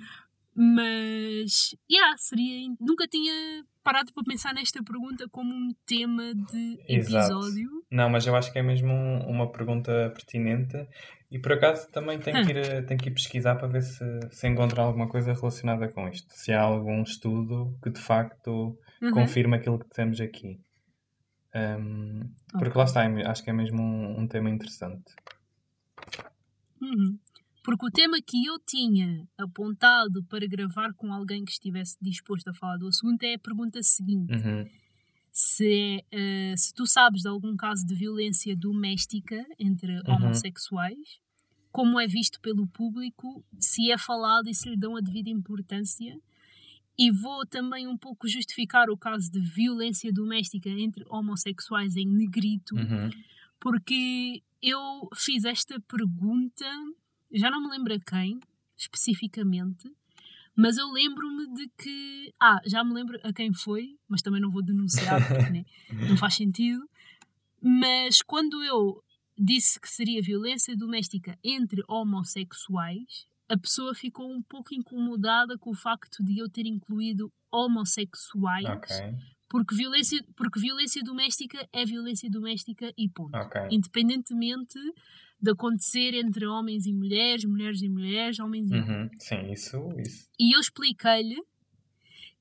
Mas, 0.60 1.76
yeah, 1.90 2.18
seria. 2.18 2.68
Nunca 2.80 3.08
tinha 3.08 3.64
parado 3.84 4.12
para 4.12 4.24
pensar 4.24 4.54
nesta 4.56 4.84
pergunta 4.84 5.28
como 5.30 5.54
um 5.54 5.70
tema 5.86 6.34
de 6.34 6.80
Exato. 6.90 7.32
episódio. 7.36 7.70
Não, 7.92 8.10
mas 8.10 8.26
eu 8.26 8.36
acho 8.36 8.52
que 8.52 8.58
é 8.58 8.64
mesmo 8.64 8.92
um- 8.92 9.30
uma 9.30 9.52
pergunta 9.52 10.12
pertinente 10.16 10.76
e 11.32 11.38
por 11.40 11.54
acaso 11.54 11.88
também 11.92 12.20
tenho 12.20 12.44
que 12.44 12.52
Hum. 12.52 12.58
ir, 12.58 12.72
a- 12.72 12.82
tenho 12.84 13.00
que 13.00 13.10
ir 13.10 13.14
pesquisar 13.14 13.56
para 13.56 13.68
ver 13.68 13.84
se, 13.84 14.04
se 14.32 14.48
encontro 14.48 14.82
alguma 14.82 15.08
coisa 15.08 15.32
relacionada 15.32 15.88
com 15.90 16.08
isto. 16.10 16.28
Se 16.34 16.52
há 16.52 16.62
algum 16.62 17.04
estudo 17.04 17.78
que 17.84 17.92
de 17.92 18.02
facto 18.02 18.76
Uhum. 19.02 19.12
confirma 19.12 19.58
aquilo 19.58 19.78
que 19.80 19.88
dissemos 19.90 20.20
aqui. 20.20 20.60
Um, 21.56 22.20
porque 22.52 22.68
Ok. 22.70 22.76
lá 22.78 22.84
está, 22.84 23.04
é 23.06 23.28
acho 23.28 23.44
que 23.44 23.50
é 23.50 23.54
mesmo 23.54 23.82
um, 23.82 24.22
um 24.22 24.28
tema 24.28 24.50
interessante. 24.50 25.14
Uhum. 26.82 27.18
Porque 27.68 27.86
o 27.86 27.92
tema 27.92 28.22
que 28.22 28.46
eu 28.46 28.58
tinha 28.66 29.28
apontado 29.38 30.24
para 30.30 30.48
gravar 30.48 30.94
com 30.94 31.12
alguém 31.14 31.44
que 31.44 31.52
estivesse 31.52 31.98
disposto 32.02 32.48
a 32.48 32.54
falar 32.54 32.78
do 32.78 32.88
assunto 32.88 33.22
é 33.24 33.34
a 33.34 33.40
pergunta 33.40 33.84
seguinte: 33.84 34.32
Uhum. 34.34 34.66
se, 35.30 35.98
é, 36.10 36.52
eh, 36.52 36.56
se 36.56 36.74
tu 36.74 36.86
sabes 36.88 37.24
de 37.24 37.28
algum 37.28 37.58
caso 37.58 37.86
de 37.86 37.94
violência 37.94 38.56
doméstica 38.56 39.46
entre 39.60 39.98
Uhum. 39.98 40.16
homossexuais, 40.16 41.20
como 41.70 42.00
é 42.00 42.08
visto 42.08 42.40
pelo 42.40 42.66
público, 42.68 43.44
se 43.60 43.92
é 43.92 43.98
falado 43.98 44.48
e 44.50 44.56
se 44.56 44.70
lhe 44.70 44.78
dão 44.78 44.96
a 44.96 45.02
devida 45.02 45.30
importância. 45.30 46.18
E 46.98 47.12
vou 47.12 47.46
também 47.46 47.86
um 47.86 47.98
pouco 47.98 48.30
justificar 48.30 48.90
o 48.90 48.98
caso 48.98 49.30
de 49.30 49.42
violência 49.42 50.10
doméstica 50.14 50.70
entre 50.70 51.04
homossexuais 51.10 51.98
em 51.98 52.08
negrito, 52.08 52.76
Uhum. 52.78 53.10
porque 53.60 54.42
eu 54.62 55.10
fiz 55.16 55.44
esta 55.44 55.80
pergunta, 55.82 56.66
já 57.32 57.50
não 57.50 57.62
me 57.62 57.70
lembro 57.70 57.94
a 57.94 58.00
quem 58.00 58.40
especificamente, 58.78 59.90
mas 60.56 60.78
eu 60.78 60.92
lembro-me 60.92 61.54
de 61.54 61.70
que. 61.78 62.34
Ah, 62.40 62.60
já 62.66 62.84
me 62.84 62.94
lembro 62.94 63.20
a 63.24 63.32
quem 63.32 63.54
foi, 63.54 63.96
mas 64.08 64.22
também 64.22 64.42
não 64.42 64.50
vou 64.50 64.64
denunciar 64.64 65.20
porque 65.28 65.52
né, 65.52 65.64
não 66.10 66.18
faz 66.18 66.36
sentido. 66.36 66.84
Mas 67.62 68.22
quando 68.22 68.64
eu 68.64 69.04
disse 69.38 69.80
que 69.80 69.90
seria 69.90 70.22
violência 70.22 70.76
doméstica 70.76 71.38
entre 71.44 71.84
homossexuais, 71.88 73.28
a 73.50 73.58
pessoa 73.58 73.94
ficou 73.94 74.32
um 74.32 74.42
pouco 74.42 74.74
incomodada 74.74 75.58
com 75.58 75.72
o 75.72 75.76
facto 75.76 76.24
de 76.24 76.40
eu 76.40 76.50
ter 76.50 76.66
incluído 76.66 77.32
homossexuais, 77.52 78.66
Ok, 78.66 79.16
porque, 79.50 79.76
violência, 79.76 80.24
porque 80.36 80.60
violência 80.60 81.02
doméstica 81.04 81.68
é 81.72 81.86
violência 81.86 82.30
doméstica 82.30 82.92
e 82.98 83.08
ponto 83.10 83.38
ok. 83.38 83.62
independentemente 83.72 84.78
de 85.40 85.52
acontecer 85.52 86.14
entre 86.16 86.46
homens 86.48 86.86
e 86.86 86.94
mulheres, 86.94 87.46
mulheres 87.46 87.82
e 87.82 87.90
mulheres, 87.90 88.40
homens 88.40 88.72
e. 88.72 88.76
Uhum. 88.76 89.10
Sim, 89.20 89.52
isso, 89.52 89.78
isso. 90.00 90.28
E 90.40 90.56
eu 90.56 90.60
expliquei-lhe 90.60 91.42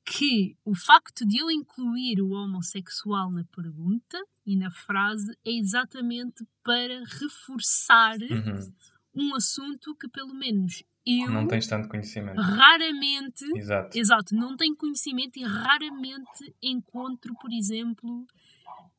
que 0.05 0.57
o 0.65 0.75
facto 0.75 1.27
de 1.27 1.39
eu 1.39 1.51
incluir 1.51 2.21
o 2.23 2.31
homossexual 2.31 3.31
na 3.31 3.45
pergunta 3.45 4.19
e 4.47 4.57
na 4.57 4.71
frase 4.71 5.33
é 5.45 5.51
exatamente 5.51 6.47
para 6.63 7.03
reforçar 7.21 8.17
Uhum. 8.31 8.73
um 9.15 9.35
assunto 9.35 9.95
que 9.97 10.09
pelo 10.09 10.33
menos 10.35 10.85
eu 11.05 11.31
Não 11.31 11.47
tens 11.47 11.67
tanto 11.67 11.89
conhecimento. 11.89 12.41
raramente 12.41 13.45
Exato. 13.57 13.99
Exato, 13.99 14.35
não 14.35 14.57
tenho 14.57 14.77
conhecimento 14.77 15.39
e 15.39 15.43
raramente 15.45 16.55
encontro, 16.63 17.35
por 17.41 17.53
exemplo, 17.53 18.27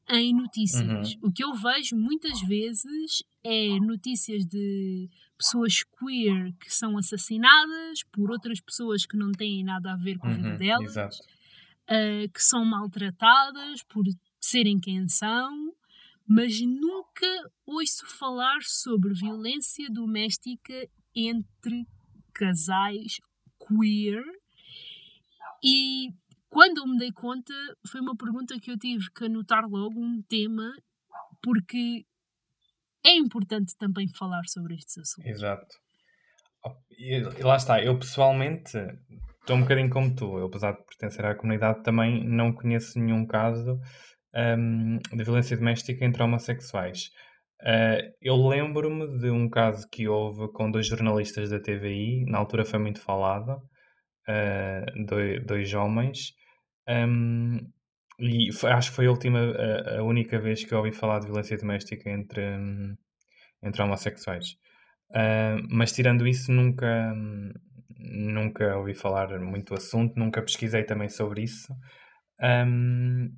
em 0.09 0.34
notícias. 0.34 1.14
Uhum. 1.16 1.19
O 1.30 1.32
que 1.32 1.43
eu 1.43 1.53
vejo 1.53 1.95
muitas 1.98 2.42
vezes 2.42 3.24
é 3.50 3.80
notícias 3.80 4.45
de 4.45 5.09
pessoas 5.38 5.84
queer 5.84 6.53
que 6.59 6.74
são 6.74 6.98
assassinadas 6.98 8.03
por 8.11 8.30
outras 8.32 8.59
pessoas 8.59 9.06
que 9.06 9.16
não 9.16 9.32
têm 9.32 9.64
nada 9.64 9.93
a 9.93 9.95
ver 9.95 10.17
com 10.17 10.27
a 10.27 10.34
vida 10.34 10.50
Uhum. 10.50 10.58
delas, 10.58 10.98
ah, 10.98 12.27
que 12.34 12.43
são 12.43 12.66
maltratadas 12.66 13.84
por 13.84 14.03
serem 14.42 14.80
quem 14.80 15.08
são, 15.08 15.74
mas 16.27 16.59
nunca 16.61 17.27
ouço 17.66 18.06
falar 18.17 18.59
sobre 18.64 19.14
violência 19.14 19.88
doméstica 19.90 20.74
entre 21.16 21.85
casais 22.34 23.19
queer. 23.66 24.24
E 25.64 26.09
quando 26.50 26.80
eu 26.80 26.88
me 26.88 26.98
dei 26.98 27.11
conta, 27.11 27.53
foi 27.88 28.01
uma 28.01 28.16
pergunta 28.16 28.59
que 28.59 28.72
eu 28.72 28.77
tive 28.77 29.09
que 29.11 29.26
anotar 29.26 29.66
logo, 29.69 30.00
um 30.00 30.22
tema, 30.24 30.72
porque 31.42 32.06
é 33.08 33.16
importante 33.16 33.74
também 33.77 34.08
falar 34.18 34.44
sobre 34.48 34.76
estes 34.76 34.98
assuntos. 34.98 35.32
Exato. 35.32 35.68
E, 36.98 37.19
lá 37.42 37.56
está, 37.56 37.82
eu 37.82 37.98
pessoalmente 37.98 38.77
estou 39.40 39.56
um 39.56 39.61
bocadinho 39.61 39.90
como 39.90 40.14
tu, 40.16 40.38
eu, 40.38 40.48
apesar 40.48 40.74
de 40.74 40.84
pertencer 40.86 41.24
à 41.26 41.36
comunidade, 41.36 41.84
também 41.84 42.24
não 42.27 42.52
conheço 42.53 43.00
nenhum 43.00 43.26
caso 43.26 43.80
hum, 44.36 44.98
de 45.14 45.24
violência 45.24 45.56
doméstica 45.56 46.03
entre 46.03 46.22
homossexuais. 46.24 47.10
Ah, 47.61 47.98
eu 48.22 48.36
lembro-me 48.36 49.19
de 49.19 49.30
um 49.30 49.50
caso 49.50 49.88
que 49.90 50.08
houve 50.08 50.52
com 50.52 50.69
dois 50.69 50.88
jornalistas 50.88 51.50
da 51.50 51.60
TVI, 51.60 52.26
na 52.26 52.40
altura 52.40 52.66
foi 52.66 52.80
muito 52.80 53.00
falado, 53.02 53.61
ah, 54.27 54.86
doi- 55.08 55.40
dois 55.40 55.74
homens, 55.74 56.34
hum, 56.90 57.60
e 58.19 58.51
foi- 58.53 58.71
acho 58.71 58.89
que 58.89 58.95
foi 58.95 59.07
a 59.07 59.11
última, 59.11 59.39
a, 59.39 59.99
a 59.99 60.03
única 60.03 60.39
vez 60.39 60.63
que 60.63 60.73
eu 60.73 60.79
ouvi 60.79 60.91
falar 60.91 61.19
de 61.19 61.27
violência 61.27 61.57
doméstica 61.57 62.09
entre, 62.09 62.41
hum, 62.57 62.95
entre 63.63 63.81
homossexuais. 63.83 64.57
Uh, 65.11 65.63
mas 65.71 65.91
tirando 65.93 66.27
isso, 66.27 66.51
nunca, 66.51 67.13
nunca 67.97 68.77
ouvi 68.77 68.93
falar 68.95 69.39
muito 69.39 69.73
do 69.73 69.77
assunto, 69.77 70.17
nunca 70.19 70.41
pesquisei 70.41 70.83
também 70.83 71.09
sobre 71.09 71.43
isso. 71.43 71.73
Um, 72.41 73.31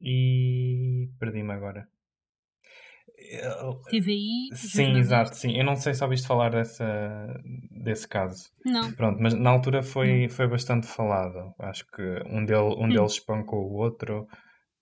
e 0.00 1.08
perdi-me 1.18 1.52
agora. 1.52 1.88
Eu- 3.30 3.80
TVI, 3.90 4.54
Sim, 4.54 4.96
exato, 4.98 5.36
sim. 5.36 5.56
Eu 5.58 5.64
não 5.64 5.76
sei 5.76 5.92
se 5.94 6.02
ouviste 6.02 6.26
falar 6.26 6.50
dessa, 6.50 6.84
desse 7.82 8.06
caso. 8.08 8.48
Não. 8.64 8.92
Pronto, 8.94 9.18
mas 9.20 9.34
na 9.34 9.50
altura 9.50 9.82
foi, 9.82 10.28
foi 10.28 10.46
bastante 10.48 10.86
falado. 10.86 11.52
Acho 11.58 11.84
que 11.90 12.02
um, 12.30 12.44
del, 12.44 12.68
um 12.78 12.84
Hum. 12.86 12.88
deles 12.88 13.12
espancou 13.12 13.60
o 13.70 13.74
outro. 13.76 14.26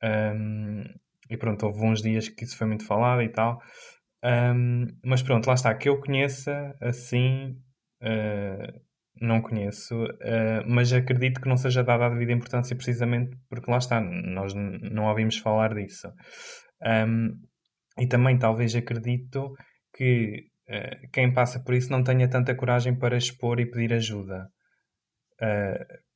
um, 0.03 0.85
e 1.29 1.37
pronto, 1.37 1.67
houve 1.67 1.81
uns 1.85 2.01
dias 2.03 2.29
que 2.29 2.45
isso 2.45 2.57
foi 2.57 2.67
muito 2.67 2.85
falado 2.85 3.23
e 3.23 3.29
tal. 3.29 3.61
Um, 4.25 4.87
mas 5.05 5.23
pronto, 5.23 5.47
lá 5.47 5.55
está. 5.55 5.75
Que 5.75 5.89
eu 5.89 5.99
conheça 6.01 6.75
assim, 6.81 7.57
uh, 8.03 8.81
não 9.21 9.41
conheço, 9.41 9.95
uh, 10.05 10.63
mas 10.67 10.93
acredito 10.93 11.41
que 11.41 11.49
não 11.49 11.57
seja 11.57 11.83
dada 11.83 12.07
a 12.07 12.09
devida 12.11 12.33
importância 12.33 12.77
precisamente 12.77 13.37
porque 13.49 13.71
lá 13.71 13.79
está, 13.79 14.01
nós 14.01 14.53
não 14.55 15.07
ouvimos 15.07 15.39
falar 15.39 15.75
disso. 15.75 16.09
Um, 16.83 17.33
e 17.99 18.07
também 18.07 18.39
talvez 18.39 18.75
acredito 18.75 19.55
que 19.95 20.45
uh, 20.69 21.11
quem 21.13 21.33
passa 21.33 21.63
por 21.63 21.75
isso 21.75 21.91
não 21.91 22.03
tenha 22.03 22.29
tanta 22.29 22.55
coragem 22.55 22.99
para 22.99 23.17
expor 23.17 23.61
e 23.61 23.71
pedir 23.71 23.93
ajuda. 23.93 24.49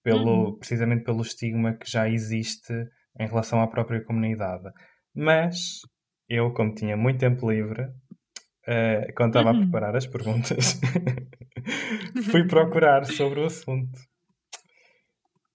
pelo, 0.03 0.51
uhum. 0.51 0.59
Precisamente 0.59 1.05
pelo 1.05 1.23
estigma 1.23 1.75
que 1.75 1.91
já 1.91 2.09
existe 2.09 2.73
em 3.19 3.27
relação 3.27 3.61
à 3.61 3.69
própria 3.69 4.03
comunidade. 4.05 4.71
Mas 5.15 5.81
eu, 6.29 6.53
como 6.53 6.75
tinha 6.75 6.97
muito 6.97 7.19
tempo 7.19 7.51
livre, 7.51 7.83
uh, 7.83 9.13
quando 9.17 9.31
estava 9.31 9.51
uhum. 9.51 9.57
a 9.57 9.61
preparar 9.63 9.97
as 9.97 10.07
perguntas, 10.07 10.81
fui 12.31 12.47
procurar 12.49 13.05
sobre 13.05 13.41
o 13.41 13.47
assunto. 13.47 13.99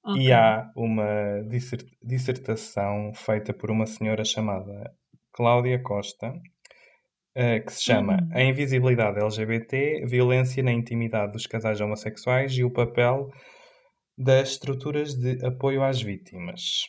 Okay. 0.03 0.27
E 0.27 0.33
há 0.33 0.69
uma 0.75 1.41
dissertação 2.03 3.11
feita 3.15 3.53
por 3.53 3.71
uma 3.71 3.87
senhora 3.87 4.23
chamada 4.23 4.93
Cláudia 5.35 5.81
Costa, 5.83 6.29
uh, 6.29 7.65
que 7.65 7.73
se 7.73 7.83
chama 7.83 8.13
uhum. 8.13 8.29
A 8.31 8.41
Invisibilidade 8.41 9.19
LGBT, 9.21 10.05
Violência 10.05 10.63
na 10.63 10.71
Intimidade 10.71 11.33
dos 11.33 11.45
Casais 11.45 11.81
Homossexuais 11.81 12.53
e 12.53 12.63
o 12.63 12.71
Papel 12.71 13.29
das 14.17 14.51
Estruturas 14.51 15.13
de 15.13 15.45
Apoio 15.45 15.83
às 15.83 16.01
Vítimas. 16.01 16.85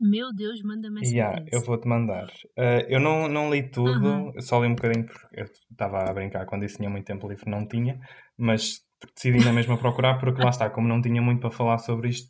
Meu 0.00 0.34
Deus, 0.34 0.60
manda-me 0.62 1.00
essa 1.00 1.14
yeah, 1.14 1.44
Eu 1.50 1.62
vou-te 1.62 1.86
mandar. 1.86 2.26
Uh, 2.58 2.84
eu 2.88 2.98
não, 2.98 3.28
não 3.28 3.48
li 3.48 3.70
tudo, 3.70 4.08
uhum. 4.08 4.40
só 4.40 4.60
li 4.60 4.66
um 4.66 4.74
bocadinho 4.74 5.06
porque 5.06 5.40
eu 5.40 5.44
estava 5.44 6.00
a 6.00 6.12
brincar 6.12 6.44
quando 6.46 6.62
disse 6.62 6.78
tinha 6.78 6.90
muito 6.90 7.06
tempo 7.06 7.28
livre, 7.28 7.48
não 7.48 7.66
tinha, 7.66 7.98
mas 8.36 8.80
decidi 9.14 9.44
na 9.44 9.52
mesma 9.52 9.78
procurar 9.78 10.18
porque 10.18 10.42
lá 10.42 10.50
está, 10.50 10.68
como 10.68 10.88
não 10.88 11.00
tinha 11.00 11.22
muito 11.22 11.40
para 11.40 11.50
falar 11.50 11.78
sobre 11.78 12.08
isto, 12.08 12.28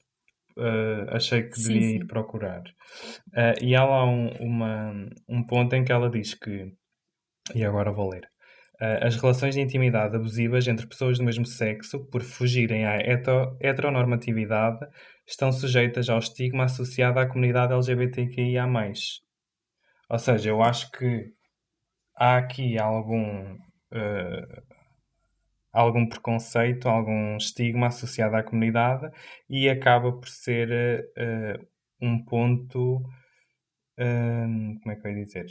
uh, 0.56 1.10
achei 1.10 1.44
que 1.44 1.60
devia 1.60 1.80
sim. 1.80 1.96
ir 1.96 2.06
procurar. 2.06 2.62
Uh, 3.28 3.62
e 3.62 3.74
há 3.74 3.84
lá 3.84 4.04
um, 4.04 4.28
uma, 4.40 5.08
um 5.28 5.42
ponto 5.46 5.74
em 5.74 5.84
que 5.84 5.92
ela 5.92 6.10
diz 6.10 6.34
que, 6.34 6.72
e 7.54 7.64
agora 7.64 7.92
vou 7.92 8.10
ler. 8.10 8.28
as 9.00 9.16
relações 9.16 9.54
de 9.54 9.60
intimidade 9.60 10.16
abusivas 10.16 10.66
entre 10.66 10.86
pessoas 10.86 11.18
do 11.18 11.24
mesmo 11.24 11.46
sexo, 11.46 12.04
por 12.10 12.22
fugirem 12.22 12.84
à 12.86 12.98
heteronormatividade, 13.60 14.86
estão 15.26 15.50
sujeitas 15.52 16.08
ao 16.08 16.18
estigma 16.18 16.64
associado 16.64 17.18
à 17.18 17.26
comunidade 17.26 17.72
LGBTQIA. 17.72 18.66
Ou 20.08 20.18
seja, 20.18 20.50
eu 20.50 20.62
acho 20.62 20.90
que 20.92 21.32
há 22.16 22.38
aqui 22.38 22.78
algum, 22.78 23.54
uh, 23.54 24.62
algum 25.76 26.08
preconceito, 26.08 26.88
algum 26.88 27.36
estigma 27.36 27.88
associado 27.88 28.34
à 28.34 28.42
comunidade 28.42 29.10
e 29.48 29.68
acaba 29.68 30.10
por 30.10 30.28
ser 30.28 31.04
uh, 31.18 31.66
um 32.00 32.24
ponto. 32.24 32.96
Uh, 33.98 34.80
como 34.80 34.92
é 34.92 34.96
que 34.96 35.06
eu 35.06 35.10
ia 35.12 35.24
dizer? 35.24 35.46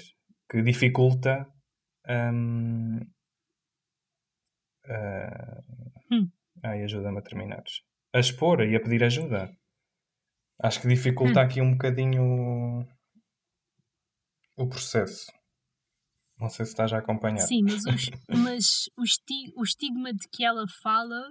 Que 0.49 0.63
dificulta. 0.63 1.47
Um, 2.09 2.99
hum. 6.11 6.31
Ai, 6.63 6.83
ajuda-me 6.83 7.19
a 7.19 7.21
terminar. 7.21 7.63
A 8.13 8.19
expor 8.19 8.61
e 8.61 8.75
a 8.75 8.79
pedir 8.79 9.03
ajuda. 9.03 9.55
Acho 10.59 10.81
que 10.81 10.87
dificulta 10.87 11.39
hum. 11.39 11.43
aqui 11.43 11.61
um 11.61 11.71
bocadinho 11.73 12.87
o 14.57 14.67
processo. 14.67 15.31
Não 16.39 16.49
sei 16.49 16.65
se 16.65 16.71
estás 16.71 16.91
a 16.91 16.97
acompanhar. 16.97 17.39
Sim, 17.39 17.63
mas, 17.63 17.85
os, 17.85 18.09
mas 18.27 18.89
o, 18.97 19.03
esti 19.03 19.53
o 19.55 19.63
estigma 19.63 20.13
de 20.13 20.27
que 20.29 20.43
ela 20.43 20.65
fala, 20.67 21.23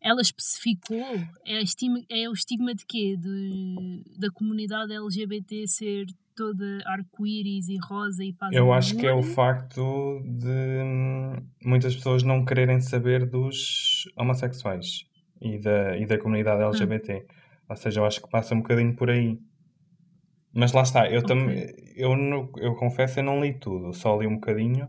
ela 0.00 0.20
especificou, 0.20 1.20
é, 1.44 1.62
estima, 1.62 2.00
é 2.08 2.28
o 2.28 2.32
estigma 2.32 2.74
de 2.74 2.84
quê? 2.86 3.16
De, 3.16 4.02
da 4.18 4.30
comunidade 4.30 4.92
LGBT 4.92 5.66
ser 5.66 6.06
toda 6.38 6.78
arco-íris 6.86 7.68
e 7.68 7.76
rosa 7.78 8.24
e 8.24 8.32
paz 8.32 8.54
Eu 8.54 8.72
acho 8.72 8.96
que 8.96 9.04
é 9.04 9.12
o 9.12 9.22
facto 9.24 10.22
de 10.24 10.48
hum, 10.48 11.34
muitas 11.64 11.96
pessoas 11.96 12.22
não 12.22 12.44
quererem 12.44 12.80
saber 12.80 13.26
dos 13.26 14.04
homossexuais 14.16 15.04
e 15.40 15.58
da, 15.58 15.96
e 15.96 16.06
da 16.06 16.16
comunidade 16.16 16.62
LGBT. 16.62 17.14
Hum. 17.14 17.34
Ou 17.68 17.76
seja, 17.76 18.00
eu 18.00 18.04
acho 18.04 18.22
que 18.22 18.30
passa 18.30 18.54
um 18.54 18.58
bocadinho 18.58 18.94
por 18.94 19.10
aí. 19.10 19.38
Mas 20.52 20.72
lá 20.72 20.82
está, 20.82 21.08
eu 21.08 21.20
okay. 21.20 21.28
também, 21.28 21.74
eu, 21.94 22.52
eu 22.56 22.74
confesso, 22.74 23.20
eu 23.20 23.24
não 23.24 23.40
li 23.40 23.54
tudo, 23.54 23.92
só 23.92 24.18
li 24.18 24.26
um 24.26 24.34
bocadinho. 24.36 24.88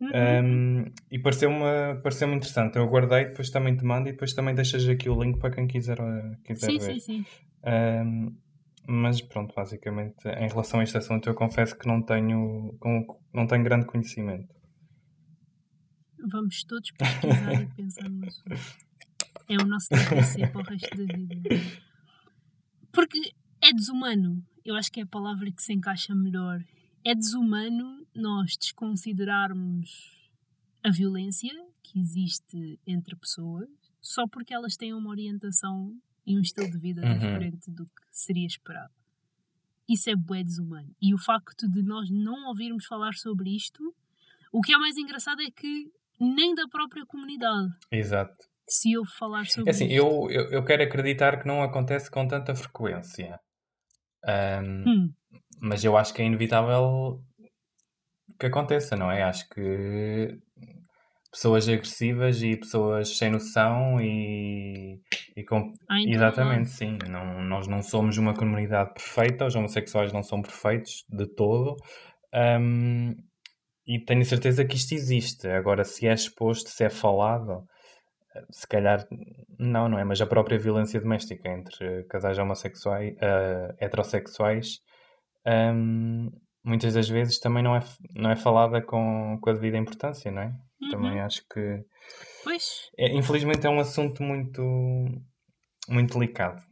Uhum. 0.00 0.08
Um, 0.08 0.84
e 1.10 1.18
pareceu-me 1.18 1.60
pareceu 2.02 2.32
interessante. 2.32 2.76
Eu 2.76 2.86
guardei, 2.86 3.26
depois 3.26 3.50
também 3.50 3.76
te 3.76 3.84
mando 3.84 4.08
e 4.08 4.12
depois 4.12 4.32
também 4.32 4.54
deixas 4.54 4.88
aqui 4.88 5.10
o 5.10 5.22
link 5.22 5.38
para 5.38 5.50
quem 5.50 5.66
quiser, 5.66 5.98
eh, 6.00 6.36
quiser 6.42 6.70
sim, 6.70 6.78
ver. 6.78 7.00
Sim, 7.00 7.00
sim, 7.00 7.24
um, 7.66 8.34
mas 8.88 9.20
pronto, 9.20 9.54
basicamente, 9.54 10.26
em 10.26 10.48
relação 10.48 10.80
a 10.80 10.82
este 10.82 10.96
assunto, 10.96 11.28
eu 11.28 11.34
confesso 11.34 11.78
que 11.78 11.86
não 11.86 12.02
tenho, 12.02 12.76
não 13.32 13.46
tenho 13.46 13.62
grande 13.62 13.86
conhecimento. 13.86 14.52
Vamos 16.30 16.64
todos 16.64 16.90
pesquisar 16.92 17.62
e 17.62 17.66
pensar 17.76 18.08
no 18.08 18.26
assunto. 18.26 18.56
É 19.48 19.56
o 19.56 19.66
nosso 19.66 19.88
TPC 19.88 20.46
para 20.48 20.60
o 20.60 20.64
resto 20.64 20.96
da 20.96 21.14
vida. 21.14 21.40
Porque 22.92 23.32
é 23.62 23.72
desumano, 23.72 24.42
eu 24.64 24.76
acho 24.76 24.90
que 24.90 25.00
é 25.00 25.02
a 25.02 25.06
palavra 25.06 25.50
que 25.50 25.62
se 25.62 25.72
encaixa 25.72 26.14
melhor. 26.14 26.62
É 27.04 27.14
desumano 27.14 28.06
nós 28.14 28.56
desconsiderarmos 28.56 30.30
a 30.82 30.90
violência 30.90 31.52
que 31.82 31.98
existe 31.98 32.78
entre 32.86 33.16
pessoas 33.16 33.68
só 34.00 34.26
porque 34.26 34.54
elas 34.54 34.76
têm 34.76 34.94
uma 34.94 35.10
orientação 35.10 35.94
e 36.26 36.36
um 36.36 36.40
estilo 36.40 36.70
de 36.70 36.78
vida 36.78 37.02
uhum. 37.02 37.18
diferente 37.18 37.70
do 37.70 37.84
que 37.86 38.02
seria 38.10 38.46
esperado. 38.46 38.92
Isso 39.88 40.08
é 40.08 40.16
bué 40.16 40.42
desumano. 40.42 40.94
E 41.02 41.12
o 41.12 41.18
facto 41.18 41.68
de 41.68 41.82
nós 41.82 42.08
não 42.10 42.48
ouvirmos 42.48 42.86
falar 42.86 43.14
sobre 43.14 43.54
isto, 43.54 43.94
o 44.52 44.60
que 44.60 44.72
é 44.72 44.78
mais 44.78 44.96
engraçado 44.96 45.42
é 45.42 45.50
que 45.50 45.90
nem 46.18 46.54
da 46.54 46.68
própria 46.68 47.04
comunidade. 47.06 47.70
Exato. 47.90 48.36
Se 48.68 48.92
eu 48.92 49.04
falar 49.04 49.46
sobre 49.46 49.70
é 49.70 49.72
assim, 49.72 49.86
isto. 49.86 49.96
Eu, 49.96 50.30
eu, 50.30 50.50
eu 50.52 50.64
quero 50.64 50.82
acreditar 50.84 51.40
que 51.40 51.46
não 51.46 51.62
acontece 51.62 52.10
com 52.10 52.26
tanta 52.26 52.54
frequência. 52.54 53.38
Um, 54.26 54.84
hum. 54.86 55.12
Mas 55.60 55.84
eu 55.84 55.96
acho 55.96 56.14
que 56.14 56.22
é 56.22 56.24
inevitável 56.24 57.20
que 58.38 58.46
aconteça, 58.46 58.96
não 58.96 59.10
é? 59.10 59.22
Acho 59.22 59.48
que 59.50 60.38
pessoas 61.30 61.68
agressivas 61.68 62.42
e 62.42 62.56
pessoas 62.56 63.16
sem 63.16 63.30
noção 63.30 64.00
e, 64.00 65.00
e 65.36 65.44
com... 65.44 65.72
exatamente 66.06 66.70
sim 66.70 66.98
não, 67.08 67.40
nós 67.42 67.68
não 67.68 67.82
somos 67.82 68.18
uma 68.18 68.34
comunidade 68.34 68.92
perfeita 68.94 69.46
os 69.46 69.54
homossexuais 69.54 70.12
não 70.12 70.24
são 70.24 70.42
perfeitos 70.42 71.04
de 71.08 71.26
todo 71.26 71.76
um, 72.34 73.14
e 73.86 74.04
tenho 74.04 74.24
certeza 74.24 74.64
que 74.64 74.74
isto 74.74 74.92
existe 74.92 75.46
agora 75.46 75.84
se 75.84 76.06
é 76.08 76.12
exposto 76.12 76.68
se 76.68 76.82
é 76.82 76.90
falado 76.90 77.64
se 78.50 78.66
calhar 78.66 79.06
não, 79.58 79.88
não 79.88 79.98
é? 79.98 80.04
Mas 80.04 80.20
a 80.20 80.26
própria 80.26 80.58
violência 80.58 81.00
doméstica 81.00 81.48
entre 81.48 82.04
casais 82.04 82.38
homossexuais, 82.38 83.14
uh, 83.14 83.74
heterossexuais, 83.78 84.80
um, 85.46 86.30
muitas 86.64 86.94
das 86.94 87.08
vezes 87.08 87.38
também 87.38 87.62
não 87.62 87.76
é, 87.76 87.80
não 88.14 88.30
é 88.30 88.36
falada 88.36 88.80
com, 88.82 89.38
com 89.40 89.50
a 89.50 89.52
devida 89.52 89.76
importância, 89.76 90.30
não 90.30 90.42
é? 90.42 90.54
Uhum. 90.82 90.88
Também 90.90 91.20
acho 91.20 91.42
que. 91.48 91.84
Pois. 92.44 92.90
É, 92.98 93.12
infelizmente 93.12 93.66
é 93.66 93.70
um 93.70 93.80
assunto 93.80 94.22
muito, 94.22 94.62
muito 95.88 96.14
delicado. 96.14 96.62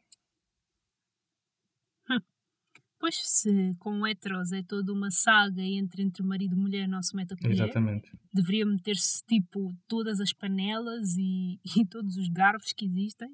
Pois, 2.98 3.14
se 3.16 3.74
com 3.78 4.04
heteros 4.06 4.50
é 4.52 4.62
toda 4.62 4.92
uma 4.92 5.10
saga 5.10 5.62
entre, 5.62 6.02
entre 6.02 6.22
marido 6.22 6.56
e 6.56 6.58
mulher, 6.58 6.88
não 6.88 7.00
se 7.00 7.14
mete 7.14 7.32
a 7.32 7.36
colher, 7.36 7.52
Exatamente. 7.52 8.10
deveria 8.34 8.66
meter-se 8.66 9.24
tipo 9.24 9.72
todas 9.86 10.20
as 10.20 10.32
panelas 10.32 11.16
e, 11.16 11.60
e, 11.78 11.86
todos 11.86 12.16
os 12.16 12.28
garfos 12.28 12.72
que 12.72 12.84
existem, 12.84 13.30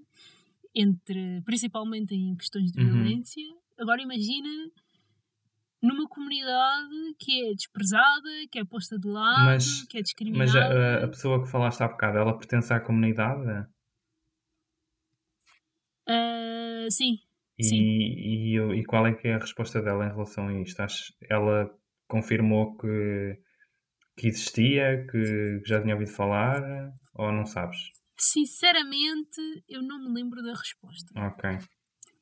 entre, 0.75 1.41
principalmente 1.43 2.15
em 2.15 2.37
questões 2.37 2.71
de 2.71 2.83
uhum. 2.83 2.93
violência. 2.93 3.43
Agora 3.79 4.03
imagina 4.03 4.49
numa 5.83 6.07
comunidade 6.09 7.15
que 7.19 7.47
é 7.47 7.55
desprezada, 7.55 8.31
que 8.51 8.59
é 8.59 8.65
posta 8.65 8.99
de 8.99 9.09
lado, 9.09 9.45
mas, 9.45 9.83
que 9.85 9.99
é 9.99 10.03
discriminada. 10.03 10.45
Mas 10.45 10.57
a, 10.57 11.05
a, 11.05 11.09
pessoa 11.09 11.43
que 11.43 11.51
falaste 11.51 11.83
há 11.83 11.89
bocado, 11.89 12.19
ela 12.19 12.37
pertence 12.37 12.73
à 12.73 12.81
comunidade? 12.81 13.67
Uh, 16.09 16.91
sim, 16.91 17.19
e, 17.59 18.57
e, 18.57 18.81
e, 18.81 18.85
qual 18.85 19.07
é 19.07 19.15
que 19.15 19.29
é 19.29 19.35
a 19.35 19.39
resposta 19.39 19.81
dela 19.81 20.07
em 20.07 20.11
relação 20.11 20.49
a 20.49 20.61
isto? 20.61 20.83
Ela 21.31 21.71
confirmou 22.09 22.77
que, 22.77 23.39
que 24.17 24.29
existia, 24.29 25.07
que 25.11 25.61
já 25.65 25.81
tinha 25.81 25.95
ouvido 25.95 26.11
falar, 26.11 26.63
ou 27.15 27.33
não 27.33 27.47
sabes? 27.47 27.79
Sinceramente, 28.19 29.41
eu 29.69 29.83
não 29.83 29.99
me 29.99 30.13
lembro 30.13 30.43
da 30.43 30.53
resposta. 30.53 31.13
Ok. 31.17 31.59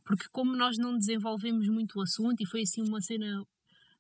Porque 0.04 0.26
como 0.30 0.56
nós 0.56 0.76
não 0.78 0.96
desenvolvemos 0.96 1.68
muito 1.68 1.98
o 1.98 2.02
assunto 2.02 2.42
e 2.42 2.46
foi 2.46 2.62
assim 2.62 2.82
uma 2.82 3.00
cena 3.00 3.44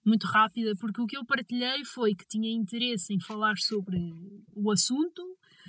muito 0.04 0.26
rápida, 0.26 0.72
porque 0.80 1.00
o 1.00 1.06
que 1.06 1.16
eu 1.16 1.24
partilhei 1.24 1.84
foi 1.84 2.14
que 2.14 2.26
tinha 2.26 2.50
interesse 2.50 3.14
em 3.14 3.20
falar 3.20 3.56
sobre 3.56 3.96
o 4.54 4.70
assunto 4.70 5.22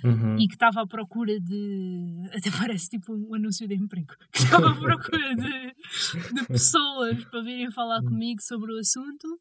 Uhum. 0.04 0.36
e 0.36 0.46
que 0.46 0.54
estava 0.54 0.82
à 0.82 0.86
procura 0.86 1.40
de. 1.40 2.28
Até 2.32 2.50
parece 2.50 2.90
tipo 2.90 3.14
um 3.14 3.34
anúncio 3.34 3.66
de 3.66 3.74
emprego. 3.74 4.14
Que 4.30 4.42
estava 4.42 4.70
à 4.70 4.74
procura 4.76 5.34
de, 5.34 5.74
de 6.34 6.46
pessoas 6.46 7.24
para 7.24 7.42
virem 7.42 7.70
falar 7.70 8.02
comigo 8.02 8.42
sobre 8.42 8.72
o 8.72 8.78
assunto 8.78 9.40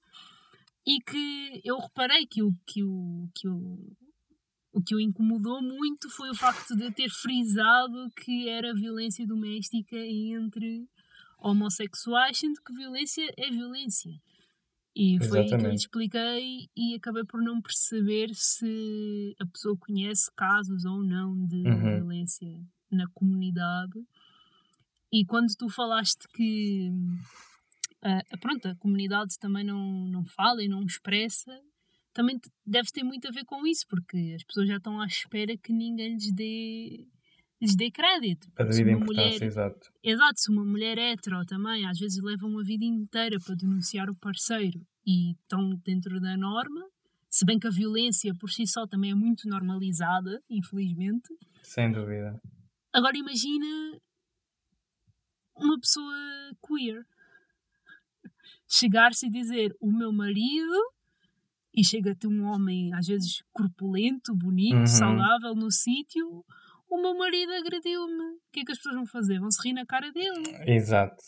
e 0.85 0.99
que 1.01 1.61
eu 1.63 1.77
reparei 1.79 2.25
que 2.25 2.41
o 2.41 2.53
que 2.65 2.83
o, 2.83 3.29
que 3.35 3.47
o, 3.47 3.95
o 4.73 4.81
que 4.81 4.95
o 4.95 4.99
incomodou 4.99 5.61
muito 5.61 6.09
foi 6.09 6.29
o 6.29 6.35
facto 6.35 6.75
de 6.75 6.83
eu 6.83 6.91
ter 6.91 7.09
frisado 7.09 8.09
que 8.23 8.49
era 8.49 8.73
violência 8.73 9.25
doméstica 9.25 9.97
entre 9.97 10.87
homossexuais, 11.39 12.37
sendo 12.37 12.61
que 12.61 12.73
violência 12.73 13.25
é 13.37 13.49
violência. 13.49 14.11
E 14.95 15.17
foi 15.27 15.39
aí 15.39 15.47
que 15.47 15.53
eu 15.55 15.57
lhe 15.69 15.75
expliquei 15.75 16.69
e 16.77 16.95
acabei 16.95 17.23
por 17.23 17.41
não 17.41 17.61
perceber 17.61 18.29
se 18.35 19.35
a 19.39 19.45
pessoa 19.47 19.75
conhece 19.77 20.31
casos 20.35 20.85
ou 20.85 21.01
não 21.03 21.45
de 21.47 21.55
Uhum. 21.67 21.95
violência 21.97 22.47
na 22.91 23.07
comunidade. 23.13 23.99
E 25.11 25.25
quando 25.25 25.47
tu 25.57 25.67
falaste 25.69 26.27
que 26.35 26.91
ah, 28.03 28.21
pronto, 28.39 28.67
a 28.67 28.75
comunidade 28.75 29.39
também 29.39 29.63
não, 29.63 30.07
não 30.07 30.25
fala 30.25 30.61
e 30.63 30.67
não 30.67 30.83
expressa, 30.83 31.59
também 32.13 32.39
deve 32.65 32.89
ter 32.91 33.03
muito 33.03 33.27
a 33.27 33.31
ver 33.31 33.45
com 33.45 33.65
isso, 33.65 33.87
porque 33.87 34.33
as 34.35 34.43
pessoas 34.43 34.67
já 34.67 34.77
estão 34.77 34.99
à 35.01 35.05
espera 35.07 35.57
que 35.57 35.73
ninguém 35.73 36.13
lhes 36.13 36.31
dê, 36.33 37.07
lhes 37.63 37.75
dê 37.75 37.89
crédito. 37.89 38.51
A 38.57 38.63
devida 38.63 38.91
importância, 38.91 39.23
mulher 39.23 39.43
exato. 39.43 39.91
Exato, 40.03 40.39
se 40.39 40.51
uma 40.51 40.65
mulher 40.65 40.97
hetero 40.97 41.45
também 41.45 41.85
às 41.87 41.97
vezes 41.97 42.21
leva 42.23 42.45
uma 42.45 42.63
vida 42.63 42.83
inteira 42.85 43.37
para 43.43 43.55
denunciar 43.55 44.09
o 44.09 44.15
parceiro 44.15 44.85
e 45.05 45.31
estão 45.31 45.69
dentro 45.85 46.19
da 46.19 46.35
norma, 46.37 46.81
se 47.29 47.45
bem 47.45 47.57
que 47.57 47.67
a 47.67 47.71
violência 47.71 48.33
por 48.39 48.49
si 48.51 48.67
só 48.67 48.85
também 48.85 49.11
é 49.11 49.15
muito 49.15 49.47
normalizada, 49.47 50.41
infelizmente. 50.49 51.29
Sem 51.61 51.91
dúvida. 51.91 52.39
Agora 52.93 53.17
imagina 53.17 53.65
uma 55.55 55.79
pessoa 55.79 56.13
queer 56.67 57.05
chegar-se 58.67 59.27
e 59.27 59.29
dizer 59.29 59.75
o 59.79 59.91
meu 59.91 60.11
marido 60.11 60.91
e 61.75 61.83
chega-te 61.83 62.27
um 62.27 62.43
homem 62.45 62.93
às 62.93 63.07
vezes 63.07 63.43
corpulento, 63.51 64.35
bonito, 64.35 64.79
Uhum. 64.79 64.85
saudável 64.85 65.55
no 65.55 65.71
sítio 65.71 66.45
o 66.93 67.01
meu 67.01 67.17
marido 67.17 67.51
agrediu-me. 67.53 68.35
O 68.35 68.41
que 68.51 68.59
é 68.59 68.63
que 68.63 68.71
as 68.71 68.77
pessoas 68.77 68.95
vão 68.95 69.05
fazer? 69.07 69.39
Vão 69.39 69.49
se 69.49 69.67
rir 69.67 69.73
na 69.73 69.85
cara 69.85 70.11
dele. 70.11 70.43
Exato. 70.67 71.23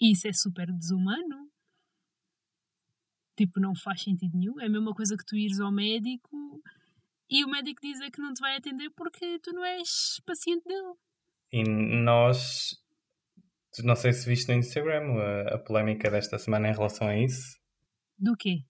Isso 0.00 0.28
é 0.28 0.32
super 0.32 0.66
desumano. 0.72 1.50
Tipo, 3.36 3.58
não 3.58 3.74
faz 3.74 4.02
sentido 4.02 4.36
nenhum. 4.38 4.60
É 4.60 4.66
a 4.66 4.70
mesma 4.70 4.94
coisa 4.94 5.16
que 5.16 5.24
tu 5.24 5.36
ires 5.36 5.58
ao 5.60 5.72
médico 5.72 6.62
e 7.28 7.44
o 7.44 7.48
médico 7.48 7.80
dizer 7.82 8.10
que 8.10 8.20
não 8.20 8.32
te 8.32 8.40
vai 8.40 8.56
atender 8.56 8.90
porque 8.90 9.38
tu 9.40 9.52
não 9.52 9.64
és 9.64 10.20
paciente 10.24 10.64
dele. 10.64 10.94
E 11.52 11.64
nós, 11.64 12.76
não 13.82 13.96
sei 13.96 14.12
se 14.12 14.28
viste 14.28 14.48
no 14.48 14.58
Instagram 14.58 15.14
a, 15.18 15.54
a 15.56 15.58
polémica 15.58 16.10
desta 16.10 16.38
semana 16.38 16.68
em 16.68 16.72
relação 16.72 17.08
a 17.08 17.18
isso, 17.18 17.58
Do 18.16 18.36
quê? 18.36 18.62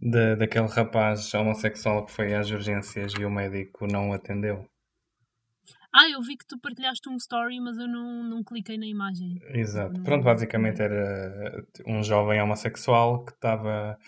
De, 0.00 0.36
daquele 0.36 0.66
rapaz 0.66 1.32
homossexual 1.34 2.06
que 2.06 2.12
foi 2.12 2.34
às 2.34 2.50
urgências 2.50 3.12
e 3.18 3.24
o 3.24 3.30
médico 3.30 3.86
não 3.86 4.10
o 4.10 4.12
atendeu. 4.12 4.66
Ah, 5.92 6.08
eu 6.08 6.22
vi 6.22 6.36
que 6.36 6.46
tu 6.46 6.56
partilhaste 6.58 7.08
um 7.08 7.16
story, 7.16 7.58
mas 7.60 7.76
eu 7.76 7.88
não, 7.88 8.22
não 8.22 8.44
cliquei 8.44 8.78
na 8.78 8.86
imagem. 8.86 9.40
Exato. 9.48 9.92
Não- 9.94 10.04
Pronto, 10.04 10.22
basicamente 10.24 10.80
era 10.80 11.64
um 11.86 12.00
jovem 12.02 12.40
homossexual 12.40 13.24
que 13.24 13.32
estava. 13.32 13.98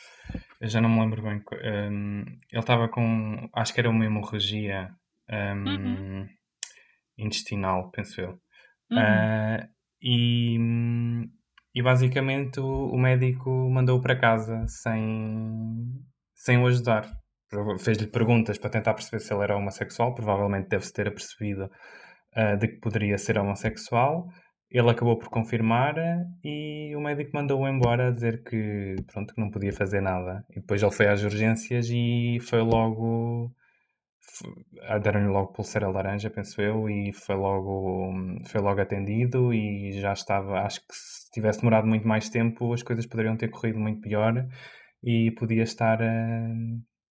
Eu 0.60 0.68
já 0.68 0.80
não 0.80 0.88
me 0.88 1.00
lembro 1.00 1.22
bem. 1.22 1.42
hum, 1.90 2.24
ele 2.50 2.60
estava 2.60 2.88
com. 2.88 3.48
Acho 3.52 3.74
que 3.74 3.80
era 3.80 3.90
uma 3.90 4.04
hemorragia 4.04 4.94
hum, 5.28 5.64
Uhum. 5.66 6.28
intestinal, 7.18 7.90
penso 7.90 8.20
eu. 8.20 8.30
Uhum. 8.90 8.98
Ah, 8.98 9.68
e, 10.00 10.56
hum, 10.60 11.28
e 11.74 11.82
basicamente 11.82 12.60
o, 12.60 12.90
o 12.90 12.98
médico 12.98 13.50
mandou-o 13.70 14.00
para 14.00 14.18
casa 14.18 14.64
sem, 14.66 15.88
sem 16.34 16.58
o 16.58 16.66
ajudar. 16.66 17.08
Fez-lhe 17.80 18.06
perguntas 18.06 18.58
para 18.58 18.70
tentar 18.70 18.94
perceber 18.94 19.20
se 19.20 19.32
ele 19.32 19.42
era 19.42 19.56
homossexual. 19.56 20.14
Provavelmente 20.14 20.68
deve-se 20.68 20.92
ter 20.92 21.08
apercebido 21.08 21.70
ah, 22.34 22.54
de 22.56 22.68
que 22.68 22.80
poderia 22.80 23.18
ser 23.18 23.38
homossexual. 23.38 24.26
Ele 24.70 24.90
acabou 24.90 25.18
por 25.18 25.28
confirmar 25.28 25.98
ah, 25.98 26.24
e 26.42 26.94
o 26.96 27.00
médico 27.00 27.30
mandou-o 27.34 27.68
embora 27.68 28.08
a 28.08 28.10
dizer 28.10 28.42
que, 28.42 28.96
pronto, 29.12 29.34
que 29.34 29.40
não 29.40 29.50
podia 29.50 29.72
fazer 29.72 30.00
nada. 30.00 30.44
E 30.50 30.60
depois 30.60 30.82
ele 30.82 30.92
foi 30.92 31.08
às 31.08 31.22
urgências 31.22 31.88
e 31.90 32.38
foi 32.40 32.60
logo. 32.60 33.52
Deram-lhe 35.02 35.28
logo 35.28 35.52
pulseira 35.52 35.88
laranja, 35.88 36.30
penso 36.30 36.60
eu, 36.60 36.88
e 36.88 37.12
foi 37.12 37.34
logo, 37.36 38.12
foi 38.46 38.60
logo 38.60 38.80
atendido. 38.80 39.52
E 39.52 39.92
já 40.00 40.12
estava. 40.12 40.60
Acho 40.60 40.80
que 40.80 40.94
se 40.94 41.30
tivesse 41.30 41.60
demorado 41.60 41.86
muito 41.86 42.06
mais 42.06 42.28
tempo, 42.28 42.72
as 42.72 42.82
coisas 42.82 43.06
poderiam 43.06 43.36
ter 43.36 43.48
corrido 43.48 43.78
muito 43.78 44.00
pior 44.00 44.46
e 45.02 45.30
podia 45.32 45.62
estar. 45.62 46.00
ah, 46.02 46.48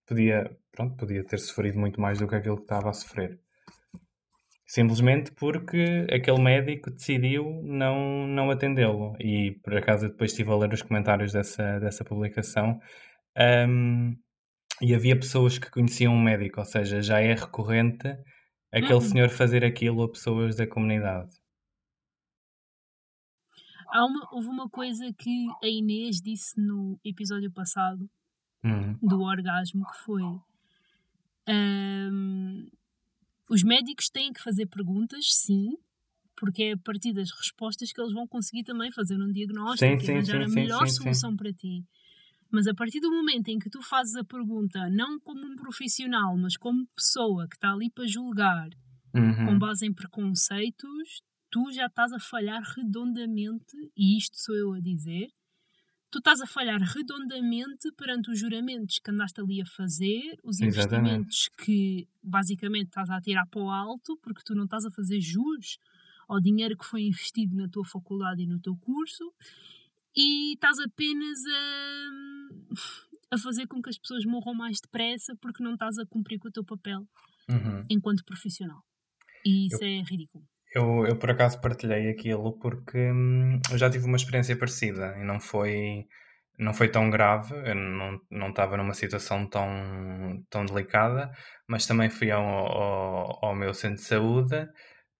podia, 0.08 0.52
pronto, 0.72 0.96
podia 0.98 1.24
ter 1.26 1.38
sofrido 1.40 1.80
muito 1.80 2.00
mais 2.02 2.20
do 2.20 2.28
que 2.28 2.36
aquilo 2.36 2.58
que 2.58 2.64
estava 2.64 2.90
a 2.90 2.94
sofrer. 2.94 3.40
Simplesmente 4.66 5.32
porque 5.34 6.08
aquele 6.10 6.42
médico 6.42 6.92
decidiu 6.92 7.62
não, 7.64 8.26
não 8.28 8.50
atendê-lo. 8.50 9.14
E 9.20 9.60
por 9.64 9.76
acaso 9.76 10.08
depois 10.10 10.32
estive 10.32 10.50
a 10.52 10.56
ler 10.56 10.74
os 10.74 10.82
comentários 10.82 11.34
dessa, 11.34 11.80
dessa 11.80 12.06
publicação. 12.06 12.80
ahm, 13.36 14.16
e 14.82 14.94
havia 14.96 15.18
pessoas 15.20 15.58
que 15.58 15.70
conheciam 15.72 16.14
um 16.14 16.22
médico, 16.22 16.60
ou 16.60 16.66
seja, 16.66 17.02
já 17.02 17.20
é 17.22 17.34
recorrente 17.36 18.08
aquele 18.72 19.02
Uhum. 19.02 19.02
senhor 19.02 19.30
fazer 19.30 19.64
aquilo 19.64 20.04
a 20.04 20.12
pessoas 20.12 20.56
da 20.56 20.68
comunidade. 20.68 21.32
Há 23.90 24.06
uma, 24.06 24.28
houve 24.32 24.48
uma 24.48 24.70
coisa 24.70 25.12
que 25.14 25.48
a 25.64 25.68
Inês 25.68 26.22
disse 26.22 26.60
no 26.60 27.00
episódio 27.04 27.52
passado 27.52 28.10
Hum, 28.64 29.02
do 29.02 29.22
orgasmo 29.22 29.86
que 29.86 29.98
foi 30.00 30.24
ahm, 31.48 32.68
os 33.50 33.64
médicos 33.64 34.10
têm 34.10 34.34
que 34.34 34.42
fazer 34.42 34.68
perguntas, 34.68 35.26
sim, 35.34 35.78
porque 36.38 36.64
é 36.64 36.74
a 36.74 36.78
partir 36.78 37.14
das 37.14 37.32
respostas 37.32 37.94
que 37.94 38.02
eles 38.02 38.14
vão 38.14 38.28
conseguir 38.28 38.64
também 38.64 38.92
fazer 38.92 39.18
um 39.22 39.32
diagnóstico 39.32 39.96
Sim, 39.96 40.00
e 40.04 40.08
sim, 40.08 40.08
arranjar 40.10 40.42
sim, 40.44 40.44
a 40.44 40.50
melhor 40.50 40.88
solução 40.90 41.36
para 41.36 41.54
ti. 41.54 41.86
Mas 42.52 42.68
a 42.68 42.74
partir 42.74 43.00
do 43.00 43.10
momento 43.10 43.48
em 43.48 43.58
que 43.58 43.70
tu 43.70 43.82
fazes 43.82 44.16
a 44.16 44.24
pergunta, 44.24 44.90
não 44.90 45.20
como 45.20 45.46
um 45.46 45.56
profissional, 45.56 46.38
mas 46.38 46.58
como 46.58 46.88
pessoa 46.96 47.48
que 47.48 47.56
está 47.56 47.72
ali 47.72 47.90
para 47.90 48.06
julgar 48.06 48.70
com 49.14 49.52
uhum, 49.52 49.60
base 49.60 49.86
em 49.86 49.94
preconceitos, 49.94 51.22
tu 51.50 51.72
já 51.72 51.86
estás 51.88 52.14
a 52.14 52.20
falhar 52.20 52.62
redondamente, 52.76 53.76
e 53.96 54.18
isto 54.18 54.38
sou 54.38 54.56
eu 54.56 54.74
a 54.74 54.80
dizer, 54.80 55.28
tu 56.10 56.20
estás 56.20 56.42
a 56.42 56.46
falhar 56.46 56.80
redondamente 56.82 57.92
perante 57.98 58.32
os 58.32 58.40
juramentos 58.40 59.00
que 59.00 59.12
andaste 59.12 59.40
ali 59.40 59.62
a 59.62 59.66
fazer, 59.66 60.38
os 60.44 60.60
Exatamente. 60.60 61.16
investimentos 61.16 61.50
que 61.58 62.08
basicamente 62.22 62.88
estás 62.88 63.10
a 63.10 63.22
tirar 63.22 63.46
para 63.48 63.62
o 63.62 63.70
alto, 63.70 64.18
porque 64.22 64.42
tu 64.46 64.54
não 64.54 64.66
estás 64.66 64.86
a 64.86 64.92
fazer 64.92 65.20
jus 65.22 65.78
ao 66.28 66.40
dinheiro 66.40 66.78
que 66.78 66.86
foi 66.86 67.04
investido 67.04 67.56
na 67.56 67.68
tua 67.68 67.84
faculdade 67.86 68.44
e 68.44 68.48
no 68.48 68.60
teu 68.60 68.76
curso, 68.78 69.34
e 70.16 70.54
estás 70.54 70.78
apenas 70.80 71.40
a, 71.46 73.36
a 73.36 73.38
fazer 73.38 73.68
com 73.68 73.82
que 73.82 73.90
as 73.90 73.98
pessoas 73.98 74.26
morram 74.26 74.54
mais 74.54 74.80
depressa 74.82 75.36
porque 75.42 75.64
não 75.64 75.74
estás 75.74 75.98
a 75.98 76.06
cumprir 76.06 76.40
com 76.40 76.50
o 76.50 76.52
teu 76.52 76.64
papel 76.64 77.08
uhum. 77.50 77.86
enquanto 77.90 78.26
profissional. 78.26 78.82
E 79.46 79.68
isso 79.68 79.84
é 79.84 80.02
ridículo. 80.02 80.46
Eu, 80.74 81.06
eu 81.06 81.18
por 81.18 81.30
acaso 81.32 81.60
partilhei 81.60 82.10
aquilo 82.10 82.58
porque 82.60 83.12
hum, 83.12 83.60
eu 83.72 83.78
já 83.78 83.90
tive 83.90 84.06
uma 84.06 84.16
experiência 84.16 84.56
parecida 84.56 85.18
e 85.18 85.24
não 85.24 85.40
foi, 85.40 86.06
não 86.58 86.74
foi 86.74 86.90
tão 86.90 87.10
grave, 87.10 87.54
eu 87.54 87.76
não 87.76 88.20
não 88.30 88.50
estava 88.50 88.78
numa 88.78 88.94
situação 88.94 89.48
tão, 89.50 89.68
tão 90.50 90.66
delicada, 90.66 91.32
mas 91.68 91.86
também 91.86 92.10
fui 92.10 92.32
ao, 92.32 92.44
ao, 92.44 93.46
ao 93.46 93.56
meu 93.56 93.74
centro 93.74 93.98
de 93.98 94.04
saúde 94.08 94.66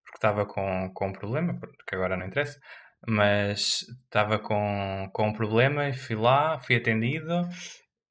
porque 0.06 0.18
estava 0.18 0.46
com, 0.46 0.92
com 0.94 1.08
um 1.08 1.14
problema, 1.14 1.58
porque 1.60 1.96
agora 1.96 2.18
não 2.18 2.28
interessa, 2.28 2.60
mas 3.08 3.86
estava 4.06 4.40
com, 4.40 5.10
com 5.14 5.30
um 5.30 5.34
problema 5.34 5.90
e 5.90 5.94
fui 5.94 6.16
lá, 6.16 6.60
fui 6.60 6.76
atendido. 6.76 7.48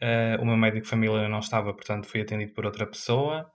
eh, 0.00 0.36
o 0.40 0.44
meu 0.46 0.56
médico 0.56 0.84
de 0.84 0.90
família 0.90 1.28
não 1.28 1.40
estava, 1.40 1.72
portanto 1.74 2.06
fui 2.06 2.20
atendido 2.22 2.52
por 2.54 2.66
outra 2.66 2.86
pessoa. 2.86 3.50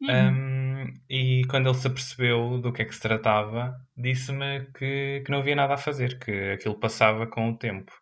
Uhum. 0.00 0.08
Um, 0.10 0.94
e 1.08 1.42
quando 1.48 1.68
ele 1.68 1.78
se 1.78 1.86
apercebeu 1.86 2.60
do 2.60 2.72
que 2.72 2.82
é 2.82 2.84
que 2.84 2.94
se 2.94 3.00
tratava, 3.00 3.74
disse-me 3.96 4.66
que, 4.72 5.22
que 5.24 5.30
não 5.30 5.38
havia 5.38 5.56
nada 5.56 5.74
a 5.74 5.78
fazer, 5.78 6.18
que 6.18 6.52
aquilo 6.52 6.78
passava 6.78 7.26
com 7.26 7.50
o 7.50 7.56
tempo. 7.58 7.92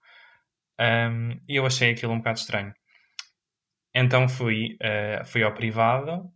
Um, 0.80 1.40
e 1.48 1.56
eu 1.56 1.66
achei 1.66 1.92
aquilo 1.92 2.12
um 2.12 2.18
bocado 2.18 2.38
estranho. 2.38 2.74
Então 3.94 4.28
fui, 4.28 4.76
uh, 4.82 5.24
fui 5.24 5.42
ao 5.42 5.54
privado, 5.54 6.30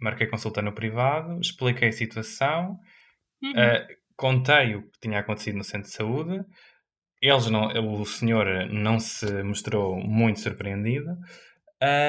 marquei 0.00 0.26
consulta 0.26 0.60
no 0.62 0.72
privado, 0.74 1.40
expliquei 1.40 1.88
a 1.88 1.92
situação, 1.92 2.78
Uhum. 3.42 3.50
uh, 3.50 3.86
contei 4.16 4.74
o 4.76 4.82
que 4.82 5.00
tinha 5.00 5.20
acontecido 5.20 5.56
no 5.58 5.64
centro 5.64 5.88
de 5.88 5.94
saúde. 5.94 6.44
eles 7.22 7.50
não, 7.50 7.68
o 8.00 8.04
senhor 8.06 8.46
não 8.70 8.98
se 9.00 9.42
mostrou 9.42 9.96
muito 9.98 10.40
surpreendido, 10.40 11.16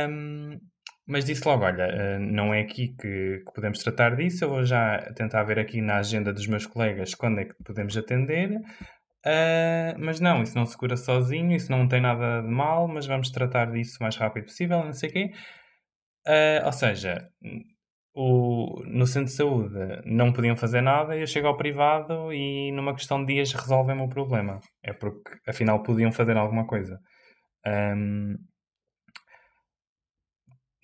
um, 0.09 0.59
mas 1.07 1.25
disse 1.25 1.47
logo: 1.47 1.63
Olha, 1.63 1.83
eh, 1.83 2.19
não 2.19 2.53
é 2.53 2.61
aqui 2.61 2.89
que, 2.89 3.43
que, 3.45 3.53
podemos 3.53 3.79
tratar 3.79 4.15
disso. 4.15 4.43
Eu 4.45 4.49
vou 4.49 4.65
já 4.65 4.99
tentar 5.15 5.43
ver 5.43 5.59
aqui 5.59 5.81
na 5.81 5.97
agenda 5.97 6.33
dos 6.33 6.47
meus 6.47 6.65
colegas 6.65 7.13
quando 7.13 7.39
é 7.39 7.45
que 7.45 7.53
podemos 7.63 7.95
atender. 7.97 8.51
Uh, 9.25 9.97
mas 9.97 10.19
não, 10.19 10.43
isso 10.43 10.55
não 10.55 10.65
se 10.67 10.77
cura 10.77 10.95
sozinho, 10.95 11.55
isso 11.55 11.71
não 11.71 11.87
tem 11.87 11.99
nada 11.99 12.41
de 12.41 12.47
mal, 12.47 12.87
mas 12.87 13.07
vamos 13.07 13.31
tratar 13.31 13.71
disso 13.71 13.97
o 13.99 14.03
mais 14.03 14.15
rápido 14.15 14.45
possível, 14.45 14.83
não 14.83 14.93
sei 14.93 15.09
o 15.09 15.13
quê. 15.13 15.31
Uh, 16.27 16.65
ou 16.65 16.71
seja, 16.71 17.27
o, 18.15 18.81
no 18.85 19.05
centro 19.05 19.29
de 19.29 19.35
saúde 19.35 19.75
não 20.05 20.31
podiam 20.31 20.55
fazer 20.55 20.79
nada, 20.81 21.17
eu 21.17 21.27
chego 21.27 21.47
ao 21.47 21.57
privado 21.57 22.31
e 22.31 22.71
numa 22.71 22.95
questão 22.95 23.23
de 23.23 23.33
dias 23.33 23.51
resolvem 23.51 23.99
o 23.99 24.07
problema. 24.07 24.61
É 24.81 24.93
porque 24.93 25.37
afinal 25.45 25.83
podiam 25.83 26.11
fazer 26.11 26.37
alguma 26.37 26.65
coisa. 26.65 26.97
Um, 27.67 28.35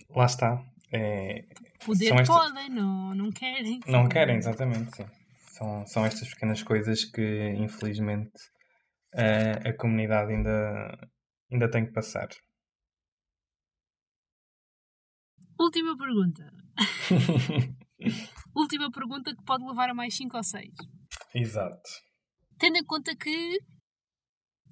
lá 0.09 0.25
está. 0.25 0.61
É, 0.93 1.43
Poder 1.85 2.11
estas... 2.11 2.27
podem, 2.27 2.69
não, 2.69 3.15
não 3.15 3.31
querem. 3.31 3.79
Não 3.87 4.09
querem, 4.09 4.35
exatamente, 4.35 4.97
sim. 4.97 5.05
São, 5.47 5.85
são 5.87 6.05
estas 6.05 6.29
pequenas 6.29 6.61
coisas 6.61 7.05
que 7.05 7.53
infelizmente 7.57 8.31
a, 9.15 9.69
a 9.69 9.77
comunidade 9.77 10.33
ainda, 10.33 11.09
ainda 11.49 11.71
tem 11.71 11.85
que 11.85 11.93
passar. 11.93 12.27
Última 15.61 15.95
pergunta. 15.95 16.51
Última 18.55 18.89
pergunta 18.89 19.35
que 19.35 19.43
pode 19.43 19.63
levar 19.63 19.91
a 19.91 19.93
mais 19.93 20.15
5 20.15 20.35
ou 20.35 20.43
6. 20.43 20.73
Exato. 21.35 21.89
Tendo 22.57 22.77
em 22.77 22.83
conta 22.83 23.15
que 23.15 23.59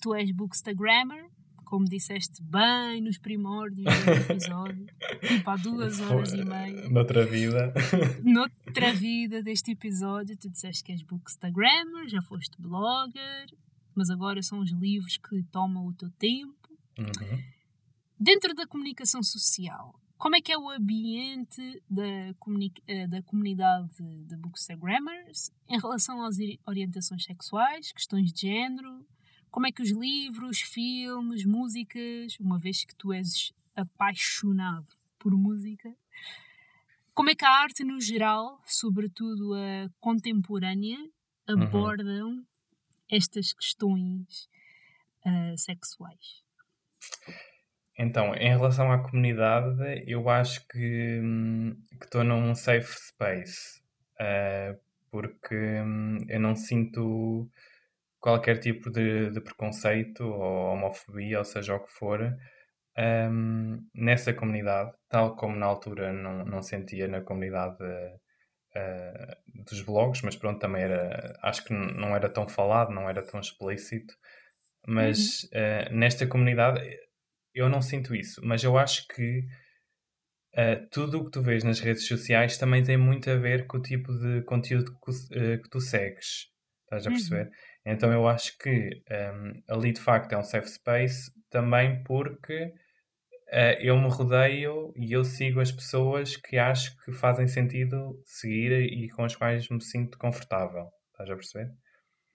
tu 0.02 0.16
és 0.16 0.32
bookstagrammer, 0.32 1.30
como 1.64 1.86
disseste 1.86 2.42
bem 2.42 3.04
nos 3.04 3.20
primórdios 3.20 3.86
do 3.86 4.12
episódio, 4.34 4.88
tipo 5.28 5.50
há 5.52 5.56
duas 5.58 6.00
horas 6.00 6.34
e 6.34 6.44
meia. 6.44 6.90
Noutra 6.90 7.24
vida. 7.24 7.72
Noutra 8.26 8.92
vida 8.92 9.44
deste 9.44 9.74
episódio, 9.74 10.36
tu 10.38 10.50
disseste 10.50 10.84
que 10.84 10.92
és 10.92 11.04
bookstagrammer, 11.04 12.10
já 12.10 12.22
foste 12.24 12.60
blogger, 12.60 13.46
mas 13.94 14.10
agora 14.10 14.42
são 14.42 14.60
os 14.60 14.72
livros 14.72 15.18
que 15.18 15.44
tomam 15.52 15.86
o 15.86 15.94
teu 15.94 16.10
tempo. 16.18 16.58
Uhum. 16.98 17.44
Dentro 18.20 18.56
da 18.56 18.66
comunicação 18.66 19.22
social, 19.22 19.94
como 20.20 20.36
é 20.36 20.42
que 20.42 20.52
é 20.52 20.58
o 20.58 20.70
ambiente 20.70 21.82
da, 21.90 22.06
eh, 22.88 23.08
da 23.08 23.24
comunidade 23.24 24.04
de 24.26 24.36
bookstagrammers 24.36 25.50
em 25.68 25.80
relação 25.80 26.22
às 26.26 26.36
orientações 26.68 27.24
sexuais, 27.24 27.94
questões 27.94 28.34
de 28.34 28.42
género? 28.42 29.08
Como 29.50 29.66
é 29.66 29.72
que 29.72 29.82
os 29.82 29.92
livros, 29.92 30.60
filmes, 30.60 31.46
músicas, 31.46 32.38
uma 32.38 32.60
vez 32.60 32.84
que 32.84 32.94
tu 32.96 33.14
és 33.14 33.54
apaixonado 33.74 34.94
por 35.18 35.32
música, 35.32 35.96
como 37.14 37.30
é 37.30 37.36
que 37.36 37.46
a 37.46 37.50
arte 37.50 37.86
no 37.86 38.00
geral, 38.02 38.62
sobretudo 38.66 39.54
a 39.54 39.90
contemporânea, 40.02 41.00
uhum. 41.48 41.64
abordam 41.64 42.30
uhum. 42.30 42.46
estas 43.10 43.54
questões 43.54 44.50
uh, 45.26 45.58
sexuais? 45.58 46.44
Então, 48.02 48.34
em 48.36 48.48
relação 48.48 48.90
à 48.94 48.98
comunidade, 48.98 49.76
eu 50.08 50.30
acho 50.30 50.66
que 50.70 51.20
hum, 51.22 51.76
estou 52.02 52.24
num 52.24 52.56
safe 52.56 52.98
space, 52.98 53.82
uh, 54.22 54.80
porque 55.12 55.54
hum, 55.54 56.18
eu 56.30 56.40
não 56.40 56.56
sinto 56.56 57.50
qualquer 58.22 58.60
tipo 58.60 58.90
de, 58.90 59.30
de, 59.32 59.42
preconceito 59.42 60.24
ou 60.24 60.72
homofobia, 60.74 61.40
ou 61.40 61.44
seja 61.44 61.76
o 61.76 61.84
que 61.84 61.92
for, 61.92 62.22
um, 62.98 63.86
nessa 63.94 64.34
comunidade, 64.34 64.94
tal 65.10 65.36
como 65.36 65.58
na 65.58 65.66
altura 65.66 66.14
não, 66.14 66.46
não 66.46 66.62
sentia 66.62 67.06
na 67.06 67.20
comunidade 67.20 67.84
uh, 67.84 69.64
dos 69.66 69.82
blogs, 69.82 70.22
mas 70.22 70.38
pronto, 70.38 70.60
também 70.60 70.84
era, 70.84 71.38
acho 71.44 71.66
que 71.66 71.74
não 71.74 72.16
era 72.16 72.30
tão 72.30 72.48
falado, 72.48 72.92
não 72.92 73.10
era 73.10 73.22
tão 73.22 73.42
explícito, 73.42 74.14
mas 74.88 75.44
uhum. 75.44 75.50
uh, 75.50 75.98
nesta 75.98 76.26
comunidade 76.26 76.80
eu 77.54 77.70
não 77.70 77.82
sinto 77.82 78.16
isso, 78.16 78.42
mas 78.44 78.64
eu 78.64 78.78
acho 78.78 79.08
que 79.08 79.40
uh, 80.56 80.88
tudo 80.92 81.20
o 81.20 81.26
que 81.26 81.32
tu 81.32 81.42
vês 81.42 81.64
nas 81.64 81.80
redes 81.80 82.08
sociais 82.08 82.58
também 82.58 82.84
tem 82.84 82.98
muito 82.98 83.30
a 83.30 83.36
ver 83.36 83.68
com 83.68 83.78
o 83.78 83.82
tipo 83.82 84.14
de 84.14 84.42
conteúdo 84.44 84.92
que, 85.04 85.12
uh, 85.12 85.62
que 85.62 85.70
tu 85.70 85.80
segues. 85.80 86.50
Estás 86.84 87.06
a 87.06 87.12
perceber? 87.12 87.46
Uhum. 87.46 87.52
Então 87.86 88.12
eu 88.12 88.28
acho 88.28 88.58
que 88.58 88.70
um, 88.70 89.14
ehm, 89.14 89.64
ali 89.68 89.92
de 89.94 90.02
facto 90.02 90.34
é 90.34 90.38
um 90.38 90.44
safe 90.44 90.70
space 90.70 91.32
também 91.52 92.04
porque 92.04 92.66
uh, 92.66 93.78
eu 93.80 93.96
me 93.96 94.10
rodeio 94.10 94.92
e 94.96 95.12
eu 95.12 95.24
sigo 95.24 95.60
as 95.60 95.72
pessoas 95.72 96.36
que 96.36 96.58
acho 96.58 96.98
que 97.04 97.12
fazem 97.12 97.48
sentido 97.48 98.20
seguir 98.26 98.72
e 98.72 99.08
com 99.10 99.24
as 99.24 99.36
quais 99.36 99.70
me 99.70 99.82
sinto 99.82 100.18
confortável. 100.18 100.90
Estás 101.12 101.30
a 101.30 101.36
perceber? 101.36 101.72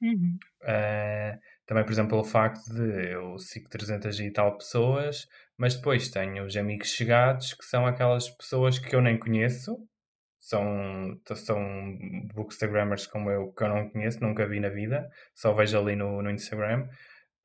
Uhum. 0.00 0.38
Uh, 0.62 1.38
também, 1.66 1.84
por 1.84 1.92
exemplo, 1.92 2.18
o 2.18 2.24
facto 2.24 2.62
de 2.72 3.12
eu 3.12 3.38
sigo 3.38 3.68
300 3.68 4.20
e 4.20 4.30
tal 4.30 4.56
pessoas, 4.56 5.26
mas 5.56 5.74
depois 5.74 6.10
tenho 6.10 6.44
os 6.44 6.56
amigos 6.56 6.88
chegados 6.88 7.54
que 7.54 7.64
são 7.64 7.86
aquelas 7.86 8.28
pessoas 8.30 8.78
que 8.78 8.94
eu 8.94 9.00
nem 9.00 9.18
conheço, 9.18 9.76
são, 10.38 11.18
são 11.34 11.58
bookstagrammers 12.34 13.06
como 13.06 13.30
eu 13.30 13.50
que 13.52 13.64
eu 13.64 13.68
não 13.68 13.88
conheço, 13.88 14.22
nunca 14.22 14.46
vi 14.46 14.60
na 14.60 14.68
vida, 14.68 15.08
só 15.34 15.54
vejo 15.54 15.78
ali 15.78 15.96
no, 15.96 16.20
no 16.20 16.30
Instagram, 16.30 16.86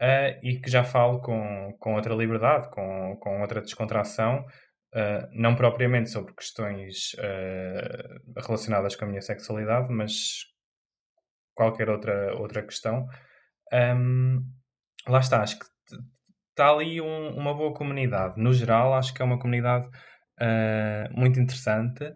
uh, 0.01 0.39
e 0.43 0.59
que 0.59 0.69
já 0.69 0.83
falo 0.83 1.22
com, 1.22 1.73
com 1.80 1.95
outra 1.95 2.14
liberdade, 2.14 2.69
com, 2.72 3.15
com 3.22 3.41
outra 3.41 3.61
descontração, 3.61 4.45
uh, 4.95 5.27
não 5.31 5.56
propriamente 5.56 6.09
sobre 6.09 6.33
questões 6.33 7.14
uh, 7.14 8.41
relacionadas 8.41 8.98
com 8.98 9.06
a 9.06 9.07
minha 9.07 9.22
sexualidade, 9.22 9.88
mas 9.93 10.43
qualquer 11.56 11.89
outra, 11.89 12.35
outra 12.38 12.64
questão. 12.64 13.07
Um, 13.73 14.43
lá 15.07 15.19
está, 15.19 15.41
acho 15.41 15.59
que 15.59 15.65
está 16.49 16.69
ali 16.69 17.01
um, 17.01 17.30
uma 17.35 17.53
boa 17.53 17.73
comunidade. 17.73 18.41
No 18.41 18.53
geral, 18.53 18.93
acho 18.93 19.14
que 19.14 19.22
é 19.22 19.25
uma 19.25 19.39
comunidade 19.39 19.88
uh, 19.88 21.19
muito 21.19 21.39
interessante, 21.39 22.14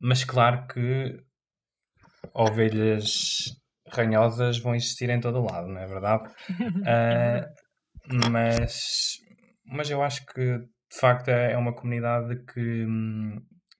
mas 0.00 0.24
claro 0.24 0.66
que 0.66 1.18
ovelhas 2.34 3.56
ranhosas 3.92 4.58
vão 4.58 4.74
existir 4.74 5.10
em 5.10 5.20
todo 5.20 5.38
o 5.40 5.46
lado, 5.46 5.68
não 5.68 5.80
é 5.80 5.86
verdade? 5.86 6.32
Uh, 8.10 8.30
mas, 8.30 9.18
mas 9.64 9.88
eu 9.88 10.02
acho 10.02 10.26
que 10.26 10.58
de 10.58 10.98
facto 10.98 11.28
é 11.28 11.56
uma 11.56 11.72
comunidade 11.72 12.42
que, 12.46 12.86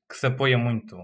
que 0.09 0.15
se 0.15 0.27
apoia 0.27 0.57
muito 0.57 0.97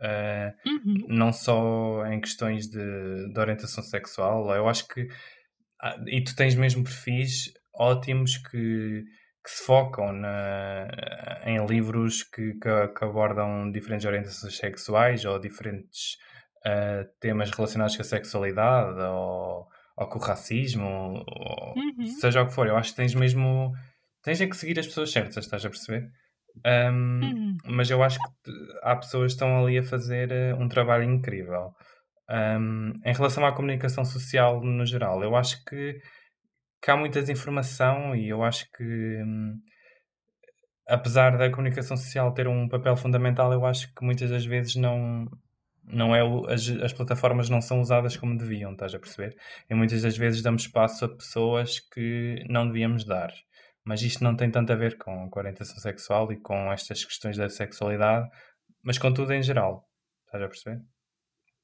Uh, 0.00 0.52
uhum. 0.68 1.06
Não 1.08 1.32
só 1.32 2.04
em 2.06 2.20
questões 2.20 2.68
de, 2.68 3.32
de, 3.32 3.40
orientação 3.40 3.82
sexual, 3.82 4.54
eu 4.54 4.68
acho 4.68 4.86
que. 4.88 5.08
Ah, 5.80 5.96
e 6.06 6.22
tu 6.22 6.34
tens 6.34 6.54
mesmo 6.54 6.84
perfis 6.84 7.52
ótimos 7.74 8.38
que, 8.38 9.04
que 9.44 9.50
se 9.50 9.64
focam 9.64 10.12
na, 10.12 10.88
em 11.44 11.64
livros 11.66 12.22
que, 12.22 12.54
que, 12.54 12.88
que, 12.88 13.04
abordam 13.04 13.70
diferentes 13.70 14.06
orientações 14.06 14.56
sexuais 14.56 15.24
ou 15.24 15.38
diferentes 15.38 16.16
uh, 16.66 17.06
temas 17.20 17.50
relacionados 17.50 17.94
com 17.94 18.02
a 18.02 18.04
sexualidade 18.04 18.98
ou, 19.00 19.66
ou 19.96 20.08
com 20.08 20.18
o 20.18 20.22
racismo, 20.22 21.24
ou, 21.26 21.74
uhum. 21.76 22.06
seja 22.20 22.42
o 22.42 22.46
que 22.46 22.54
for. 22.54 22.66
Eu 22.66 22.76
acho 22.76 22.90
que 22.90 22.96
tens 22.96 23.14
mesmo. 23.14 23.72
Tens 24.22 24.40
é 24.40 24.46
que 24.46 24.56
seguir 24.56 24.78
as 24.78 24.86
pessoas 24.86 25.12
certas, 25.12 25.44
estás 25.44 25.64
a 25.64 25.70
perceber? 25.70 26.10
Um, 26.64 27.20
uhum. 27.22 27.56
Mas 27.66 27.90
eu 27.90 28.02
acho 28.02 28.18
que 28.18 28.50
há 28.82 28.96
pessoas 28.96 29.32
que 29.32 29.34
estão 29.34 29.62
ali 29.62 29.78
a 29.78 29.82
fazer 29.82 30.32
eh, 30.32 30.54
um 30.54 30.68
trabalho 30.68 31.04
incrível. 31.04 31.74
Um, 32.28 32.92
em 33.04 33.12
relação 33.12 33.46
à 33.46 33.52
comunicação 33.52 34.04
social 34.04 34.60
no 34.60 34.84
geral, 34.84 35.22
eu 35.22 35.36
acho 35.36 35.64
que, 35.64 36.00
que 36.82 36.90
há 36.90 36.96
muita 36.96 37.20
desinformação 37.20 38.16
e 38.16 38.28
eu 38.28 38.42
acho 38.42 38.66
que, 38.72 38.82
um, 39.22 39.54
apesar 40.88 41.38
da 41.38 41.50
comunicação 41.50 41.96
social 41.96 42.32
ter 42.34 42.48
um 42.48 42.68
papel 42.68 42.96
fundamental, 42.96 43.52
eu 43.52 43.64
acho 43.64 43.92
que 43.94 44.04
muitas 44.04 44.30
das 44.30 44.44
vezes 44.44 44.74
não, 44.74 45.26
não 45.84 46.14
é 46.14 46.20
as, 46.52 46.68
as 46.68 46.92
plataformas 46.92 47.48
não 47.48 47.60
são 47.60 47.80
usadas 47.80 48.16
como 48.16 48.36
deviam, 48.36 48.72
estás 48.72 48.94
a 48.94 48.98
perceber? 48.98 49.36
E 49.70 49.74
muitas 49.74 50.02
das 50.02 50.16
vezes 50.16 50.42
damos 50.42 50.62
espaço 50.62 51.04
a 51.04 51.08
pessoas 51.08 51.78
que 51.80 52.44
não 52.48 52.66
devíamos 52.66 53.04
dar. 53.04 53.32
Mas 53.84 54.02
isto 54.02 54.24
não 54.24 54.34
tem 54.36 54.50
tanto 54.50 54.72
a 54.72 54.76
ver 54.76 54.98
com, 54.98 55.30
com 55.30 55.38
a 55.38 55.42
orientação 55.42 55.78
sexual 55.78 56.32
e 56.32 56.36
com 56.40 56.72
estas 56.72 57.04
questões 57.04 57.36
da 57.36 57.48
sexualidade, 57.48 58.28
mas 58.82 58.98
com 58.98 59.12
tudo 59.12 59.32
em 59.32 59.42
geral. 59.42 59.88
Estás 60.26 60.42
a 60.42 60.48
perceber? 60.48 60.95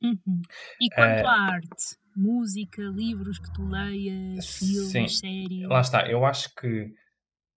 Uhum. 0.03 0.43
E 0.81 0.89
quanto 0.95 1.25
uh, 1.25 1.29
à 1.29 1.53
arte? 1.55 1.97
Música, 2.17 2.83
livros 2.83 3.39
que 3.39 3.53
tu 3.53 3.65
leias, 3.67 4.59
filmes, 4.59 4.91
sim, 4.91 5.09
séries? 5.09 5.69
Lá 5.69 5.81
está, 5.81 6.11
eu 6.11 6.25
acho 6.25 6.55
que 6.55 6.93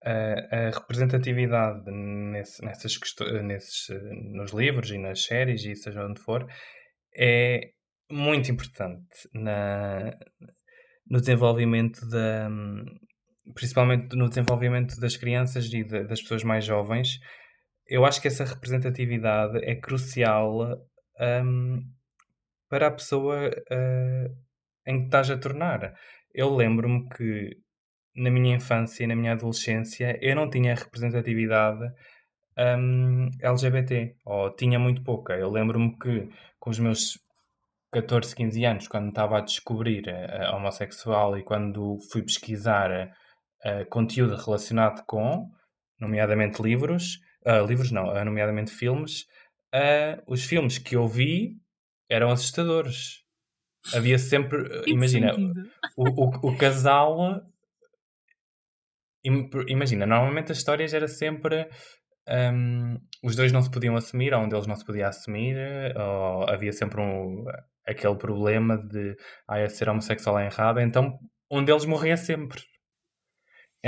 a, 0.06 0.68
a 0.68 0.70
representatividade 0.70 1.92
nesse, 1.92 2.64
nessas 2.64 2.98
nesses, 3.44 3.88
nos 4.32 4.52
livros 4.54 4.92
e 4.92 4.98
nas 4.98 5.24
séries 5.24 5.66
e 5.66 5.76
seja 5.76 6.06
onde 6.06 6.22
for 6.22 6.48
é 7.18 7.72
muito 8.10 8.52
importante 8.52 9.28
na, 9.34 10.16
no 11.10 11.20
desenvolvimento 11.20 12.08
da. 12.08 12.50
principalmente 13.54 14.16
no 14.16 14.30
desenvolvimento 14.30 15.00
das 15.00 15.18
crianças 15.18 15.66
e 15.66 15.84
de, 15.84 16.04
das 16.04 16.22
pessoas 16.22 16.44
mais 16.44 16.66
jovens. 16.66 17.20
Eu 17.88 18.06
acho 18.06 18.22
que 18.22 18.28
essa 18.28 18.46
representatividade 18.46 19.60
é 19.64 19.76
crucial 19.76 20.78
um, 21.20 21.80
para 22.70 22.88
a 22.88 22.92
pessoa 22.92 23.50
uh, 23.50 24.38
em 24.88 25.00
que 25.00 25.06
estás 25.06 25.30
a 25.30 25.38
tornar. 25.38 25.94
Eu 26.34 26.56
lembro-me 26.56 27.08
que 27.10 27.58
na 28.16 28.30
minha 28.30 28.56
infância 28.56 29.04
e 29.04 29.08
na 29.08 29.16
minha 29.16 29.34
adolescência 29.34 30.18
eu 30.22 30.36
não 30.36 30.50
tinha 30.50 30.76
representatividade 30.76 31.92
um, 32.58 33.30
LGBT, 33.42 34.16
ou 34.26 34.56
tinha 34.56 34.80
muito 34.80 35.04
pouca. 35.04 35.34
Eu 35.34 35.50
lembro-me 35.52 35.98
que 35.98 36.30
com 36.60 36.70
os 36.70 36.80
meus 36.80 37.20
14, 37.92 38.36
15 38.36 38.66
anos, 38.66 38.88
quando 38.88 39.10
estava 39.10 39.38
a 39.38 39.42
descobrir 39.42 40.10
a, 40.10 40.50
a 40.50 40.56
homossexual 40.56 41.38
e 41.38 41.44
quando 41.44 41.98
fui 42.12 42.22
pesquisar 42.24 42.92
uh, 43.66 43.86
conteúdo 43.90 44.36
relacionado 44.36 45.04
com, 45.06 45.50
nomeadamente 46.00 46.62
livros, 46.62 47.20
uh, 47.46 47.66
livros 47.66 47.92
não, 47.92 48.10
uh, 48.10 48.26
nomeadamente 48.26 48.72
filmes, 48.72 49.26
os 50.26 50.46
filmes 50.46 50.78
que 50.78 50.96
eu 50.96 51.06
vi 51.06 51.58
eram 52.10 52.30
assustadores. 52.30 53.24
Havia 53.94 54.18
sempre, 54.18 54.84
imagina, 54.88 55.36
o, 55.96 56.10
o, 56.10 56.50
o 56.50 56.58
casal 56.58 57.42
imagina, 59.68 60.06
normalmente 60.06 60.52
as 60.52 60.60
histórias 60.60 60.94
era 60.94 61.08
sempre 61.08 61.68
um, 62.28 63.00
os 63.24 63.36
dois 63.36 63.52
não 63.52 63.62
se 63.62 63.70
podiam 63.70 63.96
assumir, 63.96 64.34
ou 64.34 64.42
um 64.42 64.50
deles 64.50 64.68
não 64.68 64.76
se 64.76 64.86
podia 64.86 65.08
assumir, 65.08 65.56
ou 65.96 66.50
havia 66.50 66.72
sempre 66.72 67.02
um, 67.02 67.46
aquele 67.86 68.16
problema 68.16 68.78
de 68.78 69.16
ah, 69.48 69.68
ser 69.70 69.90
homossexual 69.90 70.40
é 70.40 70.46
errado, 70.46 70.80
então 70.80 71.18
um 71.52 71.64
deles 71.64 71.86
morria 71.86 72.18
sempre. 72.18 72.62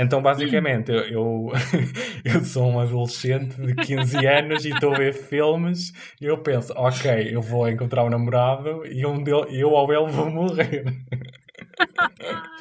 Então, 0.00 0.22
basicamente, 0.22 0.92
eu, 0.92 1.02
eu, 1.08 1.52
eu, 2.24 2.44
sou 2.44 2.70
um 2.70 2.78
adolescente 2.78 3.60
de 3.60 3.74
15 3.74 4.24
anos 4.26 4.64
e 4.64 4.68
estou 4.68 4.94
a 4.94 4.98
ver 4.98 5.12
filmes 5.12 5.92
e 6.20 6.26
eu 6.26 6.40
penso, 6.40 6.72
ok, 6.76 7.34
eu 7.34 7.42
vou 7.42 7.68
encontrar 7.68 8.04
um 8.04 8.08
namorado 8.08 8.86
e 8.86 9.04
um 9.04 9.20
dele, 9.20 9.60
eu 9.60 9.70
ou 9.70 9.92
ele 9.92 10.12
vou 10.12 10.30
morrer. 10.30 10.84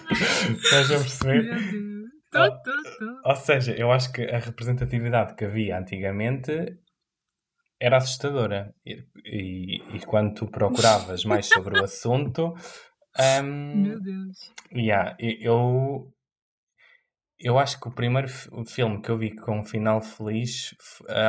Estás 0.10 0.92
a 0.92 0.98
perceber? 0.98 1.60
Tô, 2.32 2.50
tô, 2.50 2.72
tô. 2.98 3.30
Ou 3.30 3.36
seja, 3.36 3.72
eu 3.78 3.92
acho 3.92 4.12
que 4.12 4.24
a 4.24 4.40
representatividade 4.40 5.36
que 5.36 5.46
havia 5.46 5.78
antigamente 5.78 6.76
era 7.80 7.98
assustadora. 7.98 8.74
E, 8.84 9.04
e, 9.24 9.96
e 9.96 10.00
quando 10.08 10.34
tu 10.34 10.48
procuravas 10.48 11.24
mais 11.24 11.46
sobre 11.46 11.76
o 11.76 11.84
assunto. 11.84 12.56
Um, 13.20 13.82
Meu 13.82 14.00
Deus. 14.00 14.54
Yeah, 14.72 15.18
eu, 15.20 16.14
eu 17.40 17.58
acho 17.60 17.80
que 17.80 17.88
o 17.88 17.92
primeiro 17.92 18.28
filme 18.68 19.02
que 19.02 19.10
eu 19.10 19.18
vi 19.18 19.36
com 19.36 19.60
um 19.60 19.66
final 19.66 20.02
feliz 20.02 20.74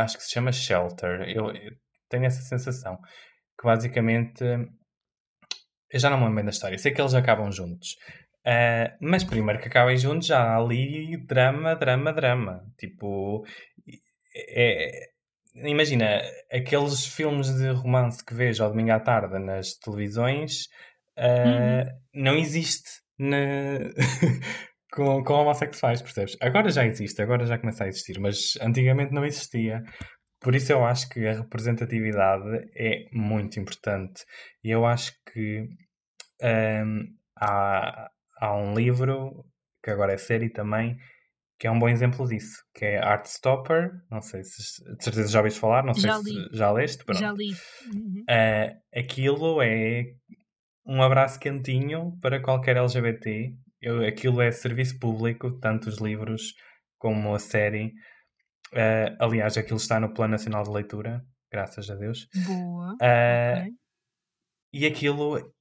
acho 0.02 0.16
que 0.16 0.24
se 0.24 0.30
chama 0.30 0.52
Shelter. 0.52 1.22
Eu, 1.28 1.50
eu 1.50 1.72
tenho 2.08 2.24
essa 2.24 2.42
sensação 2.42 2.96
que 3.58 3.64
basicamente 3.64 4.44
eu 5.90 5.98
já 5.98 6.10
não 6.10 6.18
me 6.18 6.24
lembro 6.24 6.36
bem 6.36 6.44
da 6.44 6.50
história. 6.50 6.78
Sei 6.78 6.92
que 6.92 7.00
eles 7.00 7.14
acabam 7.14 7.50
juntos. 7.50 7.96
Uh, 8.46 8.96
mas 9.00 9.24
primeiro 9.24 9.60
que 9.60 9.68
acabem 9.68 9.96
juntos 9.96 10.26
já 10.26 10.40
há 10.40 10.56
ali 10.56 11.16
drama, 11.26 11.74
drama, 11.74 12.12
drama. 12.12 12.64
Tipo, 12.78 13.44
é, 14.34 15.10
imagina, 15.54 16.22
aqueles 16.50 17.06
filmes 17.06 17.54
de 17.54 17.68
romance 17.70 18.24
que 18.24 18.34
vejo 18.34 18.62
ao 18.62 18.70
domingo 18.70 18.92
à 18.92 19.00
tarde 19.00 19.38
nas 19.38 19.74
televisões 19.74 20.66
uh, 21.18 21.88
uhum. 21.88 21.98
não 22.14 22.36
existe 22.36 22.88
na... 23.18 23.36
com, 24.92 25.22
com 25.22 25.34
homossexuais, 25.34 26.02
percebes? 26.02 26.36
Agora 26.40 26.70
já 26.70 26.86
existe, 26.86 27.20
agora 27.20 27.46
já 27.46 27.58
começa 27.58 27.84
a 27.84 27.88
existir, 27.88 28.18
mas 28.18 28.56
antigamente 28.60 29.12
não 29.12 29.24
existia. 29.24 29.82
Por 30.40 30.54
isso 30.54 30.72
eu 30.72 30.84
acho 30.84 31.08
que 31.08 31.26
a 31.26 31.34
representatividade 31.34 32.70
é 32.76 33.08
muito 33.12 33.58
importante. 33.58 34.24
E 34.62 34.70
eu 34.70 34.86
acho 34.86 35.12
que 35.32 35.68
um, 36.42 37.04
há, 37.38 38.10
há 38.40 38.56
um 38.56 38.74
livro, 38.74 39.44
que 39.82 39.90
agora 39.90 40.12
é 40.12 40.16
série 40.16 40.48
também, 40.48 40.96
que 41.58 41.66
é 41.66 41.70
um 41.70 41.78
bom 41.78 41.88
exemplo 41.88 42.26
disso, 42.26 42.62
que 42.72 42.84
é 42.84 42.98
Artstopper. 42.98 43.90
Não 44.10 44.20
sei 44.20 44.44
se 44.44 44.82
de 44.96 45.02
certeza 45.02 45.28
já 45.28 45.40
ouviste 45.40 45.58
falar, 45.58 45.84
não 45.84 45.92
sei 45.92 46.08
já 46.08 46.18
se 46.18 46.48
já 46.52 46.70
leste. 46.70 47.04
Pronto. 47.04 47.20
Já 47.20 47.32
li. 47.32 47.50
Uhum. 47.92 48.24
Uh, 48.30 48.98
aquilo 48.98 49.60
é 49.60 50.14
um 50.86 51.02
abraço 51.02 51.38
quentinho 51.40 52.16
para 52.22 52.40
qualquer 52.40 52.76
LGBT. 52.76 53.54
Eu, 53.80 54.04
aquilo 54.06 54.40
é 54.40 54.50
serviço 54.50 54.98
público, 54.98 55.58
tanto 55.60 55.88
os 55.88 55.98
livros 55.98 56.54
como 56.98 57.34
a 57.34 57.38
série. 57.38 57.92
Uh, 58.72 59.16
aliás, 59.18 59.56
aquilo 59.56 59.76
está 59.76 60.00
no 60.00 60.12
Plano 60.12 60.32
Nacional 60.32 60.62
de 60.64 60.70
Leitura, 60.70 61.24
graças 61.50 61.88
a 61.90 61.94
Deus. 61.94 62.28
Boa. 62.46 62.92
Uh, 62.94 63.60
okay. 63.60 63.72
E 64.72 64.86
aquilo 64.86 65.54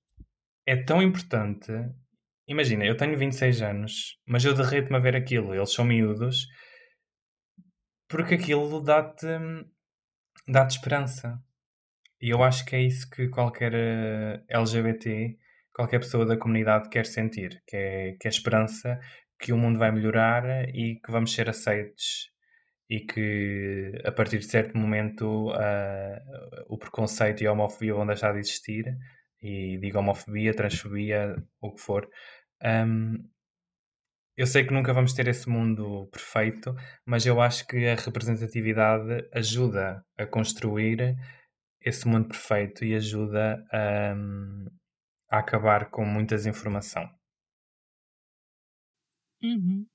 é 0.65 0.75
tão 0.75 1.01
importante 1.01 1.71
Imagina, 2.47 2.85
eu 2.85 2.95
tenho 2.95 3.17
26 3.17 3.61
anos, 3.61 4.17
mas 4.25 4.45
eu 4.45 4.53
derreto-me 4.53 4.95
a 4.95 4.99
ver 5.01 5.15
aquilo. 5.17 5.53
Eles 5.53 5.73
são 5.73 5.83
miúdos. 5.83 6.47
Porque 8.07 8.35
aquilo 8.35 8.81
dá-te 8.81 9.27
dá-te 10.47 10.71
esperança. 10.77 11.41
E 12.21 12.29
eu 12.29 12.41
acho 12.43 12.65
que 12.65 12.75
é 12.75 12.81
isso 12.81 13.09
que 13.09 13.27
qualquer 13.29 13.73
eh, 13.73 14.43
LGBT, 14.49 15.37
qualquer 15.77 15.99
pessoa 15.99 16.25
da 16.25 16.35
comunidade 16.35 16.89
quer 16.89 17.05
sentir, 17.05 17.61
que 17.67 17.77
é, 17.77 18.11
que 18.19 18.27
é 18.27 18.29
esperança 18.29 18.99
que 19.39 19.53
o 19.53 19.57
mundo 19.57 19.77
vai 19.77 19.91
melhorar 19.91 20.67
e 20.69 20.99
que 20.99 21.11
vamos 21.11 21.31
ser 21.31 21.47
aceitos 21.47 22.31
e 22.89 23.01
que 23.01 23.91
a 24.03 24.11
partir 24.11 24.39
de 24.39 24.45
certo 24.45 24.75
momento 24.75 25.51
uh, 25.51 26.65
o 26.67 26.79
preconceito 26.79 27.43
e 27.43 27.47
a 27.47 27.51
homofobia 27.51 27.93
vão 27.93 28.07
deixar 28.07 28.33
de 28.33 28.39
existir 28.39 28.85
e 29.39 29.77
digo 29.77 29.99
homofobia, 29.99 30.51
transfobia, 30.51 31.35
o 31.61 31.71
que 31.71 31.81
for, 31.81 32.09
um, 32.63 33.23
eu 34.35 34.47
sei 34.47 34.65
que 34.65 34.73
nunca 34.73 34.93
vamos 34.93 35.13
ter 35.13 35.27
esse 35.27 35.47
mundo 35.47 36.07
perfeito, 36.11 36.75
mas 37.05 37.23
eu 37.25 37.39
acho 37.39 37.67
que 37.67 37.87
a 37.87 37.95
representatividade 37.95 39.27
ajuda 39.31 40.03
a 40.17 40.25
construir 40.25 41.15
esse 41.81 42.07
mundo 42.07 42.29
perfeito 42.29 42.83
e 42.83 42.95
ajuda 42.95 43.63
a, 43.71 44.15
a 45.29 45.39
acabar 45.39 45.89
com 45.89 46.05
muita 46.05 46.35
desinformação. 46.35 47.09
Uhum. 49.43 49.85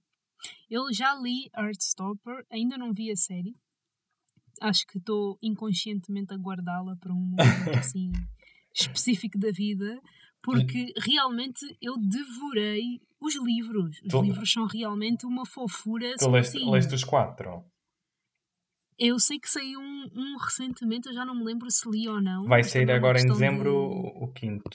Eu 0.70 0.92
já 0.92 1.14
li 1.14 1.50
Artstopper, 1.52 2.44
ainda 2.50 2.76
não 2.76 2.92
vi 2.92 3.10
a 3.10 3.16
série. 3.16 3.54
Acho 4.60 4.86
que 4.86 4.98
estou 4.98 5.38
inconscientemente 5.42 6.32
a 6.32 6.36
guardá-la 6.36 6.96
para 6.96 7.12
um 7.12 7.16
momento 7.16 7.36
assim 7.78 8.12
específico 8.74 9.38
da 9.38 9.50
vida, 9.50 10.00
porque 10.42 10.92
realmente 10.96 11.60
eu 11.80 11.94
devorei 11.98 13.00
os 13.20 13.34
livros. 13.36 14.00
Os 14.02 14.08
tu, 14.08 14.22
livros 14.22 14.50
são 14.50 14.66
realmente 14.66 15.26
uma 15.26 15.44
fofura. 15.46 16.14
Tu 16.16 16.28
leste, 16.28 16.58
leste 16.58 16.94
os 16.94 17.04
quatro? 17.04 17.64
Eu 18.98 19.18
sei 19.18 19.38
que 19.38 19.48
saiu 19.48 19.80
um, 19.80 20.08
um, 20.14 20.36
recentemente, 20.36 21.08
eu 21.08 21.14
já 21.14 21.24
não 21.24 21.34
me 21.34 21.44
lembro 21.44 21.70
se 21.70 21.88
li 21.88 22.08
ou 22.08 22.20
não. 22.20 22.44
Vai 22.46 22.62
sair 22.62 22.90
agora 22.90 23.20
em 23.20 23.26
dezembro 23.26 23.70
de... 23.70 24.24
o 24.24 24.32
quinto. 24.32 24.70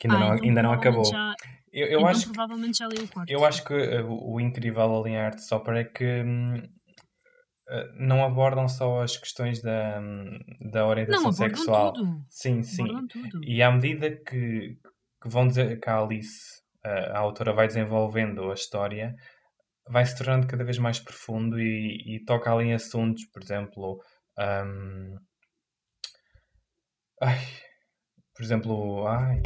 Que 0.00 0.08
ainda, 0.08 0.16
ah, 0.16 0.20
não, 0.20 0.34
então 0.34 0.48
ainda 0.48 0.62
não 0.62 0.72
acabou. 0.72 1.04
Já... 1.04 1.34
Eu, 1.72 1.86
eu 1.86 1.98
então 1.98 2.08
acho 2.08 2.32
provavelmente 2.32 2.78
já 2.78 2.88
li 2.88 2.98
o 2.98 3.08
quarto. 3.08 3.30
Eu 3.30 3.44
acho 3.44 3.64
que 3.64 3.74
uh, 3.74 4.32
o 4.32 4.40
incrível 4.40 5.00
ali 5.00 5.10
em 5.10 5.18
Art 5.18 5.38
Stopper 5.38 5.76
é 5.76 5.84
que 5.84 6.22
hum, 6.22 6.62
eh, 7.70 7.88
não 7.94 8.24
abordam 8.24 8.66
só 8.66 9.02
as 9.02 9.16
questões 9.16 9.62
da, 9.62 10.00
da 10.72 10.86
orientação 10.86 11.24
não, 11.24 11.32
sexual. 11.32 11.92
Tudo. 11.92 12.24
Sim, 12.28 12.64
sim. 12.64 12.84
E 13.44 13.62
à 13.62 13.70
medida 13.70 14.10
que, 14.10 14.76
que 15.22 15.28
vão 15.28 15.46
dizer 15.46 15.78
que 15.78 15.88
a 15.88 16.00
Alice, 16.00 16.60
a, 16.84 16.90
a 16.90 17.18
autora, 17.18 17.52
vai 17.52 17.68
desenvolvendo 17.68 18.50
a 18.50 18.54
história, 18.54 19.14
vai 19.88 20.04
se 20.04 20.16
tornando 20.16 20.48
cada 20.48 20.64
vez 20.64 20.78
mais 20.78 20.98
profundo 20.98 21.60
e, 21.60 22.16
e 22.16 22.24
toca 22.24 22.52
ali 22.52 22.66
em 22.66 22.74
assuntos, 22.74 23.24
por 23.26 23.40
exemplo. 23.40 24.00
Um, 24.36 25.16
ai, 27.22 27.38
por 28.34 28.42
exemplo, 28.42 29.06
ai, 29.06 29.42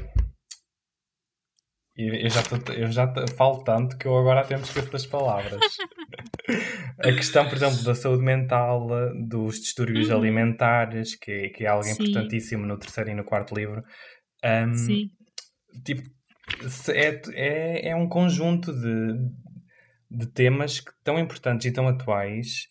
eu 1.96 2.28
já, 2.28 2.42
tô, 2.42 2.72
eu 2.72 2.90
já 2.90 3.12
falo 3.36 3.62
tanto 3.62 3.96
que 3.96 4.06
eu 4.06 4.16
agora 4.18 4.40
até 4.40 4.56
me 4.56 4.62
esqueço 4.62 4.90
das 4.90 5.06
palavras. 5.06 5.60
a 6.98 7.12
questão, 7.12 7.48
por 7.48 7.54
exemplo, 7.54 7.82
da 7.84 7.94
saúde 7.94 8.22
mental, 8.22 8.88
dos 9.28 9.60
distúrbios 9.60 10.10
uhum. 10.10 10.16
alimentares, 10.16 11.14
que, 11.14 11.30
é, 11.30 11.48
que 11.50 11.64
é 11.64 11.68
algo 11.68 11.84
Sim. 11.84 11.92
importantíssimo 12.02 12.66
no 12.66 12.78
terceiro 12.78 13.10
e 13.10 13.14
no 13.14 13.24
quarto 13.24 13.54
livro. 13.54 13.82
Um, 14.44 14.74
Sim. 14.74 15.10
Tipo, 15.84 16.02
é, 16.88 17.22
é, 17.32 17.88
é 17.90 17.96
um 17.96 18.08
conjunto 18.08 18.72
de, 18.72 19.14
de 20.10 20.26
temas 20.26 20.82
tão 21.04 21.18
importantes 21.18 21.66
e 21.66 21.72
tão 21.72 21.86
atuais 21.86 22.68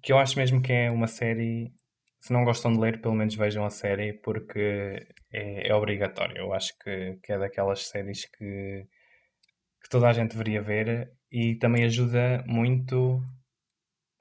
que 0.00 0.12
eu 0.12 0.18
acho 0.18 0.38
mesmo 0.38 0.62
que 0.62 0.72
é 0.72 0.90
uma 0.90 1.08
série 1.08 1.72
se 2.20 2.32
não 2.32 2.44
gostam 2.44 2.72
de 2.72 2.78
ler, 2.78 3.00
pelo 3.00 3.14
menos 3.14 3.34
vejam 3.34 3.64
a 3.64 3.70
série 3.70 4.12
porque 4.12 5.06
é, 5.32 5.68
é 5.68 5.74
obrigatório. 5.74 6.36
Eu 6.36 6.52
acho 6.52 6.76
que, 6.78 7.18
que 7.22 7.32
é 7.32 7.38
daquelas 7.38 7.86
séries 7.86 8.24
que, 8.26 8.86
que 9.82 9.88
toda 9.88 10.08
a 10.08 10.12
gente 10.12 10.32
deveria 10.32 10.62
ver 10.62 11.12
e 11.30 11.56
também 11.56 11.84
ajuda 11.84 12.44
muito 12.46 13.22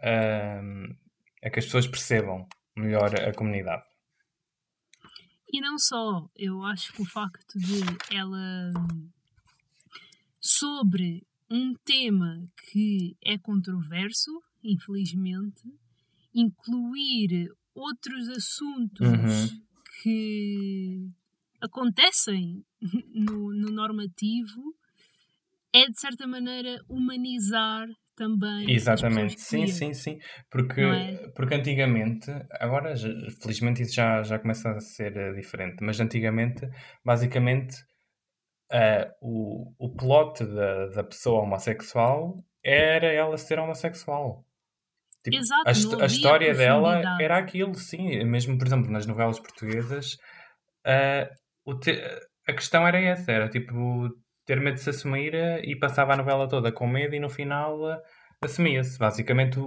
a, 0.02 0.60
a 1.44 1.50
que 1.50 1.60
as 1.60 1.66
pessoas 1.66 1.88
percebam 1.88 2.48
melhor 2.76 3.14
a 3.20 3.34
comunidade. 3.34 3.84
E 5.52 5.62
não 5.62 5.80
só, 5.80 6.30
eu 6.36 6.62
acho 6.64 6.92
que 6.94 7.02
o 7.02 7.06
facto 7.06 7.58
de 7.58 7.82
ela 8.14 8.72
sobre 10.42 11.26
um 11.50 11.74
tema 11.86 12.46
que 12.70 13.18
é 13.24 13.38
controverso, 13.38 14.42
infelizmente, 14.62 15.64
incluir 16.34 17.50
outros 17.74 18.28
assuntos 18.30 19.08
uhum. 19.08 19.67
Que 20.02 21.10
acontecem 21.62 22.64
no, 23.14 23.54
no 23.54 23.72
normativo 23.72 24.76
é 25.74 25.86
de 25.86 26.00
certa 26.00 26.26
maneira 26.26 26.80
humanizar 26.90 27.88
também. 28.16 28.72
Exatamente, 28.72 29.40
sim, 29.40 29.68
sim, 29.68 29.94
sim. 29.94 30.20
Porque, 30.50 30.82
é? 30.82 31.30
porque 31.36 31.54
antigamente, 31.54 32.32
agora 32.52 32.96
felizmente 33.42 33.84
isso 33.84 33.94
já, 33.94 34.24
já 34.24 34.40
começa 34.40 34.72
a 34.72 34.80
ser 34.80 35.16
eh, 35.16 35.34
diferente, 35.34 35.78
mas 35.82 36.00
antigamente, 36.00 36.68
basicamente, 37.06 37.76
uh, 38.72 39.14
o, 39.22 39.74
o 39.78 39.90
plot 39.96 40.44
da, 40.44 40.88
da 40.88 41.04
pessoa 41.04 41.44
homossexual 41.44 42.44
era 42.64 43.08
ela 43.08 43.38
ser 43.38 43.60
homossexual. 43.60 44.47
Tipo, 45.30 45.44
Exato, 45.44 46.00
a, 46.00 46.04
a 46.04 46.06
história 46.06 46.54
dela 46.54 47.02
era 47.20 47.38
aquilo, 47.38 47.76
sim. 47.76 48.24
Mesmo, 48.24 48.58
por 48.58 48.66
exemplo, 48.66 48.90
nas 48.90 49.06
novelas 49.06 49.40
portuguesas, 49.40 50.14
uh, 50.86 51.80
te, 51.80 52.02
a 52.48 52.54
questão 52.54 52.88
era 52.88 52.98
essa: 52.98 53.32
era 53.32 53.50
tipo 53.50 54.10
ter 54.46 54.62
medo 54.62 54.76
de 54.76 54.82
se 54.82 54.90
assumir 54.90 55.36
eh, 55.36 55.62
e 55.66 55.78
passava 55.78 56.14
a 56.14 56.18
novela 56.18 56.48
toda 56.48 56.72
com 56.72 56.88
medo 56.88 57.14
e 57.14 57.20
no 57.20 57.30
final 57.30 57.78
uh, 57.82 57.98
assumia-se. 58.42 58.98
Basicamente 58.98 59.60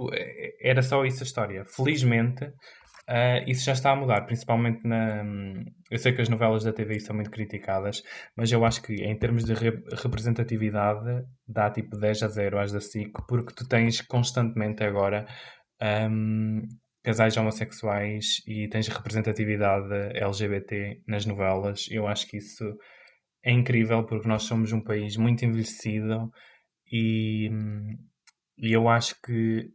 era 0.59 0.81
só 0.81 1.05
isso 1.05 1.21
a 1.21 1.25
história. 1.25 1.63
Felizmente, 1.65 2.51
uh, 3.09 3.43
isso 3.49 3.65
já 3.65 3.73
está 3.73 3.91
a 3.91 3.95
mudar, 3.95 4.21
principalmente 4.21 4.85
na. 4.87 5.23
Eu 5.89 5.97
sei 5.97 6.13
que 6.13 6.21
as 6.21 6.29
novelas 6.29 6.63
da 6.63 6.73
TV 6.73 6.99
são 6.99 7.15
muito 7.15 7.31
criticadas, 7.31 8.01
mas 8.35 8.51
eu 8.51 8.63
acho 8.65 8.81
que 8.81 8.93
em 8.93 9.17
termos 9.17 9.43
de 9.45 9.53
re 9.53 9.71
representatividade 10.01 11.25
dá 11.47 11.69
tipo 11.69 11.97
10 11.97 12.23
a 12.23 12.27
0 12.27 12.59
às 12.59 12.71
da 12.71 12.79
SIC, 12.79 13.11
porque 13.27 13.53
tu 13.53 13.67
tens 13.67 14.01
constantemente 14.01 14.83
agora. 14.83 15.25
Um, 15.81 16.61
casais 17.03 17.35
homossexuais 17.35 18.43
e 18.47 18.67
tens 18.69 18.87
representatividade 18.87 19.91
LGBT 20.15 21.01
nas 21.07 21.25
novelas. 21.25 21.87
Eu 21.89 22.07
acho 22.07 22.27
que 22.27 22.37
isso 22.37 22.63
é 23.43 23.51
incrível 23.51 24.05
porque 24.05 24.27
nós 24.27 24.43
somos 24.43 24.71
um 24.71 24.81
país 24.81 25.17
muito 25.17 25.43
envelhecido 25.43 26.31
e, 26.91 27.49
e 28.57 28.71
eu 28.71 28.87
acho 28.87 29.15
que 29.21 29.69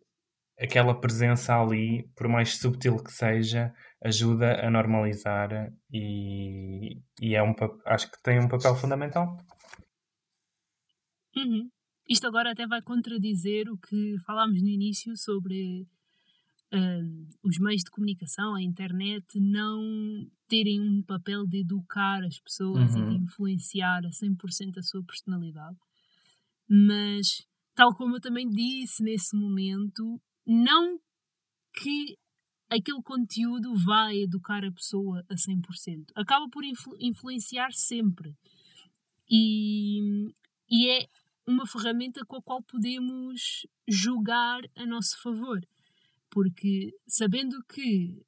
aquela 0.58 0.98
presença 0.98 1.54
ali, 1.60 2.08
por 2.16 2.28
mais 2.28 2.58
subtil 2.58 2.96
que 2.96 3.12
seja, 3.12 3.74
ajuda 4.02 4.66
a 4.66 4.70
normalizar 4.70 5.72
e, 5.92 7.00
e 7.20 7.34
é 7.34 7.42
um, 7.42 7.54
acho 7.84 8.10
que 8.10 8.22
tem 8.22 8.38
um 8.38 8.48
papel 8.48 8.74
fundamental. 8.74 9.36
Uhum. 11.36 11.68
Isto 12.08 12.26
agora 12.26 12.52
até 12.52 12.66
vai 12.66 12.80
contradizer 12.80 13.68
o 13.68 13.76
que 13.76 14.16
falámos 14.24 14.62
no 14.62 14.68
início 14.68 15.16
sobre 15.16 15.82
uh, 16.72 17.28
os 17.42 17.58
meios 17.58 17.82
de 17.82 17.90
comunicação, 17.90 18.54
a 18.54 18.62
internet, 18.62 19.38
não 19.38 20.26
terem 20.48 20.80
um 20.80 21.02
papel 21.02 21.46
de 21.46 21.60
educar 21.60 22.24
as 22.24 22.38
pessoas 22.38 22.94
uhum. 22.94 23.00
e 23.00 23.08
de 23.08 23.16
uhum. 23.16 23.24
influenciar 23.24 24.06
a 24.06 24.10
100% 24.10 24.78
a 24.78 24.82
sua 24.82 25.02
personalidade. 25.04 25.76
Mas, 26.68 27.46
tal 27.74 27.94
como 27.94 28.16
eu 28.16 28.20
também 28.20 28.48
disse 28.48 29.02
nesse 29.02 29.36
momento, 29.36 30.20
não 30.46 30.98
que 31.72 32.16
aquele 32.68 33.02
conteúdo 33.02 33.74
vai 33.74 34.22
educar 34.22 34.64
a 34.64 34.72
pessoa 34.72 35.24
a 35.28 35.34
100%. 35.34 36.06
Acaba 36.14 36.48
por 36.50 36.64
influ 36.64 36.96
influenciar 37.00 37.72
sempre. 37.72 38.34
E, 39.30 40.32
e 40.70 40.88
é 40.90 41.06
uma 41.46 41.66
ferramenta 41.66 42.24
com 42.26 42.36
a 42.36 42.42
qual 42.42 42.62
podemos 42.62 43.66
julgar 43.88 44.60
a 44.76 44.86
nosso 44.86 45.20
favor. 45.22 45.60
Porque 46.30 46.92
sabendo 47.06 47.62
que, 47.64 48.22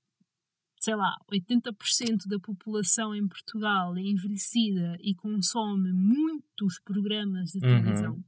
sei 0.80 0.94
lá, 0.94 1.16
80% 1.30 2.26
da 2.28 2.38
população 2.38 3.14
em 3.14 3.26
Portugal 3.26 3.96
é 3.96 4.02
envelhecida 4.02 4.96
e 5.00 5.14
consome 5.14 5.92
muitos 5.92 6.80
programas 6.84 7.50
de 7.50 7.58
uhum. 7.58 7.82
televisão, 7.82 8.12
uhum. 8.14 8.24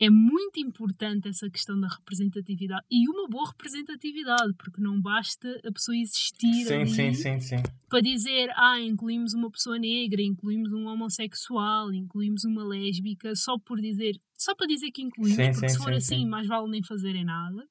É 0.00 0.10
muito 0.10 0.58
importante 0.58 1.28
essa 1.28 1.48
questão 1.48 1.78
da 1.78 1.88
representatividade 1.88 2.84
e 2.90 3.08
uma 3.08 3.28
boa 3.28 3.48
representatividade, 3.48 4.52
porque 4.54 4.80
não 4.80 5.00
basta 5.00 5.60
a 5.64 5.72
pessoa 5.72 5.96
existir 5.96 6.64
sim, 6.64 6.86
sim, 6.86 7.14
sim, 7.14 7.40
sim. 7.40 7.62
para 7.88 8.00
dizer, 8.00 8.50
ah, 8.56 8.80
incluímos 8.80 9.34
uma 9.34 9.50
pessoa 9.50 9.78
negra, 9.78 10.20
incluímos 10.22 10.72
um 10.72 10.86
homossexual, 10.86 11.92
incluímos 11.92 12.44
uma 12.44 12.64
lésbica, 12.64 13.34
só 13.34 13.58
por 13.58 13.80
dizer, 13.80 14.20
só 14.36 14.54
para 14.54 14.66
dizer 14.66 14.90
que 14.90 15.02
incluímos, 15.02 15.36
sim, 15.36 15.52
porque 15.52 15.68
sim, 15.68 15.76
se 15.76 15.82
for 15.82 15.92
assim, 15.92 16.26
mais 16.26 16.46
vale 16.46 16.70
nem 16.70 16.82
fazerem 16.82 17.24
nada 17.24 17.66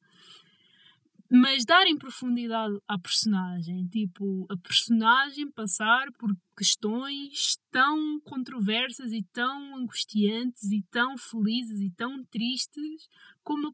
mas 1.36 1.66
darem 1.66 1.98
profundidade 1.98 2.78
à 2.88 2.96
personagem, 3.00 3.88
tipo, 3.88 4.46
a 4.52 4.56
personagem 4.56 5.52
passar 5.52 6.12
por 6.12 6.30
questões 6.56 7.58
tão 7.72 8.20
controversas 8.24 9.12
e 9.12 9.24
tão 9.34 9.76
angustiantes 9.76 10.72
e 10.72 10.84
tão 10.92 11.18
felizes 11.18 11.82
e 11.82 11.90
tão 11.90 12.24
tristes 12.26 13.10
como 13.44 13.70
a, 13.70 13.72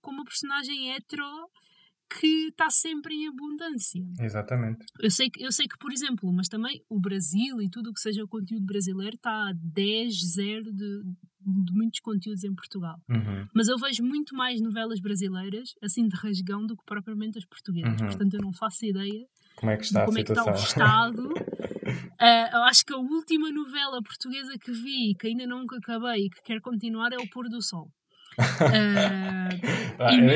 como 0.00 0.22
a 0.22 0.24
personagem 0.24 0.94
hetero 0.94 1.22
que 2.18 2.48
está 2.48 2.70
sempre 2.70 3.14
em 3.14 3.28
abundância. 3.28 4.02
Exatamente. 4.20 4.84
Eu 5.00 5.10
sei, 5.10 5.30
que, 5.30 5.42
eu 5.42 5.52
sei 5.52 5.66
que, 5.66 5.78
por 5.78 5.92
exemplo, 5.92 6.32
mas 6.32 6.48
também 6.48 6.82
o 6.88 7.00
Brasil 7.00 7.60
e 7.60 7.68
tudo 7.68 7.90
o 7.90 7.92
que 7.92 8.00
seja 8.00 8.24
o 8.24 8.28
conteúdo 8.28 8.64
brasileiro 8.64 9.16
está 9.16 9.30
a 9.30 9.54
10-0 9.54 10.64
de, 10.64 11.02
de 11.40 11.72
muitos 11.72 12.00
conteúdos 12.00 12.44
em 12.44 12.54
Portugal. 12.54 12.96
Uhum. 13.08 13.46
Mas 13.54 13.68
eu 13.68 13.78
vejo 13.78 14.02
muito 14.02 14.34
mais 14.36 14.60
novelas 14.60 15.00
brasileiras, 15.00 15.74
assim 15.82 16.06
de 16.06 16.16
rasgão, 16.16 16.66
do 16.66 16.76
que 16.76 16.84
propriamente 16.84 17.38
as 17.38 17.44
portuguesas. 17.44 18.00
Uhum. 18.00 18.06
Portanto, 18.06 18.34
eu 18.34 18.40
não 18.40 18.52
faço 18.52 18.84
ideia 18.84 19.26
como 19.56 19.70
é 19.70 19.76
que 19.76 19.84
está, 19.84 20.04
como 20.04 20.18
é 20.18 20.24
que 20.24 20.32
está 20.32 20.44
o 20.44 20.54
Estado. 20.54 21.28
uh, 21.28 21.36
eu 22.56 22.62
acho 22.64 22.84
que 22.84 22.94
a 22.94 22.98
última 22.98 23.50
novela 23.50 24.02
portuguesa 24.02 24.54
que 24.58 24.72
vi, 24.72 25.14
que 25.18 25.28
ainda 25.28 25.46
nunca 25.46 25.76
acabei 25.76 26.26
e 26.26 26.30
que 26.30 26.42
quero 26.42 26.60
continuar, 26.60 27.12
é 27.12 27.16
O 27.16 27.28
Pôr 27.28 27.48
do 27.48 27.62
Sol. 27.62 27.90
Uh, 28.38 29.52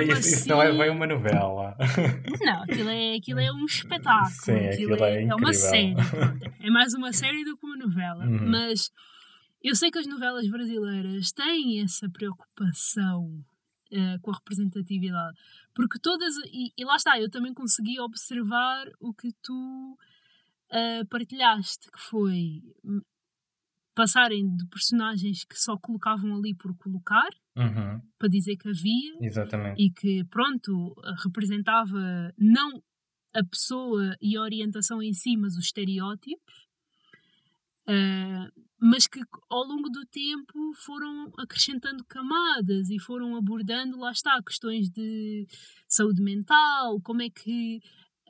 isso, 0.03 0.13
assim, 0.13 0.31
isso, 0.31 0.49
não 0.49 0.63
é 0.63 0.69
assim 0.69 0.79
bem 0.79 0.91
uma 0.91 1.07
novela. 1.07 1.77
Não, 2.41 2.63
aquilo 2.63 2.91
é, 2.91 3.17
aquilo 3.17 3.41
é 3.41 3.53
um 3.53 3.65
espetáculo. 3.67 4.31
Sim, 4.31 4.67
aquilo, 4.69 4.95
aquilo 4.95 5.05
é, 5.05 5.23
é, 5.23 5.27
é, 5.27 5.35
uma 5.35 5.53
série. 5.53 5.95
É 6.61 6.71
mais 6.71 6.95
uma 6.95 7.13
série 7.13 7.45
do 7.45 7.57
que 7.57 7.65
uma 7.65 7.77
novela. 7.77 8.25
Uhum. 8.25 8.51
Mas 8.51 8.91
eu 9.63 9.75
sei 9.75 9.91
que 9.91 9.99
as 9.99 10.07
novelas 10.07 10.49
brasileiras 10.49 11.33
têm 11.33 11.81
essa 11.83 12.09
preocupação 12.11 13.45
uh, 13.93 14.21
com 14.21 14.31
a 14.31 14.35
representatividade. 14.35 15.39
Porque 15.75 15.99
todas. 15.99 16.35
E, 16.53 16.73
e, 16.77 16.85
lá 16.85 16.97
está, 16.97 17.21
eu 17.21 17.31
também 17.31 17.55
consegui 17.55 18.01
observar 18.01 18.87
o 19.01 19.15
que 19.15 19.33
tu 19.43 19.97
uh, 20.73 21.07
partilhaste, 21.09 21.91
que 21.91 22.01
foi 22.01 22.63
passarem 23.95 24.55
de 24.55 24.67
personagens 24.67 25.45
que 25.45 25.59
só 25.59 25.77
colocavam 25.79 26.37
ali 26.37 26.55
por 26.55 26.77
colocar, 26.77 27.31
uhum. 27.57 28.01
para 28.19 28.29
dizer 28.29 28.57
que 28.57 28.69
havia, 28.69 29.17
Exatamente. 29.21 29.83
e 29.83 29.91
que, 29.91 30.25
pronto, 30.25 30.95
representava 31.25 32.33
não 32.39 32.83
a 33.35 33.45
pessoa 33.45 34.17
e 34.21 34.37
a 34.37 34.41
orientação 34.41 35.03
em 35.03 35.13
si, 35.13 35.37
mas 35.37 35.57
os 35.57 35.67
estereótipos, 35.67 36.67
uh, 37.89 38.67
mas 38.81 39.07
que 39.07 39.21
ao 39.51 39.65
longo 39.65 39.89
do 39.91 40.05
tempo 40.07 40.73
foram 40.75 41.33
acrescentando 41.39 42.05
camadas 42.05 42.91
e 42.91 42.99
foram 42.99 43.37
abordando, 43.37 43.99
lá 43.99 44.11
está, 44.11 44.41
questões 44.43 44.89
de 44.91 45.47
saúde 45.89 46.23
mental, 46.23 47.01
como 47.03 47.23
é 47.23 47.29
que 47.31 47.81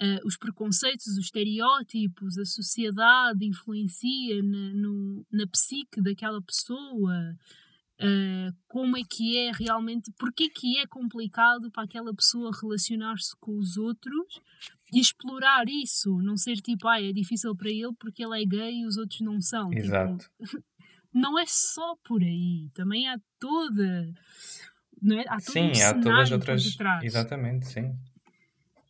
uh, 0.00 0.26
os 0.26 0.36
preconceitos, 0.36 1.06
os 1.06 1.18
estereótipos, 1.18 2.38
a 2.38 2.44
sociedade 2.44 3.46
influencia 3.46 4.42
na, 4.42 4.74
no, 4.74 5.26
na 5.30 5.46
psique 5.46 6.00
daquela 6.02 6.40
pessoa, 6.42 7.36
uh, 8.00 8.56
como 8.68 8.96
é 8.96 9.02
que 9.08 9.36
é 9.36 9.52
realmente, 9.52 10.12
porque 10.18 10.48
que 10.48 10.78
é 10.78 10.86
complicado 10.86 11.70
para 11.70 11.84
aquela 11.84 12.14
pessoa 12.14 12.50
relacionar-se 12.60 13.36
com 13.40 13.58
os 13.58 13.76
outros 13.76 14.40
e 14.92 15.00
explorar 15.00 15.64
isso, 15.68 16.16
não 16.22 16.36
ser 16.36 16.56
tipo, 16.56 16.86
ah, 16.88 17.00
é 17.00 17.12
difícil 17.12 17.54
para 17.56 17.70
ele 17.70 17.92
porque 17.98 18.24
ele 18.24 18.42
é 18.42 18.46
gay 18.46 18.80
e 18.80 18.86
os 18.86 18.96
outros 18.96 19.20
não 19.20 19.40
são. 19.40 19.70
Tipo, 19.70 19.82
Exato. 19.82 20.30
Tipo, 20.40 20.64
não 21.12 21.38
é 21.38 21.44
só 21.46 21.96
por 22.04 22.22
aí, 22.22 22.70
também 22.74 23.08
há 23.08 23.18
toda. 23.38 24.12
Não 25.02 25.18
é? 25.18 25.24
Há 25.28 25.36
todo 25.36 25.52
sim, 25.52 25.68
um 25.68 25.86
há 25.86 25.94
todas 25.94 26.18
as 26.20 26.30
outras. 26.32 26.76
Exatamente, 27.02 27.66
sim. 27.66 27.94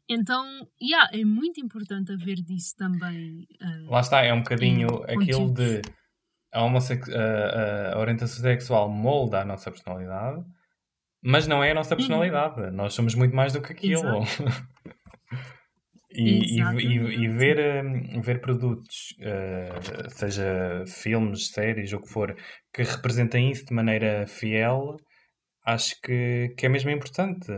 Então, 0.09 0.45
yeah, 0.81 1.11
é 1.13 1.25
muito 1.25 1.61
importante 1.61 2.13
haver 2.13 2.37
disso 2.37 2.77
também. 2.77 3.49
Uh, 3.61 3.91
Lá 3.91 4.01
está, 4.01 4.23
é 4.23 4.33
um 4.33 4.39
bocadinho 4.39 5.03
aquilo 5.03 5.53
de 5.53 5.83
a, 6.53 6.61
a, 6.61 7.95
a, 7.95 7.99
orientação 7.99 8.41
sexual 8.41 8.89
molda 8.89 9.41
a 9.41 9.45
nossa 9.45 9.71
personalidade, 9.71 10.45
mas 11.23 11.47
não 11.47 11.63
é 11.63 11.73
a 11.73 11.75
nossa 11.75 11.95
uhum. 11.95 11.99
personalidade. 11.99 12.61
Uhum. 12.61 12.71
Nós 12.73 12.95
somos 12.95 13.15
muito 13.15 13.35
mais 13.35 13.53
do 13.53 13.61
que 13.61 13.73
aquilo. 13.73 14.21
e, 16.11 16.61
e, 16.61 17.25
e, 17.25 17.29
ver, 17.29 17.85
hum, 17.85 18.21
ver 18.21 18.41
produtos, 18.41 19.15
uh, 19.19 20.11
seja 20.11 20.85
filmes, 20.87 21.49
séries, 21.49 21.93
o 21.93 22.01
que 22.01 22.09
for, 22.09 22.37
que 22.73 22.83
representem 22.83 23.51
isso 23.51 23.67
de 23.67 23.75
maneira 23.75 24.27
fiel, 24.27 24.97
acho 25.65 26.01
que, 26.01 26.55
que 26.57 26.65
é 26.65 26.69
mesmo 26.69 26.91
importante. 26.91 27.49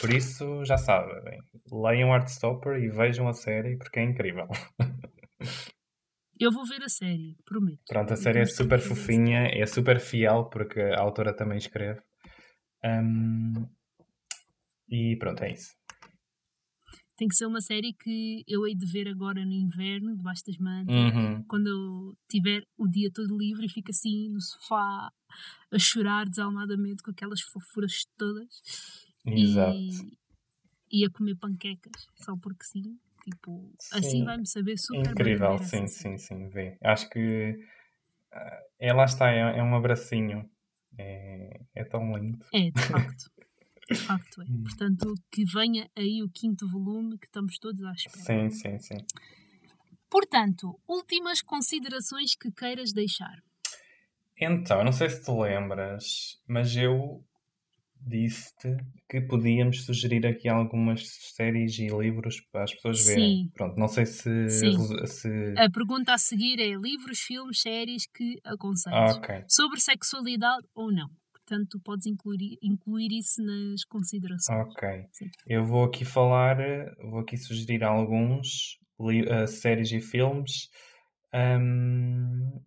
Por 0.00 0.12
isso, 0.12 0.64
já 0.64 0.78
sabem, 0.78 1.38
leiam 1.70 2.12
Artstopper 2.12 2.82
e 2.82 2.88
vejam 2.88 3.28
a 3.28 3.34
série 3.34 3.76
porque 3.76 4.00
é 4.00 4.02
incrível. 4.02 4.48
Eu 6.42 6.50
vou 6.50 6.64
ver 6.66 6.82
a 6.82 6.88
série, 6.88 7.36
prometo. 7.44 7.84
Pronto, 7.86 8.12
a 8.12 8.16
série 8.16 8.40
é 8.40 8.46
super 8.46 8.80
fofinha, 8.80 9.42
é 9.46 9.64
super 9.64 10.00
fiel 10.00 10.46
porque 10.46 10.80
a 10.80 11.00
autora 11.00 11.32
também 11.32 11.56
escreve. 11.56 12.00
Um, 12.84 13.64
e 14.90 15.16
pronto, 15.20 15.44
é 15.44 15.52
isso. 15.52 15.72
Tem 17.16 17.28
que 17.28 17.36
ser 17.36 17.46
uma 17.46 17.60
série 17.60 17.92
que 17.92 18.42
eu 18.48 18.66
hei 18.66 18.74
de 18.74 18.84
ver 18.84 19.06
agora 19.06 19.44
no 19.44 19.52
inverno, 19.52 20.16
debaixo 20.16 20.42
das 20.44 20.58
mantas, 20.58 20.92
uhum. 20.92 21.44
quando 21.44 21.68
eu 21.68 22.16
tiver 22.28 22.66
o 22.76 22.88
dia 22.88 23.08
todo 23.14 23.38
livre 23.38 23.66
e 23.66 23.70
fico 23.70 23.92
assim 23.92 24.28
no 24.28 24.40
sofá 24.40 25.12
a 25.70 25.78
chorar 25.78 26.26
desalmadamente 26.26 27.04
com 27.04 27.12
aquelas 27.12 27.40
fofuras 27.40 28.04
todas. 28.18 28.48
Exato. 29.24 29.76
E, 29.78 30.18
e 30.90 31.06
a 31.06 31.10
comer 31.10 31.36
panquecas, 31.36 32.08
só 32.16 32.36
porque 32.36 32.64
sim. 32.64 32.98
Tipo, 33.24 33.72
assim 33.78 34.02
sim. 34.02 34.08
assim 34.08 34.24
vai-me 34.24 34.46
saber 34.46 34.76
super 34.78 35.10
Incrível, 35.10 35.58
sim, 35.58 35.86
sim, 35.86 36.18
sim, 36.18 36.48
vê. 36.48 36.76
Acho 36.82 37.08
que 37.08 37.52
uh, 38.32 38.62
é, 38.78 38.92
lá 38.92 39.04
está, 39.04 39.30
é, 39.30 39.58
é 39.58 39.62
um 39.62 39.74
abracinho. 39.76 40.48
É, 40.98 41.60
é 41.74 41.84
tão 41.84 42.16
lindo. 42.16 42.44
É, 42.52 42.70
de 42.70 42.82
facto. 42.82 43.30
De 43.88 43.94
facto 43.96 44.42
é. 44.42 44.44
Hum. 44.44 44.64
Portanto, 44.64 45.14
que 45.30 45.44
venha 45.44 45.88
aí 45.96 46.22
o 46.22 46.28
quinto 46.28 46.68
volume 46.68 47.18
que 47.18 47.26
estamos 47.26 47.58
todos 47.58 47.82
à 47.84 47.92
espera. 47.92 48.24
Sim, 48.24 48.50
sim, 48.50 48.78
sim. 48.78 48.98
Portanto, 50.10 50.78
últimas 50.86 51.40
considerações 51.40 52.34
que 52.34 52.50
queiras 52.52 52.92
deixar. 52.92 53.42
Então, 54.38 54.84
não 54.84 54.92
sei 54.92 55.08
se 55.08 55.22
te 55.22 55.30
lembras, 55.30 56.40
mas 56.46 56.76
eu 56.76 57.24
disse-te 58.06 58.76
que 59.08 59.20
podíamos 59.20 59.84
sugerir 59.84 60.26
aqui 60.26 60.48
algumas 60.48 61.06
séries 61.34 61.78
e 61.78 61.86
livros 61.88 62.40
para 62.50 62.64
as 62.64 62.74
pessoas 62.74 63.04
verem. 63.06 63.44
Sim. 63.44 63.50
Pronto, 63.54 63.78
não 63.78 63.88
sei 63.88 64.06
se, 64.06 64.48
se... 64.48 65.54
A 65.56 65.70
pergunta 65.70 66.12
a 66.12 66.18
seguir 66.18 66.60
é 66.60 66.74
livros, 66.74 67.20
filmes, 67.20 67.60
séries 67.60 68.06
que 68.06 68.38
aconselhas. 68.44 69.16
Okay. 69.16 69.44
Sobre 69.48 69.80
sexualidade 69.80 70.66
ou 70.74 70.92
não. 70.92 71.08
Portanto, 71.32 71.68
tu 71.70 71.80
podes 71.80 72.06
incluir, 72.06 72.56
incluir 72.62 73.12
isso 73.18 73.42
nas 73.42 73.84
considerações. 73.84 74.66
Ok. 74.68 74.88
Sim. 75.12 75.26
Eu 75.46 75.64
vou 75.64 75.84
aqui 75.84 76.04
falar, 76.04 76.56
vou 76.98 77.20
aqui 77.20 77.36
sugerir 77.36 77.84
alguns 77.84 78.78
uh, 78.98 79.46
séries 79.46 79.92
e 79.92 80.00
filmes. 80.00 80.68
Um, 81.34 82.60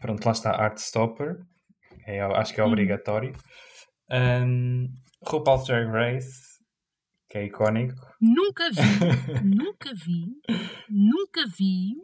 pronto, 0.00 0.24
lá 0.24 0.32
está 0.32 0.50
Artstopper. 0.50 1.38
É, 2.06 2.20
acho 2.20 2.54
que 2.54 2.60
é 2.60 2.64
hum. 2.64 2.68
Um, 4.10 4.88
RuPaul's 5.22 5.66
Drag 5.66 5.86
Race, 5.90 6.58
que 7.28 7.38
é 7.38 7.44
icónico. 7.44 7.94
Nunca 8.20 8.70
vi, 8.70 8.82
nunca 9.44 9.94
vi, 9.94 10.26
nunca 10.88 11.46
vi, 11.46 11.94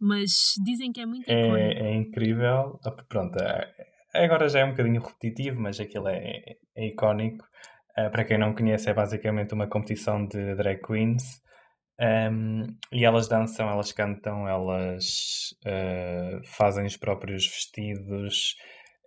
mas 0.00 0.54
dizem 0.64 0.92
que 0.92 1.00
é 1.00 1.06
muito 1.06 1.28
é, 1.28 1.40
icónico. 1.40 1.84
É 1.84 1.94
incrível. 1.94 2.80
Ah, 2.84 2.90
pronto, 3.08 3.36
é, 3.38 3.74
agora 4.14 4.48
já 4.48 4.60
é 4.60 4.64
um 4.64 4.70
bocadinho 4.70 5.02
repetitivo, 5.02 5.60
mas 5.60 5.78
aquilo 5.80 6.08
é, 6.08 6.56
é 6.74 6.86
icónico. 6.86 7.46
Uh, 7.96 8.10
para 8.10 8.24
quem 8.24 8.38
não 8.38 8.54
conhece, 8.54 8.90
é 8.90 8.94
basicamente 8.94 9.54
uma 9.54 9.68
competição 9.68 10.26
de 10.26 10.54
drag 10.56 10.80
queens. 10.82 11.42
Um, 12.00 12.76
e 12.90 13.04
elas 13.04 13.28
dançam, 13.28 13.68
elas 13.68 13.92
cantam, 13.92 14.48
elas 14.48 15.54
uh, 15.64 16.44
fazem 16.44 16.86
os 16.86 16.96
próprios 16.96 17.46
vestidos, 17.46 18.56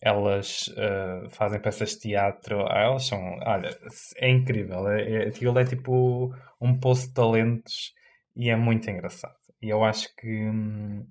elas 0.02 0.68
uh, 0.70 1.30
fazem 1.32 1.60
peças 1.60 1.92
de 1.92 2.00
teatro, 2.00 2.66
ah, 2.68 2.82
elas 2.82 3.08
são, 3.08 3.20
olha, 3.46 3.70
é 4.18 4.30
incrível, 4.30 4.88
é, 4.90 5.12
é, 5.12 5.28
aquilo 5.28 5.58
é 5.60 5.66
tipo 5.66 6.34
um 6.62 6.80
poço 6.80 7.08
de 7.08 7.14
talentos 7.14 7.94
e 8.36 8.50
é 8.50 8.56
muito 8.56 8.90
engraçado. 8.90 9.36
E 9.62 9.70
eu 9.70 9.84
acho 9.84 10.16
que 10.16 10.28
hum, 10.28 11.06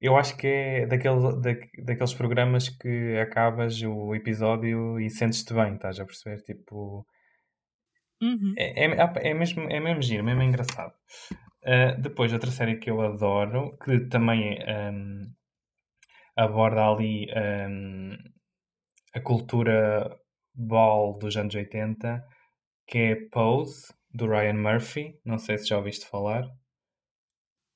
eu 0.00 0.16
acho 0.16 0.36
que 0.36 0.46
é 0.46 0.86
daquele, 0.86 1.40
da, 1.40 1.52
daqueles 1.84 2.14
programas 2.14 2.68
que 2.68 3.16
acabas 3.18 3.80
o 3.82 4.14
episódio 4.14 5.00
e 5.00 5.08
sentes-te 5.08 5.54
bem, 5.54 5.74
estás 5.74 5.98
a 5.98 6.04
perceber? 6.04 6.42
Tipo. 6.42 7.06
Uhum. 8.22 8.54
É, 8.56 8.86
é, 8.86 9.30
é, 9.30 9.34
mesmo, 9.34 9.62
é 9.70 9.80
mesmo 9.80 10.02
giro, 10.02 10.24
mesmo 10.24 10.42
engraçado. 10.42 10.92
Uh, 11.62 12.00
depois, 12.00 12.32
outra 12.32 12.50
série 12.50 12.76
que 12.76 12.90
eu 12.90 13.00
adoro, 13.00 13.76
que 13.78 14.00
também 14.08 14.58
um, 14.62 15.22
aborda 16.36 16.86
ali 16.86 17.26
um, 17.34 18.16
a 19.14 19.20
cultura 19.20 20.16
ball 20.54 21.18
dos 21.18 21.36
anos 21.36 21.54
80, 21.54 22.22
que 22.86 22.98
é 22.98 23.16
Pose, 23.30 23.92
do 24.12 24.28
Ryan 24.28 24.54
Murphy. 24.54 25.18
Não 25.24 25.38
sei 25.38 25.58
se 25.58 25.68
já 25.68 25.76
ouviste 25.76 26.06
falar. 26.06 26.44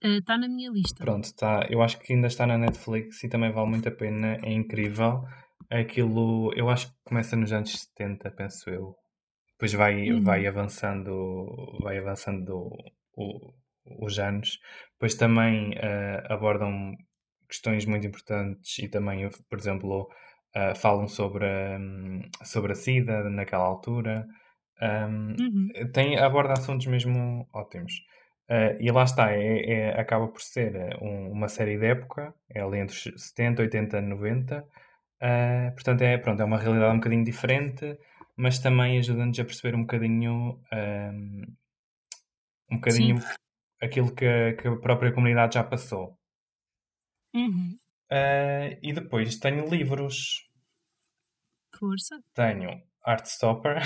Está 0.03 0.37
uh, 0.37 0.39
na 0.39 0.49
minha 0.49 0.71
lista. 0.71 1.05
Pronto, 1.05 1.25
está. 1.25 1.67
Eu 1.69 1.83
acho 1.83 1.99
que 1.99 2.13
ainda 2.13 2.27
está 2.27 2.47
na 2.47 2.59
Netflix 2.59 3.23
e 3.23 3.29
também 3.29 3.53
vale 3.53 3.69
muito 3.69 3.89
a 3.89 3.93
pena. 3.93 4.39
É 4.43 4.53
incrível. 4.53 5.23
Aquilo, 5.71 6.53
eu 6.57 6.69
acho 6.69 6.89
que 6.89 6.99
começa 7.05 7.37
nos 7.37 7.53
anos 7.53 7.73
70, 7.73 8.31
penso 8.33 8.71
eu. 8.71 8.97
Depois 9.53 9.73
vai, 9.75 10.11
uhum. 10.11 10.23
vai 10.23 10.47
avançando, 10.47 11.13
vai 11.83 11.99
avançando 11.99 12.71
o, 13.15 13.53
os 14.01 14.19
anos. 14.19 14.59
Depois 14.93 15.15
também 15.15 15.73
uh, 15.73 16.33
abordam 16.33 16.95
questões 17.51 17.85
muito 17.85 18.07
importantes 18.07 18.79
e 18.79 18.89
também, 18.89 19.29
por 19.49 19.59
exemplo, 19.59 20.09
uh, 20.57 20.75
falam 20.77 21.09
sobre, 21.09 21.45
um, 21.47 22.23
sobre 22.45 22.73
a 22.73 22.75
SIDA 22.75 23.29
naquela 23.29 23.65
altura. 23.65 24.27
Um, 24.81 25.37
uhum. 25.39 25.93
tem, 25.93 26.17
aborda 26.17 26.55
assuntos 26.55 26.87
mesmo 26.87 27.47
ótimos. 27.53 27.93
Uh, 28.49 28.75
e 28.81 28.91
lá 28.91 29.05
está, 29.05 29.33
é, 29.33 29.71
é, 29.71 30.01
acaba 30.01 30.27
por 30.27 30.41
ser 30.41 30.97
um, 31.01 31.31
uma 31.31 31.49
série 31.49 31.79
de 31.79 31.87
época, 31.87 32.35
é 32.49 32.61
ali 32.61 32.79
entre 32.79 32.97
70, 32.97 33.63
80 33.63 34.01
90. 34.01 34.65
Uh, 35.23 35.73
portanto, 35.75 36.03
é, 36.03 36.17
pronto, 36.19 36.41
é 36.41 36.45
uma 36.45 36.59
realidade 36.59 36.93
um 36.93 36.99
bocadinho 36.99 37.25
diferente, 37.25 37.97
mas 38.37 38.59
também 38.59 38.99
ajuda-nos 38.99 39.39
a 39.39 39.45
perceber 39.45 39.77
um 39.77 39.83
bocadinho, 39.83 40.61
um, 40.73 41.43
um 42.73 42.77
bocadinho 42.77 43.17
aquilo 43.81 44.15
que 44.15 44.55
que 44.55 44.69
a 44.69 44.77
própria 44.77 45.13
comunidade 45.13 45.55
já 45.55 45.65
passou. 45.65 46.20
Uhum. 47.35 47.79
Uh, 48.11 48.77
e 48.83 48.93
depois 48.93 49.37
tenho 49.39 49.69
livros. 49.69 50.49
Força. 51.79 52.21
Tenho 52.35 52.83
Artstopper. 53.05 53.79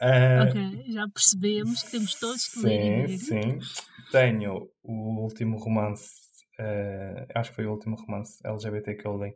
uh, 0.00 0.48
ok, 0.48 0.92
já 0.92 1.08
percebemos 1.08 1.82
que 1.82 1.90
temos 1.90 2.14
todos 2.14 2.48
que 2.48 2.60
sim, 2.60 2.66
ler. 2.66 3.08
Sim, 3.08 3.60
sim. 3.60 3.82
Tenho 4.12 4.70
o 4.84 5.20
último 5.20 5.58
romance, 5.58 6.12
uh, 6.60 7.26
acho 7.34 7.50
que 7.50 7.56
foi 7.56 7.66
o 7.66 7.72
último 7.72 7.96
romance 7.96 8.38
LGBT 8.46 8.94
que 8.94 9.06
eu 9.06 9.22
li, 9.22 9.34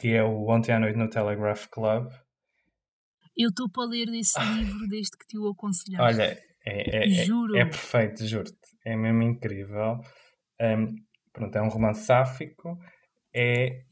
que 0.00 0.14
é 0.14 0.24
o 0.24 0.48
Ontem 0.48 0.72
à 0.72 0.80
Noite 0.80 0.96
no 0.96 1.10
Telegraph 1.10 1.66
Club. 1.66 2.10
Eu 3.36 3.50
estou 3.50 3.68
para 3.70 3.84
ler 3.84 4.08
esse 4.14 4.40
livro 4.40 4.88
desde 4.88 5.16
que 5.16 5.26
te 5.26 5.38
o 5.38 5.48
aconselhaste. 5.48 6.02
Olha, 6.02 6.42
é, 6.64 7.04
é, 7.04 7.24
Juro. 7.24 7.54
é, 7.56 7.60
é 7.60 7.64
perfeito, 7.64 8.26
juro-te 8.26 8.57
é 8.88 8.96
mesmo 8.96 9.22
incrível. 9.22 10.00
Um, 10.60 10.94
pronto, 11.32 11.56
é 11.56 11.62
um 11.62 11.68
romance 11.68 12.04
sáfico, 12.04 12.78
é 13.34 13.84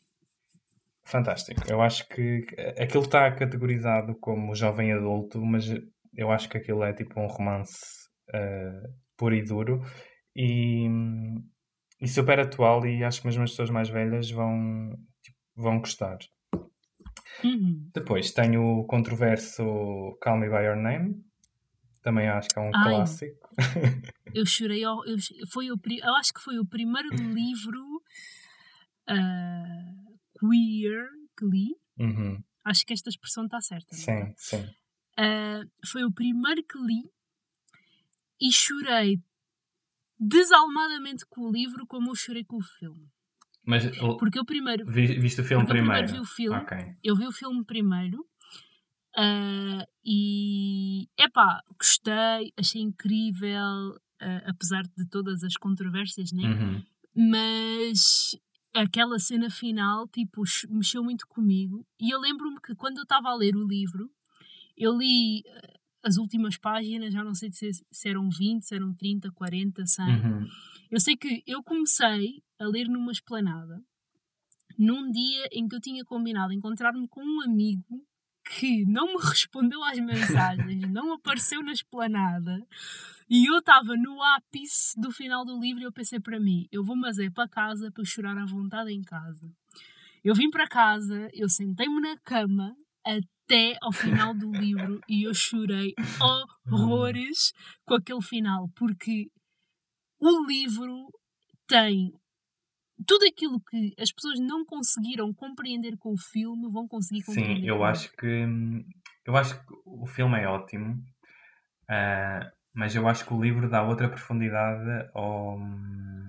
fantástico. 1.04 1.62
Eu 1.68 1.80
acho 1.80 2.08
que 2.08 2.46
aquilo 2.80 3.04
está 3.04 3.30
categorizado 3.32 4.14
como 4.16 4.54
jovem 4.54 4.92
adulto, 4.92 5.44
mas 5.44 5.66
eu 6.14 6.30
acho 6.30 6.48
que 6.48 6.58
aquilo 6.58 6.82
é 6.82 6.92
tipo 6.92 7.20
um 7.20 7.26
romance 7.26 8.08
uh, 8.30 8.88
puro 9.16 9.34
e 9.34 9.42
duro 9.42 9.82
e, 10.34 10.88
e, 12.00 12.08
super 12.08 12.40
atual 12.40 12.84
e 12.86 13.04
acho 13.04 13.20
que 13.20 13.26
mesmo 13.26 13.44
as 13.44 13.50
pessoas 13.50 13.70
mais 13.70 13.88
velhas 13.88 14.30
vão, 14.30 14.90
tipo, 15.22 15.38
vão 15.54 15.78
gostar. 15.78 16.18
Uhum. 17.44 17.90
Depois 17.94 18.32
tenho 18.32 18.80
o 18.80 18.86
controverso 18.86 19.62
Call 20.22 20.38
Me 20.38 20.48
By 20.48 20.64
Your 20.64 20.76
Name, 20.76 21.14
também 22.06 22.28
acho 22.28 22.48
que 22.48 22.58
é 22.58 22.62
um 22.62 22.70
Ai, 22.72 22.82
clássico. 22.84 23.48
Eu 24.32 24.46
chorei. 24.46 24.84
Eu, 24.84 24.96
foi 25.50 25.70
o, 25.72 25.76
eu 26.04 26.14
acho 26.16 26.32
que 26.32 26.40
foi 26.40 26.56
o 26.58 26.64
primeiro 26.66 27.08
livro 27.08 27.82
uh, 29.08 30.18
queer 30.38 31.08
que 31.36 31.46
li. 31.46 31.74
Uhum. 31.98 32.42
Acho 32.64 32.84
que 32.86 32.92
esta 32.92 33.08
expressão 33.08 33.44
está 33.44 33.60
certa. 33.60 33.94
não 33.96 33.98
Sim, 34.02 34.34
sim. 34.36 34.56
é? 35.18 35.24
Ah, 35.24 35.62
foi 35.86 36.04
o 36.04 36.12
primeiro 36.12 36.62
que 36.64 36.78
li 36.78 37.10
e 38.40 38.52
chorei 38.52 39.18
desalmadamente 40.18 41.24
com 41.26 41.42
o 41.42 41.50
livro 41.52 41.86
como 41.86 42.10
eu 42.10 42.14
chorei 42.14 42.44
com 42.44 42.56
o 42.56 42.62
filme. 42.62 43.08
Mas 43.64 43.84
Porque 44.18 44.38
eu 44.38 44.44
primeiro 44.44 44.84
vi- 44.86 45.18
viste 45.18 45.40
o 45.40 45.44
filme 45.44 45.64
Porque 45.64 45.78
eu 45.78 45.82
primeiro? 45.84 46.06
primeiro 46.06 46.12
vi 46.12 46.20
o 46.20 46.24
filme. 46.24 46.58
Ok. 46.58 46.78
eu 47.02 47.16
vi 47.16 47.26
o 47.26 47.32
filme 47.32 47.64
primeiro 47.64 48.24
ah, 49.16 49.86
e 50.04 51.08
epá, 51.18 51.62
gostei, 51.78 52.52
achei 52.56 52.82
incrível, 52.82 53.98
ah, 54.20 54.42
apesar 54.46 54.82
de 54.96 55.06
todas 55.08 55.42
as 55.42 55.56
controvérsias, 55.56 56.32
né? 56.32 56.42
Uhum. 56.42 56.82
Mas 57.30 58.38
aquela 58.74 59.18
cena 59.18 59.48
final, 59.48 60.06
tipo, 60.08 60.42
mexeu 60.68 61.02
muito 61.02 61.26
comigo. 61.26 61.86
E 61.98 62.10
eu 62.10 62.20
lembro-me 62.20 62.60
que 62.60 62.74
quando 62.74 62.98
eu 62.98 63.04
estava 63.04 63.30
a 63.30 63.34
ler 63.34 63.56
o 63.56 63.66
livro, 63.66 64.10
eu 64.76 64.96
li 64.96 65.42
ah, 65.48 65.78
as 66.04 66.18
últimas 66.18 66.58
páginas, 66.58 67.12
já 67.12 67.24
não 67.24 67.34
sei 67.34 67.50
se, 67.50 67.70
se 67.90 68.08
eram 68.08 68.28
20, 68.28 68.64
se 68.64 68.74
eram 68.74 68.94
30, 68.94 69.32
40, 69.32 69.86
100. 69.86 70.04
Uhum. 70.04 70.46
Eu 70.90 71.00
sei 71.00 71.16
que 71.16 71.42
eu 71.46 71.62
comecei 71.62 72.42
a 72.58 72.66
ler 72.66 72.86
numa 72.86 73.12
esplanada 73.12 73.82
num 74.78 75.10
dia 75.10 75.48
em 75.52 75.66
que 75.66 75.74
eu 75.74 75.80
tinha 75.80 76.04
combinado 76.04 76.52
encontrar-me 76.52 77.08
com 77.08 77.22
um 77.22 77.42
amigo 77.42 78.06
que 78.46 78.84
não 78.86 79.06
me 79.06 79.18
respondeu 79.22 79.82
às 79.84 79.98
mensagens, 79.98 80.88
não 80.90 81.12
apareceu 81.12 81.62
na 81.62 81.72
esplanada 81.72 82.64
e 83.28 83.46
eu 83.46 83.58
estava 83.58 83.96
no 83.96 84.22
ápice 84.22 84.98
do 85.00 85.10
final 85.10 85.44
do 85.44 85.58
livro 85.58 85.82
e 85.82 85.84
eu 85.84 85.92
pensei 85.92 86.20
para 86.20 86.38
mim, 86.38 86.66
eu 86.70 86.84
vou 86.84 86.96
é 87.06 87.30
para 87.30 87.48
casa 87.48 87.90
para 87.90 88.04
chorar 88.04 88.38
à 88.38 88.46
vontade 88.46 88.92
em 88.92 89.02
casa. 89.02 89.50
Eu 90.24 90.34
vim 90.34 90.48
para 90.48 90.68
casa, 90.68 91.28
eu 91.32 91.48
sentei-me 91.48 92.00
na 92.00 92.16
cama 92.18 92.74
até 93.04 93.76
ao 93.80 93.92
final 93.92 94.32
do 94.32 94.50
livro 94.50 95.00
e 95.08 95.26
eu 95.26 95.34
chorei 95.34 95.92
horrores 96.70 97.52
com 97.84 97.94
aquele 97.94 98.22
final, 98.22 98.68
porque 98.76 99.28
o 100.20 100.46
livro 100.46 101.08
tem 101.66 102.12
tudo 103.04 103.26
aquilo 103.26 103.60
que 103.60 103.94
as 103.98 104.12
pessoas 104.12 104.38
não 104.40 104.64
conseguiram 104.64 105.32
compreender 105.34 105.96
com 105.98 106.12
o 106.12 106.18
filme, 106.18 106.70
vão 106.70 106.86
conseguir 106.86 107.22
compreender. 107.24 107.60
Sim, 107.62 107.66
eu 107.66 107.84
acho 107.84 108.10
que 108.16 108.46
eu 109.24 109.36
acho 109.36 109.58
que 109.66 109.74
o 109.84 110.06
filme 110.06 110.38
é 110.40 110.46
ótimo, 110.48 111.02
ah, 111.88 112.50
mas 112.72 112.94
eu 112.94 113.06
acho 113.08 113.26
que 113.26 113.34
o 113.34 113.42
livro 113.42 113.68
dá 113.68 113.82
outra 113.82 114.08
profundidade 114.08 115.10
ao, 115.14 115.58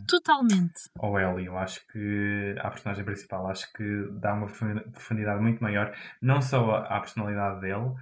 Totalmente. 0.07 0.89
ao 0.97 1.19
Ellie. 1.19 1.45
Eu 1.47 1.57
acho 1.57 1.85
que 1.87 2.55
à 2.59 2.69
personagem 2.69 3.03
principal, 3.05 3.47
acho 3.47 3.71
que 3.73 3.83
dá 4.19 4.33
uma 4.33 4.47
profundi- 4.47 4.89
profundidade 4.91 5.41
muito 5.41 5.61
maior, 5.61 5.95
não 6.21 6.41
só 6.41 6.77
à 6.77 6.99
personalidade 6.99 7.61
dele, 7.61 7.93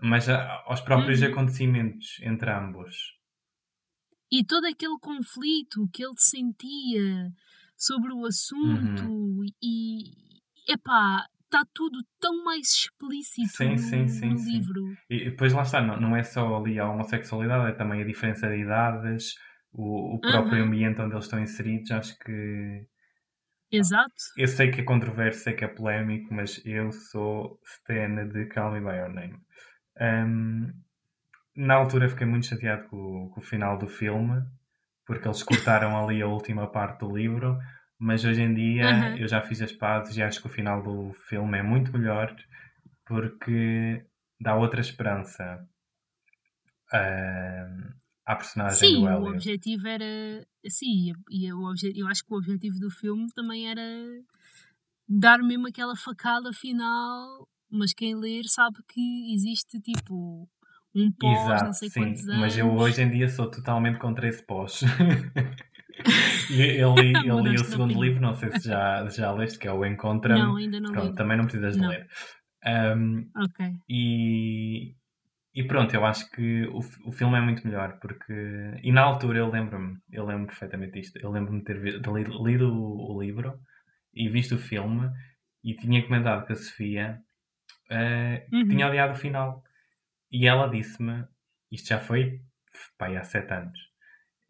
mas 0.00 0.28
aos 0.28 0.80
próprios 0.80 1.22
Uhum. 1.22 1.30
acontecimentos 1.32 2.18
entre 2.22 2.50
ambos. 2.50 3.16
E 4.30 4.44
todo 4.44 4.66
aquele 4.66 4.98
conflito 4.98 5.88
que 5.92 6.04
ele 6.04 6.14
sentia 6.18 7.32
sobre 7.76 8.12
o 8.12 8.24
assunto 8.26 9.04
Uhum. 9.04 9.10
e 9.62 10.40
epá, 10.68 11.26
está 11.44 11.64
tudo 11.74 11.98
tão 12.20 12.44
mais 12.44 12.68
explícito 12.72 13.64
Sim, 13.64 13.76
no, 13.76 13.78
sim, 13.78 14.06
sim, 14.08 14.36
no 14.36 14.44
sim. 14.44 14.44
livro. 14.44 14.98
E 15.08 15.30
depois 15.30 15.52
lá 15.52 15.62
está, 15.62 15.80
não, 15.80 15.98
não 16.00 16.16
é 16.16 16.22
só 16.22 16.56
ali 16.56 16.78
a 16.78 16.88
homossexualidade, 16.90 17.70
é 17.72 17.74
também 17.74 18.02
a 18.02 18.06
diferença 18.06 18.48
de 18.48 18.56
idades, 18.58 19.34
o, 19.72 20.16
o 20.16 20.24
próprio 20.24 20.62
Aham. 20.62 20.64
ambiente 20.64 21.00
onde 21.00 21.14
eles 21.14 21.24
estão 21.24 21.40
inseridos. 21.40 21.90
Acho 21.90 22.18
que 22.18 22.86
Exato. 23.70 24.24
eu 24.36 24.46
sei 24.48 24.70
que 24.70 24.80
é 24.80 24.84
controverso, 24.84 25.40
sei 25.44 25.54
que 25.54 25.64
é 25.64 25.68
polémico, 25.68 26.32
mas 26.32 26.60
eu 26.64 26.92
sou 26.92 27.60
Stan 27.64 28.28
de 28.28 28.46
Call 28.46 28.72
Me 28.72 28.80
By 28.80 28.96
Your 28.98 29.08
Name. 29.12 29.38
Ahm, 30.00 30.72
na 31.56 31.74
altura 31.76 32.08
fiquei 32.08 32.26
muito 32.26 32.46
chateado 32.46 32.88
com, 32.88 33.30
com 33.30 33.40
o 33.40 33.44
final 33.44 33.78
do 33.78 33.88
filme, 33.88 34.42
porque 35.06 35.26
eles 35.26 35.42
cortaram 35.42 35.96
ali 35.96 36.20
a 36.20 36.26
última 36.26 36.66
parte 36.66 37.00
do 37.00 37.16
livro, 37.16 37.58
mas 37.98 38.24
hoje 38.24 38.42
em 38.42 38.52
dia 38.52 38.90
Aham. 38.90 39.16
eu 39.16 39.28
já 39.28 39.40
fiz 39.40 39.62
as 39.62 39.72
pazes 39.72 40.16
e 40.16 40.22
acho 40.22 40.40
que 40.40 40.46
o 40.48 40.50
final 40.50 40.82
do 40.82 41.12
filme 41.28 41.58
é 41.58 41.62
muito 41.62 41.92
melhor 41.96 42.34
porque 43.06 44.04
dá 44.40 44.56
outra 44.56 44.80
esperança 44.80 45.66
ahm, 46.92 47.94
à 48.26 48.36
personagem 48.36 48.90
Sim, 48.90 48.96
do 48.96 49.04
o 49.04 49.08
Elliot. 49.08 49.36
objetivo 49.36 49.88
era. 49.88 50.46
Sim, 50.68 51.12
e 51.30 51.52
o 51.52 51.62
obje, 51.62 51.92
eu 51.94 52.08
acho 52.08 52.24
que 52.24 52.34
o 52.34 52.36
objetivo 52.36 52.78
do 52.80 52.90
filme 52.90 53.28
também 53.34 53.68
era 53.70 53.82
dar 55.08 55.38
mesmo 55.38 55.68
aquela 55.68 55.94
facada 55.94 56.52
final, 56.52 57.48
mas 57.70 57.94
quem 57.94 58.16
ler 58.16 58.44
sabe 58.46 58.78
que 58.88 59.32
existe 59.32 59.80
tipo 59.80 60.48
um 60.96 61.12
pós, 61.12 61.32
não 61.62 61.72
Exato, 61.72 61.74
sei 61.74 61.88
sim. 61.90 62.00
quantos 62.00 62.28
anos. 62.28 62.40
Mas 62.40 62.58
eu 62.58 62.72
hoje 62.72 63.02
em 63.02 63.10
dia 63.10 63.28
sou 63.28 63.50
totalmente 63.50 63.98
contra 63.98 64.28
esse 64.28 64.42
pós. 64.44 64.80
Eu 66.78 66.94
li, 67.00 67.26
eu 67.26 67.40
li 67.40 67.50
o 67.50 67.52
de 67.54 67.64
segundo 67.64 67.84
opinião. 67.90 68.02
livro, 68.04 68.20
não 68.20 68.34
sei 68.34 68.50
se 68.52 68.68
já, 68.68 69.06
já 69.10 69.32
leste, 69.32 69.58
que 69.58 69.66
é 69.66 69.72
o 69.72 69.84
Encontra-me. 69.84 70.40
Não, 70.42 70.56
ainda 70.56 70.78
não 70.80 70.92
Pronto, 70.92 71.10
li. 71.10 71.16
também 71.16 71.36
não 71.36 71.44
precisas 71.44 71.74
de 71.76 71.82
Não. 71.82 71.88
ler. 71.88 72.06
Ahm, 72.64 73.24
Ok. 73.36 73.66
e, 73.88 74.94
e 75.54 75.64
pronto, 75.64 75.94
eu 75.94 76.04
acho 76.04 76.30
que 76.30 76.66
o, 76.66 76.78
o 77.06 77.12
filme 77.12 77.36
é 77.36 77.40
muito 77.40 77.66
melhor, 77.66 77.98
porque... 78.00 78.32
E 78.82 78.92
na 78.92 79.02
altura 79.02 79.38
eu 79.38 79.50
lembro-me, 79.50 79.96
eu 80.12 80.24
lembro 80.24 80.46
perfeitamente 80.46 80.92
disto, 80.92 81.16
eu 81.18 81.30
lembro-me 81.30 81.58
de 81.60 81.64
ter 81.64 81.78
vi- 81.80 82.00
de 82.00 82.10
li- 82.10 82.42
lido 82.44 82.72
o, 82.72 83.14
o 83.16 83.20
livro 83.22 83.58
e 84.14 84.28
visto 84.28 84.54
o 84.54 84.58
filme 84.58 85.10
e 85.64 85.74
tinha 85.74 86.02
comentado 86.04 86.46
com 86.46 86.52
a 86.52 86.56
Sofia 86.56 87.18
que 87.88 88.56
Uhum. 88.56 88.68
tinha 88.68 88.86
odiado 88.88 89.12
o 89.12 89.16
final. 89.16 89.62
E 90.30 90.46
ela 90.46 90.68
disse-me, 90.68 91.24
isto 91.70 91.88
já 91.88 91.98
foi 92.00 92.40
pá, 92.98 93.06
aí 93.06 93.16
há 93.16 93.22
sete 93.24 93.52
anos, 93.52 93.78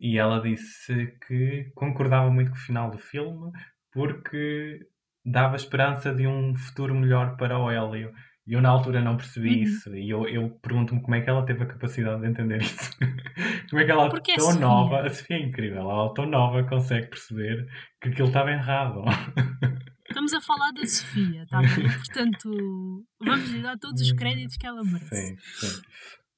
e 0.00 0.18
ela 0.18 0.40
disse 0.40 1.16
que 1.26 1.70
concordava 1.74 2.30
muito 2.30 2.50
com 2.50 2.56
o 2.56 2.60
final 2.60 2.90
do 2.90 2.98
filme 2.98 3.50
porque 3.92 4.80
dava 5.24 5.56
esperança 5.56 6.14
de 6.14 6.26
um 6.26 6.54
futuro 6.56 6.94
melhor 6.94 7.36
para 7.36 7.58
o 7.58 7.70
Hélio. 7.70 8.12
E 8.46 8.52
eu 8.52 8.60
na 8.62 8.68
altura 8.68 9.00
não 9.02 9.16
percebi 9.16 9.56
Uhum. 9.56 9.62
isso. 9.62 9.96
E 9.96 10.08
eu, 10.10 10.28
eu 10.28 10.50
pergunto-me 10.62 11.02
como 11.02 11.14
é 11.16 11.20
que 11.20 11.28
ela 11.30 11.44
teve 11.46 11.62
a 11.64 11.66
capacidade 11.66 12.20
de 12.22 12.28
entender 12.28 12.60
isso. 12.62 12.90
como 13.70 13.80
é 13.82 13.84
que 13.84 13.90
ela, 13.90 14.08
Porque 14.08 14.32
é 14.32 14.36
tão 14.36 14.52
Sofia. 14.52 14.60
nova, 14.60 15.00
a 15.02 15.10
Sofia 15.10 15.36
é 15.36 15.40
incrível, 15.42 15.80
ela 15.80 16.14
tão 16.14 16.26
nova 16.26 16.62
consegue 16.64 17.08
perceber 17.08 17.66
que 18.00 18.08
aquilo 18.10 18.28
estava 18.28 18.50
errado. 18.52 19.02
Estamos 20.16 20.32
a 20.32 20.40
falar 20.40 20.72
da 20.72 20.86
Sofia, 20.86 21.44
tá 21.46 21.60
bem? 21.60 21.68
Portanto, 21.92 23.04
vamos 23.20 23.50
lhe 23.50 23.60
dar 23.60 23.76
todos 23.76 24.00
os 24.00 24.12
créditos 24.12 24.56
que 24.56 24.66
ela 24.66 24.82
merece. 24.82 25.14
Sim, 25.14 25.36
sim. 25.36 25.82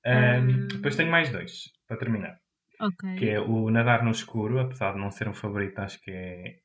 Ah. 0.04 0.38
Ahm, 0.38 0.66
depois 0.66 0.96
tenho 0.96 1.12
mais 1.12 1.30
dois, 1.30 1.70
para 1.86 1.96
terminar. 1.96 2.40
Ok. 2.80 3.16
Que 3.16 3.28
é 3.28 3.40
o 3.40 3.70
Nadar 3.70 4.04
no 4.04 4.10
Escuro, 4.10 4.58
apesar 4.58 4.94
de 4.94 4.98
não 4.98 5.12
ser 5.12 5.28
um 5.28 5.32
favorito, 5.32 5.78
acho 5.78 6.00
que 6.00 6.10
é, 6.10 6.56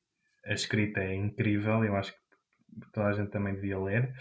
a 0.48 0.54
escrita 0.54 1.02
é 1.02 1.14
incrível, 1.14 1.84
eu 1.86 1.96
acho 1.96 2.14
que 2.14 2.18
toda 2.92 3.10
a 3.10 3.14
gente 3.14 3.30
também 3.30 3.54
devia 3.54 3.78
ler. 3.78 4.12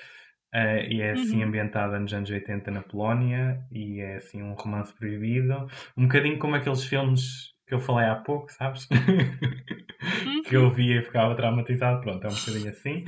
Ah, 0.53 0.77
e 0.81 1.01
é 1.01 1.13
assim 1.13 1.39
Uhum. 1.41 1.49
ambientada 1.49 1.99
nos 1.99 2.13
anos 2.13 2.29
80 2.29 2.71
na 2.71 2.83
Polónia 2.83 3.59
e 3.71 4.01
é 4.01 4.17
assim 4.17 4.43
um 4.43 4.53
romance 4.53 4.93
proibido. 4.95 5.67
Um 5.97 6.03
bocadinho 6.03 6.39
como 6.39 6.57
aqueles 6.57 6.85
filmes 6.85 7.52
que 7.67 7.75
eu 7.75 7.81
falei 7.81 8.07
há 8.09 8.17
pouco, 8.17 8.51
sabes? 8.53 8.87
que 10.49 10.57
eu 10.57 10.71
via 10.71 11.01
e 11.01 11.03
ficava 11.05 11.35
traumatizado. 11.37 12.01
Pronto, 12.01 12.25
é 12.27 12.29
um 12.31 12.35
bocadinho 12.35 12.69
assim. 12.71 13.05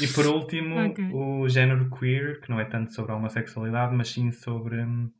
E 0.00 0.06
por 0.14 0.26
último, 0.26 0.76
Ok. 0.90 1.04
o 1.12 1.48
género 1.48 1.90
queer, 1.90 2.40
que 2.40 2.50
não 2.50 2.60
é 2.60 2.64
tanto 2.64 2.92
sobre 2.92 3.12
a 3.12 3.16
homossexualidade, 3.16 3.94
mas 3.94 4.08
sim 4.08 4.30
sobre 4.32 4.80
hum, 4.82 5.10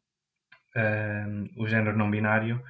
o 1.56 1.66
género 1.66 1.96
não 1.96 2.10
binário, 2.10 2.62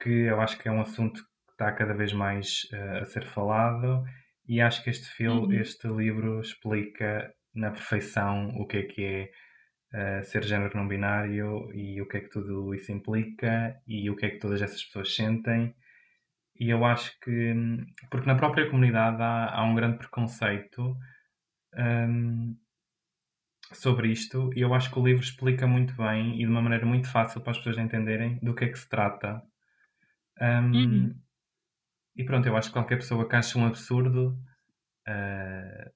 que 0.00 0.10
eu 0.10 0.40
acho 0.40 0.58
que 0.58 0.68
é 0.68 0.72
um 0.72 0.80
assunto 0.80 1.22
que 1.22 1.52
está 1.52 1.72
cada 1.72 1.94
vez 1.94 2.12
mais 2.12 2.62
eh, 2.72 3.00
a 3.00 3.04
ser 3.04 3.24
falado. 3.26 4.02
E 4.48 4.60
acho 4.60 4.82
que 4.82 4.90
este, 4.90 5.06
fil 5.08 5.44
Uhum. 5.44 5.52
este 5.52 5.86
livro 5.88 6.40
explica 6.40 7.32
na 7.54 7.70
perfeição 7.70 8.48
o 8.56 8.66
que 8.66 8.78
é 8.78 8.82
que 8.82 9.04
é 9.04 9.28
ser 10.24 10.42
género 10.44 10.76
não 10.76 10.88
binário 10.88 11.70
e 11.74 12.00
o 12.00 12.08
que 12.08 12.16
é 12.18 12.20
que 12.20 12.30
tudo 12.30 12.74
isso 12.74 12.92
implica 12.92 13.80
e 13.86 14.10
o 14.10 14.16
que 14.16 14.26
é 14.26 14.30
que 14.30 14.38
todas 14.38 14.62
essas 14.62 14.82
pessoas 14.84 15.14
sentem. 15.14 15.74
E 16.58 16.70
eu 16.70 16.84
acho 16.84 17.18
que, 17.20 17.54
porque 18.10 18.26
na 18.26 18.36
própria 18.36 18.68
comunidade 18.70 19.20
há, 19.22 19.54
há 19.54 19.64
um 19.64 19.74
grande 19.74 19.98
preconceito 19.98 20.96
hum, 21.76 22.56
sobre 23.72 24.08
isto, 24.10 24.50
e 24.54 24.60
eu 24.60 24.72
acho 24.74 24.90
que 24.90 24.98
o 24.98 25.04
livro 25.04 25.22
explica 25.22 25.66
muito 25.66 25.94
bem 25.96 26.34
e 26.36 26.44
de 26.44 26.46
uma 26.46 26.62
maneira 26.62 26.86
muito 26.86 27.08
fácil 27.10 27.40
para 27.40 27.52
as 27.52 27.58
pessoas 27.58 27.78
entenderem 27.78 28.38
do 28.42 28.54
que 28.54 28.64
é 28.64 28.68
que 28.68 28.78
se 28.78 28.88
trata. 28.88 29.42
Hum, 30.40 30.72
Uhum. 30.72 31.22
E 32.16 32.24
pronto, 32.24 32.46
eu 32.46 32.56
acho 32.56 32.68
que 32.68 32.74
qualquer 32.74 32.96
pessoa 32.96 33.28
que 33.28 33.36
ache 33.36 33.56
um 33.58 33.66
absurdo 33.66 34.38
ah, 35.06 35.90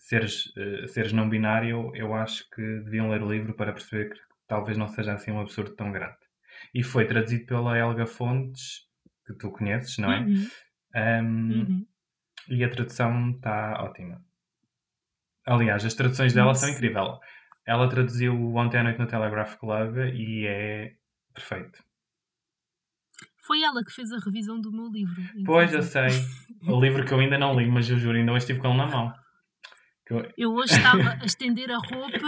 seres, 0.00 0.52
eh, 0.56 0.86
seres 0.88 1.12
não 1.12 1.28
binário, 1.28 1.92
eu 1.94 2.14
acho 2.14 2.48
que 2.50 2.62
deviam 2.80 3.10
ler 3.10 3.22
o 3.22 3.30
livro 3.30 3.54
para 3.54 3.72
perceber 3.72 4.10
que 4.10 4.20
talvez 4.48 4.76
não 4.76 4.88
seja 4.88 5.12
assim 5.12 5.30
um 5.30 5.40
absurdo 5.40 5.76
tão 5.76 5.92
grande. 5.92 6.16
E 6.74 6.82
foi 6.82 7.06
traduzido 7.06 7.46
pela 7.46 7.78
Helga 7.78 8.06
Fontes, 8.06 8.88
que 9.26 9.34
tu 9.34 9.50
conheces, 9.50 9.96
não 9.98 10.10
é? 10.12 10.20
Uhum. 10.20 10.48
Um, 10.96 11.50
Uhum. 11.52 11.86
E 12.48 12.64
a 12.64 12.70
tradução 12.70 13.30
está 13.30 13.80
ótima. 13.84 14.20
Aliás, 15.46 15.84
as 15.84 15.94
traduções 15.94 16.32
dela 16.32 16.54
são 16.54 16.68
Nossa. 16.68 16.78
incríveis. 16.78 17.18
Ela 17.66 17.88
traduziu 17.88 18.34
o 18.34 18.56
Ontem 18.56 18.78
à 18.78 18.82
Noite 18.82 18.98
no 18.98 19.06
Telegraph 19.06 19.56
Club 19.56 19.98
e 20.14 20.46
é 20.46 20.94
perfeito. 21.34 21.84
Foi 23.46 23.62
ela 23.62 23.84
que 23.84 23.92
fez 23.92 24.10
a 24.12 24.18
revisão 24.18 24.60
do 24.60 24.72
meu 24.72 24.88
livro. 24.90 25.22
Pois, 25.44 25.72
eu 25.72 25.82
sei. 25.82 26.08
O 26.66 26.80
livro 26.80 27.04
que 27.04 27.12
eu 27.12 27.20
ainda 27.20 27.38
não 27.38 27.58
li, 27.58 27.68
mas 27.68 27.88
eu 27.88 27.98
juro, 27.98 28.16
ainda 28.16 28.32
hoje 28.32 28.44
estive 28.44 28.58
com 28.58 28.68
ele 28.68 28.78
na 28.78 28.86
mão. 28.86 29.12
Eu 30.36 30.52
hoje 30.52 30.74
estava 30.74 31.16
a 31.20 31.24
estender 31.24 31.70
a 31.70 31.78
roupa 31.78 32.26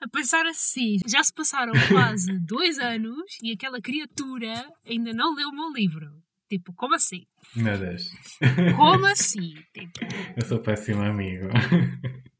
a 0.00 0.08
pensar 0.08 0.44
assim. 0.46 0.98
Já 1.06 1.22
se 1.22 1.32
passaram 1.32 1.72
quase 1.88 2.38
dois 2.40 2.78
anos 2.78 3.36
e 3.42 3.52
aquela 3.52 3.80
criatura 3.80 4.52
ainda 4.86 5.12
não 5.12 5.34
leu 5.34 5.48
o 5.48 5.54
meu 5.54 5.70
livro. 5.72 6.06
Tipo, 6.48 6.72
como 6.74 6.96
assim? 6.96 7.24
Meu 7.54 7.78
Deus. 7.78 8.02
Como 8.76 9.06
assim? 9.06 9.54
Tipo, 9.72 10.00
Eu 10.36 10.44
sou 10.44 10.58
péssimo 10.58 11.02
amigo. 11.02 11.48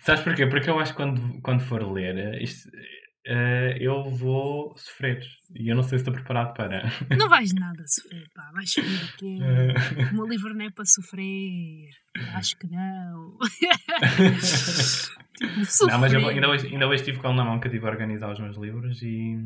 Sabes 0.00 0.24
porquê? 0.24 0.46
Porque 0.46 0.70
eu 0.70 0.78
acho 0.78 0.92
que 0.92 0.96
quando, 0.96 1.40
quando 1.42 1.62
for 1.62 1.82
ler, 1.92 2.40
isto, 2.42 2.68
eh, 3.26 3.76
eu 3.80 4.02
vou 4.10 4.76
sofrer. 4.76 5.22
E 5.54 5.68
eu 5.68 5.76
não 5.76 5.82
sei 5.82 5.98
se 5.98 6.02
estou 6.02 6.14
preparado 6.14 6.54
para. 6.54 6.82
não 7.16 7.28
vais 7.28 7.52
nada 7.54 7.82
sofrer, 7.86 8.26
pá. 8.34 8.50
Vais 8.52 8.70
sofrer 8.70 9.04
o 9.04 9.16
quê? 9.16 9.38
Eh, 9.42 10.10
O 10.12 10.14
meu 10.14 10.26
livro 10.26 10.54
não 10.54 10.64
é 10.64 10.70
para 10.70 10.84
sofrer. 10.84 11.88
Acho 12.34 12.56
que 12.58 12.66
não. 12.68 13.38
tipo, 15.36 15.64
sofrer. 15.64 15.92
não, 15.92 16.00
mas 16.00 16.12
eu 16.12 16.26
ainda, 16.28 16.48
hoje, 16.48 16.66
ainda 16.68 16.86
hoje 16.88 17.02
estive 17.02 17.18
com 17.18 17.28
ele 17.28 17.36
na 17.36 17.44
mão 17.44 17.58
que 17.60 17.66
eu 17.66 17.70
estive 17.70 17.86
a 17.86 17.90
organizar 17.90 18.30
os 18.32 18.40
meus 18.40 18.56
livros 18.56 19.00
e, 19.02 19.36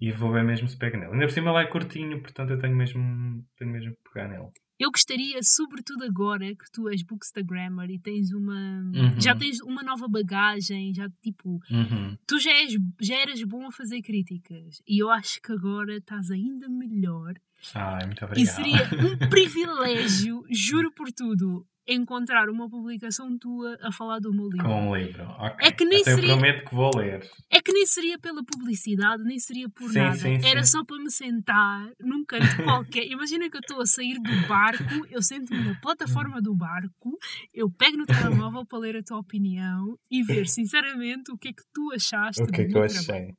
e 0.00 0.12
vou 0.12 0.32
ver 0.32 0.44
mesmo 0.44 0.68
se 0.68 0.76
pego 0.76 0.96
nele. 0.96 1.12
Ainda 1.12 1.26
por 1.26 1.32
cima 1.32 1.50
ele 1.50 1.64
é 1.66 1.70
curtinho, 1.70 2.20
portanto 2.20 2.50
eu 2.50 2.58
tenho 2.58 2.76
mesmo, 2.76 3.44
tenho 3.58 3.70
mesmo 3.70 3.92
que 3.92 4.12
pegar 4.12 4.28
nele. 4.28 4.48
Eu 4.78 4.90
gostaria, 4.90 5.42
sobretudo 5.42 6.04
agora 6.04 6.54
que 6.54 6.70
tu 6.70 6.88
és 6.88 7.02
Bookstagrammer 7.02 7.90
e 7.90 7.98
tens 7.98 8.32
uma. 8.32 8.82
Uhum. 8.94 9.20
Já 9.20 9.34
tens 9.34 9.60
uma 9.62 9.82
nova 9.82 10.06
bagagem, 10.06 10.92
já 10.94 11.08
tipo. 11.22 11.60
Uhum. 11.70 12.16
Tu 12.26 12.38
já, 12.38 12.52
és, 12.52 12.74
já 13.00 13.16
eras 13.16 13.42
bom 13.42 13.66
a 13.66 13.72
fazer 13.72 14.02
críticas 14.02 14.82
e 14.86 15.02
eu 15.02 15.10
acho 15.10 15.40
que 15.40 15.52
agora 15.52 15.96
estás 15.96 16.30
ainda 16.30 16.68
melhor 16.68 17.34
Ai, 17.74 18.04
muito 18.06 18.22
e 18.22 18.24
obrigado. 18.24 18.54
seria 18.54 18.82
um 18.84 19.16
privilégio, 19.28 20.42
juro 20.50 20.92
por 20.92 21.10
tudo, 21.12 21.66
encontrar 21.88 22.48
uma 22.50 22.68
publicação 22.68 23.38
tua 23.38 23.78
a 23.80 23.92
falar 23.92 24.18
do 24.18 24.32
meu 24.32 24.48
livro. 24.48 24.66
Com 24.66 24.88
um 24.90 24.96
livro. 24.96 25.22
Ok. 25.38 25.68
É 25.68 25.70
que 25.70 25.84
nem 25.84 26.00
Até 26.00 26.14
seria- 26.16 26.30
eu 26.30 26.36
prometo 26.36 26.68
que 26.68 26.74
vou 26.74 26.90
ler. 26.96 27.30
É 27.48 27.62
que 27.62 27.72
nem 27.72 27.86
seria 27.86 28.18
pela 28.18 28.42
publicidade, 28.44 29.22
nem 29.22 29.38
seria 29.38 29.68
por 29.68 29.88
Sim, 29.90 29.98
nada. 30.00 30.16
sim, 30.16 30.34
Era 30.44 30.64
sim. 30.64 30.72
só 30.72 30.84
para 30.84 30.96
me 30.98 31.10
sentar 31.12 31.88
num 32.00 32.24
canto 32.24 32.56
qualquer. 32.64 33.06
Imagina 33.06 33.48
que 33.48 33.56
eu 33.56 33.60
estou 33.60 33.80
a 33.80 33.86
sair 33.86 34.18
do 34.20 34.48
barco, 34.48 35.06
eu 35.10 35.22
sento-me 35.22 35.62
na 35.62 35.74
plataforma 35.80 36.42
do 36.42 36.56
barco, 36.56 37.16
eu 37.54 37.70
pego 37.70 37.98
no 37.98 38.06
telemóvel 38.50 38.66
para 38.66 38.78
ler 38.80 38.96
a 38.96 39.02
tua 39.04 39.18
opinião 39.18 39.96
e 40.10 40.24
ver 40.24 40.48
sinceramente 40.48 41.30
o 41.30 41.38
que 41.38 41.48
é 41.48 41.52
que 41.52 41.62
tu 41.72 41.92
achaste 41.94 42.42
O 42.42 42.46
que 42.48 42.62
é 42.62 42.64
que 42.64 42.76
eu 42.76 42.80
meu 42.80 42.88
trabalho. 42.88 43.36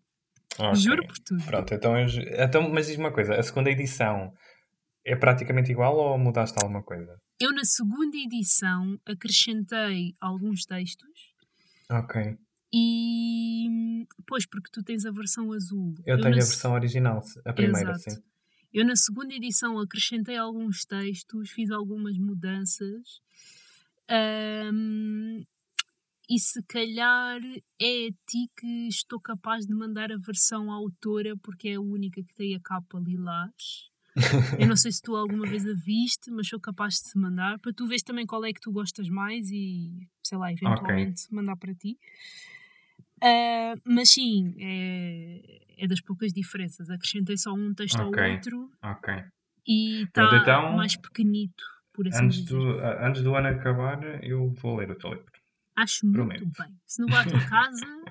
Achei? 0.66 0.68
Ok. 0.68 0.82
Juro 0.84 1.08
por 1.08 1.18
tudo. 1.20 1.46
Pronto, 1.46 1.74
então, 1.74 1.98
eu, 1.98 2.08
então, 2.44 2.70
mas 2.70 2.88
diz 2.88 2.98
uma 2.98 3.12
coisa: 3.12 3.36
a 3.36 3.44
segunda 3.44 3.70
edição 3.70 4.34
é 5.06 5.16
praticamente 5.16 5.72
igual 5.72 5.96
ou 5.96 6.18
mudaste 6.18 6.58
alguma 6.62 6.84
coisa? 6.84 7.18
Eu, 7.40 7.54
na 7.54 7.64
segunda 7.64 8.18
edição, 8.18 9.00
acrescentei 9.06 10.16
alguns 10.20 10.66
textos 10.66 11.36
Ok. 11.90 12.36
e. 12.74 14.06
Pois, 14.28 14.46
porque 14.48 14.70
tu 14.72 14.84
tens 14.84 15.06
a 15.06 15.12
versão 15.12 15.54
azul. 15.54 15.94
Eu, 16.06 16.18
tenho 16.18 16.36
na 16.36 16.42
a 16.42 16.46
versão 16.46 16.74
original, 16.74 17.22
a 17.46 17.54
primeira, 17.54 17.92
Exato. 17.92 18.12
sim. 18.12 18.22
Eu, 18.74 18.86
na 18.86 18.96
segunda 18.96 19.34
edição, 19.34 19.80
acrescentei 19.80 20.36
alguns 20.36 20.84
textos, 20.86 21.50
fiz 21.52 21.72
algumas 21.72 22.18
mudanças. 22.18 23.22
ahm, 24.10 25.44
e 26.30 26.40
se 26.40 26.62
calhar 26.64 27.40
é 27.82 28.08
a 28.08 28.12
ti 28.28 28.50
que 28.58 28.88
estou 28.88 29.20
capaz 29.20 29.66
de 29.66 29.74
mandar 29.74 30.12
a 30.12 30.18
versão 30.18 30.72
à 30.72 30.76
autora, 30.76 31.38
porque 31.38 31.70
é 31.70 31.76
a 31.76 31.82
única 31.82 32.22
que 32.24 32.34
tem 32.34 32.56
a 32.56 32.60
capa 32.60 33.00
lilás. 33.00 33.90
Eu 34.60 34.68
não 34.68 34.76
sei 34.76 34.92
se 34.92 35.02
tu 35.02 35.16
alguma 35.16 35.46
vez 35.46 35.66
a 35.68 35.74
viste, 35.74 36.32
mas 36.32 36.48
sou 36.48 36.60
capaz 36.60 36.96
de 36.96 37.12
te 37.12 37.18
mandar 37.18 37.60
para 37.60 37.72
tu 37.74 37.88
veres 37.88 38.04
também 38.04 38.26
qual 38.26 38.44
é 38.44 38.52
que 38.52 38.60
tu 38.60 38.72
gostas 38.72 39.08
mais 39.10 39.50
e, 39.52 39.92
sei 40.24 40.38
lá, 40.38 40.52
eventualmente 40.52 41.32
mandar 41.32 41.56
para 41.56 41.74
ti. 41.74 41.98
Ah, 43.22 43.76
mas 43.86 44.10
sim, 44.12 44.54
é, 44.60 45.62
é 45.78 45.88
das 45.88 46.02
poucas 46.02 46.34
diferenças. 46.34 46.90
Acrescentei 46.90 47.38
só 47.38 47.54
um 47.54 47.74
texto 47.74 48.00
Ok. 48.02 48.24
ao 48.24 48.32
outro 48.32 48.72
Ok. 48.84 49.14
e 49.68 50.04
está 50.04 50.38
então, 50.38 50.76
mais 50.76 50.96
pequenito, 50.98 51.64
por 51.94 52.08
assim 52.08 52.26
Antes 52.26 52.42
dizer. 52.42 52.60
do, 52.60 52.80
antes 52.80 53.22
do 53.24 53.36
ano 53.36 53.48
acabar, 53.48 54.24
eu 54.24 54.50
vou 54.50 54.78
ler 54.78 54.92
o 54.92 54.96
teu 54.96 55.14
livro. 55.14 55.37
Acho 55.78 56.06
muito 56.08 56.16
prometo. 56.18 56.46
bem. 56.60 56.76
Se 56.86 57.00
não 57.02 57.08
vou 57.08 57.18
à 57.18 57.24
tua 57.24 57.40
casa, 57.48 58.04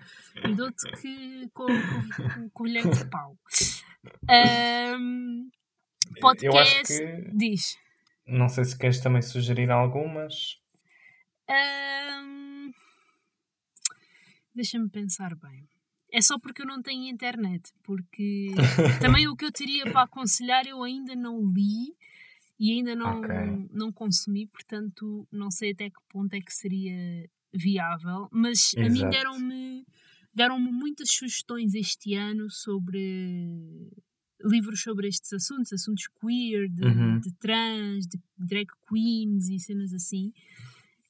eu 0.45 0.55
dou-te 0.55 0.91
que 1.01 1.49
com, 1.53 1.67
com, 1.67 2.29
com 2.35 2.51
colher 2.51 2.89
de 2.89 3.05
pau. 3.11 3.37
Ahm, 4.31 5.49
podcast. 6.21 6.87
Que. 6.87 7.31
Diz. 7.35 7.77
Não 8.27 8.49
sei 8.49 8.65
se 8.65 8.79
queres 8.79 9.01
também 9.01 9.21
sugerir 9.21 9.71
algumas. 9.71 10.61
Ahm, 11.49 12.71
Deixa-me 14.55 14.89
pensar 14.89 15.35
bem. 15.35 15.69
É 16.13 16.21
só 16.23 16.39
porque 16.39 16.63
eu 16.63 16.67
não 16.67 16.81
tenho 16.81 17.05
internet, 17.13 17.73
porque 17.83 18.47
também 19.01 19.29
o 19.29 19.37
que 19.37 19.45
eu 19.45 19.53
teria 19.53 19.85
para 19.91 20.03
aconselhar 20.03 20.67
eu 20.67 20.83
ainda 20.83 21.15
não 21.15 21.45
li 21.53 21.95
e 22.59 22.73
ainda 22.73 22.95
não, 22.95 23.19
Ok. 23.21 23.29
não 23.71 23.93
consumi, 23.93 24.47
portanto 24.47 25.29
não 25.31 25.51
sei 25.51 25.73
até 25.73 25.91
que 25.91 26.01
ponto 26.09 26.33
é 26.33 26.41
que 26.41 26.55
seria 26.55 27.29
viável, 27.55 28.29
mas 28.33 28.73
a 28.77 28.83
mim 28.83 28.99
Exato. 28.99 29.11
deram-me 29.11 29.85
deram-me 30.35 30.71
muitas 30.71 31.11
sugestões 31.11 31.75
este 31.75 32.15
ano 32.15 32.51
sobre 32.51 33.91
livros 34.45 34.83
sobre 34.83 35.09
estes 35.09 35.33
assuntos, 35.33 35.73
assuntos 35.73 36.05
queer, 36.21 36.69
de, 36.69 36.85
Uhum. 36.85 37.19
de 37.21 37.33
trans, 37.39 38.07
de 38.07 38.21
drag 38.37 38.67
queens 38.89 39.49
e 39.49 39.59
cenas 39.59 39.95
assim, 39.95 40.31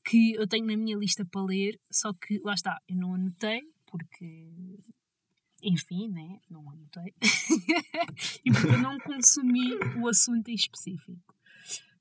que 0.05 0.35
eu 0.35 0.47
tenho 0.47 0.65
na 0.65 0.77
minha 0.77 0.97
lista 0.97 1.25
para 1.25 1.43
ler, 1.43 1.79
só 1.91 2.13
que 2.13 2.39
lá 2.45 2.55
está, 2.55 2.79
eu 2.89 2.97
não 2.97 3.15
anotei, 3.15 3.63
porque 3.91 4.79
enfim, 5.63 6.09
né? 6.09 6.39
Não 6.49 6.71
anotei. 6.71 7.13
e 8.45 8.53
porque 8.53 8.69
eu 8.69 8.79
não 8.79 8.97
consumi 8.99 9.75
o 10.01 10.07
assunto 10.09 10.49
em 10.49 10.55
específico. 10.55 11.35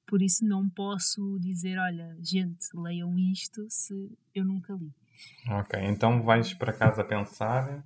Por 0.07 0.21
isso 0.21 0.45
não 0.45 0.69
posso 0.69 1.39
dizer, 1.39 1.77
olha, 1.79 2.15
gente, 2.21 2.67
leiam 2.75 3.17
isto 3.17 3.65
se 3.69 4.11
eu 4.33 4.45
nunca 4.45 4.73
li. 4.73 4.91
Ok, 5.49 5.79
então 5.83 6.21
vais 6.21 6.53
para 6.53 6.73
casa 6.73 7.03
pensar 7.03 7.83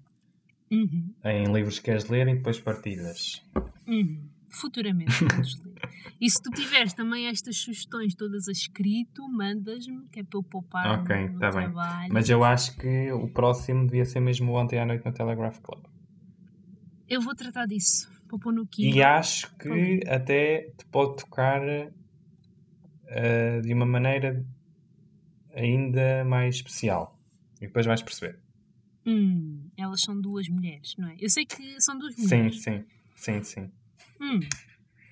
Uhum, 0.71 1.13
em 1.23 1.51
livros 1.51 1.79
que 1.79 1.85
queres 1.85 2.05
ler 2.09 2.27
e 2.27 2.35
depois 2.35 2.59
partilhas. 2.59 3.43
uhum. 3.87 4.29
Futuramente 4.51 5.13
vamos 5.23 5.59
ler. 5.63 5.73
E 6.19 6.29
se 6.29 6.41
tu 6.41 6.51
tiveres 6.51 6.93
também 6.93 7.27
estas 7.27 7.57
sugestões 7.57 8.15
todas 8.15 8.47
a 8.47 8.51
escrito, 8.51 9.27
mandas-me, 9.29 10.07
que 10.09 10.19
é 10.19 10.23
para 10.23 10.37
eu 10.39 10.43
poupar 10.43 11.01
Ok, 11.01 11.15
no 11.29 11.39
tá 11.39 11.51
bem. 11.51 11.67
trabalho. 11.67 12.13
Mas 12.13 12.29
eu 12.29 12.43
acho 12.43 12.75
que 12.77 13.11
o 13.11 13.27
próximo 13.27 13.85
devia 13.85 14.05
ser 14.05 14.19
mesmo 14.19 14.53
Ontem 14.53 14.79
à 14.79 14.85
Noite 14.85 15.05
no 15.05 15.13
Telegraph 15.13 15.59
Club. 15.59 15.83
Eu 17.07 17.21
vou 17.21 17.35
tratar 17.35 17.65
disso. 17.65 18.09
Vou 18.29 18.39
pôr 18.39 18.53
no 18.53 18.65
E 18.65 18.67
Kindle. 18.67 19.01
acho 19.03 19.55
que 19.57 19.99
até 20.07 20.71
te 20.77 20.85
pode 20.85 21.17
tocar 21.17 21.61
eh, 23.09 23.61
de 23.61 23.73
uma 23.73 23.85
maneira 23.85 24.45
ainda 25.53 26.23
mais 26.25 26.55
especial. 26.55 27.17
E 27.61 27.67
depois 27.67 27.85
vais 27.85 28.01
perceber. 28.01 28.39
Hum, 29.05 29.69
elas 29.77 30.01
são 30.01 30.19
duas 30.19 30.47
mulheres, 30.49 30.95
não 30.97 31.07
é? 31.07 31.15
Eu 31.19 31.29
sei 31.29 31.45
que 31.45 31.79
são 31.81 31.97
duas 31.97 32.15
Sim, 32.15 32.37
mulheres. 32.37 32.61
sim, 32.61 32.85
sim, 33.15 33.43
sim. 33.43 33.71
Hum, 34.21 34.39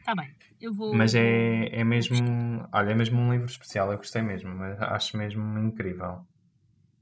tá 0.04 0.14
bem. 0.16 0.30
Eu 0.60 0.74
vou. 0.74 0.94
Mas 0.94 1.14
é, 1.16 1.68
é 1.72 1.84
mesmo. 1.84 2.68
Olha, 2.74 2.92
é 2.92 2.96
mesmo 2.96 3.20
um 3.20 3.32
livro 3.32 3.48
especial. 3.48 3.92
Eu 3.92 3.98
gostei 3.98 4.22
mesmo, 4.22 4.54
mas 4.56 4.80
acho 4.82 5.18
mesmo 5.18 5.58
incrível. 5.60 6.26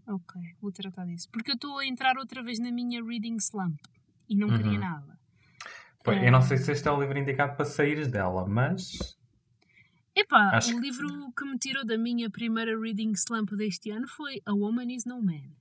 Ok, 0.07 0.39
vou 0.61 0.71
tratar 0.71 1.05
disso. 1.05 1.27
Porque 1.31 1.51
eu 1.51 1.55
estou 1.55 1.79
a 1.79 1.85
entrar 1.85 2.17
outra 2.17 2.43
vez 2.43 2.59
na 2.59 2.71
minha 2.71 3.03
reading 3.03 3.37
slump 3.37 3.79
e 4.29 4.35
não 4.35 4.47
queria 4.49 4.73
Uhum. 4.73 4.79
nada. 4.79 5.19
Pois, 6.03 6.17
É. 6.17 6.27
Eu 6.27 6.31
não 6.31 6.41
sei 6.41 6.57
se 6.57 6.71
este 6.71 6.87
é 6.87 6.91
o 6.91 6.99
livro 6.99 7.17
indicado 7.17 7.55
para 7.55 7.65
saíres 7.65 8.07
dela, 8.07 8.45
mas. 8.47 9.14
Epá, 10.15 10.51
Acho 10.55 10.71
o 10.71 10.75
que- 10.79 10.87
livro 10.87 11.07
que 11.37 11.45
me 11.45 11.57
tirou 11.57 11.85
da 11.85 11.97
minha 11.97 12.29
primeira 12.29 12.79
reading 12.79 13.11
slump 13.13 13.51
deste 13.55 13.91
ano 13.91 14.07
foi 14.07 14.41
A 14.45 14.53
Woman 14.53 14.93
Is 14.93 15.05
No 15.05 15.21
Man. 15.21 15.51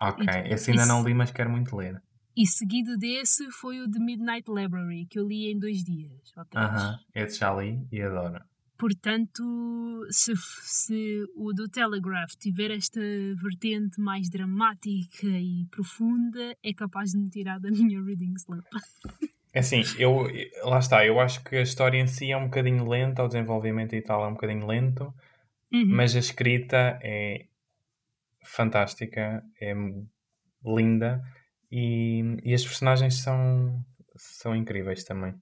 Ok, 0.00 0.26
E- 0.26 0.52
esse 0.52 0.70
ainda 0.70 0.84
não 0.86 1.02
li, 1.02 1.14
mas 1.14 1.30
quero 1.30 1.50
muito 1.50 1.74
ler. 1.76 2.02
E 2.36 2.46
seguido 2.46 2.96
desse 2.98 3.50
foi 3.52 3.80
o 3.80 3.88
The 3.90 3.98
Midnight 4.00 4.50
Library, 4.50 5.06
que 5.06 5.18
eu 5.18 5.26
li 5.26 5.50
em 5.52 5.58
dois 5.58 5.82
dias. 5.84 6.32
ou 6.36 6.44
três. 6.44 6.66
Aham, 6.66 6.98
esse 7.14 7.38
já 7.38 7.54
li 7.54 7.86
e 7.92 8.02
adoro. 8.02 8.44
Portanto, 8.76 9.42
se, 10.10 10.32
se 10.36 11.24
o 11.36 11.52
do 11.52 11.68
Telegraph 11.68 12.32
tiver 12.38 12.72
esta 12.72 13.00
vertente 13.36 14.00
mais 14.00 14.28
dramática 14.28 15.28
e 15.28 15.64
profunda, 15.70 16.56
é 16.62 16.74
capaz 16.74 17.12
de 17.12 17.18
me 17.18 17.30
tirar 17.30 17.60
da 17.60 17.70
minha 17.70 18.02
reading 18.02 18.34
slump. 18.36 18.66
É 19.54 19.60
assim, 19.60 19.82
eu, 19.98 20.26
lá 20.64 20.80
está, 20.80 21.06
eu 21.06 21.20
acho 21.20 21.42
que 21.44 21.54
a 21.56 21.62
história 21.62 21.98
em 21.98 22.08
si 22.08 22.32
é 22.32 22.36
um 22.36 22.46
bocadinho 22.46 22.88
lenta, 22.88 23.22
o 23.22 23.28
desenvolvimento 23.28 23.94
e 23.94 24.02
tal 24.02 24.24
é 24.24 24.28
um 24.28 24.34
bocadinho 24.34 24.66
lento, 24.66 25.14
Uhum. 25.72 25.86
mas 25.86 26.14
a 26.14 26.20
escrita 26.20 27.00
é 27.02 27.46
fantástica, 28.44 29.42
é 29.60 29.74
linda 30.64 31.20
e, 31.70 32.22
e 32.44 32.54
as 32.54 32.62
personagens 32.62 33.22
são, 33.22 33.84
são 34.16 34.54
incríveis 34.54 35.02
também. 35.02 35.34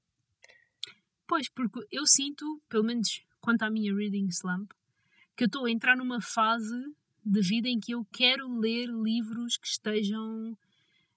Pois, 1.27 1.49
porque 1.51 1.81
eu 1.91 2.07
sinto, 2.07 2.63
pelo 2.69 2.85
menos 2.85 3.23
quanto 3.41 3.63
à 3.63 3.71
minha 3.71 3.95
reading 3.95 4.29
slump, 4.29 4.71
que 5.37 5.45
eu 5.45 5.47
estou 5.47 5.67
a 5.67 5.71
entrar 5.71 5.97
numa 5.97 6.21
fase 6.21 6.77
de 7.25 7.41
vida 7.41 7.69
em 7.69 7.79
que 7.79 7.93
eu 7.93 8.05
quero 8.13 8.59
ler 8.59 8.89
livros 8.89 9.57
que 9.57 9.67
estejam 9.67 10.57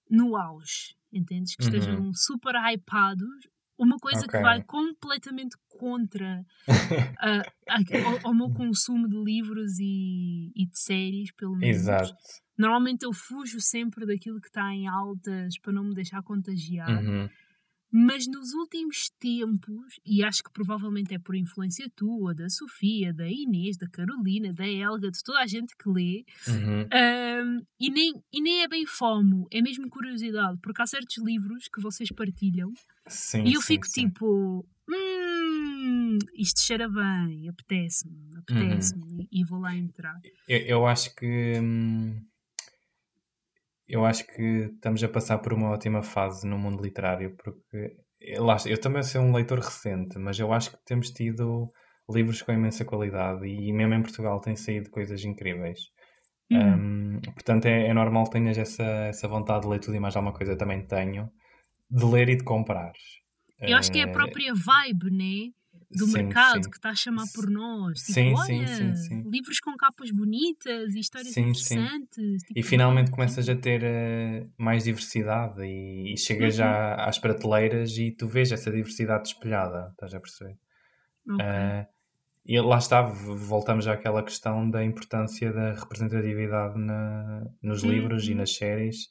no 0.10 0.36
auge, 0.36 0.96
entendes? 1.18 1.56
Que 1.56 1.64
Uhum. 1.64 1.70
estejam 1.70 2.14
super 2.14 2.56
hypados. 2.56 3.28
Uma 3.78 3.98
coisa 3.98 4.22
que 4.22 4.38
Ok. 4.38 4.42
vai 4.42 4.64
completamente 4.64 5.58
contra 5.68 6.46
ao, 8.06 8.20
ao 8.28 8.34
meu 8.34 8.50
consumo 8.52 9.08
de 9.08 9.18
livros 9.22 9.78
e, 9.80 10.52
e 10.56 10.66
de 10.66 10.80
séries, 10.80 11.32
pelo 11.34 11.56
menos. 11.58 11.76
Exato. 11.78 12.14
Normalmente 12.58 13.04
eu 13.04 13.12
fujo 13.12 13.60
sempre 13.60 14.06
daquilo 14.06 14.40
que 14.40 14.48
está 14.48 14.74
em 14.74 14.88
altas 14.88 15.60
para 15.60 15.74
não 15.74 15.84
me 15.84 15.94
deixar 15.94 16.24
contagiar. 16.24 17.04
Uhum. 17.04 17.30
Mas 17.98 18.28
nos 18.28 18.52
últimos 18.54 19.10
tempos, 19.18 20.02
e 20.06 20.22
acho 20.22 20.44
que 20.44 20.52
provavelmente 20.52 21.14
é 21.14 21.18
por 21.18 21.34
influência 21.34 21.90
tua, 21.96 22.36
da 22.36 22.50
Sofia, 22.50 23.14
da 23.14 23.26
Inês, 23.26 23.78
da 23.78 23.88
Carolina, 23.88 24.52
da 24.52 24.68
Helga, 24.68 25.10
de 25.10 25.24
toda 25.24 25.40
a 25.40 25.48
gente 25.48 25.74
que 25.78 25.90
lê, 25.90 26.26
Uhum. 26.46 26.88
ahm, 26.92 27.60
e, 27.80 27.90
nem, 27.90 28.12
e 28.34 28.42
nem 28.42 28.64
é 28.64 28.68
bem 28.68 28.86
fomo, 28.86 29.48
é 29.50 29.62
mesmo 29.62 29.90
curiosidade, 29.90 30.60
porque 30.62 30.82
há 30.82 30.86
certos 30.86 31.18
livros 31.24 31.70
que 31.74 31.80
vocês 31.82 32.12
partilham 32.12 32.74
Sim, 33.08 33.46
e 33.46 33.54
eu 33.54 33.62
sim, 33.62 33.76
fico 33.76 33.88
sim. 33.88 34.10
tipo, 34.10 34.66
hum, 34.90 36.18
isto 36.36 36.60
cheira 36.64 36.90
bem, 36.90 37.48
apetece-me, 37.48 38.38
apetece-me, 38.40 39.30
e, 39.32 39.40
e 39.40 39.44
vou 39.46 39.60
lá 39.60 39.74
entrar. 39.74 40.20
Eu, 40.50 40.60
eu 40.60 40.86
acho 40.86 41.16
que 41.16 41.60
hum, 41.62 42.20
eu 43.88 44.06
acho 44.06 44.26
que 44.28 44.72
estamos 44.74 45.04
a 45.04 45.10
passar 45.10 45.40
por 45.40 45.54
uma 45.54 45.70
ótima 45.70 46.02
fase 46.02 46.48
no 46.48 46.58
mundo 46.58 46.84
literário, 46.84 47.36
porque 47.36 47.96
eu, 48.20 48.82
também 48.82 49.04
sou 49.04 49.22
um 49.22 49.34
leitor 49.34 49.60
recente, 49.60 50.18
mas 50.18 50.40
eu 50.40 50.52
acho 50.52 50.72
que 50.72 50.86
temos 50.86 51.12
tido 51.12 51.72
livros 52.10 52.42
com 52.42 52.52
imensa 52.52 52.86
qualidade 52.86 53.46
e 53.48 53.72
mesmo 53.72 53.94
em 53.94 54.02
Portugal 54.02 54.40
têm 54.40 54.56
saído 54.56 54.90
coisas 54.90 55.24
incríveis. 55.24 55.80
Uhum. 56.52 57.18
Hum, 57.18 57.22
portanto, 57.34 57.66
é, 57.66 57.88
é 57.88 57.94
normal 57.94 58.26
que 58.26 58.32
tenhas 58.32 58.58
essa, 58.58 58.84
essa 58.84 59.28
vontade 59.28 59.64
de 59.64 59.70
ler 59.70 59.80
tudo 59.80 59.96
e 59.96 60.00
mais 60.00 60.16
alguma 60.16 60.34
coisa, 60.34 60.54
eu 60.54 60.58
também 60.58 60.86
tenho, 60.86 61.30
de 61.90 62.06
ler 62.06 62.30
e 62.30 62.36
de 62.36 62.44
comprar. 62.44 62.92
Eu 63.60 63.78
acho 63.78 63.92
que 63.92 64.00
é 64.00 64.04
a 64.04 64.08
Eh, 64.08 64.12
própria 64.12 64.54
vibe, 64.54 65.12
né? 65.12 65.52
Do 65.98 66.06
sim, 66.08 66.14
mercado 66.24 66.64
sim. 66.64 66.70
que 66.70 66.78
está 66.78 66.90
a 66.90 66.96
chamar 66.96 67.26
por 67.34 67.50
nós. 67.50 68.00
Tipo, 68.00 68.14
Sim, 68.14 68.34
olha, 68.34 68.68
sim, 68.68 68.96
sim. 68.96 69.24
livros 69.30 69.60
com 69.60 69.76
capas 69.78 70.12
bonitas 70.12 70.94
e 70.96 71.00
histórias 71.00 71.36
interessantes. 71.38 72.44
Tipo, 72.44 72.60
E 72.60 72.64
finalmente 72.64 73.08
uau, 73.08 73.16
começas 73.16 73.48
a 73.50 73.56
ter 73.56 73.82
eh, 73.84 74.48
mais 74.58 74.84
diversidade 74.84 75.62
e, 75.64 76.14
e 76.14 76.18
chegas 76.18 76.54
Uhum. 76.54 76.60
já 76.60 76.96
às 76.96 77.18
prateleiras 77.20 77.98
e 77.98 78.12
tu 78.12 78.28
vês 78.28 78.52
essa 78.52 78.72
diversidade 78.72 79.30
espelhada, 79.30 79.90
estás 79.92 80.14
a 80.14 80.20
perceber? 80.20 80.58
ok. 81.30 81.40
Eh, 81.46 81.88
e 82.48 82.60
lá 82.62 82.78
está, 82.78 83.02
voltamos 83.02 83.88
àquela 83.88 84.22
questão 84.24 84.70
da 84.70 84.84
importância 84.84 85.52
da 85.52 85.74
representatividade 85.74 86.78
na- 86.78 87.44
nos 87.62 87.84
livros 87.84 88.28
e 88.28 88.32
Uhum. 88.32 88.38
nas 88.38 88.54
séries, 88.56 89.08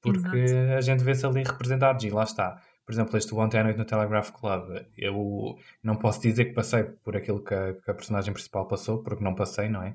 porque 0.00 0.36
Exato. 0.36 0.76
a 0.76 0.80
gente 0.80 1.02
vê-se 1.04 1.26
ali 1.26 1.42
representados 1.42 2.04
e 2.04 2.10
lá 2.10 2.24
está. 2.24 2.62
Por 2.88 2.92
exemplo, 2.94 3.18
este 3.18 3.34
Ontem 3.34 3.60
à 3.60 3.64
Noite 3.64 3.76
no 3.76 3.84
Telegraph 3.84 4.30
Club, 4.30 4.82
eu 4.96 5.58
não 5.82 5.94
posso 5.96 6.22
dizer 6.22 6.46
que 6.46 6.54
passei 6.54 6.84
por 6.84 7.14
aquilo 7.14 7.44
que 7.44 7.52
a, 7.52 7.74
que 7.74 7.90
a 7.90 7.92
personagem 7.92 8.32
principal 8.32 8.66
passou, 8.66 9.02
porque 9.02 9.22
não 9.22 9.34
passei, 9.34 9.68
não 9.68 9.82
é? 9.82 9.94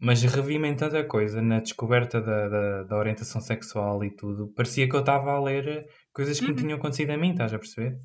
Mas 0.00 0.22
revi-me 0.22 0.66
em 0.66 0.74
tanta 0.74 1.04
coisa, 1.04 1.42
na 1.42 1.60
descoberta 1.60 2.22
da, 2.22 2.48
da, 2.48 2.82
da 2.84 2.96
orientação 2.96 3.38
sexual 3.38 4.02
e 4.02 4.10
tudo, 4.10 4.48
parecia 4.56 4.88
que 4.88 4.96
eu 4.96 5.00
estava 5.00 5.30
a 5.32 5.42
ler 5.44 5.86
coisas 6.10 6.40
que 6.40 6.46
me 6.46 6.52
Uhum. 6.52 6.56
tinham 6.56 6.78
acontecido 6.78 7.10
a 7.10 7.18
mim, 7.18 7.32
estás 7.32 7.52
a 7.52 7.58
perceber? 7.58 8.00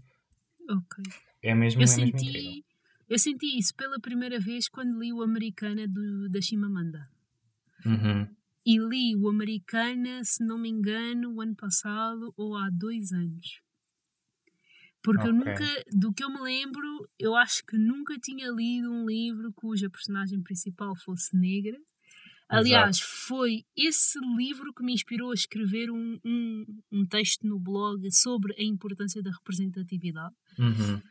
Ok. 0.69 1.05
É 1.41 1.55
mesmo, 1.55 1.81
Eu 1.81 1.85
é 1.85 1.87
mesmo 1.87 2.03
incrível. 2.03 2.41
senti, 2.41 2.65
eu 3.07 3.17
senti 3.19 3.57
isso 3.57 3.73
pela 3.77 3.97
primeira 4.01 4.41
vez 4.41 4.67
quando 4.67 4.99
li 4.99 5.13
o 5.13 5.21
Americana 5.23 5.87
do, 5.87 6.27
da 6.27 6.41
Chimamanda. 6.41 7.07
Uhum. 7.85 8.27
E 8.65 8.77
li 8.77 9.15
o 9.15 9.29
Americana, 9.29 10.21
se 10.25 10.43
não 10.43 10.57
me 10.57 10.67
engano, 10.67 11.33
o 11.35 11.39
ano 11.39 11.55
passado 11.55 12.33
ou 12.35 12.57
há 12.57 12.69
dois 12.69 13.13
anos. 13.13 13.61
Porque 15.01 15.27
eu 15.27 15.31
Ok. 15.31 15.45
nunca, 15.45 15.83
do 15.91 16.13
que 16.13 16.23
eu 16.23 16.29
me 16.29 16.41
lembro, 16.41 17.07
eu 17.17 17.35
acho 17.35 17.63
que 17.65 17.77
nunca 17.77 18.17
tinha 18.19 18.49
lido 18.49 18.91
um 18.91 19.05
livro 19.05 19.53
cuja 19.53 19.89
personagem 19.89 20.41
principal 20.41 20.95
fosse 20.95 21.35
negra. 21.35 21.77
Aliás, 22.49 22.99
foi 22.99 23.65
esse 23.75 24.17
livro 24.37 24.73
que 24.73 24.81
me 24.83 24.93
inspirou 24.93 25.31
a 25.31 25.33
escrever 25.33 25.91
um, 25.91 26.17
um, 26.23 26.65
um 26.91 27.05
texto 27.05 27.45
no 27.45 27.59
blog 27.59 28.09
sobre 28.11 28.53
a 28.57 28.63
importância 28.63 29.21
da 29.21 29.31
representatividade. 29.31 30.33
Uhum. 30.57 31.01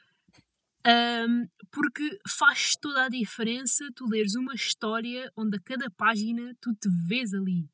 Um, 0.86 1.48
porque 1.72 2.18
faz 2.28 2.74
toda 2.80 3.04
a 3.04 3.08
diferença 3.08 3.84
tu 3.94 4.06
leres 4.06 4.34
uma 4.36 4.54
história 4.54 5.30
onde 5.36 5.56
a 5.56 5.60
cada 5.60 5.90
página 5.90 6.54
tu 6.60 6.72
te 6.74 6.88
vês 7.06 7.34
ali. 7.34 7.68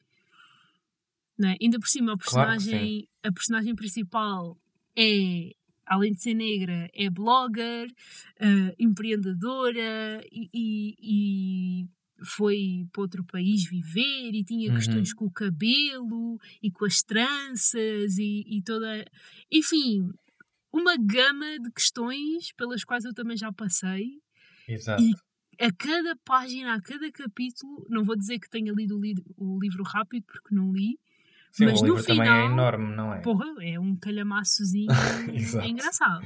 Não 1.39 1.51
é? 1.51 1.57
Ainda 1.61 1.79
por 1.79 1.89
cima, 1.89 2.15
a 2.15 2.17
Claro 2.17 2.53
personagem, 2.53 3.09
a 3.23 3.31
personagem 3.33 3.75
principal 3.75 4.59
é, 4.97 5.51
além 5.87 6.13
de 6.13 6.23
ser 6.23 6.35
negra, 6.35 6.89
é 6.95 7.11
blogger, 7.11 7.89
eh, 8.41 8.75
empreendedora 8.79 10.23
e, 10.31 10.49
e- 10.53 10.97
e 11.83 11.87
foi 12.25 12.87
para 12.93 13.03
outro 13.03 13.25
país 13.25 13.65
viver 13.69 14.31
e 14.33 14.45
tinha 14.45 14.69
Uhum. 14.71 14.77
questões 14.77 15.13
com 15.13 15.25
o 15.27 15.31
cabelo 15.33 16.39
e 16.63 16.71
com 16.71 16.85
as 16.85 17.03
tranças 17.03 18.17
e, 18.19 18.45
e 18.47 18.63
toda. 18.63 19.05
Enfim, 19.51 20.09
uma 20.73 20.97
gama 20.97 21.59
de 21.59 21.71
questões 21.73 22.53
pelas 22.57 22.85
quais 22.85 23.05
eu 23.05 23.13
também 23.13 23.37
já 23.37 23.53
passei. 23.53 24.21
Exato. 24.69 25.03
E 25.03 25.11
a 25.65 25.71
cada 25.73 26.17
página, 26.25 26.75
a 26.75 26.81
cada 26.81 27.11
capítulo, 27.13 27.85
não 27.91 28.05
vou 28.05 28.17
dizer 28.17 28.39
que 28.39 28.49
tenha 28.49 28.73
lido 28.73 28.97
o, 28.97 29.01
li- 29.01 29.15
o 29.37 29.59
livro 29.61 29.83
rápido, 29.83 30.25
porque 30.27 30.55
não 30.55 30.73
li, 30.73 30.99
Sim, 31.53 31.67
mas 31.67 31.81
o 31.81 31.87
no 31.87 31.95
livro 31.95 32.05
também 32.07 32.23
é 32.23 32.25
final, 32.25 32.53
enorme, 32.53 32.97
não 32.97 33.15
é? 33.15 33.21
porra, 33.21 33.45
é 33.61 33.79
um 33.79 33.95
calhamaçozinho 33.97 34.87
Exato. 35.33 35.69
engraçado. 35.69 36.25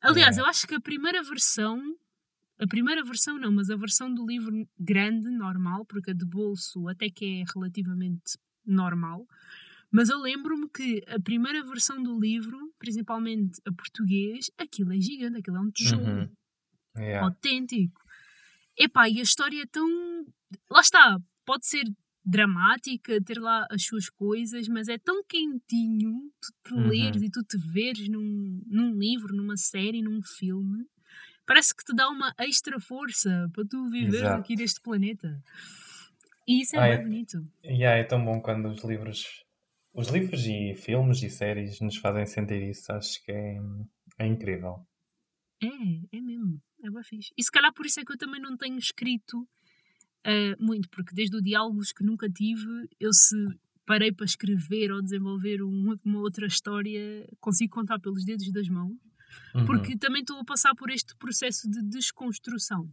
Aliás, 0.00 0.38
É. 0.38 0.40
eu 0.40 0.46
acho 0.46 0.66
que 0.66 0.74
a 0.76 0.80
primeira 0.80 1.22
versão, 1.22 1.78
a 2.58 2.66
primeira 2.66 3.02
versão 3.04 3.38
não, 3.38 3.52
mas 3.52 3.68
a 3.68 3.76
versão 3.76 4.12
do 4.14 4.24
livro 4.26 4.66
grande, 4.78 5.28
normal, 5.30 5.84
porque 5.86 6.12
a 6.12 6.14
de 6.14 6.24
bolso 6.24 6.88
até 6.88 7.10
que 7.10 7.42
é 7.42 7.44
relativamente 7.54 8.38
normal, 8.64 9.26
mas 9.90 10.08
eu 10.08 10.18
lembro-me 10.20 10.68
que 10.70 11.02
a 11.08 11.18
primeira 11.20 11.64
versão 11.64 12.00
do 12.02 12.18
livro, 12.18 12.56
principalmente 12.78 13.60
a 13.66 13.72
português, 13.72 14.50
aquilo 14.56 14.92
é 14.92 15.00
gigante, 15.00 15.38
aquilo 15.38 15.56
é 15.56 15.60
um 15.60 15.70
tijolo 15.70 16.02
Uhum. 16.04 16.30
Yeah. 16.96 17.26
autêntico. 17.26 18.00
Epá, 18.78 19.08
e 19.08 19.18
a 19.18 19.22
história 19.22 19.62
é 19.62 19.66
tão. 19.66 19.88
Lá 20.70 20.80
está, 20.80 21.18
pode 21.44 21.66
ser 21.66 21.84
dramática, 22.30 23.20
ter 23.22 23.38
lá 23.40 23.66
as 23.70 23.82
suas 23.84 24.08
coisas, 24.08 24.68
mas 24.68 24.88
é 24.88 24.96
tão 24.98 25.22
quentinho 25.24 26.30
tu 26.40 26.52
te 26.68 26.74
Uhum. 26.74 26.88
leres 26.88 27.22
e 27.22 27.30
tu 27.30 27.42
te 27.42 27.56
veres 27.58 28.08
num, 28.08 28.62
num 28.66 28.96
livro, 28.98 29.34
numa 29.34 29.56
série, 29.56 30.00
num 30.02 30.22
filme. 30.22 30.86
Parece 31.46 31.74
que 31.74 31.84
te 31.84 31.94
dá 31.94 32.08
uma 32.08 32.32
extra 32.38 32.78
força 32.78 33.50
para 33.52 33.64
tu 33.66 33.90
viveres 33.90 34.18
Exato. 34.22 34.40
aqui 34.40 34.54
neste 34.56 34.80
planeta. 34.80 35.42
E 36.46 36.62
isso 36.62 36.76
é 36.76 36.78
Ah, 36.78 36.88
bem 36.88 36.98
é- 36.98 37.02
bonito. 37.02 37.48
Yeah, 37.64 37.98
é 37.98 38.04
tão 38.04 38.24
bom 38.24 38.40
quando 38.40 38.68
os 38.68 38.82
livros, 38.84 39.44
os 39.92 40.08
livros 40.08 40.46
e 40.46 40.74
filmes 40.74 41.22
e 41.22 41.30
séries 41.30 41.80
nos 41.80 41.96
fazem 41.96 42.24
sentir 42.26 42.62
isso. 42.62 42.92
Acho 42.92 43.22
que 43.24 43.32
é, 43.32 43.58
é 44.18 44.26
incrível. 44.26 44.86
É, 45.62 45.66
é 46.16 46.20
mesmo. 46.20 46.60
É 46.82 46.90
bem 46.90 47.02
fixe. 47.02 47.32
E 47.36 47.42
se 47.42 47.50
calhar 47.50 47.72
por 47.74 47.84
isso 47.84 48.00
é 48.00 48.04
que 48.04 48.12
eu 48.12 48.16
também 48.16 48.40
não 48.40 48.56
tenho 48.56 48.78
escrito 48.78 49.46
ah, 50.24 50.56
muito, 50.58 50.88
porque 50.90 51.14
desde 51.14 51.36
o 51.36 51.42
diálogos 51.42 51.92
que 51.92 52.04
nunca 52.04 52.28
tive, 52.28 52.66
eu 52.98 53.12
se 53.12 53.36
parei 53.86 54.12
para 54.12 54.24
escrever 54.26 54.92
ou 54.92 55.02
desenvolver 55.02 55.62
um- 55.62 55.96
uma 56.04 56.20
outra 56.20 56.46
história, 56.46 57.26
consigo 57.40 57.72
contar 57.74 57.98
pelos 57.98 58.24
dedos 58.24 58.50
das 58.52 58.68
mãos, 58.68 58.96
Uhum. 59.54 59.64
porque 59.66 59.96
também 59.96 60.20
estou 60.22 60.38
a 60.38 60.44
passar 60.44 60.74
por 60.74 60.90
este 60.90 61.14
processo 61.16 61.68
de 61.70 61.82
desconstrução. 61.82 62.88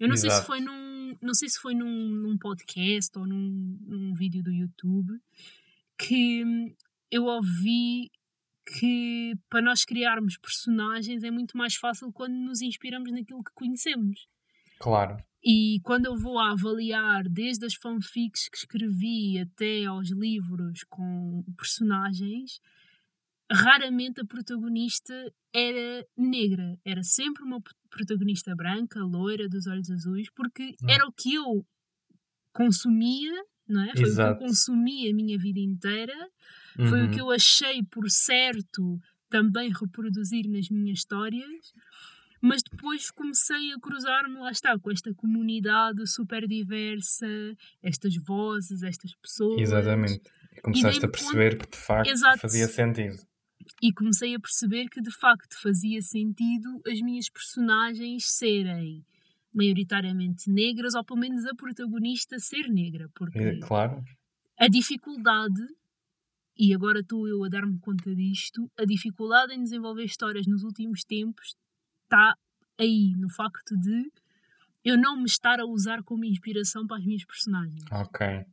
Eu 0.00 0.08
não 0.08 0.16
sei 0.16 0.30
se 0.30 0.42
foi 0.44 0.60
num, 0.60 1.16
não 1.22 1.34
sei 1.34 1.48
se 1.48 1.58
foi 1.58 1.74
num, 1.74 2.08
num 2.08 2.36
podcast 2.38 3.18
ou 3.18 3.26
num, 3.26 3.78
num 3.86 4.14
vídeo 4.14 4.42
do 4.42 4.50
YouTube 4.50 5.18
que 5.98 6.42
eu 7.10 7.24
ouvi 7.24 8.10
que 8.66 9.34
para 9.50 9.60
nós 9.62 9.84
criarmos 9.84 10.36
personagens 10.38 11.22
é 11.24 11.30
muito 11.30 11.56
mais 11.56 11.74
fácil 11.76 12.12
quando 12.12 12.34
nos 12.34 12.60
inspiramos 12.62 13.10
naquilo 13.12 13.42
que 13.42 13.52
conhecemos. 13.54 14.26
Claro. 14.78 15.16
E 15.44 15.80
quando 15.82 16.06
eu 16.06 16.16
vou 16.16 16.38
a 16.38 16.52
avaliar 16.52 17.24
desde 17.28 17.66
as 17.66 17.74
fanfics 17.74 18.48
que 18.48 18.56
escrevi 18.58 19.38
até 19.40 19.84
aos 19.86 20.10
livros 20.10 20.84
com 20.88 21.44
personagens, 21.56 22.60
raramente 23.50 24.20
a 24.20 24.24
protagonista 24.24 25.32
era 25.54 26.06
negra. 26.16 26.78
Era 26.84 27.02
sempre 27.02 27.42
uma 27.42 27.60
protagonista 27.90 28.54
branca, 28.54 29.00
loira, 29.04 29.48
dos 29.48 29.66
olhos 29.66 29.90
azuis, 29.90 30.28
porque 30.34 30.74
Hum. 30.82 30.86
era 30.88 31.06
o 31.06 31.12
que 31.12 31.34
eu 31.34 31.66
consumia, 32.52 33.32
não 33.68 33.82
é? 33.82 33.96
Foi 33.96 34.12
o 34.12 34.18
que 34.18 34.26
eu 34.26 34.34
Exato. 34.34 34.38
consumi 34.38 35.10
a 35.10 35.14
minha 35.14 35.38
vida 35.38 35.60
inteira, 35.60 36.14
foi 36.88 37.04
o 37.04 37.10
que 37.10 37.20
Uhum. 37.20 37.26
eu 37.28 37.30
achei 37.30 37.82
por 37.84 38.08
certo 38.10 39.00
também 39.30 39.70
reproduzir 39.72 40.48
nas 40.48 40.68
minhas 40.68 40.98
histórias. 41.00 41.72
Mas 42.42 42.60
depois 42.60 43.08
comecei 43.12 43.72
a 43.72 43.78
cruzar-me, 43.78 44.34
lá 44.34 44.50
está, 44.50 44.76
com 44.76 44.90
esta 44.90 45.14
comunidade 45.14 46.04
super 46.08 46.48
diversa, 46.48 47.26
estas 47.80 48.16
vozes, 48.16 48.82
estas 48.82 49.14
pessoas. 49.14 49.60
Exatamente. 49.60 50.28
E 50.52 50.60
começaste 50.60 51.00
dei-me 51.00 51.06
a 51.06 51.16
perceber 51.16 51.56
que 51.56 51.70
de 51.70 51.76
facto 51.76 52.10
Exato. 52.10 52.38
fazia 52.40 52.66
sentido. 52.66 53.16
E 53.80 53.92
comecei 53.92 54.34
a 54.34 54.40
perceber 54.40 54.88
que 54.88 55.00
de 55.00 55.12
facto 55.12 55.54
fazia 55.62 56.02
sentido 56.02 56.82
as 56.84 57.00
minhas 57.00 57.30
personagens 57.30 58.24
serem 58.26 59.06
maioritariamente 59.54 60.50
negras, 60.50 60.94
ou 60.94 61.04
pelo 61.04 61.20
menos 61.20 61.46
a 61.46 61.54
protagonista 61.54 62.40
ser 62.40 62.68
negra, 62.68 63.08
porque 63.14 63.38
E, 63.38 63.60
claro. 63.60 64.02
a 64.58 64.66
dificuldade, 64.66 65.62
e 66.58 66.74
agora 66.74 67.00
estou 67.00 67.28
eu 67.28 67.44
a 67.44 67.48
dar-me 67.48 67.78
conta 67.78 68.12
disto, 68.16 68.68
a 68.76 68.84
dificuldade 68.84 69.54
em 69.54 69.62
desenvolver 69.62 70.04
histórias 70.04 70.46
nos 70.46 70.64
últimos 70.64 71.04
tempos 71.04 71.54
está 72.12 72.34
aí, 72.78 73.14
no 73.16 73.30
facto 73.30 73.74
de 73.78 74.12
eu 74.84 74.98
não 74.98 75.16
me 75.16 75.24
estar 75.24 75.60
a 75.60 75.64
usar 75.64 76.02
como 76.02 76.24
inspiração 76.24 76.86
para 76.86 76.98
as 76.98 77.04
minhas 77.04 77.24
personagens. 77.24 77.84
Ok. 77.90 78.44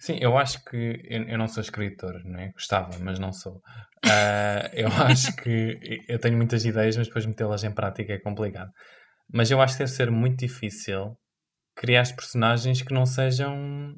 Sim, 0.00 0.18
eu 0.20 0.36
acho 0.36 0.64
que 0.64 1.00
eu, 1.04 1.22
eu 1.28 1.38
não 1.38 1.46
sou 1.46 1.60
escritor, 1.60 2.20
não 2.24 2.40
é? 2.40 2.50
Gostava, 2.50 2.98
mas 2.98 3.18
não 3.18 3.32
sou. 3.32 3.60
Ah, 4.04 4.68
eu 4.74 4.88
acho 4.88 5.36
que 5.36 5.78
eu 6.08 6.18
tenho 6.18 6.36
muitas 6.36 6.64
ideias, 6.64 6.96
mas 6.96 7.06
depois 7.06 7.26
metê-las 7.26 7.62
em 7.62 7.72
prática 7.72 8.14
é 8.14 8.18
complicado. 8.18 8.70
Mas 9.32 9.50
eu 9.50 9.60
acho 9.60 9.74
que 9.74 9.80
deve 9.80 9.92
ser 9.92 10.10
muito 10.10 10.38
difícil 10.38 11.14
criar 11.76 12.02
personagens 12.16 12.82
que 12.82 12.92
não 12.92 13.06
sejam 13.06 13.94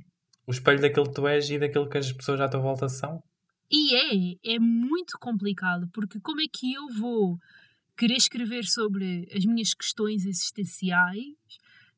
o 0.47 0.51
espelho 0.51 0.81
daquilo 0.81 1.07
que 1.07 1.15
tu 1.15 1.27
és 1.27 1.49
e 1.49 1.59
daquilo 1.59 1.89
que 1.89 1.97
as 1.97 2.13
pessoas 2.13 2.41
à 2.41 2.49
tua 2.49 2.61
volta 2.61 2.89
são. 2.89 3.23
E 3.71 3.97
é, 4.45 4.57
é 4.57 4.59
muito 4.59 5.19
complicado, 5.19 5.89
porque 5.95 6.21
como 6.21 6.43
é 6.43 6.45
que 6.53 6.75
eu 6.75 6.89
vou 7.01 7.39
querer 7.97 8.17
escrever 8.17 8.65
sobre 8.65 9.29
as 9.35 9.45
minhas 9.45 9.75
questões 9.75 10.25
existenciais 10.27 11.37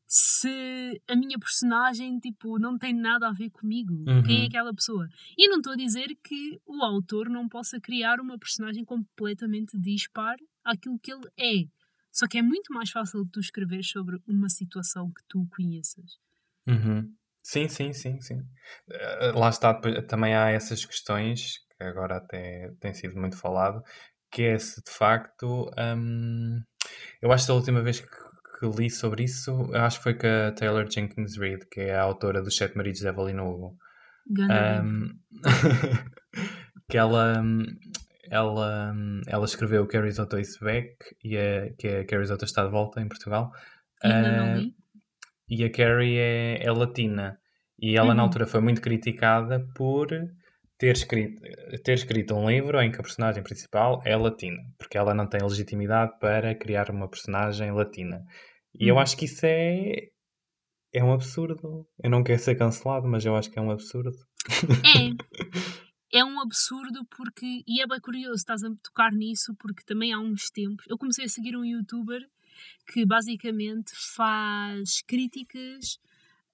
se 0.06 1.00
a 1.08 1.16
minha 1.16 1.38
personagem 1.38 2.18
tipo, 2.20 2.58
não 2.58 2.78
tem 2.78 2.92
nada 2.94 3.28
a 3.28 3.32
ver 3.32 3.50
comigo? 3.50 4.12
Quem 4.22 4.42
é 4.42 4.44
Uhum. 4.44 4.46
aquela 4.46 4.74
pessoa? 4.74 5.08
E 5.36 5.48
não 5.48 5.58
estou 5.58 5.72
a 5.72 5.76
dizer 5.76 6.14
que 6.22 6.60
o 6.66 6.82
autor 6.84 7.28
não 7.28 7.48
possa 7.48 7.80
criar 7.80 8.20
uma 8.20 8.38
personagem 8.38 8.84
completamente 8.84 9.78
dispar 9.78 10.36
àquilo 10.64 10.98
que 10.98 11.12
ele 11.12 11.28
é. 11.38 11.68
Só 12.12 12.26
que 12.28 12.38
é 12.38 12.42
muito 12.42 12.72
mais 12.72 12.90
fácil 12.90 13.26
tu 13.26 13.40
escrever 13.40 13.82
sobre 13.82 14.18
uma 14.26 14.48
situação 14.48 15.10
que 15.10 15.22
tu 15.26 15.46
conheças. 15.50 16.18
Uhum. 16.66 17.14
Sim, 17.42 17.68
sim, 17.68 17.92
sim, 17.92 18.20
sim. 18.20 18.40
Eh, 18.90 19.32
lá 19.32 19.50
está, 19.50 19.74
também 20.08 20.34
há 20.34 20.50
essas 20.50 20.84
questões, 20.84 21.58
que 21.76 21.84
agora 21.84 22.16
até 22.16 22.70
tem 22.80 22.94
sido 22.94 23.16
muito 23.20 23.36
falado, 23.36 23.82
que 24.34 24.42
é 24.42 24.58
se 24.58 24.82
de 24.84 24.90
facto, 24.90 25.70
hum, 25.96 26.60
eu 27.22 27.32
acho 27.32 27.46
que 27.46 27.52
a 27.52 27.54
última 27.54 27.80
vez 27.82 28.00
que, 28.00 28.08
que 28.08 28.66
li 28.76 28.90
sobre 28.90 29.24
isso, 29.24 29.50
eu 29.72 29.80
acho 29.80 29.98
que 29.98 30.02
foi 30.02 30.14
com 30.14 30.26
a 30.26 30.52
Taylor 30.52 30.90
Jenkins 30.90 31.36
Reid, 31.38 31.66
que 31.70 31.80
é 31.82 31.94
a 31.94 32.02
autora 32.02 32.42
dos 32.42 32.56
Sete 32.56 32.76
Maridos 32.76 33.00
de 33.00 33.06
Evelyn 33.08 33.38
Hugo. 33.40 33.76
Hum, 34.82 35.08
que 36.88 36.96
ela, 36.98 37.40
hum, 37.40 37.64
ela, 38.30 38.92
hum, 38.94 39.20
ela 39.26 39.44
escreveu 39.44 39.82
o 39.84 39.86
Carrie 39.86 40.08
Risotto 40.08 40.38
is 40.38 40.58
Back, 40.58 40.96
e 41.22 41.36
a, 41.38 41.72
que 41.78 41.88
a 41.88 42.04
Carrie 42.06 42.22
Risotto 42.22 42.44
está 42.44 42.64
de 42.64 42.70
volta 42.70 43.00
em 43.00 43.08
Portugal. 43.08 43.52
Li. 44.56 44.74
e 45.48 45.64
a 45.64 45.70
Carrie 45.70 46.18
é, 46.18 46.62
é 46.64 46.72
latina. 46.72 47.38
E 47.78 47.96
ela, 47.96 48.14
na 48.14 48.22
Uhum. 48.22 48.28
altura, 48.28 48.46
foi 48.46 48.60
muito 48.60 48.80
criticada 48.80 49.66
por 49.74 50.08
ter 50.84 50.92
escrito, 50.96 51.40
ter 51.82 51.94
escrito 51.94 52.34
um 52.34 52.46
livro 52.50 52.78
em 52.82 52.90
que 52.90 52.98
a 53.00 53.02
personagem 53.02 53.42
principal 53.42 54.02
é 54.04 54.14
latina, 54.14 54.60
porque 54.78 54.98
ela 54.98 55.14
não 55.14 55.26
tem 55.26 55.40
legitimidade 55.42 56.18
para 56.18 56.54
criar 56.54 56.90
uma 56.90 57.08
personagem 57.08 57.72
latina. 57.72 58.22
E 58.78 58.88
eu 58.88 58.96
Uhum. 58.96 59.00
acho 59.00 59.16
que 59.16 59.24
isso 59.24 59.46
é, 59.46 60.08
é 60.92 61.02
um 61.02 61.12
absurdo. 61.12 61.86
Eu 62.02 62.10
não 62.10 62.22
quero 62.22 62.38
ser 62.38 62.54
cancelado, 62.56 63.08
mas 63.08 63.24
eu 63.24 63.34
acho 63.34 63.50
que 63.50 63.58
é 63.58 63.62
um 63.62 63.70
absurdo. 63.70 64.10
É. 64.84 65.10
É 66.16 66.24
um 66.24 66.40
absurdo 66.40 67.04
porque. 67.16 67.64
E 67.66 67.82
é 67.82 67.88
bem 67.88 67.98
curioso, 67.98 68.36
estás 68.36 68.62
a 68.62 68.68
tocar 68.84 69.10
nisso, 69.10 69.52
porque 69.58 69.82
também 69.84 70.12
há 70.12 70.20
uns 70.20 70.48
tempos. 70.48 70.84
Eu 70.88 70.96
comecei 70.96 71.24
a 71.24 71.28
seguir 71.28 71.56
um 71.56 71.64
youtuber 71.64 72.20
que 72.92 73.04
basicamente 73.04 73.90
faz 74.14 75.02
críticas 75.08 75.98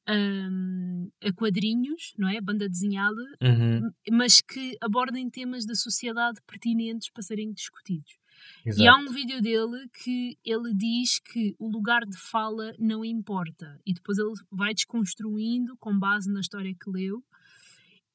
hum, 0.08 1.10
a 1.22 1.32
quadrinhos, 1.32 2.12
não 2.18 2.28
é? 2.28 2.40
Banda 2.40 2.68
desenhada, 2.68 3.22
Uhum, 3.42 3.90
mas 4.10 4.40
que 4.40 4.76
abordem 4.80 5.28
temas 5.30 5.64
da 5.66 5.74
sociedade 5.74 6.40
pertinentes 6.46 7.10
para 7.10 7.22
serem 7.22 7.52
discutidos. 7.52 8.18
E 8.66 8.70
há 8.88 8.92
exato. 8.92 9.00
um 9.02 9.12
vídeo 9.12 9.40
dele 9.42 9.88
que 10.02 10.38
ele 10.44 10.74
diz 10.74 11.18
que 11.20 11.54
o 11.58 11.68
lugar 11.70 12.00
de 12.06 12.16
fala 12.16 12.72
não 12.78 13.04
importa. 13.04 13.78
E 13.86 13.92
depois 13.92 14.16
ele 14.18 14.32
vai 14.50 14.72
desconstruindo 14.72 15.76
com 15.78 15.98
base 15.98 16.30
na 16.32 16.40
história 16.40 16.74
que 16.74 16.90
leu. 16.90 17.22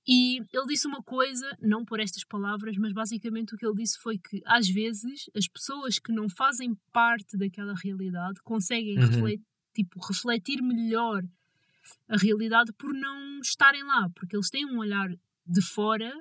E 0.07 0.37
ele 0.53 0.65
disse 0.67 0.87
uma 0.87 1.01
coisa, 1.01 1.57
não 1.61 1.83
por 1.83 1.99
estas 1.99 2.23
palavras, 2.23 2.77
mas 2.77 2.93
basicamente 2.93 3.53
o 3.55 3.57
que 3.57 3.65
ele 3.65 3.75
disse 3.75 3.97
foi 3.99 4.17
que 4.19 4.39
às 4.45 4.67
vezes 4.67 5.29
as 5.35 5.47
pessoas 5.47 5.97
que 5.97 6.11
não 6.11 6.29
fazem 6.29 6.75
parte 6.91 7.35
daquela 7.37 7.73
realidade 7.75 8.39
conseguem 8.43 8.97
Uhum. 8.99 9.05
refletir, 9.07 9.45
tipo, 9.73 9.99
refletir 10.07 10.61
melhor 10.61 11.23
a 12.07 12.17
realidade 12.17 12.71
por 12.73 12.93
não 12.93 13.39
estarem 13.39 13.83
lá, 13.83 14.09
porque 14.15 14.35
eles 14.35 14.49
têm 14.49 14.65
um 14.65 14.79
olhar 14.79 15.09
de 15.45 15.61
fora 15.61 16.13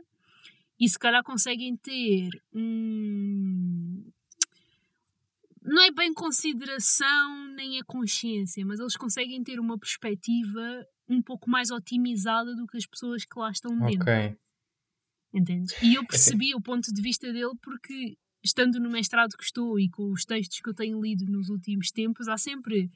e 0.79 0.89
se 0.89 0.99
calhar 0.99 1.23
conseguem 1.23 1.77
ter 1.77 2.31
um. 2.53 4.11
Não 5.63 5.83
é 5.83 5.91
bem 5.91 6.13
consideração 6.13 7.49
nem 7.55 7.81
a 7.81 7.85
consciência, 7.85 8.65
mas 8.67 8.81
eles 8.81 8.97
conseguem 8.97 9.43
ter 9.43 9.59
uma 9.59 9.79
perspectiva 9.79 10.87
um 11.09 11.23
pouco 11.23 11.49
mais 11.49 11.71
otimizada 11.71 12.55
do 12.55 12.67
que 12.67 12.77
as 12.77 12.87
pessoas 12.87 13.25
que 13.25 13.39
lá 13.39 13.51
estão 13.51 13.77
dentro. 13.79 14.03
Ok. 14.03 14.37
Entendes? 15.33 15.75
E 15.83 15.95
eu 15.95 16.03
assim 16.03 16.07
percebi 16.07 16.55
o 16.55 16.61
ponto 16.61 16.93
de 16.93 17.03
vista 17.03 17.33
dele 17.33 17.55
porque, 17.63 18.17
estando 18.43 18.79
no 18.79 18.91
mestrado 18.91 19.37
que 19.37 19.45
estou 19.45 19.81
e 19.81 19.89
com 19.89 20.13
os 20.13 20.25
textos 20.25 20.61
que 20.61 20.69
eu 20.69 20.75
tenho 20.75 21.01
lido 21.01 21.25
nos 21.27 21.49
últimos 21.49 21.91
tempos, 21.91 22.29
há 22.29 22.37
sempre 22.37 22.91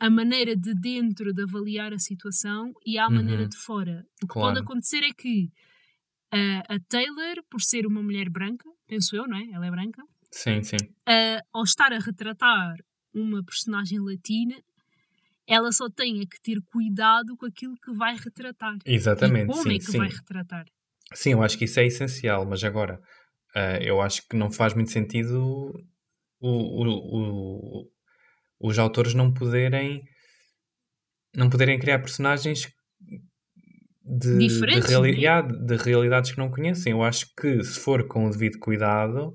a 0.00 0.08
maneira 0.10 0.56
de 0.56 0.74
dentro 0.74 1.32
de 1.32 1.42
avaliar 1.42 1.92
a 1.92 1.98
situação 1.98 2.72
e 2.86 2.98
há 2.98 3.04
a 3.06 3.10
maneira 3.10 3.42
Uhum. 3.42 3.48
de 3.48 3.56
fora. 3.58 4.04
O 4.22 4.26
que 4.26 4.34
pode 4.34 4.52
Claro. 4.54 4.58
acontecer 4.60 5.02
é 5.04 5.12
que 5.12 5.48
ah, 6.32 6.62
a 6.74 6.78
Taylor, 6.88 7.36
por 7.50 7.60
ser 7.60 7.86
uma 7.86 8.02
mulher 8.02 8.30
branca, 8.30 8.64
penso 8.86 9.16
eu, 9.16 9.26
não 9.26 9.36
é? 9.36 9.44
Ela 9.52 9.66
é 9.66 9.70
branca, 9.70 10.02
Sim, 10.30 10.62
sim. 10.62 10.76
ah, 11.06 11.40
ao 11.52 11.64
estar 11.64 11.92
a 11.92 11.98
retratar 11.98 12.76
uma 13.12 13.42
personagem 13.44 13.98
latina, 14.00 14.54
ela 15.46 15.72
só 15.72 15.88
tem 15.90 16.20
que 16.28 16.40
ter 16.40 16.60
cuidado 16.72 17.36
com 17.36 17.46
aquilo 17.46 17.74
que 17.84 17.92
vai 17.92 18.14
retratar. 18.16 18.76
E 18.86 18.94
Exatamente, 18.94 19.48
como 19.48 19.62
sim, 19.62 19.74
é 19.74 19.78
que 19.78 19.84
sim. 19.90 19.98
vai 19.98 20.08
retratar. 20.08 20.64
Sim, 21.12 21.32
eu 21.32 21.42
acho 21.42 21.58
que 21.58 21.64
isso 21.64 21.80
é 21.80 21.86
essencial, 21.86 22.46
mas 22.46 22.62
agora 22.62 23.00
ah, 23.56 23.78
eu 23.82 24.00
acho 24.00 24.22
que 24.28 24.36
não 24.36 24.48
faz 24.52 24.72
muito 24.74 24.92
sentido 24.92 25.72
o- 26.40 26.48
o- 26.48 27.82
o- 27.82 27.90
os 28.60 28.78
autores 28.78 29.14
não 29.14 29.32
poderem 29.32 30.02
não 31.36 31.48
poderem 31.48 31.78
criar 31.78 31.98
personagens 32.00 32.68
de, 34.02 34.38
de, 34.48 34.80
reali- 34.80 35.20
né? 35.20 35.42
de 35.42 35.76
realidades 35.76 36.32
que 36.32 36.38
não 36.38 36.50
conhecem. 36.50 36.92
Eu 36.92 37.02
acho 37.02 37.26
que 37.40 37.62
se 37.62 37.78
for 37.78 38.06
com 38.08 38.26
o 38.26 38.30
devido 38.30 38.58
cuidado 38.58 39.34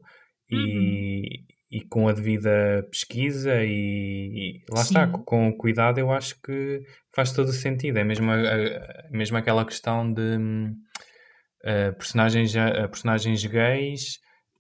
Uhum. 0.52 0.60
e, 0.60 1.44
e 1.72 1.82
com 1.90 2.08
a 2.08 2.14
devida 2.14 2.86
pesquisa 2.92 3.64
e, 3.64 4.60
e 4.62 4.64
lá 4.72 4.82
está, 4.84 5.06
Sim. 5.08 5.12
com, 5.14 5.24
com 5.24 5.48
o 5.50 5.58
cuidado, 5.58 5.98
eu 6.00 6.12
acho 6.12 6.40
que 6.40 6.82
faz 7.16 7.32
todo 7.32 7.48
o 7.48 7.54
sentido. 7.54 7.98
É 7.98 8.04
mesmo, 8.04 8.30
a- 8.30 8.36
a- 8.36 9.10
mesmo 9.12 9.38
aquela 9.38 9.66
questão 9.66 10.14
de 10.14 10.22
uh, 10.38 11.96
personagens, 11.98 12.54
uh, 12.54 12.88
personagens 12.90 13.44
gays 13.46 14.18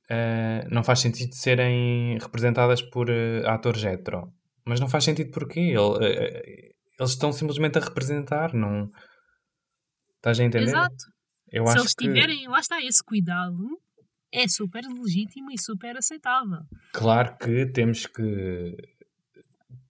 uh, 0.10 0.68
não 0.74 0.84
faz 0.84 1.00
sentido 1.02 1.36
serem 1.36 2.18
representadas 2.18 2.82
por 2.82 3.08
uh, 3.10 3.48
atores 3.48 3.84
hetero. 3.84 4.24
Mas 4.66 4.80
não 4.80 4.88
faz 4.90 5.04
sentido 5.04 5.32
porque 5.32 5.60
ele, 5.60 5.78
uh, 5.78 6.00
eles 7.00 7.12
estão 7.12 7.32
simplesmente 7.32 7.78
a 7.78 7.82
representar, 7.82 8.54
não 8.54 8.92
estás 10.18 10.40
a 10.40 10.44
entender? 10.44 10.66
Exato. 10.68 10.96
Eu 11.52 11.66
Se 11.68 11.72
acho 11.74 11.82
eles 11.84 11.94
que, 11.96 12.06
tiverem, 12.06 12.48
lá 12.48 12.60
está, 12.60 12.82
esse 12.84 13.04
cuidado, 13.04 13.80
é 14.34 14.48
super 14.48 14.84
legítimo 14.84 15.52
e 15.52 15.58
super 15.60 15.96
aceitável. 15.98 16.62
claro 16.92 17.38
que 17.38 17.68
temos 17.68 18.06
que 18.08 18.76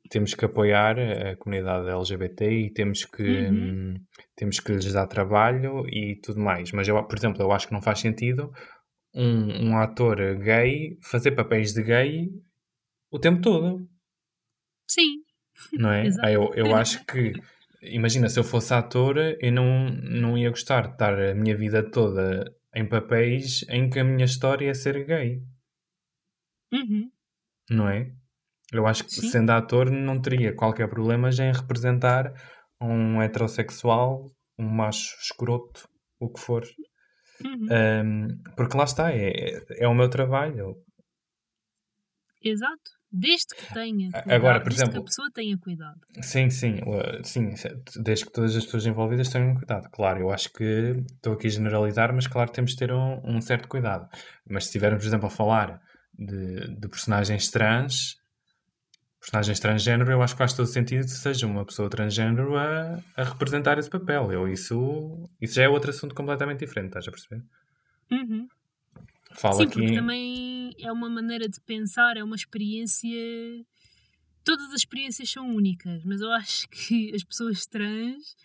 temos 0.10 0.36
que 0.36 0.46
apoiar 0.46 1.00
a 1.00 1.36
comunidade 1.38 1.90
LGBT 1.90 2.46
e 2.52 2.70
temos 2.72 3.06
que 3.06 3.24
Uhum. 3.24 3.96
hum, 3.96 4.06
temos 4.36 4.60
que 4.60 4.72
lhes 4.72 4.94
dar 4.94 5.08
trabalho 5.08 5.84
e 5.90 6.20
tudo 6.22 6.40
mais. 6.40 6.72
Mas 6.72 6.88
eu, 6.88 7.02
por 7.04 7.18
exemplo, 7.18 7.42
eu 7.42 7.52
acho 7.52 7.68
que 7.68 7.74
não 7.74 7.82
faz 7.82 8.00
sentido 8.00 8.52
um, 9.16 9.70
um 9.70 9.78
ator 9.78 10.18
gay 10.38 10.98
fazer 11.02 11.32
papéis 11.32 11.74
de 11.74 11.82
gay 11.82 12.30
o 13.10 13.18
tempo 13.18 13.42
todo. 13.42 13.90
Sim. 14.88 15.24
Não 15.74 15.92
é? 15.92 16.06
Exato. 16.08 16.28
eu, 16.30 16.52
eu 16.56 16.76
acho 16.76 17.06
que, 17.06 17.34
imagina, 17.82 18.30
se 18.30 18.40
eu 18.40 18.44
fosse 18.44 18.74
ator, 18.74 19.18
eu 19.18 19.52
não, 19.52 19.90
não 19.90 20.38
ia 20.38 20.50
gostar 20.50 20.88
de 20.88 20.94
estar 20.94 21.20
a 21.20 21.36
minha 21.36 21.56
vida 21.56 21.84
toda 21.90 22.54
em 22.74 22.88
papéis 22.88 23.64
em 23.70 23.90
que 23.90 24.00
a 24.00 24.04
minha 24.04 24.26
história 24.26 24.70
é 24.70 24.74
ser 24.74 25.06
gay. 25.06 25.42
Uhum. 26.74 27.10
Não 27.70 27.90
é? 27.90 28.12
Eu 28.72 28.86
acho 28.86 29.04
que, 29.06 29.12
Sim. 29.12 29.30
sendo 29.30 29.52
ator, 29.52 29.90
não 29.90 30.22
teria 30.22 30.54
qualquer 30.54 30.90
problema 30.90 31.30
em 31.30 31.54
representar 31.54 32.34
um 32.82 33.22
heterossexual, 33.22 34.30
um 34.58 34.68
macho 34.68 35.16
escroto, 35.22 35.88
o 36.20 36.30
que 36.30 36.40
for. 36.40 36.64
Uhum. 37.44 37.68
Um, 37.72 38.28
porque 38.56 38.78
lá 38.78 38.84
está, 38.84 39.14
é, 39.14 39.64
é 39.78 39.88
o 39.88 39.94
meu 39.94 40.10
trabalho. 40.10 40.76
Exato. 42.42 42.92
Desde 43.18 43.56
que 43.56 43.74
tenha 43.74 44.12
cuidado, 44.12 44.32
Agora, 44.34 44.60
por 44.60 44.70
desde 44.70 44.76
que 44.76 44.82
a 44.82 44.92
exemplo- 44.92 45.06
pessoa 45.06 45.30
tenha 45.34 45.58
cuidado. 45.58 46.00
Sim, 46.22 46.50
sim, 46.50 46.80
sim, 47.24 47.50
desde 48.02 48.26
que 48.26 48.32
todas 48.34 48.56
as 48.56 48.66
pessoas 48.66 48.86
envolvidas 48.86 49.30
tenham 49.30 49.56
cuidado. 49.56 49.90
Claro, 49.90 50.20
eu 50.20 50.32
acho 50.32 50.52
que 50.52 50.64
estou 51.16 51.34
aqui 51.34 51.48
a 51.48 51.50
generalizar, 51.50 52.14
mas 52.14 52.28
claro 52.28 52.52
temos 52.52 52.72
de 52.72 52.78
ter 52.78 52.92
um, 52.92 53.22
um 53.24 53.40
certo 53.42 53.70
cuidado. 53.70 54.10
Mas 54.50 54.66
se 54.66 54.70
estivermos, 54.70 55.02
por 55.02 55.08
exemplo, 55.08 55.28
a 55.28 55.30
falar 55.30 55.82
de, 56.14 56.76
de 56.76 56.88
personagens 56.90 57.50
trans, 57.50 58.18
personagens 59.20 59.60
transgênero, 59.60 60.12
eu 60.12 60.22
acho 60.22 60.34
que 60.34 60.40
faz 60.40 60.54
todo 60.54 60.68
sentido 60.68 61.04
que 61.06 61.10
seja 61.12 61.48
uma 61.48 61.66
pessoa 61.66 61.90
transgênero 61.90 62.58
a, 62.58 63.00
a 63.16 63.24
representar 63.24 63.78
esse 63.80 63.90
papel. 63.90 64.32
Eu, 64.32 64.48
isso, 64.48 65.30
isso 65.42 65.56
já 65.56 65.64
é 65.64 65.70
outro 65.70 65.90
assunto 65.90 66.14
completamente 66.14 66.60
diferente, 66.60 66.88
estás 66.90 67.08
a 67.08 67.12
perceber? 67.12 67.44
Uhum. 68.12 68.48
Falo 69.36 69.58
Sim, 69.58 69.70
porque 69.70 69.94
também 69.94 70.74
é 70.80 70.92
uma 70.92 71.10
maneira 71.10 71.48
de 71.48 71.60
pensar, 71.62 72.18
é 72.18 72.24
uma 72.24 72.36
experiência. 72.36 73.10
Todas 74.44 74.68
as 74.70 74.82
experiências 74.82 75.30
são 75.30 75.48
únicas, 75.56 76.04
mas 76.04 76.22
eu 76.22 76.32
acho 76.32 76.68
que 76.70 77.14
as 77.14 77.24
pessoas 77.24 77.66
trans 77.66 78.36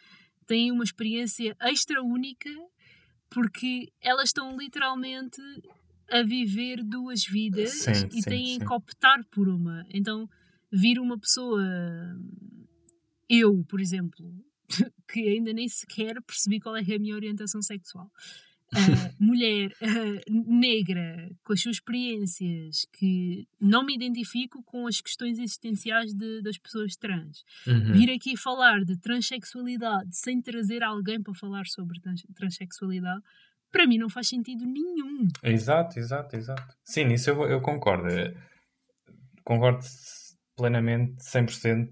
têm 0.46 0.72
uma 0.72 0.84
experiência 0.84 1.56
extra 1.60 2.02
única 2.02 2.50
porque 3.30 3.92
elas 4.00 4.30
estão 4.30 4.56
literalmente 4.56 5.40
a 6.10 6.22
viver 6.22 6.82
duas 6.82 7.24
vidas 7.24 7.70
Sim, 7.70 8.08
e 8.12 8.22
sim, 8.22 8.22
têm 8.22 8.46
sim. 8.46 8.58
que 8.58 8.72
optar 8.72 9.24
por 9.30 9.48
uma. 9.48 9.86
Então, 9.90 10.28
vir 10.72 10.98
uma 10.98 11.16
pessoa, 11.16 11.62
eu, 13.28 13.64
por 13.68 13.80
exemplo, 13.80 14.34
que 15.08 15.20
ainda 15.28 15.52
nem 15.52 15.68
sequer 15.68 16.20
percebi 16.22 16.58
qual 16.58 16.76
é 16.76 16.80
a 16.80 16.98
minha 16.98 17.14
orientação 17.14 17.62
sexual. 17.62 18.10
Ah, 18.74 19.15
mulher 19.18 19.73
ah, 19.82 20.20
negra 20.31 21.31
com 21.44 21.52
as 21.52 21.60
suas 21.60 21.76
experiências 21.76 22.86
que 22.92 23.47
não 23.60 23.84
me 23.84 23.94
identifico 23.94 24.62
com 24.65 24.86
as 24.86 25.00
questões 25.00 25.39
existenciais 25.39 26.12
de- 26.15 26.42
das 26.42 26.58
pessoas 26.58 26.97
trans 26.97 27.44
Uhum. 27.66 27.92
vir 27.92 28.10
aqui 28.10 28.36
falar 28.36 28.84
de 28.84 28.97
transexualidade 28.99 30.16
sem 30.16 30.40
trazer 30.40 30.82
alguém 30.82 31.23
para 31.23 31.34
falar 31.34 31.66
sobre 31.66 32.00
trans- 32.00 32.26
transexualidade 32.34 33.23
para 33.73 33.86
mim 33.86 33.99
não 33.99 34.08
faz 34.08 34.28
sentido 34.28 34.65
nenhum 34.66 35.28
Exato, 35.42 35.99
exato, 35.99 36.36
exato. 36.36 36.74
Sim, 36.84 37.05
nisso 37.05 37.31
eu, 37.31 37.42
eu 37.44 37.60
concordo. 37.60 38.08
Eh, 38.08 38.34
Concordo 39.44 39.84
plenamente, 40.57 41.23
100%. 41.24 41.90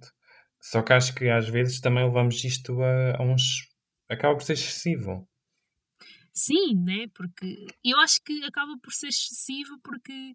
Só 0.61 0.83
que 0.83 0.93
acho 0.93 1.15
que 1.15 1.29
às 1.29 1.49
vezes 1.49 1.81
também 1.81 2.05
levamos 2.05 2.43
isto 2.45 2.81
a, 2.83 3.17
a 3.17 3.23
uns. 3.23 3.69
Acaba 4.09 4.35
por 4.35 4.43
ser 4.43 4.55
excessivo. 4.55 5.27
Sim, 6.33 6.75
né? 6.77 7.07
Porque 7.15 7.67
eu 7.85 7.99
acho 8.01 8.21
que 8.23 8.45
acaba 8.45 8.77
por 8.79 8.93
ser 8.93 9.09
excessivo 9.09 9.79
porque 9.83 10.35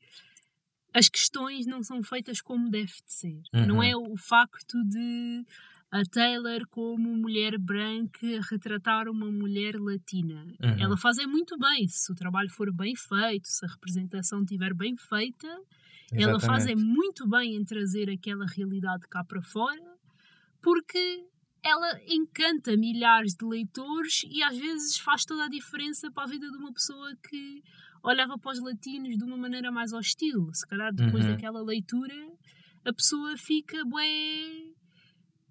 as 0.94 1.10
questões 1.10 1.66
não 1.66 1.82
são 1.84 2.04
feitas 2.04 2.42
como 2.42 2.70
deve 2.70 2.92
de 2.92 3.14
ser. 3.14 3.42
Não 3.54 3.78
Uhum. 3.78 3.84
é 3.84 3.96
o 3.96 4.16
facto 4.18 4.78
de 4.86 5.46
a 5.92 6.04
Taylor, 6.06 6.68
como 6.70 7.16
mulher 7.16 7.56
branca, 7.60 8.28
retratar 8.50 9.08
uma 9.08 9.32
mulher 9.32 9.76
latina. 9.80 10.44
Uhum. 10.62 10.76
Ela 10.80 10.98
faz 10.98 11.20
é 11.20 11.28
muito 11.28 11.56
bem. 11.58 11.88
Se 11.88 12.12
o 12.12 12.16
trabalho 12.16 12.50
for 12.50 12.74
bem 12.74 12.96
feito, 12.96 13.48
se 13.48 13.64
a 13.64 13.70
representação 13.70 14.42
estiver 14.42 14.74
bem 14.74 14.96
feita, 14.98 15.48
ela 16.12 16.40
faz 16.40 16.66
é 16.66 16.72
Exatamente. 16.72 16.84
muito 16.98 17.28
bem 17.30 17.56
em 17.56 17.64
trazer 17.64 18.10
aquela 18.10 18.46
realidade 18.48 19.08
cá 19.08 19.24
para 19.24 19.42
fora, 19.44 19.84
porque 20.62 21.28
ela 21.64 22.00
encanta 22.08 22.76
milhares 22.78 23.34
de 23.36 23.46
leitores 23.46 24.24
e 24.30 24.44
às 24.44 24.58
vezes 24.58 24.98
faz 24.98 25.26
toda 25.26 25.46
a 25.46 25.50
diferença 25.50 26.12
para 26.12 26.24
a 26.24 26.28
vida 26.28 26.50
de 26.52 26.58
uma 26.58 26.74
pessoa 26.74 27.16
que 27.30 27.62
olhava 28.04 28.38
para 28.38 28.52
os 28.52 28.60
latinos 28.62 29.18
de 29.18 29.24
uma 29.24 29.38
maneira 29.38 29.72
mais 29.72 29.94
hostil. 29.94 30.50
Se 30.54 30.68
calhar 30.68 30.94
depois 30.94 31.26
Uhum. 31.26 31.36
daquela 31.36 31.62
leitura 31.64 32.16
a 32.86 32.94
pessoa 32.94 33.36
fica 33.38 33.84
bué. 33.86 34.74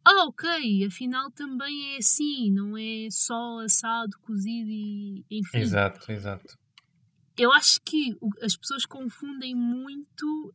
Ah, 0.04 0.24
ok, 0.26 0.84
afinal 0.86 1.30
também 1.30 1.94
é 1.94 1.98
assim, 1.98 2.50
não 2.52 2.76
é 2.76 3.08
só 3.10 3.60
assado, 3.60 4.10
cozido 4.20 4.68
e 4.70 5.24
enfim 5.30 5.60
Exato, 5.60 6.10
exato. 6.12 6.54
eu 7.38 7.52
acho 7.52 7.80
que 7.84 8.14
as 8.42 8.56
pessoas 8.56 8.84
confundem 8.84 9.54
muito 9.54 10.52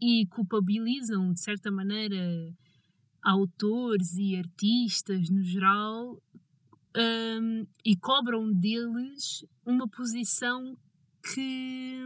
e 0.00 0.26
culpabilizam, 0.28 1.32
de 1.32 1.40
certa 1.40 1.70
maneira, 1.70 2.16
autores 3.22 4.14
e 4.16 4.36
artistas 4.36 5.28
no 5.30 5.42
geral 5.42 6.22
hum, 6.96 7.66
e 7.84 7.96
cobram 7.96 8.52
deles 8.52 9.44
uma 9.64 9.86
posição 9.88 10.76
que, 11.22 12.04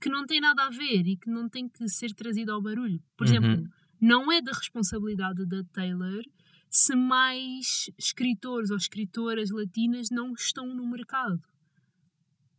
que 0.00 0.08
não 0.08 0.26
tem 0.26 0.40
nada 0.40 0.66
a 0.66 0.70
ver 0.70 1.06
e 1.06 1.16
que 1.16 1.30
não 1.30 1.48
tem 1.48 1.68
que 1.68 1.88
ser 1.88 2.12
trazida 2.14 2.52
ao 2.52 2.62
barulho. 2.62 3.02
Por 3.16 3.26
Uhum. 3.26 3.32
exemplo, 3.32 3.70
não 4.00 4.32
é 4.32 4.40
da 4.40 4.52
responsabilidade 4.52 5.46
da 5.46 5.62
Taylor 5.72 6.22
se 6.68 6.94
mais 6.94 7.90
escritores 7.98 8.70
ou 8.70 8.76
escritoras 8.76 9.50
latinas 9.50 10.08
não 10.10 10.32
estão 10.32 10.66
no 10.66 10.88
mercado. 10.88 11.40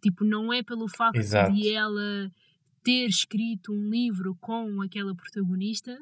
Tipo, 0.02 0.26
não 0.26 0.52
é 0.52 0.62
pelo 0.64 0.88
facto 0.88 1.18
Exato. 1.18 1.54
de 1.54 1.70
ela 1.72 2.30
ter 2.84 3.06
escrito 3.08 3.72
um 3.72 3.90
livro 3.90 4.36
com 4.42 4.82
aquela 4.82 5.16
protagonista, 5.16 5.98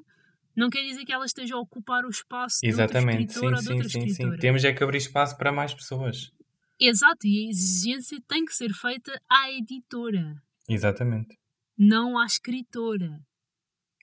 não 0.60 0.70
quer 0.70 0.84
dizer 0.84 1.06
que 1.06 1.12
ela 1.12 1.26
esteja 1.26 1.56
a 1.56 1.60
ocupar 1.60 2.06
o 2.06 2.10
espaço 2.10 2.60
de 2.62 2.68
Exatamente. 2.68 3.22
outra 3.22 3.24
escritora 3.24 3.50
Sim, 3.50 3.54
ou 3.56 3.62
de 3.62 3.68
sim, 3.68 3.74
outra 3.74 3.90
sim, 3.90 4.00
sim. 4.02 4.08
escritora. 4.08 4.40
Temos 4.40 4.64
é 4.66 4.74
que 4.74 4.84
abrir 4.84 4.98
espaço 4.98 5.38
para 5.38 5.52
mais 5.52 5.74
pessoas. 5.74 6.32
Exato, 6.80 7.26
e 7.28 7.46
a 7.46 7.50
exigência 7.50 8.22
tem 8.28 8.46
que 8.46 8.54
ser 8.54 8.72
feita 8.74 9.12
à 9.30 9.52
editora, 9.52 10.42
Exatamente. 10.68 11.38
não 11.78 12.18
à 12.18 12.26
escritora. 12.26 13.20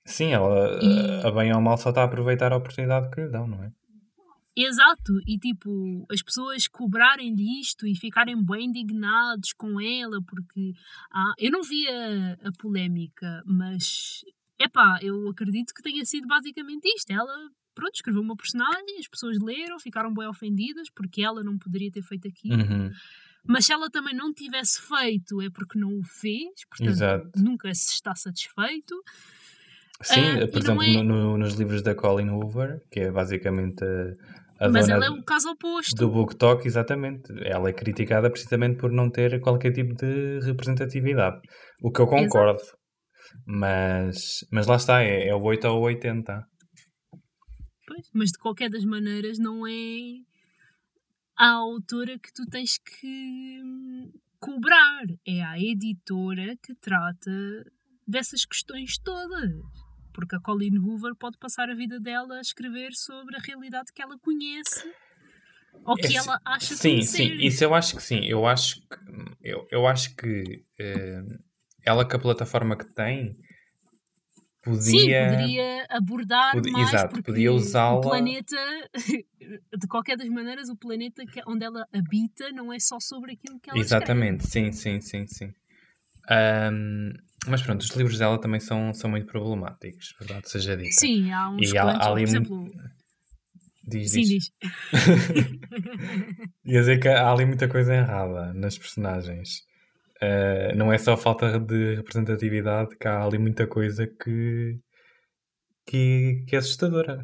Sim, 0.04 0.32
ela, 0.32 0.78
E- 0.82 1.26
a 1.26 1.30
bem 1.30 1.52
ou 1.54 1.60
mal, 1.60 1.76
só 1.78 1.88
está 1.88 2.02
a 2.02 2.04
aproveitar 2.04 2.52
a 2.52 2.56
oportunidade 2.56 3.10
que 3.10 3.20
lhe 3.22 3.28
dão, 3.28 3.46
não 3.46 3.64
é? 3.64 3.72
Exato, 4.58 5.20
e 5.26 5.38
tipo, 5.38 6.06
as 6.10 6.22
pessoas 6.22 6.66
cobrarem 6.66 7.34
disto 7.34 7.86
e 7.86 7.94
ficarem 7.94 8.42
bem 8.42 8.66
indignados 8.66 9.52
com 9.52 9.78
ela, 9.78 10.18
porque 10.26 10.72
ah, 11.12 11.34
eu 11.38 11.50
não 11.50 11.62
vi 11.62 11.86
a, 11.88 12.32
a 12.48 12.52
polémica, 12.58 13.42
mas 13.44 14.22
epá, 14.58 14.98
eu 15.02 15.28
acredito 15.28 15.72
que 15.74 15.82
tenha 15.82 16.04
sido 16.04 16.26
basicamente 16.26 16.84
isto. 16.96 17.10
Ela, 17.10 17.34
pronto, 17.74 17.94
escreveu 17.94 18.22
uma 18.22 18.36
personagem, 18.36 18.98
as 18.98 19.08
pessoas 19.08 19.38
leram, 19.40 19.78
ficaram 19.78 20.12
bem 20.12 20.26
ofendidas 20.28 20.88
porque 20.94 21.22
ela 21.22 21.42
não 21.42 21.58
poderia 21.58 21.90
ter 21.90 22.02
feito 22.02 22.28
aquilo. 22.28 22.56
Uhum. 22.62 22.90
Mas 23.48 23.66
se 23.66 23.72
ela 23.72 23.88
também 23.88 24.14
não 24.14 24.32
tivesse 24.32 24.80
feito, 24.82 25.40
é 25.40 25.48
porque 25.50 25.78
não 25.78 25.90
o 25.98 26.02
fez, 26.02 26.50
portanto, 26.68 26.88
Exato. 26.90 27.30
nunca 27.36 27.72
se 27.74 27.92
está 27.92 28.14
satisfeito. 28.14 28.94
Sim, 30.02 30.20
Ah, 30.42 30.48
por 30.48 30.58
exemplo, 30.60 30.82
é- 30.82 30.92
no- 30.94 31.04
no- 31.04 31.38
nos 31.38 31.54
livros 31.54 31.80
da 31.82 31.94
Colin 31.94 32.28
Hoover, 32.28 32.80
que 32.90 33.00
é 33.00 33.10
basicamente 33.10 33.82
a, 34.60 34.66
a 34.66 34.68
mas 34.68 34.88
ela 34.88 35.06
é 35.06 35.10
o 35.10 35.22
caso 35.22 35.48
oposto. 35.50 35.94
do 35.96 36.10
Book 36.10 36.36
Talk, 36.36 36.66
exatamente. 36.66 37.32
Ela 37.44 37.70
é 37.70 37.72
criticada 37.72 38.28
precisamente 38.30 38.78
por 38.78 38.90
não 38.92 39.08
ter 39.10 39.40
qualquer 39.40 39.72
tipo 39.72 39.94
de 39.94 40.40
representatividade. 40.40 41.38
O 41.80 41.90
que 41.90 42.00
eu 42.00 42.06
concordo. 42.06 42.60
Mas, 43.44 44.44
mas 44.50 44.66
lá 44.66 44.76
está, 44.76 45.02
é, 45.02 45.28
é 45.28 45.34
o 45.34 45.42
8 45.42 45.66
ou 45.68 45.82
80. 45.82 46.46
Pois, 47.86 48.10
mas 48.12 48.30
de 48.30 48.38
qualquer 48.38 48.68
das 48.68 48.84
maneiras 48.84 49.38
não 49.38 49.66
é 49.66 50.20
a 51.36 51.50
autora 51.52 52.18
que 52.18 52.32
tu 52.32 52.44
tens 52.46 52.78
que 52.78 53.60
hum, 53.62 54.10
cobrar. 54.40 55.04
É 55.26 55.42
a 55.42 55.58
editora 55.58 56.56
que 56.62 56.74
trata 56.74 57.30
dessas 58.06 58.44
questões 58.44 58.98
todas. 58.98 59.52
Porque 60.12 60.34
a 60.34 60.40
Colleen 60.40 60.78
Hoover 60.78 61.14
pode 61.14 61.36
passar 61.38 61.68
a 61.68 61.74
vida 61.74 62.00
dela 62.00 62.38
a 62.38 62.40
escrever 62.40 62.92
sobre 62.94 63.36
a 63.36 63.40
realidade 63.40 63.92
que 63.92 64.00
ela 64.02 64.18
conhece 64.18 64.90
ou 65.84 65.94
que 65.94 66.06
Esse- 66.06 66.16
ela 66.16 66.40
acha 66.44 66.74
Sim, 66.74 66.90
conhecer. 66.90 67.16
sim, 67.18 67.36
isso 67.46 67.62
eu 67.62 67.74
acho 67.74 67.94
que 67.96 68.02
sim. 68.02 68.24
Eu 68.24 68.46
acho 68.46 68.80
que, 68.80 68.96
eu, 69.42 69.68
eu 69.70 69.86
acho 69.86 70.16
que 70.16 70.64
eh, 70.80 71.22
ela 71.86 72.04
com 72.04 72.16
a 72.16 72.18
plataforma 72.20 72.76
que 72.76 72.84
tem 72.92 73.36
podia. 74.62 74.80
Sim, 74.82 75.00
poderia 75.06 75.86
abordar 75.90 76.52
Podia- 76.52 76.72
mais 76.72 76.88
exato, 76.88 77.22
podia 77.22 77.52
usá-la- 77.52 77.96
o 77.98 78.00
planeta, 78.00 78.56
de 79.78 79.86
qualquer 79.88 80.16
das 80.16 80.28
maneiras, 80.28 80.68
o 80.68 80.76
planeta 80.76 81.24
que- 81.24 81.42
onde 81.46 81.64
ela 81.64 81.86
habita 81.92 82.50
não 82.52 82.72
é 82.72 82.78
só 82.80 82.98
sobre 83.00 83.32
aquilo 83.34 83.60
que 83.60 83.70
ela 83.70 83.78
Exatamente, 83.78 84.46
sim, 84.46 84.72
sim, 84.72 85.00
sim, 85.00 85.26
sim. 85.26 85.52
Ahm, 86.28 87.12
mas 87.46 87.62
pronto, 87.62 87.82
os 87.82 87.90
livros 87.90 88.18
dela 88.18 88.40
também 88.40 88.58
são, 88.58 88.92
são 88.92 89.08
muito 89.08 89.26
problemáticos, 89.26 90.12
verdade 90.18 90.50
seja 90.50 90.72
escreve. 90.74 90.92
Sim, 90.92 91.30
há 91.30 91.48
uns 91.50 91.70
E 91.70 91.78
há- 91.78 91.82
há 91.82 91.86
ou, 91.86 91.92
por 92.00 92.10
ali 92.12 92.22
exemplo... 92.24 92.70
Diz, 93.88 94.10
Sim, 94.10 94.22
diz. 94.22 94.28
diz. 94.28 94.52
Ia 96.64 96.80
dizer 96.80 96.98
que 96.98 97.06
há 97.08 97.30
ali 97.30 97.44
muita 97.46 97.68
coisa 97.68 97.94
errada 97.94 98.52
nas 98.52 98.76
personagens. 98.76 99.64
Ah, 100.22 100.74
não 100.74 100.92
é 100.92 100.98
só 100.98 101.16
falta 101.16 101.58
de 101.60 101.94
representatividade, 101.96 102.96
que 102.98 103.06
há 103.08 103.22
ali 103.24 103.38
muita 103.38 103.66
coisa 103.66 104.06
que, 104.06 104.78
que, 105.86 106.44
que 106.46 106.56
é 106.56 106.58
assustadora. 106.58 107.22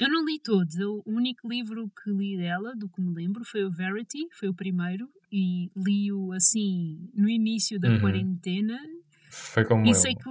Eu 0.00 0.08
não 0.08 0.24
li 0.24 0.40
todos. 0.40 0.76
Eu- 0.76 1.02
o 1.06 1.12
único 1.12 1.48
livro 1.48 1.88
que 2.02 2.10
li 2.10 2.36
dela, 2.36 2.74
do 2.74 2.88
que 2.88 3.00
me 3.00 3.14
lembro, 3.14 3.44
foi 3.44 3.64
o 3.64 3.70
Verity, 3.70 4.26
foi 4.38 4.48
o 4.48 4.54
primeiro, 4.54 5.08
e 5.30 5.70
li-o 5.76 6.32
assim 6.32 7.08
no 7.14 7.28
início 7.28 7.78
da 7.78 7.88
Uhum. 7.90 8.00
quarentena. 8.00 8.78
Foi 9.30 9.64
como 9.64 9.86
E 9.86 9.90
eu. 9.90 9.94
sei, 9.94 10.14
que, 10.14 10.30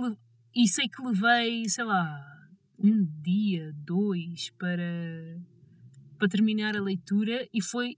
e 0.55 0.67
sei 0.67 0.89
que 0.89 1.01
levei, 1.01 1.69
sei 1.69 1.85
lá, 1.85 2.19
um 2.77 3.05
dia, 3.21 3.71
dois 3.85 4.49
para, 4.57 4.83
para 6.17 6.27
terminar 6.27 6.75
a 6.75 6.81
leitura, 6.81 7.47
e 7.53 7.61
foi 7.61 7.95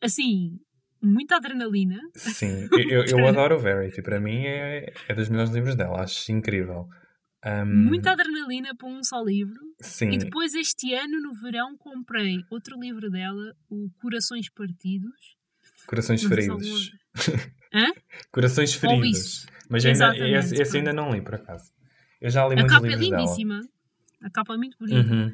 assim, 0.00 0.60
muita 1.04 1.36
adrenalina. 1.36 1.98
Sim, 2.14 2.68
eu, 2.90 3.04
eu, 3.04 3.26
adoro 3.26 3.56
o 3.56 3.58
Verity. 3.58 4.02
Para 4.02 4.20
mim 4.20 4.44
é, 4.46 4.92
é 5.08 5.14
dos 5.14 5.28
melhores 5.28 5.52
livros 5.52 5.76
dela. 5.76 6.00
Acho 6.02 6.32
incrível. 6.32 6.88
Ahm, 7.44 7.86
Muita 7.86 8.12
adrenalina 8.12 8.74
para 8.74 8.88
um 8.88 9.04
só 9.04 9.22
livro. 9.22 9.60
Sim, 9.80 10.12
E 10.12 10.18
depois, 10.18 10.54
este 10.54 10.94
ano, 10.94 11.20
no 11.20 11.34
verão, 11.34 11.76
comprei 11.76 12.38
outro 12.50 12.78
livro 12.80 13.10
dela, 13.10 13.54
o 13.68 13.90
Corações 14.00 14.48
Partidos. 14.48 15.36
Corações 15.86 16.22
Não 16.22 16.30
Feridos. 16.30 16.92
Hã? 17.72 17.92
Corações 18.32 18.74
Feridos. 18.74 19.46
Mas 19.68 19.84
ainda, 19.84 20.16
esse, 20.38 20.60
esse 20.60 20.76
ainda 20.78 20.92
não 20.92 21.12
li, 21.12 21.20
por 21.20 21.34
acaso. 21.34 21.70
Eu 22.20 22.30
já 22.30 22.46
li 22.46 22.54
A 22.54 22.56
muitos 22.56 22.72
capa 22.72 22.86
é 22.86 22.90
livros 22.90 23.10
dela. 23.10 23.22
lindíssima. 23.22 23.60
A 24.22 24.30
capa 24.30 24.54
é 24.54 24.56
muito 24.56 24.78
bonita. 24.78 25.12
Uhum. 25.12 25.32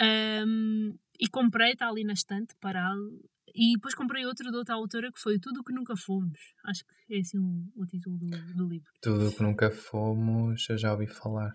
Um, 0.00 0.98
e 1.20 1.28
comprei, 1.28 1.72
está 1.72 1.88
ali 1.88 2.04
na 2.04 2.12
estante, 2.12 2.54
parado. 2.60 3.20
E 3.60 3.74
depois 3.74 3.92
comprei 3.92 4.24
outro 4.24 4.48
de 4.52 4.56
outra 4.56 4.76
autora 4.76 5.10
que 5.10 5.18
foi 5.18 5.36
Tudo 5.40 5.60
o 5.60 5.64
que 5.64 5.72
Nunca 5.72 5.96
Fomos. 5.96 6.38
Acho 6.64 6.84
que 6.84 7.14
é 7.14 7.18
assim 7.18 7.38
o, 7.40 7.66
o 7.74 7.84
título 7.84 8.16
do, 8.16 8.26
do 8.54 8.68
livro. 8.68 8.88
Tudo 9.02 9.28
o 9.28 9.32
que 9.32 9.42
nunca 9.42 9.68
fomos, 9.68 10.64
eu 10.70 10.78
já 10.78 10.92
ouvi 10.92 11.08
falar. 11.08 11.50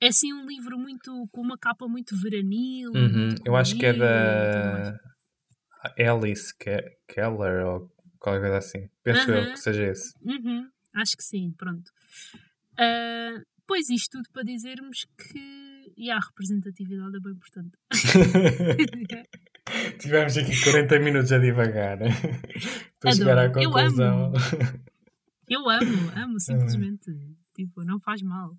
É 0.00 0.08
assim 0.08 0.32
um 0.32 0.44
livro 0.44 0.76
muito 0.76 1.28
com 1.30 1.40
uma 1.40 1.56
capa 1.56 1.86
muito 1.86 2.20
veranil. 2.20 2.90
Uhum. 2.92 3.28
muito 3.28 3.42
Eu 3.46 3.54
acho 3.54 3.76
que 3.76 3.86
é 3.86 3.92
da 3.92 4.92
Alice 6.12 6.52
Ke- 6.58 6.96
Keller 7.06 7.64
ou 7.64 7.88
qualquer 8.18 8.40
coisa 8.40 8.58
assim. 8.58 8.88
Penso 9.04 9.30
eu 9.30 9.42
Aham. 9.42 9.52
que 9.52 9.60
seja 9.60 9.84
esse. 9.84 10.12
Uhum, 10.22 10.68
acho 10.96 11.16
que 11.16 11.22
sim, 11.22 11.52
pronto. 11.56 11.92
Ah, 12.76 13.40
pois 13.68 13.88
isto 13.88 14.18
tudo 14.18 14.28
para 14.32 14.42
dizermos 14.42 15.06
que 15.16 15.92
e 15.96 16.10
a 16.10 16.18
representatividade 16.18 17.16
é 17.16 17.20
bem 17.20 17.32
importante. 17.32 17.76
Tivemos 19.98 20.36
aqui 20.36 20.52
40 20.64 20.98
minutos 21.00 21.32
a 21.32 21.38
divagar 21.38 21.98
para 23.00 23.12
chegar 23.12 23.38
à 23.38 23.44
Adoro. 23.44 23.62
Eu 23.62 23.70
conclusão. 23.70 24.24
amo. 24.26 24.34
Eu 25.48 25.68
amo, 25.68 26.10
amo 26.16 26.40
simplesmente. 26.40 27.10
Tipo, 27.54 27.82
não 27.84 28.00
faz 28.00 28.22
mal. 28.22 28.56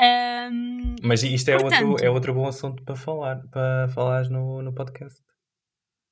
Ahm, 0.00 0.96
Mas 1.02 1.22
isto 1.22 1.48
é, 1.50 1.56
Portanto- 1.58 1.88
outro, 1.90 2.04
é 2.06 2.10
outro 2.10 2.34
bom 2.34 2.46
assunto 2.48 2.82
para 2.82 2.96
falar, 2.96 3.46
para 3.48 3.88
falares 3.88 4.28
no, 4.30 4.60
no 4.62 4.74
podcast. 4.74 5.22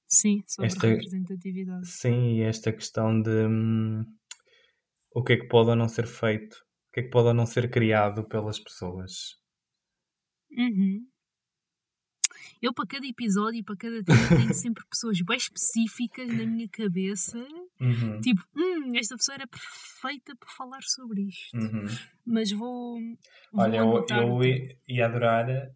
sim, 0.07 0.43
sobre 0.47 0.67
Esta- 0.69 0.86
a 0.86 0.91
representatividade. 0.91 1.89
Sim, 1.89 2.35
e 2.36 2.43
esta 2.43 2.73
questão 2.73 3.20
de 3.20 3.31
hum, 3.31 4.05
o 5.15 5.23
que 5.25 5.33
é 5.33 5.36
que 5.39 5.49
pode 5.49 5.70
ou 5.70 5.77
não 5.77 5.89
ser 5.89 6.07
feito, 6.07 6.55
o 6.55 6.93
que 6.93 7.01
é 7.01 7.02
que 7.05 7.11
pode 7.11 7.28
ou 7.28 7.35
não 7.35 7.47
ser 7.47 7.70
criado 7.70 8.23
pelas 8.28 8.61
pessoas. 8.61 9.36
Uhum. 10.57 11.01
Eu, 12.63 12.73
para 12.73 12.87
cada 12.87 13.05
episódio 13.05 13.59
e 13.59 13.63
para 13.65 13.77
cada 13.77 14.05
tema, 14.05 14.29
tenho 14.29 14.55
sempre 14.55 14.85
pessoas 14.89 15.21
bem 15.21 15.37
específicas 15.37 16.29
na 16.29 16.47
minha 16.47 16.69
cabeça. 16.69 17.37
Uhum. 17.81 18.21
Tipo, 18.21 18.41
hum, 18.57 18.93
esta 18.95 19.17
pessoa 19.17 19.35
era 19.35 19.47
perfeita 19.49 20.37
para 20.37 20.49
falar 20.49 20.83
sobre 20.83 21.23
isto. 21.23 21.59
Uhum. 21.59 21.87
Mas 22.25 22.53
vou. 22.53 23.01
vou 23.53 23.65
Olha, 23.65 23.79
eu, 23.79 24.07
eu 24.09 24.41
ia 24.87 25.07
adorar 25.07 25.73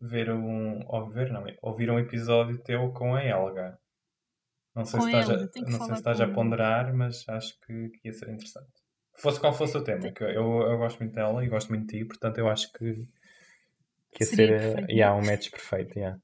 ver 0.00 0.30
um. 0.30 0.80
Ou 0.86 1.10
ver, 1.10 1.32
não, 1.32 1.44
ouvir 1.60 1.90
um 1.90 1.98
episódio 1.98 2.56
teu 2.58 2.92
com 2.92 3.16
a 3.16 3.24
Helga. 3.24 3.76
Não 4.76 4.84
sei 4.84 5.00
Com 5.00 5.06
se 5.06 5.16
estás, 5.16 5.30
a, 5.30 5.36
não 5.70 5.78
sei 5.78 5.86
se 5.86 5.92
estás 5.94 6.20
a 6.20 6.28
ponderar, 6.28 6.94
mas 6.94 7.28
acho 7.28 7.58
que, 7.62 7.88
que 7.88 8.08
ia 8.08 8.12
ser 8.12 8.28
interessante. 8.28 8.70
Fosse 9.14 9.40
qual 9.40 9.52
fosse 9.52 9.76
o 9.76 9.82
tema, 9.82 10.12
que 10.12 10.22
eu, 10.22 10.28
eu 10.28 10.78
gosto 10.78 11.00
muito 11.00 11.12
dela 11.12 11.44
e 11.44 11.48
gosto 11.48 11.70
muito 11.70 11.88
de 11.88 11.98
ti, 11.98 12.04
portanto 12.04 12.38
eu 12.38 12.48
acho 12.48 12.72
que, 12.72 12.94
que 14.12 14.22
ia 14.22 14.26
Seria 14.26 14.46
ser 14.46 14.52
eh, 14.52 14.58
perfeito. 14.58 14.90
yeah, 14.92 15.16
um 15.16 15.26
match 15.26 15.50
perfeito. 15.50 15.98
Yeah. 15.98 16.20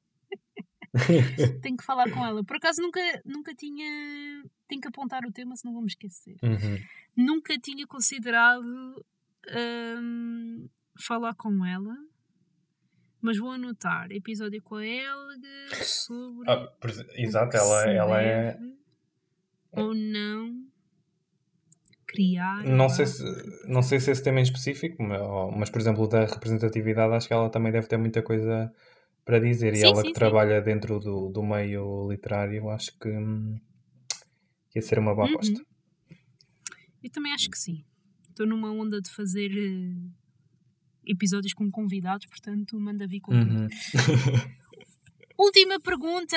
Tenho 1.61 1.77
que 1.77 1.85
falar 1.85 2.11
com 2.11 2.25
ela. 2.25 2.45
Por 2.45 2.57
acaso 2.57 2.81
nunca, 2.81 3.01
nunca 3.25 3.55
tinha. 3.55 4.45
Tenho 4.69 4.81
que 4.81 4.89
apontar 4.89 5.25
o 5.27 5.33
tema, 5.33 5.57
senão 5.57 5.75
vou 5.75 5.83
me 5.83 5.89
esquecer. 5.89 6.37
Uhum. 6.43 6.79
Nunca 7.17 7.59
tinha 7.59 7.87
considerado 7.87 9.05
hum, 10.01 10.69
falar 10.99 11.35
com 11.35 11.65
ela. 11.65 11.97
Mas 13.21 13.39
vou 13.39 13.51
anotar. 13.51 14.11
Episódio 14.11 14.63
com 14.63 14.77
a 14.77 14.87
Helga 14.87 15.75
sobre. 15.83 16.51
Ah, 16.51 16.67
por 16.81 16.91
exato, 17.17 17.57
ela, 17.57 17.91
ela 17.91 18.23
é. 18.23 18.59
Ou 19.73 19.95
não. 19.95 20.65
Criar. 22.07 22.63
Não 22.63 22.89
sei, 22.89 23.07
se, 23.07 23.25
não 23.67 23.83
sei 23.83 23.99
se 23.99 24.11
esse 24.11 24.23
tema 24.23 24.39
em 24.39 24.45
específico, 24.45 25.03
mas, 25.03 25.21
mas, 25.57 25.71
por 25.71 25.81
exemplo, 25.81 26.07
da 26.07 26.27
representatividade, 26.27 27.13
acho 27.15 27.27
que 27.27 27.35
ela 27.35 27.51
também 27.51 27.73
deve 27.73 27.89
ter 27.89 27.97
muita 27.97 28.23
coisa 28.23 28.73
para 29.25 29.39
dizer. 29.39 29.73
E 29.73 29.77
Sim, 29.77 29.87
ela 29.87 29.97
sim, 29.97 30.03
que 30.03 30.09
sim. 30.09 30.15
trabalha 30.15 30.61
dentro 30.61 30.99
do, 31.01 31.29
do 31.31 31.43
meio 31.43 32.11
literário, 32.11 32.69
acho 32.71 32.97
que 32.99 33.09
hum, 33.09 33.59
ia 34.75 34.83
ser 34.83 34.99
uma 34.99 35.15
boa 35.15 35.27
Uhum. 35.27 35.35
aposta. 35.35 35.65
Eu 37.03 37.11
também 37.11 37.33
acho 37.33 37.51
que 37.51 37.59
sim. 37.59 37.85
Estou 38.31 38.47
numa 38.47 38.71
onda 38.73 39.01
de 39.01 39.11
fazer 39.11 39.51
eh, 39.51 40.11
episódios 41.07 41.53
com 41.55 41.71
convidados, 41.71 42.27
portanto, 42.27 42.79
manda 42.81 43.07
vir 43.07 43.21
com. 43.21 43.33
Uhum. 43.33 43.69
Última 45.39 45.81
pergunta! 45.81 46.37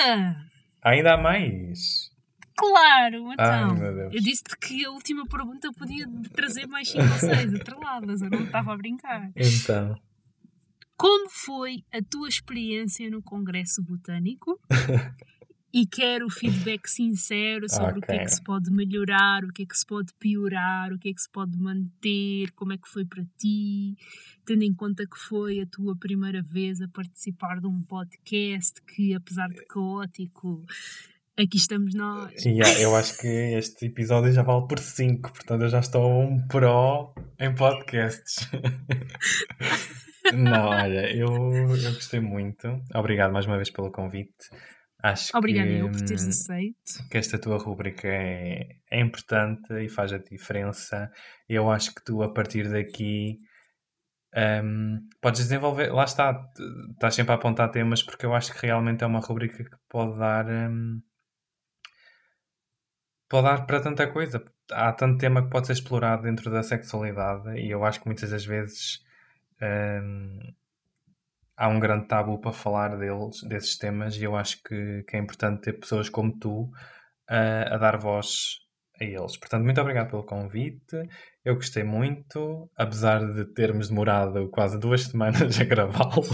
Ainda 0.82 1.14
há 1.14 1.16
mais. 1.16 2.10
Claro, 2.56 3.28
Ai, 3.38 3.64
então. 3.64 3.74
Deus. 3.94 4.14
eu 4.14 4.20
disse-te 4.20 4.56
que 4.58 4.84
a 4.84 4.90
última 4.90 5.24
pergunta 5.26 5.72
podia 5.72 6.04
trazer 6.34 6.66
mais 6.66 6.88
5 6.90 7.02
ou 7.04 7.08
6 7.18 7.54
atreladas, 7.60 8.20
eu 8.22 8.30
não 8.30 8.44
estava 8.44 8.72
a 8.74 8.76
brincar. 8.76 9.30
Então. 9.36 9.96
Como 10.98 11.30
foi 11.30 11.84
a 11.92 12.02
tua 12.02 12.28
experiência 12.28 13.08
no 13.08 13.22
Congresso 13.22 13.80
Botânico? 13.82 14.60
E 15.70 15.86
quero 15.86 16.30
feedback 16.30 16.88
sincero 16.88 17.68
sobre 17.68 17.98
o 17.98 18.00
que 18.00 18.10
é 18.10 18.24
que 18.24 18.30
se 18.30 18.42
pode 18.42 18.70
melhorar, 18.70 19.44
o 19.44 19.52
que 19.52 19.64
é 19.64 19.66
que 19.66 19.76
se 19.76 19.84
pode 19.84 20.14
piorar, 20.18 20.90
o 20.94 20.98
que 20.98 21.10
é 21.10 21.12
que 21.12 21.20
se 21.20 21.28
pode 21.28 21.58
manter, 21.58 22.50
como 22.52 22.72
é 22.72 22.78
que 22.78 22.88
foi 22.88 23.04
para 23.04 23.22
ti, 23.36 23.94
tendo 24.46 24.62
em 24.62 24.72
conta 24.72 25.06
que 25.06 25.18
foi 25.18 25.60
a 25.60 25.66
tua 25.66 25.94
primeira 25.94 26.42
vez 26.42 26.80
a 26.80 26.88
participar 26.88 27.60
de 27.60 27.66
um 27.66 27.82
podcast 27.82 28.80
que, 28.80 29.14
apesar 29.14 29.48
de 29.50 29.62
caótico, 29.66 30.64
aqui 31.36 31.58
estamos 31.58 31.94
nós. 31.94 32.32
Yeah, 32.42 32.80
eu 32.80 32.96
acho 32.96 33.18
que 33.18 33.28
este 33.28 33.86
episódio 33.86 34.32
já 34.32 34.42
vale 34.42 34.66
por 34.66 34.78
5, 34.78 35.30
portanto 35.34 35.62
eu 35.64 35.68
já 35.68 35.80
estou 35.80 36.22
um 36.22 36.46
pro 36.48 37.12
em 37.38 37.54
podcasts. 37.54 38.48
Não, 40.34 40.68
olha, 40.68 41.10
eu, 41.14 41.28
eu 41.28 41.92
gostei 41.94 42.20
muito. 42.20 42.68
Obrigado 42.94 43.32
mais 43.32 43.46
uma 43.46 43.56
vez 43.56 43.70
pelo 43.70 43.90
convite. 43.90 44.50
Acho 45.02 45.36
Obrigada 45.36 45.68
que, 45.68 45.76
eu 45.76 45.90
por 45.90 46.00
teres 46.00 46.24
hum, 46.24 46.28
aceito. 46.30 47.08
que 47.08 47.18
esta 47.18 47.38
tua 47.38 47.56
rúbrica 47.56 48.08
é, 48.08 48.66
é 48.90 49.00
importante 49.00 49.72
e 49.74 49.88
faz 49.88 50.12
a 50.12 50.18
diferença. 50.18 51.10
Eu 51.48 51.70
acho 51.70 51.94
que 51.94 52.04
tu, 52.04 52.22
a 52.22 52.32
partir 52.32 52.68
daqui, 52.68 53.38
hum, 54.34 54.98
podes 55.20 55.42
desenvolver. 55.42 55.92
Lá 55.92 56.04
está, 56.04 56.44
estás 56.92 57.14
sempre 57.14 57.32
a 57.32 57.36
apontar 57.36 57.70
temas 57.70 58.02
porque 58.02 58.26
eu 58.26 58.34
acho 58.34 58.52
que 58.52 58.66
realmente 58.66 59.04
é 59.04 59.06
uma 59.06 59.20
rúbrica 59.20 59.62
que 59.62 59.76
pode 59.88 60.18
dar. 60.18 60.46
hum, 60.48 61.00
pode 63.28 63.46
dar 63.46 63.66
para 63.66 63.80
tanta 63.80 64.06
coisa. 64.08 64.44
Há 64.72 64.92
tanto 64.92 65.18
tema 65.18 65.42
que 65.44 65.50
pode 65.50 65.68
ser 65.68 65.74
explorado 65.74 66.24
dentro 66.24 66.50
da 66.50 66.62
sexualidade 66.62 67.56
e 67.56 67.70
eu 67.70 67.84
acho 67.84 68.00
que 68.00 68.06
muitas 68.06 68.30
das 68.30 68.44
vezes 68.44 69.00
hum, 69.62 70.38
há 71.56 71.68
um 71.68 71.80
grande 71.80 72.06
tabu 72.06 72.40
para 72.40 72.52
falar 72.52 72.96
deles, 72.96 73.42
desses 73.42 73.76
temas 73.76 74.16
e 74.16 74.24
eu 74.24 74.36
acho 74.36 74.62
que, 74.62 75.02
que 75.08 75.16
é 75.16 75.18
importante 75.18 75.62
ter 75.62 75.72
pessoas 75.74 76.08
como 76.08 76.38
tu 76.38 76.70
ah, 77.28 77.74
a 77.74 77.76
dar 77.76 77.98
voz 77.98 78.60
a 79.00 79.04
eles. 79.04 79.36
Portanto, 79.36 79.64
muito 79.64 79.80
obrigado 79.80 80.10
pelo 80.10 80.24
convite. 80.24 80.96
Eu 81.44 81.54
gostei 81.54 81.82
muito, 81.82 82.70
apesar 82.76 83.20
de 83.20 83.44
termos 83.52 83.88
demorado 83.88 84.48
quase 84.50 84.78
duas 84.78 85.02
semanas 85.10 85.60
a 85.60 85.64
gravá-lo. 85.64 86.22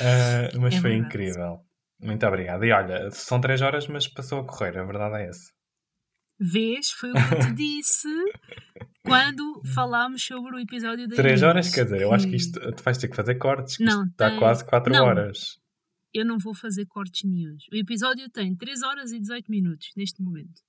uh, 0.00 0.60
mas 0.60 0.74
é 0.74 0.80
foi 0.80 0.90
verdade. 0.90 1.06
incrível. 1.06 1.60
Muito 2.00 2.26
obrigado. 2.26 2.64
E 2.64 2.72
olha, 2.72 3.10
são 3.12 3.40
três 3.40 3.62
horas, 3.62 3.86
mas 3.86 4.08
passou 4.08 4.40
a 4.40 4.46
correr, 4.46 4.76
a 4.76 4.84
verdade 4.84 5.22
é 5.22 5.28
essa. 5.28 5.51
Vês? 6.42 6.90
Foi 6.90 7.10
o 7.10 7.14
que 7.14 7.34
eu 7.34 7.38
te 7.40 7.52
disse 7.54 8.08
quando 9.04 9.62
falámos 9.74 10.22
sobre 10.22 10.56
o 10.56 10.58
episódio 10.58 11.06
da 11.06 11.14
Três 11.14 11.42
horas, 11.42 11.72
quer 11.72 11.84
dizer, 11.84 12.00
eu 12.00 12.12
acho 12.12 12.28
que 12.28 12.36
isto 12.36 12.58
tu 12.72 12.82
vais 12.82 12.98
ter 12.98 13.08
que 13.08 13.16
fazer 13.16 13.36
cortes, 13.36 13.76
que 13.76 13.84
não, 13.84 14.04
está 14.04 14.30
tem... 14.30 14.38
quase 14.38 14.64
quatro 14.64 14.92
não, 14.92 15.04
horas. 15.04 15.60
Eu 16.12 16.26
não 16.26 16.38
vou 16.38 16.54
fazer 16.54 16.84
cortes 16.86 17.22
nenhums. 17.24 17.64
O 17.72 17.76
episódio 17.76 18.28
tem 18.28 18.54
3 18.54 18.82
horas 18.82 19.12
e 19.12 19.20
18 19.20 19.50
minutos 19.50 19.92
neste 19.96 20.20
momento. 20.20 20.60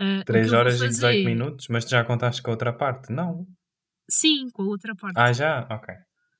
Uh, 0.00 0.24
3 0.24 0.52
horas 0.52 0.74
fazer... 0.74 0.86
e 0.86 0.88
18 0.88 1.24
minutos? 1.24 1.68
Mas 1.68 1.84
tu 1.84 1.90
já 1.90 2.04
contaste 2.04 2.42
com 2.42 2.50
a 2.50 2.54
outra 2.54 2.72
parte? 2.72 3.12
Não. 3.12 3.46
Sim, 4.10 4.48
com 4.50 4.62
a 4.62 4.66
outra 4.66 4.94
parte. 4.96 5.16
Ah, 5.16 5.32
já? 5.32 5.68
Ok. 5.70 5.94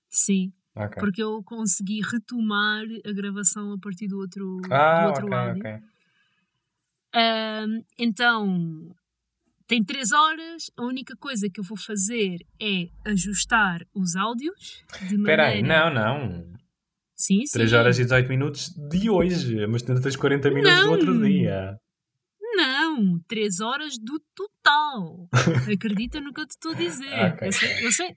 Sim. 0.09 0.53
Okay. 0.75 0.99
Porque 0.99 1.23
eu 1.23 1.43
consegui 1.45 2.01
retomar 2.01 2.85
a 3.05 3.13
gravação 3.13 3.73
a 3.73 3.79
partir 3.79 4.09
do 4.09 4.19
outro, 4.19 4.61
ah, 4.71 5.03
do 5.03 5.09
outro 5.09 5.27
okay, 5.27 5.39
áudio. 5.39 5.61
Okay. 5.61 5.81
Então, 7.99 8.95
tem 9.67 9.85
3 9.85 10.13
horas. 10.13 10.71
A 10.77 10.83
única 10.85 11.15
coisa 11.17 11.49
que 11.49 11.61
eu 11.61 11.65
vou 11.65 11.79
fazer 11.79 12.39
é 12.61 12.89
ajustar 13.05 13.87
os 13.95 14.17
áudios. 14.17 14.85
Espera 14.93 15.17
maneira... 15.17 15.47
aí, 15.47 15.63
não, 15.63 15.95
não. 15.95 16.61
Sim, 17.15 17.47
sim. 17.47 17.53
3 17.53 17.73
horas 17.75 17.99
e 17.99 18.03
18 18.03 18.29
minutos 18.29 18.71
de 18.89 19.09
hoje, 19.09 19.67
mas 19.67 19.83
tu 19.83 20.01
tens 20.01 20.17
40 20.17 20.51
minutos 20.51 20.79
não. 20.79 20.85
do 20.87 20.91
outro 20.91 21.23
dia. 21.23 21.79
Não, 22.57 23.21
3 23.29 23.61
horas 23.61 23.99
do 23.99 24.21
total. 24.35 25.29
Acredita 25.73 26.21
no 26.21 26.33
que 26.33 26.41
eu 26.41 26.47
te 26.47 26.51
estou 26.51 26.73
a 26.73 26.75
dizer. 26.75 27.33
okay. 27.35 27.49
eu, 27.49 27.53
sei, 27.53 27.87
eu 27.87 27.93
sei. 27.93 28.17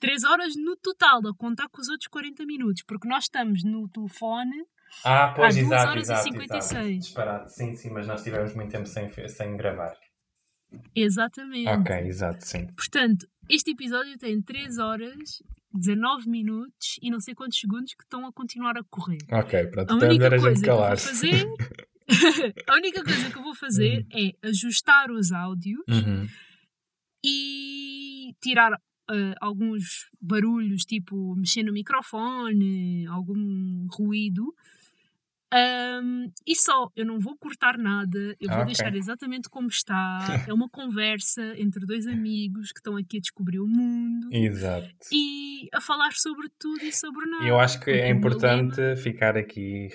3 0.00 0.24
horas 0.24 0.54
no 0.56 0.76
total, 0.76 1.26
a 1.26 1.34
contar 1.34 1.68
com 1.68 1.80
os 1.80 1.88
outros 1.88 2.08
40 2.08 2.46
minutos, 2.46 2.82
porque 2.86 3.08
nós 3.08 3.24
estamos 3.24 3.62
no 3.62 3.88
telefone 3.88 4.64
ah, 5.04 5.32
pois, 5.34 5.54
2 5.54 5.66
exato, 5.66 5.90
horas 5.90 6.02
exato, 6.02 6.28
e 6.28 6.32
56. 6.32 7.04
Disparado. 7.04 7.50
Sim, 7.50 7.74
sim, 7.74 7.90
mas 7.90 8.06
nós 8.06 8.22
tivemos 8.22 8.54
muito 8.54 8.70
tempo 8.70 8.86
sem, 8.86 9.10
sem 9.28 9.56
gravar. 9.56 9.94
Exatamente. 10.94 11.68
Ok, 11.68 11.96
exato, 12.06 12.44
sim. 12.44 12.66
Portanto, 12.74 13.26
este 13.48 13.72
episódio 13.72 14.16
tem 14.18 14.40
3 14.40 14.78
horas 14.78 15.42
19 15.72 16.28
minutos 16.28 16.98
e 17.02 17.10
não 17.10 17.20
sei 17.20 17.34
quantos 17.34 17.58
segundos 17.58 17.94
que 17.94 18.04
estão 18.04 18.26
a 18.26 18.32
continuar 18.32 18.76
a 18.78 18.84
correr. 18.84 19.18
Ok, 19.30 19.66
pronto. 19.66 19.92
A 19.92 19.96
única 19.96 20.30
coisa 20.30 20.62
que 20.62 20.70
eu 20.70 20.76
vou 20.76 20.96
fazer, 20.96 21.46
a 22.68 22.74
única 22.76 23.04
coisa 23.04 23.30
que 23.30 23.38
eu 23.38 23.42
vou 23.42 23.54
fazer 23.54 24.06
uhum. 24.12 24.32
é 24.42 24.48
ajustar 24.48 25.10
os 25.10 25.32
áudios 25.32 25.84
uhum. 25.88 26.26
e 27.24 28.34
tirar 28.40 28.72
uh, 28.72 29.34
alguns 29.40 30.08
barulhos, 30.20 30.84
tipo 30.84 31.34
mexer 31.36 31.62
no 31.64 31.72
microfone, 31.72 33.06
algum 33.08 33.86
ruído 33.90 34.54
um, 35.54 36.32
e 36.44 36.56
só, 36.56 36.90
eu 36.96 37.06
não 37.06 37.20
vou 37.20 37.36
cortar 37.38 37.78
nada, 37.78 38.18
eu 38.40 38.48
vou 38.48 38.62
okay. 38.62 38.66
deixar 38.66 38.94
exatamente 38.96 39.48
como 39.48 39.68
está. 39.68 40.18
É 40.48 40.52
uma 40.52 40.68
conversa 40.68 41.42
entre 41.56 41.86
dois 41.86 42.06
amigos 42.06 42.72
que 42.72 42.80
estão 42.80 42.96
aqui 42.96 43.18
a 43.18 43.20
descobrir 43.20 43.60
o 43.60 43.66
mundo 43.66 44.28
Exato. 44.32 44.88
e 45.12 45.68
a 45.72 45.80
falar 45.80 46.12
sobre 46.12 46.48
tudo 46.58 46.84
e 46.84 46.92
sobre 46.92 47.24
nada. 47.26 47.46
Eu 47.46 47.58
acho 47.58 47.80
que 47.80 47.90
é 47.90 48.10
importante 48.10 48.96
ficar 48.96 49.36
aqui. 49.36 49.88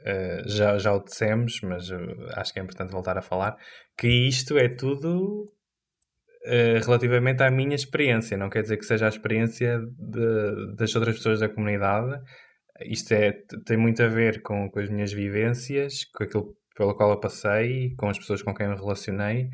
Uh, 0.00 0.48
já, 0.48 0.76
já 0.78 0.92
o 0.92 1.02
dissemos, 1.02 1.60
mas 1.62 1.90
acho 2.34 2.52
que 2.52 2.60
é 2.60 2.62
importante 2.62 2.90
voltar 2.90 3.16
a 3.16 3.22
falar 3.22 3.56
que 3.96 4.08
isto 4.08 4.56
é 4.58 4.68
tudo 4.68 5.46
Uh, 6.46 6.76
relativamente 6.84 7.42
à 7.42 7.50
minha 7.50 7.74
experiência, 7.74 8.36
não 8.36 8.50
quer 8.50 8.60
dizer 8.60 8.76
que 8.76 8.84
seja 8.84 9.06
a 9.06 9.08
experiência 9.08 9.78
de, 9.98 10.76
das 10.76 10.94
outras 10.94 11.16
pessoas 11.16 11.40
da 11.40 11.48
comunidade, 11.48 12.20
isto 12.80 13.12
é, 13.12 13.32
tem 13.64 13.76
muito 13.76 14.02
a 14.02 14.08
ver 14.08 14.42
com, 14.42 14.68
com 14.70 14.78
as 14.80 14.88
minhas 14.88 15.12
vivências, 15.12 16.04
com 16.04 16.24
aquilo 16.24 16.56
pelo 16.76 16.94
qual 16.94 17.10
eu 17.10 17.20
passei, 17.20 17.94
com 17.96 18.08
as 18.08 18.18
pessoas 18.18 18.42
com 18.42 18.54
quem 18.54 18.68
me 18.68 18.74
relacionei. 18.74 19.48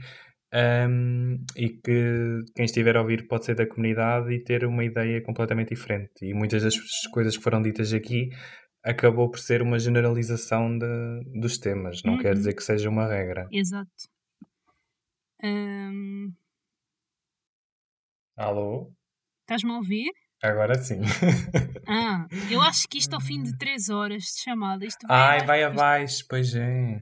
Um, 0.53 1.45
e 1.57 1.69
que 1.69 2.43
quem 2.57 2.65
estiver 2.65 2.97
a 2.97 3.03
ouvir 3.03 3.29
pode 3.29 3.45
ser 3.45 3.55
da 3.55 3.69
comunidade 3.69 4.33
e 4.33 4.43
ter 4.43 4.65
uma 4.65 4.85
ideia 4.85 5.23
completamente 5.23 5.69
diferente. 5.69 6.25
E 6.25 6.35
muitas 6.35 6.63
das 6.63 6.77
coisas 7.13 7.37
que 7.37 7.43
foram 7.43 7.63
ditas 7.63 7.93
aqui 7.93 8.31
acabou 8.83 9.31
por 9.31 9.39
ser 9.39 9.63
uma 9.63 9.79
generalização 9.79 10.77
de, 10.77 11.41
dos 11.41 11.59
temas, 11.59 12.03
não 12.03 12.15
uhum. 12.15 12.19
quer 12.19 12.35
dizer 12.35 12.55
que 12.55 12.65
seja 12.65 12.89
uma 12.89 13.07
regra. 13.07 13.47
Exato. 13.53 13.91
Um... 15.43 16.33
Alô? 18.37 18.91
Estás-me 19.43 19.71
a 19.71 19.77
ouvir? 19.77 20.11
Agora 20.43 20.75
sim. 20.75 21.01
Ah, 21.93 22.29
eu 22.49 22.61
acho 22.61 22.87
que 22.89 22.99
isto 22.99 23.15
ao 23.15 23.21
fim 23.21 23.43
de 23.43 23.57
3 23.59 23.89
horas 23.89 24.23
de 24.23 24.43
chamada. 24.43 24.85
Isto 24.87 25.07
vai 25.09 25.41
Ai, 25.41 25.45
vai 25.45 25.63
abaixo, 25.65 26.25
pois 26.29 26.55
é. 26.55 27.01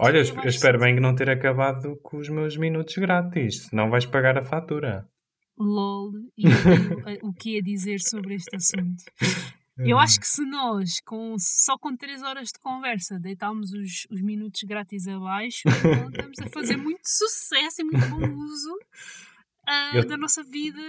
Olha, 0.00 0.18
eu 0.18 0.48
espero 0.48 0.80
bem 0.80 0.96
que 0.96 1.00
não 1.00 1.14
ter 1.14 1.30
acabado 1.30 1.96
com 2.02 2.16
os 2.16 2.28
meus 2.28 2.56
minutos 2.56 2.96
grátis, 2.96 3.66
senão 3.68 3.88
vais 3.88 4.04
pagar 4.04 4.36
a 4.36 4.42
fatura. 4.42 5.08
LOL, 5.56 6.10
e 6.36 6.46
o 7.22 7.32
que 7.32 7.50
ia 7.50 7.62
dizer 7.62 8.00
sobre 8.00 8.34
este 8.34 8.56
assunto? 8.56 9.04
Eu 9.78 9.98
acho 9.98 10.20
que 10.20 10.26
se 10.26 10.44
nós, 10.44 11.00
com, 11.00 11.36
só 11.38 11.78
com 11.78 11.96
3 11.96 12.22
horas 12.22 12.48
de 12.48 12.58
conversa, 12.58 13.18
deitarmos 13.18 13.72
os, 13.72 14.06
os 14.10 14.20
minutos 14.20 14.60
grátis 14.64 15.08
abaixo, 15.08 15.62
então 15.66 16.10
estamos 16.10 16.38
a 16.38 16.50
fazer 16.50 16.76
muito 16.76 17.00
sucesso 17.04 17.80
e 17.80 17.84
muito 17.84 18.06
bom 18.10 18.28
uso 18.44 18.74
uh, 18.74 19.96
eu... 19.96 20.06
da 20.06 20.18
nossa 20.18 20.42
vida 20.42 20.82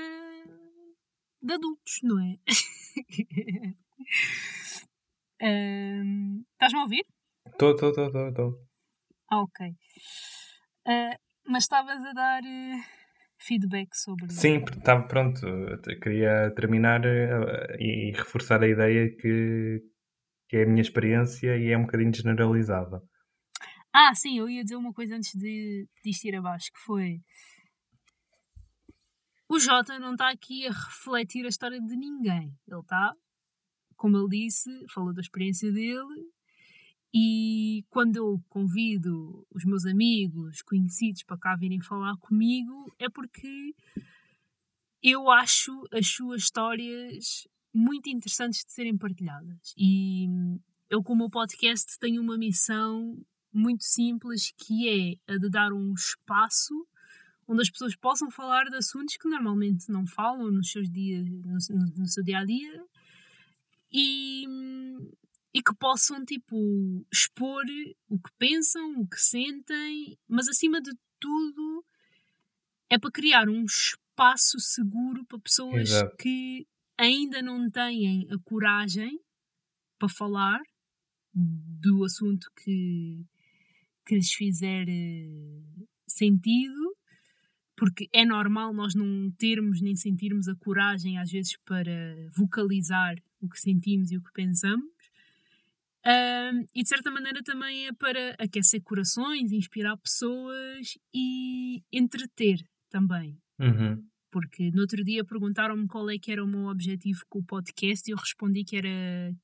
de 1.41 1.53
adultos, 1.53 1.99
não 2.03 2.19
é? 2.19 2.37
um, 6.03 6.43
Estás-me 6.53 6.79
a 6.79 6.83
ouvir? 6.83 7.05
Estou, 7.47 7.71
estou, 7.71 7.89
estou, 7.89 8.27
estou. 8.29 8.67
Ah, 9.29 9.41
ok. 9.41 9.67
Uh, 10.87 11.15
mas 11.47 11.63
estavas 11.63 12.03
a 12.05 12.13
dar 12.13 12.43
uh, 12.43 12.83
feedback 13.39 13.95
sobre. 13.95 14.31
Sim, 14.31 14.57
estava 14.57 15.07
pronto. 15.07 15.41
Queria 16.01 16.51
terminar 16.55 17.01
uh, 17.01 17.75
e 17.79 18.11
reforçar 18.11 18.61
a 18.63 18.67
ideia 18.67 19.09
que, 19.15 19.81
que 20.49 20.57
é 20.57 20.63
a 20.63 20.67
minha 20.67 20.81
experiência 20.81 21.57
e 21.57 21.71
é 21.71 21.77
um 21.77 21.83
bocadinho 21.83 22.13
generalizada. 22.13 23.01
Ah, 23.93 24.13
sim, 24.15 24.37
eu 24.39 24.49
ia 24.49 24.63
dizer 24.63 24.75
uma 24.77 24.93
coisa 24.93 25.15
antes 25.15 25.33
de, 25.35 25.87
de 26.03 26.09
isto 26.09 26.25
ir 26.25 26.35
abaixo, 26.35 26.71
que 26.71 26.79
foi 26.79 27.19
o 29.51 29.59
Jota 29.59 29.99
não 29.99 30.13
está 30.13 30.29
aqui 30.29 30.65
a 30.65 30.71
refletir 30.71 31.45
a 31.45 31.49
história 31.49 31.77
de 31.81 31.93
ninguém. 31.97 32.57
Ele 32.65 32.79
está, 32.79 33.13
como 33.97 34.17
ele 34.17 34.45
disse, 34.45 34.69
falou 34.87 35.13
da 35.13 35.19
experiência 35.19 35.69
dele. 35.73 36.31
E 37.13 37.83
quando 37.89 38.15
eu 38.15 38.41
convido 38.47 39.45
os 39.53 39.65
meus 39.65 39.85
amigos, 39.85 40.61
conhecidos 40.61 41.23
para 41.23 41.37
cá 41.37 41.57
virem 41.57 41.81
falar 41.81 42.15
comigo, 42.15 42.89
é 42.97 43.09
porque 43.09 43.75
eu 45.03 45.29
acho 45.29 45.83
as 45.91 46.07
suas 46.07 46.43
histórias 46.43 47.45
muito 47.73 48.09
interessantes 48.09 48.63
de 48.63 48.71
serem 48.71 48.97
partilhadas. 48.97 49.73
E 49.75 50.27
eu, 50.89 51.03
com 51.03 51.17
o 51.17 51.29
podcast, 51.29 51.99
tenho 51.99 52.21
uma 52.21 52.37
missão 52.37 53.21
muito 53.51 53.83
simples 53.83 54.53
que 54.57 54.87
é 55.27 55.33
a 55.33 55.37
de 55.37 55.49
dar 55.49 55.73
um 55.73 55.93
espaço 55.93 56.87
onde 57.51 57.63
as 57.63 57.69
pessoas 57.69 57.95
possam 57.97 58.31
falar 58.31 58.63
de 58.69 58.77
assuntos 58.77 59.17
que 59.17 59.27
normalmente 59.27 59.91
não 59.91 60.07
falam 60.07 60.49
nos 60.49 60.71
seus 60.71 60.89
dias, 60.89 61.27
no, 61.29 61.85
no 61.97 62.07
seu 62.07 62.23
dia 62.23 62.39
a 62.39 62.45
dia 62.45 62.85
e, 63.91 64.45
e 65.53 65.61
que 65.61 65.75
possam 65.77 66.23
tipo 66.23 67.05
expor 67.11 67.65
o 68.07 68.17
que 68.17 68.31
pensam, 68.39 69.01
o 69.01 69.05
que 69.05 69.19
sentem, 69.19 70.17
mas 70.29 70.47
acima 70.47 70.81
de 70.81 70.91
tudo 71.19 71.85
é 72.89 72.97
para 72.97 73.11
criar 73.11 73.49
um 73.49 73.65
espaço 73.65 74.57
seguro 74.57 75.25
para 75.25 75.39
pessoas 75.39 75.89
Exato. 75.89 76.15
que 76.15 76.65
ainda 76.97 77.41
não 77.41 77.69
têm 77.69 78.29
a 78.31 78.39
coragem 78.45 79.19
para 79.99 80.07
falar 80.07 80.61
do 81.33 82.05
assunto 82.05 82.47
que, 82.63 83.25
que 84.05 84.15
lhes 84.15 84.31
fizer 84.31 84.87
eh, 84.87 85.61
sentido 86.07 87.00
porque 87.81 88.07
é 88.13 88.23
normal 88.23 88.75
nós 88.75 88.93
não 88.93 89.31
termos 89.39 89.81
nem 89.81 89.95
sentirmos 89.95 90.47
a 90.47 90.53
coragem, 90.53 91.17
às 91.17 91.31
vezes, 91.31 91.57
para 91.65 92.15
vocalizar 92.29 93.15
o 93.41 93.49
que 93.49 93.59
sentimos 93.59 94.11
e 94.11 94.17
o 94.17 94.21
que 94.21 94.31
pensamos. 94.31 94.85
Um, 96.05 96.63
e 96.75 96.83
de 96.83 96.87
certa 96.87 97.09
maneira 97.09 97.41
também 97.43 97.87
é 97.87 97.91
para 97.91 98.35
aquecer 98.37 98.83
corações, 98.83 99.51
inspirar 99.51 99.97
pessoas 99.97 100.95
e 101.11 101.81
entreter 101.91 102.63
também. 102.87 103.35
Uhum. 103.59 104.05
Porque 104.29 104.69
no 104.69 104.81
outro 104.81 105.03
dia 105.03 105.25
perguntaram-me 105.25 105.87
qual 105.87 106.07
é 106.11 106.19
que 106.19 106.31
era 106.31 106.43
o 106.43 106.47
meu 106.47 106.67
objetivo 106.67 107.21
com 107.27 107.39
o 107.39 107.45
podcast 107.45 108.07
e 108.07 108.13
eu 108.13 108.17
respondi 108.17 108.63
que 108.63 108.77
era 108.77 109.35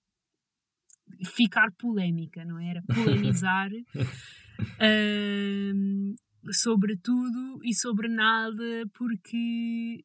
ficar 1.26 1.72
polémica, 1.72 2.46
não 2.46 2.60
é? 2.60 2.70
era? 2.70 2.84
Polemizar. 2.84 3.72
um, 5.74 6.16
sobre 6.54 6.98
tudo 6.98 7.60
e 7.64 7.74
sobre 7.74 8.08
nada, 8.08 8.88
porque 8.94 10.04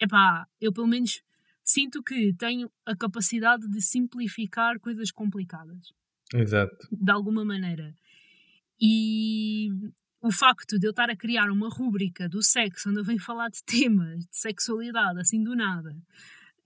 epá, 0.00 0.46
eu 0.60 0.72
pelo 0.72 0.86
menos 0.86 1.22
sinto 1.64 2.02
que 2.02 2.32
tenho 2.34 2.70
a 2.84 2.96
capacidade 2.96 3.68
de 3.68 3.80
simplificar 3.80 4.78
coisas 4.78 5.10
complicadas. 5.10 5.92
Exato. 6.34 6.88
De 6.90 7.10
alguma 7.10 7.44
maneira. 7.44 7.94
E 8.80 9.70
o 10.20 10.30
facto 10.30 10.78
de 10.78 10.86
eu 10.86 10.90
estar 10.90 11.10
a 11.10 11.16
criar 11.16 11.50
uma 11.50 11.68
rúbrica 11.68 12.28
do 12.28 12.42
sexo 12.42 12.90
onde 12.90 13.00
eu 13.00 13.04
venho 13.04 13.20
falar 13.20 13.48
de 13.48 13.62
temas 13.64 14.26
de 14.26 14.36
sexualidade 14.36 15.20
assim 15.20 15.42
do 15.42 15.54
nada, 15.54 15.96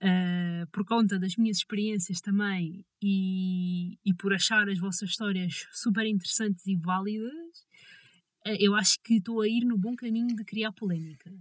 uh, 0.01 0.67
por 0.71 0.85
conta 0.85 1.19
das 1.19 1.35
minhas 1.35 1.57
experiências 1.57 2.19
também 2.19 2.85
e, 3.01 3.97
e 4.05 4.13
por 4.13 4.33
achar 4.33 4.67
as 4.69 4.79
vossas 4.79 5.09
histórias 5.09 5.67
super 5.71 6.05
interessantes 6.05 6.65
e 6.67 6.75
válidas, 6.75 7.65
eu 8.45 8.75
acho 8.75 8.97
que 9.03 9.15
estou 9.15 9.41
a 9.41 9.47
ir 9.47 9.65
no 9.65 9.77
bom 9.77 9.95
caminho 9.95 10.35
de 10.35 10.43
criar 10.43 10.71
polémica. 10.71 11.31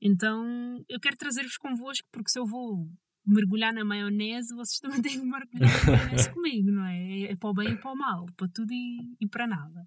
Então 0.00 0.84
eu 0.88 1.00
quero 1.00 1.16
trazer-vos 1.16 1.56
convosco 1.56 2.06
porque 2.12 2.30
se 2.30 2.38
eu 2.38 2.46
vou 2.46 2.88
mergulhar 3.26 3.72
na 3.72 3.84
maionese, 3.84 4.54
vocês 4.54 4.80
também 4.80 5.00
têm 5.02 5.20
que 5.20 5.26
mergulhar 5.26 5.86
na 5.86 5.96
maionese 5.96 6.30
comigo, 6.32 6.70
não 6.70 6.86
é? 6.86 7.22
É 7.24 7.36
para 7.36 7.50
o 7.50 7.54
bem 7.54 7.70
e 7.70 7.76
para 7.76 7.92
o 7.92 7.96
mal, 7.96 8.26
para 8.36 8.48
tudo 8.48 8.72
e, 8.72 9.16
e 9.20 9.28
para 9.28 9.46
nada. 9.46 9.84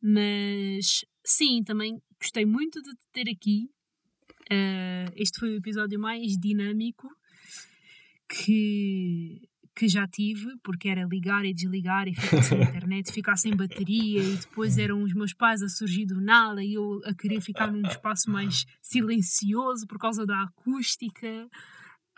Mas 0.00 1.04
sim, 1.24 1.62
também 1.64 2.00
gostei 2.20 2.44
muito 2.44 2.80
de 2.82 2.90
te 2.90 3.06
ter 3.12 3.30
aqui. 3.30 3.70
Uh, 4.50 5.12
este 5.14 5.38
foi 5.38 5.50
o 5.50 5.56
episódio 5.56 5.98
mais 6.00 6.38
dinâmico 6.38 7.08
que, 8.28 9.48
que 9.78 9.86
já 9.86 10.08
tive, 10.08 10.56
porque 10.64 10.88
era 10.88 11.04
ligar 11.04 11.44
e 11.44 11.54
desligar 11.54 12.08
e 12.08 12.14
ficar 12.14 12.42
sem 12.42 12.58
internet, 12.60 13.12
ficar 13.12 13.36
sem 13.36 13.54
bateria, 13.54 14.20
e 14.20 14.36
depois 14.36 14.76
eram 14.76 15.04
os 15.04 15.14
meus 15.14 15.32
pais 15.32 15.62
a 15.62 15.68
surgir 15.68 16.04
do 16.04 16.20
nada 16.20 16.64
e 16.64 16.74
eu 16.74 17.00
a 17.04 17.14
querer 17.14 17.40
ficar 17.40 17.70
num 17.70 17.86
espaço 17.86 18.28
mais 18.28 18.66
silencioso 18.82 19.86
por 19.86 19.96
causa 19.96 20.26
da 20.26 20.42
acústica. 20.42 21.28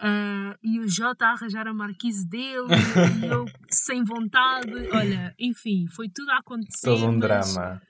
Uh, 0.00 0.56
e 0.62 0.80
o 0.80 0.88
Jota 0.88 1.26
a 1.26 1.32
arranjar 1.32 1.68
a 1.68 1.74
marquise 1.74 2.26
dele 2.26 2.68
e 3.20 3.26
eu 3.26 3.44
sem 3.68 4.02
vontade. 4.02 4.72
Olha, 4.90 5.34
enfim, 5.38 5.86
foi 5.88 6.08
tudo 6.08 6.30
a 6.30 6.38
acontecer. 6.38 6.86
Todo 6.86 7.06
um 7.06 7.18
drama. 7.18 7.82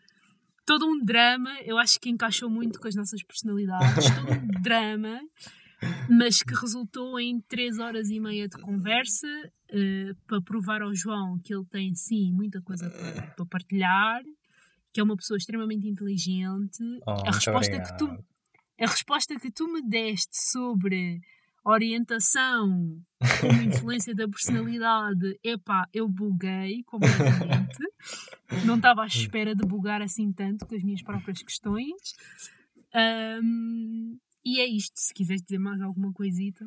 Todo 0.66 0.84
um 0.84 1.04
drama, 1.04 1.50
eu 1.64 1.78
acho 1.78 2.00
que 2.00 2.10
encaixou 2.10 2.50
muito 2.50 2.80
com 2.80 2.88
as 2.88 2.96
nossas 2.96 3.22
personalidades. 3.22 4.10
todo 4.10 4.32
um 4.32 4.60
drama, 4.60 5.20
mas 6.08 6.42
que 6.42 6.54
resultou 6.54 7.18
em 7.18 7.40
três 7.40 7.78
horas 7.78 8.08
e 8.10 8.20
meia 8.20 8.48
de 8.48 8.60
conversa 8.60 9.26
uh, 9.26 10.14
para 10.26 10.40
provar 10.42 10.82
ao 10.82 10.94
João 10.94 11.38
que 11.42 11.54
ele 11.54 11.64
tem 11.66 11.94
sim 11.94 12.32
muita 12.32 12.60
coisa 12.62 12.90
para, 12.90 13.22
para 13.28 13.46
partilhar, 13.46 14.22
que 14.92 15.00
é 15.00 15.02
uma 15.02 15.16
pessoa 15.16 15.38
extremamente 15.38 15.88
inteligente. 15.88 16.82
Oh, 17.06 17.10
a 17.26 17.30
resposta 17.32 17.80
que 17.80 17.98
tu 17.98 18.06
a 18.80 18.86
resposta 18.86 19.38
que 19.38 19.50
tu 19.50 19.70
me 19.70 19.82
deste 19.82 20.34
sobre 20.50 21.20
orientação 21.62 22.98
como 23.40 23.52
influência 23.62 24.14
da 24.14 24.26
personalidade, 24.26 25.38
epá, 25.44 25.86
eu 25.92 26.08
buguei 26.08 26.82
completamente. 26.84 27.78
Não 28.64 28.76
estava 28.76 29.02
à 29.02 29.06
espera 29.06 29.54
de 29.54 29.66
bugar 29.66 30.00
assim 30.00 30.32
tanto 30.32 30.66
com 30.66 30.74
as 30.74 30.82
minhas 30.82 31.02
próprias 31.02 31.42
questões. 31.42 32.14
Um, 33.42 34.18
e 34.44 34.60
é 34.60 34.66
isto. 34.66 34.94
Se 34.96 35.12
quiseres 35.12 35.42
dizer 35.42 35.58
mais 35.58 35.80
alguma 35.80 36.12
coisita. 36.12 36.64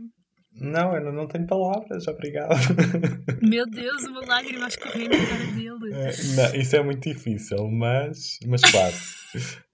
Não, 0.55 0.95
eu 0.95 1.11
não 1.11 1.27
tenho 1.27 1.47
palavras, 1.47 2.07
obrigado. 2.07 2.53
Meu 3.41 3.65
Deus, 3.65 4.03
uma 4.03 4.23
lágrima 4.25 4.65
a 4.65 4.67
escorrer 4.67 5.09
na 5.09 5.27
cara 5.27 5.45
dele. 5.51 5.93
É, 5.93 6.11
não, 6.35 6.55
isso 6.55 6.75
é 6.75 6.83
muito 6.83 7.09
difícil, 7.09 7.67
mas, 7.71 8.37
mas 8.45 8.61
quase 8.69 9.23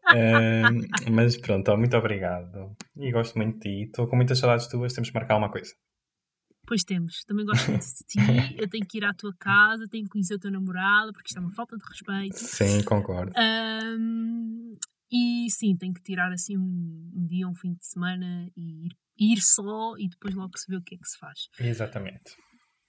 mas 1.11 1.37
pronto, 1.37 1.77
muito 1.77 1.97
obrigado. 1.97 2.75
E 2.97 3.11
gosto 3.11 3.37
muito 3.37 3.55
de 3.55 3.59
ti. 3.59 3.83
Estou 3.87 4.07
com 4.07 4.15
muitas 4.15 4.39
saudades 4.39 4.67
tuas, 4.67 4.93
temos 4.93 5.09
que 5.09 5.15
marcar 5.15 5.37
uma 5.37 5.51
coisa. 5.51 5.73
Pois 6.65 6.83
temos, 6.83 7.23
também 7.25 7.45
gosto 7.45 7.69
muito 7.71 7.83
de 7.83 8.03
ti. 8.07 8.19
Eu 8.57 8.69
tenho 8.69 8.85
que 8.85 8.99
ir 8.99 9.03
à 9.03 9.13
tua 9.13 9.33
casa, 9.37 9.87
tenho 9.89 10.03
que 10.05 10.11
conhecer 10.11 10.35
o 10.35 10.39
teu 10.39 10.51
namorado, 10.51 11.11
porque 11.11 11.27
isto 11.27 11.39
é 11.39 11.41
uma 11.41 11.51
falta 11.51 11.75
de 11.75 11.83
respeito. 11.83 12.37
Sim, 12.37 12.83
concordo. 12.83 13.33
Um, 13.35 14.77
e 15.11 15.49
sim, 15.49 15.75
tenho 15.75 15.93
que 15.93 16.01
tirar 16.01 16.31
assim 16.31 16.57
um, 16.57 17.11
um, 17.15 17.25
dia, 17.25 17.47
um 17.47 17.55
fim 17.55 17.73
de 17.73 17.85
semana 17.85 18.49
e 18.55 18.87
ir, 18.87 18.97
ir 19.17 19.41
só 19.41 19.97
e 19.97 20.07
depois 20.07 20.35
logo 20.35 20.57
se 20.57 20.69
vê 20.69 20.77
o 20.77 20.81
que 20.81 20.95
é 20.95 20.97
que 20.97 21.07
se 21.07 21.17
faz. 21.17 21.49
Exatamente. 21.59 22.35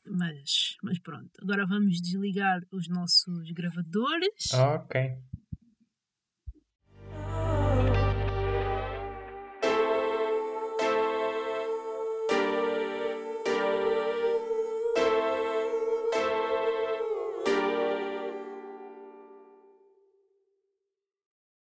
Mas, 0.06 0.76
mas 0.82 0.98
pronto, 0.98 1.30
agora 1.42 1.66
vamos 1.66 2.00
desligar 2.00 2.60
os 2.72 2.88
nossos 2.88 3.50
gravadores. 3.52 4.52
Ok. 4.52 5.18